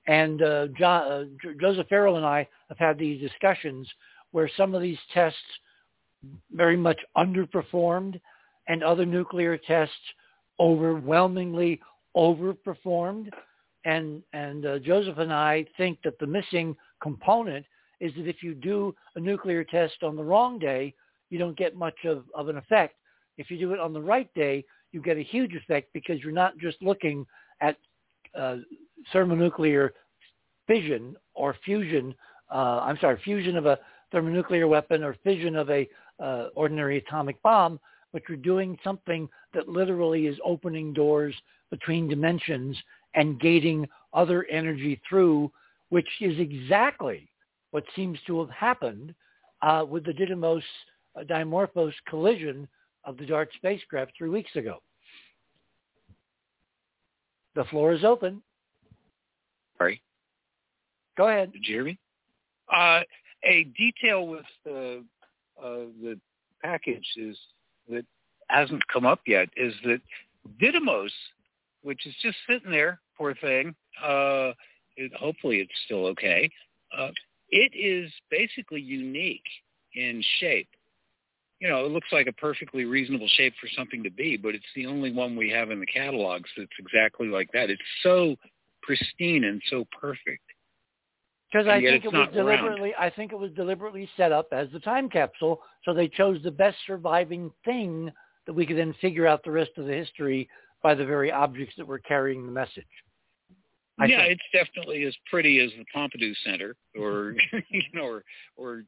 And 0.08 0.42
uh, 0.42 0.68
John, 0.78 1.12
uh, 1.12 1.26
Joseph 1.60 1.88
Farrell 1.88 2.18
and 2.18 2.26
I 2.26 2.48
have 2.68 2.78
had 2.78 2.98
these 2.98 3.22
discussions 3.22 3.88
where 4.32 4.50
some 4.58 4.76
of 4.76 4.82
these 4.82 4.98
tests 5.14 5.38
very 6.52 6.78
much 6.78 7.00
underperformed 7.18 8.20
and 8.70 8.84
other 8.84 9.06
nuclear 9.06 9.58
tests 9.58 9.96
overwhelmingly 10.60 11.82
overperformed. 12.16 13.30
And, 13.86 14.24
and 14.34 14.66
uh, 14.66 14.80
Joseph 14.80 15.18
and 15.18 15.34
I 15.34 15.66
think 15.78 16.00
that 16.04 16.18
the 16.20 16.28
missing 16.28 16.76
component 17.02 17.66
is 18.00 18.14
that 18.16 18.28
if 18.28 18.42
you 18.42 18.54
do 18.54 18.96
a 19.16 19.20
nuclear 19.20 19.64
test 19.64 20.04
on 20.04 20.16
the 20.16 20.24
wrong 20.24 20.60
day, 20.60 20.94
you 21.30 21.38
don't 21.38 21.58
get 21.58 21.76
much 21.76 22.06
of, 22.06 22.24
of 22.36 22.48
an 22.48 22.58
effect. 22.58 22.96
If 23.38 23.52
you 23.52 23.58
do 23.58 23.74
it 23.74 23.80
on 23.80 23.94
the 23.94 24.02
right 24.02 24.34
day, 24.34 24.64
you 24.92 25.02
get 25.02 25.18
a 25.18 25.24
huge 25.24 25.54
effect 25.56 25.90
because 25.94 26.20
you're 26.22 26.32
not 26.32 26.58
just 26.58 26.82
looking 26.82 27.26
at 27.62 27.78
uh, 28.38 28.58
thermonuclear 29.12 29.94
fission 30.68 31.16
or 31.34 31.56
fusion. 31.66 32.14
Uh, 32.52 32.80
I'm 32.82 32.98
sorry, 33.00 33.20
fusion 33.24 33.58
of 33.58 33.66
a 33.66 33.80
thermonuclear 34.12 34.68
weapon 34.68 35.04
or 35.04 35.16
fission 35.24 35.56
of 35.56 35.70
a 35.70 35.88
uh, 36.20 36.48
ordinary 36.56 36.98
atomic 36.98 37.42
bomb, 37.42 37.80
but 38.14 38.22
you're 38.28 38.38
doing 38.38 38.78
something 38.84 39.30
that 39.54 39.68
literally 39.68 40.28
is 40.28 40.38
opening 40.44 40.94
doors 40.94 41.36
between 41.70 42.08
dimensions 42.08 42.78
and 43.16 43.40
gating 43.40 43.88
other 44.14 44.46
energy 44.46 45.00
through, 45.08 45.52
which 45.90 46.08
is 46.22 46.40
exactly 46.40 47.30
what 47.72 47.84
seems 47.96 48.18
to 48.26 48.40
have 48.40 48.50
happened 48.50 49.14
uh, 49.62 49.86
with 49.88 50.06
the 50.06 50.12
Didymos 50.14 50.64
uh, 51.16 51.24
Dimorphos 51.24 51.94
collision 52.08 52.68
of 53.04 53.18
the 53.18 53.26
DART 53.26 53.50
spacecraft 53.56 54.14
three 54.18 54.30
weeks 54.30 54.56
ago. 54.56 54.82
The 57.56 57.66
floor 57.66 57.94
is 57.94 58.04
open. 58.04 58.42
Sorry. 59.78 60.02
Go 61.18 61.28
ahead. 61.28 61.52
Did 61.52 61.66
you 61.66 61.76
hear 61.76 61.84
me? 61.84 62.00
Uh, 62.74 63.02
a 63.44 63.64
detail 63.78 64.28
with 64.28 64.46
the 64.64 65.04
uh, 65.62 65.86
the 66.02 66.20
package 66.62 67.06
is 67.18 67.38
that 67.90 68.06
hasn't 68.50 68.88
come 68.92 69.06
up 69.06 69.22
yet 69.28 69.50
is 69.56 69.74
that 69.86 70.02
Didymos, 70.62 71.12
which 71.82 72.06
is 72.06 72.14
just 72.22 72.38
sitting 72.48 72.72
there, 72.72 73.00
poor 73.18 73.36
thing. 73.36 73.76
Uh, 74.04 74.52
it, 74.98 75.14
hopefully, 75.14 75.58
it's 75.58 75.72
still 75.86 76.06
okay. 76.08 76.50
Uh, 76.98 77.10
it 77.50 77.72
is 77.76 78.12
basically 78.30 78.82
unique 78.82 79.44
in 79.96 80.24
shape. 80.40 80.70
You 81.60 81.68
know, 81.68 81.86
it 81.86 81.92
looks 81.92 82.08
like 82.12 82.28
a 82.28 82.34
perfectly 82.34 82.86
reasonable 82.86 83.28
shape 83.28 83.54
for 83.60 83.68
something 83.76 84.04
to 84.04 84.12
be, 84.12 84.38
but 84.38 84.56
it's 84.56 84.66
the 84.76 84.86
only 84.86 85.12
one 85.12 85.36
we 85.36 85.50
have 85.50 85.72
in 85.72 85.80
the 85.80 85.86
catalogs 85.86 86.50
that's 86.58 86.70
exactly 86.80 87.28
like 87.28 87.52
that. 87.52 87.70
It's 87.70 87.82
so 88.02 88.36
pristine 88.82 89.44
and 89.44 89.62
so 89.70 89.86
perfect. 90.00 90.44
Because 91.52 91.68
I 91.68 91.82
think 91.82 92.06
it 92.06 92.14
was 92.14 92.30
deliberately, 92.34 92.94
around. 92.94 93.04
I 93.04 93.10
think 93.10 93.32
it 93.32 93.40
was 93.40 93.52
deliberately 93.52 94.08
set 94.16 94.32
up 94.32 94.50
as 94.52 94.68
the 94.72 94.80
time 94.80 95.10
capsule, 95.10 95.62
so 95.84 95.94
they 95.94 96.08
chose 96.08 96.40
the 96.44 96.52
best 96.52 96.78
surviving 96.86 97.52
thing 97.66 98.12
that 98.46 98.54
we 98.54 98.66
could 98.66 98.78
then 98.78 98.94
figure 99.02 99.26
out 99.26 99.44
the 99.44 99.52
rest 99.52 99.72
of 99.78 99.86
the 99.86 99.94
history 99.94 100.48
by 100.84 100.94
the 100.94 101.06
very 101.06 101.32
objects 101.32 101.76
that 101.78 101.88
were 101.88 102.00
carrying 102.00 102.46
the 102.46 102.52
message. 102.52 102.86
I 104.00 104.06
yeah, 104.06 104.26
think. 104.26 104.40
it's 104.40 104.66
definitely 104.66 105.04
as 105.04 105.16
pretty 105.30 105.60
as 105.60 105.72
the 105.72 105.86
Pompidou 105.94 106.34
Center, 106.46 106.76
or 106.98 107.36
you 107.70 107.82
know, 107.94 108.06
or 108.06 108.24
or 108.56 108.84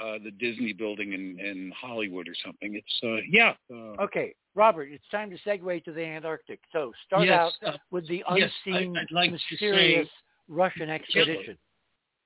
uh, 0.00 0.18
the 0.22 0.30
Disney 0.30 0.72
building 0.72 1.12
in, 1.12 1.38
in 1.40 1.72
Hollywood 1.78 2.28
or 2.28 2.34
something. 2.44 2.74
It's 2.74 3.00
uh, 3.02 3.22
yeah. 3.28 3.54
Uh, 3.70 4.02
okay, 4.02 4.34
Robert, 4.54 4.88
it's 4.90 5.04
time 5.10 5.30
to 5.30 5.38
segue 5.46 5.84
to 5.84 5.92
the 5.92 6.04
Antarctic. 6.04 6.60
So 6.72 6.92
start 7.06 7.26
yes, 7.26 7.52
out 7.62 7.74
uh, 7.74 7.76
with 7.90 8.06
the 8.06 8.22
yes, 8.36 8.50
unseen, 8.66 8.96
I, 8.96 9.00
would 9.00 9.10
like 9.10 9.32
mysterious 9.32 10.06
say, 10.06 10.12
Russian 10.48 10.90
expedition. 10.90 11.58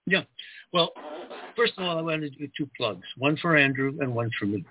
Yeah. 0.07 0.23
Well, 0.73 0.93
first 1.57 1.75
of 1.77 1.85
all, 1.85 1.99
I 1.99 2.03
want 2.03 2.23
to 2.23 2.31
do 2.31 2.49
two 2.57 2.69
plugs, 2.77 3.07
one 3.17 3.37
for 3.37 3.57
Andrew 3.57 3.97
and 4.01 4.15
one 4.15 4.31
for 4.39 4.47
me. 4.47 4.65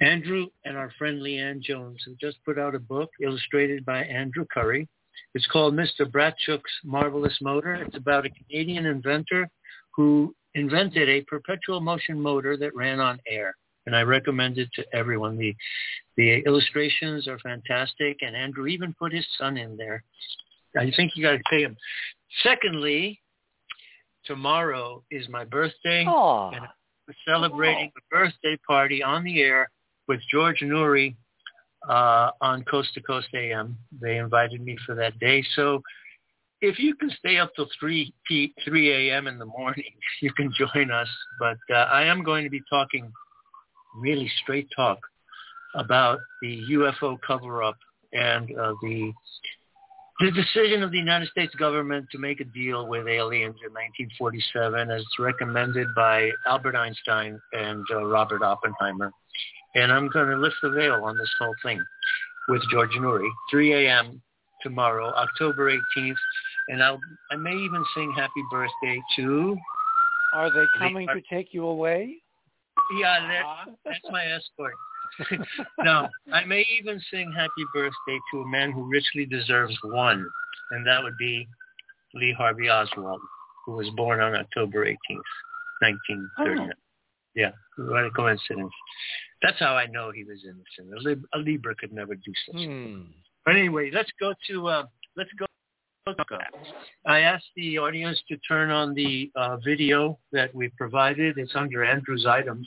Andrew 0.00 0.46
and 0.64 0.76
our 0.76 0.90
friend 0.98 1.20
Leanne 1.20 1.60
Jones, 1.60 2.02
have 2.06 2.16
just 2.18 2.42
put 2.44 2.58
out 2.58 2.74
a 2.74 2.78
book 2.78 3.10
illustrated 3.22 3.84
by 3.84 4.04
Andrew 4.04 4.46
Curry. 4.52 4.88
It's 5.34 5.46
called 5.46 5.74
Mr. 5.74 6.10
Bratchuk's 6.10 6.72
Marvelous 6.84 7.36
Motor. 7.40 7.74
It's 7.74 7.96
about 7.96 8.26
a 8.26 8.30
Canadian 8.30 8.86
inventor 8.86 9.48
who 9.94 10.34
invented 10.54 11.08
a 11.08 11.22
perpetual 11.22 11.80
motion 11.80 12.20
motor 12.20 12.56
that 12.56 12.74
ran 12.74 13.00
on 13.00 13.20
air. 13.26 13.54
And 13.86 13.94
I 13.94 14.02
recommend 14.02 14.58
it 14.58 14.68
to 14.74 14.84
everyone. 14.92 15.36
The, 15.36 15.54
the 16.16 16.42
illustrations 16.46 17.28
are 17.28 17.38
fantastic, 17.38 18.18
and 18.22 18.36
Andrew 18.36 18.66
even 18.66 18.94
put 18.98 19.12
his 19.12 19.26
son 19.38 19.56
in 19.56 19.76
there. 19.76 20.04
I 20.76 20.90
think 20.96 21.12
you 21.16 21.22
got 21.22 21.32
to 21.32 21.42
pay 21.50 21.62
him. 21.62 21.76
Secondly, 22.42 23.20
tomorrow 24.30 25.02
is 25.10 25.28
my 25.28 25.44
birthday. 25.44 26.04
Aww. 26.06 26.56
And 26.56 26.62
was 27.08 27.16
celebrating 27.26 27.90
a 27.98 28.14
birthday 28.14 28.56
party 28.64 29.02
on 29.02 29.24
the 29.24 29.40
air 29.40 29.68
with 30.06 30.20
George 30.30 30.60
Noory 30.60 31.16
uh, 31.88 32.30
on 32.40 32.62
Coast 32.64 32.94
to 32.94 33.02
Coast 33.02 33.26
AM. 33.34 33.76
They 34.00 34.18
invited 34.18 34.60
me 34.64 34.78
for 34.86 34.94
that 34.94 35.18
day. 35.18 35.44
So 35.56 35.82
if 36.60 36.78
you 36.78 36.94
can 36.94 37.10
stay 37.18 37.38
up 37.38 37.50
till 37.56 37.68
3 37.80 38.14
p 38.28 38.54
3 38.64 39.10
a.m. 39.10 39.26
in 39.26 39.38
the 39.38 39.46
morning, 39.46 39.92
you 40.22 40.32
can 40.34 40.52
join 40.56 40.92
us. 40.92 41.08
But 41.40 41.58
uh, 41.74 41.78
I 41.78 42.04
am 42.04 42.22
going 42.22 42.44
to 42.44 42.50
be 42.50 42.62
talking 42.70 43.10
really 43.96 44.30
straight 44.42 44.68
talk 44.76 44.98
about 45.74 46.20
the 46.42 46.62
UFO 46.70 47.18
cover-up 47.26 47.76
and 48.12 48.44
uh, 48.56 48.74
the 48.82 49.12
the 50.20 50.30
decision 50.32 50.82
of 50.82 50.90
the 50.90 50.98
United 50.98 51.28
States 51.28 51.54
government 51.54 52.06
to 52.12 52.18
make 52.18 52.40
a 52.40 52.44
deal 52.44 52.86
with 52.86 53.08
aliens 53.08 53.56
in 53.64 53.72
1947 53.72 54.90
as 54.90 55.02
recommended 55.18 55.88
by 55.96 56.30
Albert 56.46 56.76
Einstein 56.76 57.40
and 57.54 57.84
uh, 57.90 58.04
Robert 58.04 58.42
Oppenheimer. 58.42 59.10
And 59.74 59.90
I'm 59.90 60.08
going 60.08 60.28
to 60.28 60.36
lift 60.36 60.56
the 60.62 60.70
veil 60.70 61.02
on 61.04 61.16
this 61.16 61.30
whole 61.38 61.54
thing 61.62 61.82
with 62.48 62.60
George 62.70 62.90
Noory, 62.98 63.30
3 63.50 63.86
a.m. 63.86 64.20
tomorrow, 64.62 65.06
October 65.16 65.70
18th. 65.70 66.14
And 66.68 66.82
I'll, 66.82 67.00
I 67.30 67.36
may 67.36 67.54
even 67.54 67.82
sing 67.94 68.12
happy 68.14 68.42
birthday 68.50 69.00
to... 69.16 69.56
Are 70.34 70.50
they 70.52 70.66
coming 70.78 71.08
to 71.08 71.22
take 71.34 71.54
you 71.54 71.64
away? 71.64 72.16
Yeah, 73.00 73.26
that, 73.26 73.74
that's 73.84 73.98
my 74.10 74.24
escort. 74.26 74.74
no, 75.78 76.08
I 76.32 76.44
may 76.44 76.64
even 76.78 77.00
sing 77.10 77.32
happy 77.36 77.64
birthday 77.74 78.18
to 78.32 78.40
a 78.40 78.48
man 78.48 78.72
who 78.72 78.88
richly 78.88 79.26
deserves 79.26 79.76
one, 79.84 80.24
and 80.70 80.86
that 80.86 81.02
would 81.02 81.16
be 81.18 81.48
Lee 82.14 82.34
Harvey 82.36 82.68
Oswald, 82.68 83.20
who 83.66 83.72
was 83.72 83.88
born 83.90 84.20
on 84.20 84.34
October 84.34 84.86
18th, 84.86 84.96
1939. 85.80 86.70
Oh. 86.70 86.72
Yeah, 87.34 87.52
what 87.76 88.04
a 88.04 88.10
coincidence. 88.10 88.72
That's 89.42 89.58
how 89.58 89.74
I 89.76 89.86
know 89.86 90.10
he 90.10 90.24
was 90.24 90.44
innocent. 90.44 90.98
A, 90.98 91.00
Lib- 91.00 91.26
a 91.34 91.38
Libra 91.38 91.74
could 91.76 91.92
never 91.92 92.14
do 92.14 92.32
such 92.46 92.64
hmm. 92.64 93.02
But 93.44 93.56
anyway, 93.56 93.90
let's 93.92 94.10
go 94.18 94.34
to 94.48 94.68
uh, 94.68 94.86
let's 95.16 95.30
go. 95.38 95.46
I 97.06 97.20
asked 97.20 97.46
the 97.56 97.78
audience 97.78 98.20
to 98.28 98.36
turn 98.38 98.70
on 98.70 98.94
the 98.94 99.30
uh, 99.36 99.58
video 99.58 100.18
that 100.32 100.52
we 100.54 100.68
provided. 100.70 101.38
It's 101.38 101.54
under 101.54 101.84
Andrew's 101.84 102.26
items, 102.26 102.66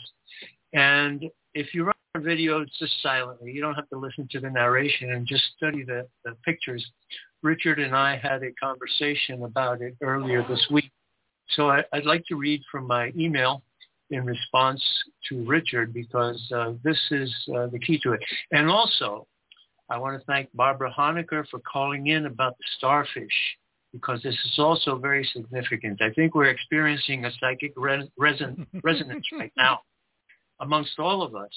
and 0.74 1.26
if 1.54 1.74
you 1.74 1.92
run 2.14 2.22
a 2.22 2.26
video 2.26 2.66
just 2.80 3.02
silently, 3.02 3.52
you 3.52 3.62
don't 3.62 3.76
have 3.76 3.90
to 3.90 3.98
listen 3.98 4.28
to 4.32 4.40
the 4.40 4.50
narration 4.50 5.12
and 5.12 5.28
just 5.28 5.44
study 5.58 5.84
the, 5.84 6.08
the 6.26 6.36
pictures. 6.46 6.86
Richard 7.42 7.80
and 7.80 7.96
I 7.96 8.18
had 8.18 8.44
a 8.44 8.52
conversation 8.54 9.44
about 9.44 9.82
it 9.82 9.96
earlier 10.02 10.46
this 10.48 10.66
week. 10.72 10.92
So 11.50 11.70
I, 11.70 11.84
would 11.94 12.06
like 12.06 12.24
to 12.28 12.36
read 12.36 12.62
from 12.72 12.88
my 12.88 13.12
email 13.18 13.64
in 14.10 14.26
response 14.26 14.82
to 15.30 15.46
Richard 15.46 15.94
because 15.94 16.42
uh, 16.56 16.74
this 16.84 17.00
is 17.12 17.34
uh, 17.56 17.68
the 17.68 17.80
key 17.80 18.00
to 18.04 18.14
it. 18.14 18.22
And 18.52 18.70
also, 18.70 19.28
I 19.90 19.98
want 19.98 20.20
to 20.20 20.26
thank 20.26 20.50
Barbara 20.54 20.94
Honegger 20.98 21.46
for 21.50 21.60
calling 21.60 22.08
in 22.08 22.26
about 22.26 22.58
the 22.58 22.64
starfish 22.78 23.58
because 23.92 24.24
this 24.24 24.34
is 24.34 24.56
also 24.58 24.98
very 24.98 25.30
significant. 25.34 26.02
I 26.02 26.12
think 26.12 26.34
we're 26.34 26.46
experiencing 26.46 27.26
a 27.26 27.32
psychic 27.40 27.74
res- 27.76 28.08
reson- 28.20 28.66
resonance 28.84 29.26
right 29.38 29.52
now 29.58 29.82
amongst 30.60 30.98
all 30.98 31.22
of 31.22 31.36
us 31.36 31.52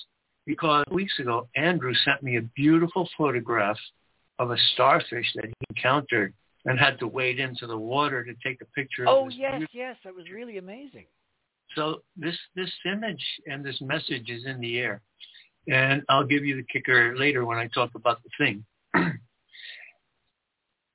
because 0.47 0.85
weeks 0.91 1.19
ago, 1.19 1.49
Andrew 1.57 1.93
sent 2.05 2.23
me 2.23 2.37
a 2.37 2.43
beautiful 2.43 3.09
photograph 3.19 3.79
of 4.39 4.51
a 4.51 4.57
starfish 4.73 5.27
that 5.35 5.47
he 5.47 5.53
encountered 5.71 6.33
and 6.65 6.79
had 6.79 6.99
to 7.01 7.07
wade 7.07 7.39
into 7.39 7.67
the 7.67 7.77
water 7.77 8.25
to 8.25 8.33
take 8.45 8.61
a 8.61 8.65
picture. 8.67 9.05
Of 9.05 9.09
Oh, 9.09 9.29
yes, 9.29 9.63
yes. 9.73 9.97
That 10.05 10.15
was 10.15 10.31
really 10.31 10.59
amazing. 10.59 11.07
So 11.75 12.03
this, 12.17 12.37
this 12.55 12.71
image 12.85 13.25
and 13.47 13.65
this 13.65 13.81
message 13.81 14.31
is 14.31 14.47
in 14.47 14.61
the 14.61 14.79
air. 14.79 15.01
And 15.69 16.03
I'll 16.09 16.27
give 16.27 16.45
you 16.45 16.57
the 16.57 16.65
kicker 16.73 17.17
later 17.17 17.45
when 17.45 17.59
I 17.59 17.67
talk 17.69 17.91
about 17.95 18.21
the 18.23 18.31
thing. 18.39 18.65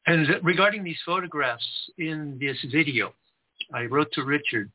and 0.08 0.28
regarding 0.44 0.84
these 0.84 1.00
photographs 1.06 1.66
in 1.98 2.38
this 2.40 2.58
video, 2.72 3.14
I 3.74 3.85
wrote 3.85 4.11
to 4.14 4.24
Richard. 4.24 4.72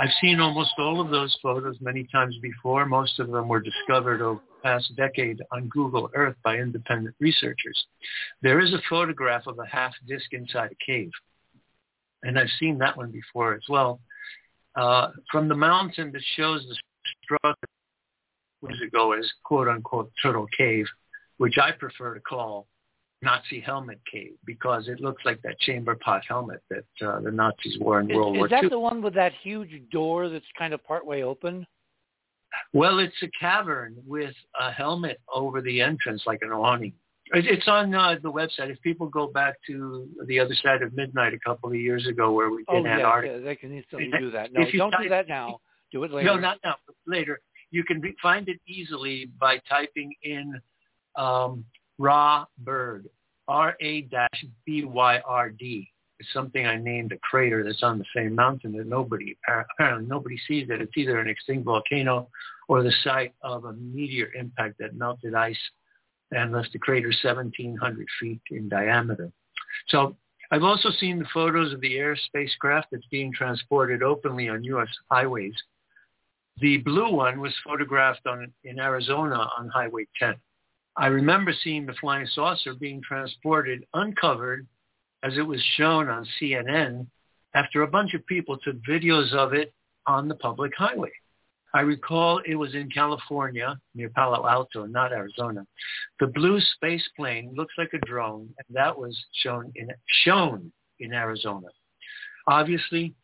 I've 0.00 0.10
seen 0.20 0.40
almost 0.40 0.74
all 0.78 1.00
of 1.00 1.10
those 1.10 1.36
photos 1.42 1.76
many 1.80 2.06
times 2.12 2.36
before. 2.40 2.86
Most 2.86 3.18
of 3.18 3.30
them 3.30 3.48
were 3.48 3.60
discovered 3.60 4.22
over 4.22 4.40
the 4.40 4.62
past 4.62 4.94
decade 4.96 5.42
on 5.50 5.68
Google 5.68 6.08
Earth 6.14 6.36
by 6.44 6.56
independent 6.56 7.16
researchers. 7.18 7.84
There 8.40 8.60
is 8.60 8.72
a 8.72 8.82
photograph 8.88 9.46
of 9.46 9.58
a 9.58 9.66
half 9.66 9.92
disc 10.06 10.32
inside 10.32 10.70
a 10.70 10.84
cave. 10.84 11.10
And 12.22 12.38
I've 12.38 12.50
seen 12.60 12.78
that 12.78 12.96
one 12.96 13.10
before 13.10 13.54
as 13.54 13.64
well. 13.68 14.00
Uh, 14.76 15.08
from 15.32 15.48
the 15.48 15.56
mountain 15.56 16.12
that 16.12 16.22
shows 16.36 16.64
the 16.68 16.76
structure 17.24 17.68
years 18.62 18.80
ago 18.86 19.12
as 19.12 19.28
quote 19.44 19.68
unquote 19.68 20.12
Turtle 20.22 20.46
Cave, 20.56 20.86
which 21.38 21.58
I 21.58 21.72
prefer 21.72 22.14
to 22.14 22.20
call 22.20 22.66
Nazi 23.20 23.60
helmet 23.60 24.00
cave 24.10 24.34
because 24.44 24.86
it 24.88 25.00
looks 25.00 25.22
like 25.24 25.42
that 25.42 25.58
chamber 25.60 25.96
pot 25.96 26.22
helmet 26.28 26.62
that 26.70 27.06
uh, 27.06 27.20
the 27.20 27.30
Nazis 27.30 27.78
wore 27.80 28.00
in 28.00 28.10
is, 28.10 28.16
World 28.16 28.36
is 28.36 28.38
War 28.38 28.48
II. 28.48 28.54
Is 28.54 28.62
that 28.62 28.70
the 28.70 28.78
one 28.78 29.02
with 29.02 29.14
that 29.14 29.32
huge 29.42 29.70
door 29.90 30.28
that's 30.28 30.44
kind 30.56 30.72
of 30.72 30.84
partway 30.84 31.22
open? 31.22 31.66
Well, 32.72 32.98
it's 32.98 33.14
a 33.22 33.28
cavern 33.38 33.96
with 34.06 34.34
a 34.58 34.70
helmet 34.70 35.20
over 35.34 35.60
the 35.60 35.80
entrance, 35.80 36.22
like 36.26 36.40
an 36.42 36.50
awning. 36.50 36.92
It's 37.34 37.68
on 37.68 37.94
uh, 37.94 38.14
the 38.22 38.32
website. 38.32 38.70
If 38.70 38.80
people 38.80 39.06
go 39.06 39.26
back 39.26 39.56
to 39.66 40.08
the 40.26 40.40
other 40.40 40.54
side 40.62 40.80
of 40.80 40.94
midnight 40.94 41.34
a 41.34 41.38
couple 41.38 41.68
of 41.68 41.76
years 41.76 42.06
ago, 42.06 42.32
where 42.32 42.50
we 42.50 42.64
oh, 42.68 42.76
did 42.76 42.86
yes, 42.86 42.98
Antarctica, 43.00 43.34
yeah, 43.34 43.44
they 43.44 43.56
can 43.56 43.76
instantly 43.76 44.10
do 44.18 44.30
that. 44.30 44.52
No, 44.52 44.64
don't 44.74 44.90
type, 44.92 45.02
do 45.02 45.08
that 45.10 45.28
now. 45.28 45.60
Do 45.92 46.04
it 46.04 46.10
later. 46.10 46.26
No, 46.26 46.36
not 46.36 46.58
now. 46.64 46.76
Later, 47.06 47.40
you 47.70 47.84
can 47.84 48.00
be, 48.00 48.14
find 48.22 48.48
it 48.48 48.58
easily 48.66 49.30
by 49.38 49.60
typing 49.68 50.14
in 50.22 50.58
um, 51.16 51.66
raw 51.98 52.46
bird, 52.58 53.08
R-A-B-Y-R-D. 53.48 54.08
It's 56.20 56.32
something 56.32 56.66
I 56.66 56.76
named 56.76 57.12
a 57.12 57.18
crater 57.18 57.62
that's 57.62 57.84
on 57.84 57.98
the 57.98 58.04
same 58.14 58.34
mountain 58.34 58.72
that 58.72 58.88
nobody, 58.88 59.36
apparently 59.46 60.08
nobody 60.08 60.36
sees 60.48 60.68
it. 60.68 60.80
It's 60.80 60.96
either 60.96 61.20
an 61.20 61.28
extinct 61.28 61.64
volcano 61.64 62.28
or 62.68 62.82
the 62.82 62.92
site 63.04 63.34
of 63.42 63.64
a 63.64 63.72
meteor 63.74 64.32
impact 64.34 64.78
that 64.78 64.96
melted 64.96 65.34
ice 65.34 65.58
and 66.32 66.52
left 66.52 66.72
the 66.72 66.78
crater 66.78 67.12
1,700 67.22 68.06
feet 68.20 68.40
in 68.50 68.68
diameter. 68.68 69.30
So 69.88 70.16
I've 70.50 70.64
also 70.64 70.90
seen 70.98 71.18
the 71.18 71.28
photos 71.32 71.72
of 71.72 71.80
the 71.80 71.96
air 71.96 72.16
spacecraft 72.16 72.88
that's 72.90 73.06
being 73.10 73.32
transported 73.32 74.02
openly 74.02 74.48
on 74.48 74.64
U.S. 74.64 74.88
highways. 75.10 75.54
The 76.60 76.78
blue 76.78 77.12
one 77.12 77.40
was 77.40 77.54
photographed 77.64 78.26
on, 78.26 78.52
in 78.64 78.80
Arizona 78.80 79.48
on 79.56 79.68
Highway 79.68 80.06
10. 80.18 80.34
I 80.98 81.06
remember 81.06 81.52
seeing 81.62 81.86
the 81.86 81.94
flying 82.00 82.26
saucer 82.26 82.74
being 82.74 83.00
transported 83.00 83.86
uncovered 83.94 84.66
as 85.22 85.38
it 85.38 85.42
was 85.42 85.62
shown 85.76 86.08
on 86.08 86.26
CNN 86.40 87.06
after 87.54 87.82
a 87.82 87.88
bunch 87.88 88.14
of 88.14 88.26
people 88.26 88.58
took 88.58 88.76
videos 88.82 89.32
of 89.32 89.54
it 89.54 89.72
on 90.08 90.26
the 90.26 90.34
public 90.34 90.72
highway. 90.76 91.12
I 91.72 91.82
recall 91.82 92.40
it 92.44 92.56
was 92.56 92.74
in 92.74 92.90
California 92.90 93.78
near 93.94 94.08
Palo 94.08 94.48
Alto, 94.48 94.86
not 94.86 95.12
Arizona. 95.12 95.64
The 96.18 96.26
blue 96.26 96.60
space 96.74 97.08
plane 97.16 97.52
looks 97.54 97.74
like 97.78 97.90
a 97.94 98.04
drone, 98.04 98.48
and 98.58 98.76
that 98.76 98.98
was 98.98 99.16
shown 99.34 99.70
in, 99.76 99.88
shown 100.24 100.72
in 100.98 101.12
Arizona. 101.12 101.68
Obviously, 102.48 103.14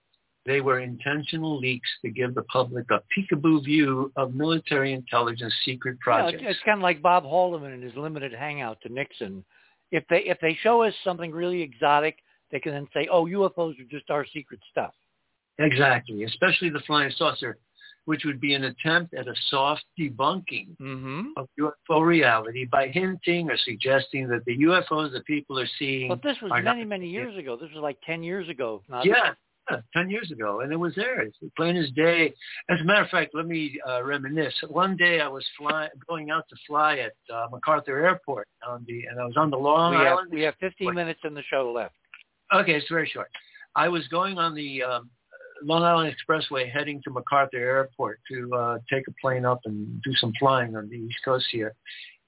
they 0.46 0.60
were 0.60 0.80
intentional 0.80 1.58
leaks 1.58 1.88
to 2.02 2.10
give 2.10 2.34
the 2.34 2.42
public 2.42 2.86
a 2.90 3.00
peekaboo 3.16 3.64
view 3.64 4.12
of 4.16 4.34
military 4.34 4.92
intelligence 4.92 5.54
secret 5.64 5.98
projects. 6.00 6.42
Yeah, 6.42 6.50
it's 6.50 6.60
kind 6.64 6.78
of 6.78 6.82
like 6.82 7.00
Bob 7.00 7.24
Haldeman 7.24 7.72
and 7.72 7.82
his 7.82 7.94
limited 7.96 8.32
hangout 8.32 8.78
to 8.82 8.92
Nixon. 8.92 9.44
If 9.90 10.04
they 10.08 10.20
if 10.24 10.38
they 10.40 10.58
show 10.62 10.82
us 10.82 10.94
something 11.02 11.30
really 11.30 11.62
exotic, 11.62 12.18
they 12.50 12.60
can 12.60 12.72
then 12.72 12.88
say, 12.92 13.08
"Oh, 13.10 13.24
UFOs 13.26 13.80
are 13.80 13.84
just 13.90 14.10
our 14.10 14.26
secret 14.26 14.60
stuff." 14.70 14.92
Exactly, 15.58 16.24
especially 16.24 16.68
the 16.68 16.80
flying 16.80 17.12
saucer, 17.16 17.58
which 18.06 18.24
would 18.24 18.40
be 18.40 18.54
an 18.54 18.64
attempt 18.64 19.14
at 19.14 19.28
a 19.28 19.34
soft 19.50 19.84
debunking 19.98 20.76
mm-hmm. 20.80 21.28
of 21.36 21.48
UFO 21.58 22.04
reality 22.04 22.64
by 22.64 22.88
hinting 22.88 23.50
or 23.50 23.56
suggesting 23.64 24.28
that 24.28 24.44
the 24.46 24.58
UFOs 24.58 25.12
that 25.12 25.24
people 25.26 25.58
are 25.58 25.68
seeing. 25.78 26.08
But 26.08 26.22
this 26.22 26.36
was 26.42 26.50
many, 26.50 26.80
not, 26.80 26.88
many 26.88 27.08
years 27.08 27.36
ago. 27.38 27.56
This 27.56 27.70
was 27.72 27.82
like 27.82 27.98
ten 28.04 28.22
years 28.22 28.48
ago. 28.48 28.82
Not 28.88 29.06
yeah, 29.06 29.34
yeah, 29.70 29.78
10 29.96 30.10
years 30.10 30.30
ago, 30.30 30.60
and 30.60 30.72
it 30.72 30.76
was 30.76 30.94
there. 30.94 31.20
It's 31.22 31.36
plain 31.56 31.76
as 31.76 31.90
day. 31.90 32.32
As 32.68 32.80
a 32.80 32.84
matter 32.84 33.04
of 33.04 33.08
fact, 33.08 33.34
let 33.34 33.46
me 33.46 33.78
uh, 33.88 34.02
reminisce. 34.02 34.54
One 34.68 34.96
day 34.96 35.20
I 35.20 35.28
was 35.28 35.44
flying, 35.58 35.90
going 36.08 36.30
out 36.30 36.44
to 36.50 36.56
fly 36.66 36.98
at 36.98 37.14
uh, 37.34 37.46
MacArthur 37.50 38.04
Airport, 38.04 38.48
on 38.66 38.84
the, 38.86 39.04
and 39.10 39.20
I 39.20 39.24
was 39.24 39.36
on 39.36 39.50
the 39.50 39.56
Long 39.56 39.92
we 39.92 39.98
Island. 39.98 40.28
Have, 40.30 40.38
we 40.38 40.42
have 40.42 40.54
15 40.60 40.94
minutes 40.94 41.20
in 41.24 41.34
the 41.34 41.42
show 41.50 41.72
left. 41.72 41.94
Okay, 42.54 42.74
it's 42.74 42.88
very 42.90 43.08
short. 43.08 43.30
I 43.74 43.88
was 43.88 44.06
going 44.08 44.38
on 44.38 44.54
the 44.54 44.82
um, 44.82 45.10
Long 45.62 45.82
Island 45.82 46.14
Expressway 46.14 46.70
heading 46.70 47.00
to 47.04 47.10
MacArthur 47.10 47.58
Airport 47.58 48.20
to 48.30 48.54
uh, 48.54 48.78
take 48.92 49.08
a 49.08 49.12
plane 49.20 49.44
up 49.44 49.60
and 49.64 50.00
do 50.02 50.12
some 50.16 50.32
flying 50.38 50.76
on 50.76 50.88
the 50.88 50.96
East 50.96 51.18
Coast 51.24 51.46
here. 51.50 51.74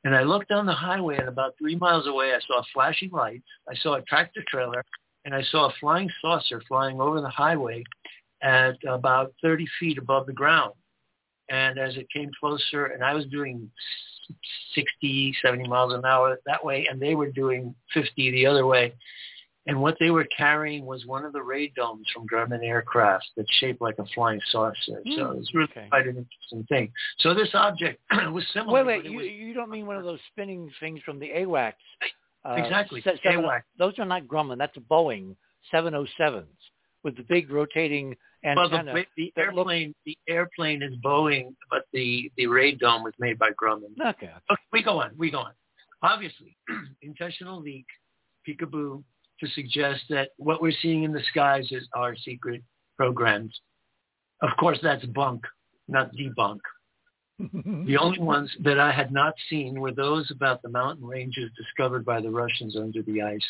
And 0.05 0.15
I 0.15 0.23
looked 0.23 0.49
down 0.49 0.67
the 0.67 0.73
highway, 0.73 1.19
and 1.19 1.29
about 1.29 1.55
three 1.59 1.77
miles 1.77 2.07
away, 2.07 2.33
I 2.33 2.39
saw 2.47 2.61
a 2.61 2.65
flashing 2.73 3.11
lights. 3.11 3.47
I 3.69 3.75
saw 3.75 3.95
a 3.95 4.03
tractor 4.03 4.43
trailer 4.49 4.85
and 5.27 5.35
I 5.35 5.43
saw 5.51 5.67
a 5.69 5.73
flying 5.81 6.09
saucer 6.23 6.63
flying 6.67 7.01
over 7.01 7.21
the 7.21 7.29
highway 7.29 7.83
at 8.43 8.77
about 8.89 9.35
30 9.43 9.67
feet 9.79 9.99
above 9.99 10.27
the 10.27 10.33
ground. 10.33 10.73
And 11.51 11.79
as 11.79 11.97
it 11.97 12.07
came 12.15 12.31
closer, 12.41 12.87
and 12.87 13.05
I 13.05 13.13
was 13.13 13.27
doing 13.27 13.71
60, 14.75 15.35
70 15.43 15.69
miles 15.69 15.93
an 15.93 16.05
hour 16.05 16.39
that 16.47 16.65
way, 16.65 16.87
and 16.91 17.01
they 17.01 17.15
were 17.15 17.31
doing 17.31 17.75
50 17.93 18.31
the 18.31 18.47
other 18.47 18.67
way. 18.67 18.95
And 19.69 19.81
what 19.81 19.97
they 19.99 20.11
were 20.11 20.27
carrying 20.37 20.87
was 20.87 21.07
one 21.07 21.25
of 21.25 21.33
the 21.33 21.41
radomes 21.41 22.05
from 22.15 22.27
German 22.31 22.63
aircraft 22.63 23.27
that's 23.37 23.53
shaped 23.55 23.81
like 23.81 23.99
a 23.99 24.05
flying 24.15 24.41
saucer. 24.53 24.75
so 24.87 24.95
Hmm, 25.05 25.11
it 25.33 25.37
was 25.39 25.51
really 25.55 25.69
okay. 25.73 25.87
quite 25.91 26.07
an 26.07 26.17
interesting 26.19 26.65
thing. 26.69 26.93
So 27.19 27.35
this 27.35 27.49
object 27.53 28.01
was 28.31 28.45
similar. 28.53 28.85
Wait, 28.85 29.03
wait. 29.03 29.11
You, 29.11 29.17
was- 29.19 29.27
you 29.27 29.55
don't 29.55 29.71
mean 29.71 29.87
one 29.87 29.97
of 29.97 30.05
those 30.05 30.21
spinning 30.31 30.71
things 30.79 31.01
from 31.05 31.19
the 31.19 31.31
AWACS? 31.31 31.73
Uh, 32.47 32.55
Exactly, 32.55 33.01
se- 33.03 33.21
seven-. 33.23 33.45
Those 33.79 33.99
are 33.99 34.05
not 34.05 34.27
Grumman. 34.27 34.59
That's 34.59 34.77
a 34.77 34.81
Boeing 34.81 35.35
707s 35.73 36.45
with 37.03 37.17
the 37.17 37.23
big 37.25 37.51
rotating 37.51 38.15
well, 38.45 38.67
antenna. 38.67 38.93
the, 38.95 39.05
the 39.17 39.33
look- 39.53 39.67
airplane, 39.69 39.95
the 40.05 40.17
airplane 40.29 40.83
is 40.83 40.93
Boeing, 41.05 41.55
but 41.71 41.83
the 41.93 42.31
the 42.37 42.45
radome 42.45 43.03
was 43.03 43.15
made 43.19 43.39
by 43.39 43.51
Grumman. 43.61 43.93
okay. 44.01 44.31
Okay, 44.51 44.63
we 44.73 44.83
go 44.83 45.01
on. 45.01 45.11
We 45.17 45.31
go 45.31 45.39
on. 45.39 45.53
Obviously, 46.03 46.57
intentional 47.03 47.61
leak, 47.61 47.87
peekaboo, 48.47 49.03
to 49.41 49.47
suggest 49.49 50.03
that 50.11 50.29
what 50.37 50.63
we're 50.63 50.73
seeing 50.83 51.03
in 51.05 51.13
the 51.13 51.23
skies 51.31 51.67
is 51.73 51.89
our 51.95 52.15
secret 52.17 52.63
programs. 52.97 53.59
Of 54.43 54.51
course, 54.61 54.79
that's 54.83 55.05
bunk, 55.07 55.43
not 55.89 56.11
debunk. 56.15 56.61
The 57.39 57.99
only 58.01 58.19
ones 58.19 58.51
that 58.65 58.79
I 58.79 58.93
had 58.93 59.13
not 59.13 59.35
seen 59.51 59.79
were 59.81 59.93
those 59.93 60.31
about 60.31 60.63
the 60.63 60.71
mountain 60.71 61.05
ranges 61.05 61.51
discovered 61.57 62.05
by 62.05 62.21
the 62.21 62.31
Russians 62.31 62.77
under 62.77 63.03
the 63.03 63.23
ice. 63.23 63.47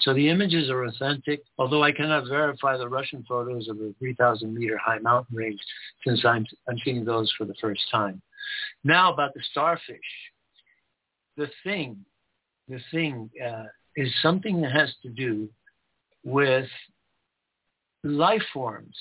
So 0.00 0.14
the 0.14 0.28
images 0.28 0.70
are 0.70 0.84
authentic, 0.84 1.42
although 1.58 1.82
I 1.82 1.92
cannot 1.92 2.28
verify 2.28 2.76
the 2.76 2.88
Russian 2.88 3.24
photos 3.28 3.68
of 3.68 3.78
the 3.78 3.94
3,000 3.98 4.54
meter 4.54 4.78
high 4.78 4.98
mountain 4.98 5.36
range 5.36 5.60
since 6.06 6.24
I'm, 6.24 6.46
I'm 6.68 6.78
seeing 6.84 7.04
those 7.04 7.32
for 7.36 7.44
the 7.44 7.54
first 7.60 7.82
time. 7.90 8.22
Now 8.84 9.12
about 9.12 9.34
the 9.34 9.42
starfish. 9.50 9.98
The 11.36 11.48
thing, 11.64 12.04
the 12.68 12.80
thing 12.90 13.30
uh, 13.44 13.64
is 13.96 14.12
something 14.22 14.60
that 14.62 14.72
has 14.72 14.92
to 15.02 15.08
do 15.08 15.48
with 16.24 16.68
life 18.04 18.42
forms 18.52 18.96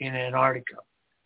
in 0.00 0.14
Antarctica. 0.14 0.76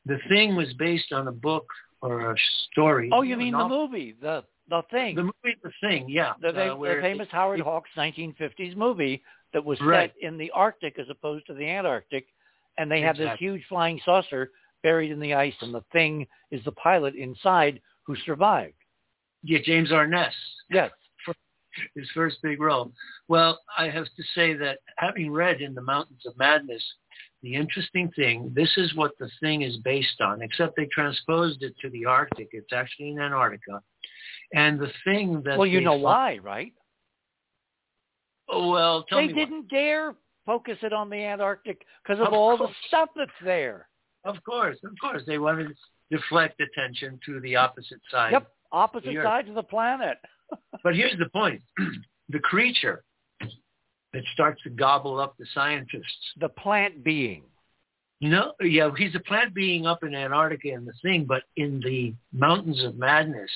The 0.07 0.19
thing 0.29 0.55
was 0.57 0.73
based 0.75 1.13
on 1.13 1.29
a 1.29 1.33
book 1.33 1.67
or 2.05 2.33
a 2.33 2.37
story. 2.71 3.11
Oh, 3.13 3.23
you 3.23 3.37
mean 3.37 3.53
the 3.57 3.69
movie, 3.69 4.15
the 4.21 4.45
the 4.69 4.83
thing, 4.91 5.15
The 5.15 5.25
movie, 5.25 5.57
The 5.63 5.71
Thing, 5.83 6.07
yeah. 6.09 6.33
the, 6.41 6.49
uh, 6.49 6.75
the 6.79 6.99
famous 7.03 7.29
Howard 7.31 7.61
it- 7.61 7.65
Hawks 7.65 7.91
1950s 7.99 8.75
movie 8.77 9.23
that 9.53 9.63
was 9.63 9.79
Right. 9.83 10.11
set 10.15 10.23
in 10.27 10.39
the 10.39 10.51
Arctic 10.53 10.99
as 10.99 11.07
opposed 11.11 11.47
to 11.49 11.55
the 11.55 11.69
Antarctic, 11.69 12.27
and 12.79 12.91
they 12.91 13.03
have 13.03 13.17
this 13.19 13.39
huge 13.39 13.63
flying 13.67 14.01
saucer 14.05 14.51
buried 14.83 15.11
in 15.11 15.21
the 15.21 15.35
ice, 15.35 15.55
and 15.61 15.75
the 15.75 15.83
thing 15.93 16.27
is 16.51 16.65
the 16.65 16.73
pilot 16.73 17.15
inside 17.15 17.81
who 18.07 18.17
survived. 18.17 18.75
Yeah, 19.43 19.59
James 19.63 19.93
Arness. 19.93 20.35
Yes. 20.71 20.91
his 21.95 22.09
first 22.13 22.41
big 22.43 22.61
role. 22.61 22.93
Well, 23.29 23.61
I 23.77 23.89
have 23.91 24.07
to 24.17 24.23
say 24.35 24.55
that 24.55 24.79
having 24.97 25.31
read 25.31 25.61
In 25.61 25.75
the 25.75 25.83
Mountains 25.83 26.25
of 26.25 26.37
Madness, 26.39 26.83
the 27.45 27.55
interesting 27.55 28.11
thing, 28.17 28.51
this 28.55 28.73
is 28.77 28.95
what 28.97 29.13
the 29.19 29.31
thing 29.41 29.63
is 29.63 29.77
based 29.85 30.21
on, 30.21 30.41
except 30.43 30.75
they 30.77 30.87
transposed 30.87 31.63
it 31.63 31.75
to 31.83 31.91
the 31.91 32.05
Arctic. 32.07 32.49
It's 32.53 32.73
actually 32.73 33.11
in 33.11 33.21
Antarctica. 33.21 33.81
And 34.55 34.79
the 34.81 34.91
thing 35.05 35.43
that 35.45 35.59
Well, 35.59 35.67
you 35.67 35.81
know 35.83 35.97
fi- 35.99 36.03
why, 36.03 36.39
right? 36.39 36.73
Oh, 38.49 38.71
well, 38.71 39.05
tell 39.05 39.19
they 39.19 39.27
me 39.29 39.33
why. 39.35 39.39
didn't 39.41 39.69
dare 39.69 40.15
focus 40.47 40.79
it 40.83 40.93
on 40.93 41.11
the 41.11 41.17
Antarctic 41.17 41.83
because 42.03 42.21
of, 42.21 42.29
Of 42.29 42.33
all 42.35 42.57
course. 42.59 42.71
the 42.71 42.89
stuff 42.89 43.09
that's 43.17 43.31
there. 43.45 43.89
Of 44.25 44.37
course, 44.45 44.79
of 44.85 44.93
course. 45.01 45.23
They 45.27 45.39
wanted 45.39 45.69
to 45.69 45.75
deflect 46.17 46.61
attention 46.61 47.21
to 47.27 47.41
the 47.41 47.57
opposite 47.57 48.01
side. 48.11 48.33
Yep, 48.33 48.49
opposite 48.73 49.15
sides 49.23 49.49
of 49.49 49.55
the 49.55 49.63
planet. 49.63 50.19
But 50.83 50.95
here's 50.95 51.19
the 51.19 51.29
point. 51.31 51.63
the 52.29 52.39
creature 52.39 53.03
that 54.15 54.23
starts 54.33 54.63
to 54.63 54.71
gobble 54.71 55.21
up 55.21 55.37
the 55.39 55.47
scientists 55.53 56.33
the 56.39 56.49
plant 56.49 57.05
being. 57.05 57.43
No, 58.21 58.53
yeah, 58.61 58.91
he's 58.97 59.15
a 59.15 59.21
plant 59.21 59.53
being 59.53 59.87
up 59.87 60.03
in 60.03 60.15
Antarctica 60.15 60.69
and 60.69 60.87
the 60.87 60.95
thing, 61.03 61.27
but 61.27 61.43
in 61.57 61.81
the 61.81 62.15
Mountains 62.33 62.83
of 62.83 62.97
Madness, 62.97 63.51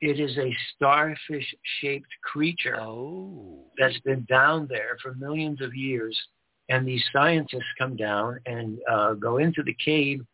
it 0.00 0.18
is 0.18 0.36
a 0.38 0.52
starfish-shaped 0.74 2.08
creature 2.24 2.80
Oh. 2.80 3.70
that's 3.78 4.00
been 4.00 4.24
down 4.28 4.66
there 4.68 4.96
for 5.00 5.14
millions 5.14 5.60
of 5.60 5.74
years. 5.74 6.20
And 6.68 6.88
these 6.88 7.04
scientists 7.12 7.72
come 7.78 7.96
down 7.96 8.40
and 8.46 8.78
uh, 8.90 9.12
go 9.14 9.36
into 9.36 9.62
the 9.62 9.76
cave, 9.84 10.24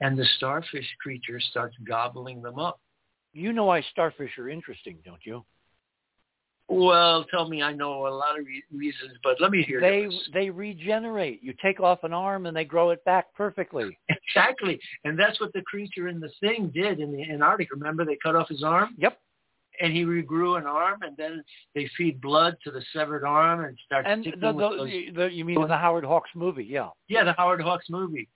and 0.00 0.16
the 0.16 0.26
starfish 0.36 0.86
creature 1.00 1.40
starts 1.40 1.74
gobbling 1.88 2.42
them 2.42 2.58
up. 2.58 2.78
You 3.32 3.52
know 3.52 3.64
why 3.64 3.80
starfish 3.90 4.38
are 4.38 4.48
interesting, 4.48 4.98
don't 5.04 5.24
you? 5.24 5.44
Well, 6.70 7.24
tell 7.30 7.48
me, 7.48 7.62
I 7.62 7.72
know 7.72 8.06
a 8.06 8.10
lot 8.10 8.38
of 8.38 8.44
re- 8.44 8.62
reasons, 8.74 9.12
but 9.24 9.40
let 9.40 9.50
me 9.50 9.62
hear 9.62 9.80
They 9.80 10.02
yours. 10.02 10.30
they 10.34 10.50
regenerate. 10.50 11.42
You 11.42 11.54
take 11.62 11.80
off 11.80 12.04
an 12.04 12.12
arm 12.12 12.44
and 12.44 12.54
they 12.56 12.64
grow 12.66 12.90
it 12.90 13.02
back 13.06 13.32
perfectly. 13.34 13.96
Exactly, 14.10 14.78
and 15.04 15.18
that's 15.18 15.40
what 15.40 15.50
the 15.54 15.62
creature 15.62 16.08
in 16.08 16.20
the 16.20 16.30
thing 16.40 16.70
did 16.74 17.00
in 17.00 17.10
the 17.10 17.22
Antarctic. 17.24 17.70
Remember, 17.72 18.04
they 18.04 18.18
cut 18.22 18.36
off 18.36 18.48
his 18.48 18.62
arm. 18.62 18.94
Yep. 18.98 19.18
and 19.80 19.92
he 19.94 20.02
regrew 20.04 20.58
an 20.58 20.66
arm, 20.66 20.98
and 21.02 21.16
then 21.16 21.42
they 21.74 21.88
feed 21.96 22.20
blood 22.20 22.56
to 22.64 22.70
the 22.70 22.82
severed 22.92 23.24
arm 23.24 23.64
and 23.64 23.78
start 23.86 24.04
And 24.06 24.22
the, 24.24 24.32
the, 24.32 24.52
those. 24.52 24.90
the, 25.14 25.28
you 25.32 25.44
mean 25.46 25.62
in 25.62 25.68
the 25.68 25.76
Howard 25.78 26.04
Hawks 26.04 26.30
movie? 26.34 26.64
Yeah. 26.64 26.88
Yeah, 27.08 27.24
the 27.24 27.32
Howard 27.34 27.60
Hawks 27.62 27.86
movie. 27.88 28.28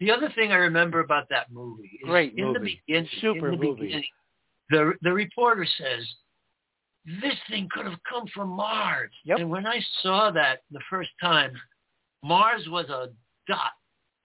The 0.00 0.12
other 0.12 0.30
thing 0.36 0.52
I 0.52 0.56
remember 0.56 1.00
about 1.00 1.28
that 1.30 1.50
movie 1.50 1.98
is 2.00 2.08
Great 2.08 2.34
in 2.36 2.44
movie. 2.44 2.58
the 2.86 2.92
beginning, 2.92 3.10
Super 3.20 3.48
in 3.52 3.58
the 3.58 3.66
movie. 3.66 3.80
beginning, 3.80 4.04
the 4.70 4.92
the 5.02 5.12
reporter 5.12 5.66
says 5.78 6.06
this 7.20 7.34
thing 7.48 7.68
could 7.70 7.86
have 7.86 7.98
come 8.08 8.26
from 8.34 8.48
Mars. 8.48 9.10
Yep. 9.24 9.38
And 9.40 9.50
when 9.50 9.66
I 9.66 9.80
saw 10.02 10.30
that 10.30 10.60
the 10.70 10.80
first 10.90 11.10
time, 11.20 11.52
Mars 12.22 12.66
was 12.68 12.88
a 12.88 13.08
dot 13.46 13.72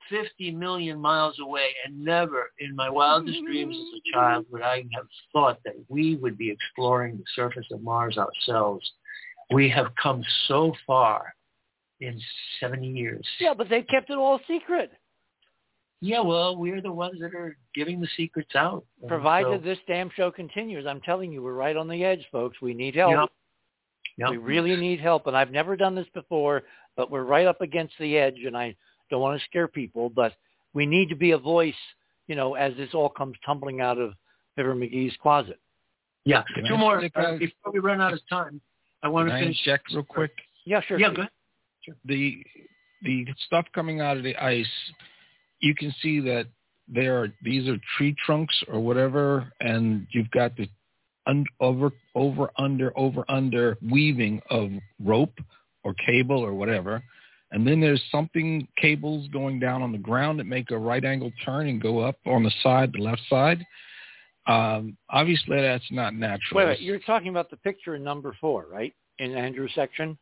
50 0.10 0.52
million 0.52 1.00
miles 1.00 1.40
away 1.40 1.70
and 1.86 2.03
never 2.03 2.52
in 2.60 2.76
my 2.76 2.90
wildest 2.90 3.40
dreams 3.45 3.76
as 3.76 4.00
a 4.00 4.14
child 4.14 4.45
would 4.52 4.62
I 4.62 4.84
have 4.94 5.08
thought 5.32 5.60
that 5.66 5.76
we 5.88 6.16
would 6.16 6.38
be 6.38 6.52
exploring 6.52 7.18
the 7.18 7.24
surface 7.36 7.66
of 7.72 7.82
Mars 7.82 8.18
ourselves. 8.18 8.90
We 9.52 9.70
have 9.70 9.88
come 10.02 10.24
so 10.48 10.74
far 10.86 11.34
in 12.02 12.20
70 12.60 12.88
years. 12.88 13.26
Yeah, 13.40 13.53
but 13.53 13.70
they've 13.70 13.88
kept 13.88 14.10
it 14.10 14.18
all 14.18 14.40
secret. 14.48 14.92
Yeah, 16.06 16.19
well, 16.19 16.57
we're 16.57 16.82
the 16.82 16.91
ones 16.91 17.22
that 17.22 17.33
are 17.33 17.56
giving 17.73 18.01
the 18.01 18.09
secrets 18.17 18.56
out. 18.56 18.83
Provided 19.07 19.61
so- 19.61 19.65
this 19.65 19.77
damn 19.88 20.09
show 20.09 20.30
continues, 20.32 20.85
I'm 20.85 20.99
telling 20.99 21.32
you, 21.32 21.41
we're 21.41 21.53
right 21.53 21.77
on 21.77 21.88
the 21.88 22.03
edge, 22.03 22.25
folks. 22.30 22.61
We 22.61 22.73
need 22.73 22.95
help. 22.95 23.11
Yep. 23.14 23.30
Yep. 24.17 24.30
We 24.32 24.38
really 24.38 24.75
need 24.75 24.99
help, 24.99 25.27
and 25.27 25.35
I've 25.35 25.49
never 25.51 25.77
done 25.77 25.95
this 25.95 26.07
before, 26.14 26.64
but 26.98 27.09
we're 27.09 27.23
right 27.23 27.48
up 27.48 27.61
against 27.61 27.93
the 27.99 28.17
edge, 28.17 28.40
and 28.45 28.56
I 28.56 28.75
don't 29.09 29.22
want 29.22 29.40
to 29.40 29.45
scare 29.45 29.67
people, 29.69 30.09
but 30.09 30.33
we 30.73 30.85
need 30.85 31.07
to 31.07 31.15
be 31.15 31.32
a 31.32 31.38
voice, 31.38 31.73
you 32.27 32.35
know, 32.35 32.56
as 32.56 32.75
this 32.75 32.93
all 32.93 33.09
comes 33.09 33.38
tumbling 33.45 33.80
out 33.80 33.98
of 33.98 34.14
Fibber 34.57 34.75
McGee's 34.75 35.15
closet. 35.22 35.59
Yeah. 36.25 36.43
Can 36.53 36.65
Two 36.65 36.75
I 36.75 36.77
more. 36.77 36.98
Uh, 37.15 37.38
before 37.38 37.72
we 37.72 37.80
run 37.80 38.01
out 38.01 38.11
of 38.14 38.19
time, 38.30 38.59
I 39.03 39.07
want 39.07 39.30
Can 39.30 39.35
to 39.38 39.38
I 39.38 39.43
finish. 39.45 39.64
check 39.64 39.82
real 39.93 40.03
quick? 40.03 40.32
Yeah, 40.65 40.82
sure. 40.82 40.99
Yeah, 40.99 41.07
Steve. 41.07 41.15
go 41.15 41.22
ahead. 41.22 41.98
the 42.06 42.43
the 43.03 43.25
stuff 43.48 43.65
coming 43.73 43.99
out 43.99 44.15
of 44.17 44.23
the 44.23 44.35
ice, 44.38 44.65
you 45.64 45.74
can 45.74 45.95
see 46.01 46.19
that 46.19 46.45
there 46.88 47.22
are 47.22 47.30
these 47.42 47.67
are 47.69 47.77
tree 47.98 48.16
trunks 48.25 48.56
or 48.67 48.80
whatever, 48.82 49.51
and 49.61 50.06
you've 50.11 50.30
got 50.32 50.56
the 50.58 50.67
un, 51.25 51.45
over 51.61 51.92
over 52.14 52.51
under 52.58 52.92
over 53.00 53.24
under 53.30 53.77
weaving 53.90 54.42
of 54.50 54.69
rope 55.03 55.40
or 55.85 55.93
cable 55.93 56.40
or 56.40 56.53
whatever, 56.53 57.01
and 57.51 57.66
then 57.66 57.80
there's 57.80 58.03
something 58.11 58.67
cables 58.77 59.30
going 59.30 59.59
down 59.59 59.82
on 59.82 59.93
the 59.93 59.98
ground 59.98 60.40
that 60.40 60.45
make 60.45 60.69
a 60.72 60.77
right 60.77 61.06
angle 61.06 61.32
turn 61.45 61.67
and 61.67 61.82
go 61.82 62.00
up 62.00 62.17
on 62.25 62.43
the 62.43 62.51
side, 62.61 62.92
the 62.93 63.01
left 63.01 63.22
side. 63.30 63.66
Um, 64.45 64.98
obviously, 65.09 65.61
that's 65.61 65.90
not 65.90 66.14
natural. 66.14 66.58
Wait, 66.58 66.66
wait, 66.66 66.82
you're 66.82 67.00
talking 67.00 67.30
about 67.30 67.50
the 67.50 67.58
picture 67.58 67.95
in 67.95 68.03
number 68.03 68.35
four, 68.42 68.66
right? 68.69 68.93
In 69.19 69.33
Andrew's 69.33 69.72
section? 69.74 70.17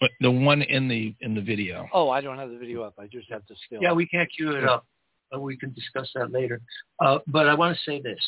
But 0.00 0.10
the 0.20 0.30
one 0.30 0.62
in 0.62 0.88
the 0.88 1.14
in 1.20 1.34
the 1.34 1.40
video. 1.40 1.88
Oh, 1.92 2.10
I 2.10 2.20
don't 2.20 2.38
have 2.38 2.50
the 2.50 2.58
video 2.58 2.82
up. 2.82 2.94
I 2.98 3.06
just 3.06 3.30
have 3.30 3.42
the 3.48 3.56
still. 3.66 3.80
Yeah, 3.82 3.92
we 3.92 4.06
can't 4.06 4.28
cue 4.34 4.52
it 4.52 4.64
up. 4.64 4.84
but 5.30 5.40
We 5.40 5.56
can 5.56 5.72
discuss 5.72 6.10
that 6.14 6.32
later. 6.32 6.60
Uh, 7.00 7.18
but 7.26 7.48
I 7.48 7.54
want 7.54 7.76
to 7.76 7.82
say 7.90 8.00
this. 8.00 8.20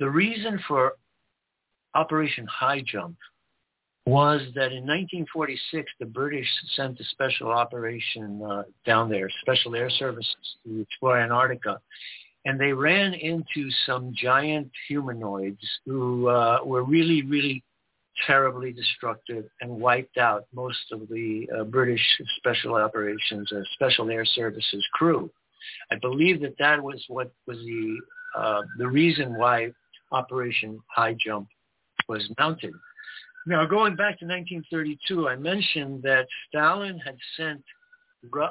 The 0.00 0.10
reason 0.10 0.60
for 0.66 0.94
Operation 1.94 2.46
High 2.46 2.82
Jump 2.84 3.16
was 4.06 4.42
that 4.54 4.72
in 4.72 4.84
1946, 4.86 5.90
the 5.98 6.06
British 6.06 6.48
sent 6.76 7.00
a 7.00 7.04
special 7.04 7.48
operation 7.48 8.42
uh, 8.42 8.64
down 8.84 9.08
there, 9.08 9.30
Special 9.40 9.74
Air 9.74 9.88
Services, 9.88 10.36
to 10.66 10.80
explore 10.82 11.18
Antarctica. 11.18 11.80
And 12.44 12.60
they 12.60 12.72
ran 12.74 13.14
into 13.14 13.70
some 13.86 14.12
giant 14.14 14.70
humanoids 14.88 15.64
who 15.86 16.28
uh, 16.28 16.58
were 16.62 16.82
really, 16.84 17.22
really 17.22 17.62
terribly 18.26 18.72
destructive 18.72 19.44
and 19.60 19.70
wiped 19.70 20.18
out 20.18 20.46
most 20.52 20.92
of 20.92 21.08
the 21.08 21.48
uh, 21.56 21.64
British 21.64 22.02
Special 22.38 22.74
Operations, 22.74 23.50
uh, 23.52 23.60
Special 23.74 24.10
Air 24.10 24.24
Services 24.24 24.84
crew. 24.94 25.30
I 25.90 25.96
believe 26.00 26.40
that 26.42 26.56
that 26.58 26.82
was 26.82 27.02
what 27.08 27.32
was 27.46 27.58
the 27.58 27.98
uh, 28.36 28.62
the 28.78 28.88
reason 28.88 29.36
why 29.36 29.70
Operation 30.12 30.78
High 30.94 31.16
Jump 31.24 31.48
was 32.08 32.28
mounted. 32.38 32.74
Now, 33.46 33.66
going 33.66 33.94
back 33.94 34.18
to 34.20 34.26
1932, 34.26 35.28
I 35.28 35.36
mentioned 35.36 36.02
that 36.02 36.26
Stalin 36.48 36.98
had 36.98 37.16
sent 37.36 37.62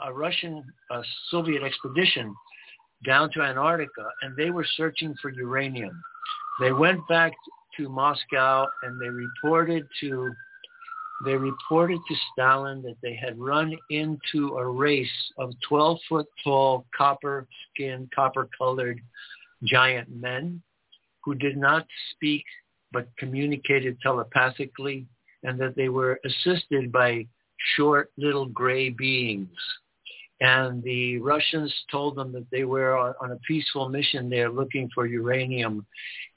a 0.04 0.14
Russian 0.14 0.64
uh, 0.92 1.02
Soviet 1.30 1.64
expedition 1.64 2.34
down 3.06 3.32
to 3.32 3.42
Antarctica, 3.42 4.08
and 4.22 4.36
they 4.38 4.52
were 4.52 4.66
searching 4.78 5.16
for 5.22 5.30
uranium. 5.32 6.00
They 6.60 6.72
went 6.72 7.06
back 7.08 7.34
to 7.78 7.90
Moscow 7.90 8.66
and 8.84 9.00
they 9.02 9.10
reported 9.10 9.88
to 10.02 10.34
they 11.26 11.36
reported 11.36 12.00
to 12.08 12.16
Stalin 12.32 12.82
that 12.82 12.98
they 13.02 13.16
had 13.16 13.40
run 13.40 13.74
into 13.90 14.58
a 14.58 14.68
race 14.68 15.08
of 15.38 15.54
12 15.68 15.98
foot 16.10 16.26
tall, 16.44 16.86
copper 16.96 17.48
skinned, 17.70 18.10
copper 18.14 18.50
colored 18.58 19.00
giant 19.64 20.10
men 20.14 20.62
who 21.24 21.34
did 21.34 21.56
not 21.56 21.86
speak 22.12 22.44
but 22.92 23.08
communicated 23.18 23.98
telepathically 24.02 25.06
and 25.44 25.60
that 25.60 25.76
they 25.76 25.90
were 25.90 26.20
assisted 26.26 26.92
by 26.92 27.26
short 27.76 28.12
little 28.18 28.48
gray 28.48 28.90
beings. 28.90 29.48
And 30.44 30.84
the 30.84 31.20
Russians 31.20 31.74
told 31.90 32.18
them 32.18 32.34
that 32.34 32.46
they 32.52 32.66
were 32.66 32.98
on 32.98 33.32
a 33.32 33.38
peaceful 33.48 33.88
mission 33.88 34.30
there 34.30 34.52
looking 34.52 34.90
for 34.94 35.06
uranium. 35.06 35.86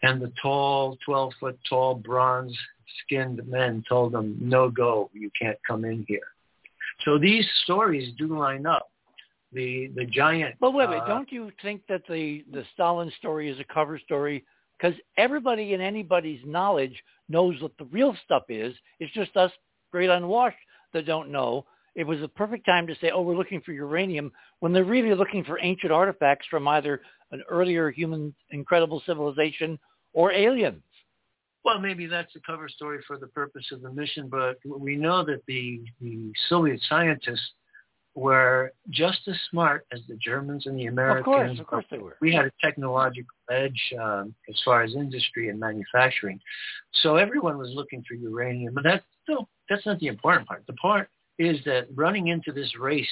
And 0.04 0.22
the 0.22 0.32
tall, 0.40 0.96
12 1.04 1.32
foot 1.40 1.58
tall, 1.68 1.96
bronze 1.96 2.56
skinned 3.02 3.44
men 3.48 3.82
told 3.88 4.12
them, 4.12 4.38
no 4.40 4.70
go, 4.70 5.10
you 5.12 5.28
can't 5.36 5.58
come 5.66 5.84
in 5.84 6.04
here. 6.06 6.20
So 7.04 7.18
these 7.18 7.44
stories 7.64 8.14
do 8.16 8.38
line 8.38 8.64
up. 8.64 8.88
The 9.52 9.90
the 9.96 10.04
giant. 10.04 10.54
But 10.60 10.72
wait, 10.72 10.88
wait, 10.88 11.02
uh, 11.02 11.06
don't 11.06 11.30
you 11.32 11.50
think 11.62 11.82
that 11.88 12.02
the 12.08 12.44
the 12.52 12.64
Stalin 12.74 13.12
story 13.18 13.48
is 13.48 13.58
a 13.58 13.64
cover 13.64 13.98
story? 13.98 14.44
Because 14.78 14.96
everybody 15.16 15.72
in 15.72 15.80
anybody's 15.80 16.40
knowledge 16.44 16.94
knows 17.28 17.60
what 17.60 17.72
the 17.78 17.86
real 17.86 18.14
stuff 18.24 18.44
is. 18.48 18.74
It's 19.00 19.12
just 19.14 19.36
us 19.36 19.50
great 19.90 20.10
unwashed 20.10 20.56
that 20.92 21.06
don't 21.06 21.30
know. 21.30 21.64
It 21.96 22.06
was 22.06 22.22
a 22.22 22.28
perfect 22.28 22.66
time 22.66 22.86
to 22.86 22.94
say, 23.00 23.10
oh, 23.12 23.22
we're 23.22 23.36
looking 23.36 23.62
for 23.62 23.72
uranium, 23.72 24.30
when 24.60 24.72
they're 24.72 24.84
really 24.84 25.14
looking 25.14 25.42
for 25.42 25.58
ancient 25.60 25.90
artifacts 25.90 26.46
from 26.48 26.68
either 26.68 27.00
an 27.32 27.42
earlier 27.48 27.90
human 27.90 28.34
incredible 28.50 29.02
civilization 29.06 29.78
or 30.12 30.30
aliens. 30.30 30.82
Well, 31.64 31.80
maybe 31.80 32.06
that's 32.06 32.36
a 32.36 32.40
cover 32.40 32.68
story 32.68 33.00
for 33.06 33.18
the 33.18 33.26
purpose 33.26 33.64
of 33.72 33.80
the 33.80 33.90
mission, 33.90 34.28
but 34.28 34.58
we 34.64 34.94
know 34.94 35.24
that 35.24 35.40
the, 35.48 35.82
the 36.00 36.32
Soviet 36.48 36.80
scientists 36.88 37.50
were 38.14 38.72
just 38.90 39.20
as 39.26 39.36
smart 39.50 39.86
as 39.92 40.00
the 40.08 40.16
Germans 40.16 40.66
and 40.66 40.78
the 40.78 40.86
Americans. 40.86 41.20
Of 41.20 41.24
course, 41.24 41.60
of 41.60 41.66
course 41.66 41.84
they 41.90 41.98
were. 41.98 42.16
We 42.20 42.32
had 42.32 42.46
a 42.46 42.52
technological 42.62 43.34
edge 43.50 43.80
um, 44.00 44.34
as 44.48 44.60
far 44.64 44.82
as 44.82 44.94
industry 44.94 45.48
and 45.48 45.58
manufacturing, 45.58 46.40
so 47.02 47.16
everyone 47.16 47.58
was 47.58 47.70
looking 47.74 48.02
for 48.08 48.14
uranium. 48.14 48.72
But 48.72 48.84
that's 48.84 49.04
still 49.22 49.48
that's 49.68 49.84
not 49.84 49.98
the 49.98 50.06
important 50.06 50.48
part. 50.48 50.64
The 50.66 50.72
part 50.74 51.10
is 51.38 51.58
that 51.64 51.86
running 51.94 52.28
into 52.28 52.52
this 52.52 52.72
race 52.78 53.06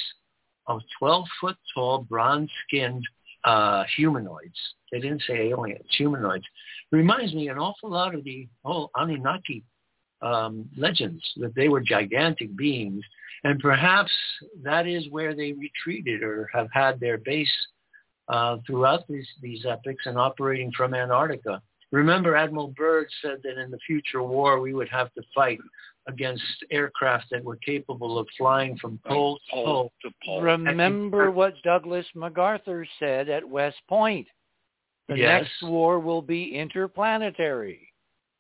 of 0.67 0.81
12 0.99 1.25
foot 1.41 1.57
tall, 1.75 2.07
bronze 2.09 2.51
skinned 2.67 3.05
uh, 3.45 3.85
humanoids. 3.97 4.59
They 4.91 5.01
didn't 5.01 5.23
say 5.27 5.51
aliens, 5.51 5.87
humanoids. 5.97 6.45
Reminds 6.91 7.35
me 7.35 7.49
an 7.49 7.59
awful 7.59 7.91
lot 7.91 8.15
of 8.15 8.25
the 8.25 8.49
whole 8.65 8.91
Anunnaki 8.97 9.65
um, 10.23 10.69
legends 10.77 11.23
that 11.37 11.55
they 11.55 11.69
were 11.69 11.81
gigantic 11.81 12.57
beings, 12.57 13.05
and 13.43 13.61
perhaps 13.61 14.11
that 14.63 14.87
is 14.87 15.11
where 15.11 15.35
they 15.35 15.53
retreated 15.53 16.23
or 16.23 16.49
have 16.55 16.69
had 16.73 16.99
their 16.99 17.19
base 17.19 17.53
uh, 18.29 18.57
throughout 18.67 19.07
these, 19.09 19.29
these 19.43 19.67
epics 19.67 20.07
and 20.07 20.19
operating 20.19 20.73
from 20.73 20.95
Antarctica. 20.95 21.61
Remember, 21.93 22.35
Admiral 22.35 22.73
Byrd 22.77 23.09
said 23.21 23.39
that 23.45 23.59
in 23.61 23.71
the 23.71 23.79
future 23.87 24.23
war 24.23 24.61
we 24.61 24.73
would 24.73 24.89
have 24.89 25.13
to 25.15 25.23
fight 25.35 25.59
against 26.07 26.43
aircraft 26.71 27.27
that 27.31 27.43
were 27.43 27.57
capable 27.57 28.19
of 28.19 28.27
flying 28.37 28.77
from 28.79 28.99
pole 29.07 29.39
to 29.51 29.53
pole. 29.55 29.93
to 30.03 30.11
pole. 30.25 30.43
Remember 30.43 31.31
what 31.31 31.55
Douglas 31.63 32.07
MacArthur 32.15 32.87
said 32.99 33.29
at 33.29 33.49
West 33.49 33.79
Point. 33.89 34.27
The 35.09 35.17
Yes. 35.19 35.43
next 35.43 35.63
war 35.71 35.99
will 35.99 36.23
be 36.23 36.55
interplanetary. 36.57 37.89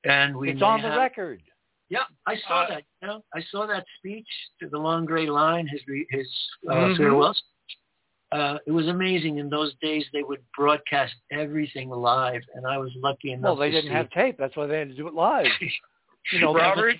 And 0.05 0.37
we 0.37 0.51
it's 0.51 0.63
on 0.63 0.83
the 0.83 0.89
have- 0.89 0.99
record. 0.99 1.43
Yeah, 1.91 2.05
I 2.27 2.37
saw 2.37 2.63
Uh, 2.63 2.69
that. 2.71 2.85
You 3.03 3.09
know, 3.09 3.25
I 3.35 3.41
saw 3.43 3.67
that 3.67 3.85
speech 3.99 4.27
to 4.61 4.69
the 4.69 4.79
Long 4.79 5.05
Gray 5.05 5.27
Line, 5.27 5.67
his 5.67 5.83
his 6.11 6.49
uh, 6.69 6.75
Mhm. 6.75 6.97
farewell. 6.97 7.35
speech. 7.35 7.79
Uh, 8.33 8.59
it 8.67 8.73
was 8.73 8.89
amazing. 8.89 9.39
In 9.39 9.49
those 9.49 9.75
days, 9.77 10.09
they 10.13 10.23
would 10.23 10.43
broadcast 10.57 11.15
everything 11.31 11.89
live, 11.91 12.43
and 12.55 12.67
I 12.67 12.79
was 12.79 12.93
lucky 12.97 13.33
enough. 13.33 13.45
Well, 13.45 13.57
they 13.57 13.71
to 13.71 13.77
didn't 13.77 13.91
see 13.91 13.95
have 13.95 14.11
tape. 14.11 14.37
That's 14.39 14.57
why 14.57 14.67
they 14.67 14.79
had 14.79 14.89
to 14.89 14.95
do 14.95 15.07
it 15.09 15.15
live. 15.15 15.47
You 16.33 16.41
know, 16.41 16.55
Robert 16.55 16.97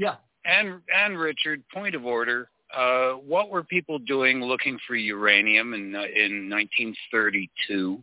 Yeah. 0.00 0.16
and 0.46 0.80
and 0.96 1.18
Richard, 1.18 1.62
point 1.72 1.94
of 1.94 2.04
order. 2.06 2.48
Uh, 2.74 3.12
what 3.14 3.50
were 3.50 3.62
people 3.64 3.98
doing 3.98 4.40
looking 4.42 4.78
for 4.86 4.94
uranium 4.96 5.74
in 5.74 5.94
uh, 5.94 6.04
in 6.14 6.48
1932? 6.48 8.02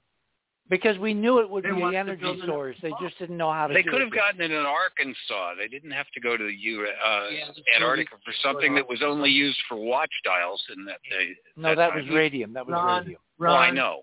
because 0.69 0.97
we 0.97 1.13
knew 1.13 1.39
it 1.39 1.49
would 1.49 1.63
They 1.63 1.69
be 1.71 1.79
wanted 1.79 1.95
an 1.97 2.09
energy 2.09 2.41
source. 2.45 2.75
They 2.81 2.91
just 3.01 3.17
didn't 3.19 3.37
know 3.37 3.53
how 3.53 3.67
to 3.67 3.73
They 3.73 3.83
do 3.83 3.89
could 3.91 4.01
it 4.01 4.05
have 4.05 4.13
yet. 4.13 4.21
gotten 4.35 4.41
it 4.41 4.51
in 4.51 4.65
Arkansas. 4.65 5.53
They 5.57 5.69
didn't 5.69 5.91
have 5.91 6.07
to 6.13 6.19
go 6.19 6.35
to 6.35 6.43
the 6.43 6.53
U, 6.53 6.81
uh, 6.85 7.27
Yeah, 7.31 7.45
the 7.55 7.63
Antarctica 7.77 8.17
for 8.25 8.33
something 8.43 8.75
that 8.75 8.85
was 8.87 9.01
only 9.01 9.29
used 9.29 9.57
for 9.69 9.77
watch 9.77 10.11
dials 10.25 10.61
in 10.75 10.83
that 10.83 10.99
day. 11.09 11.29
No, 11.55 11.73
that 11.73 11.95
was 11.95 12.03
radium. 12.13 12.51
That 12.51 12.65
was 12.67 12.73
Ron, 12.73 12.99
radium. 13.03 13.21
Well, 13.39 13.55
I 13.55 13.71
know. 13.71 14.01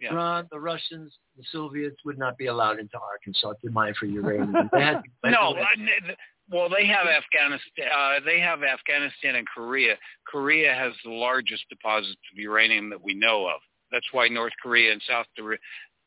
Yeah. 0.00 0.14
Ron, 0.14 0.46
the 0.52 0.60
Russians, 0.60 1.12
the 1.36 1.42
Soviets 1.50 1.96
would 2.04 2.18
not 2.18 2.38
be 2.38 2.46
allowed 2.46 2.78
into 2.78 2.96
Arkansas 3.00 3.54
to 3.64 3.70
mine 3.72 3.94
for 3.98 4.06
uranium. 4.06 4.70
They 4.72 4.82
had 4.82 5.02
No, 5.24 5.56
I- 5.56 5.74
th- 5.74 6.16
well, 6.50 6.68
they 6.68 6.86
have 6.86 7.06
Afghanistan. 7.06 7.88
Uh, 7.94 8.20
they 8.24 8.40
have 8.40 8.62
Afghanistan 8.62 9.36
and 9.36 9.46
Korea. 9.46 9.96
Korea 10.26 10.74
has 10.74 10.92
the 11.04 11.10
largest 11.10 11.64
deposits 11.68 12.16
of 12.32 12.38
uranium 12.38 12.90
that 12.90 13.02
we 13.02 13.14
know 13.14 13.46
of. 13.46 13.60
That's 13.92 14.06
why 14.12 14.28
North 14.28 14.52
Korea 14.62 14.92
and 14.92 15.02
South 15.08 15.26
Korea, 15.36 15.58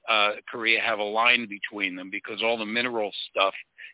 uh, 0.10 0.32
Korea 0.50 0.82
have 0.82 1.00
a 1.00 1.04
line 1.04 1.48
between 1.50 1.96
them 1.96 2.10
because 2.12 2.42
all 2.44 2.58
the 2.58 2.66
mineral 2.66 3.12
stuff 3.30 3.54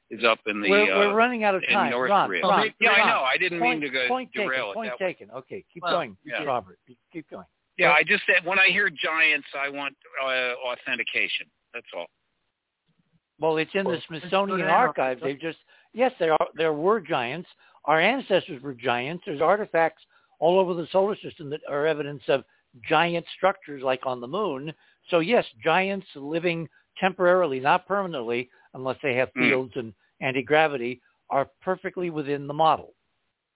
is 0.10 0.24
up 0.24 0.40
in 0.46 0.62
the. 0.62 0.70
we're, 0.70 0.92
uh, 0.94 1.00
we're 1.00 1.16
running 1.16 1.44
out 1.44 1.56
of 1.56 1.64
time. 1.72 1.92
North 1.92 2.10
Ron, 2.10 2.28
Korea. 2.28 2.42
Ron, 2.44 2.74
yeah, 2.80 2.90
Ron, 2.90 3.00
I 3.00 3.10
know. 3.10 3.22
I 3.22 3.38
didn't 3.38 3.60
point, 3.60 3.80
mean 3.82 3.92
to 3.92 3.94
go 3.94 4.08
point 4.08 4.32
derail 4.34 4.50
taken. 4.50 4.70
it. 4.70 4.74
Point 4.74 4.92
that 5.00 5.04
way. 5.04 5.14
taken. 5.14 5.32
Okay, 5.32 5.66
keep 5.74 5.84
Well, 5.84 5.94
going, 5.94 6.18
yeah. 6.26 6.44
Robert. 6.44 6.80
Keep 7.12 7.30
going. 7.30 7.46
Yeah, 7.78 7.92
I 7.92 8.04
just 8.04 8.24
said 8.26 8.46
when 8.46 8.58
I 8.58 8.68
hear 8.70 8.90
giants, 8.90 9.48
I 9.58 9.70
want 9.70 9.96
uh, 10.24 10.54
authentication. 10.66 11.48
That's 11.74 11.88
all. 11.96 12.06
Well, 13.40 13.58
it's 13.58 13.72
in 13.74 13.84
the 13.84 13.98
Smithsonian 14.08 14.62
archives. 14.62 15.22
They've 15.22 15.40
just 15.40 15.58
yes, 15.96 16.12
there 16.20 16.34
are 16.34 16.48
there 16.56 16.74
were 16.74 17.00
giants. 17.02 17.50
Our 17.86 18.00
ancestors 18.00 18.62
were 18.62 18.74
giants. 18.74 19.24
There's 19.26 19.42
artifacts 19.42 20.04
all 20.40 20.60
over 20.60 20.74
the 20.74 20.88
solar 20.92 21.16
system 21.16 21.50
that 21.50 21.62
are 21.70 21.88
evidence 21.88 22.22
of 22.28 22.44
giant 22.88 23.26
structures 23.38 23.82
like 23.82 24.06
on 24.06 24.22
the 24.22 24.28
moon. 24.28 24.74
So 25.10 25.20
yes, 25.20 25.46
giants 25.64 26.06
living 26.16 26.68
temporarily, 27.00 27.60
not 27.60 27.88
permanently, 27.88 28.50
unless 28.74 28.98
they 29.02 29.16
have 29.16 29.30
Mm. 29.34 29.50
fields 29.50 29.74
and 29.76 29.94
anti-gravity, 30.22 31.02
are 31.30 31.50
perfectly 31.62 32.10
within 32.10 32.48
the 32.48 32.54
model. 32.54 32.94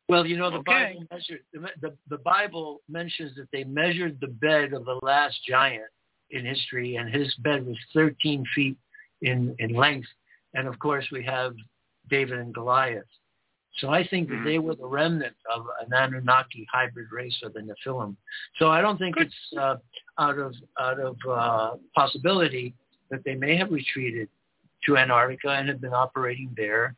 Well, 0.07 0.25
you 0.25 0.37
know, 0.37 0.49
the 0.49 0.57
Okay. 0.57 0.95
Bible 0.95 1.07
measured 1.11 1.43
the, 1.53 1.71
the 1.81 1.97
the 2.07 2.17
Bible 2.19 2.81
mentions 2.89 3.35
that 3.35 3.49
they 3.51 3.63
measured 3.63 4.19
the 4.19 4.27
bed 4.27 4.73
of 4.73 4.85
the 4.85 4.99
last 5.03 5.37
giant 5.45 5.91
in 6.31 6.45
history, 6.45 6.95
and 6.95 7.13
his 7.13 7.33
bed 7.35 7.65
was 7.65 7.77
13 7.93 8.43
feet 8.55 8.77
in 9.21 9.55
in 9.59 9.73
length. 9.73 10.07
And 10.55 10.67
of 10.67 10.79
course, 10.79 11.05
we 11.11 11.23
have 11.25 11.53
David 12.09 12.39
and 12.39 12.53
Goliath. 12.53 13.05
So 13.77 13.89
I 13.89 14.05
think 14.05 14.29
that 14.29 14.35
Mhm. 14.35 14.43
they 14.43 14.59
were 14.59 14.75
the 14.75 14.87
remnant 14.87 15.35
of 15.49 15.67
an 15.79 15.93
Anunnaki 15.93 16.65
hybrid 16.71 17.11
race 17.11 17.41
of 17.43 17.53
the 17.53 17.61
Nephilim. 17.61 18.15
So 18.57 18.69
I 18.69 18.81
don't 18.81 18.97
think 18.97 19.15
Good. 19.15 19.27
it's 19.27 19.57
uh, 19.57 19.77
out 20.17 20.37
of 20.37 20.55
out 20.79 20.99
of 20.99 21.17
uh, 21.27 21.77
possibility 21.95 22.73
that 23.09 23.23
they 23.23 23.35
may 23.35 23.55
have 23.55 23.71
retreated 23.71 24.27
to 24.85 24.97
Antarctica 24.97 25.51
and 25.51 25.69
have 25.69 25.81
been 25.81 25.93
operating 25.93 26.53
there 26.55 26.95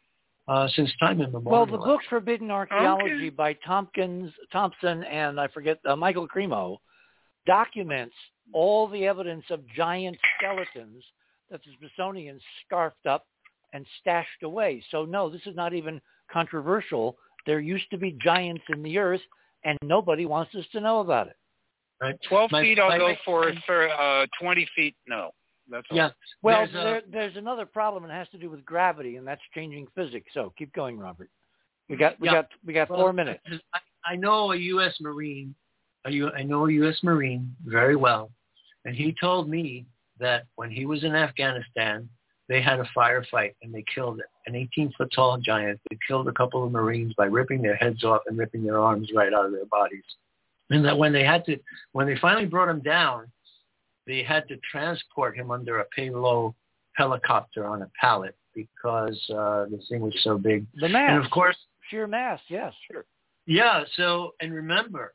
uh, 0.48 0.68
since 0.70 0.92
time 0.98 1.22
immemorial. 1.22 1.52
Well, 1.52 1.66
the 1.66 1.78
book 1.78 2.02
Forbidden 2.10 2.52
Archaeology 2.52 3.28
Okay. 3.28 3.30
by 3.30 3.54
Tompkins, 3.54 4.34
Thompson, 4.52 5.04
and 5.04 5.40
I 5.40 5.48
forget 5.48 5.80
uh, 5.86 5.96
Michael 5.96 6.28
Cremo 6.28 6.78
documents 7.46 8.16
all 8.54 8.88
the 8.88 9.06
evidence 9.06 9.46
of 9.50 9.66
giant 9.68 10.18
skeletons 10.38 11.04
that 11.50 11.62
the 11.64 11.72
Smithsonian 11.78 12.40
scarfed 12.66 13.06
up 13.06 13.26
and 13.74 13.86
stashed 14.00 14.44
away. 14.44 14.84
So 14.92 15.06
no, 15.06 15.30
this 15.30 15.42
is 15.46 15.56
not 15.56 15.74
even 15.74 16.02
controversial. 16.32 17.18
There 17.46 17.60
used 17.60 17.90
to 17.92 17.98
be 17.98 18.18
giants 18.24 18.64
in 18.70 18.84
the 18.84 18.98
earth, 18.98 19.22
and 19.64 19.78
nobody 19.84 20.26
wants 20.26 20.54
us 20.56 20.66
to 20.74 20.80
know 20.80 21.00
about 21.00 21.28
it. 21.28 21.36
right? 22.02 22.16
Twelve 22.28 22.52
My- 22.52 22.62
feet, 22.62 22.80
I'll 22.80 22.90
my- 22.90 22.98
go 22.98 23.16
for 23.26 23.52
for 23.66 23.90
uh, 23.90 24.26
twenty 24.40 24.68
feet. 24.76 24.96
No, 25.08 25.32
that's 25.70 25.86
all. 25.92 25.98
Yeah. 25.98 26.10
Well, 26.42 26.68
There's 26.72 27.04
a- 27.04 27.12
there's 27.12 27.38
another 27.38 27.66
problem. 27.66 28.04
And 28.04 28.12
it 28.12 28.16
has 28.16 28.30
to 28.30 28.38
do 28.38 28.50
with 28.50 28.66
gravity, 28.66 29.18
and 29.18 29.28
that's 29.28 29.42
changing 29.54 29.88
physics. 29.96 30.32
So 30.34 30.54
keep 30.58 30.74
going, 30.74 30.98
Robert. 30.98 31.30
We 31.90 31.98
got 31.98 32.20
we 32.20 32.28
Yeah. 32.28 32.34
got 32.34 32.50
we 32.66 32.74
got 32.74 32.90
Well, 32.90 33.00
four 33.00 33.14
minutes. 33.14 33.44
I, 33.74 33.80
I 34.06 34.16
know 34.16 34.52
a 34.52 34.56
U.S. 34.56 34.96
Marine 35.02 35.54
a 36.06 36.12
U, 36.12 36.32
I 36.32 36.42
know 36.44 36.66
a 36.66 36.72
U.S. 36.72 36.98
Marine 37.04 37.56
very 37.64 37.96
well, 37.96 38.32
and 38.86 38.96
he 38.96 39.14
told 39.14 39.48
me 39.50 39.86
that 40.20 40.46
when 40.56 40.72
he 40.72 40.86
was 40.88 41.04
in 41.04 41.14
Afghanistan, 41.16 42.10
they 42.52 42.62
had 42.62 42.82
a 42.82 42.90
firefight 42.96 43.54
and 43.64 43.74
they 43.74 43.86
killed 43.96 44.20
an 44.46 44.54
18-foot 44.54 45.10
tall 45.16 45.38
giant. 45.38 45.80
They 45.90 45.98
killed 46.06 46.28
a 46.28 46.34
couple 46.34 46.66
of 46.66 46.72
Marines 46.74 47.14
by 47.14 47.28
ripping 47.28 47.62
their 47.62 47.78
heads 47.78 48.04
off 48.04 48.24
and 48.28 48.38
ripping 48.38 48.66
their 48.66 48.78
arms 48.78 49.10
right 49.16 49.34
out 49.34 49.46
of 49.46 49.54
their 49.54 49.66
bodies. 49.68 50.04
And 50.70 50.84
that 50.84 50.98
when 50.98 51.14
they 51.14 51.24
had 51.24 51.46
to, 51.46 51.58
when 51.94 52.08
they 52.08 52.18
finally 52.18 52.46
brought 52.46 52.68
him 52.68 52.82
down, 52.82 53.32
they 54.06 54.22
had 54.22 54.50
to 54.50 54.58
transport 54.70 55.38
him 55.38 55.50
under 55.50 55.80
a 55.80 55.86
payload 55.96 56.54
helicopter 56.98 57.66
on 57.66 57.84
a 57.84 57.92
pallet 58.00 58.36
because 58.54 59.18
uh, 59.34 59.68
this 59.72 59.88
thing 59.88 60.02
was 60.02 60.18
so 60.22 60.38
big. 60.38 60.66
The 60.76 60.90
mass. 60.90 61.12
And 61.12 61.24
of 61.24 61.32
course, 61.32 61.56
sheer 61.90 62.06
mass. 62.06 62.42
Yes. 62.50 62.74
Sure. 62.92 63.06
Yeah. 63.46 63.86
So, 63.96 64.34
and 64.42 64.54
remember, 64.54 65.14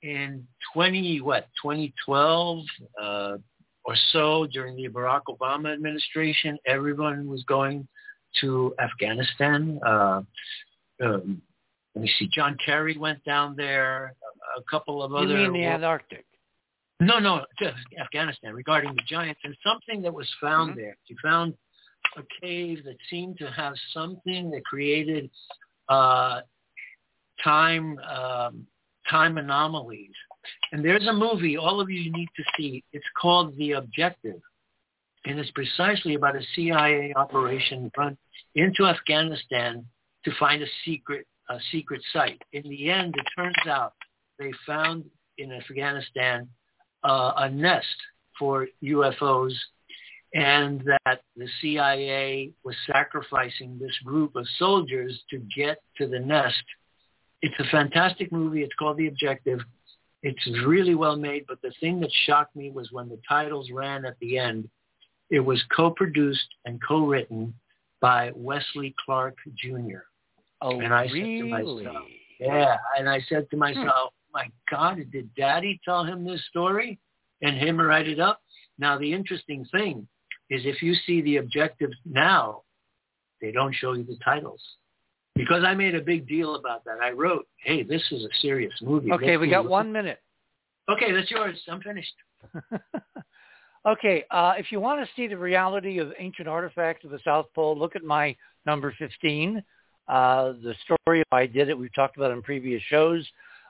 in 0.00 0.46
20 0.72 1.20
what 1.20 1.48
2012 1.62 2.64
uh, 3.00 3.36
or 3.84 3.94
so 4.12 4.46
during 4.52 4.76
the 4.76 4.88
Barack 4.88 5.22
Obama 5.28 5.72
administration, 5.72 6.58
everyone 6.66 7.28
was 7.28 7.42
going 7.44 7.86
to 8.40 8.74
Afghanistan. 8.80 9.80
Uh, 9.84 10.22
um, 11.02 11.42
let 11.94 12.02
me 12.02 12.10
see. 12.18 12.28
John 12.32 12.56
Kerry 12.64 12.96
went 12.96 13.22
down 13.24 13.54
there. 13.56 14.14
A 14.56 14.62
couple 14.70 15.02
of 15.02 15.10
You 15.12 15.16
other. 15.18 15.34
mean 15.36 15.52
the 15.52 15.64
Antarctic? 15.64 16.24
No, 17.00 17.18
no, 17.18 17.44
Afghanistan 18.00 18.54
regarding 18.54 18.94
the 18.94 19.02
giants 19.08 19.40
and 19.44 19.56
something 19.66 20.02
that 20.02 20.12
was 20.14 20.28
found 20.40 20.70
Mm-hmm. 20.70 20.80
there. 20.80 20.96
She 21.06 21.16
found 21.22 21.54
a 22.16 22.22
cave 22.40 22.84
that 22.84 22.96
seemed 23.10 23.38
to 23.38 23.50
have 23.50 23.74
something 23.92 24.50
that 24.50 24.64
created 24.64 25.30
uh, 25.88 26.40
time 27.42 27.98
um, 28.00 28.66
time 29.10 29.36
anomalies. 29.38 30.12
And 30.72 30.84
there's 30.84 31.06
a 31.06 31.12
movie 31.12 31.56
all 31.56 31.80
of 31.80 31.90
you 31.90 32.10
need 32.10 32.28
to 32.36 32.42
see. 32.56 32.84
It's 32.92 33.04
called 33.20 33.56
The 33.56 33.72
Objective, 33.72 34.40
and 35.24 35.38
it's 35.38 35.50
precisely 35.50 36.14
about 36.14 36.36
a 36.36 36.42
CIA 36.54 37.12
operation 37.16 37.90
run 37.96 38.16
into 38.54 38.86
Afghanistan 38.86 39.86
to 40.24 40.32
find 40.38 40.62
a 40.62 40.66
secret 40.84 41.26
a 41.48 41.58
secret 41.70 42.00
site. 42.12 42.40
In 42.52 42.62
the 42.62 42.90
end, 42.90 43.14
it 43.16 43.26
turns 43.36 43.66
out 43.66 43.94
they 44.38 44.52
found 44.66 45.04
in 45.38 45.52
Afghanistan 45.52 46.48
uh, 47.04 47.32
a 47.36 47.50
nest 47.50 47.96
for 48.38 48.68
UFOs 48.82 49.52
and 50.34 50.82
that 50.86 51.20
the 51.36 51.46
CIA 51.60 52.50
was 52.64 52.74
sacrificing 52.86 53.78
this 53.78 53.96
group 54.04 54.34
of 54.34 54.46
soldiers 54.58 55.20
to 55.30 55.38
get 55.54 55.82
to 55.98 56.06
the 56.06 56.18
nest. 56.18 56.62
It's 57.42 57.54
a 57.58 57.70
fantastic 57.70 58.32
movie. 58.32 58.62
It's 58.62 58.74
called 58.78 58.96
The 58.96 59.08
Objective. 59.08 59.60
It's 60.22 60.46
really 60.64 60.94
well 60.94 61.16
made, 61.16 61.46
but 61.48 61.60
the 61.62 61.72
thing 61.80 61.98
that 62.00 62.10
shocked 62.26 62.54
me 62.54 62.70
was 62.70 62.92
when 62.92 63.08
the 63.08 63.18
titles 63.28 63.70
ran 63.72 64.04
at 64.04 64.18
the 64.20 64.38
end, 64.38 64.68
it 65.30 65.40
was 65.40 65.62
co-produced 65.74 66.48
and 66.64 66.80
co-written 66.86 67.54
by 68.00 68.30
Wesley 68.34 68.94
Clark 69.04 69.36
Jr. 69.56 70.04
Oh, 70.60 70.78
and 70.80 70.94
I 70.94 71.06
said 71.06 71.14
really? 71.14 71.38
to 71.38 71.48
myself, 71.48 72.04
yeah, 72.38 72.76
and 72.98 73.08
I 73.08 73.20
said 73.28 73.48
to 73.50 73.56
hmm. 73.56 73.60
myself, 73.60 74.12
my 74.32 74.50
God, 74.70 74.98
did 75.10 75.34
Daddy 75.34 75.80
tell 75.84 76.04
him 76.04 76.24
this 76.24 76.42
story 76.48 76.98
and 77.42 77.56
him 77.56 77.80
write 77.80 78.08
it 78.08 78.20
up? 78.20 78.40
Now, 78.78 78.98
the 78.98 79.12
interesting 79.12 79.64
thing 79.70 80.06
is 80.50 80.62
if 80.64 80.82
you 80.82 80.94
see 81.06 81.22
the 81.22 81.36
objectives 81.36 81.96
now, 82.04 82.62
they 83.40 83.52
don't 83.52 83.74
show 83.74 83.92
you 83.92 84.04
the 84.04 84.18
titles. 84.24 84.62
Because 85.34 85.64
I 85.64 85.74
made 85.74 85.94
a 85.94 86.00
big 86.00 86.28
deal 86.28 86.56
about 86.56 86.84
that. 86.84 86.98
I 87.02 87.10
wrote, 87.10 87.46
hey, 87.64 87.82
this 87.82 88.02
is 88.10 88.24
a 88.24 88.28
serious 88.40 88.72
movie. 88.82 89.10
Okay, 89.12 89.32
Let's 89.32 89.40
we 89.40 89.50
got 89.50 89.68
one 89.68 89.90
minute. 89.90 90.20
Okay, 90.90 91.12
that's 91.12 91.30
yours. 91.30 91.58
I'm 91.68 91.80
finished. 91.80 92.12
okay, 93.86 94.24
uh, 94.30 94.54
if 94.58 94.70
you 94.70 94.80
want 94.80 95.00
to 95.00 95.08
see 95.16 95.26
the 95.26 95.38
reality 95.38 95.98
of 95.98 96.12
ancient 96.18 96.48
artifacts 96.48 97.04
of 97.04 97.10
the 97.10 97.20
South 97.24 97.46
Pole, 97.54 97.78
look 97.78 97.96
at 97.96 98.04
my 98.04 98.36
number 98.66 98.94
15. 98.98 99.62
Uh, 100.08 100.52
the 100.62 100.74
story 100.84 101.20
of 101.20 101.26
I 101.32 101.46
did 101.46 101.68
it, 101.68 101.78
we've 101.78 101.94
talked 101.94 102.16
about 102.16 102.32
in 102.32 102.42
previous 102.42 102.82
shows. 102.88 103.26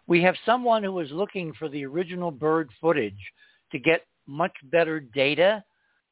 We 0.06 0.22
have 0.22 0.34
someone 0.44 0.82
who 0.82 0.98
is 1.00 1.10
looking 1.12 1.52
for 1.58 1.68
the 1.68 1.84
original 1.84 2.30
Byrd 2.30 2.70
footage 2.80 3.14
to 3.70 3.78
get 3.78 4.04
much 4.26 4.52
better 4.64 5.00
data, 5.00 5.62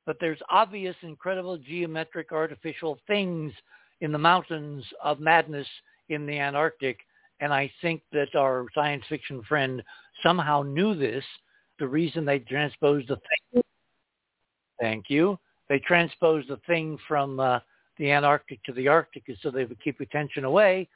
but 0.07 0.17
there's 0.21 0.39
obvious, 0.51 0.95
incredible 1.03 1.59
geometric 1.59 2.33
artificial 2.33 2.99
things 3.07 3.53
in 4.01 4.13
the 4.13 4.19
mountains 4.19 4.85
of 5.03 5.21
madness 5.21 5.67
in 6.09 6.27
the 6.27 6.39
Antarctic. 6.39 6.99
And 7.41 7.53
I 7.53 7.71
think 7.81 8.03
that 8.13 8.35
our 8.35 8.67
science 8.75 9.05
fiction 9.09 9.43
friend 9.49 9.83
somehow 10.23 10.63
knew 10.63 10.95
this. 10.95 11.25
The 11.79 11.89
reason 11.89 12.25
they 12.25 12.41
transposed 12.41 13.09
the 13.09 13.17
thing, 13.17 13.63
thank 14.79 15.07
you, 15.09 15.39
they 15.69 15.79
transposed 15.79 16.49
the 16.49 16.61
thing 16.67 16.99
from 17.09 17.41
uh, 17.41 17.61
the 17.97 18.11
Antarctic 18.11 18.63
to 18.65 18.73
the 18.73 18.89
Arctic 18.89 19.25
so 19.41 19.51
they 19.51 19.65
would 19.65 19.83
keep 19.83 20.01
attention 20.01 20.45
away. 20.45 20.89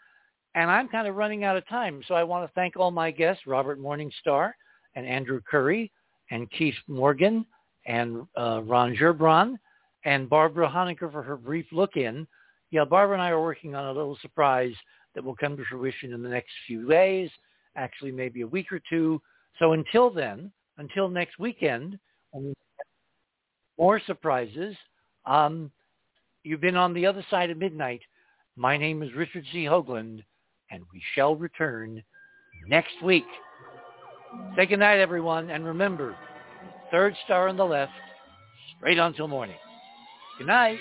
And 0.54 0.70
I'm 0.70 0.88
kind 0.88 1.08
of 1.08 1.16
running 1.16 1.44
out 1.44 1.56
of 1.56 1.66
time. 1.68 2.02
So 2.06 2.14
I 2.14 2.22
want 2.22 2.46
to 2.46 2.52
thank 2.54 2.76
all 2.76 2.90
my 2.90 3.10
guests, 3.10 3.46
Robert 3.46 3.80
Morningstar 3.80 4.52
and 4.94 5.06
Andrew 5.06 5.40
Curry 5.48 5.90
and 6.30 6.50
Keith 6.50 6.74
Morgan 6.86 7.44
and 7.86 8.26
uh, 8.36 8.62
Ron 8.64 8.94
Gerbron 8.94 9.56
and 10.04 10.28
Barbara 10.28 10.68
Honegger 10.68 11.10
for 11.10 11.22
her 11.22 11.36
brief 11.36 11.66
look 11.72 11.96
in. 11.96 12.26
Yeah, 12.74 12.84
Barbara 12.84 13.14
and 13.14 13.22
I 13.22 13.28
are 13.28 13.40
working 13.40 13.76
on 13.76 13.84
a 13.84 13.92
little 13.92 14.18
surprise 14.20 14.74
that 15.14 15.22
will 15.22 15.36
come 15.36 15.56
to 15.56 15.64
fruition 15.70 16.12
in 16.12 16.24
the 16.24 16.28
next 16.28 16.50
few 16.66 16.88
days, 16.88 17.30
actually 17.76 18.10
maybe 18.10 18.40
a 18.40 18.46
week 18.48 18.72
or 18.72 18.80
two. 18.90 19.22
So 19.60 19.74
until 19.74 20.10
then, 20.10 20.50
until 20.76 21.08
next 21.08 21.38
weekend, 21.38 21.96
have 22.32 22.42
more 23.78 24.00
surprises. 24.04 24.74
Um, 25.24 25.70
you've 26.42 26.60
been 26.60 26.74
on 26.74 26.92
the 26.94 27.06
other 27.06 27.24
side 27.30 27.48
of 27.50 27.58
midnight. 27.58 28.00
My 28.56 28.76
name 28.76 29.04
is 29.04 29.14
Richard 29.14 29.44
C. 29.52 29.66
Hoagland, 29.66 30.24
and 30.72 30.82
we 30.92 31.00
shall 31.14 31.36
return 31.36 32.02
next 32.66 33.00
week. 33.04 33.26
Say 34.56 34.66
good 34.66 34.80
night, 34.80 34.98
everyone, 34.98 35.48
and 35.50 35.64
remember, 35.64 36.16
third 36.90 37.14
star 37.24 37.46
on 37.46 37.56
the 37.56 37.64
left, 37.64 37.92
straight 38.76 38.98
on 38.98 39.14
till 39.14 39.28
morning. 39.28 39.58
Good 40.38 40.48
night. 40.48 40.80